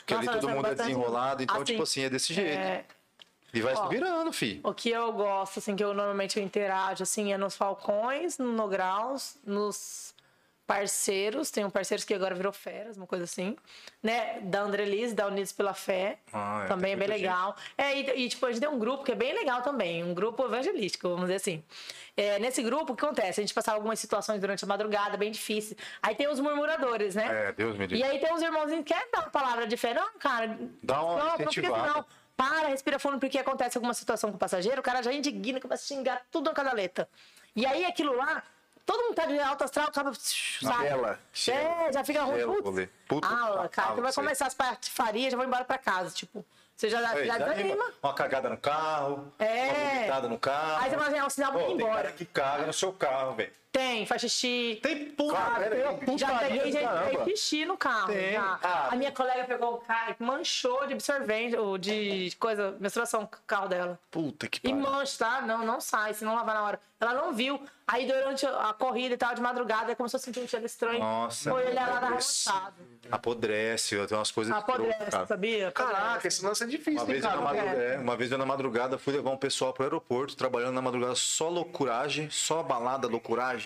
Que 0.07 0.15
ali 0.15 0.27
Nossa, 0.27 0.39
todo 0.39 0.49
nós 0.49 0.57
mundo 0.57 0.67
é 0.67 0.71
bastante- 0.71 0.89
desenrolado, 0.89 1.43
então, 1.43 1.57
assim, 1.57 1.65
tipo 1.65 1.83
assim, 1.83 2.03
é 2.03 2.11
desse 2.11 2.35
jeito. 2.35 2.51
É, 2.59 2.85
E 3.55 3.61
vai 3.61 3.75
ó, 3.75 3.85
se 3.85 3.89
virando, 3.89 4.33
fi. 4.33 4.61
O 4.65 4.73
que 4.75 4.91
eu 4.91 5.13
gosto, 5.13 5.59
assim, 5.59 5.77
que 5.77 5.85
eu 5.85 5.93
normalmente 5.95 6.39
eu 6.39 6.45
interajo, 6.45 7.03
assim, 7.03 7.33
é 7.33 7.39
nos 7.39 7.55
Falcões, 7.57 8.39
no 8.39 8.53
Nograus, 8.53 9.37
nos 9.45 10.12
parceiros. 10.73 11.51
Tem 11.51 11.65
um 11.65 11.71
parceiros 11.71 12.05
que 12.05 12.15
agora 12.15 12.35
virou 12.35 12.53
Feras, 12.53 12.97
uma 12.97 13.07
coisa 13.07 13.25
assim. 13.25 13.57
Né? 14.03 14.41
Da 14.41 14.63
Andrelise, 14.63 15.15
da 15.15 15.27
Unidos 15.27 15.53
pela 15.53 15.75
Fé. 15.75 16.19
Ah, 16.33 16.63
é, 16.65 16.69
também 16.69 16.93
é 16.93 16.97
bem 16.97 17.09
legal. 17.09 17.55
É, 17.77 17.99
e, 17.99 18.25
e, 18.25 18.29
tipo, 18.29 18.47
a 18.47 18.51
gente 18.51 18.61
tem 18.61 18.69
um 18.69 18.79
grupo 18.79 19.05
que 19.05 19.13
é 19.13 19.15
bem 19.15 19.35
legal 19.35 19.61
também. 19.63 20.03
Um 20.03 20.15
grupo 20.15 20.45
evangelístico, 20.45 21.09
vamos 21.09 21.25
dizer 21.25 21.37
assim. 21.37 21.63
É, 22.17 22.39
nesse 22.39 22.63
grupo, 22.63 22.93
o 22.93 22.97
que 22.97 23.05
acontece? 23.05 23.41
A 23.41 23.43
gente 23.43 23.55
passava 23.55 23.77
algumas 23.77 23.99
situações 23.99 24.41
durante 24.41 24.65
a 24.65 24.67
madrugada, 24.67 25.17
bem 25.17 25.31
difícil. 25.31 25.77
Aí 26.03 26.15
tem 26.15 26.29
os 26.29 26.41
murmuradores, 26.41 27.15
né? 27.15 27.49
É, 27.49 27.53
Deus 27.53 27.77
me 27.77 27.85
E 27.85 27.89
livre. 27.89 28.05
aí 28.05 28.19
tem 28.19 28.33
uns 28.33 28.43
irmãozinhos 28.43 28.85
que 28.85 28.95
querem 28.95 29.09
dar 29.13 29.21
uma 29.21 29.31
palavra 29.31 29.67
de 29.67 29.77
fé. 29.77 29.93
Não, 29.93 30.09
cara. 30.19 30.59
Dá 30.83 31.03
uma 31.03 31.19
não, 31.19 31.35
incentivada. 31.35 31.87
não. 31.93 32.05
Para, 32.35 32.69
respira 32.69 32.99
fundo, 32.99 33.19
porque 33.19 33.39
acontece 33.39 33.77
alguma 33.77 33.93
situação 33.95 34.31
com 34.31 34.37
o 34.37 34.39
passageiro, 34.39 34.81
o 34.81 34.83
cara 34.83 35.03
já 35.03 35.13
indigna, 35.13 35.61
começa 35.61 35.85
a 35.85 35.87
xingar 35.87 36.23
tudo 36.31 36.47
na 36.47 36.55
cadaleta. 36.55 37.07
E 37.55 37.67
aí 37.67 37.85
aquilo 37.85 38.17
lá 38.17 38.43
todo 38.87 39.03
mundo 39.05 39.15
tá 39.15 39.27
de 39.27 39.39
alto 39.39 39.65
astral, 39.65 39.89
acaba. 39.89 40.13
Sabe? 40.15 40.83
Gela. 40.89 41.19
É, 41.49 41.93
já 41.93 42.05
fica 42.05 42.23
ruim. 42.23 42.89
Puta 43.09 43.27
que 43.29 43.35
aula, 43.35 43.69
cara, 43.69 43.89
pariu, 43.89 43.95
que 43.97 44.01
vai 44.03 44.13
começar 44.13 44.47
as 44.47 44.55
patifarias, 44.55 45.31
já 45.33 45.37
vou 45.37 45.47
embora 45.47 45.65
pra 45.65 45.79
casa. 45.79 46.11
Tipo, 46.15 46.45
você 46.77 46.89
já, 46.91 46.99
Ei, 47.17 47.27
já 47.27 47.39
já 47.39 47.45
desanima. 47.45 47.73
anima. 47.75 47.93
Uma 48.03 48.15
cagada 48.15 48.49
no 48.49 48.57
carro, 48.57 49.33
É. 49.39 49.65
uma 49.71 49.75
vomitada 49.95 50.29
no 50.29 50.39
carro. 50.39 50.83
Aí 50.83 50.91
você 50.91 50.97
assim, 50.97 51.17
é 51.19 51.25
um 51.25 51.31
sinal 51.31 51.53
pra 51.53 51.63
ir 51.63 51.67
tem 51.67 51.75
embora. 51.77 51.95
cara 51.95 52.13
que 52.13 52.25
caga 52.25 52.67
no 52.67 52.73
seu 52.73 52.93
carro, 52.93 53.35
velho. 53.35 53.53
Tem, 53.73 54.05
faz 54.05 54.21
xixi. 54.21 54.79
Tem 54.83 55.07
puta, 55.13 55.33
Cara, 55.35 55.71
tem 56.05 56.19
Já 56.19 56.27
putaria 56.29 56.63
peguei 56.63 56.83
caramba. 56.83 57.25
fez 57.25 57.39
xixi 57.41 57.65
no 57.65 57.77
carro. 57.79 58.09
Tem. 58.13 58.33
já. 58.33 58.59
Ah. 58.63 58.89
A 58.93 58.97
minha 58.97 59.11
colega 59.11 59.45
pegou 59.45 59.75
o 59.75 59.79
cara 59.79 60.13
que 60.13 60.23
manchou 60.23 60.87
de 60.87 60.93
absorvente, 60.93 61.57
ou 61.57 61.79
de 61.79 62.31
coisa, 62.39 62.77
menstruação, 62.79 63.23
o 63.23 63.29
carro 63.47 63.69
dela. 63.69 63.99
Puta 64.11 64.47
que 64.47 64.59
E 64.59 64.71
pariu. 64.71 64.77
mancha, 64.77 65.17
tá? 65.19 65.41
Não, 65.41 65.65
não 65.65 65.81
sai, 65.81 66.13
se 66.13 66.23
não 66.23 66.35
lavar 66.35 66.55
na 66.55 66.63
hora. 66.65 66.81
Ela 67.01 67.15
não 67.15 67.33
viu. 67.33 67.61
Aí 67.85 68.07
durante 68.07 68.47
a 68.47 68.73
corrida 68.79 69.15
e 69.15 69.19
tal, 69.19 69.35
de 69.35 69.41
madrugada, 69.41 69.87
ela 69.87 69.97
começou 69.97 70.19
a 70.19 70.21
sentir 70.21 70.39
um 70.41 70.47
cheiro 70.47 70.65
estranho. 70.67 71.01
Nossa. 71.01 71.51
Foi 71.51 71.67
olhar 71.67 71.89
lá, 71.89 72.11
manchado. 72.11 72.77
Apodrece, 73.11 73.97
tem 74.07 74.17
umas 74.17 74.31
coisas 74.31 74.55
Apodrece, 74.55 75.11
cara. 75.11 75.27
sabia? 75.27 75.73
Caraca, 75.73 75.99
Apodrece. 75.99 76.29
esse 76.29 76.45
lance 76.45 76.63
é 76.63 76.67
difícil, 76.67 77.01
Uma 77.01 77.07
vez, 77.07 77.25
eu 77.25 77.31
na 77.31 77.37
cara? 77.37 77.45
madrugada, 77.45 77.83
é, 77.83 77.99
uma 77.99 78.17
vez 78.17 78.31
eu 78.33 78.39
na 78.39 78.47
madrugada 78.47 78.99
fui 78.99 79.13
levar 79.13 79.31
um 79.31 79.37
pessoal 79.37 79.73
pro 79.73 79.83
aeroporto, 79.85 80.37
trabalhando 80.37 80.75
na 80.75 80.83
madrugada 80.83 81.15
só 81.15 81.49
loucuragem, 81.49 82.31
só 82.31 82.63
balada, 82.63 83.07
loucuragem, 83.09 83.62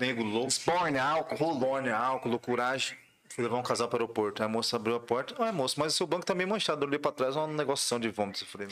nego 0.00 0.22
louco. 0.22 0.48
Sporn, 0.48 0.98
álcool. 0.98 1.36
Rolone, 1.36 1.90
álcool, 1.90 2.28
loucuragem. 2.30 2.96
Fui 3.30 3.44
levar 3.44 3.56
um 3.58 3.62
casal 3.62 3.88
para 3.88 3.98
o 3.98 4.02
aeroporto. 4.02 4.42
Aí 4.42 4.46
a 4.46 4.48
moça 4.48 4.76
abriu 4.76 4.96
a 4.96 5.00
porta. 5.00 5.40
Ué, 5.42 5.52
moço, 5.52 5.78
mas 5.78 5.94
o 5.94 5.96
seu 5.96 6.06
banco 6.06 6.24
tá 6.26 6.34
meio 6.34 6.48
manchado. 6.48 6.82
Eu 6.84 6.88
olhei 6.88 6.98
pra 6.98 7.12
trás, 7.12 7.36
uma 7.36 7.46
negoção 7.46 8.00
de 8.00 8.08
vômito. 8.10 8.42
Eu 8.42 8.46
falei, 8.48 8.68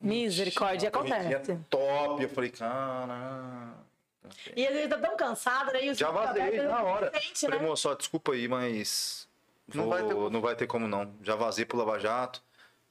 Misericórdia, 0.00 0.90
corridinha 0.90 1.36
acontece. 1.38 1.58
top. 1.70 2.22
Eu 2.22 2.28
falei, 2.28 2.50
cara. 2.50 3.72
E 4.54 4.66
vezes 4.66 4.88
tá 4.90 4.98
tão 4.98 5.16
cansado, 5.16 5.72
né? 5.72 5.84
E 5.84 5.90
o 5.90 5.94
Já 5.94 6.10
vazei 6.10 6.42
aberto, 6.42 6.68
na 6.68 6.82
hora. 6.82 7.10
Sente, 7.14 7.40
Falei, 7.46 7.58
né? 7.60 7.66
moço, 7.66 7.88
ó, 7.90 7.94
desculpa 7.94 8.32
aí, 8.32 8.48
mas. 8.48 9.26
Não 9.72 9.84
vou- 9.84 9.92
vai 9.92 10.02
ter 10.06 10.14
como. 10.14 10.30
não 10.30 10.40
vai 10.40 10.56
ter 10.56 10.66
como 10.66 10.88
não. 10.88 11.14
Já 11.22 11.36
vazei 11.36 11.64
pro 11.64 11.78
Lava 11.78 11.98
Jato. 11.98 12.42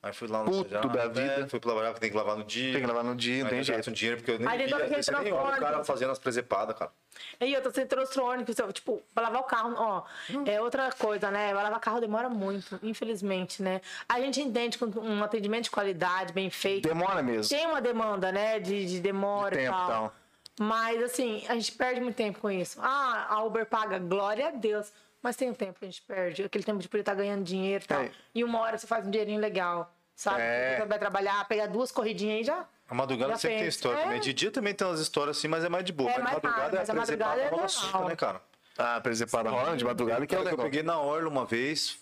Aí 0.03 0.11
fui 0.11 0.27
lá 0.27 0.43
no 0.43 0.51
Puto 0.51 0.73
Lava 0.75 0.88
da 0.89 1.07
vida. 1.07 1.38
né? 1.38 1.47
Fui 1.47 1.61
pro 1.61 1.69
Lava 1.69 1.81
Jato, 1.85 1.93
que 1.95 2.01
tem 2.01 2.09
que 2.11 2.17
lavar 2.17 2.35
no 2.35 2.43
dia. 2.43 2.73
Tem 2.73 2.81
que 2.81 2.88
lavar 2.88 3.03
no 3.05 3.15
dia, 3.15 3.43
não 3.43 3.49
tem 3.49 3.59
eu 3.59 3.63
jeito. 3.63 3.77
gasto 3.77 3.91
dinheiro, 3.93 4.17
porque 4.17 4.31
eu 4.31 4.39
nem 4.39 4.47
Aí 4.49 4.57
tem 4.57 4.65
vi, 4.67 4.71
todo 4.73 4.81
às 4.81 4.85
aquele 4.88 4.95
vezes 4.97 5.05
você 5.15 5.23
nem 5.23 5.31
olha 5.34 5.57
o 5.57 5.59
cara 5.61 5.84
fazendo 5.85 6.11
as 6.11 6.19
presepadas, 6.19 6.77
cara. 6.77 6.91
E 7.39 7.55
outra, 7.55 7.71
você 7.71 7.85
trouxe 7.85 8.19
ônibus, 8.19 8.53
tipo, 8.73 9.01
pra 9.15 9.23
lavar 9.23 9.39
o 9.41 9.43
carro, 9.45 9.73
ó, 9.77 10.03
é 10.45 10.59
outra 10.59 10.91
coisa, 10.91 11.31
né? 11.31 11.53
Vai 11.53 11.63
lavar 11.63 11.80
carro 11.80 12.01
demora 12.01 12.27
muito, 12.27 12.77
infelizmente, 12.84 13.63
né? 13.63 13.80
A 14.09 14.19
gente 14.19 14.41
entende 14.41 14.77
que 14.77 14.84
um 14.84 15.23
atendimento 15.23 15.63
de 15.65 15.71
qualidade, 15.71 16.34
bem 16.34 16.49
feito, 16.49 16.85
Demora 16.89 17.23
mesmo. 17.23 17.55
tem 17.55 17.65
uma 17.65 17.80
demanda, 17.80 18.30
né? 18.30 18.59
De, 18.59 18.85
de 18.85 18.99
demora 18.99 19.55
De 19.55 19.61
e 19.61 19.65
tempo, 19.65 19.77
tal. 19.77 19.88
tal. 19.88 20.13
Mas, 20.59 21.01
assim, 21.01 21.43
a 21.47 21.53
gente 21.55 21.71
perde 21.71 22.01
muito 22.01 22.15
tempo 22.15 22.39
com 22.39 22.51
isso. 22.51 22.77
Ah, 22.81 23.25
a 23.30 23.41
Uber 23.43 23.65
paga, 23.65 23.97
glória 23.99 24.49
a 24.49 24.51
Deus. 24.51 24.91
Mas 25.24 25.38
tem 25.38 25.50
o 25.50 25.56
tempo 25.56 25.80
que 25.80 25.86
a 25.86 25.88
gente 25.88 26.02
perde. 26.02 26.44
Aquele 26.44 26.66
tempo 26.66 26.80
de 26.80 26.90
poder 26.90 27.00
estar 27.02 27.16
ganhando 27.16 27.44
dinheiro 27.45 27.82
e 27.84 27.88
tal. 27.88 28.02
É. 28.02 28.12
E 28.36 28.44
uma 28.44 28.60
hora 28.60 28.78
você 28.78 28.86
faz 28.86 29.08
um 29.08 29.10
dinheirinho 29.10 29.40
legal, 29.40 29.90
sabe? 30.14 30.41
É. 30.41 30.78
Você 30.82 30.86
vai 30.86 31.00
trabalhar, 31.00 31.48
pegar 31.48 31.68
duas 31.68 31.91
corridinhas 31.94 32.40
aí 32.40 32.44
já. 32.44 32.68
A 32.90 32.94
madrugada 32.94 33.32
Já 33.32 33.38
sempre 33.38 33.56
tem 33.56 33.66
penso. 33.66 33.78
história 33.78 34.00
É. 34.00 34.04
também. 34.04 34.20
De 34.20 34.34
dia 34.34 34.52
também 34.52 34.74
tem 34.74 34.86
umas 34.86 35.00
histórias 35.00 35.38
assim, 35.38 35.48
mas 35.48 35.64
é 35.64 35.70
mais 35.70 35.86
de 35.86 35.94
boa. 35.94 36.10
É 36.12 36.16
mas 36.16 36.24
mais 36.26 36.34
madrugada 36.36 36.62
raro, 36.62 36.76
mas 36.76 36.90
a 36.90 36.94
é 36.94 36.95
madrugada 36.95 37.41
é 37.41 37.48
rola 37.48 37.68
susto, 37.70 38.00
né, 38.04 38.16
cara? 38.18 38.41
Ah, 38.78 39.00
presepada 39.00 39.50
rola 39.50 39.78
de 39.78 39.86
madrugada 39.86 40.28
que 40.28 40.36
é 40.36 40.38
o 40.40 40.44
Cara, 40.44 40.56
que 40.56 40.62
eu 40.62 40.66
peguei 40.66 40.84
na 40.84 41.00
orla 41.00 41.30
uma 41.30 41.45
vez. 41.45 41.98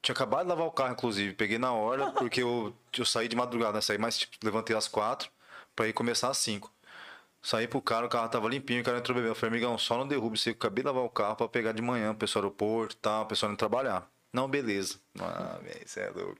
Tinha 0.00 0.14
acabado 0.14 0.44
de 0.44 0.48
lavar 0.48 0.66
o 0.66 0.70
carro, 0.70 0.92
inclusive. 0.92 1.34
Peguei 1.34 1.58
na 1.58 1.72
orla, 1.74 2.10
porque 2.12 2.42
eu, 2.42 2.74
eu 2.96 3.04
saí 3.04 3.28
de 3.28 3.36
madrugada, 3.36 3.74
né? 3.74 3.80
Saí 3.82 3.98
mais, 3.98 4.18
tipo, 4.18 4.34
levantei 4.42 4.74
às 4.74 4.88
quatro 4.88 5.30
pra 5.76 5.86
ir 5.86 5.92
começar 5.92 6.28
às 6.30 6.38
cinco. 6.38 6.71
Saí 7.42 7.66
pro 7.66 7.82
cara, 7.82 8.06
o 8.06 8.08
carro 8.08 8.28
tava 8.28 8.48
limpinho, 8.48 8.82
o 8.82 8.84
cara 8.84 8.98
entrou 8.98 9.16
bebendo. 9.16 9.32
Eu 9.32 9.34
falei, 9.34 9.56
amigão, 9.56 9.76
só 9.76 9.98
não 9.98 10.06
derrube 10.06 10.38
você, 10.38 10.50
eu 10.50 10.54
acabei 10.54 10.82
de 10.82 10.86
lavar 10.86 11.02
o 11.02 11.10
carro 11.10 11.34
pra 11.34 11.48
pegar 11.48 11.72
de 11.72 11.82
manhã, 11.82 12.12
o 12.12 12.14
pessoal 12.14 12.42
do 12.42 12.46
aeroporto 12.46 12.94
e 12.94 12.98
tal, 12.98 13.24
o 13.24 13.26
pessoal 13.26 13.50
não 13.50 13.56
trabalhar. 13.56 14.08
Não, 14.32 14.48
beleza. 14.48 14.98
Ah, 15.20 15.58
velho, 15.60 15.82
você 15.84 16.00
é 16.00 16.10
louco. 16.10 16.38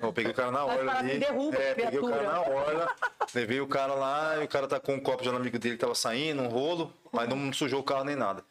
Eu 0.00 0.12
peguei 0.12 0.32
o 0.32 0.34
cara 0.34 0.50
na 0.50 0.64
fala 0.64 0.98
ali. 0.98 1.18
derruba, 1.18 1.56
é, 1.58 1.74
peguei 1.74 1.98
o 1.98 2.08
cara 2.08 2.22
na 2.22 2.40
orla, 2.40 2.96
levei 3.34 3.60
o 3.60 3.66
cara 3.66 3.94
lá, 3.94 4.42
e 4.42 4.44
o 4.44 4.48
cara 4.48 4.66
tá 4.66 4.80
com 4.80 4.94
um 4.94 5.00
copo 5.00 5.22
de 5.22 5.28
um 5.28 5.36
amigo 5.36 5.58
dele 5.58 5.76
que 5.76 5.80
tava 5.80 5.94
saindo, 5.94 6.42
um 6.42 6.48
rolo, 6.48 6.92
mas 7.12 7.28
não 7.28 7.52
sujou 7.52 7.80
o 7.80 7.84
carro 7.84 8.04
nem 8.04 8.16
nada. 8.16 8.44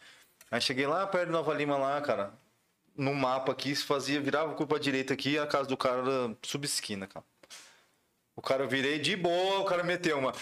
Aí 0.52 0.62
cheguei 0.62 0.88
lá 0.88 1.06
perto 1.08 1.28
de 1.28 1.32
Nova 1.32 1.54
Lima 1.54 1.78
lá, 1.78 2.00
cara. 2.02 2.34
No 2.96 3.14
mapa 3.14 3.52
aqui, 3.52 3.76
se 3.76 3.84
fazia, 3.84 4.22
virava 4.22 4.52
o 4.52 4.68
pra 4.68 4.78
direita 4.78 5.14
aqui, 5.14 5.38
a 5.38 5.46
casa 5.46 5.68
do 5.68 5.76
cara 5.76 6.02
era 6.02 6.38
subesquina, 6.42 7.08
cara. 7.08 7.26
O 8.36 8.42
cara 8.42 8.64
eu 8.64 8.70
virei 8.70 9.00
de 9.00 9.16
boa, 9.16 9.60
o 9.60 9.66
cara 9.66 9.84
meteu 9.84 10.18
uma. 10.18 10.34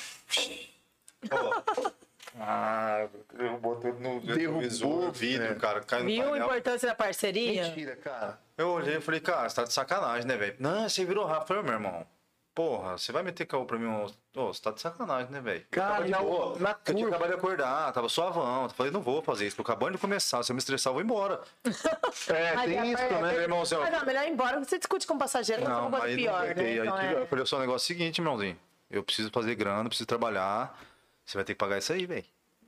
Ah, 2.40 3.08
derrubou 3.34 3.76
tudo 3.76 4.00
no 4.00 4.20
Derrubou, 4.22 4.60
retrovisor, 4.62 5.12
vidro, 5.12 5.46
é. 5.46 5.56
cara. 5.56 5.82
Caiu 5.82 6.06
Viu 6.06 6.34
a 6.34 6.38
importância 6.40 6.88
da 6.88 6.96
parceria? 6.96 7.64
Mentira, 7.68 7.96
cara. 7.96 8.40
Eu 8.58 8.70
olhei 8.70 8.98
e 8.98 9.02
falei, 9.02 9.20
cara, 9.20 9.48
você 9.48 9.56
tá 9.56 9.64
de 9.64 9.74
sacanagem, 9.74 10.28
né, 10.28 10.36
velho? 10.36 10.56
Não, 10.60 10.90
você 10.90 11.06
virou. 11.06 11.30
Eu 11.32 11.42
falei, 11.46 11.62
meu 11.62 11.74
irmão, 11.74 12.08
porra, 12.56 12.98
você 12.98 13.12
vai 13.12 13.22
meter 13.22 13.46
caô 13.46 13.66
pra 13.66 13.78
mim? 13.78 13.86
Ô, 14.36 14.48
você 14.48 14.60
tá 14.62 14.72
de 14.72 14.82
sacanagem, 14.82 15.32
né, 15.32 15.42
velho? 15.42 15.64
Cara, 15.70 16.06
Eu 16.08 16.10
na- 16.10 16.20
boa. 16.22 16.58
na 16.60 16.76
Eu 16.88 16.96
tinha 16.96 17.08
acabado 17.08 17.30
de 17.30 17.36
acordar, 17.36 17.94
tava 17.94 18.10
suavão. 18.10 18.64
Eu 18.64 18.70
falei, 18.72 18.92
não 18.92 19.02
vou 19.02 19.22
fazer 19.22 19.46
isso, 19.46 19.56
tô 19.56 19.62
acabando 19.62 19.92
de 19.92 19.98
começar. 20.00 20.42
Se 20.42 20.52
eu 20.52 20.56
me 20.56 20.60
estressar, 20.60 20.90
eu 20.90 20.96
vou 20.96 21.04
embora. 21.04 21.40
É, 22.30 22.54
Mas 22.56 22.66
tem 22.70 22.80
é- 22.80 22.86
isso 22.88 23.02
é- 23.02 23.08
também. 23.10 23.32
Meu 23.34 23.42
irmãozão. 23.42 23.82
Mas 23.82 23.92
não, 23.92 24.06
melhor 24.06 24.24
ir 24.26 24.30
embora, 24.32 24.60
você 24.64 24.78
discute 24.78 25.06
com 25.06 25.16
o 25.16 25.20
passageiro, 25.20 25.64
é 25.64 25.68
Não, 25.68 25.88
uma 25.88 26.00
coisa 26.00 26.06
aí 26.06 26.16
pior, 26.16 26.48
não 26.48 26.56
né? 26.56 26.64
Aí 26.64 26.78
Então, 26.80 26.96
tive- 26.98 27.14
é- 27.16 27.22
eu 27.22 27.28
falei, 27.28 27.44
o 27.44 27.48
seu 27.48 27.60
negócio 27.60 27.84
é 27.84 27.86
o 27.86 27.98
seguinte, 27.98 28.18
irmãozinho. 28.20 28.58
Eu 28.90 29.04
preciso 29.04 29.30
fazer 29.32 29.56
grana, 29.56 29.88
preciso 29.90 30.08
trabalhar. 30.08 30.80
Você 31.26 31.38
vai 31.38 31.44
ter 31.46 31.54
que 31.54 31.58
pagar 31.60 31.78
isso 31.78 31.94
aí, 31.94 32.06
velho. 32.06 32.26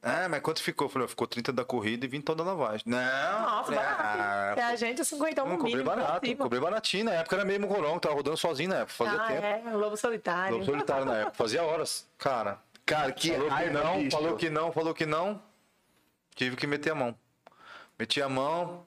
Ah, 0.07 0.29
mas 0.29 0.39
quanto 0.41 0.61
ficou? 0.61 0.85
Eu 0.85 0.89
falei, 0.91 1.07
ficou 1.07 1.25
30 1.25 1.51
da 1.51 1.65
corrida 1.65 2.05
e 2.05 2.07
20 2.07 2.23
toda 2.23 2.43
a 2.43 2.45
lavagem. 2.45 2.83
Não, 2.85 3.41
Nossa, 3.41 3.63
falei, 3.63 3.79
barato. 3.79 4.03
ah, 4.03 4.53
É 4.55 4.63
a 4.63 4.75
gente, 4.75 5.03
50 5.03 5.43
não, 5.43 5.47
um 5.53 5.57
cobrei 5.57 5.73
mínimo. 5.77 5.91
pra 5.91 5.95
barato, 6.03 6.35
cobrei 6.37 6.59
baratinho. 6.61 7.05
Na 7.05 7.13
época 7.13 7.35
era 7.37 7.43
meio 7.45 7.59
mugolão, 7.59 7.97
tava 7.97 8.13
rodando 8.13 8.37
sozinho 8.37 8.69
na 8.69 8.75
época, 8.77 8.93
fazia 8.93 9.19
Ah, 9.21 9.27
tempo. 9.27 9.43
é, 9.69 9.75
o 9.75 9.77
Lobo 9.79 9.97
Solitário. 9.97 10.53
Lobo 10.57 10.65
solitário 10.65 11.05
na 11.05 11.17
época, 11.17 11.33
fazia 11.37 11.63
horas. 11.63 12.07
Cara, 12.19 12.59
Cara, 12.85 13.11
que 13.13 13.31
falou 13.31 13.49
que 13.57 13.69
não, 13.71 13.97
bicho. 13.97 14.11
falou 14.11 14.35
que 14.37 14.49
não, 14.49 14.71
falou 14.71 14.93
que 14.93 15.05
não. 15.07 15.41
Tive 16.35 16.55
que 16.55 16.67
meter 16.67 16.91
a 16.91 16.95
mão. 16.95 17.15
Meti 17.97 18.21
a 18.21 18.29
mão, 18.29 18.85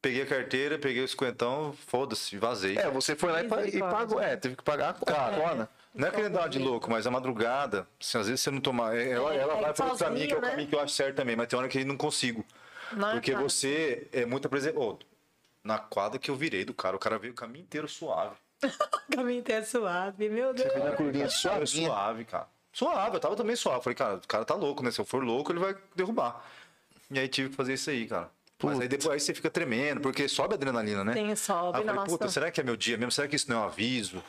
peguei 0.00 0.22
a 0.22 0.26
carteira, 0.26 0.78
peguei 0.78 1.02
o 1.02 1.08
cinquentão, 1.08 1.74
foda-se, 1.88 2.36
vazei. 2.38 2.78
É, 2.78 2.88
você 2.88 3.16
foi 3.16 3.32
lá 3.32 3.42
e, 3.42 3.46
e 3.76 3.80
pagou. 3.80 4.20
É, 4.20 4.36
teve 4.36 4.54
que 4.54 4.62
pagar 4.62 4.90
a 4.90 5.04
Cara, 5.04 5.36
cona. 5.40 5.68
Não 5.94 6.08
é 6.08 6.10
querendo 6.10 6.32
dar 6.34 6.48
de 6.48 6.58
louco, 6.58 6.90
mas 6.90 7.06
a 7.06 7.10
madrugada, 7.10 7.86
se 8.00 8.16
às 8.16 8.26
vezes 8.26 8.40
você 8.40 8.50
não 8.50 8.60
tomar. 8.60 8.96
Ela, 8.96 9.34
ela 9.34 9.58
é 9.58 9.60
vai 9.60 9.76
sozinho, 9.76 9.98
caminho, 9.98 10.26
que 10.28 10.34
é 10.34 10.36
o 10.36 10.40
né? 10.40 10.50
caminho 10.50 10.68
que 10.68 10.74
eu 10.74 10.80
acho 10.80 10.94
certo 10.94 11.16
também, 11.16 11.36
mas 11.36 11.46
tem 11.48 11.58
hora 11.58 11.68
que 11.68 11.84
não 11.84 11.96
consigo. 11.96 12.44
Não 12.92 13.10
é 13.10 13.12
Porque 13.12 13.34
você 13.34 14.08
é 14.12 14.24
muito 14.24 14.46
apresentado. 14.46 14.98
na 15.62 15.78
quadra 15.78 16.18
que 16.18 16.30
eu 16.30 16.34
virei 16.36 16.64
do 16.64 16.72
cara, 16.74 16.96
o 16.96 16.98
cara 16.98 17.18
veio 17.18 17.32
o 17.32 17.36
caminho 17.36 17.62
inteiro 17.62 17.88
suave. 17.88 18.36
O 19.12 19.16
caminho 19.16 19.40
inteiro 19.40 19.66
suave, 19.66 20.28
meu 20.30 20.54
Deus. 20.54 20.74
Na 20.74 20.92
curvinha 20.92 21.28
suavinha. 21.28 21.88
suave, 21.88 22.24
cara. 22.24 22.46
Suave, 22.72 23.16
eu 23.16 23.20
tava 23.20 23.36
também 23.36 23.54
suave. 23.56 23.82
Falei, 23.82 23.94
cara, 23.96 24.14
o 24.16 24.26
cara 24.26 24.44
tá 24.44 24.54
louco, 24.54 24.82
né? 24.82 24.90
Se 24.90 24.98
eu 25.00 25.04
for 25.04 25.22
louco, 25.22 25.52
ele 25.52 25.58
vai 25.58 25.76
derrubar. 25.94 26.42
E 27.10 27.18
aí 27.18 27.28
tive 27.28 27.50
que 27.50 27.56
fazer 27.56 27.74
isso 27.74 27.90
aí, 27.90 28.06
cara. 28.06 28.30
Mas 28.62 28.80
aí 28.80 28.88
depois 28.88 29.10
aí 29.12 29.20
você 29.20 29.34
fica 29.34 29.50
tremendo, 29.50 30.00
porque 30.00 30.28
sobe 30.28 30.54
a 30.54 30.56
adrenalina, 30.56 31.04
né? 31.04 31.12
Tem, 31.12 31.34
sobe, 31.34 31.76
Aí 31.76 31.82
eu 31.82 31.86
falei, 31.86 31.94
nossa. 32.00 32.10
puta, 32.10 32.28
será 32.28 32.50
que 32.50 32.60
é 32.60 32.64
meu 32.64 32.76
dia 32.76 32.96
mesmo? 32.96 33.10
Será 33.10 33.26
que 33.26 33.34
isso 33.36 33.50
não 33.50 33.56
é 33.56 33.60
um 33.60 33.64
aviso? 33.64 34.22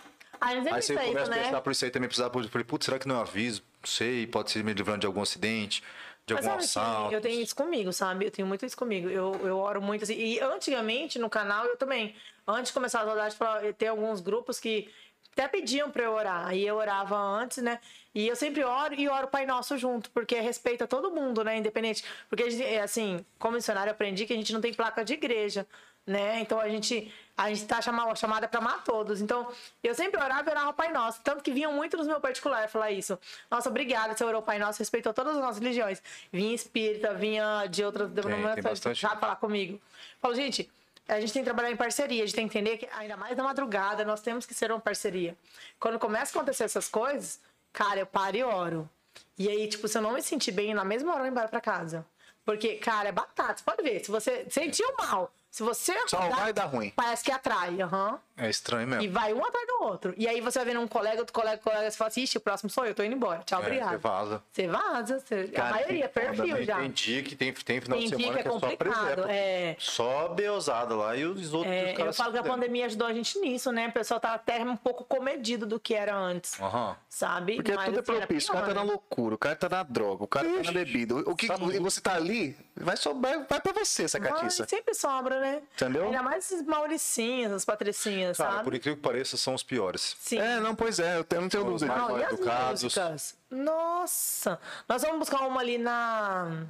Aí 0.43 0.61
você 0.81 0.93
começa 0.95 1.31
a 1.31 1.35
né? 1.35 1.43
pensar 1.43 1.61
por 1.61 1.71
isso 1.71 1.85
aí 1.85 1.91
também 1.91 2.07
precisava. 2.07 2.39
Eu 2.39 2.49
falei, 2.49 2.65
putz, 2.65 2.85
será 2.85 2.99
que 2.99 3.07
não 3.07 3.15
é 3.15 3.17
um 3.19 3.21
aviso? 3.21 3.63
Não 3.81 3.89
sei, 3.89 4.27
pode 4.27 4.51
ser 4.51 4.63
me 4.63 4.73
livrando 4.73 4.99
de 4.99 5.07
algum 5.07 5.21
acidente, 5.21 5.83
de 6.25 6.33
Mas 6.33 6.45
algum 6.45 6.59
assalto. 6.59 7.13
eu 7.13 7.21
tenho 7.21 7.41
isso 7.41 7.55
comigo, 7.55 7.91
sabe? 7.93 8.25
Eu 8.25 8.31
tenho 8.31 8.47
muito 8.47 8.65
isso 8.65 8.77
comigo. 8.77 9.09
Eu, 9.09 9.39
eu 9.43 9.57
oro 9.57 9.81
muito 9.81 10.03
assim. 10.03 10.15
E 10.15 10.39
antigamente 10.39 11.17
no 11.19 11.29
canal 11.29 11.65
eu 11.65 11.77
também. 11.77 12.15
Antes 12.47 12.67
de 12.67 12.73
começar 12.73 13.01
a 13.01 13.03
rodagem, 13.03 13.37
tem 13.77 13.87
alguns 13.87 14.19
grupos 14.19 14.59
que 14.59 14.89
até 15.33 15.47
pediam 15.47 15.89
pra 15.89 16.03
eu 16.03 16.13
orar. 16.13 16.47
Aí 16.47 16.65
eu 16.65 16.75
orava 16.75 17.17
antes, 17.17 17.57
né? 17.57 17.79
E 18.13 18.27
eu 18.27 18.35
sempre 18.35 18.63
oro 18.63 18.93
e 18.93 19.09
oro 19.09 19.25
o 19.25 19.29
Pai 19.29 19.45
Nosso 19.45 19.77
junto, 19.77 20.09
porque 20.11 20.39
respeita 20.39 20.87
todo 20.87 21.11
mundo, 21.11 21.43
né? 21.43 21.57
Independente. 21.57 22.03
Porque, 22.29 22.43
é 22.43 22.81
assim, 22.81 23.25
como 23.39 23.55
missionário, 23.55 23.89
eu 23.89 23.93
aprendi 23.93 24.25
que 24.25 24.33
a 24.33 24.35
gente 24.35 24.53
não 24.53 24.61
tem 24.61 24.73
placa 24.73 25.03
de 25.03 25.13
igreja, 25.13 25.67
né? 26.05 26.39
Então 26.39 26.59
a 26.59 26.69
gente, 26.69 27.11
a 27.35 27.49
gente 27.49 27.65
tá 27.65 27.81
chamada, 27.81 28.15
chamada 28.15 28.47
pra 28.47 28.59
amar 28.59 28.83
todos. 28.83 29.21
Então 29.21 29.51
eu 29.83 29.93
sempre 29.93 30.21
orava 30.21 30.47
e 30.49 30.51
orava 30.51 30.69
o 30.69 30.73
Pai 30.73 30.91
Nosso. 30.91 31.21
Tanto 31.23 31.43
que 31.43 31.51
vinham 31.51 31.73
muito 31.73 31.97
nos 31.97 32.07
meu 32.07 32.19
particular 32.19 32.69
falar 32.69 32.91
isso. 32.91 33.17
Nossa, 33.49 33.69
obrigada, 33.69 34.15
você 34.15 34.23
orou 34.23 34.41
o 34.41 34.43
Pai 34.43 34.59
Nosso, 34.59 34.79
respeitou 34.79 35.13
todas 35.13 35.35
as 35.35 35.41
nossas 35.41 35.61
religiões. 35.61 36.01
Vinha 36.31 36.53
espírita, 36.53 37.13
vinha 37.13 37.65
de 37.67 37.83
outras 37.83 38.09
denominações, 38.09 38.97
já 38.97 39.15
falar 39.15 39.35
comigo. 39.37 39.81
Falo, 40.21 40.35
gente, 40.35 40.69
a 41.07 41.19
gente 41.19 41.33
tem 41.33 41.41
que 41.41 41.45
trabalhar 41.45 41.71
em 41.71 41.75
parceria, 41.75 42.23
a 42.23 42.25
gente 42.25 42.35
tem 42.35 42.47
que 42.47 42.57
entender 42.57 42.77
que, 42.77 42.87
ainda 42.93 43.17
mais 43.17 43.35
na 43.35 43.43
madrugada, 43.43 44.05
nós 44.05 44.21
temos 44.21 44.45
que 44.45 44.53
ser 44.53 44.71
uma 44.71 44.79
parceria. 44.79 45.35
Quando 45.79 45.99
começa 45.99 46.31
a 46.31 46.39
acontecer 46.39 46.63
essas 46.63 46.87
coisas, 46.87 47.39
cara, 47.73 47.99
eu 47.99 48.05
paro 48.05 48.37
e 48.37 48.43
oro. 48.43 48.89
E 49.37 49.49
aí, 49.49 49.67
tipo, 49.67 49.87
se 49.87 49.97
eu 49.97 50.01
não 50.01 50.13
me 50.13 50.21
sentir 50.21 50.51
bem, 50.51 50.73
na 50.73 50.85
mesma 50.85 51.09
hora 51.09 51.19
eu 51.19 51.23
vou 51.23 51.31
embora 51.31 51.47
pra 51.47 51.59
casa. 51.59 52.05
Porque, 52.45 52.75
cara, 52.75 53.09
é 53.09 53.11
batata. 53.11 53.57
Você 53.57 53.63
pode 53.63 53.81
ver, 53.81 54.03
se 54.03 54.11
você 54.11 54.45
sentiu 54.49 54.87
mal, 54.97 55.31
Se 55.53 55.61
você 55.61 55.93
Só 56.07 56.17
acordar, 56.17 56.35
vai 56.39 56.51
dar 56.51 56.65
ruim. 56.65 56.91
parece 56.95 57.23
que 57.23 57.31
atrai, 57.31 57.79
aham. 57.79 58.19
É 58.35 58.49
estranho 58.49 58.83
E 58.83 58.85
mesmo. 58.87 59.11
vai 59.13 59.31
um 59.33 59.45
atrás 59.45 59.67
do 59.67 59.83
outro. 59.83 60.13
E 60.17 60.27
aí 60.27 60.41
você 60.41 60.57
vai 60.59 60.65
vendo 60.69 60.79
um 60.79 60.87
colega, 60.87 61.19
outro 61.19 61.33
colega, 61.33 61.53
outro 61.57 61.69
colega, 61.71 61.91
você 61.91 61.97
fala 61.97 62.07
assim, 62.07 62.23
ixi, 62.23 62.37
o 62.37 62.41
próximo 62.41 62.69
sou 62.69 62.83
eu, 62.85 62.95
tô 62.95 63.03
indo 63.03 63.15
embora. 63.15 63.41
Tchau, 63.45 63.59
É, 63.61 63.65
obrigado. 63.65 63.89
você 63.91 63.97
vaza. 63.97 64.43
Você 64.51 64.67
vaza, 64.67 65.19
você... 65.19 65.47
Cara, 65.49 65.67
a 65.67 65.71
maioria, 65.71 66.07
que 66.09 66.13
foda, 66.19 66.33
perfil 66.33 66.55
né? 66.57 66.63
já. 66.63 66.77
Tem 66.79 66.91
dia 66.91 67.23
que 67.23 67.35
tem, 67.35 67.53
tem 67.53 67.81
final 67.81 67.99
Tem 67.99 68.09
de 68.09 68.15
semana 68.15 68.33
que 68.33 68.39
é 68.39 68.41
que, 68.43 68.47
é 68.47 68.51
só 68.51 68.59
complicado. 68.59 68.95
presépio. 68.97 69.25
É, 69.29 69.75
Só 69.77 70.27
beozada 70.29 70.95
lá 70.95 71.15
e 71.15 71.25
os 71.25 71.53
outros 71.53 71.71
é, 71.73 71.83
os 71.83 71.89
eu 71.91 71.95
caras 71.97 72.17
falo 72.17 72.31
que 72.31 72.37
a 72.39 72.43
pandemia 72.43 72.85
ajudou 72.87 73.07
a 73.07 73.13
gente 73.13 73.37
nisso, 73.39 73.71
né? 73.71 73.87
O 73.89 73.91
pessoal 73.91 74.19
tá 74.19 74.33
até 74.33 74.63
um 74.63 74.75
pouco 74.75 75.03
comedido 75.03 75.65
do 75.65 75.79
que 75.79 75.93
era 75.93 76.15
antes, 76.15 76.59
Aham. 76.59 76.95
sabe? 77.07 77.57
Porque 77.57 77.71
Mas, 77.73 77.85
tudo 77.85 77.97
é 77.97 78.01
assim, 78.01 78.11
era 78.13 78.27
propício. 78.27 78.49
O 78.49 78.53
cara 78.53 78.65
tá 78.65 78.71
pior, 78.71 78.79
na 78.79 78.85
né? 78.85 78.91
loucura, 78.91 79.35
o 79.35 79.37
cara 79.37 79.55
tá 79.55 79.69
na 79.69 79.83
droga, 79.83 80.23
o 80.23 80.27
cara 80.27 80.47
tá 80.49 80.63
na 80.63 80.71
bebida. 80.71 81.15
O 81.15 81.35
que 81.35 81.45
e 81.45 81.79
você 81.79 82.01
tá 82.01 82.15
ali, 82.15 82.55
vai 82.75 82.97
sobrar, 82.97 83.45
vai 83.47 83.61
pra 83.61 83.73
você 83.73 84.03
essa 84.03 84.19
catiça. 84.19 84.65
sempre 84.67 84.93
sobra, 84.95 85.39
né? 85.39 85.61
Entendeu? 85.75 86.05
Ainda 86.05 86.23
mais 86.23 86.45
esses 86.51 86.65
mauricinhos, 86.65 87.51
as 87.51 87.65
patricinhas, 87.65 88.22
Cara, 88.31 88.33
sabe? 88.33 88.63
por 88.63 88.73
incrível 88.73 88.95
que 88.95 89.01
pareça, 89.03 89.37
são 89.37 89.53
os 89.53 89.63
piores. 89.63 90.15
Sim. 90.19 90.39
É, 90.39 90.59
não, 90.59 90.75
pois 90.75 90.99
é, 90.99 91.17
eu 91.17 91.41
não 91.41 91.49
tenho 91.49 91.63
dúvida. 91.63 91.93
Não, 91.95 92.17
e 92.19 92.23
as 92.23 92.33
educados. 92.33 92.83
músicas? 92.83 93.35
Nossa! 93.49 94.59
Nós 94.87 95.01
vamos 95.01 95.19
buscar 95.19 95.41
uma 95.47 95.59
ali 95.61 95.77
na 95.77 96.65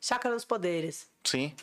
Chácara 0.00 0.34
dos 0.34 0.44
Poderes. 0.44 1.08
Sim. 1.24 1.54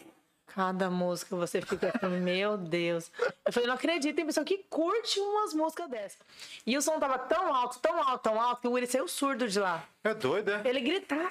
Cada 0.48 0.90
música 0.90 1.36
você 1.36 1.62
fica 1.62 1.92
assim, 1.94 2.16
meu 2.22 2.58
Deus. 2.58 3.12
Eu 3.46 3.52
falei, 3.52 3.68
não 3.68 3.76
acredito, 3.76 4.16
tem 4.16 4.26
pessoa 4.26 4.46
que 4.46 4.60
curte 4.70 5.20
umas 5.20 5.54
músicas 5.54 5.90
dessas. 5.90 6.20
E 6.66 6.78
o 6.78 6.82
som 6.82 6.98
tava 6.98 7.20
tão 7.20 7.54
alto, 7.54 7.78
tão 7.80 8.02
alto, 8.02 8.24
tão 8.24 8.42
alto, 8.42 8.62
que 8.62 8.68
o 8.68 8.72
Willi 8.72 8.88
saiu 8.88 9.08
surdo 9.08 9.50
de 9.50 9.60
lá. 9.60 9.84
É 10.02 10.14
doido, 10.14 10.52
é? 10.52 10.62
Ele 10.64 10.80
gritava. 10.80 11.30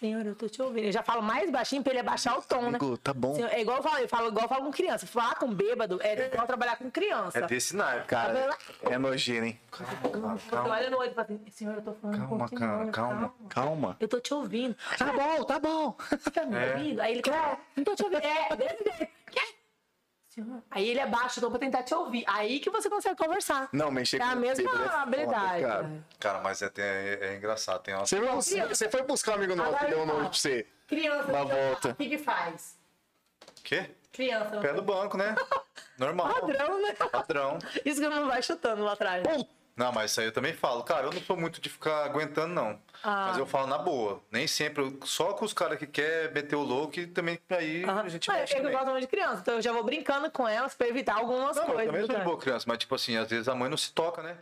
Senhor, 0.00 0.24
eu 0.24 0.34
tô 0.34 0.48
te 0.48 0.62
ouvindo. 0.62 0.86
Eu 0.86 0.92
já 0.92 1.02
falo 1.02 1.20
mais 1.22 1.50
baixinho 1.50 1.82
pra 1.82 1.92
ele 1.92 2.00
abaixar 2.00 2.38
o 2.38 2.40
tom, 2.42 2.62
né? 2.70 2.78
Amigo, 2.78 2.96
tá 2.96 3.12
bom. 3.12 3.34
Senhor, 3.34 3.50
É 3.50 3.60
igual 3.60 3.76
eu 3.76 3.82
falo, 3.82 3.98
eu 3.98 4.08
falo 4.08 4.28
igual 4.28 4.44
eu 4.46 4.48
falo 4.48 4.64
com 4.64 4.70
criança. 4.70 5.06
Falar 5.06 5.34
com 5.34 5.52
bêbado 5.52 6.00
é 6.02 6.26
igual 6.26 6.46
trabalhar 6.46 6.76
com 6.76 6.90
criança. 6.90 7.38
É 7.38 7.46
desse 7.46 7.76
naipe. 7.76 8.06
Cara, 8.06 8.56
é 8.82 8.96
nojeiro, 8.96 9.44
hein? 9.44 9.60
Você 9.70 10.56
olha 10.56 10.88
no 10.88 10.98
olho 10.98 11.10
e 11.10 11.14
fala 11.14 11.26
assim, 11.26 11.40
senhor, 11.50 11.74
eu 11.74 11.82
tô 11.82 11.92
falando 11.92 12.18
Calma, 12.28 12.48
cara, 12.48 12.90
calma. 12.90 13.34
Calma. 13.50 13.96
Eu 14.00 14.08
tô 14.08 14.18
te 14.20 14.32
ouvindo. 14.32 14.74
Tá 14.96 15.12
bom, 15.12 15.44
tá 15.44 15.58
bom. 15.58 15.94
Você 16.08 16.30
tá 16.30 16.46
me 16.46 16.56
ouvindo? 16.56 17.00
Aí 17.00 17.12
ele, 17.12 17.22
quer? 17.22 17.58
Não 17.76 17.84
tô 17.84 17.94
te 17.94 18.02
ouvindo. 18.02 18.22
É, 18.24 18.56
desse 18.56 18.84
jeito. 18.96 19.12
Senhor. 20.44 20.62
Aí 20.70 20.88
ele 20.88 21.00
abaixa 21.00 21.38
o 21.38 21.42
tom 21.42 21.50
pra 21.50 21.58
tentar 21.58 21.82
te 21.82 21.94
ouvir. 21.94 22.24
Aí 22.26 22.60
que 22.60 22.70
você 22.70 22.88
consegue 22.90 23.16
conversar. 23.16 23.68
Não, 23.72 23.90
mexer 23.90 24.20
É 24.20 24.24
a 24.24 24.30
com 24.30 24.36
mesma 24.36 24.70
é 24.70 24.72
foda, 24.72 24.90
habilidade. 25.02 25.62
cara. 25.62 25.82
cara. 25.82 25.90
Cara, 26.18 26.40
mas 26.40 26.62
é, 26.62 26.68
tem- 26.68 26.84
é- 26.84 27.18
é 27.22 27.36
engraçado. 27.36 27.82
Tem 27.82 27.94
uma... 27.94 28.06
Você, 28.06 28.18
você, 28.20 28.66
você 28.66 28.88
foi 28.88 29.02
buscar 29.02 29.32
um 29.32 29.34
amigo 29.34 29.54
nosso 29.56 29.78
que 29.78 29.86
deu 29.86 30.00
um 30.00 30.06
nome 30.06 30.20
pra 30.28 30.32
você. 30.32 30.66
Criança, 30.86 31.30
Na 31.32 31.44
volta. 31.44 31.90
o 31.90 31.94
que 31.94 32.08
que 32.08 32.18
faz? 32.18 32.76
Quê? 33.62 33.90
Criança. 34.12 34.60
Pé 34.60 34.72
do 34.72 34.82
banco, 34.82 35.16
né? 35.16 35.34
Normal. 35.96 36.28
Padrão, 36.40 36.82
né? 36.82 36.92
Padrão. 36.94 37.58
Isso 37.84 38.00
que 38.00 38.08
não 38.08 38.26
vai 38.26 38.42
chutando 38.42 38.82
lá 38.82 38.92
atrás. 38.94 39.22
Não, 39.76 39.90
mas 39.92 40.10
isso 40.10 40.20
aí 40.20 40.26
eu 40.26 40.32
também 40.32 40.52
falo. 40.52 40.82
Cara, 40.82 41.06
eu 41.06 41.12
não 41.12 41.20
sou 41.22 41.36
muito 41.36 41.60
de 41.60 41.68
ficar 41.70 42.04
aguentando, 42.04 42.52
não. 42.52 42.78
Ah. 43.02 43.28
Mas 43.28 43.38
eu 43.38 43.46
falo 43.46 43.66
na 43.66 43.78
boa. 43.78 44.20
Nem 44.30 44.46
sempre. 44.46 44.94
Só 45.04 45.32
com 45.32 45.44
os 45.44 45.52
caras 45.54 45.78
que 45.78 45.86
quer 45.86 46.32
meter 46.32 46.54
o 46.56 46.62
louco 46.62 46.98
e 47.00 47.06
também 47.06 47.38
aí 47.48 47.84
Aham. 47.84 48.02
a 48.02 48.08
gente 48.08 48.30
Ah, 48.30 48.34
mexe 48.34 48.54
eu 48.54 48.58
também. 48.58 48.72
gosto 48.76 48.90
muito 48.90 49.00
de 49.02 49.06
criança, 49.06 49.40
então 49.40 49.54
eu 49.54 49.62
já 49.62 49.72
vou 49.72 49.82
brincando 49.82 50.30
com 50.30 50.46
elas 50.46 50.74
pra 50.74 50.86
evitar 50.88 51.14
algumas 51.16 51.56
Não, 51.56 51.62
eu 51.64 51.68
coisas. 51.70 51.86
também 51.86 52.00
sou 52.02 52.08
de 52.08 52.14
cara. 52.14 52.24
boa 52.24 52.38
criança, 52.38 52.64
mas 52.68 52.78
tipo 52.78 52.94
assim, 52.94 53.16
às 53.16 53.28
vezes 53.30 53.48
a 53.48 53.54
mãe 53.54 53.70
não 53.70 53.76
se 53.76 53.92
toca, 53.92 54.22
né? 54.22 54.36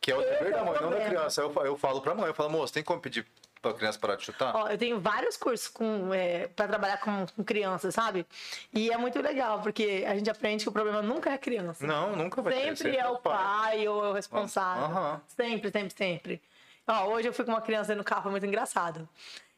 Que 0.00 0.12
é 0.12 0.16
o 0.16 0.20
dever 0.20 0.52
da 0.52 0.64
mãe, 0.64 0.78
não 0.80 0.90
da 0.90 1.00
criança. 1.00 1.40
Eu, 1.40 1.52
eu 1.64 1.76
falo 1.76 2.00
pra 2.00 2.14
mãe, 2.14 2.26
eu 2.28 2.34
falo, 2.34 2.50
moço, 2.50 2.72
tem 2.72 2.82
como 2.84 3.00
pedir 3.00 3.26
pra 3.70 3.78
criança 3.78 3.98
parar 3.98 4.16
de 4.16 4.24
chutar? 4.24 4.54
Ó, 4.54 4.68
eu 4.68 4.78
tenho 4.78 5.00
vários 5.00 5.36
cursos 5.36 5.68
com, 5.68 6.12
é, 6.12 6.48
para 6.48 6.68
trabalhar 6.68 6.98
com, 6.98 7.26
com 7.26 7.44
crianças, 7.44 7.94
sabe? 7.94 8.26
E 8.72 8.90
é 8.90 8.96
muito 8.96 9.20
legal, 9.20 9.60
porque 9.60 10.04
a 10.06 10.14
gente 10.14 10.30
aprende 10.30 10.64
que 10.64 10.68
o 10.68 10.72
problema 10.72 11.02
nunca 11.02 11.30
é 11.30 11.34
a 11.34 11.38
criança. 11.38 11.86
Não, 11.86 12.14
nunca 12.14 12.42
vai 12.42 12.52
ter. 12.52 12.76
Sempre 12.76 12.96
é 12.96 13.08
o 13.08 13.18
pai 13.18 13.86
ou 13.88 14.04
é 14.04 14.08
o 14.10 14.12
responsável. 14.12 14.84
Aham. 14.84 15.20
Sempre, 15.28 15.70
sempre, 15.70 15.94
sempre. 15.96 16.42
Ó, 16.86 17.06
hoje 17.08 17.28
eu 17.28 17.32
fui 17.32 17.44
com 17.44 17.50
uma 17.50 17.60
criança 17.60 17.94
no 17.94 18.04
carro, 18.04 18.22
foi 18.22 18.30
muito 18.30 18.46
engraçado. 18.46 19.08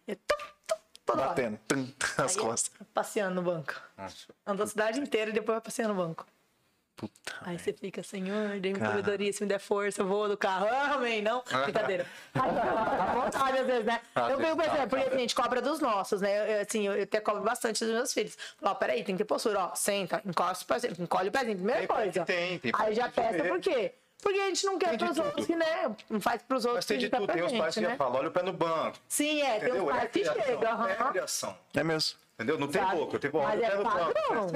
Eu, 0.07 0.17
tum, 0.17 0.37
tum, 0.67 0.77
toda 1.05 1.21
hora. 1.21 1.29
Batendo 1.31 1.59
tum, 1.69 1.89
nas 2.17 2.37
Aí, 2.37 2.43
costas. 2.43 2.73
Passeando 2.95 3.35
no 3.35 3.43
banco. 3.43 3.75
Andou 4.47 4.65
a 4.65 4.67
cidade 4.67 4.99
inteira 4.99 5.31
e 5.31 5.35
depois 5.35 5.57
vai 5.57 5.61
passeando 5.61 5.95
no 5.95 6.03
banco. 6.03 6.27
Puta. 6.99 7.33
Aí 7.43 7.57
você 7.57 7.73
fica, 7.73 8.03
Senhor, 8.03 8.59
dê-me 8.59 8.81
sabedoria, 8.81 9.33
se 9.33 9.41
me 9.41 9.49
der 9.49 9.61
força, 9.61 10.03
eu 10.03 10.07
vou 10.09 10.29
do 10.29 10.37
carro. 10.37 10.67
Ah, 10.69 10.95
amém, 10.95 11.23
não? 11.23 11.45
Brincadeira. 11.63 12.05
À 12.35 13.15
vontade, 13.15 13.59
às 13.61 13.67
vezes, 13.67 13.85
né? 13.85 14.01
Ah, 14.17 14.29
eu 14.31 14.39
fico 14.41 14.51
que 14.51 14.57
pensando, 14.57 14.77
dar, 14.79 14.89
porque 14.89 15.05
assim, 15.05 15.15
a 15.15 15.19
gente 15.21 15.35
cobra 15.37 15.63
dos 15.63 15.79
nossos, 15.79 16.21
né? 16.21 16.59
Eu, 16.59 16.63
assim, 16.63 16.87
eu 16.89 17.01
até 17.01 17.21
cobro 17.21 17.43
bastante 17.43 17.85
dos 17.85 17.95
meus 17.95 18.13
filhos. 18.13 18.37
Falo, 18.59 18.73
ó, 18.73 18.75
peraí, 18.75 19.05
tem 19.05 19.15
que 19.15 19.23
ter 19.23 19.25
postura, 19.29 19.67
ó, 19.67 19.75
senta, 19.77 20.21
encosta 20.27 20.65
o 20.65 20.67
pezinho, 20.67 20.95
encolhe 20.99 21.29
o 21.29 21.33
pezinho, 21.33 21.55
primeira 21.57 21.79
Tem 21.81 21.87
coisa. 21.87 22.21
que 22.21 22.27
tem, 22.27 22.59
tem 22.59 22.73
Aí 22.77 22.93
já 22.95 23.09
que 23.09 23.15
peça, 23.21 23.45
por 23.45 23.61
quê? 23.61 23.95
Porque 24.21 24.41
a 24.41 24.47
gente 24.47 24.67
não 24.67 24.77
quer 24.77 24.99
pros 24.99 25.15
tudo. 25.17 25.27
outros 25.27 25.47
que, 25.47 25.55
né? 25.55 25.97
Não 26.11 26.21
faz 26.21 26.43
pros 26.43 26.65
outros 26.65 26.79
Mas 26.79 26.87
tem 26.87 26.99
que 26.99 27.05
de 27.05 27.11
tá 27.11 27.19
tudo, 27.19 27.33
tem 27.33 27.43
uns 27.45 27.51
gente, 27.53 27.61
pais 27.61 27.75
que 27.77 27.81
né? 27.81 27.97
falam, 27.97 28.19
olha 28.19 28.29
o 28.29 28.33
pé 28.33 28.43
no 28.43 28.53
banco. 28.53 28.99
Sim, 29.09 29.41
é, 29.41 29.61
tem 29.61 29.69
uns 29.73 29.77
Entendeu? 29.77 29.91
É 29.93 29.95
pais 30.01 30.11
que 30.11 30.25
chegam, 30.25 30.63
É 30.65 30.67
aham. 30.67 31.11
criação. 31.13 31.57
É 31.75 31.85
mesmo. 31.85 32.19
Entendeu? 32.39 32.57
Não 32.57 32.69
tem 32.69 32.81
sabe? 32.81 32.95
boca. 32.97 33.19
Tipo, 33.19 33.39
olha 33.39 33.49
Mas 33.69 33.81
é 33.81 33.83
padrão. 33.83 34.47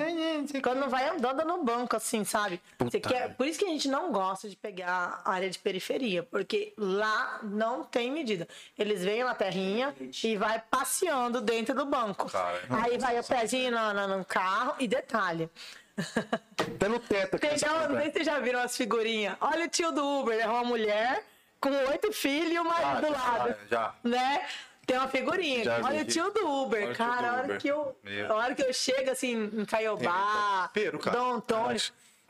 Quando 0.63 0.89
vai 0.89 1.09
andando 1.09 1.45
no 1.45 1.65
banco, 1.65 1.97
assim, 1.97 2.23
sabe? 2.23 2.63
Você 2.79 3.01
quer, 3.01 3.35
por 3.35 3.45
isso 3.45 3.59
que 3.59 3.65
a 3.65 3.69
gente 3.71 3.89
não 3.89 4.13
gosta 4.13 4.49
de 4.49 4.55
pegar 4.55 5.21
a 5.25 5.33
área 5.33 5.51
de 5.51 5.59
periferia, 5.59 6.23
porque 6.23 6.73
lá 6.79 7.41
não 7.43 7.83
tem 7.83 8.09
medida. 8.13 8.47
Eles 8.79 9.03
vêm 9.05 9.25
na 9.25 9.35
terrinha 9.35 9.93
e 10.23 10.37
vai 10.37 10.63
passeando 10.71 11.41
dentro 11.41 11.75
do 11.75 11.85
banco. 11.85 12.31
Cara. 12.31 12.61
Aí 12.71 12.97
vai 12.99 13.19
o 13.19 13.25
pezinho 13.25 13.73
no, 13.73 13.93
no- 13.95 14.19
no 14.19 14.25
carro 14.25 14.77
e 14.79 14.87
detalhe. 14.87 15.51
Até 16.57 16.89
no 16.89 17.01
teto 17.01 17.35
aqui. 17.37 17.47
Tem, 17.49 17.55
essa 17.57 17.67
não, 17.89 17.97
sei 17.97 18.07
se 18.07 18.13
vocês 18.13 18.27
já 18.27 18.39
viram 18.39 18.61
as 18.61 18.77
figurinhas. 18.77 19.37
Olha 19.41 19.65
o 19.67 19.69
tio 19.69 19.91
do 19.91 20.05
Uber, 20.21 20.39
é 20.39 20.47
uma 20.47 20.63
mulher 20.65 21.25
com 21.61 21.71
oito 21.89 22.13
filhos 22.13 22.53
e 22.53 22.59
o 22.59 22.65
marido 22.65 22.87
Ah, 22.89 23.01
do 23.01 23.07
já, 23.15 23.33
lado. 23.33 23.57
já. 23.69 23.95
Né? 24.05 24.47
Tem 24.87 24.99
uma 24.99 25.09
figurinha. 25.09 25.65
Já 25.65 25.81
Olha 25.83 26.03
o 26.03 26.05
tio 26.05 26.31
do 26.33 26.47
Uber, 26.63 26.85
Olha 26.87 26.95
cara. 26.95 27.21
do 27.23 27.27
A 27.27 27.33
hora 27.35 27.45
Uber. 27.45 27.59
que 27.61 27.69
eu, 27.69 27.97
Meu. 28.03 28.33
a 28.33 28.35
hora 28.37 28.55
que 28.55 28.63
eu 28.63 28.73
chego 28.73 29.11
assim 29.11 29.51
em 29.55 29.65
Caiobá, 29.65 30.69
desespero, 30.75 30.99
cara. 30.99 31.17
Dom 31.17 31.33
Antônio. 31.35 31.81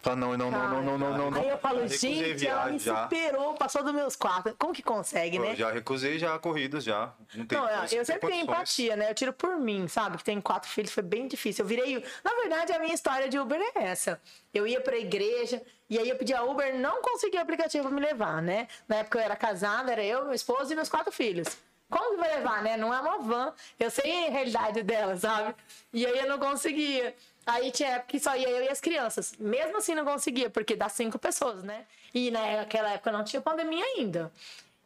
Fala, 0.05 0.17
não, 0.17 0.37
não, 0.37 0.51
não, 0.51 0.69
não, 0.83 0.99
não, 0.99 0.99
não, 0.99 1.31
não, 1.31 1.41
Aí 1.41 1.49
eu 1.49 1.59
falo, 1.59 1.87
gente, 1.87 2.45
ela 2.45 2.67
me 2.67 2.79
já. 2.81 3.05
superou, 3.05 3.55
passou 3.55 3.85
dos 3.85 3.95
meus 3.95 4.17
quatro. 4.17 4.53
Como 4.59 4.73
que 4.75 4.83
consegue, 4.83 5.39
né? 5.39 5.53
Eu 5.53 5.57
já 5.57 5.71
recusei 5.71 6.19
já 6.19 6.37
corridas 6.41 6.83
já. 6.83 7.13
Não 7.37 7.47
tem 7.47 7.57
Não, 7.57 7.69
eu- 7.69 7.83
eu 7.99 8.05
sempre 8.05 8.29
tenho 8.29 8.43
empatia, 8.43 8.97
né? 8.97 9.11
Eu 9.11 9.15
tiro 9.15 9.33
por 9.33 9.57
mim, 9.61 9.87
sabe? 9.87 10.19
Que 10.19 10.25
tem 10.25 10.41
quatro 10.41 10.69
filhos, 10.69 10.91
foi 10.93 11.05
bem 11.05 11.29
difícil. 11.29 11.65
Eu 11.65 11.69
virei. 11.69 12.05
Na 12.25 12.35
verdade, 12.35 12.73
a 12.73 12.81
minha 12.81 12.93
história 12.93 13.29
de 13.29 13.39
Uber 13.39 13.61
é 13.77 13.85
essa. 13.85 14.21
Eu 14.53 14.67
ia 14.67 14.81
pra 14.81 14.99
igreja 14.99 15.63
e 15.89 15.97
aí 15.97 16.09
eu 16.09 16.17
pedi 16.17 16.35
a 16.35 16.43
Uber, 16.43 16.75
não 16.75 17.01
conseguia 17.01 17.41
aplicativo 17.41 17.87
pra 17.87 17.95
me 17.97 18.01
levar, 18.05 18.43
né? 18.43 18.67
Na 18.89 18.97
época 18.97 19.19
eu 19.21 19.23
era 19.23 19.37
casada, 19.37 19.93
era 19.93 20.03
eu, 20.03 20.25
meu 20.25 20.35
esposo 20.35 20.73
e 20.73 20.75
meus 20.75 20.89
quatro 20.89 21.13
filhos. 21.13 21.47
Como 21.93 22.15
que 22.15 22.21
vai 22.21 22.37
levar, 22.37 22.63
né? 22.63 22.75
Não 22.79 22.93
é 22.93 22.99
uma 22.99 23.19
van. 23.19 23.53
Eu 23.79 23.91
sei 23.91 24.29
a 24.29 24.31
realidade 24.31 24.83
dela, 24.83 25.15
sabe? 25.15 25.55
E 25.93 26.07
aí 26.07 26.19
eu 26.21 26.27
não 26.27 26.39
conseguia. 26.39 27.15
Aí 27.45 27.71
tinha 27.71 27.91
época 27.91 28.13
que 28.13 28.19
só 28.19 28.35
ia 28.35 28.49
eu 28.49 28.65
e 28.65 28.69
as 28.71 28.81
crianças. 28.81 29.35
Mesmo 29.39 29.77
assim 29.77 29.95
não 29.95 30.05
conseguia, 30.05 30.49
porque 30.49 30.75
dá 30.75 30.89
cinco 30.89 31.19
pessoas, 31.19 31.63
né? 31.63 31.85
E 32.15 32.31
naquela 32.31 32.93
época 32.93 33.13
não 33.13 33.23
tinha 33.23 33.43
pandemia 33.43 33.85
ainda. 33.85 34.33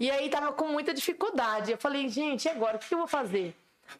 E 0.01 0.11
aí 0.11 0.29
tava 0.29 0.53
com 0.53 0.67
muita 0.67 0.93
dificuldade. 0.93 1.71
Eu 1.71 1.79
falei, 1.79 2.09
gente, 2.09 2.47
e 2.47 2.49
agora? 2.49 2.77
O 2.77 2.81
que 2.81 2.93
eu 2.93 2.99
vou 2.99 3.07
fazer? 3.07 3.55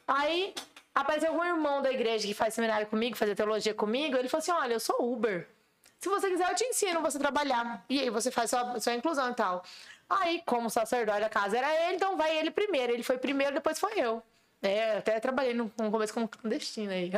Aí 0.09 0.53
apareceu 0.93 1.31
algum 1.31 1.45
irmão 1.45 1.81
da 1.81 1.93
igreja 1.93 2.27
que 2.27 2.35
faz 2.35 2.55
seminário 2.55 2.89
comigo, 2.89 3.17
fazia 3.17 3.37
teologia 3.37 3.73
comigo. 3.73 4.17
Ele 4.17 4.29
falou 4.29 4.43
assim: 4.43 4.51
olha, 4.51 4.73
eu 4.73 4.81
sou 4.81 4.97
Uber. 5.13 5.49
Se 6.01 6.09
você 6.09 6.29
quiser, 6.29 6.51
eu 6.51 6.57
te 6.57 6.65
ensino 6.65 7.01
você 7.01 7.19
trabalhar. 7.21 7.85
E 7.89 8.01
aí 8.01 8.11
você 8.11 8.33
faz 8.33 8.51
sua, 8.51 8.81
sua 8.81 8.95
inclusão 8.95 9.31
e 9.31 9.35
tal. 9.35 9.63
Aí, 10.09 10.43
como 10.47 10.69
o 10.69 10.71
sacerdote 10.71 11.21
da 11.21 11.29
casa 11.29 11.59
era 11.59 11.69
ele, 11.87 11.97
então 11.97 12.17
vai 12.17 12.37
ele 12.39 12.51
primeiro. 12.51 12.93
Ele 12.93 13.03
foi 13.03 13.19
primeiro, 13.19 13.55
depois 13.55 13.79
foi 13.79 13.93
eu. 13.97 14.23
É, 14.63 14.95
eu 14.95 14.99
até 14.99 15.21
trabalhei 15.21 15.53
no, 15.53 15.71
no 15.79 15.91
começo 15.91 16.15
como 16.15 16.27
clandestino 16.27 16.91
aí. 16.91 17.11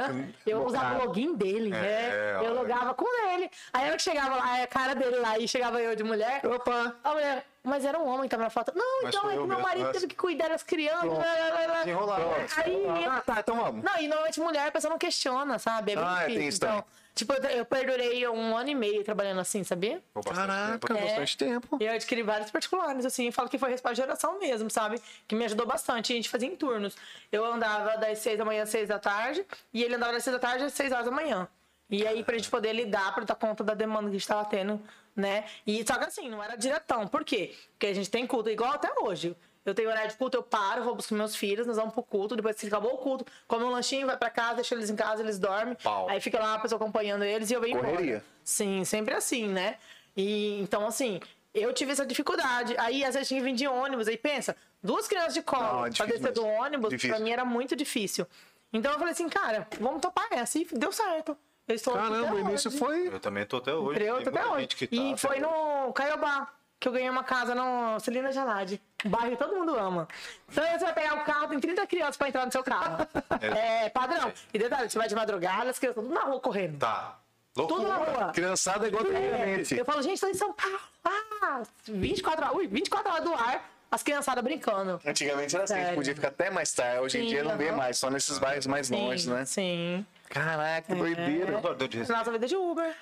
Eu 0.45 0.65
usava 0.67 0.99
o 0.99 1.07
login 1.07 1.35
dele, 1.37 1.71
né? 1.71 1.79
É, 1.87 2.41
Eu 2.43 2.53
logava 2.53 2.93
com 2.95 3.07
ele. 3.31 3.49
Aí 3.73 3.87
hora 3.87 3.97
que 3.97 4.03
chegava 4.03 4.35
lá, 4.37 4.63
a 4.63 4.67
cara 4.67 4.95
dele 4.95 5.17
lá, 5.17 5.39
e 5.39 5.47
chegava 5.47 5.81
eu 5.81 5.95
de 5.95 6.03
mulher. 6.03 6.45
Opa! 6.45 6.97
A 7.05 7.11
mulher, 7.13 7.47
mas 7.63 7.85
era 7.85 7.99
um 7.99 8.07
homem 8.09 8.23
que 8.25 8.31
tava 8.31 8.43
na 8.43 8.51
foto. 8.51 8.73
Não, 8.75 9.03
Mas 9.05 9.15
então 9.15 9.31
é 9.31 9.35
que 9.35 9.39
eu 9.39 9.47
meu 9.47 9.57
mesmo, 9.57 9.63
marido 9.63 9.85
mas- 9.85 9.93
teve 9.93 10.09
que 10.09 10.17
cuidar 10.17 10.49
das 10.49 10.63
crianças. 10.65 11.03
blá, 11.09 11.17
blá, 11.17 11.51
blá, 11.57 11.67
blá. 11.69 11.79
Desenrolar. 11.79 12.21
Aí, 12.57 13.05
Ah, 13.07 13.23
tá, 13.25 13.37
então 13.39 13.57
vamos. 13.57 13.85
não, 13.85 13.99
e 14.01 14.09
normalmente 14.09 14.41
mulher, 14.41 14.67
a 14.69 14.73
pessoa 14.73 14.91
não 14.91 14.99
questiona, 14.99 15.59
sabe? 15.61 15.93
É 15.93 15.95
bem 15.95 16.05
Ah, 16.05 16.15
difícil. 16.19 16.39
tem 16.39 16.49
isso 16.49 16.59
então. 16.65 16.85
Tipo, 17.19 17.35
eu, 17.35 17.65
perdurei 17.65 18.27
um 18.29 18.57
ano 18.57 18.71
e 18.71 18.75
meio 18.75 19.03
trabalhando 19.03 19.41
assim, 19.41 19.65
sabia? 19.65 20.01
Caraca, 20.25 20.87
tempo. 20.87 21.01
bastante 21.01 21.37
tempo. 21.37 21.79
E 21.81 21.85
eu 21.85 21.93
adquiri 21.93 22.23
vários 22.23 22.51
particulares, 22.51 23.05
assim, 23.05 23.31
falo 23.31 23.49
que 23.49 23.59
foi 23.59 23.71
respaldo 23.71 23.97
de 23.97 24.03
geração 24.03 24.39
mesmo, 24.39 24.71
sabe? 24.71 25.01
Que 25.27 25.35
me 25.35 25.45
ajudou 25.45 25.67
bastante. 25.67 26.13
A 26.13 26.17
gente 26.17 26.29
fazia 26.29 26.49
em 26.49 26.55
turnos. 26.55 26.97
Eu 27.33 27.45
andava 27.45 27.97
das 27.99 28.19
seis 28.19 28.39
da 28.39 28.45
manhã 28.45 28.63
às 28.63 28.69
seis 28.69 28.89
da 28.89 28.99
tarde, 28.99 29.45
e 29.75 29.83
ele 29.83 29.97
andava 29.97 30.13
das 30.13 30.23
seis 30.23 30.35
da 30.35 30.41
tarde 30.41 30.65
às 30.65 30.73
seis 30.73 30.93
horas 30.93 31.05
da 31.05 31.11
manhã. 31.11 31.49
E 31.91 32.07
aí, 32.07 32.23
pra 32.23 32.37
gente 32.37 32.51
poder 32.51 32.73
lidar, 32.73 33.15
pra 33.15 33.25
dar 33.25 33.35
conta 33.35 33.65
da 33.65 33.75
demanda 33.75 34.05
que 34.11 34.17
a 34.17 34.19
gente 34.19 34.29
tava 34.29 34.45
tendo, 34.45 34.81
né? 35.17 35.45
E 35.67 35.85
só 35.87 35.99
que 35.99 36.05
assim, 36.05 36.29
não 36.29 36.43
era 36.43 36.55
diretão. 36.55 37.09
Por 37.09 37.25
quê? 37.25 37.55
Porque 37.73 37.87
a 37.87 37.95
gente 37.95 38.11
tem 38.11 38.27
culto 38.27 38.49
igual 38.49 38.73
até 38.73 38.93
hoje. 39.01 39.35
Eu 39.69 39.75
tenho 39.75 39.89
horário 39.91 40.11
de 40.11 40.17
culto, 40.17 40.37
eu 40.37 40.43
paro, 40.43 40.83
vou 40.85 40.95
buscar 40.95 41.15
meus 41.15 41.35
filhos, 41.37 41.67
nós 41.67 41.77
vamos 41.77 41.93
pro 41.95 42.03
culto, 42.03 42.35
depois 42.37 42.57
que 42.57 42.67
acabou 42.67 42.95
o 42.95 42.99
culto, 42.99 43.25
come 43.47 43.65
um 43.65 43.71
lanchinho, 43.71 44.07
vai 44.07 44.17
pra 44.17 44.31
casa, 44.31 44.57
deixa 44.57 44.75
eles 44.75 44.89
em 44.91 44.97
casa, 44.97 45.23
eles 45.23 45.39
dormem. 45.39 45.75
Pau. 45.83 46.09
Aí 46.09 46.21
fica 46.21 46.39
lá 46.39 46.53
uma 46.55 46.61
pessoa 46.61 46.81
acompanhando 46.81 47.25
eles 47.25 47.51
e 47.51 47.55
eu 47.55 47.61
venho 47.61 47.77
Correria. 47.79 48.05
embora. 48.17 48.25
Sim, 48.45 48.85
sempre 48.85 49.15
assim, 49.15 49.47
né? 49.49 49.77
E 50.17 50.61
então, 50.61 50.87
assim, 50.87 51.21
eu 51.55 51.73
tive 51.73 51.93
essa 51.93 52.05
dificuldade. 52.07 52.75
Aí, 52.79 53.05
às 53.05 53.15
vezes, 53.15 53.29
tinha 53.29 53.41
que 53.41 53.45
vir 53.45 53.55
de 53.55 53.67
ônibus. 53.69 54.09
Aí, 54.09 54.17
pensa, 54.17 54.57
duas 54.83 55.07
crianças 55.07 55.35
de 55.35 55.43
colo 55.43 55.63
Não, 55.63 55.87
é 55.87 55.91
pra 55.91 56.07
descer 56.07 56.33
do 56.33 56.45
ônibus, 56.47 56.91
Difícil. 56.91 57.15
pra 57.15 57.25
mim 57.25 57.31
era 57.31 57.45
muito 57.45 57.77
difícil. 57.77 58.27
Então, 58.73 58.93
eu 58.93 58.99
falei 58.99 59.13
assim, 59.13 59.29
cara, 59.29 59.67
vamos 59.81 60.01
topar 60.01 60.27
essa. 60.31 60.59
E 60.59 60.67
deu 60.73 60.91
certo. 60.93 61.37
Eu 61.67 61.75
estou 61.75 61.95
aqui 61.95 62.03
Caramba, 62.09 62.27
até 62.29 62.35
o 62.35 62.39
início 62.41 62.69
hoje. 62.71 62.79
foi. 62.79 63.09
Eu 63.09 63.21
também 63.21 63.45
tô 63.45 63.59
até 63.59 63.75
hoje. 63.75 63.99
Criou 64.01 64.19
Tem 64.23 64.29
até 64.29 64.47
hoje. 64.47 64.67
tá 64.69 64.87
E 64.91 65.09
até 65.13 65.17
foi 65.19 65.31
hoje. 65.33 65.41
no 65.41 65.93
Caiobá 65.93 66.53
que 66.81 66.87
eu 66.89 66.93
ganhei 66.93 67.11
uma 67.11 67.25
casa 67.25 67.55
no 67.55 67.99
Celina 68.01 68.31
Jalade. 68.33 68.81
Um 69.05 69.11
bairro 69.11 69.31
que 69.31 69.37
todo 69.37 69.55
mundo 69.57 69.77
ama. 69.77 70.07
Então 70.51 70.65
você 70.65 70.85
vai 70.85 70.95
pegar 70.95 71.15
o 71.15 71.25
carro, 71.25 71.49
tem 71.49 71.59
30 71.61 71.87
crianças 71.87 72.17
pra 72.17 72.29
entrar 72.29 72.47
no 72.47 72.53
seu 72.53 72.63
carro. 72.63 73.07
É, 73.41 73.89
padrão. 73.89 74.33
E 74.53 74.59
detalhe, 74.59 74.89
você 74.89 74.99
vai 74.99 75.09
de 75.09 75.15
madrugada, 75.15 75.71
as 75.71 75.79
crianças 75.79 76.03
tudo 76.03 76.15
na 76.15 76.23
rua 76.23 76.41
correndo. 76.41 76.79
Tá. 76.79 77.19
Tudo 77.55 77.83
na 77.89 77.97
Loucura. 77.97 78.25
rua. 78.25 78.33
Criançada 78.33 78.87
igual 78.87 79.03
antigamente. 79.03 79.77
Eu 79.77 79.85
falo, 79.85 80.03
gente, 80.03 80.21
tô 80.21 80.29
em 80.29 80.35
São 80.35 80.53
Paulo. 80.53 80.79
Ah, 81.05 81.63
24 81.89 82.45
horas, 82.45 82.57
ui, 82.57 82.67
24 82.69 83.11
horas 83.11 83.25
do 83.25 83.35
ar, 83.35 83.69
as 83.91 84.03
criançadas 84.03 84.45
brincando. 84.45 85.01
Antigamente 85.05 85.55
era 85.57 85.65
assim, 85.65 85.75
a 85.75 85.77
gente 85.77 85.85
Sério. 85.87 85.97
podia 85.99 86.15
ficar 86.15 86.29
até 86.29 86.51
mais 86.51 86.73
tarde. 86.73 87.01
Hoje 87.01 87.19
em 87.19 87.23
Sim, 87.23 87.29
dia 87.29 87.43
não 87.43 87.57
vê 87.57 87.73
mais, 87.73 87.99
só 87.99 88.11
nesses 88.11 88.39
bairros 88.39 88.67
mais 88.67 88.91
longe, 88.91 89.29
né? 89.29 89.45
Sim. 89.45 90.07
Caraca, 90.29 90.83
que 90.83 90.95
doideira. 90.95 91.61
Deu 91.77 91.89
de 91.89 91.99
receita. 91.99 92.19
Nossa 92.19 92.31
vida 92.31 92.47
de 92.47 92.55
Uber. 92.55 92.95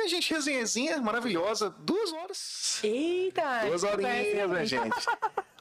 Minha 0.00 0.08
gente, 0.08 0.32
resenhazinha 0.32 0.98
maravilhosa. 0.98 1.74
Duas 1.78 2.10
horas. 2.12 2.80
Eita. 2.82 3.66
Duas 3.66 3.84
horinhas, 3.84 4.48
minha 4.48 4.64
gente. 4.64 5.06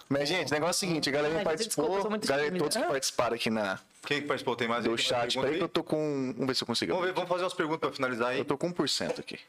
Mas, 0.08 0.30
gente, 0.30 0.48
o 0.50 0.54
negócio 0.54 0.86
é 0.86 0.88
o 0.88 0.90
seguinte, 0.90 1.10
a 1.10 1.12
galera 1.12 1.38
Ai, 1.40 1.44
participou, 1.44 2.10
muito 2.10 2.26
galera 2.28 2.58
todos 2.58 2.76
que 2.76 2.84
participaram 2.84 3.36
aqui 3.36 3.50
na, 3.50 3.78
Quem 4.08 4.22
que 4.22 4.28
participou? 4.28 4.56
Tem 4.56 4.68
mais 4.68 4.86
do 4.86 4.98
chat. 4.98 5.38
Peraí 5.40 5.58
que 5.58 5.64
eu 5.64 5.70
tô 5.70 5.84
com... 5.84 6.32
Vamos 6.34 6.48
ver 6.48 6.56
se 6.56 6.64
eu 6.64 6.68
consigo. 6.68 6.94
Vamos 6.94 7.08
ver, 7.08 7.14
vamos 7.14 7.30
fazer 7.30 7.44
umas 7.44 7.54
perguntas 7.54 7.80
pra 7.82 7.92
finalizar 7.92 8.30
aí. 8.30 8.40
Eu 8.40 8.46
tô 8.46 8.58
com 8.58 8.74
1% 8.74 9.20
aqui. 9.20 9.40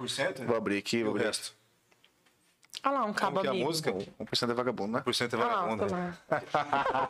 1%? 0.00 0.44
Vou 0.46 0.56
abrir 0.56 0.78
aqui, 0.78 0.96
E 0.96 1.02
vou 1.04 1.12
o 1.12 1.14
abrir. 1.14 1.26
resto? 1.26 1.54
Olha 2.84 2.94
lá, 3.00 3.04
um 3.04 3.12
cabo 3.12 3.36
Como 3.36 3.46
é 3.46 3.48
a 3.48 3.52
amigo. 3.52 3.66
música? 3.66 3.92
1% 3.92 4.50
é 4.50 4.54
vagabundo, 4.54 4.92
né? 4.92 5.02
1% 5.06 5.32
é 5.32 5.36
vagabundo. 5.36 5.84
olha 5.84 6.14
lá. 6.32 7.08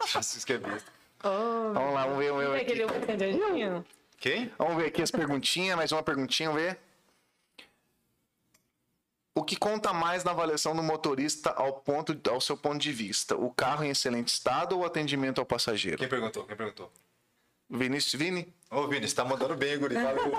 Vocês 0.00 0.44
que 0.44 0.54
é 0.54 0.58
besta. 0.58 0.90
Vamos 1.22 1.94
lá, 1.94 2.04
vamos 2.04 2.18
ver, 2.18 2.32
vamos 2.32 2.50
ver 2.50 2.60
aquele 2.60 2.82
aqui. 2.82 2.92
um 2.92 2.96
entendidinho? 2.98 3.86
Quem? 4.20 4.52
Vamos 4.58 4.76
ver 4.76 4.88
aqui 4.88 5.00
as 5.00 5.10
perguntinhas, 5.10 5.74
mais 5.74 5.90
uma 5.90 6.02
perguntinha, 6.02 6.50
vamos 6.50 6.62
ver. 6.62 6.78
O 9.34 9.42
que 9.42 9.56
conta 9.56 9.94
mais 9.94 10.22
na 10.22 10.32
avaliação 10.32 10.76
do 10.76 10.82
motorista 10.82 11.50
ao, 11.52 11.72
ponto, 11.72 12.20
ao 12.28 12.38
seu 12.38 12.54
ponto 12.54 12.78
de 12.78 12.92
vista? 12.92 13.34
O 13.34 13.50
carro 13.50 13.82
em 13.82 13.88
excelente 13.88 14.28
estado 14.28 14.74
ou 14.76 14.82
o 14.82 14.84
atendimento 14.84 15.38
ao 15.40 15.46
passageiro? 15.46 15.96
Quem 15.96 16.08
perguntou? 16.08 16.44
Quem 16.44 16.54
perguntou? 16.54 16.92
Vinícius 17.70 18.20
Vini? 18.20 18.52
Ô, 18.70 18.86
Vini, 18.86 19.08
você 19.08 19.14
tá 19.14 19.24
mandando 19.24 19.56
bem, 19.56 19.78
guri. 19.78 19.94
Valeu. 19.94 20.32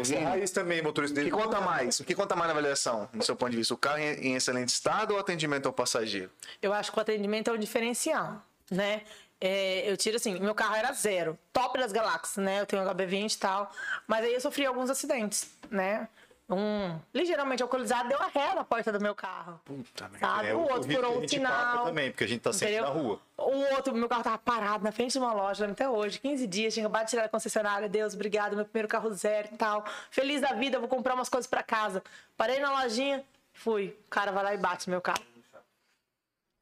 Esse 0.00 0.14
é 0.14 0.18
Vini, 0.18 0.30
raiz 0.30 0.50
também, 0.50 0.82
motorista 0.82 1.18
o 1.18 1.24
que 1.24 1.30
dele. 1.30 1.42
conta 1.42 1.60
mais? 1.62 2.00
O 2.00 2.04
que 2.04 2.14
conta 2.14 2.36
mais 2.36 2.48
na 2.48 2.52
avaliação, 2.52 3.08
no 3.10 3.22
seu 3.22 3.34
ponto 3.34 3.52
de 3.52 3.56
vista? 3.56 3.72
O 3.72 3.78
carro 3.78 3.98
em, 4.00 4.32
em 4.32 4.34
excelente 4.34 4.68
estado 4.68 5.12
ou 5.12 5.16
o 5.16 5.20
atendimento 5.20 5.64
ao 5.64 5.72
passageiro? 5.72 6.30
Eu 6.60 6.74
acho 6.74 6.92
que 6.92 6.98
o 6.98 7.00
atendimento 7.00 7.48
é 7.48 7.54
o 7.54 7.56
diferencial, 7.56 8.44
né? 8.70 9.02
É, 9.44 9.90
eu 9.90 9.96
tiro 9.96 10.14
assim, 10.14 10.38
meu 10.38 10.54
carro 10.54 10.76
era 10.76 10.92
zero, 10.92 11.36
top 11.52 11.76
das 11.76 11.90
galáxias, 11.90 12.36
né? 12.36 12.60
Eu 12.60 12.66
tenho 12.66 12.80
um 12.80 12.86
HB20 12.86 13.34
e 13.34 13.38
tal, 13.38 13.72
mas 14.06 14.24
aí 14.24 14.32
eu 14.32 14.40
sofri 14.40 14.64
alguns 14.64 14.88
acidentes, 14.88 15.50
né? 15.68 16.06
Um 16.48 16.96
ligeiramente 17.12 17.60
alcoolizado 17.60 18.08
deu 18.08 18.22
a 18.22 18.28
ré 18.28 18.54
na 18.54 18.62
porta 18.62 18.92
do 18.92 19.00
meu 19.00 19.16
carro. 19.16 19.60
Puta 19.64 20.08
merda. 20.08 20.46
É, 20.46 20.54
o 20.54 20.60
outro 20.60 20.88
o 20.88 21.20
gente 21.22 21.30
sinal. 21.30 21.86
também, 21.86 22.12
porque 22.12 22.22
a 22.22 22.26
gente 22.28 22.40
tá 22.40 22.52
sempre 22.52 22.76
entendeu? 22.76 22.94
na 22.94 23.00
rua. 23.00 23.20
O 23.36 23.74
outro, 23.74 23.92
meu 23.92 24.08
carro 24.08 24.22
tava 24.22 24.38
parado 24.38 24.84
na 24.84 24.92
frente 24.92 25.10
de 25.10 25.18
uma 25.18 25.32
loja, 25.32 25.66
até 25.66 25.88
hoje, 25.88 26.20
15 26.20 26.46
dias, 26.46 26.72
tinha 26.72 26.86
acabado 26.86 27.06
de 27.06 27.10
tirar 27.10 27.22
da 27.22 27.28
concessionária. 27.28 27.88
Deus, 27.88 28.14
obrigado, 28.14 28.54
meu 28.54 28.64
primeiro 28.64 28.86
carro 28.86 29.12
zero 29.12 29.48
e 29.50 29.56
tal. 29.56 29.84
Feliz 30.08 30.40
da 30.40 30.52
vida, 30.52 30.78
vou 30.78 30.88
comprar 30.88 31.14
umas 31.14 31.28
coisas 31.28 31.48
pra 31.48 31.64
casa. 31.64 32.00
Parei 32.36 32.60
na 32.60 32.80
lojinha, 32.80 33.24
fui. 33.52 33.96
O 34.06 34.10
cara 34.10 34.30
vai 34.30 34.44
lá 34.44 34.54
e 34.54 34.58
bate 34.58 34.88
meu 34.88 35.00
carro. 35.00 35.31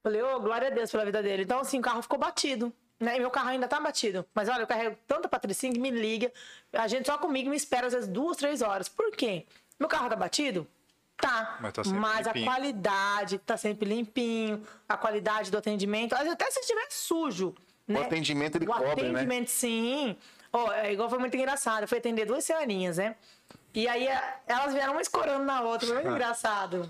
Falei, 0.02 0.22
ô, 0.22 0.40
glória 0.40 0.68
a 0.68 0.70
Deus 0.70 0.90
pela 0.90 1.04
vida 1.04 1.22
dele. 1.22 1.42
Então, 1.42 1.60
assim, 1.60 1.78
o 1.78 1.82
carro 1.82 2.00
ficou 2.02 2.18
batido. 2.18 2.72
Né? 2.98 3.16
E 3.16 3.20
meu 3.20 3.30
carro 3.30 3.48
ainda 3.48 3.66
tá 3.66 3.80
batido. 3.80 4.26
Mas 4.34 4.48
olha, 4.48 4.62
eu 4.62 4.66
carrego 4.66 4.96
tanta 5.06 5.26
patricinha 5.28 5.72
que 5.72 5.78
me 5.78 5.90
liga. 5.90 6.30
A 6.72 6.86
gente 6.86 7.06
só 7.06 7.16
comigo 7.16 7.48
me 7.48 7.56
espera 7.56 7.86
às 7.86 7.92
vezes 7.94 8.08
duas, 8.08 8.36
três 8.36 8.60
horas. 8.60 8.88
Por 8.88 9.10
quê? 9.12 9.46
Meu 9.78 9.88
carro 9.88 10.08
tá 10.10 10.16
batido? 10.16 10.66
Tá. 11.16 11.58
Mas 11.60 11.72
tá 11.72 11.82
Mas 11.86 12.26
a 12.26 12.32
qualidade 12.34 13.38
tá 13.38 13.56
sempre 13.56 13.88
limpinho. 13.88 14.62
A 14.88 14.96
qualidade 14.98 15.50
do 15.50 15.56
atendimento. 15.58 16.14
Até 16.14 16.50
se 16.50 16.60
estiver 16.60 16.86
sujo. 16.90 17.54
Né? 17.88 18.02
atendimento 18.02 18.56
ele 18.56 18.66
o 18.66 18.68
cobra, 18.68 18.86
né? 18.88 18.92
atendimento, 19.10 19.48
sim. 19.48 20.16
Ó, 20.52 20.70
é 20.72 20.92
igual 20.92 21.08
foi 21.10 21.18
muito 21.18 21.36
engraçado. 21.36 21.82
Eu 21.82 21.88
fui 21.88 21.98
atender 21.98 22.24
duas 22.26 22.44
senhorinhas, 22.44 22.98
né? 22.98 23.16
E 23.74 23.88
aí 23.88 24.06
a- 24.08 24.36
elas 24.46 24.72
vieram 24.74 24.92
uma 24.92 25.00
escorando 25.00 25.44
na 25.44 25.62
outra. 25.62 25.86
Foi 25.86 25.96
muito 25.96 26.08
engraçado. 26.14 26.88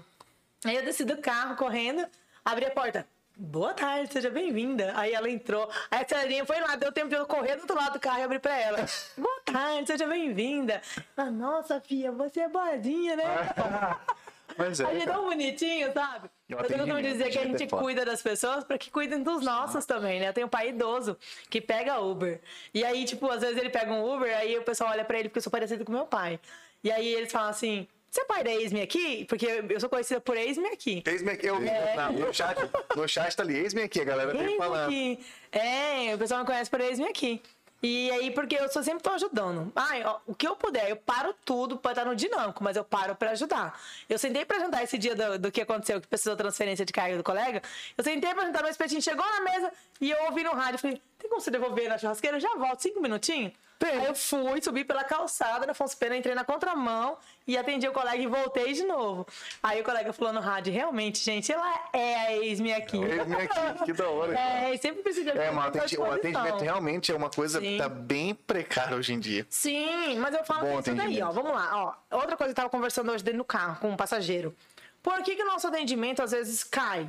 Aí 0.65 0.77
eu 0.77 0.85
desci 0.85 1.05
do 1.05 1.17
carro 1.19 1.57
correndo, 1.57 2.05
abri 2.45 2.67
a 2.67 2.71
porta. 2.71 3.07
Boa 3.37 3.73
tarde, 3.73 4.13
seja 4.13 4.29
bem-vinda. 4.29 4.93
Aí 4.97 5.15
ela 5.15 5.31
entrou. 5.31 5.71
Aí 5.91 6.05
a 6.05 6.09
senhorinha 6.09 6.45
foi 6.45 6.61
lá, 6.61 6.77
deu 6.77 6.93
tempo 6.93 7.09
de 7.09 7.15
eu 7.15 7.25
correr 7.27 7.57
do 7.57 7.63
outro 7.63 7.75
lado 7.75 7.95
do 7.95 8.01
carro 8.01 8.19
e 8.19 8.23
abrir 8.23 8.39
pra 8.39 8.55
ela. 8.59 8.85
Boa 9.17 9.41
tarde, 9.47 9.87
seja 9.87 10.07
bem-vinda. 10.07 10.83
Ela, 11.17 11.31
Nossa, 11.31 11.81
filha, 11.81 12.13
você 12.13 12.41
é 12.41 12.49
boazinha, 12.49 13.17
né? 13.17 13.25
Mas 14.59 14.79
é, 14.79 14.85
A 14.85 14.93
gente 14.93 15.09
é 15.09 15.13
tão 15.13 15.25
bonitinho, 15.25 15.93
sabe? 15.93 16.29
Eu 16.49 16.59
tentando 16.59 16.83
atendimento, 16.83 17.13
dizer 17.13 17.31
que 17.31 17.39
a 17.39 17.45
gente, 17.45 17.55
é 17.55 17.59
gente 17.61 17.71
cuida 17.71 18.05
das 18.05 18.21
pessoas 18.21 18.65
para 18.65 18.77
que 18.77 18.91
cuidem 18.91 19.23
dos 19.23 19.43
nossos 19.43 19.87
também, 19.87 20.21
né? 20.21 20.29
Eu 20.29 20.33
tenho 20.35 20.47
um 20.47 20.51
pai 20.51 20.69
idoso 20.69 21.17
que 21.49 21.61
pega 21.61 22.01
Uber. 22.01 22.41
E 22.75 22.85
aí, 22.85 23.05
tipo, 23.05 23.31
às 23.31 23.41
vezes 23.41 23.57
ele 23.57 23.71
pega 23.71 23.93
um 23.93 24.15
Uber, 24.15 24.37
aí 24.37 24.59
o 24.59 24.63
pessoal 24.63 24.91
olha 24.91 25.05
pra 25.05 25.19
ele 25.19 25.29
porque 25.29 25.39
eu 25.39 25.43
sou 25.43 25.51
parecido 25.51 25.85
com 25.85 25.93
meu 25.93 26.05
pai. 26.05 26.39
E 26.83 26.91
aí 26.91 27.09
eles 27.09 27.31
falam 27.33 27.49
assim: 27.49 27.87
Você 28.11 28.23
é 28.23 28.25
pai 28.25 28.43
da 28.43 28.53
Esme 28.53 28.81
aqui? 28.83 29.25
Porque 29.27 29.47
eu 29.69 29.79
sou 29.81 29.89
conhecida 29.89 30.21
por 30.21 30.37
Esme 30.37 30.67
aqui. 30.69 31.03
Eis-me 31.07 31.31
aqui, 31.31 31.47
eu 31.47 31.59
vi 31.61 31.69
É. 31.69 31.95
na- 31.95 32.11
no 32.11 32.35
chat, 32.35 32.57
no 32.97 33.07
chat 33.09 33.37
tá 33.37 33.43
ali, 33.45 33.57
eis-me 33.57 33.83
aqui, 33.83 34.01
a 34.01 34.05
galera 34.05 34.33
veio 34.33 34.45
Esme 34.47 34.57
falando. 34.59 34.87
aqui. 34.89 35.19
É, 35.53 36.13
o 36.15 36.19
pessoal 36.19 36.41
me 36.41 36.47
conhece 36.47 36.69
por 36.69 36.81
Esme 36.81 37.07
aqui. 37.07 37.41
E 37.83 38.11
aí, 38.11 38.31
porque 38.33 38.57
eu 38.57 38.69
sou, 38.69 38.83
sempre 38.83 39.03
tô 39.03 39.11
ajudando. 39.11 39.73
Ai, 39.75 40.05
ó, 40.05 40.19
o 40.27 40.35
que 40.35 40.47
eu 40.47 40.55
puder, 40.55 40.91
eu 40.91 40.97
paro 40.97 41.35
tudo 41.47 41.79
pra 41.79 41.93
estar 41.93 42.05
no 42.05 42.15
dinâmico, 42.15 42.63
mas 42.63 42.77
eu 42.77 42.85
paro 42.85 43.15
pra 43.15 43.31
ajudar. 43.31 43.81
Eu 44.09 44.19
sentei 44.19 44.45
pra 44.45 44.59
jantar 44.59 44.83
esse 44.83 44.99
dia 44.99 45.15
do, 45.15 45.39
do 45.39 45.51
que 45.53 45.63
aconteceu, 45.63 45.99
que 46.01 46.07
precisou 46.07 46.37
transferência 46.37 46.85
de 46.85 46.93
carga 46.93 47.17
do 47.17 47.23
colega. 47.23 47.63
Eu 47.97 48.05
sentei 48.05 48.35
pra 48.35 48.45
jantar, 48.45 48.61
meu 48.63 48.71
espetinho 48.71 49.01
chegou 49.01 49.25
na 49.25 49.41
mesa 49.41 49.73
e 50.01 50.11
eu 50.11 50.25
ouvi 50.25 50.43
no 50.43 50.51
rádio. 50.53 50.79
Falei, 50.79 51.01
tem 51.19 51.31
como 51.31 51.41
você 51.41 51.51
devolver 51.51 51.89
na 51.89 51.97
churrasqueira? 51.97 52.37
Eu 52.37 52.41
já 52.41 52.55
volto, 52.57 52.81
cinco 52.81 53.01
minutinhos. 53.01 53.53
Aí 53.83 54.05
eu 54.07 54.15
fui, 54.15 54.61
subi 54.63 54.85
pela 54.85 55.03
calçada 55.05 55.65
na 55.67 55.73
Afonso 55.73 55.97
Pena, 55.97 56.17
entrei 56.17 56.35
na 56.35 56.45
contramão 56.45 57.17
e 57.47 57.57
atendi 57.57 57.89
o 57.89 57.93
colega 57.93 58.17
e 58.19 58.27
voltei 58.27 58.73
de 58.73 58.85
novo. 58.85 59.27
Aí 59.63 59.81
o 59.81 59.85
colega 59.85 60.13
falou 60.13 60.33
no 60.33 60.41
rádio, 60.41 60.73
realmente, 60.73 61.19
gente, 61.25 61.51
ela 61.51 61.89
é 61.93 62.15
a 62.15 62.33
ex-me 62.37 62.73
aqui. 62.73 62.99
Eis-me 63.03 63.35
aqui, 63.37 63.85
que 63.87 63.93
da 63.93 64.09
hora. 64.09 64.39
É, 64.39 64.77
sempre 64.77 65.03
precisa 65.03 65.33
de 65.33 65.39
É, 65.39 65.51
mas 65.51 65.67
atendi- 65.69 65.99
o 65.99 66.05
atendimento 66.05 66.63
realmente 66.63 67.11
é 67.11 67.15
uma 67.17 67.31
coisa 67.31 67.59
Sim. 67.61 67.67
que 67.67 67.79
tá 67.79 67.89
bem 67.89 68.35
precária 68.35 68.97
hoje 68.97 69.13
em 69.15 69.19
dia. 69.21 69.47
Sim, 69.49 70.19
mas 70.19 70.35
eu 70.35 70.45
falo 70.45 70.61
Bom 70.61 70.81
isso 70.81 70.95
daí, 70.95 71.23
ó. 71.23 71.31
Vamos 71.31 71.53
lá, 71.53 71.71
ó. 72.11 72.17
Outra 72.19 72.37
coisa 72.37 72.53
que 72.53 72.61
eu 72.61 72.63
tava 72.63 72.71
conversando 72.71 73.11
hoje 73.11 73.25
dentro 73.25 73.39
do 73.39 73.45
carro 73.45 73.81
com 73.81 73.91
um 73.91 73.97
passageiro. 73.97 74.55
Por 75.03 75.23
que, 75.23 75.35
que 75.35 75.43
o 75.43 75.47
nosso 75.47 75.67
atendimento 75.67 76.23
às 76.23 76.31
vezes 76.33 76.63
cai? 76.63 77.09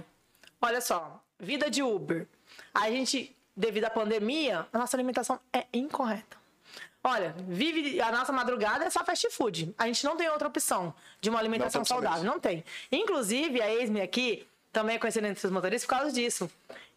Olha 0.62 0.80
só, 0.80 1.22
vida 1.40 1.70
de 1.70 1.84
Uber. 1.84 2.26
A 2.74 2.90
gente, 2.90 3.36
devido 3.56 3.86
à 3.86 3.90
pandemia, 3.90 4.66
a 4.72 4.78
nossa 4.78 4.96
alimentação 4.96 5.38
é 5.52 5.66
incorreta. 5.74 6.40
Olha, 7.04 7.34
vive 7.48 8.00
a 8.00 8.12
nossa 8.12 8.32
madrugada 8.32 8.86
é 8.86 8.90
só 8.90 9.04
fast 9.04 9.30
food. 9.32 9.74
A 9.78 9.88
gente 9.88 10.04
não 10.06 10.16
tem 10.16 10.30
outra 10.30 10.48
opção 10.48 10.94
de 11.20 11.30
uma 11.30 11.40
alimentação 11.40 11.80
Não 11.80 11.86
saudável. 11.86 12.24
Não 12.24 12.40
tem. 12.40 12.64
Inclusive, 12.92 13.62
a 13.62 13.72
ex-me 13.74 14.02
aqui 14.02 14.48
também 14.72 14.96
é 14.96 15.00
conhecida 15.00 15.28
entre 15.28 15.46
os 15.46 15.52
motoristas 15.52 15.86
por 15.88 15.98
causa 15.98 16.12
disso. 16.14 16.50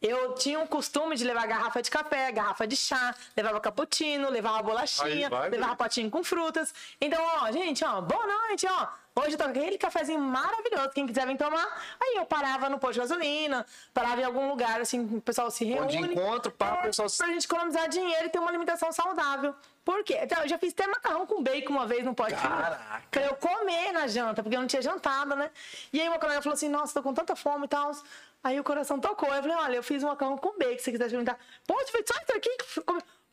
Eu 0.02 0.34
tinha 0.34 0.60
um 0.60 0.66
costume 0.66 1.16
de 1.16 1.24
levar 1.24 1.46
garrafa 1.46 1.80
de 1.80 1.90
café, 1.90 2.30
garrafa 2.30 2.66
de 2.66 2.76
chá, 2.76 3.14
levava 3.34 3.58
cappuccino, 3.58 4.28
levava 4.28 4.62
bolachinha, 4.62 5.30
vai, 5.30 5.48
levava 5.48 5.68
Guri. 5.74 5.78
potinho 5.78 6.10
com 6.10 6.22
frutas. 6.22 6.74
Então, 7.00 7.24
ó, 7.40 7.50
gente, 7.50 7.82
ó, 7.82 8.02
boa 8.02 8.26
noite, 8.26 8.66
ó. 8.70 8.88
Hoje 9.16 9.36
tá 9.38 9.46
aquele 9.46 9.78
cafezinho 9.78 10.18
maravilhoso, 10.20 10.90
quem 10.90 11.06
quiser 11.06 11.26
vir 11.26 11.38
tomar. 11.38 11.66
Aí 12.02 12.16
eu 12.16 12.26
parava 12.26 12.68
no 12.68 12.78
posto 12.78 12.94
de 12.94 13.00
gasolina, 13.00 13.64
parava 13.94 14.20
em 14.20 14.24
algum 14.24 14.48
lugar, 14.48 14.80
assim, 14.80 15.00
o 15.16 15.20
pessoal 15.22 15.50
se 15.50 15.64
reúne. 15.64 15.88
de 15.88 15.96
encontro, 16.12 16.52
pá, 16.52 16.74
o 16.80 16.82
pessoal 16.82 17.08
se- 17.08 17.16
Pra 17.18 17.28
gente 17.28 17.44
economizar 17.46 17.88
dinheiro 17.88 18.26
e 18.26 18.28
ter 18.28 18.38
uma 18.40 18.50
alimentação 18.50 18.92
saudável. 18.92 19.54
Por 19.84 20.02
quê? 20.02 20.18
Então, 20.22 20.42
eu 20.42 20.48
já 20.48 20.58
fiz 20.58 20.72
até 20.72 20.86
macarrão 20.86 21.26
com 21.26 21.42
bacon 21.42 21.72
uma 21.72 21.86
vez 21.86 22.04
no 22.04 22.14
potinho. 22.14 22.40
Caraca. 22.40 23.02
Pra 23.10 23.22
eu 23.22 23.34
comer 23.36 23.92
na 23.92 24.06
janta, 24.06 24.42
porque 24.42 24.56
eu 24.56 24.60
não 24.60 24.66
tinha 24.66 24.80
jantado, 24.80 25.36
né? 25.36 25.50
E 25.92 26.00
aí 26.00 26.08
uma 26.08 26.18
colega 26.18 26.40
falou 26.40 26.54
assim, 26.54 26.68
nossa, 26.68 26.94
tô 26.94 27.02
com 27.02 27.12
tanta 27.12 27.36
fome 27.36 27.66
e 27.66 27.68
tal. 27.68 27.92
Aí 28.42 28.58
o 28.58 28.64
coração 28.64 28.98
tocou. 28.98 29.28
Eu 29.32 29.42
falei, 29.42 29.56
olha, 29.56 29.76
eu 29.76 29.82
fiz 29.82 30.02
um 30.02 30.08
macarrão 30.08 30.38
com 30.38 30.56
bacon, 30.58 30.78
se 30.78 30.84
você 30.84 30.92
quiser 30.92 31.04
experimentar. 31.06 31.38
Pode, 31.66 31.90
foi 31.90 32.02
só 32.06 32.14
isso 32.22 32.36
aqui. 32.36 32.56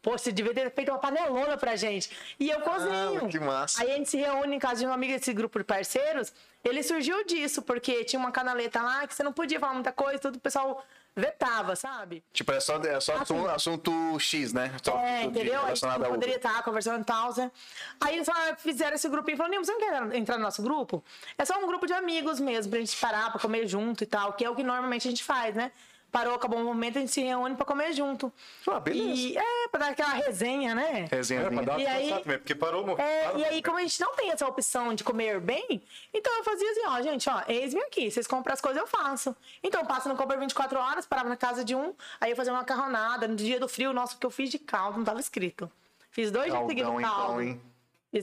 Pô, 0.02 0.18
você 0.18 0.32
devia 0.32 0.54
ter 0.54 0.72
feito 0.72 0.92
uma 0.92 0.98
panelona 0.98 1.58
pra 1.58 1.76
gente. 1.76 2.10
E 2.40 2.50
eu 2.50 2.60
cozinho. 2.62 3.26
Ah, 3.26 3.30
que 3.30 3.40
massa. 3.40 3.82
Aí 3.82 3.92
a 3.92 3.96
gente 3.96 4.10
se 4.10 4.18
reúne 4.18 4.56
em 4.56 4.60
casa 4.60 4.82
de 4.82 4.88
um 4.88 4.92
amigo 4.92 5.14
desse 5.14 5.32
grupo 5.32 5.60
de 5.60 5.64
parceiros. 5.64 6.34
Ele 6.64 6.82
surgiu 6.82 7.24
disso, 7.24 7.62
porque 7.62 8.04
tinha 8.04 8.20
uma 8.20 8.32
canaleta 8.32 8.82
lá 8.82 9.08
que 9.08 9.14
você 9.14 9.22
não 9.24 9.32
podia 9.32 9.60
falar 9.60 9.74
muita 9.74 9.92
coisa, 9.92 10.20
tudo 10.20 10.36
o 10.38 10.40
pessoal 10.40 10.84
vetava, 11.16 11.76
sabe? 11.76 12.24
Tipo, 12.32 12.52
é 12.54 12.60
só, 12.60 12.78
é 12.78 13.00
só 13.00 13.16
assunto, 13.18 13.48
assunto 13.50 14.20
X, 14.20 14.54
né? 14.54 14.72
Só 14.82 14.98
É, 14.98 15.24
entendeu? 15.24 15.54
A 15.54 15.58
gente 15.58 15.66
relacionado 15.66 16.00
não 16.00 16.08
a 16.08 16.10
poderia 16.12 16.36
estar 16.38 16.64
conversando 16.64 17.02
e 17.02 17.06
tal, 17.06 17.36
né? 17.36 17.52
Aí 18.00 18.16
eles 18.16 18.26
falaram, 18.26 18.56
fizeram 18.58 18.96
esse 18.96 19.10
grupinho 19.10 19.36
e 19.36 19.38
falaram, 19.38 19.64
você 19.64 19.72
não 19.74 19.80
quer 19.80 20.16
entrar 20.16 20.38
no 20.38 20.44
nosso 20.44 20.62
grupo? 20.62 21.04
É 21.38 21.44
só 21.44 21.58
um 21.58 21.68
grupo 21.68 21.86
de 21.86 21.94
amigos 21.94 22.40
mesmo, 22.40 22.70
pra 22.72 22.80
gente 22.80 22.96
parar, 22.98 23.30
pra 23.32 23.42
comer 23.42 23.68
junto 23.68 24.04
e 24.04 24.08
tal, 24.08 24.34
que 24.34 24.46
é 24.46 24.50
o 24.50 24.56
que 24.56 24.64
normalmente 24.64 25.08
a 25.08 25.12
gente 25.12 25.24
faz, 25.24 25.56
né? 25.56 25.72
Parou, 26.12 26.36
acabou 26.36 26.60
o 26.60 26.64
momento, 26.66 26.98
a 26.98 27.00
gente 27.02 27.12
se 27.14 27.22
reúne 27.22 27.56
pra 27.56 27.66
comer 27.66 27.94
junto. 27.94 28.32
Ah, 28.68 28.82
beleza. 28.82 29.14
E 29.22 29.38
é, 29.38 29.68
pra 29.70 29.80
dar 29.80 29.90
aquela 29.92 30.14
resenha, 30.14 30.76
né? 30.76 31.08
É, 31.10 31.50
pra 31.50 31.62
dar 31.62 31.72
uma 31.78 31.82
E 31.82 31.88
aí- 31.88 32.10
também, 32.10 32.38
porque 32.38 32.54
parou 32.54 32.86
mo- 32.86 32.98
É, 33.00 33.24
parou 33.26 33.40
e 33.40 33.46
aí, 33.46 33.64
como 33.64 33.78
a 33.78 33.82
gente 33.82 34.00
não 34.02 34.14
tem 34.16 34.30
essa 34.30 34.46
opção 34.46 34.94
de 34.94 35.04
comer 35.06 35.40
bem, 35.40 35.82
então 36.14 36.36
eu 36.38 36.44
fazia 36.44 36.70
assim, 36.72 36.82
ó, 36.86 37.02
gente, 37.02 37.30
ó, 37.30 37.42
eis-me 37.48 37.82
aqui, 37.84 38.12
vocês 38.12 38.28
compram 38.28 38.54
as 38.54 38.60
coisas, 38.60 38.82
eu 38.82 38.88
faço. 38.88 39.34
Então, 39.64 39.86
passa 39.86 40.10
no 40.10 40.16
compra 40.18 40.36
24 40.38 40.78
horas, 40.78 41.06
parava 41.06 41.30
na 41.30 41.38
casa 41.38 41.64
de 41.64 41.74
um, 41.76 41.94
aí 42.20 42.32
eu 42.32 42.36
fazia 42.36 42.52
uma 42.52 42.60
macarronada, 42.60 43.26
no 43.28 43.36
dia 43.38 43.58
do 43.60 43.70
frio, 43.70 43.94
nossa, 43.94 44.16
o 44.16 44.20
que 44.20 44.26
eu 44.26 44.32
fiz 44.32 44.50
de 44.50 44.60
caldo, 44.60 44.98
não 44.98 45.06
tava 45.06 45.20
escrito. 45.22 45.72
Fiz 46.12 46.30
dois 46.30 46.52
dias 46.52 46.68
seguidos 46.68 46.92
caldo. 47.02 47.02
então, 47.32 47.42
hein? 47.42 47.62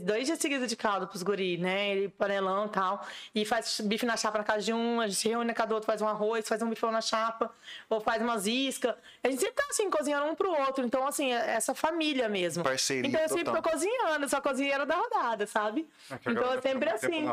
Dois 0.03 0.27
dias 0.27 0.39
seguidos 0.39 0.69
de 0.69 0.77
caldo 0.77 1.07
pros 1.07 1.23
guri, 1.23 1.57
né? 1.57 1.91
Ele 1.91 2.09
panelão 2.11 2.67
e 2.67 2.69
tal. 2.69 3.07
E 3.35 3.45
faz 3.47 3.81
bife 3.81 4.05
na 4.05 4.17
chapa 4.19 4.37
na 4.37 4.45
casa 4.45 4.61
de 4.63 4.73
um, 4.73 5.01
a 5.01 5.07
gente 5.09 5.17
se 5.19 5.29
reúne 5.29 5.47
na 5.47 5.55
casa 5.55 5.69
do 5.71 5.75
outro, 5.77 5.87
faz 5.87 6.03
um 6.03 6.09
arroz, 6.09 6.47
faz 6.47 6.61
um 6.61 6.69
bifão 6.69 6.93
na 6.93 7.01
chapa, 7.01 7.51
ou 7.89 7.99
faz 7.99 8.21
umas 8.21 8.47
iscas. 8.47 8.95
A 9.25 9.29
gente 9.31 9.41
sempre 9.41 9.55
tá 9.57 9.65
assim, 9.71 9.89
cozinhando 9.89 10.27
um 10.27 10.35
pro 10.35 10.51
outro. 10.51 10.85
Então, 10.85 11.07
assim, 11.07 11.33
é 11.33 11.53
essa 11.55 11.75
família 11.75 12.29
mesmo. 12.29 12.63
Parceria 12.63 13.09
Então 13.09 13.19
eu 13.21 13.29
sempre 13.31 13.45
total. 13.47 13.63
tô 13.63 13.71
cozinhando, 13.71 14.29
sou 14.29 14.43
cozinheira 14.43 14.85
da 14.85 14.95
rodada, 14.95 15.47
sabe? 15.47 15.89
É 16.11 16.31
então 16.31 16.53
é 16.53 16.61
sempre 16.61 16.91
assim. 16.91 17.27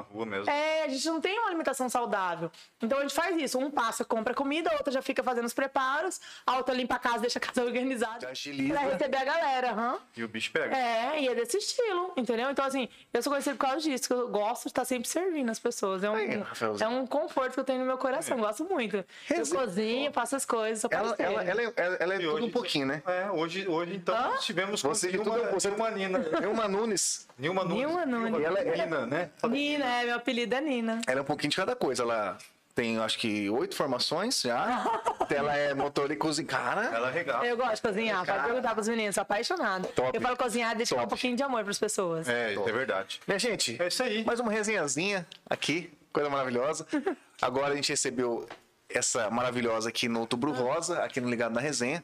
É, 0.48 0.84
a 0.84 0.88
gente 0.88 1.06
não 1.08 1.20
tem 1.20 1.38
uma 1.38 1.48
alimentação 1.50 1.90
saudável. 1.90 2.50
Então 2.82 3.00
a 3.00 3.02
gente 3.02 3.14
faz 3.14 3.36
isso. 3.36 3.60
Um 3.60 3.70
passa, 3.70 4.06
compra 4.06 4.34
comida, 4.34 4.70
a 4.70 4.74
outra 4.76 4.94
já 4.94 5.02
fica 5.02 5.22
fazendo 5.22 5.46
os 5.46 5.54
preparos, 5.54 6.22
a 6.46 6.56
outra 6.56 6.74
limpa 6.74 6.96
a 6.96 7.00
casa, 7.00 7.20
deixa 7.20 7.38
a 7.38 7.42
casa 7.42 7.64
organizada. 7.66 8.22
Já 8.22 8.30
agiliza. 8.30 8.74
Pra 8.74 8.82
receber 8.84 9.18
a 9.18 9.26
galera, 9.26 9.72
aham. 9.72 10.00
E 10.16 10.24
o 10.24 10.28
bicho 10.30 10.52
pega. 10.54 10.74
É, 10.76 11.22
e 11.22 11.28
é 11.28 11.36
desse 11.36 11.58
estilo, 11.58 12.14
entendeu? 12.16 12.45
Então, 12.52 12.66
assim, 12.66 12.88
eu 13.14 13.22
sou 13.22 13.32
conhecida 13.32 13.56
por 13.56 13.62
causa 13.66 13.82
disso, 13.82 14.08
que 14.08 14.14
eu 14.14 14.28
gosto 14.30 14.64
de 14.64 14.68
estar 14.70 14.86
sempre 14.86 15.08
servindo 15.08 15.50
as 15.50 15.60
pessoas. 15.60 16.04
É 16.04 16.10
um, 16.10 16.16
Aí, 16.16 16.44
é 16.82 16.88
um 16.88 17.06
conforto 17.08 17.54
que 17.54 17.60
eu 17.60 17.64
tenho 17.64 17.80
no 17.80 17.86
meu 17.86 17.98
coração, 17.98 18.38
gosto 18.38 18.66
muito. 18.66 18.98
Eu 19.30 19.48
cozinho, 19.50 20.12
faço 20.12 20.36
as 20.36 20.46
coisas, 20.46 20.80
sou 20.82 20.90
Ela, 20.92 21.16
ela, 21.20 21.44
ela 21.44 21.62
é, 21.62 21.74
ela- 21.76 21.96
ela 22.00 22.14
é 22.14 22.18
E 22.18 22.20
tudo 22.22 22.34
hoje- 22.36 22.46
um 22.46 22.52
pouquinho, 22.52 22.86
né? 22.88 23.02
É, 23.06 23.30
hoje, 23.32 23.68
hoje 23.68 23.96
então, 23.96 24.16
Hã? 24.16 24.28
nós 24.30 24.46
tivemos 24.46 24.82
Você 24.82 25.12
de 25.12 25.18
Nilma, 25.18 25.38
tudo- 25.40 25.52
você- 25.52 25.70
Nilma 25.70 25.92
Nina. 25.92 26.20
Nilma 26.40 26.68
Nunes, 26.68 27.28
Nilma 27.38 27.64
Nunes. 27.64 27.78
Nilma 27.86 28.06
Nunes. 28.06 28.44
Ela 28.44 28.60
é- 28.60 28.86
Nina, 28.86 29.06
né? 29.06 29.30
Nina, 29.50 29.86
é, 29.86 30.06
meu 30.06 30.16
apelido 30.16 30.56
é 30.56 30.62
Nina. 30.62 31.02
ela 31.08 31.20
é 31.20 31.22
um 31.22 31.26
pouquinho 31.26 31.50
de 31.50 31.56
cada 31.58 31.76
coisa. 31.76 32.04
Ela 32.04 32.38
tem, 32.76 32.98
acho 33.00 33.18
que, 33.18 33.50
oito 33.50 33.74
formações 33.76 34.42
já. 34.42 34.84
ela 35.34 35.56
é 35.56 35.74
motor 35.74 36.12
e 36.12 36.16
cozinha. 36.18 36.46
Cara, 36.48 36.84
Ela 36.94 37.10
regala. 37.10 37.46
Eu 37.48 37.56
gosto 37.56 37.76
de 37.76 37.82
cozinhar, 37.82 38.26
Cara. 38.26 38.40
pode 38.40 38.52
perguntar 38.54 38.74
pros 38.76 38.88
meninos, 38.90 39.16
sou 39.16 39.22
apaixonada. 39.22 39.88
Top. 39.88 40.12
Eu 40.14 40.22
falo 40.22 40.36
cozinhar, 40.38 40.76
deixa 40.76 40.94
Top. 40.94 41.06
um 41.06 41.10
pouquinho 41.10 41.38
de 41.38 41.42
amor 41.44 41.64
pras 41.64 41.80
pessoas. 41.80 42.28
É, 42.28 42.52
isso 42.54 42.68
é 42.70 42.72
verdade. 42.74 43.22
minha 43.26 43.40
gente, 43.40 43.82
É 43.82 43.88
isso 43.88 44.04
aí. 44.04 44.26
mais 44.26 44.40
uma 44.42 44.52
resenhazinha 44.52 45.26
aqui, 45.50 45.90
coisa 46.12 46.30
maravilhosa. 46.30 46.86
Agora 47.42 47.72
a 47.74 47.76
gente 47.76 47.90
recebeu 47.90 48.46
essa 48.90 49.30
maravilhosa 49.32 49.90
aqui 49.90 50.08
no 50.10 50.20
Outubro 50.20 50.52
Rosa, 50.52 51.02
aqui 51.04 51.20
no 51.22 51.30
Ligado 51.30 51.54
na 51.54 51.62
Resenha. 51.62 52.04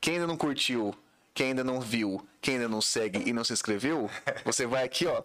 Quem 0.00 0.14
ainda 0.14 0.26
não 0.26 0.36
curtiu, 0.36 0.94
quem 1.34 1.48
ainda 1.48 1.64
não 1.64 1.80
viu, 1.80 2.26
quem 2.42 2.54
ainda 2.54 2.68
não 2.68 2.80
segue 2.82 3.22
e 3.28 3.32
não 3.32 3.42
se 3.42 3.52
inscreveu, 3.52 4.08
você 4.44 4.66
vai 4.66 4.84
aqui, 4.84 5.06
ó. 5.06 5.22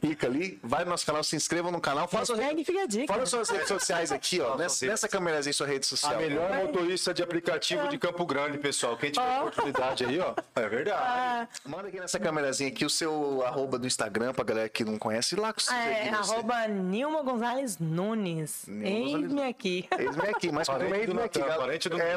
Clica 0.00 0.26
ali, 0.26 0.58
vai 0.62 0.84
no 0.84 0.90
nosso 0.90 1.06
canal, 1.06 1.22
se 1.24 1.36
inscreva 1.36 1.70
no 1.70 1.80
canal, 1.80 2.06
fala 2.08 2.24
e 2.24 2.78
a 2.78 2.86
dica. 2.86 3.12
fala 3.12 3.26
suas 3.26 3.48
redes 3.48 3.68
sociais 3.68 4.12
aqui, 4.12 4.40
ó. 4.40 4.56
Nessa, 4.56 4.86
nessa 4.86 5.08
câmerazinha, 5.08 5.52
sua 5.52 5.66
rede 5.66 5.84
A 5.84 5.88
social. 5.88 6.16
melhor 6.20 6.52
motorista 6.54 7.12
de 7.14 7.22
aplicativo 7.22 7.88
de 7.88 7.98
Campo 7.98 8.24
Grande, 8.26 8.58
pessoal. 8.58 8.96
Quem 8.96 9.10
tiver 9.10 9.40
oportunidade 9.40 10.04
aí, 10.04 10.18
ó. 10.20 10.34
É 10.56 10.68
verdade. 10.68 10.96
Ah, 10.98 11.48
Manda 11.64 11.88
aqui 11.88 11.98
nessa 12.00 12.18
câmerazinha 12.18 12.68
aqui 12.70 12.84
o 12.84 12.90
seu 12.90 13.42
arroba 13.44 13.78
do 13.78 13.86
Instagram 13.86 14.32
pra 14.32 14.44
galera 14.44 14.68
que 14.68 14.84
não 14.84 14.98
conhece. 14.98 15.36
lá 15.36 15.52
com 15.52 15.60
é, 15.72 16.08
arroba 16.10 16.66
Nilma 16.68 17.22
Gonzalez 17.22 17.78
Nunes. 17.78 18.66
Eis-me 18.68 19.42
aqui. 19.42 19.88
Eis-me 19.98 20.28
aqui, 20.28 20.52
mas 20.52 20.66
Parente 20.74 21.06
do 21.06 21.20
aqui, 21.20 21.38
Natan, 21.38 21.56
parente 21.58 21.88
do 21.88 22.00
É, 22.00 22.14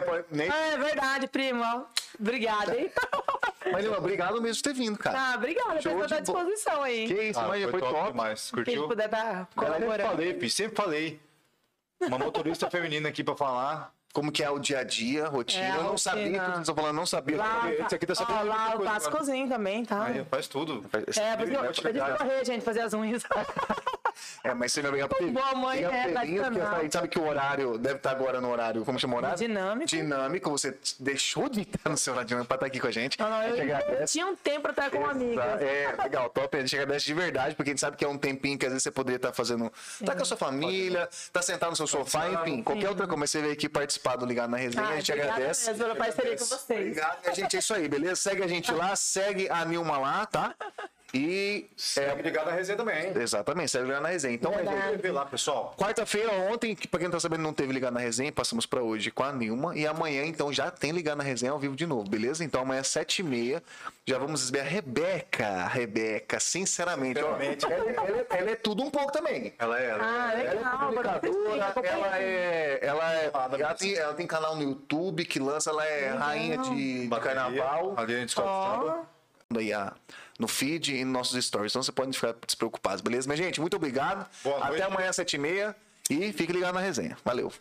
Ah, 0.49 0.67
é 0.73 0.77
verdade, 0.77 1.27
primo. 1.27 1.85
Obrigada, 2.19 2.77
hein? 2.77 2.91
Mas, 3.71 3.83
Nilma, 3.83 3.97
obrigado 3.97 4.41
mesmo 4.41 4.61
por 4.63 4.69
ter 4.69 4.73
vindo, 4.75 4.97
cara. 4.97 5.19
Ah, 5.19 5.35
obrigada, 5.35 5.81
Show 5.81 5.91
pessoal 5.99 6.07
de 6.07 6.13
à 6.13 6.17
bo- 6.17 6.23
disposição 6.23 6.83
aí. 6.83 7.07
Que 7.07 7.13
isso, 7.23 7.39
Ah, 7.39 7.47
mas 7.47 7.69
foi, 7.69 7.79
top. 7.79 8.11
demais. 8.11 8.51
Quem 8.51 8.63
Curtiu? 8.63 8.87
puder 8.87 9.05
estar 9.05 9.23
Galera, 9.23 9.47
eu 9.55 9.73
colaborando. 9.85 10.09
falei, 10.09 10.33
Pi, 10.33 10.49
sempre 10.49 10.75
falei. 10.75 11.19
Uma 12.01 12.17
motorista 12.19 12.69
feminina 12.71 13.09
aqui 13.09 13.23
pra 13.23 13.35
falar. 13.35 13.93
Como 14.13 14.31
que 14.31 14.43
é 14.43 14.49
o 14.49 14.57
dia 14.57 14.79
a 14.79 14.83
dia, 14.83 15.25
a 15.25 15.29
rotina. 15.29 15.63
É, 15.63 15.71
a 15.71 15.75
eu 15.75 15.83
não 15.83 15.89
rotina. 15.91 15.97
sabia, 15.97 16.23
tudo 16.25 16.39
que 16.39 16.45
vocês 16.47 16.59
estão 16.59 16.75
falando, 16.75 16.95
não 16.95 17.05
sabia. 17.05 17.37
Lá, 17.37 17.71
Esse 17.71 17.95
aqui 17.95 18.05
tá 18.05 18.15
sabendo 18.15 18.39
ó, 18.39 18.43
lá 18.43 18.73
eu 18.73 18.81
faço 18.81 19.11
cozinho 19.11 19.47
também, 19.47 19.85
tá? 19.85 20.05
Aí, 20.05 20.25
faz 20.25 20.47
tudo. 20.47 20.83
É, 20.93 21.35
por 21.35 21.43
isso 21.43 21.51
que 21.51 21.57
eu, 21.57 21.63
eu 21.65 21.71
tive 21.71 21.93
que 21.93 21.99
correr, 21.99 22.45
gente, 22.45 22.63
fazer 22.63 22.81
as 22.81 22.93
unhas. 22.93 23.23
É, 24.43 24.53
mas 24.53 24.71
você 24.71 24.81
vai 24.81 24.91
pegar 24.91 25.07
porque 25.07 25.25
Boa 25.25 25.55
mãe, 25.55 25.83
é, 25.83 26.03
porque 26.03 26.17
a 26.17 26.81
gente 26.81 26.93
sabe 26.93 27.07
que 27.07 27.19
o 27.19 27.27
horário 27.27 27.77
deve 27.77 27.95
estar 27.95 28.11
agora 28.11 28.39
no 28.39 28.49
horário, 28.49 28.83
como 28.85 28.99
chama 28.99 29.15
o 29.15 29.17
horário? 29.17 29.37
Dinâmico. 29.37 29.85
Dinâmico, 29.87 30.49
você 30.49 30.77
deixou 30.99 31.49
de 31.49 31.61
estar 31.61 31.89
no 31.89 31.97
seu 31.97 32.13
horário 32.13 32.27
dinâmico 32.27 32.47
pra 32.47 32.55
estar 32.55 32.65
aqui 32.67 32.79
com 32.79 32.87
a 32.87 32.91
gente. 32.91 33.19
Não, 33.19 33.29
não, 33.29 33.37
a 33.37 33.47
eu 33.47 34.05
tinha 34.05 34.25
um 34.25 34.35
tempo 34.35 34.61
pra 34.61 34.71
estar 34.71 34.89
com 34.89 34.99
uma 34.99 35.11
amiga. 35.11 35.43
É, 35.43 35.95
legal, 36.01 36.29
top. 36.29 36.57
A 36.57 36.59
gente 36.61 36.75
agradece 36.75 37.05
de 37.05 37.13
verdade, 37.13 37.55
porque 37.55 37.71
a 37.71 37.73
gente 37.73 37.81
sabe 37.81 37.97
que 37.97 38.05
é 38.05 38.07
um 38.07 38.17
tempinho 38.17 38.57
que 38.57 38.65
às 38.65 38.71
vezes 38.71 38.83
você 38.83 38.91
poderia 38.91 39.17
estar 39.17 39.33
fazendo. 39.33 39.71
Tá 40.05 40.15
com 40.15 40.21
a 40.21 40.25
sua 40.25 40.37
família, 40.37 41.09
tá 41.31 41.41
sentado 41.41 41.71
no 41.71 41.75
seu 41.75 41.87
sofá, 41.87 42.29
enfim, 42.29 42.63
qualquer 42.63 42.89
outra 42.89 43.05
coisa. 43.05 43.19
Mas 43.19 43.31
você 43.31 43.41
veio 43.41 43.53
aqui 43.53 43.67
participar 43.67 44.15
do 44.15 44.25
Ligado 44.25 44.49
na 44.51 44.57
Resenha, 44.57 44.85
Ah, 44.85 44.89
a 44.89 44.95
gente 44.95 45.11
agradece. 45.11 45.71
mesmo 45.71 45.95
parceria 45.95 46.37
com 46.37 46.45
vocês. 46.45 46.79
Obrigado, 46.79 47.21
minha 47.21 47.35
gente. 47.35 47.55
É 47.55 47.59
isso 47.59 47.73
aí, 47.73 47.87
beleza? 47.87 48.15
Segue 48.15 48.43
a 48.43 48.47
gente 48.47 48.71
lá, 48.71 48.95
segue 48.95 49.49
a 49.49 49.65
Nilma 49.65 49.97
lá, 49.97 50.25
tá? 50.25 50.55
E. 51.17 51.69
Segue 51.75 52.21
ligado 52.21 52.45
na 52.47 52.51
resenha 52.53 52.77
também, 52.77 53.05
hein? 53.07 53.13
Exatamente, 53.15 53.71
segue 53.71 53.91
lá 53.91 53.99
na 54.01 54.09
resenha. 54.09 54.33
Então, 54.35 54.53
é, 54.53 55.11
lá, 55.11 55.25
pessoal. 55.25 55.73
Quarta-feira, 55.77 56.31
ontem, 56.51 56.75
que 56.75 56.87
pra 56.87 56.99
quem 56.99 57.07
não 57.07 57.13
tá 57.13 57.19
sabendo, 57.19 57.41
não 57.41 57.53
teve 57.53 57.71
Ligado 57.73 57.93
na 57.93 57.99
Resenha, 57.99 58.31
passamos 58.31 58.65
pra 58.65 58.81
hoje 58.81 59.09
com 59.11 59.23
a 59.23 59.31
Nilma. 59.31 59.75
E 59.77 59.85
amanhã, 59.87 60.25
então, 60.25 60.51
já 60.53 60.69
tem 60.69 60.91
Ligado 60.91 61.17
na 61.17 61.23
Resenha 61.23 61.51
ao 61.51 61.59
vivo 61.59 61.75
de 61.75 61.85
novo, 61.85 62.09
beleza? 62.09 62.43
Então, 62.43 62.61
amanhã, 62.61 62.83
sete 62.83 63.19
e 63.19 63.23
meia, 63.23 63.63
já 64.05 64.17
vamos 64.17 64.41
receber 64.41 64.59
a 64.59 64.63
Rebeca. 64.63 65.67
Rebeca, 65.67 66.39
sinceramente. 66.39 67.19
ó, 67.19 67.37
Sinceramente. 67.37 67.65
ela, 67.65 67.91
ela 68.07 68.17
é- 68.19 68.25
ela 68.39 68.51
é 68.51 68.55
tudo 68.55 68.83
um 68.83 68.89
pouco 68.89 69.11
também. 69.11 69.53
Ela 69.57 69.79
é. 69.81 69.89
Ela 69.89 70.03
Ah, 70.03 70.31
Ela 70.33 70.41
é 70.43 70.53
legal. 70.53 70.77
comunicadora, 70.79 71.65
agora 71.65 71.87
ela 71.87 72.19
é. 72.19 72.79
Ela, 72.81 73.13
é, 73.13 73.31
Ah, 73.33 73.49
ela, 73.53 73.73
tem, 73.73 73.95
ela 73.95 74.13
tem 74.13 74.27
canal 74.27 74.55
no 74.55 74.63
YouTube 74.63 75.25
que 75.25 75.39
lança, 75.39 75.69
ela 75.69 75.85
é 75.85 76.09
rainha 76.09 76.57
de, 76.59 77.07
de 77.07 77.19
carnaval. 77.19 77.93
Ali 77.97 78.15
a 78.15 78.19
gente 78.19 78.31
só 78.33 79.05
Aí, 79.55 79.71
a- 79.71 79.93
no 80.37 80.47
feed 80.47 80.95
e 80.95 81.03
nos 81.03 81.13
nossos 81.13 81.45
stories. 81.45 81.71
Então 81.71 81.81
você 81.83 81.91
pode 81.91 82.13
ficar 82.13 82.35
despreocupados, 82.45 83.01
beleza? 83.01 83.27
Mas, 83.27 83.37
gente, 83.37 83.59
muito 83.59 83.75
obrigado. 83.75 84.27
Boa 84.43 84.57
Até 84.57 84.67
noite. 84.67 84.81
amanhã, 84.83 85.11
sete 85.13 85.35
e 85.35 85.39
meia. 85.39 85.75
E 86.09 86.31
fique 86.31 86.53
ligado 86.53 86.75
na 86.75 86.81
resenha. 86.81 87.17
Valeu. 87.25 87.51